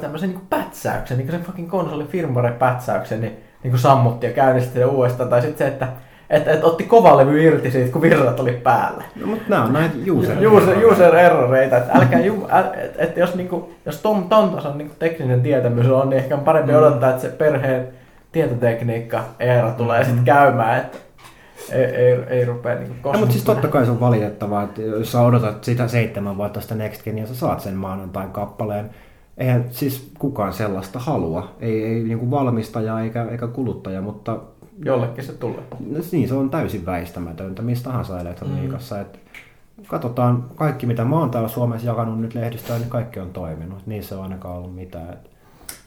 tämmöisen 0.00 0.28
niinku 0.28 0.46
pätsäyksen, 0.50 1.16
niinku 1.16 1.32
sen 1.32 1.42
fucking 1.42 1.70
konsolin 1.70 2.08
firmware-pätsäyksen, 2.08 3.20
niin 3.20 3.36
niinku 3.62 3.78
sammutti 3.78 4.26
ja 4.26 4.32
käynnisti 4.32 4.78
sen 4.78 4.86
uudestaan. 4.86 5.28
Tai 5.28 5.42
sitten 5.42 5.58
se, 5.58 5.72
että 5.72 5.88
et, 6.30 6.48
et 6.48 6.64
otti 6.64 6.84
kovalevy 6.84 7.42
irti 7.42 7.70
siitä, 7.70 7.92
kun 7.92 8.02
virrat 8.02 8.40
oli 8.40 8.52
päällä. 8.52 9.04
No, 9.20 9.26
mutta 9.26 9.44
nämä 9.48 9.64
on 9.64 9.72
näitä 9.72 9.94
user, 10.12 10.46
User, 10.46 10.84
user 10.84 11.16
erroreita, 11.16 11.76
että 11.76 11.92
älkää 11.92 12.20
ju, 12.20 12.46
äl, 12.50 12.64
et, 12.84 12.94
et 12.98 13.16
jos, 13.16 13.34
niinku, 13.34 13.72
jos 13.86 14.02
ton, 14.02 14.28
ton 14.28 14.50
tason 14.50 14.78
niinku 14.78 14.94
tekninen 14.98 15.42
tietämys 15.42 15.86
on, 15.86 16.10
niin 16.10 16.18
ehkä 16.18 16.34
on 16.34 16.44
parempi 16.44 16.72
mm. 16.72 16.78
odottaa, 16.78 17.10
että 17.10 17.22
se 17.22 17.28
perheen 17.28 17.88
tietotekniikka 18.32 19.24
era 19.38 19.70
tulee 19.70 20.00
mm. 20.00 20.06
sitten 20.06 20.24
käymään, 20.24 20.78
että 20.78 20.98
ei, 21.72 21.84
ei, 21.84 22.12
ei 22.28 22.44
rupea 22.44 22.74
niinku 22.74 23.12
No, 23.12 23.18
mutta 23.18 23.32
siis 23.32 23.44
totta 23.44 23.68
kai 23.68 23.84
se 23.84 23.90
on 23.90 24.00
valitettavaa, 24.00 24.62
että 24.62 24.82
jos 24.82 25.12
sä 25.12 25.20
odotat 25.20 25.64
sitä 25.64 25.88
seitsemän 25.88 26.36
vuotta 26.36 26.60
sitä 26.60 26.74
Next 26.74 27.04
Genia, 27.04 27.26
sä 27.26 27.34
saat 27.34 27.60
sen 27.60 27.74
maanantain 27.74 28.30
kappaleen. 28.30 28.90
Eihän 29.38 29.64
siis 29.70 30.12
kukaan 30.18 30.52
sellaista 30.52 30.98
halua. 30.98 31.54
Ei, 31.60 31.84
ei 31.84 32.02
niin 32.02 32.18
kuin 32.18 32.30
valmistaja 32.30 33.00
eikä, 33.00 33.24
eikä 33.30 33.46
kuluttaja, 33.46 34.00
mutta 34.00 34.38
Jollekin 34.84 35.24
se 35.24 35.32
tulee. 35.32 35.62
no, 35.90 35.98
niin 36.12 36.28
se 36.28 36.34
on 36.34 36.50
täysin 36.50 36.86
väistämätöntä 36.86 37.62
mistä 37.62 37.84
tahansa 37.84 38.20
elektroniikassa. 38.20 38.96
Mm. 38.96 39.04
Katsotaan 39.86 40.44
kaikki, 40.54 40.86
mitä 40.86 41.04
mä 41.04 41.18
oon 41.18 41.30
täällä 41.30 41.48
Suomessa 41.48 41.86
jakanut 41.86 42.20
nyt 42.20 42.34
lehdistöön, 42.34 42.80
niin 42.80 42.90
kaikki 42.90 43.20
on 43.20 43.30
toiminut. 43.30 43.86
Niissä 43.86 44.16
on 44.16 44.22
ainakaan 44.22 44.56
ollut 44.56 44.74
mitään. 44.74 45.12
Et 45.12 45.30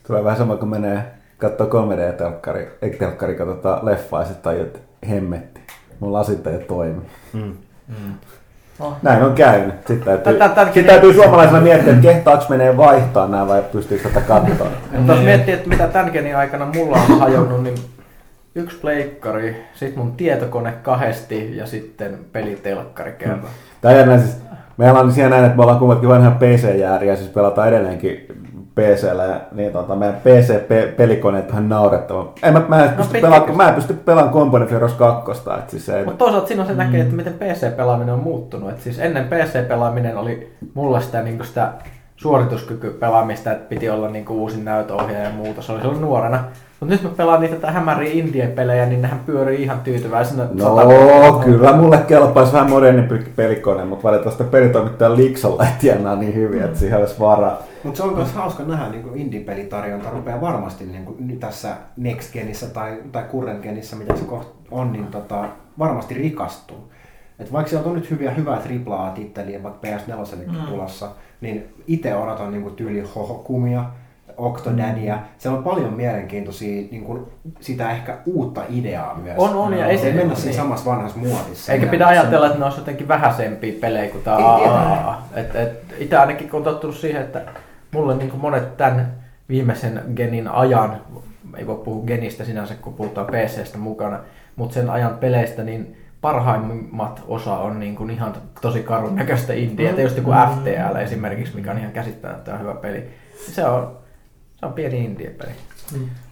Tulee 0.06 0.24
vähän 0.24 0.38
sama 0.38 0.56
kuin 0.56 0.68
menee 0.68 1.04
katsoa 1.38 1.66
3D-telkkari, 1.66 2.68
ei 2.82 2.90
telkkari, 2.90 3.34
katsotaan 3.34 3.86
leffaa 3.86 4.20
ja 4.20 4.26
sitten 4.26 4.42
tajut, 4.42 4.66
että 4.66 4.78
hemmetti. 5.08 5.60
Mun 6.00 6.12
lasit 6.12 6.46
ei 6.46 6.58
toimi. 6.58 7.02
Mm. 7.32 7.56
Mm. 7.88 8.14
Oh. 8.80 8.96
Näin 9.02 9.24
on 9.24 9.34
käynyt. 9.34 9.74
Sitten 9.86 10.04
täytyy, 10.04 10.38
sitten 10.64 10.84
täytyy 10.84 11.14
suomalaisena 11.14 11.60
miettiä, 11.60 11.92
että 11.92 12.02
kehtaako 12.02 12.44
menee 12.48 12.76
vaihtaa 12.76 13.28
nämä 13.28 13.48
vai 13.48 13.62
pystyykö 13.72 14.08
tätä 14.08 14.20
katsoa. 14.20 14.70
Mutta 14.96 15.12
jos 15.14 15.24
miettii, 15.24 15.54
että 15.54 15.68
mitä 15.68 15.86
tämän 15.86 16.12
genin 16.12 16.36
aikana 16.36 16.66
mulla 16.74 16.96
on 16.96 17.18
hajonnut, 17.20 17.62
niin 17.62 17.78
yksi 18.54 18.78
pleikkari, 18.78 19.64
sitten 19.74 19.98
mun 19.98 20.12
tietokone 20.12 20.72
kahdesti 20.82 21.56
ja 21.56 21.66
sitten 21.66 22.18
pelitelkkari 22.32 23.12
kerran. 23.12 23.40
Tämä 23.80 23.94
jännä 23.94 24.18
siis, 24.18 24.36
meillä 24.76 25.00
on 25.00 25.12
siellä 25.12 25.30
näin, 25.30 25.44
että 25.44 25.56
me 25.56 25.62
ollaan 25.62 25.78
kummatkin 25.78 26.08
vanha 26.08 26.30
PC-jääriä, 26.30 27.16
siis 27.16 27.30
pelataan 27.30 27.68
edelleenkin 27.68 28.26
PCllä 28.78 29.24
ja 29.24 29.40
niin 29.52 29.72
tota, 29.72 29.96
meidän 29.96 30.16
PC-pelikoneet 30.24 31.44
on 31.46 31.50
ihan 31.50 31.68
naurettava. 31.68 32.32
En 32.42 32.52
mä, 32.52 32.62
mä, 32.68 32.84
en 32.84 32.90
No, 32.90 32.96
pysty 32.96 33.20
pelaa, 33.20 33.46
mä 33.46 33.68
en 33.68 33.74
pysty 33.74 33.94
pelaamaan 33.94 34.34
Company 34.34 34.70
Heroes 34.70 34.92
2, 34.92 35.32
että 35.32 35.70
siis 35.70 35.86
se 35.86 35.98
ei, 35.98 36.04
Mutta 36.04 36.18
toisaalta 36.18 36.46
siinä 36.48 36.62
on 36.62 36.68
se 36.68 36.74
näkee, 36.74 37.00
että 37.00 37.14
miten 37.14 37.34
PC-pelaaminen 37.34 38.14
on 38.14 38.22
muuttunut. 38.22 38.70
Et 38.70 38.80
siis 38.80 38.98
ennen 38.98 39.28
PC-pelaaminen 39.28 40.16
oli 40.16 40.52
mulla 40.74 41.00
sitä, 41.00 41.22
niin 41.22 41.44
sitä 41.44 41.72
suorituskykypelaamista, 42.18 43.52
että 43.52 43.68
piti 43.68 43.90
olla 43.90 44.08
niin 44.08 44.28
uusin 44.28 44.64
näytöohjaaja 44.64 45.24
ja 45.24 45.34
muuta. 45.34 45.62
Se 45.62 45.72
oli 45.72 45.80
silloin 45.80 46.00
nuorena. 46.00 46.44
Mutta 46.80 46.94
nyt 46.94 47.02
mä 47.02 47.10
pelaan 47.16 47.40
niitä 47.40 47.70
hämäriä 47.70 48.12
indie-pelejä, 48.12 48.86
niin 48.86 49.02
nehän 49.02 49.20
pyörii 49.26 49.62
ihan 49.62 49.80
tyytyväisenä. 49.80 50.48
No, 50.52 51.42
kyllä 51.44 51.72
mulle 51.72 51.98
kelpaisi 51.98 52.52
vähän 52.52 52.70
modernimpi 52.70 53.18
pelikone, 53.36 53.84
mutta 53.84 54.02
valitettavasti 54.02 54.44
pelitoimittaja 54.44 55.16
Liksalla 55.16 55.64
ei 55.64 55.72
tienaa 55.80 56.16
niin 56.16 56.34
hyvin, 56.34 56.62
että 56.62 56.78
siihen 56.78 56.98
olisi 56.98 57.20
varaa. 57.20 57.62
Mutta 57.84 57.96
se 57.96 58.02
on 58.02 58.14
myös 58.14 58.32
hauska 58.32 58.62
nähdä, 58.62 58.88
niin 58.88 59.16
indie-pelitarjonta 59.16 60.10
rupeaa 60.10 60.40
varmasti 60.40 60.86
niin 60.86 61.04
kuin 61.04 61.38
tässä 61.40 61.68
Next 61.96 62.32
Genissä 62.32 62.66
tai, 62.66 63.02
tai 63.12 63.24
Current 63.32 63.62
Genissä, 63.62 63.96
mitä 63.96 64.16
se 64.16 64.24
kohta 64.24 64.52
on, 64.70 64.92
niin 64.92 65.06
tota, 65.06 65.44
varmasti 65.78 66.14
rikastuu. 66.14 66.92
Et 67.38 67.52
vaikka 67.52 67.70
sieltä 67.70 67.88
on 67.88 67.94
nyt 67.94 68.10
hyviä, 68.10 68.30
hyvää 68.30 68.60
AAA-titteliä, 68.86 69.62
vaikka 69.62 69.88
PS4 69.88 70.36
mm. 70.36 70.66
tulossa, 70.68 71.10
niin 71.40 71.74
itse 71.86 72.14
odotan 72.14 72.50
niin 72.50 72.62
kuin 72.62 72.74
tyyli 72.74 73.00
Hohokumia, 73.14 73.84
Octodania. 74.36 75.16
Mm. 75.16 75.22
Siellä 75.38 75.58
on 75.58 75.64
paljon 75.64 75.92
mielenkiintoisia, 75.92 76.88
niin 76.90 77.04
kuin, 77.04 77.22
sitä 77.60 77.90
ehkä 77.90 78.16
uutta 78.26 78.62
ideaa 78.70 79.14
myös. 79.14 79.34
On, 79.38 79.56
on, 79.56 79.74
ja 79.74 79.86
ei 79.86 79.98
se- 79.98 80.02
se 80.02 80.08
mennä 80.12 80.24
niin. 80.24 80.36
siinä 80.36 80.56
samassa 80.56 80.90
vanhassa 80.90 81.18
muotissa. 81.18 81.72
Eikä 81.72 81.86
pidä 81.86 82.06
ajatella, 82.06 82.46
että 82.46 82.58
ne 82.58 82.64
olisi 82.64 82.80
jotenkin 82.80 83.08
vähäisempiä 83.08 83.74
pelejä 83.80 84.10
kuin 84.10 84.24
tämä 84.24 84.36
AAA. 84.36 85.22
Et, 85.34 85.56
et, 85.56 85.84
itse 85.98 86.16
ainakin 86.16 86.48
kun 86.48 86.58
on 86.58 86.64
tottunut 86.64 86.96
siihen, 86.96 87.22
että 87.22 87.42
mulle 87.90 88.16
niin 88.16 88.30
kuin 88.30 88.40
monet 88.40 88.76
tämän 88.76 89.12
viimeisen 89.48 90.02
genin 90.16 90.48
ajan, 90.48 91.00
ei 91.56 91.66
voi 91.66 91.80
puhua 91.84 92.06
genistä 92.06 92.44
sinänsä, 92.44 92.74
kun 92.74 92.94
puhutaan 92.94 93.26
PCstä 93.26 93.78
mukana, 93.78 94.18
mutta 94.56 94.74
sen 94.74 94.90
ajan 94.90 95.16
peleistä, 95.20 95.64
niin 95.64 95.96
parhaimmat 96.20 97.24
osa 97.28 97.58
on 97.58 97.80
niin 97.80 97.96
kuin 97.96 98.10
ihan 98.10 98.34
tosi 98.60 98.82
karun 98.82 99.16
näköistä 99.16 99.52
indie. 99.52 99.92
Mm. 99.92 99.98
Just 99.98 100.16
joku 100.16 100.30
FTL 100.30 100.96
esimerkiksi, 100.96 101.56
mikä 101.56 101.70
on 101.70 101.78
ihan 101.78 101.92
käsittämättömän 101.92 102.60
hyvä 102.60 102.74
peli. 102.74 103.04
Se 103.52 103.64
on, 103.64 103.96
se 104.56 104.66
on 104.66 104.72
pieni 104.72 105.04
indie-peli. 105.04 105.52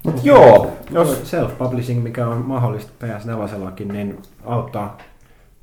Mut 0.04 0.24
joo, 0.24 0.72
jos 0.90 1.34
Self-publishing, 1.34 2.00
mikä 2.00 2.26
on 2.26 2.44
mahdollista 2.44 2.92
PS4 3.06 3.92
niin 3.92 4.18
auttaa 4.44 4.98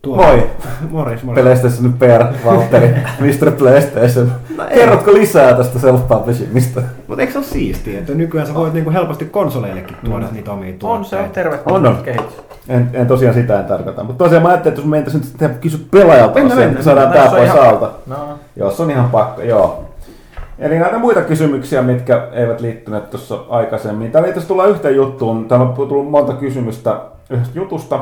Moi. 0.08 0.50
Morris, 0.90 1.24
morris. 1.24 1.44
PlayStation 1.44 1.94
per 1.94 2.24
Valtteri, 2.46 2.88
Mr. 3.20 3.52
PlayStation. 3.52 4.32
Kerrotko 4.74 5.14
lisää 5.14 5.54
tästä 5.54 5.80
self-publishingista? 5.80 6.82
Mutta 7.08 7.22
eikö 7.22 7.32
se 7.34 7.38
ole 7.38 7.46
siistiä, 7.46 8.00
että 8.00 8.14
nykyään 8.14 8.48
sä 8.48 8.54
voit 8.54 8.74
niinku 8.74 8.92
helposti 8.92 9.26
konsoleillekin 9.26 9.96
tuoda 10.06 10.26
niitä 10.32 10.52
omia 10.52 10.70
On, 10.74 10.80
tuotteita? 10.80 11.10
se 11.10 11.16
on 11.18 11.24
On, 11.24 11.30
tervetullut 11.32 11.86
on. 11.86 11.98
kehitys. 12.04 12.42
En, 12.70 12.90
en 12.94 13.08
tosiaan 13.08 13.34
sitä 13.36 13.60
en 13.60 13.66
tarkoita. 13.66 14.04
Mutta 14.04 14.24
tosiaan 14.24 14.44
mä 14.44 14.50
ajattelin, 14.50 14.74
että 14.74 14.82
jos 14.82 14.90
mentäisiin 14.90 15.22
nyt 15.22 15.30
sitten 15.30 15.56
kysyä 15.62 15.80
pelaajalta, 15.92 16.40
mennään. 16.40 16.70
että 16.72 16.84
saadaan 16.84 17.08
No, 17.08 17.14
tää 17.14 17.24
se 17.24 17.30
on 17.30 17.38
pois 17.38 17.50
ihan- 17.54 17.70
alta. 17.70 17.90
No, 18.08 18.16
Joo, 18.56 18.72
se 18.72 18.84
on 18.84 18.92
ihan 18.92 19.10
pakko, 19.10 19.42
joo. 19.42 19.86
Eli 20.60 20.80
näitä 20.80 20.98
muita 20.98 21.22
kysymyksiä, 21.22 21.82
mitkä 21.82 22.28
eivät 22.32 22.62
liittyneet 22.62 23.10
tuossa 23.10 23.40
aikaisemmin. 23.50 24.12
Täällä 24.12 24.28
itse 24.28 24.38
asiassa 24.40 24.48
tullaan 24.48 24.70
yhteen 24.70 24.96
juttuun. 24.96 25.46
Täällä 25.48 25.66
on 25.66 25.74
tullut 25.88 26.10
monta 26.12 26.34
kysymystä 26.34 27.00
yhdestä 27.30 27.60
jutusta. 27.60 28.00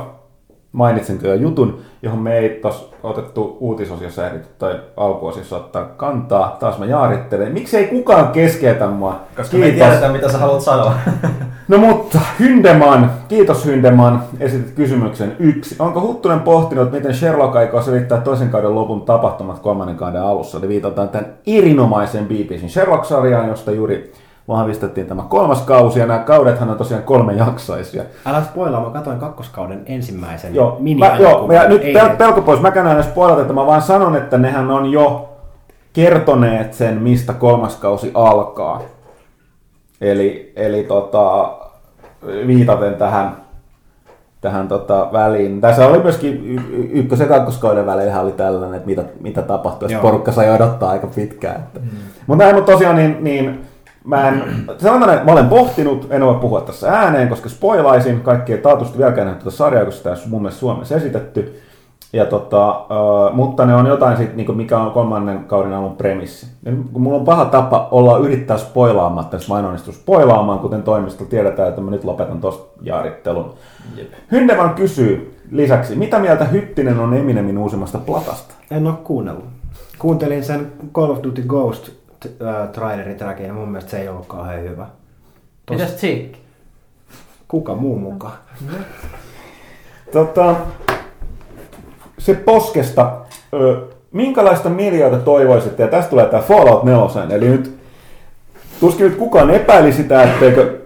Mainitsinko 0.72 1.27
jo 1.27 1.34
jutun, 1.34 1.80
johon 2.02 2.19
me 2.19 2.38
ei 2.38 2.49
tuossa 2.61 2.95
otettu 3.03 3.57
uutisosiossa 3.60 4.27
ehditty 4.27 4.49
tai 4.57 4.80
alkuosiossa 4.98 5.57
ottaa 5.57 5.85
kantaa. 5.85 6.57
Taas 6.60 6.80
mä 6.80 6.85
jaarittelen. 6.85 7.52
Miksi 7.52 7.77
ei 7.77 7.88
kukaan 7.88 8.27
keskeytä 8.27 8.88
mua? 8.88 9.19
Koska 9.38 9.57
me 9.57 9.65
ei 9.65 9.72
tiedetä, 9.72 10.10
mitä 10.10 10.30
sä 10.30 10.38
haluat 10.38 10.61
sanoa. 10.61 10.93
No 11.68 11.77
mutta, 11.77 12.19
Hyndeman, 12.39 13.11
kiitos 13.27 13.65
Hyndeman, 13.65 14.23
esitit 14.39 14.72
kysymyksen 14.72 15.35
yksi. 15.39 15.76
Onko 15.80 16.02
Huttunen 16.02 16.39
pohtinut, 16.39 16.91
miten 16.91 17.14
Sherlock 17.14 17.56
aikoo 17.56 17.81
selittää 17.81 18.22
toisen 18.22 18.49
kauden 18.49 18.76
lopun 18.76 19.02
tapahtumat 19.02 19.60
kolmannen 19.60 19.95
kauden 19.95 20.22
alussa? 20.22 20.57
Eli 20.57 20.68
viitataan 20.68 21.10
tämän 21.10 21.34
erinomaisen 21.48 22.26
BBCin 22.26 22.69
Sherlock-sarjaan, 22.69 23.48
josta 23.48 23.72
juuri 23.72 24.11
vahvistettiin 24.48 25.08
tämä 25.08 25.24
kolmas 25.30 25.62
kausi, 25.62 26.00
ja 26.00 26.06
nämä 26.06 26.20
kaudethan 26.20 26.70
on 26.70 26.78
tosiaan 26.78 27.04
kolme 27.04 27.34
jaksoisia. 27.34 28.04
Älä 28.26 28.44
spoilaa, 28.44 28.84
mä 28.86 28.90
katsoin 28.90 29.20
kakkoskauden 29.20 29.84
ensimmäisen 29.86 30.56
Joo, 30.56 30.78
mini 30.80 31.00
mä, 31.00 31.16
joo 31.20 31.52
ja 31.52 31.68
nyt 31.68 31.82
pel- 31.82 32.16
pelko 32.18 32.42
pois, 32.42 32.62
mäkään 32.62 32.98
en 32.98 33.04
spoilata, 33.04 33.42
että 33.42 33.54
mä 33.54 33.66
vaan 33.66 33.82
sanon, 33.82 34.16
että 34.16 34.38
nehän 34.38 34.72
on 34.72 34.92
jo 34.92 35.30
kertoneet 35.94 36.74
sen, 36.74 37.02
mistä 37.02 37.34
kolmas 37.34 37.76
kausi 37.76 38.12
alkaa. 38.14 38.82
Eli, 40.02 40.54
eli 40.56 40.84
tota, 40.84 41.54
viitaten 42.48 42.96
tähän, 42.96 43.38
tähän 44.42 44.68
tota 44.68 45.10
väliin. 45.14 45.62
Tässä 45.62 45.88
oli 45.88 46.00
myöskin 46.00 46.46
y- 46.46 46.62
y- 46.78 46.90
ykkös- 47.00 47.20
ja 47.20 47.26
kakkoskauden 47.26 47.86
välillä 47.86 48.22
oli 48.22 48.32
tällainen, 48.32 48.74
että 48.74 48.88
mitä, 48.88 49.04
mitä 49.20 49.42
tapahtui, 49.42 49.92
jos 49.92 50.02
porukka 50.02 50.32
sai 50.32 50.52
odottaa 50.52 50.90
aika 50.90 51.08
pitkään. 51.08 51.56
Että. 51.56 51.80
Mm. 51.80 51.88
Mutta 52.28 52.44
näin, 52.44 52.56
mutta 52.56 52.72
tosiaan 52.72 52.96
niin, 52.96 53.18
niin 53.22 53.70
mä 54.03 54.28
en, 54.28 54.44
sanotaan, 54.78 55.14
että 55.14 55.26
mä 55.26 55.32
olen 55.32 55.49
pohtinut, 55.49 56.07
en 56.10 56.26
voi 56.26 56.36
puhua 56.36 56.61
tässä 56.61 56.90
ääneen, 56.90 57.30
koska 57.30 57.49
spoilaisin, 57.49 58.22
kaikki 58.22 58.53
ei 58.53 58.61
taatusti 58.61 58.98
vieläkään 58.98 59.28
nähnyt 59.28 59.44
tätä 59.44 59.56
sarjaa, 59.56 59.86
koska 59.86 59.98
sitä 59.98 60.10
ole 60.10 60.30
mun 60.30 60.41
mielestä 60.41 60.60
Suomessa 60.60 60.95
esitetty. 60.95 61.61
Ja 62.14 62.26
tota, 62.26 62.69
äh, 62.69 63.34
mutta 63.34 63.65
ne 63.65 63.76
on 63.76 63.86
jotain 63.86 64.18
sit, 64.18 64.36
niin 64.36 64.57
mikä 64.57 64.78
on 64.80 64.91
kolmannen 64.91 65.44
kauden 65.44 65.73
alun 65.73 65.95
premissi. 65.95 66.48
Ja 66.65 66.72
kun 66.94 67.02
mulla 67.02 67.18
on 67.18 67.26
paha 67.26 67.45
tapa 67.45 67.88
olla 67.91 68.18
yrittää 68.18 68.57
spoilaamatta, 68.57 69.35
jos 69.35 69.50
mä 69.50 69.59
en 69.59 69.66
onnistu 69.66 69.92
spoilaamaan, 69.92 70.59
kuten 70.59 70.84
toimisto 70.84 71.26
tiedetään, 71.26 71.69
että 71.69 71.82
mä 71.82 71.92
nyt 71.92 72.03
lopetan 72.03 72.42
tuosta 72.42 72.82
jaarittelun. 72.82 73.53
Jep. 73.95 74.08
Hyndeman 74.32 74.74
kysyy 74.74 75.42
lisäksi, 75.51 75.95
mitä 75.95 76.19
mieltä 76.19 76.45
Hyttinen 76.45 77.00
on 77.00 77.14
Eminemin 77.14 77.58
uusimmasta 77.58 77.98
platasta? 77.98 78.53
En 78.72 78.88
ole 78.88 78.95
kuunnellut. 79.03 79.45
Kuuntelin 80.00 80.43
sen 80.43 80.72
Call 80.93 81.11
of 81.11 81.24
Duty 81.24 81.42
Ghost 81.42 82.01
äh, 82.25 82.69
trailerin 82.69 83.17
trackin 83.17 83.45
ja 83.45 83.53
mun 83.53 83.69
mielestä 83.69 83.91
se 83.91 84.01
ei 84.01 84.08
ollut 84.09 84.25
kauhean 84.27 84.61
hyvä. 84.64 84.83
Tos- 85.72 85.75
mitäs 85.75 85.95
Cheek? 85.95 86.32
Kuka 87.48 87.75
muu 87.75 88.00
mukaan? 88.00 88.33
Tota, 90.11 90.56
se 92.17 92.33
poskesta, 92.33 93.11
ö, 93.53 93.82
minkälaista 94.11 94.69
miljoita 94.69 95.17
toivoisitte, 95.17 95.83
ja 95.83 95.90
tästä 95.90 96.09
tulee 96.09 96.25
tämä 96.25 96.43
Fallout 96.43 96.83
4, 96.83 97.35
eli 97.35 97.50
nyt 97.50 97.77
tuskin 98.80 99.06
nyt 99.08 99.17
kukaan 99.17 99.50
epäili 99.50 99.93
sitä, 99.93 100.24
etteikö 100.24 100.80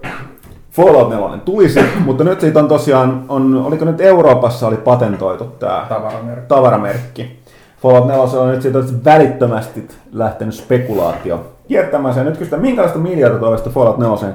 Fallout 0.72 1.09
4 1.09 1.38
tulisi, 1.45 1.80
mutta 2.05 2.23
nyt 2.23 2.41
siitä 2.41 2.59
on 2.59 2.67
tosiaan, 2.67 3.25
on, 3.30 3.55
oliko 3.65 3.85
nyt 3.85 4.01
Euroopassa 4.01 4.67
oli 4.67 4.77
patentoitu 4.77 5.43
tämä 5.43 5.85
Tavaramerkki. 5.89 6.47
tavaramerkki. 6.47 7.39
Fallout 7.85 8.07
4 8.07 8.41
on 8.41 8.51
nyt 8.51 8.61
siitä 8.61 8.80
välittömästi 9.05 9.88
lähtenyt 10.11 10.55
spekulaatio 10.55 11.45
kiertämään 11.67 12.14
sen. 12.14 12.25
Nyt 12.25 12.38
kysytään, 12.38 12.61
minkälaista 12.61 12.99
miljoita 12.99 13.39
toivoisitte 13.39 13.69
Fallout 13.69 13.97
4? 13.97 14.33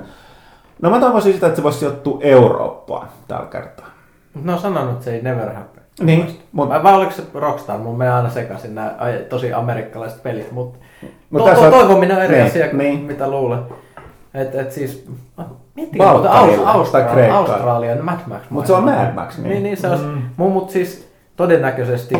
No 0.82 0.90
mä 0.90 1.00
toivoisin 1.00 1.32
sitä, 1.32 1.46
että 1.46 1.56
se 1.56 1.62
voisi 1.62 1.78
sijoittua 1.78 2.18
Eurooppaan 2.20 3.08
tällä 3.28 3.46
kertaa. 3.46 3.86
Ne 4.44 4.52
on 4.52 4.58
sanonut, 4.58 4.92
että 4.92 5.04
se 5.04 5.14
ei 5.14 5.22
never 5.22 5.54
happen. 5.54 5.82
Niin, 6.00 6.40
mutta 6.52 6.74
Vai, 6.74 6.82
vai 6.82 6.94
oliko 6.94 7.12
se 7.12 7.22
Rockstar? 7.34 7.78
Mun 7.78 7.98
menee 7.98 8.14
aina 8.14 8.30
sekaisin 8.30 8.74
nämä 8.74 8.96
tosi 9.28 9.52
amerikkalaiset 9.52 10.22
pelit, 10.22 10.52
mutta 10.52 10.78
Mut 11.30 11.42
to, 11.42 11.48
tässä 11.48 11.70
to, 11.70 11.76
on- 11.76 11.86
toivominen 11.86 12.16
on 12.16 12.22
eri 12.22 12.34
niin, 12.36 12.46
asia 12.46 12.68
kuin 12.68 12.78
niin. 12.78 13.00
mitä 13.00 13.30
luulen. 13.30 13.62
Et, 14.34 14.54
et 14.54 14.72
siis, 14.72 15.06
Balkanilla 15.98 16.56
mutta 16.56 16.70
Aus, 16.70 16.88
tai 16.90 17.02
Australia. 17.02 17.36
Australia, 17.36 18.02
Mad 18.02 18.18
Max. 18.26 18.40
Mut 18.50 18.66
se 18.66 18.72
on 18.72 18.84
Mad 18.84 19.14
Max, 19.14 19.38
niin. 19.38 19.48
Niin, 19.48 19.62
niin 19.62 19.76
se 19.76 19.88
olisi, 19.88 20.04
mm. 20.04 20.22
mutta 20.36 20.72
siis 20.72 21.09
todennäköisesti, 21.40 22.14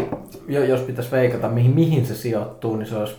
jo- 0.48 0.64
jos 0.64 0.80
pitäisi 0.80 1.10
veikata, 1.12 1.48
mihin, 1.48 1.70
mihin 1.74 2.06
se 2.06 2.14
sijoittuu, 2.14 2.76
niin 2.76 2.86
se 2.86 2.96
olisi 2.96 3.16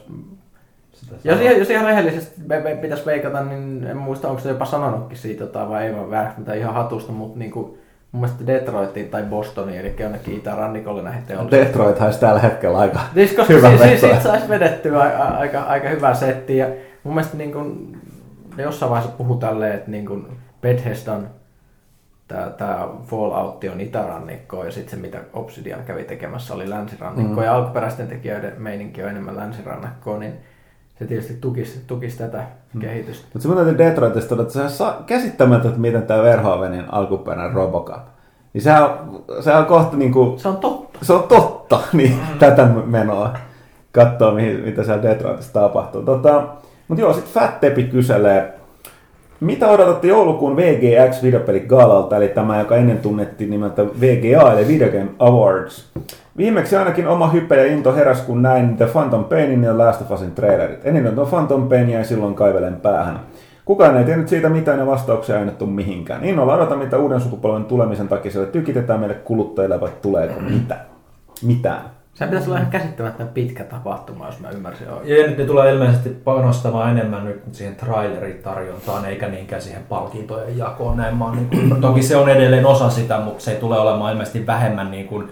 jos, 1.24 1.40
jos 1.58 1.70
ihan 1.70 1.86
rehellisesti 1.86 2.42
me, 2.48 2.60
me 2.60 2.76
pitäisi 2.76 3.06
veikata, 3.06 3.44
niin 3.44 3.84
en 3.84 3.98
muista, 3.98 4.28
onko 4.30 4.42
se 4.42 4.50
jopa 4.50 4.66
sanonutkin 4.66 5.18
siitä 5.18 5.44
jotain 5.44 5.70
vai 5.70 5.86
ei, 5.86 5.94
mä 5.94 6.34
mitä 6.38 6.54
ihan 6.54 6.74
hatusta, 6.74 7.12
mutta 7.12 7.40
niin 7.40 7.52
kuin, 7.52 7.66
mun 8.12 8.22
mielestä 8.22 8.48
Detroitiin 8.48 9.10
tai 9.10 9.24
Bostoniin, 9.24 9.80
eli 9.80 9.96
jonnekin 10.00 10.36
itärannikolle 10.36 11.02
näihin 11.02 11.24
teollisiin. 11.24 11.66
Detroit 11.66 12.02
olisi 12.02 12.20
tällä 12.20 12.40
hetkellä 12.40 12.78
aika 12.78 13.00
Siis 13.14 13.32
koska 13.34 13.54
hyvä 13.54 13.70
si- 13.72 13.78
si- 13.78 13.84
veto. 13.84 13.98
siitä 14.00 14.20
saisi 14.22 14.50
vedettyä 14.50 15.00
a- 15.04 15.24
a- 15.24 15.38
aika, 15.38 15.62
aika 15.62 15.90
hyvä 15.90 16.14
setti. 16.14 16.58
Ja 16.58 16.68
mun 17.04 17.14
mielestä 17.14 17.38
niin 17.38 17.52
kun, 17.52 17.98
ne 18.58 18.64
jossain 18.64 18.90
vaiheessa 18.90 19.18
puhu 19.18 19.36
tälleen, 19.36 19.74
että 19.76 19.92
niin 19.92 20.06
kun 20.06 20.28
Bethesdan 20.62 21.28
Tämä, 22.32 22.50
tämä 22.50 22.88
Fallout 23.06 23.64
on 23.64 23.82
itärannikko 23.82 24.66
ja 24.66 24.72
sitten 24.72 24.92
se, 24.92 25.02
mitä 25.02 25.18
Obsidian 25.34 25.84
kävi 25.84 26.04
tekemässä, 26.04 26.54
oli 26.54 26.70
länsirannikko. 26.70 27.42
Mm. 27.42 27.44
Ja 27.44 27.56
alkuperäisten 27.56 28.08
tekijöiden 28.08 28.54
meininki 28.58 29.04
on 29.04 29.10
enemmän 29.10 29.38
länsirannikkoa, 29.38 30.18
niin 30.18 30.34
se 31.00 31.06
tietysti 31.06 31.38
tukisi, 31.42 31.84
tukisi 31.88 32.18
tätä 32.18 32.44
mm. 32.74 32.82
kehitystä. 32.82 33.28
Mutta 33.34 33.50
se 33.50 33.56
täytyy 33.56 33.78
Detroitista 33.78 34.30
todeta, 34.30 34.60
että 34.60 34.70
se 34.70 34.84
on 34.84 34.94
käsittämätöntä, 35.06 35.80
miten 35.80 36.04
tämä 36.04 36.24
Verhoevenin 36.24 36.86
alkuperäinen 36.94 37.56
Robocop. 37.56 38.04
Niin 38.54 38.62
se 38.62 38.74
on, 38.74 39.24
se 39.40 39.54
on 39.54 39.66
kohta 39.66 39.98
niin 39.98 40.12
kuin, 40.12 40.40
Se 40.40 40.48
on 40.48 40.58
totta. 40.58 41.00
se 41.02 41.14
on 41.14 41.24
totta, 41.24 41.80
niin 41.94 42.12
mm. 42.12 42.40
tätä 42.40 42.66
menoa 42.86 43.34
katsoa, 43.92 44.32
mihin, 44.32 44.60
mitä 44.60 44.84
siellä 44.84 45.04
Detroitissa 45.04 45.54
tapahtuu. 45.54 46.02
Tota, 46.04 46.44
mutta 46.88 47.02
joo, 47.02 47.14
sitten 47.14 47.34
Fat 47.34 47.60
Tepi 47.60 47.84
kyselee, 47.84 48.61
mitä 49.42 49.68
odotatte 49.68 50.08
joulukuun 50.08 50.56
VGX 50.56 51.24
videopeli 51.24 51.60
Galalta, 51.60 52.18
eli 52.18 52.28
tämä, 52.28 52.60
joka 52.60 52.76
ennen 52.76 52.98
tunnettiin 52.98 53.50
nimeltä 53.50 53.86
VGA, 53.86 54.54
eli 54.54 54.68
Video 54.68 54.90
Game 54.90 55.10
Awards. 55.20 55.92
Viimeksi 56.38 56.76
ainakin 56.76 57.08
oma 57.08 57.30
hype 57.30 57.56
ja 57.56 57.66
into 57.66 57.96
heräs, 57.96 58.22
kun 58.22 58.42
näin 58.42 58.78
The 58.78 58.86
Phantom 58.86 59.24
Painin 59.24 59.64
ja 59.64 59.78
Last 59.78 60.02
of 60.02 60.12
Usin 60.12 60.32
trailerit. 60.32 60.86
Ennen 60.86 61.16
tuon 61.16 61.28
Phantom 61.28 61.70
Painia 61.70 61.98
ja 61.98 62.06
silloin 62.06 62.34
kaivelen 62.34 62.76
päähän. 62.76 63.20
Kukaan 63.66 63.98
ei 63.98 64.04
tiennyt 64.04 64.28
siitä 64.28 64.50
mitään 64.50 64.80
ja 64.80 64.86
vastauksia 64.86 65.36
ei 65.36 65.42
annettu 65.42 65.66
mihinkään. 65.66 66.24
Innolla 66.24 66.54
odota, 66.54 66.76
mitä 66.76 66.98
uuden 66.98 67.22
sukupolven 67.22 67.66
tulemisen 67.66 68.08
takia 68.08 68.32
siellä 68.32 68.52
tykitetään 68.52 69.00
meille 69.00 69.16
kuluttajille, 69.16 69.82
vai 69.82 69.90
tuleeko 70.02 70.40
mitä? 70.40 70.76
Mitään. 71.44 72.01
Se 72.22 72.28
pitäisi 72.28 72.50
olla 72.50 72.60
ihan 72.60 72.72
käsittämättömän 72.72 73.34
pitkä 73.34 73.64
tapahtuma, 73.64 74.26
jos 74.26 74.40
mä 74.40 74.50
ymmärsin 74.50 74.90
oikein. 74.90 75.22
Ja 75.22 75.28
nyt 75.28 75.38
ne 75.38 75.46
tulee 75.46 75.74
ilmeisesti 75.74 76.10
panostamaan 76.10 76.98
enemmän 76.98 77.26
nyt 77.26 77.42
siihen 77.52 77.76
traileritarjontaan, 77.76 79.06
eikä 79.06 79.28
niinkään 79.28 79.62
siihen 79.62 79.82
palkintojen 79.90 80.58
jakoon. 80.58 80.98
Näin 80.98 81.18
mä 81.18 81.32
niin 81.36 81.48
kuin, 81.70 81.82
toki 81.82 82.02
se 82.04 82.16
on 82.16 82.30
edelleen 82.30 82.66
osa 82.66 82.90
sitä, 82.90 83.20
mutta 83.20 83.44
se 83.44 83.52
ei 83.52 83.60
tule 83.60 83.80
olemaan 83.80 84.12
ilmeisesti 84.12 84.48
vähemmän 84.48 84.92
niin 84.92 85.08
kuin, 85.08 85.28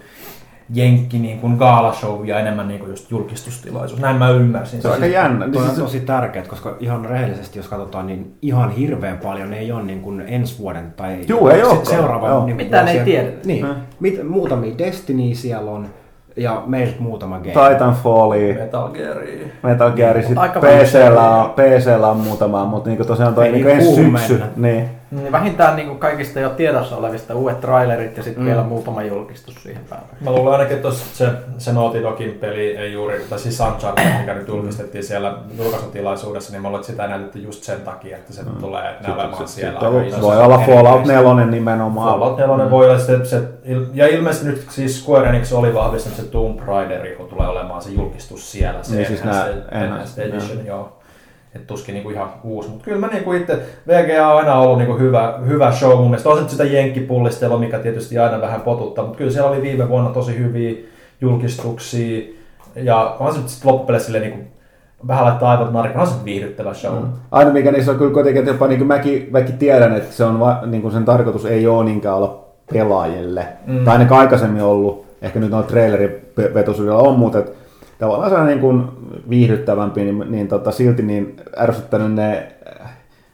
jenkki 0.73 1.19
niin 1.19 1.39
kuin 1.39 1.53
gaalashow 1.55 2.25
ja 2.27 2.39
enemmän 2.39 2.67
niin 2.67 2.79
kuin 2.79 2.89
just 2.89 3.11
julkistustilaisuus. 3.11 4.01
Näin 4.01 4.15
mä 4.15 4.29
ymmärsin. 4.29 4.81
Se 4.81 4.87
on 4.87 4.93
aika 4.93 5.05
jännä. 5.05 5.47
Toi 5.49 5.61
on 5.61 5.67
Siis- 5.67 5.79
tosi 5.79 5.99
tärkeää, 5.99 6.45
koska 6.45 6.77
ihan 6.79 7.05
rehellisesti, 7.05 7.59
jos 7.59 7.67
katsotaan, 7.67 8.07
niin 8.07 8.35
ihan 8.41 8.71
hirveän 8.71 9.17
paljon 9.17 9.53
ei 9.53 9.71
ole 9.71 9.83
niin 9.83 10.01
kuin 10.01 10.23
ensi 10.27 10.59
vuoden 10.59 10.93
tai 10.97 11.17
Juu, 11.27 11.47
ei 11.47 11.65
se, 11.65 11.85
seuraavan 11.85 12.29
Joo. 12.29 12.45
niin 12.45 12.55
kuin 12.57 12.65
Mitään 12.65 12.87
ei 12.87 12.99
tiedetä. 12.99 13.47
Niin, 13.47 13.65
Mm. 13.65 13.75
mit, 13.99 14.27
muutamia 14.29 14.77
Destiny 14.77 15.35
siellä 15.35 15.71
on 15.71 15.87
ja 16.39 16.63
meiltä 16.65 16.95
muutama 16.99 17.39
game. 17.39 17.69
Titanfallia, 17.69 18.53
Metal 18.53 18.89
Gearia. 18.89 19.47
Metal 19.63 19.91
Gear, 19.91 20.23
sitten 20.23 20.49
PCllä 20.61 21.29
on, 21.29 21.49
PCllä 21.49 22.09
on 22.09 22.17
muutama, 22.17 22.65
mutta 22.65 22.89
niinku 22.89 23.05
tosiaan 23.05 23.35
toi 23.35 23.51
niinku 23.51 23.67
niin 23.67 23.79
ensi 23.79 23.95
syksy. 23.95 24.33
mennä. 24.33 24.47
Niin. 24.55 24.98
Niin 25.11 25.31
vähintään 25.31 25.75
niin 25.75 25.87
kuin 25.87 25.99
kaikista 25.99 26.39
jo 26.39 26.49
tiedossa 26.49 26.97
olevista 26.97 27.35
uudet 27.35 27.59
trailerit 27.61 28.17
ja 28.17 28.23
sitten 28.23 28.43
Mm. 28.43 28.45
mm. 28.45 28.49
vielä 28.49 28.63
muutama 28.63 29.03
julkistus 29.03 29.63
siihen 29.63 29.81
päälle. 29.89 30.07
Mä 30.21 30.31
luulen 30.31 30.53
ainakin, 30.53 30.75
että 30.75 30.91
se, 30.91 31.29
se 31.57 31.73
Naughty 31.73 32.03
Dogin 32.03 32.31
peli 32.31 32.77
ei 32.77 32.93
juuri, 32.93 33.25
tai 33.29 33.39
siis 33.39 33.59
Uncharted, 33.59 34.19
mikä 34.19 34.33
nyt 34.33 34.47
julkistettiin 34.47 35.03
siellä 35.03 35.33
julkaisutilaisuudessa, 35.57 36.51
niin 36.51 36.61
mä 36.61 36.67
luulen, 36.67 36.79
että 36.81 36.91
sitä 36.91 37.07
näytetty 37.07 37.39
just 37.39 37.63
sen 37.63 37.81
takia, 37.81 38.17
että 38.17 38.33
se 38.33 38.41
tulee 38.59 38.95
ne 39.07 39.13
olemaan 39.13 39.47
siellä. 39.47 39.79
aika 39.79 40.01
isossa 40.01 40.21
Voi 40.21 40.37
olla 40.37 40.57
Fallout 40.57 40.95
erityisesti. 40.99 41.23
4 41.29 41.45
nimenomaan. 41.45 42.09
Fallout 42.11 42.37
4 42.37 42.71
voi 42.71 42.89
olla 42.89 42.99
se, 42.99 43.25
se, 43.25 43.41
ja 43.93 44.07
ilmeisesti 44.07 44.47
nyt 44.47 44.65
siis 44.69 45.03
Square 45.05 45.29
Enix 45.29 45.53
oli 45.53 45.73
vahvistanut, 45.73 46.19
että 46.19 46.25
se 46.25 46.31
Tomb 46.31 46.59
Raider 46.65 47.07
kun 47.15 47.27
tulee 47.29 47.47
olemaan 47.47 47.81
se 47.81 47.89
julkistus 47.89 48.51
siellä, 48.51 48.83
se 48.83 48.95
Niin, 48.95 49.07
siis 49.07 49.21
Enhanced, 49.71 50.23
Edition, 50.23 50.65
joo. 50.65 50.98
Et 51.55 51.67
tuskin 51.67 51.93
niinku 51.93 52.09
ihan 52.09 52.29
uusi, 52.43 52.69
mutta 52.69 52.85
kyllä 52.85 52.99
mä 52.99 53.07
niinku 53.07 53.33
itse, 53.33 53.59
VGA 53.87 54.27
on 54.27 54.37
aina 54.37 54.55
ollut 54.55 54.77
niinku 54.77 54.97
hyvä, 54.97 55.39
hyvä 55.47 55.71
show 55.71 55.97
mun 55.97 56.09
mielestä. 56.09 56.29
On 56.29 56.49
sitä 56.49 56.63
jenkkipullistelua, 56.63 57.59
mikä 57.59 57.79
tietysti 57.79 58.17
aina 58.17 58.41
vähän 58.41 58.61
potuttaa, 58.61 59.03
mutta 59.05 59.17
kyllä 59.17 59.31
siellä 59.31 59.49
oli 59.49 59.61
viime 59.61 59.89
vuonna 59.89 60.09
tosi 60.09 60.37
hyviä 60.37 60.77
julkistuksia. 61.21 62.33
Ja 62.75 63.15
on 63.19 63.33
se 63.33 63.39
nyt 63.39 63.49
sitten 63.49 63.71
loppupeleissä 63.71 64.05
silleen 64.05 64.23
niinku, 64.23 64.45
vähän 65.07 65.25
laittaa 65.25 65.51
aivot 65.51 65.73
narikaan, 65.73 66.07
on 66.07 66.13
se 66.13 66.25
viihdyttävä 66.25 66.73
show. 66.73 66.95
Mm. 66.95 67.09
Aina 67.31 67.51
mikä 67.51 67.71
niissä 67.71 67.91
on 67.91 67.97
kyllä 67.97 68.13
kuitenkin, 68.13 68.39
että 68.39 68.51
jopa 68.51 68.67
niin 68.67 68.87
mäkin, 68.87 69.27
mäkin 69.31 69.57
tiedän, 69.57 69.95
että 69.95 70.15
se 70.15 70.23
on 70.23 70.39
va, 70.39 70.59
niin 70.65 70.81
kuin 70.81 70.91
sen 70.91 71.05
tarkoitus 71.05 71.45
ei 71.45 71.67
ole 71.67 71.85
niinkään 71.85 72.15
olla 72.15 72.45
pelaajille. 72.73 73.47
Mm. 73.67 73.85
Tai 73.85 73.93
ainakaan 73.93 74.21
aikaisemmin 74.21 74.63
ollut. 74.63 75.05
Ehkä 75.21 75.39
nyt 75.39 75.53
on 75.53 75.63
trailerivetoisuudella 75.63 77.01
on, 77.01 77.19
mutta 77.19 77.39
et, 77.39 77.53
tavallaan 77.99 78.29
se 78.29 78.35
on 78.35 78.47
niin 78.47 78.59
kuin 78.59 78.83
viihdyttävämpi, 79.29 80.03
niin, 80.03 80.31
niin 80.31 80.47
tota, 80.47 80.71
silti 80.71 81.03
niin 81.03 81.35
ärsyttänyt 81.59 82.13
ne 82.13 82.51
äh, 82.81 82.89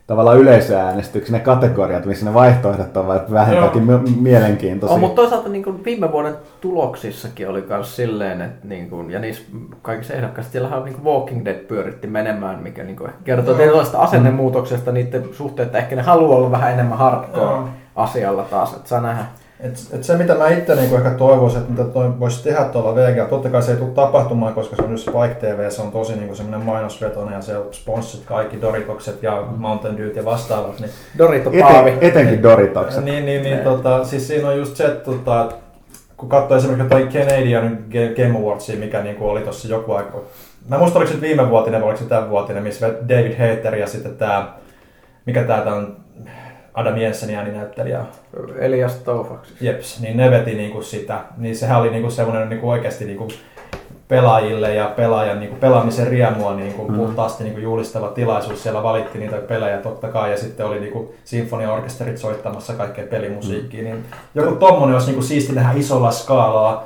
tavallaan 0.07 0.37
yleisöäänestyksen, 0.37 1.33
ne 1.33 1.39
kategoriat, 1.39 2.05
missä 2.05 2.25
ne 2.25 2.33
vaihtoehdot 2.33 2.97
on 2.97 3.07
vähän 3.07 3.31
vähentääkin 3.31 3.83
mi- 3.83 4.15
mielenkiintoisia. 4.21 4.93
On, 4.93 4.99
mutta 4.99 5.21
toisaalta 5.21 5.49
niin 5.49 5.63
kuin 5.63 5.85
viime 5.85 6.11
vuoden 6.11 6.35
tuloksissakin 6.61 7.49
oli 7.49 7.65
myös 7.69 7.95
silleen, 7.95 8.41
että 8.41 8.67
niin 8.67 8.89
kuin, 8.89 9.11
ja 9.11 9.19
niissä 9.19 9.43
kaikissa 9.81 10.13
ehdokkaissa, 10.13 10.51
siellähän 10.51 10.85
niin 10.85 10.95
kuin 10.95 11.05
Walking 11.05 11.45
Dead 11.45 11.55
pyöritti 11.55 12.07
menemään, 12.07 12.63
mikä 12.63 12.83
niin 12.83 12.95
kuin 12.95 13.11
kertoo 13.23 13.51
Joo. 13.51 13.57
tietynlaista 13.57 13.99
asennemuutoksesta 13.99 14.91
niiden 14.91 15.23
suhteen, 15.31 15.65
että 15.65 15.77
ehkä 15.77 15.95
ne 15.95 16.01
haluaa 16.01 16.37
olla 16.37 16.51
vähän 16.51 16.73
enemmän 16.73 16.97
hardcore 16.97 17.45
Joo. 17.45 17.69
asialla 17.95 18.43
taas, 18.43 18.73
että 18.73 18.89
saa 18.89 19.01
nähdä. 19.01 19.25
Et, 19.65 19.73
et 19.93 20.03
se 20.03 20.17
mitä 20.17 20.35
mä 20.35 20.47
itse 20.47 20.75
niinku 20.75 20.95
ehkä 20.95 21.09
toivoisin, 21.09 21.59
että 21.59 21.71
mitä 21.71 21.83
toi 21.83 22.19
voisi 22.19 22.43
tehdä 22.43 22.63
tuolla 22.63 22.95
VG, 22.95 23.29
totta 23.29 23.49
kai 23.49 23.61
se 23.61 23.71
ei 23.71 23.77
tule 23.77 23.89
tapahtumaan, 23.89 24.53
koska 24.53 24.75
se 24.75 24.81
on 24.81 24.91
just 24.91 25.09
Spike 25.09 25.35
TV, 25.39 25.69
se 25.69 25.81
on 25.81 25.91
tosi 25.91 26.15
niinku 26.15 26.35
semmoinen 26.35 26.65
mainosvetoinen 26.65 27.33
ja 27.33 27.41
se 27.41 27.53
sponssit 27.71 28.25
kaikki 28.25 28.61
Doritokset 28.61 29.23
ja 29.23 29.43
Mountain 29.57 29.97
Dew 29.97 30.09
ja 30.15 30.25
vastaavat. 30.25 30.79
Niin, 30.79 30.91
Dorito 31.17 31.49
Eten, 31.49 31.61
Paavi. 31.61 31.97
etenkin 32.01 32.43
Doritokset. 32.43 33.03
niin, 33.03 33.25
niin, 33.25 33.43
niin 33.43 33.59
tota, 33.59 34.03
siis 34.03 34.27
siinä 34.27 34.47
on 34.47 34.57
just 34.57 34.75
se, 34.75 34.85
että 34.85 35.05
tota, 35.05 35.49
kun 36.17 36.29
katsoo 36.29 36.57
esimerkiksi 36.57 36.89
toi 36.89 37.07
Canadian 37.13 37.77
Ga- 37.89 38.23
Game 38.23 38.39
Awardsia, 38.39 38.79
mikä 38.79 39.01
niinku 39.01 39.29
oli 39.29 39.41
tuossa 39.41 39.67
joku 39.67 39.91
aika, 39.91 40.21
mä 40.69 40.77
muistan 40.77 41.01
oliko 41.01 41.13
se 41.13 41.21
viime 41.21 41.49
vuotinen 41.49 41.81
vai 41.81 41.89
oliko 41.89 42.03
se 42.03 42.09
tämän 42.09 42.29
vuotinen, 42.29 42.63
missä 42.63 42.87
David 43.09 43.37
Hayter 43.37 43.75
ja 43.75 43.87
sitten 43.87 44.15
tämä, 44.15 44.53
mikä 45.25 45.43
tää 45.43 45.63
on, 45.63 45.97
Adam 46.75 46.97
Jensenin 46.97 47.35
ääninäyttelijä, 47.35 47.99
Elias 48.59 48.95
Toufax. 48.95 49.47
Jeps, 49.61 49.99
niin 49.99 50.17
ne 50.17 50.31
veti 50.31 50.53
niinku 50.53 50.81
sitä, 50.81 51.19
niin 51.37 51.55
sehän 51.55 51.79
oli 51.79 51.89
niinku 51.89 52.09
semmoinen 52.09 52.49
niinku 52.49 52.69
oikeasti 52.69 53.05
niinku 53.05 53.27
pelaajille 54.07 54.75
ja 54.75 54.93
pelaajan 54.95 55.39
niinku 55.39 55.55
pelaamisen 55.55 56.07
riemua 56.07 56.55
niinku 56.55 56.87
mm. 56.87 56.95
puhtaasti 56.95 57.43
niinku 57.43 57.59
julistava 57.59 58.07
tilaisuus. 58.07 58.63
Siellä 58.63 58.83
valittiin 58.83 59.19
niitä 59.19 59.37
pelejä 59.37 59.77
totta 59.77 60.07
kai 60.07 60.31
ja 60.31 60.37
sitten 60.37 60.65
oli 60.65 60.79
niinku 60.79 61.13
sinfoniaorkesterit 61.23 62.17
soittamassa 62.17 62.73
kaikkea 62.73 63.05
pelimusiikkia. 63.05 63.83
Mm. 63.83 63.89
Niin 63.89 64.05
joku 64.35 64.55
tommonen 64.55 64.95
olisi 64.95 65.07
niinku 65.07 65.23
siisti 65.23 65.53
nähdä 65.53 65.79
isolla 65.79 66.11
skaalalla, 66.11 66.83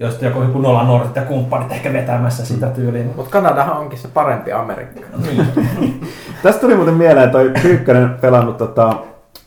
jos 0.00 0.22
joku, 0.22 0.42
joku 0.42 0.58
Nolan 0.58 0.86
North 0.86 1.16
ja 1.16 1.22
kumppanit 1.22 1.72
ehkä 1.72 1.92
vetämässä 1.92 2.46
sitä 2.46 2.66
tyyliin. 2.66 3.12
Mutta 3.16 3.30
Kanadahan 3.30 3.78
onkin 3.78 3.98
se 3.98 4.08
parempi 4.08 4.52
Amerikka. 4.52 5.00
Tästä 6.42 6.60
tuli 6.60 6.74
muuten 6.74 6.94
mieleen, 6.94 7.30
toi 7.30 7.52
Pyykkönen 7.62 8.10
pelannut 8.20 8.56
tota, 8.56 8.94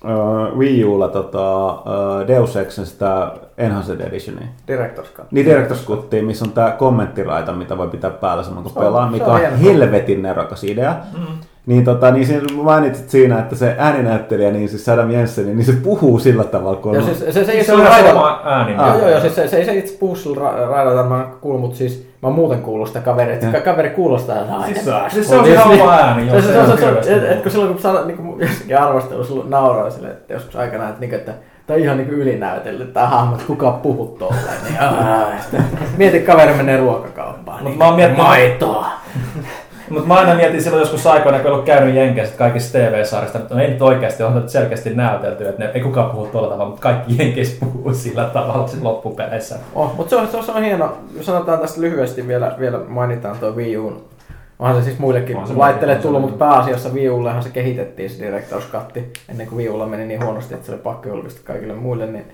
uh, 0.04 0.58
Wii 0.58 0.86
Ulla 0.86 1.08
tota, 1.08 1.66
uh, 1.74 2.28
Deus 2.28 2.56
Exen 2.56 2.86
sitä 2.86 3.32
Enhanced 3.58 4.00
Editionia. 4.02 4.48
Director's 4.72 5.16
Cut. 5.18 5.32
Niin 5.32 5.46
Director's 5.46 5.86
Cuttiin, 5.88 6.26
missä 6.26 6.46
on 6.46 6.52
tää 6.52 6.72
kommenttiraita, 6.72 7.52
mitä 7.54 7.78
voi 7.78 7.88
pitää 7.88 8.10
päällä 8.10 8.44
saman 8.44 8.64
kun 8.64 8.72
Se 8.72 8.80
pelaa, 8.80 9.06
se 9.06 9.12
mikä 9.12 9.26
on 9.26 9.32
on 9.52 9.58
helvetin 9.58 10.22
nerokas 10.22 10.64
idea. 10.64 10.96
Mm. 11.18 11.26
Niin, 11.66 11.84
tota, 11.84 12.12
niin 12.12 12.26
siinä 12.26 12.44
mainitsit 12.64 13.10
siinä, 13.10 13.40
että 13.40 13.56
se 13.56 13.76
ääninäyttelijä, 13.78 14.52
niin 14.52 14.70
siis 14.70 14.90
Adam 14.90 15.12
Jensen, 15.12 15.46
niin 15.46 15.66
se 15.66 15.74
puhuu 15.74 16.20
sillä 16.20 16.44
tavalla, 16.44 16.80
kun 16.80 16.94
Ja 16.94 17.00
on... 17.00 17.06
siis, 17.06 17.20
se, 17.20 17.32
se, 17.32 17.46
se, 17.46 17.46
Se 17.46 17.64
se, 17.64 17.74
on 17.74 17.80
se 17.80 17.84
ihan 17.84 17.92
raidalla. 18.04 18.22
sama 18.22 18.42
ääni. 18.46 18.74
Joo, 18.74 18.98
joo, 18.98 19.10
joo, 19.10 19.20
siis 19.22 19.36
se, 19.36 19.48
se, 19.48 19.58
ei 19.58 19.66
se 19.66 19.74
itse 19.74 19.98
puhu 20.00 20.16
sillä 20.16 20.36
ra- 20.38 20.70
raidalla, 20.70 21.04
mä 21.04 21.28
kuulun, 21.42 21.62
mutta 21.62 21.78
siis 21.78 22.11
mä 22.22 22.30
muuten 22.30 22.62
kuullut 22.62 22.88
sitä 22.88 23.00
kaveria, 23.00 23.34
että 23.34 23.60
kaveri 23.62 23.90
kuulostaa, 23.90 24.42
että 24.42 24.54
aina 24.54 24.66
Siis- 24.66 24.90
siis 25.10 25.30
se 25.30 25.36
on 25.36 25.44
Niin, 25.44 25.54
ihan 25.54 25.70
niin- 25.70 25.82
oma 25.82 25.92
ääni, 25.94 26.30
se, 26.30 26.42
se 26.42 26.54
se, 26.54 26.60
on 26.60 26.68
se, 26.78 27.04
se, 27.04 27.16
et, 27.16 27.24
et, 27.32 27.42
kun 27.42 27.52
silloin 27.52 27.72
kun 27.74 27.82
saa 27.82 28.06
niin 28.06 28.36
jossakin 28.40 28.78
arvostelussa 28.80 29.34
nauraa 29.48 29.90
sille, 29.90 30.08
että 30.08 30.34
joskus 30.34 30.56
aikana, 30.56 30.84
että, 30.90 31.00
niin, 31.00 31.14
että 31.14 31.34
Tämä 31.68 31.76
on 31.78 31.84
ihan 31.84 31.98
niin 31.98 32.10
ylinäytellyt, 32.10 32.94
tämä 32.94 33.08
hahmo, 33.08 33.34
että 33.36 33.48
kuka 33.48 33.72
puhuu 33.72 34.08
tolleen. 34.20 34.64
Niin, 34.64 34.82
aah, 34.82 35.28
mieti, 35.98 36.20
kaveri 36.20 36.54
menee 36.54 36.78
ruokakauppaan. 36.78 37.58
Mut 37.64 37.68
niin, 37.70 37.78
mä 37.78 37.86
oon 37.86 37.96
miettinyt- 37.96 38.26
Maitoa. 38.28 38.86
Mutta 39.92 40.08
mä 40.08 40.14
aina 40.14 40.36
mietin 40.36 40.64
silloin 40.64 40.82
joskus 40.82 41.08
aikoina, 41.08 41.40
kun 41.40 41.52
ollut 41.52 41.66
käynyt 41.66 41.96
Jenkeissä 41.96 42.38
kaikissa 42.38 42.80
TV-sarjista, 42.80 43.40
mutta 43.40 43.56
no 43.56 43.62
ei 43.62 43.70
nyt 43.70 43.82
oikeasti, 43.82 44.24
on 44.24 44.36
nyt 44.36 44.50
selkeästi 44.50 44.96
näytelty, 44.96 45.48
että 45.48 45.64
ne, 45.64 45.72
ei 45.74 45.82
kukaan 45.82 46.10
puhu 46.10 46.28
tuolla 46.28 46.50
tavalla, 46.50 46.70
mutta 46.70 46.82
kaikki 46.82 47.16
Jenkeissä 47.20 47.66
puhuu 47.66 47.94
sillä 47.94 48.24
tavalla 48.24 48.68
sit 48.68 48.82
loppupeleissä. 48.82 49.56
Oh, 49.76 49.96
mutta 49.98 50.10
se 50.10 50.16
on, 50.16 50.28
se, 50.28 50.38
on, 50.38 50.44
se 50.44 50.52
on 50.52 50.64
hieno. 50.64 50.98
Jos 51.18 51.26
sanotaan 51.26 51.60
tästä 51.60 51.82
lyhyesti 51.82 52.28
vielä, 52.28 52.56
vielä 52.60 52.80
mainitaan 52.88 53.40
tuo 53.40 53.52
Wii 53.52 53.78
Uun. 53.78 54.04
Onhan 54.60 54.78
se 54.78 54.86
siis 54.86 55.00
muillekin 55.00 55.38
On 55.38 55.48
se 55.48 55.54
laitteille 55.54 55.96
tullut, 55.96 56.16
on 56.16 56.22
mutta 56.22 56.46
pääasiassa 56.46 56.90
Wii 56.90 57.10
Ullehan 57.10 57.44
se 57.44 57.50
kehitettiin 57.50 58.10
se 58.10 58.30
Director's 58.30 58.72
Cut 58.72 59.04
ennen 59.30 59.48
kuin 59.48 59.58
Wii 59.58 59.70
Ulla 59.70 59.86
meni 59.86 60.06
niin 60.06 60.24
huonosti, 60.24 60.54
että 60.54 60.66
se 60.66 60.72
oli 60.72 60.82
pakko 60.82 61.10
julkistaa 61.10 61.44
kaikille 61.46 61.74
muille. 61.74 62.06
Niin, 62.06 62.26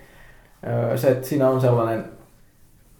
öö, 0.67 0.97
se, 0.97 1.07
että 1.07 1.27
siinä 1.27 1.49
on 1.49 1.61
sellainen, 1.61 2.05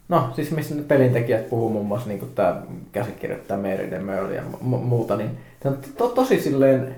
no 0.10 0.30
siis 0.36 0.52
missä 0.52 0.76
ne 0.76 0.82
pelintekijät 0.88 1.50
puhuu 1.50 1.69
muun 1.69 1.86
muassa 1.86 2.10
niin 2.10 2.32
tämä 2.36 2.61
käsikirjoittaja 2.92 3.58
Mary 3.60 3.92
DeMeul 3.92 4.30
ja 4.30 4.42
mu- 4.42 4.66
muuta, 4.66 5.16
niin 5.16 5.30
se 5.64 5.68
on 5.68 5.77
to, 5.98 6.08
tosi 6.10 6.40
silleen 6.42 6.95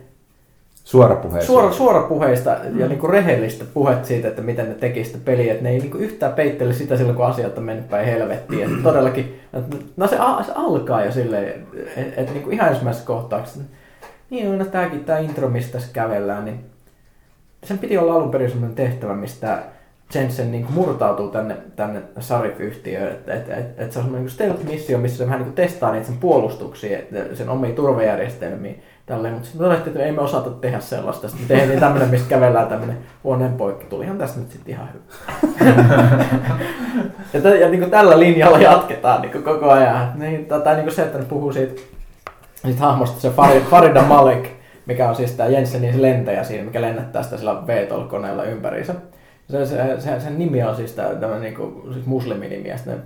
Suorapuheisia. 0.84 1.48
suora, 1.48 1.72
suorapuheista 1.72 2.58
ja 2.76 2.88
niinku 2.88 3.08
rehellistä 3.08 3.66
puhetta 3.74 4.08
siitä, 4.08 4.28
että 4.28 4.42
miten 4.42 4.70
ne 4.70 4.76
teki 4.76 5.04
sitä 5.04 5.18
peliä. 5.26 5.52
Että 5.52 5.64
ne 5.64 5.70
ei 5.70 5.80
niinku 5.80 5.98
yhtään 5.98 6.34
peittele 6.34 6.74
sitä 6.74 6.98
silloin, 6.98 7.16
kun 7.18 7.26
asiat 7.26 7.58
on 7.58 7.64
mennyt 7.64 7.90
päin 7.90 8.06
helvettiin. 8.06 8.64
Että 8.70 8.84
todellakin, 8.84 9.40
no 9.98 10.08
se, 10.08 10.18
a- 10.20 10.44
se 10.44 10.52
alkaa 10.56 11.06
jo 11.06 11.12
silleen, 11.12 11.54
että 11.98 12.22
et 12.22 12.34
niinku 12.34 12.50
ihan 12.50 12.70
ensimmäisessä 12.70 13.08
kohtauksessa. 13.08 13.60
Niin, 14.30 14.58
no 14.58 14.66
tääkin 14.66 15.06
tää 15.06 15.20
intro, 15.20 15.50
mistä 15.50 15.72
tässä 15.72 15.90
kävellään, 15.94 16.46
niin 16.46 16.60
sen 17.64 17.78
piti 17.78 17.98
olla 17.98 18.14
alun 18.14 18.32
perin 18.32 18.50
sellainen 18.50 18.76
tehtävä, 18.76 19.16
mistä 19.16 19.60
Jensen 20.16 20.52
niin 20.52 20.66
murtautuu 20.70 21.28
tänne, 21.28 21.58
tänne 21.76 22.02
Sarif-yhtiöön, 22.20 23.12
että 23.12 23.34
et, 23.34 23.50
et, 23.50 23.80
et 23.80 23.92
se 23.92 24.00
on 24.00 24.06
semmoinen 24.06 24.26
niin 24.26 24.30
stealth-missio, 24.30 24.98
missä 24.98 25.18
se 25.18 25.26
vähän 25.26 25.42
niin 25.42 25.54
testaa 25.54 25.92
niitä 25.92 26.08
sen 26.08 26.18
puolustuksia, 26.18 27.00
sen 27.34 27.50
omia 27.50 27.76
turvajärjestelmiä, 27.76 28.74
tälleen, 29.06 29.34
mutta 29.34 29.50
sitten 29.50 29.68
todettiin, 29.68 29.96
että 29.96 30.06
ei 30.06 30.12
me 30.12 30.22
osata 30.22 30.50
tehdä 30.50 30.80
sellaista. 30.80 31.30
Sitten 31.30 31.48
tehtiin 31.48 31.80
tämmöinen, 31.86 32.10
mistä 32.10 32.30
kävellään 32.30 32.68
tämmöinen 32.68 32.98
huoneen 33.24 33.54
poikki. 33.54 33.86
Tulihan 33.86 34.18
tästä 34.18 34.40
nyt 34.40 34.52
sitten 34.52 34.74
ihan 34.74 34.90
hyvä. 34.94 35.74
ja, 37.34 37.42
t- 37.42 37.60
ja 37.60 37.70
niin 37.70 37.80
kuin 37.80 37.92
tällä 37.92 38.20
linjalla 38.20 38.60
jatketaan 38.60 39.22
niin 39.22 39.32
kuin 39.32 39.44
koko 39.44 39.70
ajan. 39.70 40.12
Niin, 40.16 40.46
tai 40.46 40.76
niin 40.76 40.84
kuin 40.84 40.96
se, 40.96 41.04
että 41.04 41.18
ne 41.18 41.26
puhuu 41.26 41.54
siitä, 41.54 41.82
siitä 42.66 42.80
hahmosta, 42.80 43.22
se 43.22 43.30
Farid, 43.30 43.62
Farida 43.62 44.02
Malek, 44.02 44.50
mikä 44.86 45.10
on 45.10 45.16
siis 45.16 45.32
tämä 45.32 45.50
Jensenin 45.50 45.94
se 45.94 46.02
lentäjä 46.02 46.44
siinä, 46.44 46.64
mikä 46.64 46.82
lennättää 46.82 47.24
sitä 47.24 47.38
sillä 47.38 47.68
VTOL-koneella 47.68 48.44
ympäriinsä. 48.44 48.96
Se, 49.50 49.66
se, 49.66 49.96
se, 50.00 50.20
sen 50.20 50.40
nimi 50.40 50.64
on 50.64 50.76
siis 50.76 50.94
tämä 50.94 51.40
niinku, 51.40 51.84
siis 51.94 52.06
musliminimi, 52.06 52.70
ja 52.70 52.78
sitten 52.78 53.02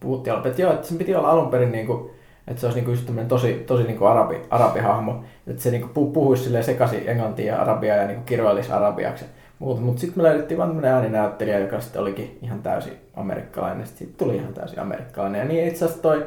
puhuttiin 0.00 0.36
että 0.44 0.62
joo, 0.62 0.72
että 0.72 0.86
sen 0.86 0.98
piti 0.98 1.14
olla 1.14 1.30
alun 1.30 1.50
perin 1.50 1.72
niinku, 1.72 2.10
että 2.48 2.60
se 2.60 2.66
olisi 2.66 2.84
just 2.84 3.06
tämmöinen 3.06 3.28
tosi, 3.28 3.64
tosi 3.66 3.82
niinku 3.82 4.04
arabi, 4.04 4.42
arabihahmo, 4.50 5.24
että 5.46 5.62
se 5.62 5.70
niinku 5.70 5.88
pu- 5.88 6.12
puhuisi 6.12 6.44
silleen 6.44 6.64
sekaisin 6.64 7.08
englantia 7.08 7.54
ja 7.54 7.62
arabiaa 7.62 7.96
ja 7.96 8.06
niinku 8.06 8.22
kirjoilisi 8.26 8.72
arabiaksi. 8.72 9.24
Mutta 9.58 9.82
mut 9.82 9.98
sitten 9.98 10.18
me 10.18 10.28
löydettiin 10.28 10.58
vaan 10.58 10.68
tämmöinen 10.68 10.92
ääninäyttelijä, 10.92 11.58
joka 11.58 11.80
sitten 11.80 12.02
olikin 12.02 12.38
ihan 12.42 12.62
täysin 12.62 12.92
amerikkalainen, 13.16 13.86
sitten 13.86 14.08
tuli 14.18 14.36
ihan 14.36 14.54
täysin 14.54 14.80
amerikkalainen. 14.80 15.38
Ja 15.38 15.44
niin 15.44 15.68
itse 15.68 15.84
asiassa 15.84 16.02
toi 16.02 16.26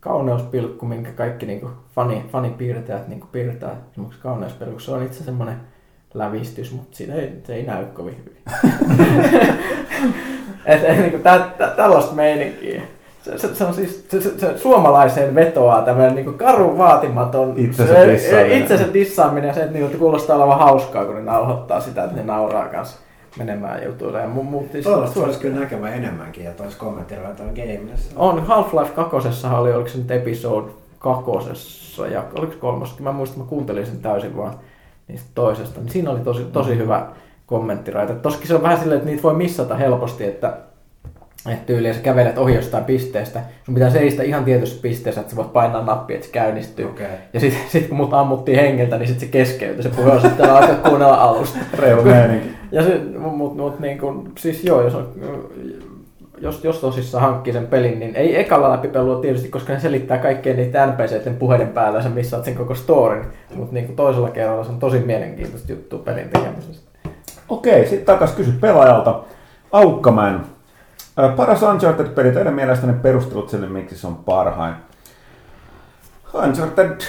kauneuspilkku, 0.00 0.86
minkä 0.86 1.10
kaikki 1.10 1.46
niinku 1.46 1.70
fani, 1.94 2.24
fanipiirtäjät 2.32 3.08
niinku 3.08 3.26
piirtää 3.32 3.76
semmoiksi 3.94 4.20
kauneuspilkuksi, 4.20 4.86
se 4.86 4.92
on 4.92 5.02
itse 5.02 5.24
semmoinen 5.24 5.56
lävistys, 6.14 6.72
mutta 6.72 6.96
siitä 6.96 7.14
ei, 7.14 7.32
se 7.44 7.54
ei 7.54 7.62
näy 7.62 7.84
kovin 7.84 8.16
hyvin. 8.18 8.36
et, 10.66 10.84
et, 10.84 10.98
niin 10.98 11.22
tä, 11.22 11.40
tä, 11.58 11.66
tällaista 11.76 12.14
meininkiä. 12.14 12.82
Se, 13.22 13.38
se, 13.38 13.54
se, 13.54 13.64
on 13.64 13.74
siis, 13.74 14.06
se, 14.08 14.20
se, 14.20 14.38
se 14.38 14.58
suomalaiseen 14.58 15.34
vetoaa 15.34 15.82
tämmöinen 15.82 16.14
niin 16.14 16.34
karu 16.34 16.78
vaatimaton 16.78 17.54
Itsensä 17.56 17.94
se- 17.94 18.12
dissaaminen. 18.12 18.58
itsensä 18.58 18.92
dissaaminen 18.92 19.48
ja 19.48 19.54
se, 19.54 19.60
että 19.60 19.72
niin, 19.78 19.98
kuulostaa 19.98 20.36
olevan 20.36 20.58
hauskaa, 20.58 21.04
kun 21.04 21.14
ne 21.14 21.22
nauhoittaa 21.22 21.80
sitä, 21.80 22.04
että 22.04 22.16
ne 22.16 22.22
nauraa 22.22 22.68
kanssa 22.68 22.98
menemään 23.38 23.84
jutuille. 23.84 24.20
Ja 24.20 24.28
mu, 24.28 24.42
mu, 24.42 24.64
siis, 24.72 24.84
Toivottavasti 24.84 25.20
olisi 25.20 25.40
kyllä 25.40 25.60
näkevä 25.60 25.90
enemmänkin, 25.90 26.46
että 26.46 26.62
olisi 26.62 26.76
kommentteja 26.76 27.20
tuolla 27.20 27.52
gameissa. 27.52 28.12
on 28.16 28.46
Half-Life 28.46 28.92
2 28.94 29.46
oli, 29.58 29.72
oliko 29.72 29.88
se 29.88 29.98
nyt 29.98 30.10
episode 30.10 30.72
kakosessa 30.98 32.06
ja 32.06 32.24
oliko 32.38 32.52
kolmosessa, 32.60 33.02
mä 33.02 33.12
muistan, 33.12 33.38
mä 33.38 33.44
kuuntelin 33.44 33.86
sen 33.86 33.98
täysin 33.98 34.36
vaan 34.36 34.54
niistä 35.10 35.30
toisesta. 35.34 35.80
Niin 35.80 35.90
siinä 35.90 36.10
oli 36.10 36.20
tosi, 36.20 36.44
tosi 36.44 36.76
hyvä 36.76 37.06
kommenttiraita. 37.46 38.14
Toskin 38.14 38.48
se 38.48 38.54
on 38.54 38.62
vähän 38.62 38.78
silleen, 38.78 38.98
että 38.98 39.10
niitä 39.10 39.22
voi 39.22 39.34
missata 39.34 39.76
helposti, 39.76 40.24
että 40.24 40.56
että 41.48 41.66
tyyliin 41.66 41.94
sä 41.94 42.00
kävelet 42.00 42.38
ohi 42.38 42.54
jostain 42.54 42.84
pisteestä, 42.84 43.40
sun 43.64 43.74
pitää 43.74 43.90
seistä 43.90 44.22
ihan 44.22 44.44
tietyssä 44.44 44.82
pisteessä, 44.82 45.20
että 45.20 45.30
sä 45.30 45.36
voit 45.36 45.52
painaa 45.52 45.84
nappia, 45.84 46.14
että 46.14 46.26
se 46.26 46.32
käynnistyy. 46.32 46.86
Okei. 46.86 47.06
Ja 47.32 47.40
sitten 47.40 47.60
sit, 47.68 47.88
kun 47.88 47.96
mut 47.96 48.14
ammuttiin 48.14 48.58
hengeltä, 48.58 48.98
niin 48.98 49.08
sitten 49.08 49.28
se 49.28 49.32
keskeytyi, 49.32 49.82
se 49.82 49.88
puhe 49.88 50.10
on 50.10 50.20
sitten 50.20 50.50
alkaa 50.50 50.74
kuunnella 50.74 51.16
alusta. 51.16 51.58
Reilu. 51.74 52.02
Ja 52.72 52.82
se, 52.82 53.00
mut, 53.18 53.56
mut 53.56 53.80
niin 53.80 53.98
kun, 53.98 54.32
siis 54.38 54.64
joo, 54.64 54.82
jos, 54.82 54.94
on, 54.94 55.08
jos, 56.40 56.64
jos 56.64 56.78
tosissaan 56.78 57.24
hankkii 57.24 57.52
sen 57.52 57.66
pelin, 57.66 57.98
niin 57.98 58.16
ei 58.16 58.40
ekalla 58.40 58.70
läpipelua 58.70 59.20
tietysti, 59.20 59.48
koska 59.48 59.72
ne 59.72 59.80
selittää 59.80 60.18
kaikkien 60.18 60.56
niitä 60.56 60.86
NPCiden 60.86 61.36
puheiden 61.36 61.68
päällä 61.68 61.98
ja 61.98 62.02
sä 62.02 62.08
missaat 62.08 62.44
sen 62.44 62.54
koko 62.54 62.74
storin. 62.74 63.24
Mutta 63.54 63.74
niin 63.74 63.96
toisella 63.96 64.30
kerralla 64.30 64.64
se 64.64 64.70
on 64.70 64.78
tosi 64.78 64.98
mielenkiintoista 64.98 65.72
juttua 65.72 65.98
pelin 65.98 66.28
tekemisestä. 66.28 66.90
Okei, 67.48 67.86
sitten 67.86 68.06
takas 68.06 68.32
kysy 68.32 68.52
pelaajalta. 68.60 69.20
Aukkamäen. 69.72 70.40
Paras 71.36 71.62
Uncharted-peli, 71.62 72.32
teidän 72.32 72.54
mielestänne 72.54 72.94
perustelut 73.02 73.48
sille, 73.48 73.66
miksi 73.66 73.98
se 73.98 74.06
on 74.06 74.16
parhain? 74.16 74.74
Uncharted 76.34 77.00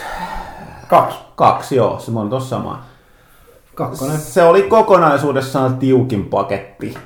Kaksi. 0.87 1.19
2, 1.35 1.75
joo, 1.75 1.99
se 1.99 2.11
on 2.15 2.29
tossa 2.29 2.49
sama. 2.49 2.83
Kakkonen. 3.75 4.17
Se 4.17 4.43
oli 4.43 4.61
kokonaisuudessaan 4.61 5.77
tiukin 5.77 6.25
paketti. 6.25 6.97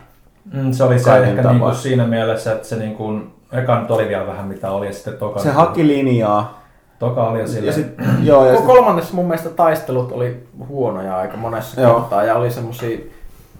Mm, 0.53 0.71
se 0.71 0.83
oli 0.83 0.99
se 0.99 1.17
ehkä 1.17 1.35
tapaa. 1.41 1.51
niinku 1.51 1.71
siinä 1.73 2.07
mielessä, 2.07 2.51
että 2.51 2.67
se 2.67 2.75
niinku, 2.75 3.19
eka 3.51 3.79
nyt 3.79 3.91
oli 3.91 4.07
vielä 4.07 4.27
vähän 4.27 4.45
mitä 4.47 4.71
oli 4.71 4.85
ja 4.87 4.93
sitten 4.93 5.13
toka, 5.13 5.39
Se 5.39 5.49
haki 5.51 5.87
linjaa. 5.87 6.63
toka 6.99 7.23
oli 7.27 7.39
jo 7.39 7.47
silleen, 7.47 7.65
Ja 7.65 7.73
sit, 7.73 7.87
joo, 8.23 8.45
ja 8.45 8.55
sit, 8.55 8.65
Kolmannessa 8.65 9.13
mun 9.15 9.25
mielestä 9.25 9.49
taistelut 9.49 10.11
oli 10.11 10.43
huonoja 10.67 11.17
aika 11.17 11.37
monessa 11.37 11.81
Joo. 11.81 11.93
kohtaa 11.93 12.23
ja 12.23 12.35
oli 12.35 12.51
semmosia 12.51 12.97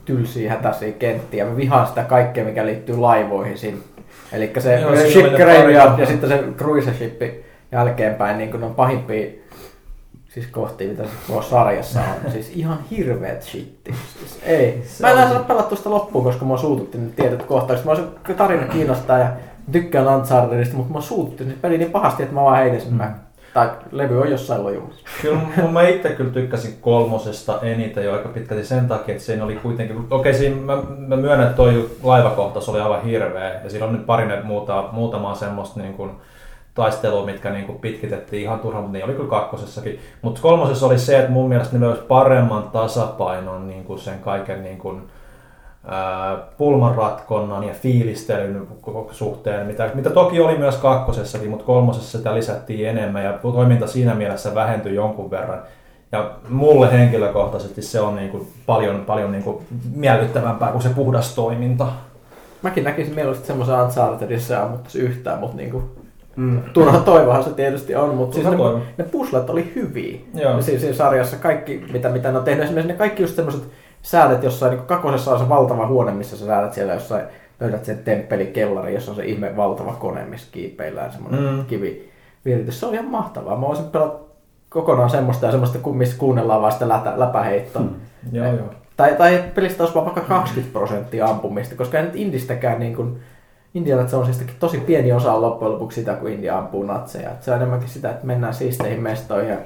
tylsiä 0.05 0.51
hätäisiä 0.51 0.91
kenttiä. 0.91 1.45
Mä 1.45 1.57
vihaan 1.57 1.88
sitä 1.88 2.03
kaikkea, 2.03 2.45
mikä 2.45 2.65
liittyy 2.65 2.97
laivoihin 2.97 3.57
siinä. 3.57 3.77
Eli 4.33 4.51
se 4.59 4.80
Joo, 4.80 4.95
ship 4.95 5.35
graveyard 5.35 5.89
pari- 5.91 6.01
ja 6.01 6.05
sitten 6.07 6.30
se 6.30 6.43
cruise 6.57 6.93
ship 6.93 7.22
jälkeenpäin, 7.72 8.38
niin 8.38 8.51
kun 8.51 8.59
ne 8.59 8.65
on 8.65 8.75
pahimpia 8.75 9.27
siis 10.35 10.47
kohtia, 10.47 10.89
mitä 10.89 11.03
se 11.03 11.09
tuossa 11.27 11.49
sarjassa 11.49 11.99
on. 11.99 12.31
Siis 12.31 12.51
ihan 12.55 12.80
hirveet 12.91 13.43
shitti. 13.43 13.95
Siis 14.19 14.39
ei. 14.43 14.83
Mä 15.01 15.09
en 15.09 15.17
enää 15.17 15.30
saa 15.30 15.43
pelattua 15.43 15.77
sitä 15.77 15.89
loppuun, 15.89 16.23
koska 16.23 16.45
mua 16.45 16.57
suututti 16.57 16.97
ne 16.97 17.09
tietyt 17.15 17.43
kohtaukset. 17.43 17.85
Mä 17.85 17.95
se 18.27 18.33
tarina 18.33 18.67
kiinnostaa 18.67 19.19
ja 19.19 19.27
tykkään 19.72 20.07
Unchartedista, 20.07 20.75
mutta 20.75 20.91
mua 20.91 21.01
suututti 21.01 21.43
se 21.43 21.53
peli 21.61 21.77
niin 21.77 21.91
pahasti, 21.91 22.23
että 22.23 22.35
mä 22.35 22.41
vaan 22.41 22.57
heidin 22.57 22.81
sen 22.81 22.93
mm. 22.93 22.99
Tai 23.53 23.69
levy 23.91 24.22
on 24.22 24.31
jossain 24.31 24.64
lojumassa. 24.64 25.01
Kyllä 25.22 25.39
mun- 25.57 25.73
mä 25.73 25.88
itse 25.88 26.09
kyllä 26.09 26.31
tykkäsin 26.31 26.77
kolmosesta 26.81 27.59
eniten 27.61 28.05
jo 28.05 28.14
aika 28.14 28.30
pitkälti 28.30 28.65
sen 28.65 28.88
takia, 28.88 29.15
että 29.15 29.25
siinä 29.25 29.43
oli 29.43 29.55
kuitenkin, 29.55 30.07
okei 30.09 30.33
siinä 30.33 30.55
mä, 30.55 30.77
mä 31.07 31.15
myönnän, 31.15 31.47
että 31.47 31.57
toi 31.57 31.89
laivakohtaus 32.03 32.69
oli 32.69 32.80
aivan 32.80 33.03
hirveä 33.03 33.59
ja 33.64 33.69
siinä 33.69 33.85
on 33.85 33.93
nyt 33.93 34.05
pari 34.05 34.43
muuta, 34.43 34.89
muutamaa 34.91 35.35
semmoista 35.35 35.80
niin 35.80 35.93
kuin, 35.93 36.11
taistelua, 36.75 37.25
mitkä 37.25 37.49
niin 37.49 37.65
kuin 37.65 37.79
pitkitettiin 37.79 38.43
ihan 38.43 38.59
turhaan, 38.59 38.83
mutta 38.83 38.97
niin 38.97 39.05
oli 39.05 39.13
kyllä 39.13 39.29
kakkosessakin. 39.29 39.99
Mutta 40.21 40.41
kolmosessa 40.41 40.85
oli 40.85 40.99
se, 40.99 41.19
että 41.19 41.31
mun 41.31 41.49
mielestä 41.49 41.77
ne 41.77 41.85
löysi 41.85 42.01
paremman 42.01 42.63
tasapainon 42.63 43.67
niin 43.67 43.83
kuin 43.83 43.99
sen 43.99 44.19
kaiken 44.19 44.63
niin 44.63 44.77
kuin, 44.77 45.01
ää, 45.87 46.37
pulmanratkonnan 46.57 47.63
ja 47.63 47.73
fiilistelyn 47.73 48.67
suhteen, 49.11 49.67
mitä, 49.67 49.89
mitä 49.93 50.09
toki 50.09 50.39
oli 50.39 50.57
myös 50.57 50.75
kakkosessakin, 50.75 51.49
mutta 51.49 51.65
kolmosessa 51.65 52.17
sitä 52.17 52.35
lisättiin 52.35 52.89
enemmän 52.89 53.23
ja 53.23 53.33
toiminta 53.33 53.87
siinä 53.87 54.13
mielessä 54.13 54.55
vähentyi 54.55 54.95
jonkun 54.95 55.31
verran. 55.31 55.61
Ja 56.11 56.31
mulle 56.49 56.91
henkilökohtaisesti 56.91 57.81
se 57.81 58.01
on 58.01 58.15
niin 58.15 58.29
kuin 58.29 58.47
paljon, 58.65 59.03
paljon 59.05 59.31
niin 59.31 59.43
kuin 59.43 59.65
miellyttävämpää 59.95 60.71
kuin 60.71 60.81
se 60.81 60.89
puhdas 60.89 61.35
toiminta. 61.35 61.87
Mäkin 62.61 62.83
näkisin 62.83 63.15
mieluusti 63.15 63.47
semmoisen 63.47 63.81
Unchartedissa 63.81 64.53
ja 64.53 64.63
ammuttaisi 64.63 64.99
yhtään, 64.99 65.39
mutta 65.39 65.57
niinku, 65.57 65.94
mm. 66.35 66.61
turha 66.73 66.99
toivohan 66.99 67.43
se 67.43 67.49
tietysti 67.49 67.95
on, 67.95 68.15
mutta 68.15 68.33
siis 68.33 68.47
ne, 68.47 68.57
ne 68.97 69.03
puslet 69.03 69.49
oli 69.49 69.72
hyviä. 69.75 70.19
Joo. 70.33 70.51
Ja 70.55 70.61
Siinä, 70.61 70.80
siinä 70.80 70.95
sarjassa 70.95 71.38
kaikki, 71.38 71.85
mitä, 71.93 72.09
mitä 72.09 72.31
ne 72.31 72.38
on 72.38 72.43
tehnyt, 72.43 72.64
esimerkiksi 72.64 72.91
ne 72.93 72.97
kaikki 72.97 73.23
just 73.23 73.35
semmoiset 73.35 73.64
säädet 74.01 74.43
jossain, 74.43 74.72
niin 74.72 74.85
kakosessa 74.85 75.31
on 75.31 75.39
se 75.39 75.49
valtava 75.49 75.88
huone, 75.88 76.11
missä 76.11 76.38
sä 76.38 76.45
säädät 76.45 76.73
siellä 76.73 76.93
jossain, 76.93 77.23
löydät 77.59 77.85
sen 77.85 77.97
temppelikellari, 77.97 78.93
jossa 78.93 79.11
on 79.11 79.15
se 79.15 79.25
ihme 79.25 79.57
valtava 79.57 79.93
kone, 79.93 80.25
missä 80.25 80.47
kiipeillään 80.51 81.11
semmoinen 81.11 81.53
Mm. 81.55 81.65
kivi 81.65 82.09
viritys. 82.45 82.80
Se 82.80 82.85
on 82.85 82.93
ihan 82.93 83.05
mahtavaa. 83.09 83.55
Mä 83.55 83.67
voisin 83.67 83.85
pelata 83.85 84.15
kokonaan 84.69 85.09
semmoista 85.09 85.45
ja 85.45 85.51
semmoista, 85.51 85.89
missä 85.89 86.17
kuunnellaan 86.17 86.61
vaan 86.61 86.72
sitä 86.72 86.89
lätä, 86.89 87.14
läpäheittoa. 87.15 87.81
Mm. 87.81 87.89
Joo, 88.31 88.45
joo. 88.45 88.65
Tai, 88.97 89.15
tai 89.15 89.43
pelistä 89.55 89.83
olisi 89.83 89.95
vaan 89.95 90.05
vaikka 90.05 90.22
20 90.22 90.73
prosenttia 90.73 91.25
ampumista, 91.25 91.75
koska 91.75 91.99
ei 91.99 92.05
nyt 92.05 92.15
Indistäkään 92.15 92.80
niin 92.80 92.95
kuin, 92.95 93.19
Indiana 93.75 94.07
Jonesistakin 94.11 94.55
tosi 94.59 94.77
pieni 94.77 95.11
osa 95.11 95.33
on 95.33 95.41
loppujen 95.41 95.73
lopuksi 95.73 95.99
sitä, 95.99 96.13
kun 96.13 96.29
India 96.29 96.57
ampuu 96.57 96.83
natseja. 96.83 97.31
Et 97.31 97.43
se 97.43 97.51
on 97.51 97.57
enemmänkin 97.57 97.89
sitä, 97.89 98.09
että 98.09 98.25
mennään 98.25 98.53
siisteihin 98.53 99.03
mestoihin 99.03 99.49
ja 99.49 99.57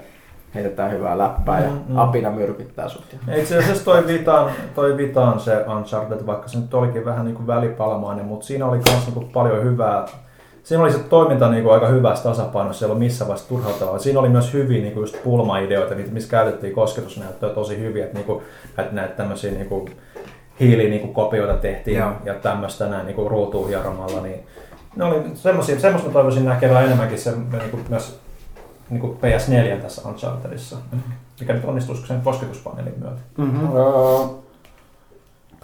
heitetään 0.56 0.92
hyvää 0.92 1.18
läppää 1.18 1.64
ja 1.64 1.70
Mm, 1.70 1.80
mm. 1.88 1.98
apina 1.98 2.30
myrkyttää 2.30 2.90
sut. 2.90 3.16
Itse 3.36 3.58
asiassa 3.58 3.86
toi 3.86 4.08
Vitaan, 4.08 4.52
toi 4.76 4.98
Vitaan 4.98 5.40
se 5.40 5.66
Uncharted, 5.78 6.26
vaikka 6.26 6.48
se 6.48 6.60
nyt 6.60 6.74
olikin 6.74 7.06
vähän 7.06 7.26
niin 7.26 7.36
kuin 7.36 7.48
välipalamainen, 7.48 8.26
mutta 8.26 8.46
siinä 8.46 8.66
oli 8.66 8.78
myös 8.78 9.06
niin 9.06 9.14
kuin 9.14 9.30
paljon 9.30 9.64
hyvää. 9.64 10.06
Siinä 10.64 10.84
oli 10.84 10.92
se 10.92 11.00
toiminta 11.00 11.50
niin 11.50 11.64
kuin 11.64 11.74
aika 11.74 11.88
hyvässä 11.88 12.24
tasapainossa, 12.24 12.80
siellä 12.80 12.92
ollut 12.92 13.06
missään 13.06 13.28
vaiheessa 13.28 13.50
turhauttavaa. 13.50 14.00
Siinä 14.00 14.20
oli 14.20 14.30
myös 14.30 14.54
hyviä 14.54 14.82
niin 14.82 14.94
kuin 14.94 15.02
just 15.02 15.24
pulmaideoita, 15.24 15.96
missä 16.12 16.30
käytettiin 16.30 16.74
kosketusnäyttöä 16.74 17.50
tosi 17.50 17.80
hyviä, 17.80 18.06
että 18.06 18.18
niin 18.18 18.26
kuin, 18.26 18.44
näitä, 18.78 18.96
näitä 18.96 19.14
tämmöisiä 19.14 19.52
niin 19.52 19.70
kuin 19.70 19.92
hiili 20.60 20.90
niin 20.90 21.02
kuin 21.02 21.14
kopioita 21.14 21.54
tehtiin 21.54 21.98
Joo. 21.98 22.12
ja 22.26 22.34
tämmöistä 22.34 22.88
näin 22.88 23.06
niin 23.06 23.16
kuin 23.16 23.32
ruutuun 23.32 23.68
hieromalla, 23.68 24.22
niin 24.22 24.40
ne 24.96 25.04
oli 25.04 25.24
semmoisia, 25.34 25.80
semmoista 25.80 26.10
mä 26.10 26.14
toivoisin 26.14 26.46
näkevää 26.46 26.84
enemmänkin 26.84 27.20
se, 27.20 27.32
niin 27.32 27.70
kuin 27.72 27.86
myös 27.90 28.20
niin 28.90 29.02
kuin 29.02 29.18
PS4 29.18 29.82
tässä 29.82 30.10
Unchartedissa, 30.10 30.78
mikä 31.40 31.54
nyt 31.54 31.66
onnistuisiko 31.66 32.08
sen 32.08 32.22
kosketuspaneelin 32.22 33.00
myötä. 33.00 33.22
Mm-hmm. 33.38 33.68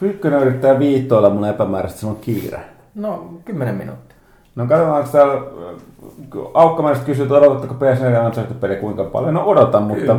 Pyykkönen 0.00 0.40
yrittää 0.40 0.78
viittoilla 0.78 1.30
mun 1.30 1.48
epämääräisesti, 1.48 2.00
se 2.00 2.06
on 2.06 2.16
kiire. 2.16 2.60
No, 2.94 3.30
10 3.44 3.74
minuuttia. 3.74 4.16
No 4.56 4.66
katsotaanko 4.66 5.08
täällä, 5.12 5.42
Aukkamaiset 6.54 7.04
kysyy, 7.04 7.22
että 7.22 7.34
odotatteko 7.34 7.74
PS4 7.74 8.26
Uncharted-peliä 8.26 8.76
kuinka 8.76 9.04
paljon? 9.04 9.34
No 9.34 9.44
odotan, 9.44 9.82
mutta 9.82 10.00
Kyllä. 10.00 10.18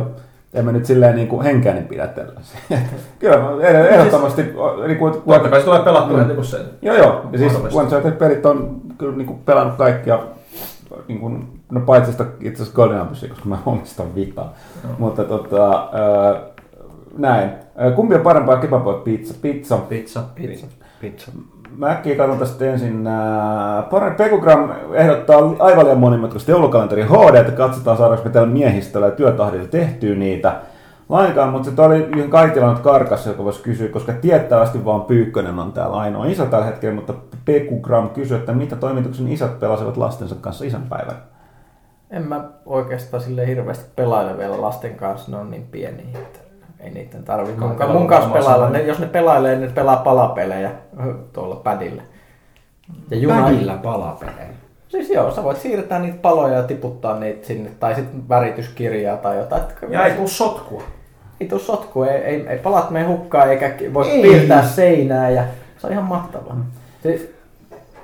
En 0.54 0.64
mä 0.64 0.72
nyt 0.72 0.84
silleen 0.86 1.16
niin 1.16 1.28
kuin 1.28 1.42
henkäinen 1.42 1.86
pidätellä. 1.88 2.40
Kyllä, 3.18 3.36
mä 3.38 3.50
ehd- 3.50 3.92
ehdottomasti. 3.92 4.42
Niin 4.86 4.98
kuin, 4.98 5.12
Totta 5.12 5.48
kai 5.48 5.58
se 5.60 5.64
tulee 5.64 5.82
pelattua 5.82 6.16
Mm. 6.16 6.22
heti 6.22 6.34
kun 6.34 6.44
se 6.44 6.58
Joo, 6.82 6.96
joo. 6.96 7.22
Ja 7.32 7.38
siis 7.38 7.52
Mahdollista. 7.52 7.80
Uncharted-pelit 7.82 8.46
on 8.46 8.80
kyllä 8.98 9.16
niin 9.16 9.26
kuin 9.26 9.38
pelannut 9.38 9.76
kaikkia, 9.76 10.18
niin 11.08 11.20
kuin, 11.20 11.60
no 11.72 11.80
paitsi 11.80 12.12
sitä 12.12 12.24
itse 12.40 12.62
asiassa 12.62 12.76
Golden 12.76 13.00
Abyssea, 13.00 13.28
koska 13.28 13.48
mä 13.48 13.58
omistan 13.66 14.14
vitaa. 14.14 14.52
Joo. 14.84 14.92
Mutta 14.98 15.24
tota, 15.24 15.74
äh, 16.34 16.42
näin. 17.18 17.50
Kumpi 17.96 18.14
on 18.14 18.20
parempaa 18.20 18.56
kebab 18.56 18.84
vai 18.84 18.94
pizza? 19.04 19.34
Pizza. 19.42 19.76
pizza. 19.78 20.22
Pizza. 20.34 20.66
Pizza. 21.00 21.32
Mä 21.76 21.90
äkkiä 21.90 22.16
katson 22.16 22.38
tästä 22.38 22.64
ensin. 22.64 23.06
Äh, 23.06 23.90
parempi 23.90 24.24
Pekugram 24.24 24.70
ehdottaa 24.92 25.38
aivan 25.58 25.84
liian 25.84 25.98
monimutkaista 25.98 26.50
joulukalenteri 26.50 27.02
HD, 27.02 27.34
että 27.34 27.52
katsotaan 27.52 27.96
saadaanko 27.96 28.24
me 28.24 28.30
tällä 28.30 28.48
miehistöllä 28.48 29.06
ja 29.06 29.12
työtahdilla 29.12 29.68
tehtyä 29.68 30.14
niitä 30.14 30.60
lainkaan, 31.08 31.48
mutta 31.48 31.70
se 31.76 31.82
oli 31.82 31.98
yhden 31.98 32.30
Kaitila 32.30 32.72
nyt 32.72 32.82
karkas, 32.82 33.26
joka 33.26 33.44
voisi 33.44 33.62
kysyä, 33.62 33.88
koska 33.88 34.12
tiettävästi 34.12 34.84
vaan 34.84 35.02
Pyykkönen 35.02 35.58
on 35.58 35.72
täällä 35.72 35.96
ainoa 35.96 36.26
isä 36.26 36.46
tällä 36.46 36.66
hetkellä, 36.66 36.94
mutta 36.94 37.14
Pekugram 37.44 38.10
kysyy, 38.10 38.36
että 38.36 38.52
mitä 38.52 38.76
toimituksen 38.76 39.28
isät 39.28 39.60
pelasivat 39.60 39.96
lastensa 39.96 40.34
kanssa 40.34 40.64
isänpäivän. 40.64 41.16
En 42.10 42.28
mä 42.28 42.44
oikeastaan 42.66 43.22
sille 43.22 43.46
hirveästi 43.46 43.90
pelaile 43.96 44.38
vielä 44.38 44.62
lasten 44.62 44.94
kanssa, 44.94 45.30
ne 45.30 45.36
on 45.36 45.50
niin 45.50 45.66
pieniä, 45.70 46.18
että 46.18 46.37
ei 46.80 46.90
niiden 46.90 47.24
tarvitse 47.24 47.60
mun, 47.60 47.76
mun 47.92 48.06
kanssa 48.06 48.30
pelailla. 48.30 48.70
Ne, 48.70 48.82
jos 48.82 48.98
ne 48.98 49.06
pelailee, 49.06 49.56
ne 49.56 49.68
pelaa 49.68 49.96
palapelejä 49.96 50.70
tuolla 51.32 51.56
padilla. 51.56 52.02
Ja 53.10 53.16
juna, 53.16 53.42
Pädillä 53.42 53.76
palapelejä. 53.76 54.48
Siis 54.88 55.10
joo, 55.10 55.30
sä 55.30 55.44
voit 55.44 55.58
siirtää 55.58 55.98
niitä 55.98 56.18
paloja 56.22 56.54
ja 56.54 56.62
tiputtaa 56.62 57.18
niitä 57.18 57.46
sinne, 57.46 57.70
tai 57.80 57.94
sitten 57.94 58.28
värityskirjaa 58.28 59.16
tai 59.16 59.36
jotain. 59.36 59.62
Ja 59.88 60.06
ei 60.06 60.14
tuu 60.14 60.28
sotkua. 60.28 60.82
ei 61.40 61.48
tuu 61.48 61.58
sotku, 61.58 62.02
ei, 62.02 62.16
ei, 62.16 62.48
ei 62.48 62.58
palat 62.58 62.90
mene 62.90 63.06
hukkaan 63.06 63.50
eikä 63.50 63.74
voi 63.94 64.10
Ei. 64.10 64.22
piirtää 64.22 64.62
seinää 64.62 65.30
ja 65.30 65.44
se 65.78 65.86
on 65.86 65.92
ihan 65.92 66.04
mahtavaa. 66.04 66.66
Siis, 67.02 67.34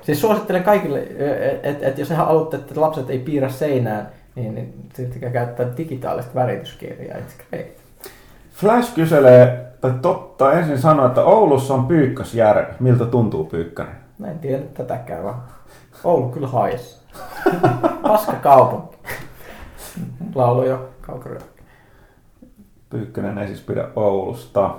siis 0.02 0.20
suosittelen 0.20 0.62
kaikille, 0.62 1.00
että 1.00 1.68
et, 1.68 1.82
et 1.82 1.98
jos 1.98 2.10
ihan 2.10 2.26
haluatte, 2.26 2.56
että 2.56 2.80
lapset 2.80 3.10
ei 3.10 3.18
piirrä 3.18 3.48
seinään, 3.48 4.08
niin, 4.34 4.54
niin 4.54 4.74
sitten 4.94 5.32
käyttää 5.32 5.66
digitaalista 5.76 6.34
värityskirjaa. 6.34 7.18
It's 7.18 7.48
great. 7.50 7.83
Flash 8.54 8.94
kyselee, 8.94 9.72
tai 9.80 9.92
totta, 10.02 10.52
ensin 10.52 10.78
sanoo, 10.78 11.06
että 11.06 11.24
Oulussa 11.24 11.74
on 11.74 11.86
Pyykkösjärvi. 11.86 12.72
Miltä 12.80 13.06
tuntuu 13.06 13.44
Pyykkönen? 13.44 13.94
Mä 14.18 14.26
en 14.26 14.38
tiedä 14.38 14.62
tätäkään 14.74 15.24
vaan. 15.24 15.42
Oulu 16.04 16.28
kyllä 16.28 16.48
haisi. 16.48 17.00
Paska 18.02 18.32
kaupunki. 18.32 18.96
Laulu 20.34 20.62
jo 20.62 20.88
kaukoria. 21.00 21.40
Pyykkönen 22.90 23.38
ei 23.38 23.46
siis 23.46 23.60
pidä 23.60 23.88
Oulusta. 23.96 24.74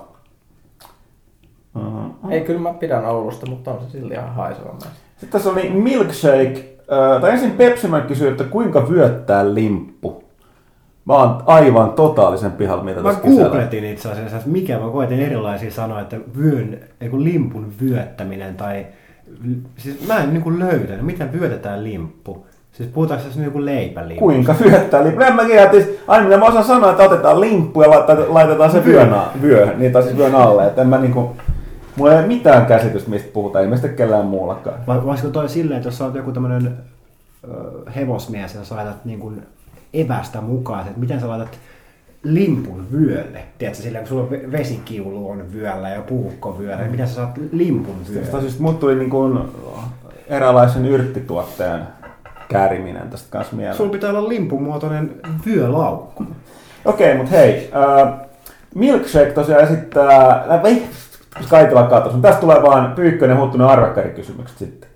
Mm. 1.73 2.31
Ei, 2.31 2.41
kyllä 2.41 2.59
mä 2.59 2.73
pidän 2.73 3.05
Oulusta, 3.05 3.45
mutta 3.45 3.71
on 3.71 3.81
se 3.81 3.89
silti 3.89 4.13
ihan 4.13 4.35
haiseva 4.35 4.71
myös. 4.71 4.93
Sitten 5.17 5.29
tässä 5.29 5.49
oli 5.49 5.69
Milkshake. 5.69 6.77
Äh, 6.91 7.21
tai 7.21 7.31
ensin 7.31 7.51
Pepsimän 7.51 8.07
kysyy, 8.07 8.31
että 8.31 8.43
kuinka 8.43 8.89
vyöttää 8.89 9.53
limppu. 9.53 10.24
Mä 11.05 11.13
oon 11.13 11.43
aivan 11.45 11.91
totaalisen 11.91 12.51
pihalla, 12.51 12.83
mitä 12.83 13.01
Mä 13.01 13.13
tässä 13.13 13.29
googletin 13.29 13.85
itse 13.85 14.11
asiassa, 14.11 14.37
että 14.37 14.49
mikä 14.49 14.79
mä 14.79 14.89
koetin 14.89 15.19
erilaisia 15.19 15.71
sanoja, 15.71 16.01
että 16.01 16.17
vyön, 16.37 16.79
ei 17.01 17.09
kun 17.09 17.23
limpun 17.23 17.73
vyöttäminen 17.81 18.55
tai... 18.55 18.85
Siis 19.77 20.07
mä 20.07 20.17
en 20.17 20.33
niinku 20.33 20.59
löytänyt, 20.59 21.05
miten 21.05 21.33
vyötetään 21.33 21.83
limppu. 21.83 22.45
Siis 22.71 22.89
puhutaanko 22.89 23.25
tässä 23.25 23.39
nyt 23.39 23.45
joku 23.45 23.65
leipälimppu? 23.65 24.25
Kuinka 24.25 24.55
vyöttää 24.63 25.03
limppu? 25.03 25.21
En 25.21 25.35
mä 25.35 25.45
tiedä, 25.45 25.63
että 25.63 25.77
aina 26.07 26.25
mitä 26.25 26.37
mä 26.37 26.45
osaan 26.45 26.63
sanoa, 26.63 26.91
että 26.91 27.03
otetaan 27.03 27.41
limppu 27.41 27.81
ja 27.81 27.89
laitetaan, 28.27 28.71
se 28.71 28.85
vyön, 28.85 29.15
vyö, 29.41 29.73
niin 29.77 29.91
tai 29.91 30.03
siis 30.03 30.17
vyön 30.17 30.35
alle. 30.35 30.67
Että 30.67 30.81
en 30.81 30.87
mä 30.87 30.97
niinku, 30.97 31.35
mulla 31.95 32.11
ei 32.11 32.19
ole 32.19 32.27
mitään 32.27 32.65
käsitystä, 32.65 33.09
mistä 33.09 33.29
puhutaan, 33.33 33.63
ilmeisesti 33.63 33.95
kellään 33.95 34.25
muullakaan. 34.25 34.77
Vai 34.87 34.99
olisiko 35.05 35.29
toi 35.29 35.49
silleen, 35.49 35.77
että 35.77 35.87
jos 35.87 35.97
sä 35.97 36.05
oot 36.05 36.15
joku 36.15 36.31
tämmönen 36.31 36.77
hevosmies 37.95 38.55
ja 38.55 38.63
sä 38.63 38.75
laitat 38.75 39.05
niin 39.05 39.19
kuin 39.19 39.41
evästä 39.93 40.41
mukaan, 40.41 40.87
että 40.87 40.99
miten 40.99 41.19
sä 41.19 41.29
laitat 41.29 41.59
limpun 42.23 42.87
vyölle? 42.91 43.43
Tiedätkö, 43.57 43.83
silleen 43.83 44.03
kun 44.03 44.09
sulla 44.09 44.51
vesikiulu 44.51 45.29
on 45.29 45.53
vyöllä 45.53 45.89
ja 45.89 46.01
puukko 46.01 46.59
vyöllä, 46.59 46.81
niin 46.81 46.91
miten 46.91 47.07
sä 47.07 47.13
saat 47.13 47.37
limpun 47.51 47.95
Tästä 47.95 48.13
vyölle? 48.13 48.41
siis 48.41 48.59
mut 48.59 48.79
tuli 48.79 48.95
niin 48.95 49.09
kuin 49.09 49.39
eräänlaisen 50.27 50.85
yrttituotteen 50.85 51.81
kääriminen 52.49 53.09
tästä 53.09 53.27
kanssa 53.31 53.55
mieleen. 53.55 53.77
Sulla 53.77 53.91
pitää 53.91 54.09
olla 54.09 54.29
limpun 54.29 54.63
muotoinen 54.63 55.11
vyölaukku. 55.45 56.25
Okei, 56.85 57.17
mutta 57.17 57.31
hei. 57.31 57.71
Äh, 57.75 58.13
Milkshake 58.75 59.31
tosiaan 59.31 59.63
esittää... 59.63 60.45
Äh, 60.49 60.65
ei, 60.65 60.87
Kaitila 61.49 61.83
katos. 61.83 62.13
Mutta 62.13 62.27
tästä 62.27 62.41
tulee 62.41 62.61
vaan 62.61 62.91
Pyykkönen 62.95 63.37
huuttunut 63.37 63.69
arvakkarikysymykset 63.69 64.57
sitten. 64.57 64.89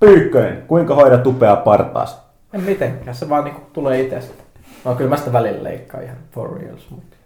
Pyykkönen, 0.00 0.62
kuinka 0.66 0.94
hoidat 0.94 1.26
upeaa 1.26 1.56
partaas? 1.56 2.27
En 2.52 2.62
mitenkään, 2.62 3.16
se 3.16 3.28
vaan 3.28 3.44
niinku 3.44 3.60
tulee 3.72 4.00
itsestä. 4.00 4.42
No 4.84 4.94
kyllä 4.94 5.10
mä 5.10 5.16
sitä 5.16 5.32
välillä 5.32 5.64
leikkaan 5.64 6.04
ihan 6.04 6.16
for 6.32 6.60
reals, 6.60 6.90
mutta... 6.90 7.16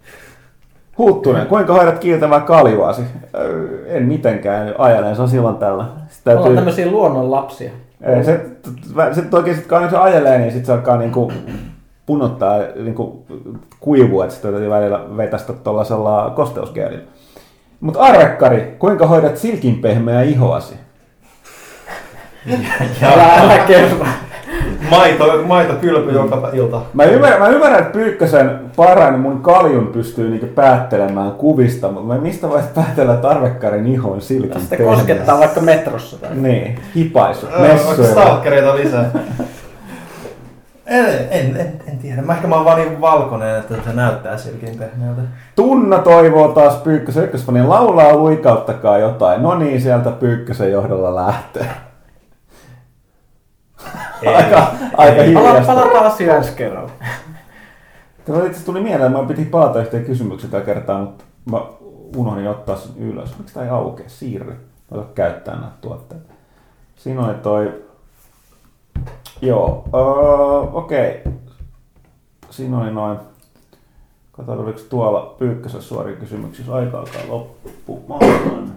Huuttunen, 0.99 1.47
kuinka 1.47 1.73
hoidat 1.73 1.99
kiiltävää 1.99 2.41
kaljuasi? 2.41 3.03
En 3.87 4.03
mitenkään, 4.03 4.75
ajelen, 4.79 5.17
se 5.17 5.23
on 5.23 5.29
silloin 5.29 5.57
tällä. 5.57 5.85
Sitten 6.09 6.35
Me 6.35 6.39
ollaan 6.39 6.55
tämmöisiä 6.55 6.91
luonnon 6.91 7.31
lapsia. 7.31 7.71
Ei, 8.03 8.25
se, 8.25 8.47
se 9.13 9.23
oikein 9.33 9.57
sit, 9.57 9.67
kun 9.67 9.91
se 9.91 9.97
ajelee, 9.97 10.39
niin 10.39 10.53
sitten 10.53 10.67
se 10.67 10.73
alkaa 10.73 10.97
niinku 10.97 11.33
punottaa 12.07 12.59
niinku 12.83 13.27
kuivua, 13.81 14.25
että 14.25 14.37
sitä 14.37 14.51
täytyy 14.51 14.71
välillä 14.71 15.17
vetästä 15.17 15.53
tuollaisella 15.53 16.33
kosteusgeelillä. 16.37 17.05
Mutta 17.81 18.01
arrekkari, 18.01 18.77
kuinka 18.79 19.07
hoidat 19.07 19.37
silkin 19.37 19.79
pehmeää 19.79 20.23
ihoasi? 20.23 20.75
Älä, 23.03 23.35
älä 23.35 23.59
kerro. 23.59 24.07
Maito, 24.97 25.43
maito 25.47 25.73
kylpy 25.81 26.13
joka 26.13 26.51
ilta. 26.53 26.81
Mä 26.95 27.05
ymmärrän, 27.05 27.41
mä 27.41 27.49
ymmärrän 27.49 27.81
että 27.81 27.93
Pyykkösen 27.93 28.61
parhain 28.77 29.19
mun 29.21 29.41
kaljun 29.43 29.87
pystyy 29.87 30.31
niinku 30.31 30.47
päättelemään 30.47 31.33
kuvista, 31.33 31.89
mutta 31.91 32.15
mä 32.15 32.21
mistä 32.21 32.49
voit 32.49 32.75
päätellä, 32.75 33.15
että 33.15 33.29
arvekkarin 33.29 33.87
iho 33.87 34.11
on 34.11 34.21
silkin 34.21 34.61
Sitten 34.61 34.79
pehmeä? 34.79 34.97
koskettaa 34.97 35.39
vaikka 35.39 35.61
metrossa 35.61 36.21
tai... 36.21 36.31
Niin, 36.35 36.79
hipaisu, 36.97 37.47
Messuilla. 37.47 37.69
messuilla. 37.89 38.13
Stalkereita 38.23 38.77
lisää. 38.77 39.11
En, 40.87 41.07
en, 41.31 41.57
en, 41.57 41.73
en 41.89 41.99
tiedä. 41.99 42.23
Mä 42.23 42.33
ehkä 42.33 42.49
mä 42.49 42.55
oon 42.55 42.65
vaan 42.65 42.79
niin 42.79 43.01
valkoinen, 43.01 43.59
että 43.59 43.75
se 43.85 43.93
näyttää 43.93 44.37
silkin 44.39 44.79
pehmeältä. 44.79 45.21
Tunna 45.57 45.99
toivoo 45.99 46.49
taas 46.49 46.77
Pyykkösen 46.77 47.25
ykkösfanin 47.25 47.69
laulaa 47.69 48.17
luikauttakaa 48.17 48.99
jotain. 48.99 49.43
No 49.43 49.55
niin, 49.59 49.81
sieltä 49.81 50.11
Pyykkösen 50.11 50.73
johdolla 50.73 51.17
lähtee. 51.17 51.67
Aika, 54.27 54.73
aika 54.97 55.17
Pala, 55.17 55.25
hiljasta. 55.25 55.75
palataan 55.75 56.07
asiaan 56.07 56.39
ensi 56.39 56.53
kerralla. 56.53 56.91
Tämä 58.25 58.39
itse 58.39 58.49
asiassa 58.51 58.67
tuli 58.67 58.81
mieleen, 58.81 59.07
että 59.07 59.23
mä 59.23 59.29
piti 59.29 59.45
palata 59.45 59.81
yhteen 59.81 60.05
kysymykseen 60.05 60.51
tällä 60.51 60.67
kertaa, 60.67 60.99
mutta 60.99 61.25
mä 61.51 61.61
unohdin 62.17 62.49
ottaa 62.49 62.77
sen 62.77 62.93
ylös. 62.99 63.39
Miksi 63.39 63.55
tämä 63.55 63.67
ei 63.67 63.73
aukea? 63.73 64.09
Siirry. 64.09 64.57
Ota 64.91 65.05
käyttää 65.15 65.55
näitä 65.55 65.77
tuotteita. 65.81 66.35
Siinä 66.97 67.27
oli 67.27 67.35
toi... 67.35 67.83
Joo, 69.43 69.85
öö, 69.95 70.71
okei. 70.73 71.23
Siinä 72.51 72.79
oli 72.79 72.91
noin... 72.91 73.19
Katsotaan, 74.33 74.59
oliko 74.59 74.81
tuolla 74.91 75.35
Pyykkösen 75.39 75.83
suoria 75.83 76.17
kysymyksiä. 76.17 76.65
Aika 76.75 76.99
alkaa 76.99 77.23
loppumaan. 77.29 78.73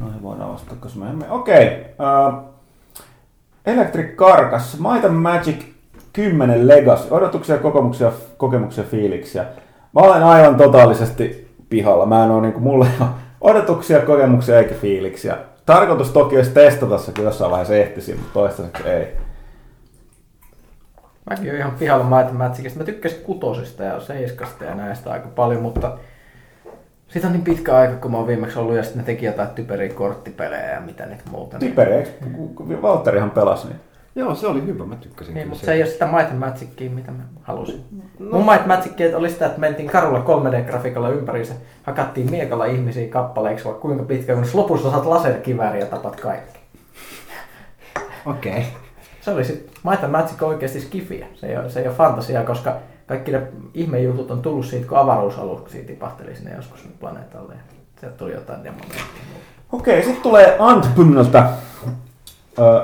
Noihin 0.00 0.22
voidaan 0.22 0.52
vastata, 0.52 0.76
koska 0.80 1.06
emme... 1.06 1.30
Okei. 1.30 1.94
öö, 2.00 2.42
Electric 3.66 4.16
Karkas, 4.16 4.78
and 5.04 5.08
Magic 5.08 5.64
10 6.12 6.68
Legacy, 6.68 7.08
odotuksia, 7.10 7.58
kokemuksia, 7.58 8.12
kokemuksia, 8.36 8.84
fiiliksiä. 8.84 9.42
Mä 9.92 10.00
olen 10.00 10.22
aivan 10.22 10.56
totaalisesti 10.56 11.48
pihalla. 11.68 12.06
Mä 12.06 12.24
en 12.24 12.30
oo 12.30 12.40
niinku, 12.40 12.60
mulle 12.60 12.86
odotuksia, 13.40 14.00
kokemuksia 14.00 14.58
eikä 14.58 14.74
fiiliksiä. 14.74 15.36
Tarkoitus 15.66 16.10
toki 16.10 16.36
olisi 16.36 16.50
testata 16.50 16.98
se, 16.98 17.12
kun 17.12 17.24
jossain 17.24 17.50
vaiheessa 17.50 17.76
ehtisin, 17.76 18.16
mutta 18.16 18.32
toistaiseksi 18.32 18.88
ei. 18.88 19.16
Mäkin 21.30 21.50
oon 21.50 21.58
ihan 21.58 21.72
pihalla 21.78 22.18
Might 22.18 22.32
Magicista. 22.32 22.78
Mä 22.78 22.84
tykkäsin 22.84 23.22
kutosista 23.22 23.82
ja 23.82 24.00
seiskasta 24.00 24.64
ja 24.64 24.74
näistä 24.74 25.10
aika 25.10 25.28
paljon, 25.28 25.62
mutta 25.62 25.98
siitä 27.08 27.26
on 27.26 27.32
niin 27.32 27.44
pitkä 27.44 27.76
aika, 27.76 27.94
kun 27.94 28.10
mä 28.10 28.16
oon 28.16 28.26
viimeksi 28.26 28.58
ollut 28.58 28.76
ja 28.76 28.82
sitten 28.82 28.98
ne 29.00 29.06
teki 29.06 29.26
jotain 29.26 29.48
typeriä 29.48 29.94
korttipelejä 29.94 30.72
ja 30.72 30.80
mitä 30.80 31.06
nyt 31.06 31.20
muuta. 31.30 31.58
niin- 31.58 31.70
Typeri, 31.70 31.92
eikö 31.92 32.08
Valtterihan 32.82 33.30
pelasi 33.30 33.66
niin? 33.66 33.80
Joo, 34.14 34.34
se 34.34 34.46
oli 34.46 34.66
hyvä. 34.66 34.84
Mä 34.84 34.96
tykkäsin 34.96 35.34
Niin, 35.34 35.48
mutta 35.48 35.64
se 35.64 35.72
ei 35.72 35.82
ole 35.82 35.90
sitä 35.90 36.06
Might 36.06 36.30
and 36.30 36.38
Magicia, 36.38 36.90
mitä 36.90 37.10
mä 37.10 37.22
halusin. 37.42 37.84
No. 38.18 38.38
Mun 38.38 38.46
Might 38.46 38.66
Magic 38.66 39.14
oli 39.14 39.30
sitä, 39.30 39.46
että 39.46 39.60
mentiin 39.60 39.88
karulla 39.90 40.24
3D-grafiikalla 40.24 41.08
ympäriinsä, 41.12 41.54
hakattiin 41.82 42.30
miekalla 42.30 42.64
ihmisiä 42.64 43.08
kappaleiksi, 43.08 43.64
vaikka 43.64 43.80
kuinka 43.82 44.04
pitkä, 44.04 44.34
kun 44.34 44.44
lopussa 44.54 44.90
saat 44.90 45.06
laserkivääriä 45.06 45.80
ja 45.80 45.86
tapat 45.86 46.20
kaikki. 46.20 46.58
Okei. 48.26 48.52
Okay. 48.52 48.64
Se 49.20 49.30
oli 49.30 49.44
sit 49.44 49.70
Might 49.84 50.04
and 50.04 50.12
Magic 50.12 50.42
oikeasti 50.42 50.80
skifiä. 50.80 51.26
Se 51.34 51.46
ei, 51.46 51.56
ole, 51.56 51.70
se 51.70 51.80
ei 51.80 51.88
ole 51.88 51.96
fantasiaa, 51.96 52.44
koska 52.44 52.76
kaikki 53.08 53.32
ne 53.32 53.42
ihmejutut 53.74 54.30
on 54.30 54.42
tullut 54.42 54.66
siitä, 54.66 54.88
kun 54.88 54.98
avaruusaluksia 54.98 55.84
tipahteli 55.84 56.36
sinne 56.36 56.54
joskus 56.56 56.88
planeetalle. 57.00 57.54
ja 57.54 57.60
Sieltä 58.00 58.16
tuli 58.16 58.32
jotain 58.32 58.64
demoneja. 58.64 59.00
Okei, 59.72 60.02
sitten 60.02 60.22
tulee 60.22 60.56
Antpymnöltä 60.58 61.50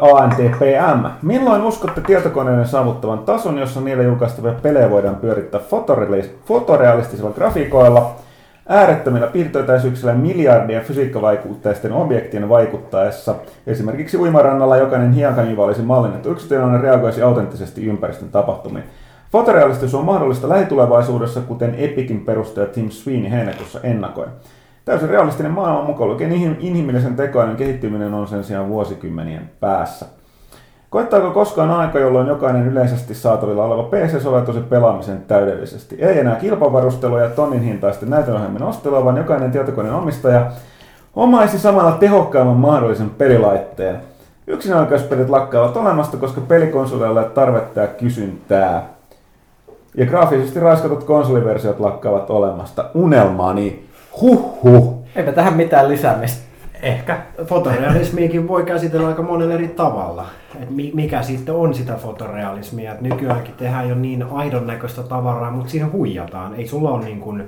ANTPM. 0.00 1.06
Milloin 1.22 1.62
uskotte 1.62 2.00
tietokoneiden 2.00 2.68
saavuttavan 2.68 3.18
tason, 3.18 3.58
jossa 3.58 3.80
niillä 3.80 4.02
julkaistavia 4.02 4.52
pelejä 4.52 4.90
voidaan 4.90 5.16
pyörittää 5.16 5.60
fotorealis- 5.60 6.30
fotorealistisilla 6.46 7.30
grafiikoilla, 7.30 8.16
äärettömillä 8.68 9.26
piirtoetäisyyksillä 9.26 10.12
ja 10.12 10.18
miljardien 10.18 10.84
fysiikkavaikutteisten 10.84 11.92
objektien 11.92 12.48
vaikuttaessa. 12.48 13.34
Esimerkiksi 13.66 14.16
uimarannalla 14.16 14.76
jokainen 14.76 15.12
hiekanjiva 15.12 15.64
olisi 15.64 15.82
mallinnettu 15.82 16.30
yksityilainen 16.30 16.80
reagoisi 16.80 17.22
autenttisesti 17.22 17.86
ympäristön 17.86 18.28
tapahtumiin. 18.28 18.84
Fotorealistis 19.34 19.94
on 19.94 20.04
mahdollista 20.04 20.48
lähitulevaisuudessa, 20.48 21.40
kuten 21.40 21.74
Epicin 21.74 22.20
perustaja 22.20 22.66
Tim 22.66 22.90
Sweeney 22.90 23.30
heinäkuussa 23.30 23.80
ennakoi. 23.82 24.26
Täysin 24.84 25.08
realistinen 25.08 25.52
maailma 25.52 25.82
mukaan 25.82 26.10
lukien 26.10 26.30
inhim- 26.30 26.56
inhimillisen 26.58 27.16
tekoälyn 27.16 27.56
kehittyminen 27.56 28.14
on 28.14 28.28
sen 28.28 28.44
sijaan 28.44 28.68
vuosikymmenien 28.68 29.50
päässä. 29.60 30.06
Koittaako 30.90 31.30
koskaan 31.30 31.70
aika, 31.70 31.98
jolloin 31.98 32.28
jokainen 32.28 32.66
yleisesti 32.66 33.14
saatavilla 33.14 33.64
oleva 33.64 33.82
PC 33.82 34.22
soveltuisi 34.22 34.60
pelaamisen 34.60 35.22
täydellisesti? 35.28 35.96
Ei 35.98 36.18
enää 36.18 36.36
kilpavarustelua 36.36 37.20
ja 37.20 37.30
tonnin 37.30 37.62
hintaisten 37.62 38.10
näytönohjelmien 38.10 38.62
ostelua, 38.62 39.04
vaan 39.04 39.16
jokainen 39.16 39.50
tietokoneen 39.50 39.94
omistaja 39.94 40.50
omaisi 41.14 41.58
samalla 41.58 41.92
tehokkaimman 41.92 42.56
mahdollisen 42.56 43.10
pelilaitteen. 43.10 44.00
Yksinäköispelit 44.46 45.28
lakkaavat 45.28 45.76
olemasta, 45.76 46.16
koska 46.16 46.40
pelikonsoleilla 46.40 47.22
ei 47.22 47.30
tarvetta 47.30 47.80
ja 47.80 47.86
kysyntää. 47.86 48.93
Ja 49.94 50.06
graafisesti 50.06 50.60
raiskatut 50.60 51.04
konsoliversiot 51.04 51.80
lakkaavat 51.80 52.30
olemasta. 52.30 52.90
Unelmaani. 52.94 53.84
Huh 54.20 54.62
huh. 54.62 55.04
Eipä 55.16 55.32
tähän 55.32 55.54
mitään 55.54 55.88
lisäämistä. 55.88 56.44
Ehkä. 56.82 57.18
Fotorealismiakin 57.44 58.48
voi 58.48 58.64
käsitellä 58.64 59.08
aika 59.08 59.22
monella 59.22 59.54
eri 59.54 59.68
tavalla. 59.68 60.26
Et 60.62 60.70
mi- 60.70 60.90
mikä 60.94 61.22
sitten 61.22 61.54
on 61.54 61.74
sitä 61.74 61.94
fotorealismia. 61.94 62.92
Et 62.92 63.00
nykyäänkin 63.00 63.54
tehdään 63.54 63.88
jo 63.88 63.94
niin 63.94 64.26
aidon 64.32 64.66
näköistä 64.66 65.02
tavaraa, 65.02 65.50
mutta 65.50 65.70
siinä 65.70 65.88
huijataan. 65.92 66.54
Ei 66.54 66.66
sulla 66.66 66.90
ole 66.90 67.04
niin 67.04 67.20
kuin, 67.20 67.40
ö, 67.40 67.44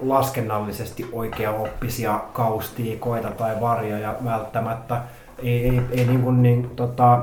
laskennallisesti 0.00 1.06
oikeaoppisia 1.12 2.20
kaustiikoita 2.32 3.28
tai 3.30 3.60
varjoja 3.60 4.14
välttämättä. 4.24 5.00
Ei, 5.42 5.68
ei, 5.68 5.80
ei 5.90 6.04
niin 6.04 6.22
kuin, 6.22 6.42
niin, 6.42 6.70
tota, 6.76 7.18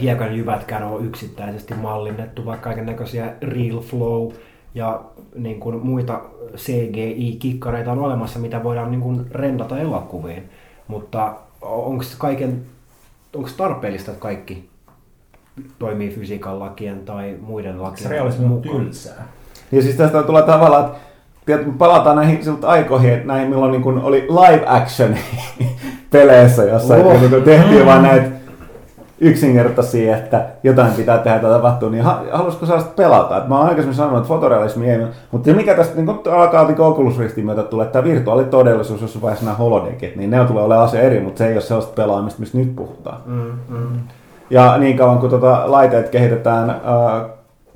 hiekan 0.00 0.36
jyvätkään 0.36 0.82
ole 0.82 1.04
yksittäisesti 1.04 1.74
mallinnettu, 1.74 2.46
vaikka 2.46 2.64
kaiken 2.64 2.86
näköisiä 2.86 3.32
real 3.42 3.80
flow 3.80 4.32
ja 4.74 5.00
niin 5.34 5.60
kuin 5.60 5.86
muita 5.86 6.20
CGI-kikkareita 6.56 7.92
on 7.92 7.98
olemassa, 7.98 8.38
mitä 8.38 8.64
voidaan 8.64 8.90
niin 8.90 9.00
kuin 9.00 9.26
rendata 9.30 9.78
elokuviin. 9.78 10.50
Mutta 10.88 11.34
onko 11.62 12.04
kaiken, 12.18 12.62
onko 13.36 13.48
tarpeellista, 13.56 14.10
että 14.10 14.22
kaikki 14.22 14.68
toimii 15.78 16.10
fysiikan 16.10 16.58
lakien 16.60 17.00
tai 17.04 17.36
muiden 17.40 17.82
lakien 17.82 18.02
Se 18.02 18.08
realismi 18.08 18.44
on 18.44 18.62
tylsää. 18.62 19.28
Ja 19.72 19.82
siis 19.82 19.96
tästä 19.96 20.22
tulee 20.22 20.42
tavallaan, 20.42 20.84
että 20.86 20.98
tiedät, 21.46 21.78
palataan 21.78 22.16
näihin 22.16 22.44
siltä 22.44 22.68
aikoihin, 22.68 23.12
että 23.12 23.26
näihin 23.26 23.48
milloin 23.48 23.72
niin 23.72 23.98
oli 23.98 24.26
live 24.28 24.64
action 24.66 25.16
peleissä, 26.12 26.64
jossa 26.64 26.94
Oh. 26.94 27.20
niin 27.20 27.42
tehtiin 27.42 27.86
vaan 27.86 28.02
näitä 28.02 28.37
yksinkertaisia, 29.20 30.16
että 30.16 30.46
jotain 30.62 30.92
pitää 30.92 31.18
tehdä 31.18 31.38
tai 31.38 31.50
tapahtuu, 31.50 31.88
niin 31.88 32.04
ha- 32.04 32.22
haluaisiko 32.32 32.66
sellaista 32.66 32.92
pelata? 32.96 33.36
Et 33.36 33.48
mä 33.48 33.58
oon 33.58 33.68
aikaisemmin 33.68 33.96
sanonut, 33.96 34.18
että 34.18 34.28
fotorealismi 34.28 34.90
ei, 34.90 34.98
mutta 35.30 35.50
se 35.50 35.56
mikä 35.56 35.74
tästä 35.74 35.94
niin 35.94 36.06
kun 36.06 36.32
alkaa 36.32 36.66
niin 36.68 36.80
Oculus 36.80 37.18
Ristin 37.18 37.46
myötä 37.46 37.62
tulee, 37.62 37.86
että 37.86 37.92
tämä 37.92 38.12
virtuaalitodellisuus, 38.12 39.02
jos 39.02 39.16
on 39.16 39.22
vaiheessa 39.22 39.44
nämä 39.44 39.56
holodekit, 39.56 40.16
niin 40.16 40.30
ne 40.30 40.44
tulee 40.44 40.64
olemaan 40.64 40.86
asia 40.86 41.00
eri, 41.00 41.20
mutta 41.20 41.38
se 41.38 41.46
ei 41.46 41.52
ole 41.52 41.60
sellaista 41.60 41.92
pelaamista, 41.92 42.40
mistä 42.40 42.58
nyt 42.58 42.76
puhutaan. 42.76 43.20
Mm, 43.26 43.52
mm. 43.68 44.00
Ja 44.50 44.78
niin 44.78 44.96
kauan 44.96 45.18
kun 45.18 45.30
tota, 45.30 45.62
laiteet 45.66 46.08
kehitetään 46.08 46.70
äh, 46.70 47.30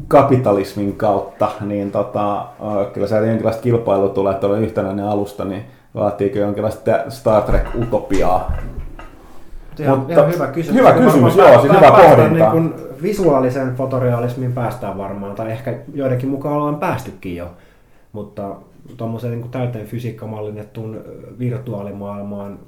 kapitalismin 0.08 0.96
kautta, 0.96 1.48
niin 1.60 1.90
tota, 1.90 2.38
äh, 2.38 2.92
kyllä 2.92 3.06
sieltä 3.06 3.26
jonkinlaista 3.26 3.62
kilpailua 3.62 4.08
tulee, 4.08 4.32
että 4.32 4.46
on 4.46 4.62
yhtenäinen 4.62 5.04
alusta, 5.04 5.44
niin 5.44 5.62
vaatiiko 5.94 6.38
jonkinlaista 6.38 6.90
Star 7.08 7.42
Trek-utopiaa. 7.42 8.52
Ihan, 9.78 9.98
Mutta- 9.98 10.12
ihan 10.12 10.32
hyvä 10.34 10.46
kysymys. 10.46 10.80
hyvä 10.80 10.92
kysymys, 10.92 11.36
joo, 11.36 11.60
siis 11.60 11.72
hyvä 11.76 11.90
pohdintaa. 11.90 12.28
Niin 12.28 12.50
kuin 12.50 12.74
visuaalisen 13.02 13.74
fotorealismin 13.76 14.52
päästään 14.52 14.98
varmaan, 14.98 15.34
tai 15.34 15.50
ehkä 15.52 15.74
joidenkin 15.94 16.28
mukaan 16.28 16.54
ollaan 16.56 16.76
päästykin 16.76 17.36
jo. 17.36 17.50
Mutta 18.12 18.56
tuommoiseen 18.96 19.40
niin 19.40 19.50
täyteen 19.50 19.86
fysiikkamallinnettuun 19.86 21.00
virtuaalimaailmaan 21.38 22.58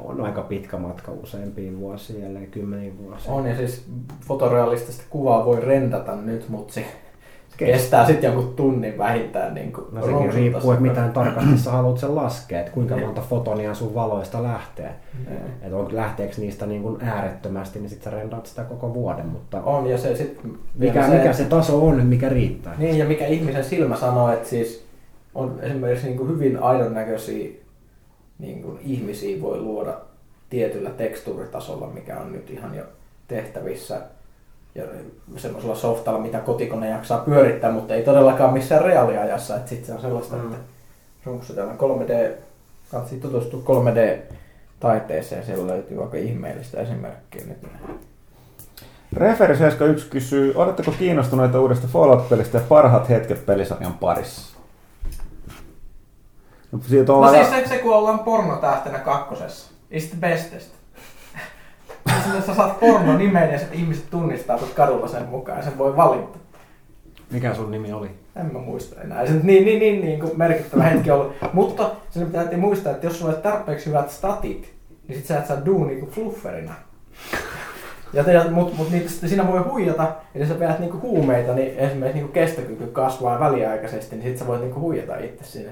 on 0.00 0.20
aika 0.20 0.42
pitkä 0.42 0.76
matka 0.76 1.12
useampiin 1.12 1.80
vuosiin, 1.80 2.24
ellei 2.24 2.46
kymmeniin 2.46 2.98
vuosiin. 2.98 3.34
On 3.34 3.46
ja 3.46 3.56
siis 3.56 3.84
fotorealistista 4.26 5.04
kuvaa 5.10 5.44
voi 5.44 5.60
rentata 5.60 6.16
nyt, 6.16 6.48
mutta 6.48 6.74
se 6.74 6.84
Kestää. 7.66 8.06
sitten 8.06 8.28
jonkun 8.28 8.56
tunnin 8.56 8.98
vähintään. 8.98 9.54
Niin 9.54 9.72
kuin 9.72 9.86
No 9.92 10.06
sekin 10.06 10.34
riippuu, 10.34 10.72
että 10.72 10.82
miten 10.82 11.12
tarkasti 11.12 11.58
sä 11.58 11.70
haluat 11.70 11.98
sen 11.98 12.14
laskea, 12.14 12.60
että 12.60 12.72
kuinka 12.72 12.96
monta 12.96 13.20
fotonia 13.20 13.74
sun 13.74 13.94
valoista 13.94 14.42
lähtee. 14.42 14.90
Että 15.62 15.76
on, 15.76 15.96
lähteekö 15.96 16.34
niistä 16.38 16.66
niin 16.66 16.82
kuin 16.82 17.02
äärettömästi, 17.02 17.78
niin 17.78 17.90
sit 17.90 18.02
sä 18.02 18.10
rendaat 18.10 18.46
sitä 18.46 18.64
koko 18.64 18.94
vuoden, 18.94 19.26
mutta 19.26 19.62
On 19.62 19.86
ja 19.86 19.98
se 19.98 20.16
sitten... 20.16 20.52
mikä, 20.74 21.08
mikä 21.08 21.32
se 21.32 21.44
taso 21.44 21.86
on, 21.86 22.06
mikä 22.06 22.28
riittää. 22.28 22.74
Niin 22.78 22.98
ja 22.98 23.04
mikä 23.04 23.26
ihmisen 23.26 23.64
silmä 23.64 23.96
sanoo, 23.96 24.32
että 24.32 24.48
siis 24.48 24.84
on 25.34 25.58
esimerkiksi 25.62 26.06
niin 26.06 26.16
kuin 26.16 26.28
hyvin 26.28 26.62
aidon 26.62 26.94
näköisiä 26.94 27.50
niin 28.38 28.62
kuin 28.62 28.78
ihmisiä 28.84 29.40
voi 29.40 29.60
luoda 29.60 29.94
tietyllä 30.50 30.90
tekstuuritasolla, 30.90 31.86
mikä 31.86 32.18
on 32.18 32.32
nyt 32.32 32.50
ihan 32.50 32.74
jo 32.74 32.84
tehtävissä 33.28 34.00
semmoisella 35.36 35.74
softalla, 35.74 36.20
mitä 36.20 36.38
kotikone 36.38 36.88
jaksaa 36.88 37.18
pyörittää, 37.18 37.72
mutta 37.72 37.94
ei 37.94 38.02
todellakaan 38.02 38.52
missään 38.52 38.84
reaaliajassa. 38.84 39.56
Että 39.56 39.68
sitten 39.68 39.86
se 39.86 39.92
on 39.94 40.00
sellaista, 40.00 40.36
Mm. 40.36 40.42
että 40.52 40.56
runksutellaan 41.24 41.78
3D, 41.78 42.32
kannattaa 42.90 43.18
tutustua 43.22 43.60
3D-taiteeseen, 43.66 45.44
siellä 45.46 45.66
löytyy 45.66 46.02
aika 46.02 46.16
ihmeellistä 46.16 46.80
esimerkkiä 46.80 47.44
nyt. 47.46 47.58
Referi 49.12 49.56
71 49.56 50.06
kysyy, 50.10 50.52
oletteko 50.56 50.90
kiinnostuneita 50.98 51.60
uudesta 51.60 51.86
Fallout-pelistä 51.86 52.58
ja 52.58 52.64
parhaat 52.68 53.08
hetket 53.08 53.46
pelisarjan 53.46 53.94
parissa? 53.94 54.58
No, 56.72 56.78
siitä 56.88 57.12
No 57.12 57.18
ollaan 57.18 57.34
siis 57.34 57.50
se, 57.50 57.68
se 57.68 57.78
kun 57.78 57.94
ollaan 57.94 58.18
pornotähtenä 58.18 58.98
kakkosessa. 58.98 59.70
Is 59.90 60.06
the 60.08 60.16
bestest. 60.20 60.77
Sinne 62.28 62.46
sä 62.46 62.54
saat 62.54 62.80
porno 62.80 63.18
nimen 63.18 63.52
ja 63.52 63.58
sitten 63.58 63.78
ihmiset 63.78 64.10
tunnistaa 64.10 64.58
sut 64.58 64.74
kadulla 64.74 65.08
sen 65.08 65.28
mukaan 65.28 65.58
ja 65.58 65.64
sen 65.64 65.78
voi 65.78 65.96
valita. 65.96 66.38
Mikä 67.30 67.54
sun 67.54 67.70
nimi 67.70 67.92
oli? 67.92 68.10
En 68.36 68.52
mä 68.52 68.58
muista 68.58 69.00
enää. 69.00 69.26
Se 69.26 69.32
nyt 69.32 69.42
niin, 69.42 69.64
niin, 69.64 69.78
niin, 69.78 70.00
niin 70.00 70.20
kuin 70.20 70.32
merkittävä 70.36 70.82
hetki 70.82 71.10
ollut. 71.10 71.32
Mutta 71.52 71.90
sinne 72.10 72.26
pitää 72.26 72.58
muistaa, 72.58 72.92
että 72.92 73.06
jos 73.06 73.18
sulla 73.18 73.34
on 73.34 73.42
tarpeeksi 73.42 73.86
hyvät 73.86 74.10
statit, 74.10 74.72
niin 75.08 75.18
sit 75.18 75.26
sä 75.26 75.38
et 75.38 75.46
saa 75.46 75.66
duunia 75.66 75.98
kuin 75.98 76.10
flufferina. 76.10 76.74
Ja 78.12 78.24
te, 78.24 78.50
mut, 78.50 78.76
mut 78.76 78.90
niitä, 78.90 79.08
sitten 79.08 79.28
siinä 79.28 79.46
voi 79.46 79.60
huijata, 79.60 80.12
ja 80.34 80.40
jos 80.40 80.48
sä 80.48 80.60
vedät 80.60 80.78
niinku 80.78 81.00
huumeita, 81.00 81.54
niin 81.54 81.78
esimerkiksi 81.78 82.18
niinku 82.18 82.32
kestokyky 82.32 82.86
kasvaa 82.86 83.40
väliaikaisesti, 83.40 84.16
niin 84.16 84.28
sit 84.28 84.38
sä 84.38 84.46
voit 84.46 84.60
niinku 84.60 84.80
huijata 84.80 85.18
itse 85.18 85.44
sinne 85.44 85.70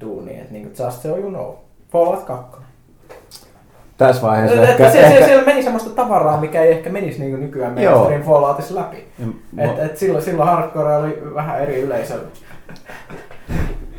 duuniin. 0.00 0.40
Et 0.40 0.50
niinku 0.50 0.82
just 0.84 1.02
so 1.02 1.16
you 1.16 1.30
know. 1.30 1.54
Fallout 1.92 2.24
2. 2.24 2.60
tässä 3.98 4.22
vaiheessa 4.22 4.62
Että 4.62 4.70
ehkä... 4.70 4.84
se, 4.90 4.92
se, 4.92 5.06
ehkä 5.06 5.26
siellä 5.26 5.44
meni 5.46 5.62
semmoista 5.62 5.90
tavaraa, 5.90 6.40
mikä 6.40 6.62
ei 6.62 6.72
ehkä 6.72 6.90
menisi 6.90 7.18
niinku 7.20 7.36
nykyään 7.36 7.72
mainstream 7.74 8.22
Falloutissa 8.22 8.74
läpi. 8.74 9.08
Ja- 9.56 9.64
Et, 9.72 9.78
et 9.78 9.96
silloin, 9.98 10.24
silloin 10.24 10.48
hardcore 10.48 10.96
oli 10.96 11.22
vähän 11.34 11.60
eri 11.60 11.80
yleisö. 11.80 12.20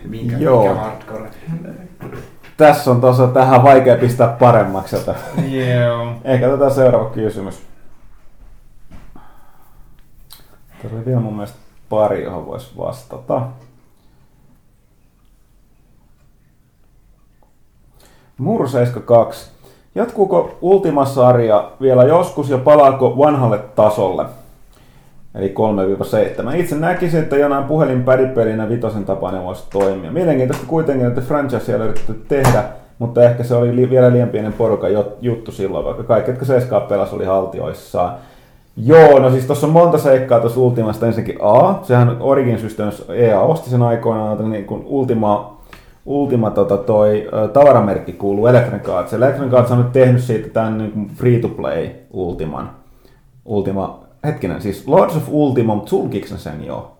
Mikä, 0.05 0.37
Joo. 0.37 0.61
mikä 0.63 0.73
hardcore? 0.81 1.29
tässä 2.57 2.91
on 2.91 3.01
tuossa 3.01 3.27
tähän 3.27 3.63
vaikea 3.63 3.95
pistää 3.97 4.27
paremmaksi. 4.27 4.95
Että 4.95 5.15
Joo. 5.79 6.13
ehkä 6.23 6.49
tätä 6.49 6.69
seuraava 6.69 7.09
kysymys. 7.09 7.61
Tässä 10.81 10.95
oli 10.97 11.05
vielä 11.05 11.19
mun 11.19 11.33
mielestä 11.33 11.57
pari, 11.89 12.23
johon 12.23 12.45
voisi 12.45 12.77
vastata. 12.77 13.41
Mur 18.37 18.69
72. 18.69 19.51
Jatkuuko 19.95 20.51
Ultima-sarja 20.61 21.71
vielä 21.81 22.03
joskus 22.03 22.49
ja 22.49 22.57
palaako 22.57 23.17
vanhalle 23.17 23.59
tasolle? 23.75 24.25
Eli 25.35 25.53
3-7. 26.51 26.55
Itse 26.55 26.75
näkisin, 26.75 27.19
että 27.19 27.37
jonain 27.37 27.63
puhelinpädipelinä 27.63 28.69
vitosen 28.69 29.05
tapainen 29.05 29.43
voisi 29.43 29.63
toimia. 29.73 30.11
Mielenkiintoista 30.11 30.67
kuitenkin, 30.67 31.07
että 31.07 31.21
franchise 31.21 31.73
ei 31.73 31.79
yritetty 31.79 32.13
tehdä, 32.27 32.63
mutta 32.99 33.23
ehkä 33.23 33.43
se 33.43 33.55
oli 33.55 33.75
li- 33.75 33.89
vielä 33.89 34.11
liian 34.11 34.29
pienen 34.29 34.53
porukan 34.53 34.91
jot- 34.91 35.15
juttu 35.21 35.51
silloin, 35.51 35.85
vaikka 35.85 36.03
kaikki, 36.03 36.31
jotka 36.31 36.45
Seskaa 36.45 36.79
pelas, 36.81 37.13
oli 37.13 37.25
haltioissaan. 37.25 38.13
Joo, 38.77 39.19
no 39.19 39.29
siis 39.31 39.45
tuossa 39.45 39.67
on 39.67 39.73
monta 39.73 39.97
seikkaa 39.97 40.39
tuossa 40.39 40.59
Ultimasta. 40.59 41.05
Ensinnäkin 41.05 41.37
A, 41.41 41.73
sehän 41.83 42.17
Origin 42.19 42.59
Systems 42.59 43.05
EA 43.09 43.41
osti 43.41 43.69
sen 43.69 43.81
aikoinaan, 43.83 44.51
niin 44.51 44.65
kuin 44.65 44.83
Ultima, 44.85 45.58
Ultima 46.09 46.49
tota, 46.51 46.77
toi 46.77 47.29
ö, 47.33 47.47
tavaramerkki 47.47 48.13
kuuluu 48.13 48.47
Electronic 48.47 48.89
Arts. 48.89 49.13
Electronic 49.13 49.53
Arts 49.53 49.71
on 49.71 49.77
nyt 49.77 49.91
tehnyt 49.91 50.23
siitä 50.23 50.49
tämän 50.49 50.77
niin 50.77 51.11
free-to-play 51.15 51.89
Ultiman. 52.13 52.69
Ultima, 53.45 53.99
hetkinen, 54.25 54.61
siis 54.61 54.87
Lords 54.87 55.15
of 55.15 55.23
Ultima, 55.29 55.75
mutta 55.75 55.89
sulkiko 55.89 56.27
ne 56.31 56.37
sen 56.37 56.65
jo? 56.65 56.91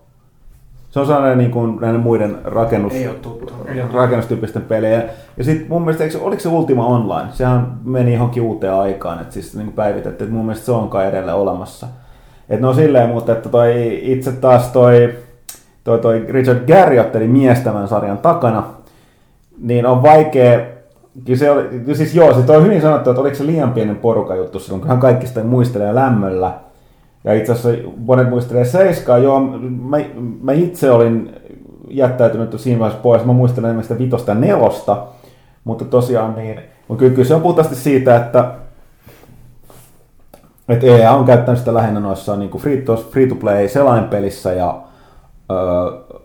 Se 0.90 1.00
on 1.00 1.06
sellainen 1.06 1.38
niin 1.38 1.50
kuin 1.50 1.78
näiden 1.80 2.00
muiden 2.00 2.38
rakennus, 2.44 2.92
Ei 2.92 3.08
tuttu. 3.22 3.52
rakennustyyppisten 3.92 4.62
pelejä. 4.62 5.02
Ja 5.36 5.44
sitten 5.44 5.66
mun 5.68 5.82
mielestä, 5.82 6.04
eikö, 6.04 6.18
oliko 6.20 6.40
se 6.42 6.48
Ultima 6.48 6.86
Online? 6.86 7.28
Sehän 7.32 7.72
meni 7.84 8.12
johonkin 8.14 8.42
uuteen 8.42 8.74
aikaan, 8.74 9.20
että 9.20 9.34
siis 9.34 9.56
niin 9.56 9.72
päivitettiin, 9.72 10.26
että 10.26 10.36
mun 10.36 10.46
mielestä 10.46 10.66
se 10.66 10.72
on 10.72 10.88
kai 10.88 11.06
edelleen 11.08 11.36
olemassa. 11.36 11.86
Että 12.48 12.66
no 12.66 12.74
silleen, 12.74 13.10
mutta 13.10 13.32
että 13.32 13.48
toi, 13.48 14.00
itse 14.02 14.32
taas 14.32 14.68
toi, 14.68 15.14
toi, 15.84 15.98
toi 15.98 16.26
Richard 16.28 16.66
Garriott, 16.66 17.16
eli 17.16 17.28
mies 17.28 17.60
tämän 17.60 17.88
sarjan 17.88 18.18
takana, 18.18 18.62
niin 19.60 19.86
on 19.86 20.02
vaikea, 20.02 20.60
kyllä 21.24 21.38
se 21.38 21.50
oli, 21.50 21.62
kyllä 21.62 21.94
siis 21.94 22.14
joo, 22.14 22.34
se 22.34 22.52
on 22.52 22.64
hyvin 22.64 22.82
sanottu, 22.82 23.10
että 23.10 23.20
oliko 23.20 23.36
se 23.36 23.46
liian 23.46 23.72
pienen 23.72 23.96
porukan 23.96 24.38
juttu 24.38 24.58
silloin, 24.58 24.80
kun 24.80 24.90
hän 24.90 25.00
kaikki 25.00 25.26
sitä 25.26 25.44
muistelee 25.44 25.94
lämmöllä. 25.94 26.52
Ja 27.24 27.34
itse 27.34 27.52
asiassa 27.52 27.88
monet 27.96 28.30
muistelee 28.30 28.64
seiskaa, 28.64 29.18
joo, 29.18 29.40
mä, 29.80 29.96
mä 30.42 30.52
itse 30.52 30.90
olin 30.90 31.34
jättäytynyt 31.88 32.60
siinä 32.60 32.80
vaiheessa 32.80 33.02
pois, 33.02 33.24
mä 33.24 33.32
muistelen 33.32 33.68
enemmän 33.68 33.84
sitä 33.84 33.98
vitosta 33.98 34.30
ja 34.30 34.34
nelosta, 34.34 35.06
mutta 35.64 35.84
tosiaan 35.84 36.34
niin, 36.34 36.60
mutta 36.88 36.98
kyllä, 36.98 37.14
kyllä 37.14 37.28
se 37.28 37.34
on 37.34 37.42
puhtaasti 37.42 37.74
siitä, 37.74 38.16
että 38.16 38.54
että 40.68 40.86
EA 40.86 41.12
on 41.12 41.24
käyttänyt 41.24 41.58
sitä 41.58 41.74
lähinnä 41.74 42.00
noissa 42.00 42.36
niin 42.36 42.50
free, 42.50 42.76
to, 42.76 42.96
free 42.96 43.26
to 43.26 43.34
play 43.34 43.68
selainpelissä 43.68 44.52
ja 44.52 44.80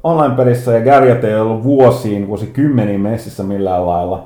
online-pelissä, 0.04 0.74
ja 0.74 0.86
Garriott 0.86 1.24
ei 1.24 1.36
ollut 1.36 1.64
vuosiin, 1.64 2.28
vuosikymmeniin 2.28 3.02
messissä 3.02 3.44
millään 3.44 3.86
lailla. 3.88 4.24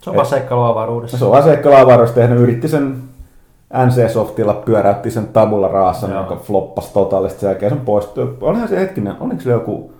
Se 0.00 0.10
on 0.10 0.16
vaan 0.16 0.26
seikkailu 0.26 0.62
avaruudessa. 0.62 1.18
Se 1.18 1.24
on 1.24 1.34
aseikkalavaruus 1.38 2.10
tehnyt, 2.10 2.38
yritti 2.38 2.68
sen 2.68 2.96
NC-softilla, 3.72 4.54
pyöräytti 4.64 5.10
sen 5.10 5.26
tabulla 5.26 5.68
raassa, 5.68 6.08
Joo. 6.08 6.20
joka 6.22 6.36
floppasi 6.36 6.92
totaalisesti 6.92 7.40
sen 7.40 7.48
jälkeen 7.48 7.72
sen 7.72 7.80
poistui. 7.80 8.36
Olihan 8.40 8.68
se 8.68 8.80
hetkinen, 8.80 9.14
oliko 9.20 9.40
se 9.40 9.50
joku, 9.50 9.92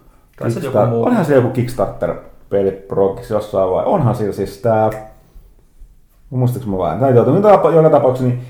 se 0.48 0.60
joku 0.60 0.78
Kickstar- 0.78 0.86
muu. 0.86 1.04
olihan 1.04 1.24
se 1.24 1.34
joku 1.34 1.48
Kickstarter-peli 1.48 2.70
progiksi 2.70 3.34
jossain 3.34 3.70
vai 3.70 3.84
onhan 3.84 4.14
sillä 4.14 4.32
siis 4.32 4.58
tää, 4.58 4.90
muistatko 6.30 6.70
mä 6.70 6.78
vain, 6.78 7.00
tai 7.00 7.14
joutuu 7.14 7.36
joka 7.74 7.90
tapauksessa, 7.90 8.28
niin, 8.28 8.40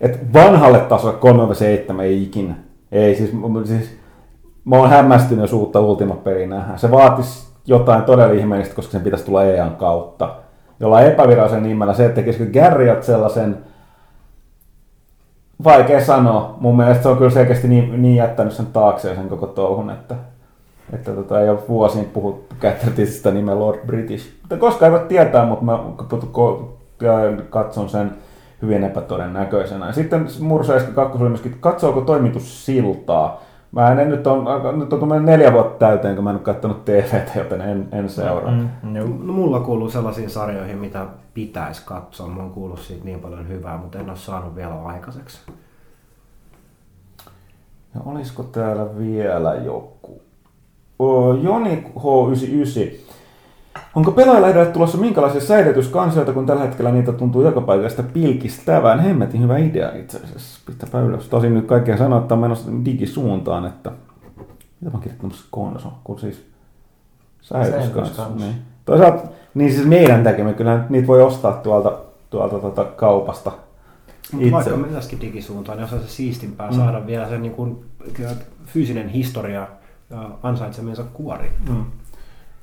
että 0.00 0.18
vanhalle 0.32 0.78
tasolle 0.78 1.18
3-7 1.98 2.00
ei 2.00 2.22
ikinä. 2.22 2.54
Ei 2.92 3.14
siis, 3.14 3.30
siis 3.64 3.99
mä 4.70 4.76
oon 4.76 4.90
hämmästynyt, 4.90 5.42
jos 5.42 5.52
uutta 5.52 5.80
Ultima-peliä 5.80 6.46
nähdään. 6.46 6.78
Se 6.78 6.90
vaatisi 6.90 7.48
jotain 7.66 8.02
todella 8.02 8.32
ihmeellistä, 8.32 8.74
koska 8.74 8.92
sen 8.92 9.00
pitäisi 9.00 9.24
tulla 9.24 9.44
EAN 9.44 9.76
kautta. 9.76 10.34
Jollain 10.80 11.06
epävirallisen 11.06 11.62
nimellä 11.62 11.94
se, 11.94 12.04
että 12.04 12.14
tekisikö 12.14 12.60
Garriott 12.60 13.02
sellaisen, 13.02 13.58
vaikea 15.64 16.04
sanoa. 16.04 16.56
Mun 16.60 16.76
mielestä 16.76 17.02
se 17.02 17.08
on 17.08 17.16
kyllä 17.16 17.30
selkeästi 17.30 17.68
niin, 17.68 18.02
niin 18.02 18.16
jättänyt 18.16 18.52
sen 18.52 18.66
taakseen 18.66 19.16
sen 19.16 19.28
koko 19.28 19.46
touhun, 19.46 19.90
että, 19.90 20.14
että 20.92 21.12
tota, 21.12 21.40
ei 21.40 21.48
ole 21.48 21.58
vuosiin 21.68 22.04
puhuttu, 22.04 22.54
käytettiin 22.60 23.08
sitä 23.08 23.30
nimeä 23.30 23.58
Lord 23.58 23.86
British. 23.86 24.32
Mutta 24.40 24.56
koskaan 24.56 24.92
ei 24.92 24.98
voi 24.98 25.08
tietää, 25.08 25.46
mutta 25.46 25.64
mä 25.64 25.78
katson 27.50 27.88
sen 27.88 28.10
hyvin 28.62 28.84
epätodennäköisenä. 28.84 29.86
Ja 29.86 29.92
sitten 29.92 30.26
Mursa 30.40 30.72
2 30.94 31.18
oli 31.22 31.28
myöskin, 31.28 31.52
että 31.52 31.62
katsooko 31.62 32.00
toimitus 32.00 32.66
siltaa. 32.66 33.49
Mä 33.72 33.92
en 33.92 34.10
nyt 34.10 34.26
on, 34.26 34.44
nyt 34.78 34.92
on 34.92 34.98
tuommoinen 34.98 35.26
neljä 35.26 35.52
vuotta 35.52 35.86
täyteen, 35.86 36.14
kun 36.14 36.24
mä 36.24 36.30
en 36.30 36.36
ole 36.36 36.42
katsonut 36.42 36.84
TVtä, 36.84 37.30
joten 37.34 37.60
en, 37.60 37.88
en 37.92 38.08
seuraa. 38.08 38.50
Mm. 38.50 38.68
Mm. 38.82 38.92
No, 38.92 39.06
mulla 39.32 39.60
kuuluu 39.60 39.90
sellaisiin 39.90 40.30
sarjoihin, 40.30 40.78
mitä 40.78 41.06
pitäisi 41.34 41.82
katsoa. 41.84 42.28
Mä 42.28 42.42
oon 42.42 42.50
kuullut 42.50 42.80
siitä 42.80 43.04
niin 43.04 43.20
paljon 43.20 43.48
hyvää, 43.48 43.76
mutta 43.76 43.98
en 43.98 44.08
ole 44.08 44.16
saanut 44.16 44.54
vielä 44.54 44.82
aikaiseksi. 44.84 45.38
Ja 47.94 48.00
olisiko 48.06 48.42
täällä 48.42 48.98
vielä 48.98 49.54
joku? 49.54 50.22
O, 50.98 51.34
Joni 51.34 51.86
H99. 51.96 53.00
Onko 53.94 54.10
pelaajilla 54.10 54.48
edelleen 54.48 54.72
tulossa 54.72 54.98
minkälaisia 54.98 55.40
säilytyskansioita, 55.40 56.32
kun 56.32 56.46
tällä 56.46 56.62
hetkellä 56.62 56.92
niitä 56.92 57.12
tuntuu 57.12 57.42
joka 57.42 57.60
paikasta 57.60 58.02
pilkistävän? 58.02 59.00
Hemmetin 59.00 59.42
hyvä 59.42 59.58
idea 59.58 59.94
itse 59.94 60.20
asiassa. 60.24 60.60
Pitäpä 60.66 61.00
ylös. 61.00 61.28
Tosin 61.28 61.54
nyt 61.54 61.66
kaikkea 61.66 61.96
sanoa, 61.96 62.18
että 62.18 62.34
on 62.34 62.40
menossa 62.40 62.70
digisuuntaan, 62.84 63.66
että... 63.66 63.90
Mitä 64.80 64.90
mä 64.90 64.90
oon 64.92 65.00
kirjoittanut 65.00 65.44
konso, 65.50 65.92
kun 66.04 66.18
siis 66.18 66.46
säilytyskansi. 67.40 67.92
Säilytyskansi. 67.94 68.44
Niin. 68.44 68.54
Toisaalta, 68.84 69.28
niin 69.54 69.72
siis 69.72 69.86
meidän 69.86 70.24
tekemä, 70.24 70.52
kyllä 70.52 70.84
niitä 70.88 71.06
voi 71.06 71.22
ostaa 71.22 71.52
tuolta, 71.52 71.98
tuolta 72.30 72.58
tuota 72.58 72.84
kaupasta. 72.84 73.52
Mutta 74.32 74.50
vaikka 74.50 74.76
myöskin 74.76 75.20
digisuuntaan, 75.20 75.78
niin 75.78 75.88
olisi 75.92 76.08
se 76.08 76.14
siistimpää 76.14 76.70
mm. 76.70 76.76
saada 76.76 77.06
vielä 77.06 77.28
se 77.28 77.38
niin 77.38 77.52
kuin, 77.52 77.84
fyysinen 78.66 79.08
historia 79.08 79.68
ja 80.10 80.30
ansaitsemiensa 80.42 81.04
kuori. 81.12 81.50
Mm. 81.68 81.84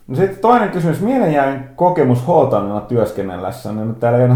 No 0.07 0.15
sitten 0.15 0.39
toinen 0.41 0.69
kysymys. 0.69 1.01
Mielenjäänyt 1.01 1.61
kokemus 1.75 2.27
Holtanilla 2.27 2.81
työskennellessä. 2.81 3.71
Nyt 3.71 3.99
täällä 3.99 4.19
ei 4.19 4.25
ole 4.25 4.35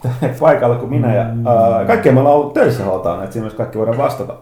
paikalla 0.40 0.76
kuin 0.76 0.90
minä 0.90 1.14
ja 1.14 1.24
Mm. 1.34 1.46
ää, 1.46 1.84
kaikki 1.86 2.10
me 2.12 2.20
ollaan 2.20 2.36
ollut 2.36 2.54
töissä 2.54 2.84
Holtanilla, 2.84 3.22
että 3.24 3.32
siinä 3.32 3.44
myös 3.44 3.54
kaikki 3.54 3.78
voidaan 3.78 3.98
vastata. 3.98 4.34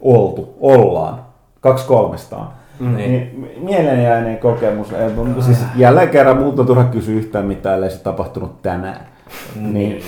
Oltu, 0.00 0.54
ollaan. 0.60 1.20
Kaksi 1.60 1.86
kolmestaan. 1.86 2.48
Niin. 2.80 2.96
Niin, 2.96 3.50
mielenjäinen 3.64 4.38
kokemus. 4.38 4.88
Mun- 5.16 5.42
Siis 5.42 5.64
jälleen 5.76 6.08
kerran 6.08 6.36
muuta 6.38 6.64
turha 6.64 6.84
kysyä 6.84 7.14
yhtään 7.14 7.44
mitään, 7.46 7.74
ellei 7.74 7.90
se 7.90 8.02
tapahtunut 8.02 8.62
tänään. 8.62 9.00
Niin, 9.60 10.02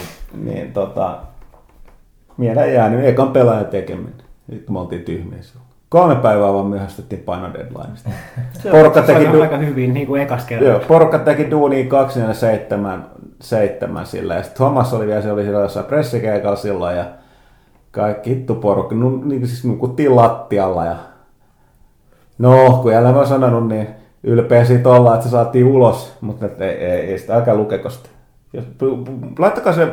niin 0.45 0.73
tota, 0.73 1.19
mieleen 2.37 2.75
jäänyt 2.75 3.05
ekan 3.05 3.29
pelaajan 3.33 3.67
tekeminen. 3.67 4.13
Nyt 4.47 4.71
me 4.71 4.79
oltiin 4.81 5.03
tyhmiä 5.03 5.43
silloin. 5.43 5.70
Kolme 5.91 6.17
päivää 6.17 6.53
vaan 6.53 6.67
myöhästettiin 6.67 7.23
paino 7.23 7.53
deadlineista. 7.55 8.11
Porukka 8.71 9.01
Se 9.01 9.07
teki, 9.15 9.27
on 9.27 9.35
du- 9.35 9.43
aika 9.43 9.57
hyvin 9.57 9.95
niin 9.95 10.07
kuin 10.07 10.23
ekas 10.23 10.51
joo, 10.51 10.61
kerran. 10.61 10.81
porukka 10.89 11.19
teki 11.19 11.51
duunia 11.51 11.85
247 11.89 13.07
seitsemän 13.41 14.07
sillä. 14.07 14.35
Ja 14.35 14.43
sitten 14.43 14.57
Thomas 14.57 14.95
oli 14.95 15.07
vielä, 15.07 15.23
se 15.23 15.33
oli 15.33 15.43
siellä 15.43 15.61
jossain 15.61 15.87
pressikeikalla 15.87 16.57
silloin 16.57 16.97
ja 16.97 17.05
kaikki 17.91 18.31
hittu 18.31 18.55
porukka, 18.55 18.95
no, 18.95 19.11
niin 19.25 19.47
siis 19.47 19.65
nukuttiin 19.65 20.17
lattialla 20.17 20.85
ja 20.85 20.97
no, 22.39 22.79
kun 22.83 22.93
jälleen 22.93 23.15
mä 23.15 23.19
oon 23.21 23.29
sanonut, 23.29 23.69
niin 23.69 23.89
ylpeä 24.23 24.65
siitä 24.65 24.89
ollaan, 24.89 25.15
että 25.15 25.27
se 25.27 25.31
saatiin 25.31 25.67
ulos, 25.67 26.17
mutta 26.21 26.47
ei, 26.59 26.69
ei, 26.69 27.01
ei 27.01 27.19
sitä, 27.19 27.37
älkää 27.37 27.55
lukeko 27.55 27.91
sitä. 27.91 28.09
Jos, 28.53 28.65
laittakaa 29.39 29.73
se 29.73 29.89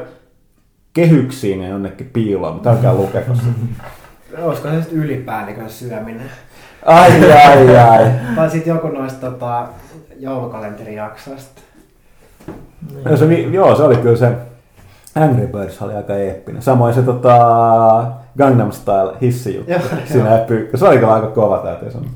kehyksiin 0.94 1.62
ja 1.62 1.70
jonnekin 1.70 2.10
piiloon, 2.14 2.54
mutta 2.54 2.70
älkää 2.72 2.94
lukeko 2.94 3.36
sitä. 3.36 3.48
Olisiko 4.42 4.68
se 4.70 4.82
sitten 4.82 5.00
ylipäällikön 5.00 5.70
syöminen? 5.70 6.32
Ai, 6.86 7.32
ai, 7.32 7.78
ai. 7.78 8.12
Tai 8.36 8.50
sitten 8.50 8.72
joku 8.76 8.88
noista 8.88 9.32
tota, 9.32 9.68
joulukalenterijaksoista. 10.20 11.62
No 13.06 13.18
se, 13.18 13.34
joo, 13.34 13.76
se 13.76 13.84
oli 13.84 13.96
kyllä 13.96 14.18
se 14.18 14.32
Angry 15.16 15.48
Birds 15.48 15.82
oli 15.82 15.94
aika 15.94 16.16
eeppinen. 16.16 16.62
Samoin 16.62 16.94
se 16.94 17.02
tota, 17.02 17.38
Gangnam 18.38 18.72
Style 18.72 19.18
hissijuttu. 19.22 19.72
Joo, 19.72 19.82
Siinä 20.06 20.38
pyykkä. 20.48 20.78
Se 20.78 20.88
oli 20.88 20.98
kyllä 20.98 21.14
aika 21.14 21.28
kova 21.28 21.58
täytyy 21.58 21.92
sanoa. 21.92 22.10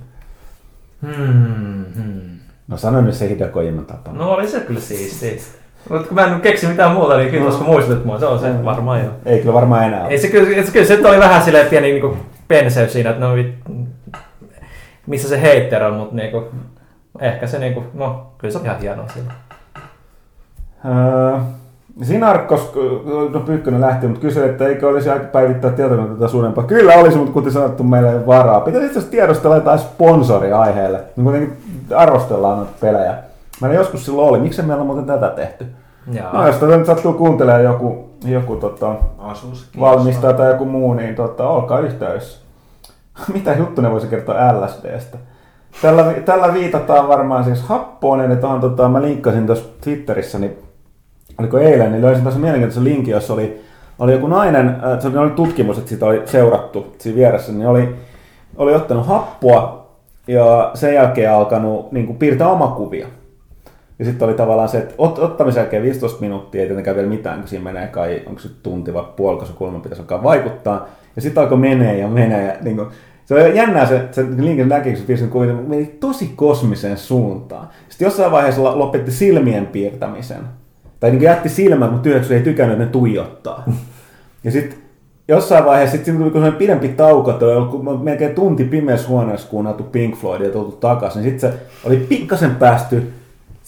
Hmm, 1.01 1.85
hmm. 1.95 2.39
No 2.67 2.77
sano 2.77 3.01
nyt 3.01 3.15
se 3.15 3.29
Hideo 3.29 3.47
Kojiman 3.47 3.85
tapa. 3.85 4.11
No 4.11 4.31
oli 4.31 4.47
se 4.47 4.59
kyllä 4.59 4.79
siisti. 4.79 5.41
Mutta 5.89 6.07
kun 6.07 6.15
mä 6.15 6.25
en 6.25 6.41
keksi 6.41 6.67
mitään 6.67 6.91
muuta, 6.91 7.17
niin 7.17 7.31
kiitos 7.31 7.55
kun 7.55 7.65
muistutit 7.65 8.05
mua. 8.05 8.19
Se 8.19 8.25
on 8.25 8.39
se 8.39 8.65
varmaan 8.65 8.99
joo. 8.99 9.11
Ei 9.25 9.39
kyllä 9.39 9.53
varmaan 9.53 9.83
enää 9.83 10.01
ole. 10.01 10.09
Ei 10.09 10.17
se 10.17 10.27
kyllä, 10.27 10.63
se, 10.63 10.71
kyllä 10.71 10.85
se 10.85 11.07
oli 11.07 11.19
vähän 11.19 11.43
silleen 11.43 11.67
pieni 11.67 11.91
niinku 11.91 12.17
penseys 12.47 12.93
siinä, 12.93 13.09
että 13.09 13.25
no 13.25 13.35
missä 15.07 15.29
se 15.29 15.41
heitter 15.41 15.83
on, 15.83 15.93
mutta 15.93 16.15
niinku, 16.15 16.43
ehkä 17.19 17.47
se 17.47 17.59
niinku, 17.59 17.83
no 17.93 18.27
kyllä 18.37 18.51
se 18.51 18.57
on 18.57 18.65
ihan 18.65 18.79
hienoa 18.79 19.07
sillä. 19.07 19.33
Öö, 20.85 21.37
Sinarkos, 22.01 22.73
no 23.33 23.39
Pyykkönen 23.39 23.81
lähti, 23.81 24.07
mutta 24.07 24.21
kysyi, 24.21 24.49
että 24.49 24.67
eikö 24.67 24.87
olisi 24.87 25.09
aika 25.09 25.25
päivittää 25.25 25.71
tietokonetta 25.71 26.27
suurempaa. 26.27 26.63
Kyllä 26.63 26.93
olisi, 26.93 27.17
mutta 27.17 27.33
kuten 27.33 27.51
sanottu, 27.51 27.83
meillä 27.83 28.11
ei 28.11 28.25
varaa. 28.27 28.61
Pitäisi 28.61 28.85
itse 28.85 28.99
asiassa 28.99 29.11
tiedostella 29.11 29.55
jotain 29.55 29.79
sponsoria 29.79 30.59
aiheelle. 30.59 30.99
Niin 31.15 31.23
kuitenkin 31.23 31.57
arvostellaan 31.95 32.57
noita 32.57 32.71
pelejä. 32.81 33.15
Meillä 33.61 33.75
joskus 33.75 34.05
silloin 34.05 34.29
oli. 34.29 34.39
Miksi 34.39 34.61
meillä 34.61 34.81
on 34.81 34.87
muuten 34.87 35.05
tätä 35.05 35.29
tehty? 35.29 35.65
Jaa. 36.11 36.33
No 36.33 36.47
jos 36.47 36.55
tätä 36.55 36.77
nyt 36.77 36.85
sattuu 36.85 37.13
kuuntelemaan 37.13 37.63
joku, 37.63 38.09
joku 38.25 38.55
tota, 38.55 38.95
Asus. 39.17 39.69
valmistaja 39.79 40.33
tai 40.33 40.51
joku 40.51 40.65
muu, 40.65 40.93
niin 40.93 41.15
tota, 41.15 41.49
olkaa 41.49 41.79
yhteydessä. 41.79 42.39
Mitä 43.33 43.53
juttu 43.53 43.81
ne 43.81 43.91
voisi 43.91 44.07
kertoa 44.07 44.35
LSDstä? 44.53 45.17
Tällä, 45.81 46.13
tällä 46.25 46.53
viitataan 46.53 47.07
varmaan 47.07 47.43
siis 47.43 47.61
happoon, 47.61 48.21
eli 48.21 48.35
tuohon 48.35 48.61
tota, 48.61 48.89
mä 48.89 49.01
linkkasin 49.01 49.45
tuossa 49.45 49.69
Twitterissä, 49.81 50.39
niin 50.39 50.57
oliko 51.39 51.59
eilen, 51.59 51.91
niin 51.91 52.01
löysin 52.01 52.23
tässä 52.23 52.39
mielenkiintoisen 52.39 52.83
linkin, 52.83 53.11
jossa 53.11 53.33
oli, 53.33 53.61
oli 53.99 54.11
joku 54.11 54.27
nainen, 54.27 54.67
äh, 54.69 54.99
se 54.99 55.07
oli, 55.07 55.17
oli 55.17 55.29
tutkimus, 55.29 55.77
että 55.77 55.89
sitä 55.89 56.05
oli 56.05 56.21
seurattu 56.25 56.95
siinä 56.97 57.15
vieressä, 57.15 57.51
niin 57.51 57.67
oli, 57.67 57.95
oli 58.57 58.75
ottanut 58.75 59.07
happoa 59.07 59.87
ja 60.27 60.71
sen 60.73 60.93
jälkeen 60.93 61.33
alkanut 61.33 61.91
niin 61.91 62.05
kuin, 62.05 62.17
piirtää 62.17 62.47
omakuvia. 62.47 63.07
Ja 64.01 64.05
sitten 64.05 64.27
oli 64.27 64.33
tavallaan 64.37 64.69
se, 64.69 64.77
että 64.77 64.93
ot, 64.97 65.19
ottamisen 65.19 65.61
jälkeen 65.61 65.83
15 65.83 66.21
minuuttia 66.21 66.61
ei 66.61 66.67
tietenkään 66.67 66.95
vielä 66.95 67.09
mitään, 67.09 67.39
kun 67.39 67.47
siinä 67.47 67.63
menee 67.63 67.87
kai, 67.87 68.21
onko 68.25 68.41
se 68.41 68.49
tunti 68.63 68.93
vai 68.93 69.03
puolikossa 69.15 69.53
kulma 69.53 69.79
pitäisi 69.79 70.01
alkaa 70.01 70.23
vaikuttaa. 70.23 70.87
Ja 71.15 71.21
sitten 71.21 71.43
alkoi 71.43 71.57
menee 71.57 71.97
ja 71.97 72.07
menee. 72.07 72.47
Ja, 72.47 72.53
niin 72.61 72.75
kuin, 72.75 72.87
se 73.25 73.33
oli 73.33 73.57
jännää 73.57 73.85
se, 73.85 74.07
se 74.11 74.25
linkin 74.37 74.69
näki, 74.69 74.89
kun 74.89 74.97
se 74.97 75.05
piirsi 75.05 75.27
kuvia, 75.27 75.53
meni 75.53 75.85
tosi 75.85 76.33
kosmiseen 76.35 76.97
suuntaan. 76.97 77.67
Sitten 77.89 78.05
jossain 78.05 78.31
vaiheessa 78.31 78.63
lo- 78.63 78.79
lopetti 78.79 79.11
silmien 79.11 79.65
piirtämisen. 79.65 80.41
Tai 80.99 81.11
niin 81.11 81.21
jätti 81.21 81.49
silmät, 81.49 81.91
mutta 81.91 82.09
työksi 82.09 82.33
ei 82.33 82.41
tykännyt, 82.41 82.77
ne 82.77 82.85
tuijottaa. 82.85 83.63
Ja 84.43 84.51
sitten 84.51 84.77
jossain 85.27 85.65
vaiheessa 85.65 85.97
sitten 85.97 86.17
tuli 86.17 86.31
sellainen 86.31 86.57
pidempi 86.57 86.87
tauko, 86.87 87.31
ollut 87.41 88.03
melkein 88.03 88.35
tunti 88.35 88.63
pimeässä 88.63 89.07
huoneessa 89.07 89.49
kuunneltu 89.49 89.83
Pink 89.83 90.15
Floyd 90.15 90.41
ja 90.41 90.49
tultu 90.49 90.71
takaisin. 90.71 91.21
Niin 91.21 91.31
sitten 91.31 91.51
se 91.51 91.57
oli 91.83 91.97
pikkasen 91.97 92.55
päästy 92.55 93.13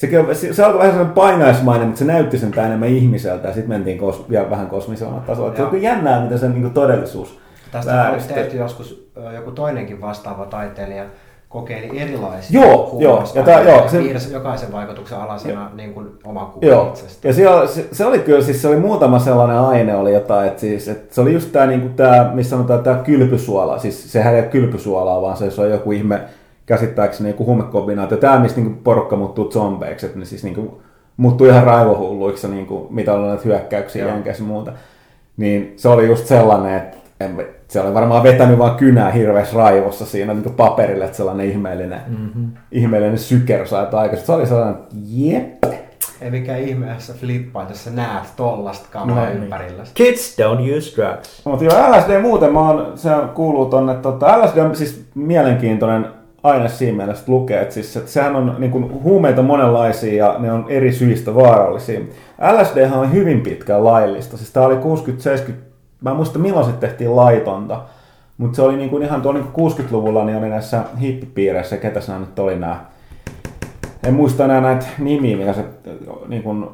se, 0.07 0.33
se, 0.47 0.53
se 0.53 0.63
alkoi 0.63 0.79
vähän 0.79 0.91
sellainen 0.91 1.15
painaismainen, 1.15 1.87
mutta 1.87 1.99
se 1.99 2.05
näytti 2.05 2.37
sen 2.37 2.53
enemmän 2.65 2.89
ihmiseltä 2.89 3.47
ja 3.47 3.53
sitten 3.53 3.69
mentiin 3.69 3.97
kos, 3.97 4.29
vielä 4.29 4.49
vähän 4.49 4.67
kosmisella 4.67 5.23
tasolla. 5.27 5.55
Se 5.55 5.63
on 5.63 5.69
kyllä 5.69 5.83
jännää, 5.83 6.21
miten 6.23 6.39
se 6.39 6.49
niin 6.49 6.71
todellisuus 6.71 7.39
Tästä 7.71 8.11
on 8.11 8.19
tehty 8.33 8.57
joskus 8.57 9.09
joku 9.35 9.51
toinenkin 9.51 10.01
vastaava 10.01 10.45
taiteilija 10.45 11.03
kokeili 11.49 11.99
erilaisia 12.01 12.61
Joo, 12.61 12.95
joo, 12.99 13.23
ja 13.35 13.43
tää- 13.43 13.61
joo, 13.61 13.89
se- 13.89 13.97
piirsi 13.97 14.33
jokaisen 14.33 14.71
vaikutuksen 14.71 15.17
alasena 15.17 15.71
niin 15.73 15.93
kuin 15.93 16.07
oma 16.25 16.45
kuva 16.45 16.65
Joo, 16.65 16.87
itsestä. 16.87 17.27
ja 17.27 17.33
siellä, 17.33 17.67
se, 17.67 17.87
se, 17.91 18.05
oli 18.05 18.19
kyllä, 18.19 18.41
siis 18.43 18.61
se 18.61 18.67
oli 18.67 18.75
muutama 18.75 19.19
sellainen 19.19 19.57
aine 19.57 19.95
oli 19.95 20.13
jotain, 20.13 20.47
että 20.47 20.61
siis, 20.61 20.87
että 20.87 21.15
se 21.15 21.21
oli 21.21 21.33
just 21.33 21.51
tämä, 21.51 21.65
niinku 21.65 21.89
tää, 21.95 22.31
missä 22.33 22.49
sanotaan 22.49 22.83
tämä 22.83 22.97
kylpysuola, 23.03 23.79
siis 23.79 24.11
sehän 24.11 24.33
ei 24.33 24.39
ole 24.39 24.49
kylpysuolaa, 24.49 25.21
vaan 25.21 25.37
se, 25.37 25.51
se 25.51 25.61
on 25.61 25.69
joku 25.71 25.91
ihme, 25.91 26.21
käsittääkseni 26.65 27.29
joku 27.29 27.45
huumekombinaatio, 27.45 28.17
tämä 28.17 28.39
mistä 28.39 28.61
niinku 28.61 28.79
porukka 28.83 29.15
muuttuu 29.15 29.51
zombeiksi, 29.51 30.05
että 30.05 30.19
ne 30.19 30.25
siis 30.25 30.43
niinku 30.43 30.81
muuttuu 31.17 31.47
ihan 31.47 31.63
raivohulluiksi, 31.63 32.47
niinku, 32.47 32.87
mitä 32.89 33.13
on 33.13 33.27
näitä 33.27 33.43
hyökkäyksiä 33.45 34.03
Joo. 34.03 34.11
jänkeissä 34.11 34.43
ja 34.43 34.47
muuta. 34.47 34.73
Niin 35.37 35.73
se 35.75 35.89
oli 35.89 36.07
just 36.07 36.25
sellainen, 36.25 36.77
että 36.77 36.97
en, 37.19 37.45
se 37.67 37.81
oli 37.81 37.93
varmaan 37.93 38.23
vetänyt 38.23 38.57
vaan 38.57 38.75
kynää 38.75 39.11
hirveässä 39.11 39.57
raivossa 39.57 40.05
siinä 40.05 40.33
niin 40.33 40.53
paperille, 40.53 41.05
että 41.05 41.17
sellainen 41.17 41.49
ihmeellinen, 41.49 41.99
mm-hmm. 42.07 42.51
ihmeellinen 42.71 43.17
syker 43.17 43.67
sai 43.67 43.81
aikaisemmin. 43.81 44.25
Se 44.25 44.31
oli 44.31 44.47
sellainen, 44.47 44.75
että 44.75 44.95
jep, 45.07 45.63
Ei 46.21 46.31
mikään 46.31 46.59
ihme, 46.59 46.93
jos 46.93 47.07
sä 47.07 47.13
flippaat, 47.13 47.69
jos 47.69 47.83
sä 47.83 47.91
näet 47.91 48.25
tollasta 48.35 48.87
kamaa 48.91 49.15
No 49.15 49.25
niin. 49.25 49.43
ympärillä. 49.43 49.83
Kids 49.93 50.37
don't 50.39 50.77
use 50.77 50.95
drugs. 50.95 51.45
Mutta 51.45 51.65
joo, 51.65 51.91
LSD 51.91 52.21
muuten, 52.21 52.53
mä 52.53 52.59
oon, 52.59 52.97
se 52.97 53.09
kuuluu 53.33 53.65
tonne, 53.65 53.95
tota, 53.95 54.41
LSD 54.41 54.57
on 54.57 54.75
siis 54.75 55.05
mielenkiintoinen 55.15 56.05
aine 56.43 56.69
siinä 56.69 56.97
mielessä 56.97 57.23
lukee, 57.27 57.61
että, 57.61 57.73
siis, 57.73 57.97
että 57.97 58.11
sehän 58.11 58.35
on 58.35 58.55
niin 58.57 58.71
kuin, 58.71 59.03
huumeita 59.03 59.41
monenlaisia 59.41 60.25
ja 60.25 60.35
ne 60.39 60.51
on 60.51 60.65
eri 60.69 60.93
syistä 60.93 61.35
vaarallisia. 61.35 61.99
LSD 62.51 62.91
on 62.91 63.13
hyvin 63.13 63.41
pitkään 63.41 63.85
laillista, 63.85 64.37
siis 64.37 64.51
tää 64.51 64.63
oli 64.63 64.75
60-70, 64.75 65.51
mä 66.01 66.09
en 66.09 66.15
muista 66.15 66.39
milloin 66.39 66.65
se 66.65 66.71
tehtiin 66.71 67.15
laitonta, 67.15 67.81
mutta 68.37 68.55
se 68.55 68.61
oli 68.61 68.77
niin 68.77 68.89
kuin 68.89 69.03
ihan 69.03 69.21
tuolla 69.21 69.39
niin 69.39 69.51
kuin 69.51 69.71
60-luvulla, 69.71 70.25
niin 70.25 70.37
oli 70.37 70.49
näissä 70.49 70.83
hippipiireissä, 71.01 71.77
ketä 71.77 71.99
nämä 72.07 72.19
nyt 72.19 72.39
oli 72.39 72.55
nämä, 72.55 72.85
en 74.03 74.13
muista 74.13 74.45
enää 74.45 74.61
näitä 74.61 74.85
nimiä, 74.99 75.37
mikä 75.37 75.53
se 75.53 75.65
niin 76.27 76.43
kuin, 76.43 76.67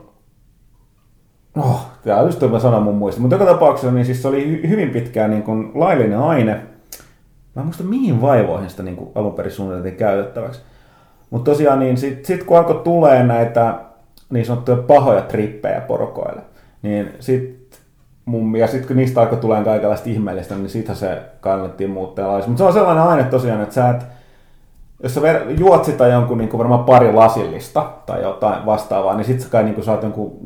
Oh, 1.57 1.81
tämä 2.03 2.21
just 2.21 2.43
sanon 2.61 2.83
mun 2.83 2.95
muista. 2.95 3.21
Mutta 3.21 3.35
joka 3.35 3.45
tapauksessa 3.45 3.91
niin 3.91 4.05
siis 4.05 4.21
se 4.21 4.27
oli 4.27 4.61
hy- 4.63 4.69
hyvin 4.69 4.89
pitkään 4.89 5.29
niin 5.29 5.43
kuin 5.43 5.71
laillinen 5.75 6.19
aine. 6.19 6.61
Mä 7.59 7.63
en 7.63 7.67
muista 7.67 7.83
mihin 7.83 8.21
vaivoihin 8.21 8.69
sitä 8.69 8.83
niin 8.83 9.11
alun 9.15 9.33
perin 9.33 9.51
suunniteltiin 9.51 9.95
käytettäväksi. 9.95 10.61
Mutta 11.29 11.51
tosiaan 11.51 11.79
niin 11.79 11.97
sit, 11.97 12.25
sit 12.25 12.43
kun 12.43 12.57
alkoi 12.57 12.81
tulee 12.83 13.23
näitä 13.23 13.75
niin 14.29 14.45
sanottuja 14.45 14.77
pahoja 14.77 15.21
trippejä 15.21 15.81
porukoille, 15.81 16.41
niin 16.81 17.09
sit 17.19 17.79
mun, 18.25 18.55
ja 18.55 18.67
sitten 18.67 18.87
kun 18.87 18.95
niistä 18.95 19.21
alkoi 19.21 19.37
tulemaan 19.37 19.65
kaikenlaista 19.65 20.09
ihmeellistä, 20.09 20.55
niin 20.55 20.69
siitä 20.69 20.93
se 20.93 21.21
kannettiin 21.41 21.89
muuttaa 21.89 22.27
laissa. 22.27 22.49
Mutta 22.49 22.63
se 22.63 22.67
on 22.67 22.73
sellainen 22.73 23.03
aine 23.03 23.23
tosiaan, 23.23 23.61
että 23.61 23.75
sä 23.75 23.89
et, 23.89 24.05
jos 25.03 25.13
sä 25.13 25.21
juot 25.57 25.85
sitä 25.85 26.07
jonkun 26.07 26.37
niin 26.37 26.49
kuin 26.49 26.59
varmaan 26.59 26.83
pari 26.83 27.13
lasillista 27.13 27.91
tai 28.05 28.21
jotain 28.21 28.65
vastaavaa, 28.65 29.15
niin 29.15 29.25
sit 29.25 29.41
sä 29.41 29.49
kai 29.49 29.63
niin 29.63 29.75
kuin 29.75 29.85
saat 29.85 30.03
jonkun, 30.03 30.37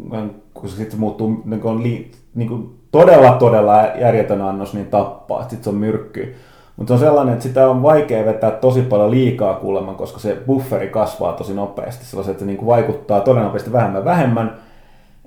kun 0.54 0.70
se 0.70 0.76
sitten 0.76 1.00
muuttuu 1.00 1.42
niin 1.46 1.62
kuin, 1.62 1.84
li, 1.84 2.12
niin 2.36 2.50
kuin 2.50 2.80
todella 2.92 3.32
todella 3.32 3.84
järjetön 4.00 4.42
annos, 4.42 4.74
niin 4.74 4.88
tappaa, 4.88 5.42
että 5.42 5.56
sit 5.56 5.64
se 5.64 5.70
on 5.70 5.76
myrkky. 5.76 6.36
Mutta 6.78 6.88
se 6.90 6.94
on 6.94 7.00
sellainen, 7.00 7.34
että 7.34 7.44
sitä 7.44 7.70
on 7.70 7.84
vaikea 7.84 8.26
vetää 8.26 8.52
tosi 8.52 8.82
paljon 8.82 9.12
liikaa 9.12 9.54
kuulemma, 9.54 9.94
koska 9.94 10.20
se 10.20 10.38
bufferi 10.48 10.88
kasvaa 10.88 11.34
tosi 11.34 11.54
nopeasti. 11.54 12.06
Sellaiset, 12.06 12.32
että 12.32 12.40
se 12.40 12.46
niin 12.46 12.58
kuin 12.58 12.68
vaikuttaa 12.68 13.24
nopeasti 13.44 13.72
vähemmän 13.72 14.06
vähemmän. 14.06 14.58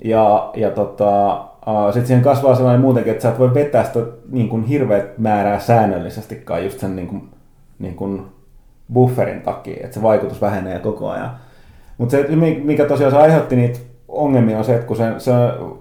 Ja, 0.05 0.51
ja 0.57 0.71
tota, 0.71 1.45
sitten 1.85 2.07
siihen 2.07 2.25
kasvaa 2.25 2.55
sellainen 2.55 2.81
muutenkin, 2.81 3.13
että 3.13 3.23
sä 3.23 3.29
et 3.29 3.39
voi 3.39 3.55
vetää 3.55 3.85
sitä 3.85 4.01
niin 4.31 4.49
kuin 4.49 4.65
hirveät 4.65 5.19
määrää 5.19 5.59
säännöllisestikaan 5.59 6.65
just 6.65 6.81
sen 6.81 6.97
niin 6.97 7.09
kuin, 7.09 7.29
niin 7.79 7.95
kuin 7.95 8.27
bufferin 8.93 9.43
takia, 9.43 9.77
että 9.85 9.95
se 9.95 10.03
vaikutus 10.03 10.41
vähenee 10.41 10.79
koko 10.79 11.11
ajan. 11.11 11.31
Mutta 11.99 12.13
se, 12.13 12.29
mikä 12.65 12.85
tosiaan 12.85 13.13
se 13.13 13.19
aiheutti 13.19 13.57
niitä 13.57 13.79
ongelmia 14.09 14.59
on 14.59 14.65
se, 14.65 14.75
että 14.75 14.87
kun 14.87 14.97
se, 14.97 15.05
se 15.19 15.31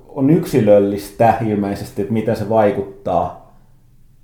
on 0.07 0.29
yksilöllistä 0.29 1.33
ilmeisesti, 1.45 2.01
että 2.01 2.13
miten 2.13 2.35
se 2.35 2.49
vaikuttaa 2.49 3.51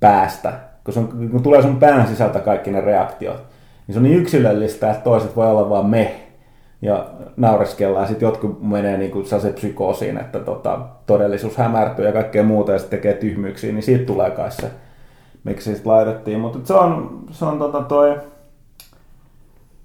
päästä, 0.00 0.52
kun, 0.84 0.94
se 0.94 1.00
on, 1.00 1.28
kun 1.30 1.42
tulee 1.42 1.62
sun 1.62 1.76
pään 1.76 2.08
sisältä 2.08 2.40
kaikki 2.40 2.70
ne 2.70 2.80
reaktiot, 2.80 3.42
niin 3.86 3.92
se 3.92 3.98
on 3.98 4.02
niin 4.02 4.18
yksilöllistä, 4.18 4.90
että 4.90 5.04
toiset 5.04 5.36
voi 5.36 5.46
olla 5.46 5.70
vaan 5.70 5.86
me 5.86 6.14
ja 6.82 7.06
naureskellaan, 7.36 8.08
sitten 8.08 8.26
jotkut 8.26 8.62
menee 8.62 8.98
niin 8.98 9.10
kuin 9.10 9.26
se 9.26 9.52
psykoosiin, 9.52 10.18
että 10.18 10.38
tota, 10.40 10.78
todellisuus 11.06 11.56
hämärtyy 11.56 12.06
ja 12.06 12.12
kaikkea 12.12 12.42
muuta 12.42 12.72
ja 12.72 12.78
sitten 12.78 12.98
tekee 12.98 13.14
tyhmyyksiä, 13.14 13.72
niin 13.72 13.82
siitä 13.82 14.04
tulee 14.04 14.30
kai 14.30 14.52
se, 14.52 14.70
miksi 15.44 15.64
siitä 15.74 15.90
laitettiin. 15.90 16.40
Mutta 16.40 16.58
se 16.64 16.74
on, 16.74 17.24
se 17.30 17.44
on 17.44 17.58
tota 17.58 17.82
toi, 17.82 18.20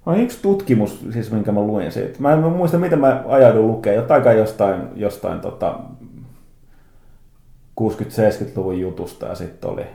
on 0.06 0.19
yksi 0.19 0.42
tutkimus, 0.42 1.06
siis 1.14 1.32
minkä 1.32 1.51
mä 1.51 1.61
luin 1.61 1.92
siitä. 1.92 2.16
Mä 2.19 2.34
en 2.34 2.40
muista, 2.40 2.77
miten 2.77 3.00
mä 3.00 3.24
ajaudun 3.27 3.67
lukemaan. 3.67 3.95
Jotain 3.95 4.24
kai 4.24 4.38
jostain, 4.38 4.82
jostain 4.95 5.40
tota 5.40 5.80
60-70-luvun 7.82 8.80
jutusta 8.80 9.26
ja 9.26 9.35
sitten 9.35 9.69
oli... 9.69 9.85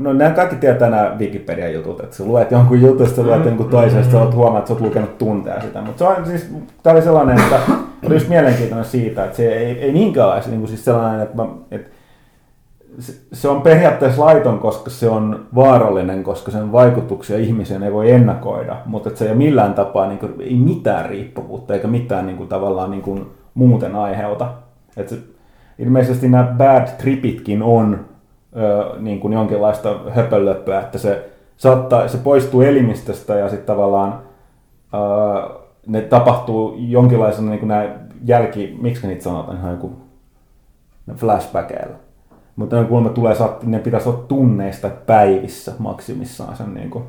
No 0.00 0.12
nämä 0.12 0.30
kaikki 0.30 0.56
tietää 0.56 0.90
nämä 0.90 1.16
Wikipedian 1.18 1.74
jutut, 1.74 2.00
että 2.00 2.16
sä 2.16 2.24
luet 2.24 2.50
jonkun 2.50 2.80
jutun, 2.80 3.06
sitten 3.06 3.26
luet 3.26 3.44
jonkun 3.44 3.68
toisen, 3.68 4.04
sitten 4.04 4.20
sä 4.20 4.36
huomaat, 4.36 4.58
että 4.58 4.68
sä 4.68 4.74
oot 4.74 4.80
lukenut 4.80 5.18
tunteja 5.18 5.60
sitä. 5.60 5.80
Mutta 5.80 5.98
se 5.98 6.20
on 6.20 6.26
siis, 6.26 6.54
tää 6.82 6.92
oli 6.92 7.02
sellainen, 7.02 7.38
että 7.38 7.60
oli 8.06 8.14
just 8.14 8.28
mielenkiintoinen 8.28 8.84
siitä, 8.84 9.24
että 9.24 9.36
se 9.36 9.52
ei, 9.52 9.78
ei 9.78 9.92
minkäänlaista, 9.92 10.50
niin 10.50 10.60
kuin 10.60 10.68
siis 10.68 10.84
sellainen, 10.84 11.20
että, 11.20 11.36
mä, 11.36 11.46
että 11.70 11.90
se- 13.32 13.48
on 13.48 13.62
periaatteessa 13.62 14.24
laiton, 14.24 14.58
koska 14.58 14.90
se 14.90 15.08
on 15.08 15.46
vaarallinen, 15.54 16.24
koska 16.24 16.50
sen 16.50 16.72
vaikutuksia 16.72 17.38
ihmiseen 17.38 17.82
ei 17.82 17.92
voi 17.92 18.10
ennakoida, 18.10 18.76
mutta 18.86 19.08
että 19.08 19.18
se 19.18 19.24
ei 19.24 19.30
ole 19.30 19.38
millään 19.38 19.74
tapaa 19.74 20.06
niin 20.06 20.18
kuin, 20.18 20.34
ei 20.40 20.56
mitään 20.56 21.10
riippuvuutta 21.10 21.74
eikä 21.74 21.88
mitään 21.88 22.26
niin 22.26 22.36
kuin, 22.36 22.48
tavallaan 22.48 22.90
niin 22.90 23.02
kuin, 23.02 23.26
muuten 23.54 23.94
aiheuta. 23.94 24.48
Et 24.96 25.08
se, 25.08 25.18
ilmeisesti 25.78 26.28
nämä 26.28 26.54
bad 26.58 26.88
tripitkin 26.98 27.62
on 27.62 28.11
niin 28.98 29.20
kuin 29.20 29.32
jonkinlaista 29.32 29.94
höpölöppöä, 30.10 30.80
että 30.80 30.98
se, 30.98 31.28
saattaa, 31.56 32.08
se 32.08 32.18
poistuu 32.18 32.62
elimistöstä 32.62 33.34
ja 33.34 33.48
sitten 33.48 33.66
tavallaan 33.66 34.18
ne 35.86 36.00
tapahtuu 36.00 36.74
jonkinlaisena 36.78 37.50
niin 37.50 37.58
kuin 37.58 37.68
nämä 37.68 37.86
jälki, 38.24 38.78
miksi 38.82 39.06
niitä 39.06 39.22
sanotaan, 39.22 39.58
ihan 39.58 39.70
joku 39.70 39.92
ne 41.06 41.14
flashbackeilla. 41.14 41.96
Mutta 42.56 42.76
ne 42.76 42.84
kuulemma 42.84 43.10
tulee, 43.10 43.34
ne 43.62 43.78
pitäisi 43.78 44.08
olla 44.08 44.24
tunneista 44.28 44.90
päivissä 45.06 45.72
maksimissaan 45.78 46.56
sen 46.56 46.74
niin 46.74 46.90
kuin, 46.90 47.04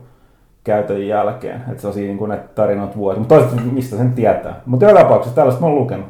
käytön 0.63 1.07
jälkeen. 1.07 1.63
Että 1.69 1.81
se 1.81 1.87
on 1.87 1.93
siinä 1.93 2.07
niin 2.07 2.17
kuin 2.17 2.29
näitä 2.29 2.47
tarinoita 2.55 2.95
vuosi. 2.95 3.19
Mutta 3.19 3.35
toisaalta 3.35 3.61
mistä 3.71 3.97
sen 3.97 4.13
tietää. 4.13 4.61
Mutta 4.65 4.85
joka 4.85 4.99
tapauksessa 4.99 5.35
tällaista 5.35 5.61
mä 5.61 5.67
oon 5.67 5.75
lukenut. 5.75 6.05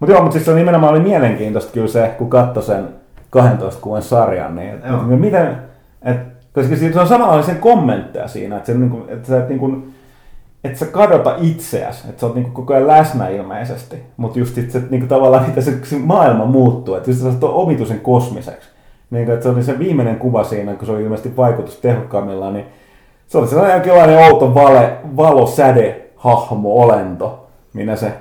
Mutta 0.00 0.12
joo, 0.12 0.22
mutta 0.22 0.32
siis 0.32 0.44
se 0.44 0.54
nimenomaan 0.54 0.92
oli 0.92 1.00
mielenkiintoista 1.00 1.72
kyllä 1.72 1.88
se, 1.88 2.14
kun 2.18 2.30
katsoi 2.30 2.62
sen 2.62 2.88
12 3.32 3.80
kuun 3.80 4.02
sarjan, 4.02 4.54
niin 4.56 4.74
et, 4.74 4.80
Joo. 4.88 5.12
et, 5.12 5.20
miten, 5.20 5.56
et, 6.02 6.16
koska 6.52 6.76
siinä- 6.76 6.94
se 6.94 7.00
on 7.00 7.08
samanlaisen 7.08 7.56
kommentteja 7.56 8.28
siinä, 8.28 8.56
että, 8.56 8.66
se, 8.66 8.78
niin 8.78 8.90
kuin, 8.90 9.04
että 9.08 9.28
sä 9.28 9.38
et 9.38 9.48
niin 9.48 9.58
kuin, 9.58 9.94
että 10.64 10.78
sä 10.78 10.86
kadota 10.86 11.34
itseäsi, 11.40 12.08
että 12.08 12.20
sä 12.20 12.26
oot 12.26 12.34
niinku 12.34 12.50
koko 12.50 12.74
ajan 12.74 12.86
läsnä 12.86 13.28
ilmeisesti, 13.28 14.02
mutta 14.16 14.38
just 14.38 14.54
sit, 14.54 14.70
se, 14.70 14.82
niinku 14.90 15.06
tavallaan 15.06 15.46
mitä 15.46 15.60
se, 15.60 15.78
se 15.82 15.98
maailma 15.98 16.44
muuttuu, 16.44 16.94
että 16.94 17.10
just 17.10 17.22
sä 17.22 17.28
omituisen 17.42 18.00
kosmiseksi. 18.00 18.68
Niin, 19.10 19.30
että 19.30 19.42
se 19.42 19.48
oli 19.48 19.62
se 19.62 19.78
viimeinen 19.78 20.16
kuva 20.16 20.44
siinä, 20.44 20.74
kun 20.74 20.86
se 20.86 20.92
oli 20.92 21.02
ilmeisesti 21.02 21.36
vaikutus 21.36 21.76
tehokkaimmillaan, 21.76 22.54
niin 22.54 22.66
se 23.26 23.38
oli 23.38 23.48
sellainen 23.48 23.74
jonkinlainen 23.74 24.18
outo 24.18 24.54
vale, 24.54 24.96
valosäde, 25.16 26.00
hahmo, 26.16 26.82
olento, 26.82 27.46
minä 27.72 27.96
se 27.96 28.12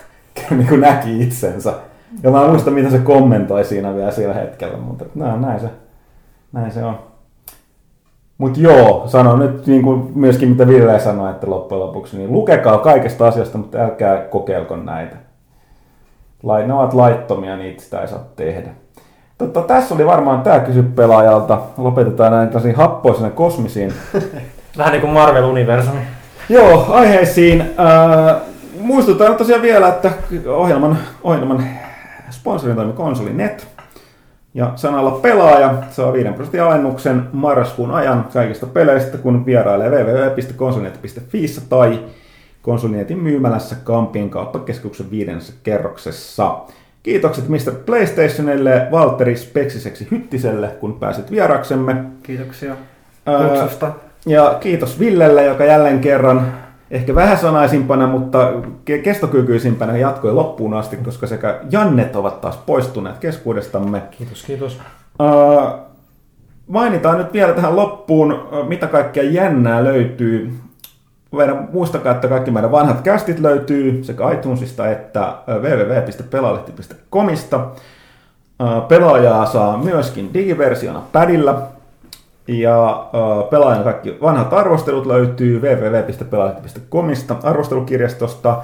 niin 0.50 0.68
kuin 0.68 0.80
näki 0.80 1.22
itsensä. 1.22 1.74
Ja 2.22 2.30
mä 2.30 2.44
en 2.44 2.50
muista, 2.50 2.70
mitä 2.70 2.90
se 2.90 2.98
kommentoi 2.98 3.64
siinä 3.64 3.94
vielä 3.94 4.10
sillä 4.10 4.34
hetkellä, 4.34 4.78
mutta 4.78 5.04
no, 5.14 5.36
näin, 5.36 5.60
se, 5.60 5.68
näin 6.52 6.72
se 6.72 6.84
on. 6.84 6.98
Mutta 8.38 8.60
joo, 8.60 9.02
sanon 9.06 9.38
nyt 9.38 9.66
niin 9.66 9.82
kuin 9.82 10.12
myöskin 10.14 10.48
mitä 10.48 10.68
Ville 10.68 11.00
sanoi, 11.00 11.30
että 11.30 11.50
loppujen 11.50 11.80
lopuksi, 11.80 12.16
niin 12.16 12.32
lukekaa 12.32 12.78
kaikesta 12.78 13.28
asiasta, 13.28 13.58
mutta 13.58 13.78
älkää 13.78 14.16
kokeilko 14.16 14.76
näitä. 14.76 15.16
Lai, 16.42 16.66
ne 16.66 16.72
ovat 16.74 16.94
laittomia, 16.94 17.56
niitä 17.56 17.82
sitä 17.82 18.00
ei 18.00 18.08
saa 18.08 18.24
tehdä. 18.36 18.70
Totta, 19.38 19.62
tässä 19.62 19.94
oli 19.94 20.06
varmaan 20.06 20.42
tämä 20.42 20.60
kysy 20.60 20.82
pelaajalta. 20.82 21.60
Lopetetaan 21.76 22.32
näin 22.32 22.48
tosi 22.48 22.72
happoisena 22.72 23.30
kosmisiin. 23.30 23.92
Vähän 24.78 24.92
niin 24.92 25.00
kuin 25.00 25.12
Marvel-universumi. 25.12 26.00
Joo, 26.48 26.86
aiheisiin. 26.88 27.60
Äh, 27.60 28.36
muistutan 28.80 29.34
tosiaan 29.34 29.62
vielä, 29.62 29.88
että 29.88 30.10
ohjelman, 30.46 30.98
ohjelman 31.22 31.64
sponsorin 32.48 32.76
toimi 32.76 32.92
Konsoli.net. 32.92 33.68
Ja 34.54 34.72
sanalla 34.76 35.10
pelaaja 35.10 35.74
saa 35.90 36.12
5 36.12 36.32
prosentin 36.32 36.62
alennuksen 36.62 37.22
marraskuun 37.32 37.90
ajan 37.90 38.28
kaikista 38.32 38.66
peleistä, 38.66 39.18
kun 39.18 39.46
vierailee 39.46 39.90
www.konsolinet.fi 39.90 41.46
tai 41.68 42.00
Konsolinetin 42.62 43.18
myymälässä 43.18 43.76
Kampin 43.84 44.30
kauppakeskuksen 44.30 45.10
viidennessä 45.10 45.52
kerroksessa. 45.62 46.58
Kiitokset 47.02 47.48
Mr. 47.48 47.72
PlayStationille, 47.86 48.88
Valtteri 48.90 49.36
Speksiseksi 49.36 50.08
Hyttiselle, 50.10 50.68
kun 50.80 50.94
pääsit 51.00 51.30
vieraksemme. 51.30 52.04
Kiitoksia 52.22 52.76
Ää, 53.26 53.48
kutsusta. 53.48 53.92
Ja 54.26 54.56
kiitos 54.60 55.00
Villelle, 55.00 55.44
joka 55.44 55.64
jälleen 55.64 56.00
kerran 56.00 56.52
ehkä 56.90 57.14
vähän 57.14 57.38
sanaisimpana, 57.38 58.06
mutta 58.06 58.50
ke- 58.90 59.02
kestokykyisimpänä 59.02 59.96
jatkoi 59.96 60.32
loppuun 60.32 60.74
asti, 60.74 60.96
koska 60.96 61.26
sekä 61.26 61.60
Jannet 61.70 62.16
ovat 62.16 62.40
taas 62.40 62.56
poistuneet 62.56 63.18
keskuudestamme. 63.18 64.02
Kiitos, 64.10 64.44
kiitos. 64.44 64.80
Ää, 65.18 65.78
mainitaan 66.66 67.18
nyt 67.18 67.32
vielä 67.32 67.52
tähän 67.52 67.76
loppuun, 67.76 68.48
mitä 68.68 68.86
kaikkea 68.86 69.22
jännää 69.22 69.84
löytyy. 69.84 70.52
Meidän, 71.32 71.68
muistakaa, 71.72 72.12
että 72.12 72.28
kaikki 72.28 72.50
meidän 72.50 72.72
vanhat 72.72 73.00
kästit 73.00 73.38
löytyy 73.40 74.04
sekä 74.04 74.30
iTunesista 74.30 74.90
että. 74.90 75.34
Ää, 78.60 78.80
Pelaajaa 78.80 79.46
saa 79.46 79.78
myöskin 79.78 80.34
digiversiona 80.34 81.02
padilla. 81.12 81.77
Ja 82.48 83.08
pelaajan 83.50 83.84
kaikki 83.84 84.18
vanhat 84.22 84.52
arvostelut 84.52 85.06
löytyy 85.06 85.60
www.pelaajalehti.comista 85.60 87.36
arvostelukirjastosta. 87.42 88.62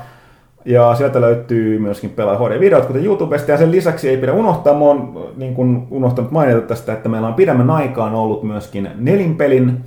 Ja 0.64 0.94
sieltä 0.94 1.20
löytyy 1.20 1.78
myöskin 1.78 2.10
pelaaja 2.10 2.38
HD-videot, 2.38 2.86
kuten 2.86 3.04
YouTubesta. 3.04 3.50
Ja 3.50 3.58
sen 3.58 3.70
lisäksi 3.70 4.08
ei 4.08 4.16
pidä 4.16 4.32
unohtaa, 4.32 4.74
mä 4.74 4.84
oon 4.84 5.28
niin 5.36 5.54
kuin 5.54 5.86
unohtanut 5.90 6.30
mainita 6.30 6.60
tästä, 6.60 6.92
että 6.92 7.08
meillä 7.08 7.28
on 7.28 7.34
pidemmän 7.34 7.70
aikaan 7.70 8.14
ollut 8.14 8.42
myöskin 8.42 8.90
nelinpelin 8.94 9.84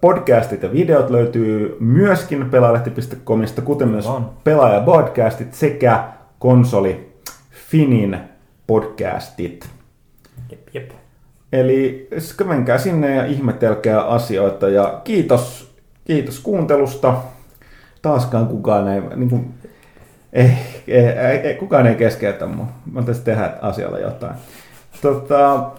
podcastit 0.00 0.62
ja 0.62 0.72
videot 0.72 1.10
löytyy 1.10 1.76
myöskin 1.80 2.50
pelaajalehti.comista, 2.50 3.62
kuten 3.62 3.88
myös 3.88 4.06
On. 4.06 4.30
pelaajapodcastit 4.44 5.54
sekä 5.54 6.04
konsoli 6.38 7.12
Finin 7.50 8.18
podcastit. 8.66 9.68
Jep, 10.50 10.60
jep. 10.74 11.01
Eli 11.52 12.08
menkää 12.44 12.78
sinne 12.78 13.14
ja 13.14 13.24
ihmetelkää 13.24 14.02
asioita 14.02 14.68
ja 14.68 15.00
kiitos, 15.04 15.74
kiitos 16.04 16.40
kuuntelusta. 16.40 17.14
Taaskaan 18.02 18.46
kukaan 18.46 18.88
ei, 18.88 19.00
niin 19.16 19.30
kuin, 19.30 19.54
ei, 20.32 20.50
ei, 20.88 21.06
ei, 21.06 21.38
ei, 21.38 21.54
kukaan 21.54 21.86
ei 21.86 21.94
keskeytä 21.94 22.46
mua. 22.46 22.66
Mä 22.92 23.02
tässä 23.02 23.24
tehdä 23.24 23.52
asialla 23.62 23.98
jotain. 23.98 24.34
Tota, 25.02 25.70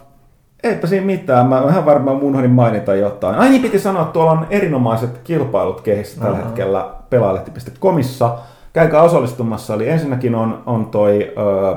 eipä 0.64 0.88
siinä 0.88 1.06
mitään. 1.06 1.48
Mä 1.48 1.64
ihan 1.70 1.86
varmaan 1.86 2.18
unohdin 2.18 2.52
mainita 2.52 2.96
jotain. 2.96 3.36
Ai 3.36 3.50
niin 3.50 3.62
piti 3.62 3.80
sanoa, 3.80 4.02
että 4.02 4.14
tuolla 4.14 4.32
on 4.32 4.48
erinomaiset 4.50 5.18
kilpailut 5.24 5.82
kehissä 5.82 6.22
tällä 6.22 6.38
Aha. 6.38 6.46
hetkellä 6.46 6.90
pelaalehti.comissa. 7.10 8.38
Käykää 8.74 9.02
osallistumassa. 9.02 9.74
Eli 9.74 9.90
ensinnäkin 9.90 10.36
on, 10.36 10.64
on 10.66 10.86
toi... 10.86 11.34
Ö, 11.38 11.76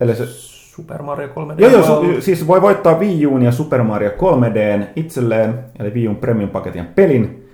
eli 0.00 0.16
se, 0.16 0.49
Super 0.80 1.02
Mario 1.02 1.28
3D. 1.28 1.54
Joo, 1.60 1.70
joo, 1.70 1.82
su- 1.82 2.20
siis 2.20 2.46
voi 2.46 2.62
voittaa 2.62 2.98
Wii 2.98 3.26
Uun 3.26 3.42
ja 3.42 3.52
Super 3.52 3.82
Mario 3.82 4.10
3Dn 4.10 4.84
itselleen, 4.96 5.58
eli 5.78 5.90
Wii 5.94 6.06
Uun 6.08 6.16
Premium 6.16 6.50
paketin 6.50 6.84
pelin. 6.86 7.48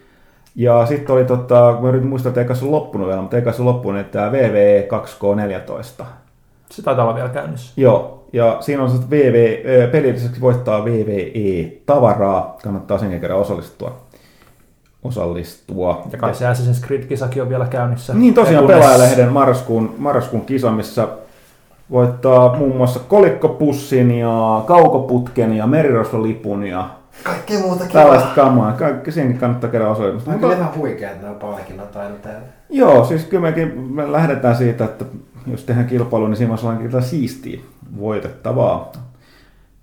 Ja 0.56 0.86
sitten 0.86 1.14
oli 1.14 1.24
tota, 1.24 1.78
mä 1.82 1.88
yritin 1.88 2.08
muistaa, 2.08 2.30
että 2.30 2.40
eikä 2.40 2.54
se 2.54 2.64
loppunut 2.64 3.08
vielä, 3.08 3.20
mutta 3.20 3.36
eikä 3.36 3.52
se 3.52 3.62
loppunut, 3.62 4.00
että 4.00 4.12
tämä 4.18 4.32
VV 4.32 4.82
2K14. 4.88 6.04
Se 6.70 6.82
taitaa 6.82 7.04
olla 7.04 7.14
vielä 7.14 7.28
käynnissä. 7.28 7.72
Joo, 7.76 8.24
ja 8.32 8.56
siinä 8.60 8.82
on 8.82 8.90
se, 8.90 8.96
että 8.96 9.10
VV, 9.10 9.58
pelin 9.90 10.14
lisäksi 10.14 10.40
voittaa 10.40 10.84
VVE-tavaraa, 10.84 12.56
kannattaa 12.62 12.98
sen 12.98 13.20
kerran 13.20 13.38
osallistua. 13.38 13.96
osallistua. 15.04 16.02
Ja 16.12 16.18
kai 16.18 16.34
se 16.34 16.44
Assassin's 16.52 16.86
Creed-kisakin 16.86 17.42
on 17.42 17.48
vielä 17.48 17.66
käynnissä. 17.66 18.14
Niin 18.14 18.34
tosiaan 18.34 18.66
pelaajalehden 18.66 19.32
marraskuun, 19.32 19.94
marraskuun 19.98 20.44
kisa, 20.46 20.70
missä 20.70 21.08
voittaa 21.90 22.56
muun 22.56 22.76
muassa 22.76 23.00
kolikkopussin 23.00 24.10
ja 24.10 24.64
kaukoputken 24.66 25.52
ja 25.52 25.66
merirosvolipun 25.66 26.66
ja 26.66 26.88
Kaikkea 27.24 27.58
muutakin. 27.60 27.92
tällaista 27.92 28.28
kamaa. 28.34 28.72
Kaikki 28.72 29.12
senkin 29.12 29.38
kannattaa 29.38 29.70
käydä 29.70 29.88
osallistua. 29.88 30.32
On 30.32 30.38
kyllä 30.40 30.54
ihan 30.54 30.74
huikea, 30.76 31.10
että 31.10 31.22
nämä 31.22 31.34
palkinnot 31.38 31.96
aina 31.96 32.14
täällä. 32.14 32.46
Joo, 32.70 33.04
siis 33.04 33.24
kyllä 33.24 33.42
mekin 33.42 33.80
me 33.80 34.12
lähdetään 34.12 34.56
siitä, 34.56 34.84
että 34.84 35.04
jos 35.46 35.64
tehdään 35.64 35.86
kilpailu, 35.86 36.26
niin 36.26 36.36
siinä 36.36 36.56
kyllä 36.82 37.00
siistiä, 37.00 37.60
voitettavaa. 37.98 38.92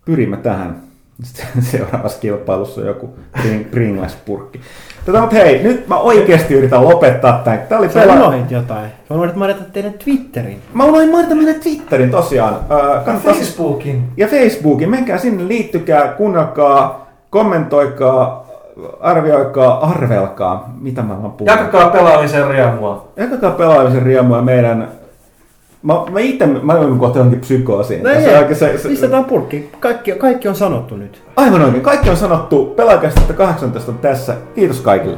Pyrimme 0.06 0.38
tähän. 0.38 0.93
Sitten 1.24 1.62
seuraavassa 1.72 2.20
kilpailussa 2.20 2.82
on 2.82 2.88
joku 2.88 3.16
Pring- 3.38 3.66
Pringles-purkki. 3.72 4.60
Tota, 5.06 5.20
mutta 5.22 5.36
hei, 5.36 5.64
nyt 5.64 5.88
mä 5.88 5.98
oikeasti 5.98 6.54
yritän 6.54 6.84
lopettaa 6.84 7.42
tämän. 7.44 7.60
Tää 7.70 7.80
oli 7.80 7.90
Sä 7.90 8.00
pela... 8.00 8.14
unohdit 8.14 8.52
jotain. 8.52 8.90
Sä 9.10 9.14
unohdit 9.14 9.36
mainita 9.36 9.64
teidän 9.74 9.94
Twitterin. 9.94 10.62
Mä 10.74 10.86
unohdin 10.86 11.12
mainita 11.12 11.36
meidän 11.36 11.62
Twitterin 11.62 12.12
tosiaan. 12.12 12.54
Äh, 12.54 13.06
kannattaa- 13.06 13.34
Facebookin. 13.34 14.04
ja 14.18 14.28
Facebookin. 14.28 14.90
Menkää 14.90 15.18
sinne, 15.18 15.48
liittykää, 15.48 16.08
kuunnelkaa, 16.08 17.08
kommentoikaa, 17.30 18.46
arvioikaa, 19.02 19.86
arvelkaa, 19.90 20.74
mitä 20.82 21.02
mä 21.02 21.22
vaan 21.22 21.32
puhun. 21.32 21.52
Jakakaa 21.52 21.90
pelaamisen 21.90 22.48
riemua. 22.48 23.08
Jakakaa 23.16 23.52
pelaamisen 23.52 24.02
riemua 24.02 24.42
meidän... 24.42 24.88
Mä, 25.84 25.94
mä 26.12 26.20
itse, 26.20 26.46
mä 26.46 26.74
joudun 26.74 27.00
kohta 27.00 27.18
johonkin 27.20 27.40
psykoosiin. 27.40 28.04
No 28.04 28.10
Se 28.10 28.16
ei, 28.16 28.38
oikein 28.38 28.56
se, 28.56 28.78
se, 28.78 28.90
pistetään 28.90 29.26
purkki. 29.26 29.70
Kaikki, 29.80 30.12
kaikki 30.12 30.48
on 30.48 30.56
sanottu 30.56 30.98
nyt. 30.98 31.24
aivan 31.36 31.62
oikein. 31.62 31.84
Kaikki 31.84 32.10
on 32.10 32.18
sanottu. 32.18 32.66
Pelaajakästä 32.66 33.34
18 33.34 33.92
on 33.92 33.98
tässä. 33.98 34.36
Kiitos 34.56 34.82
kaikille. 34.82 35.18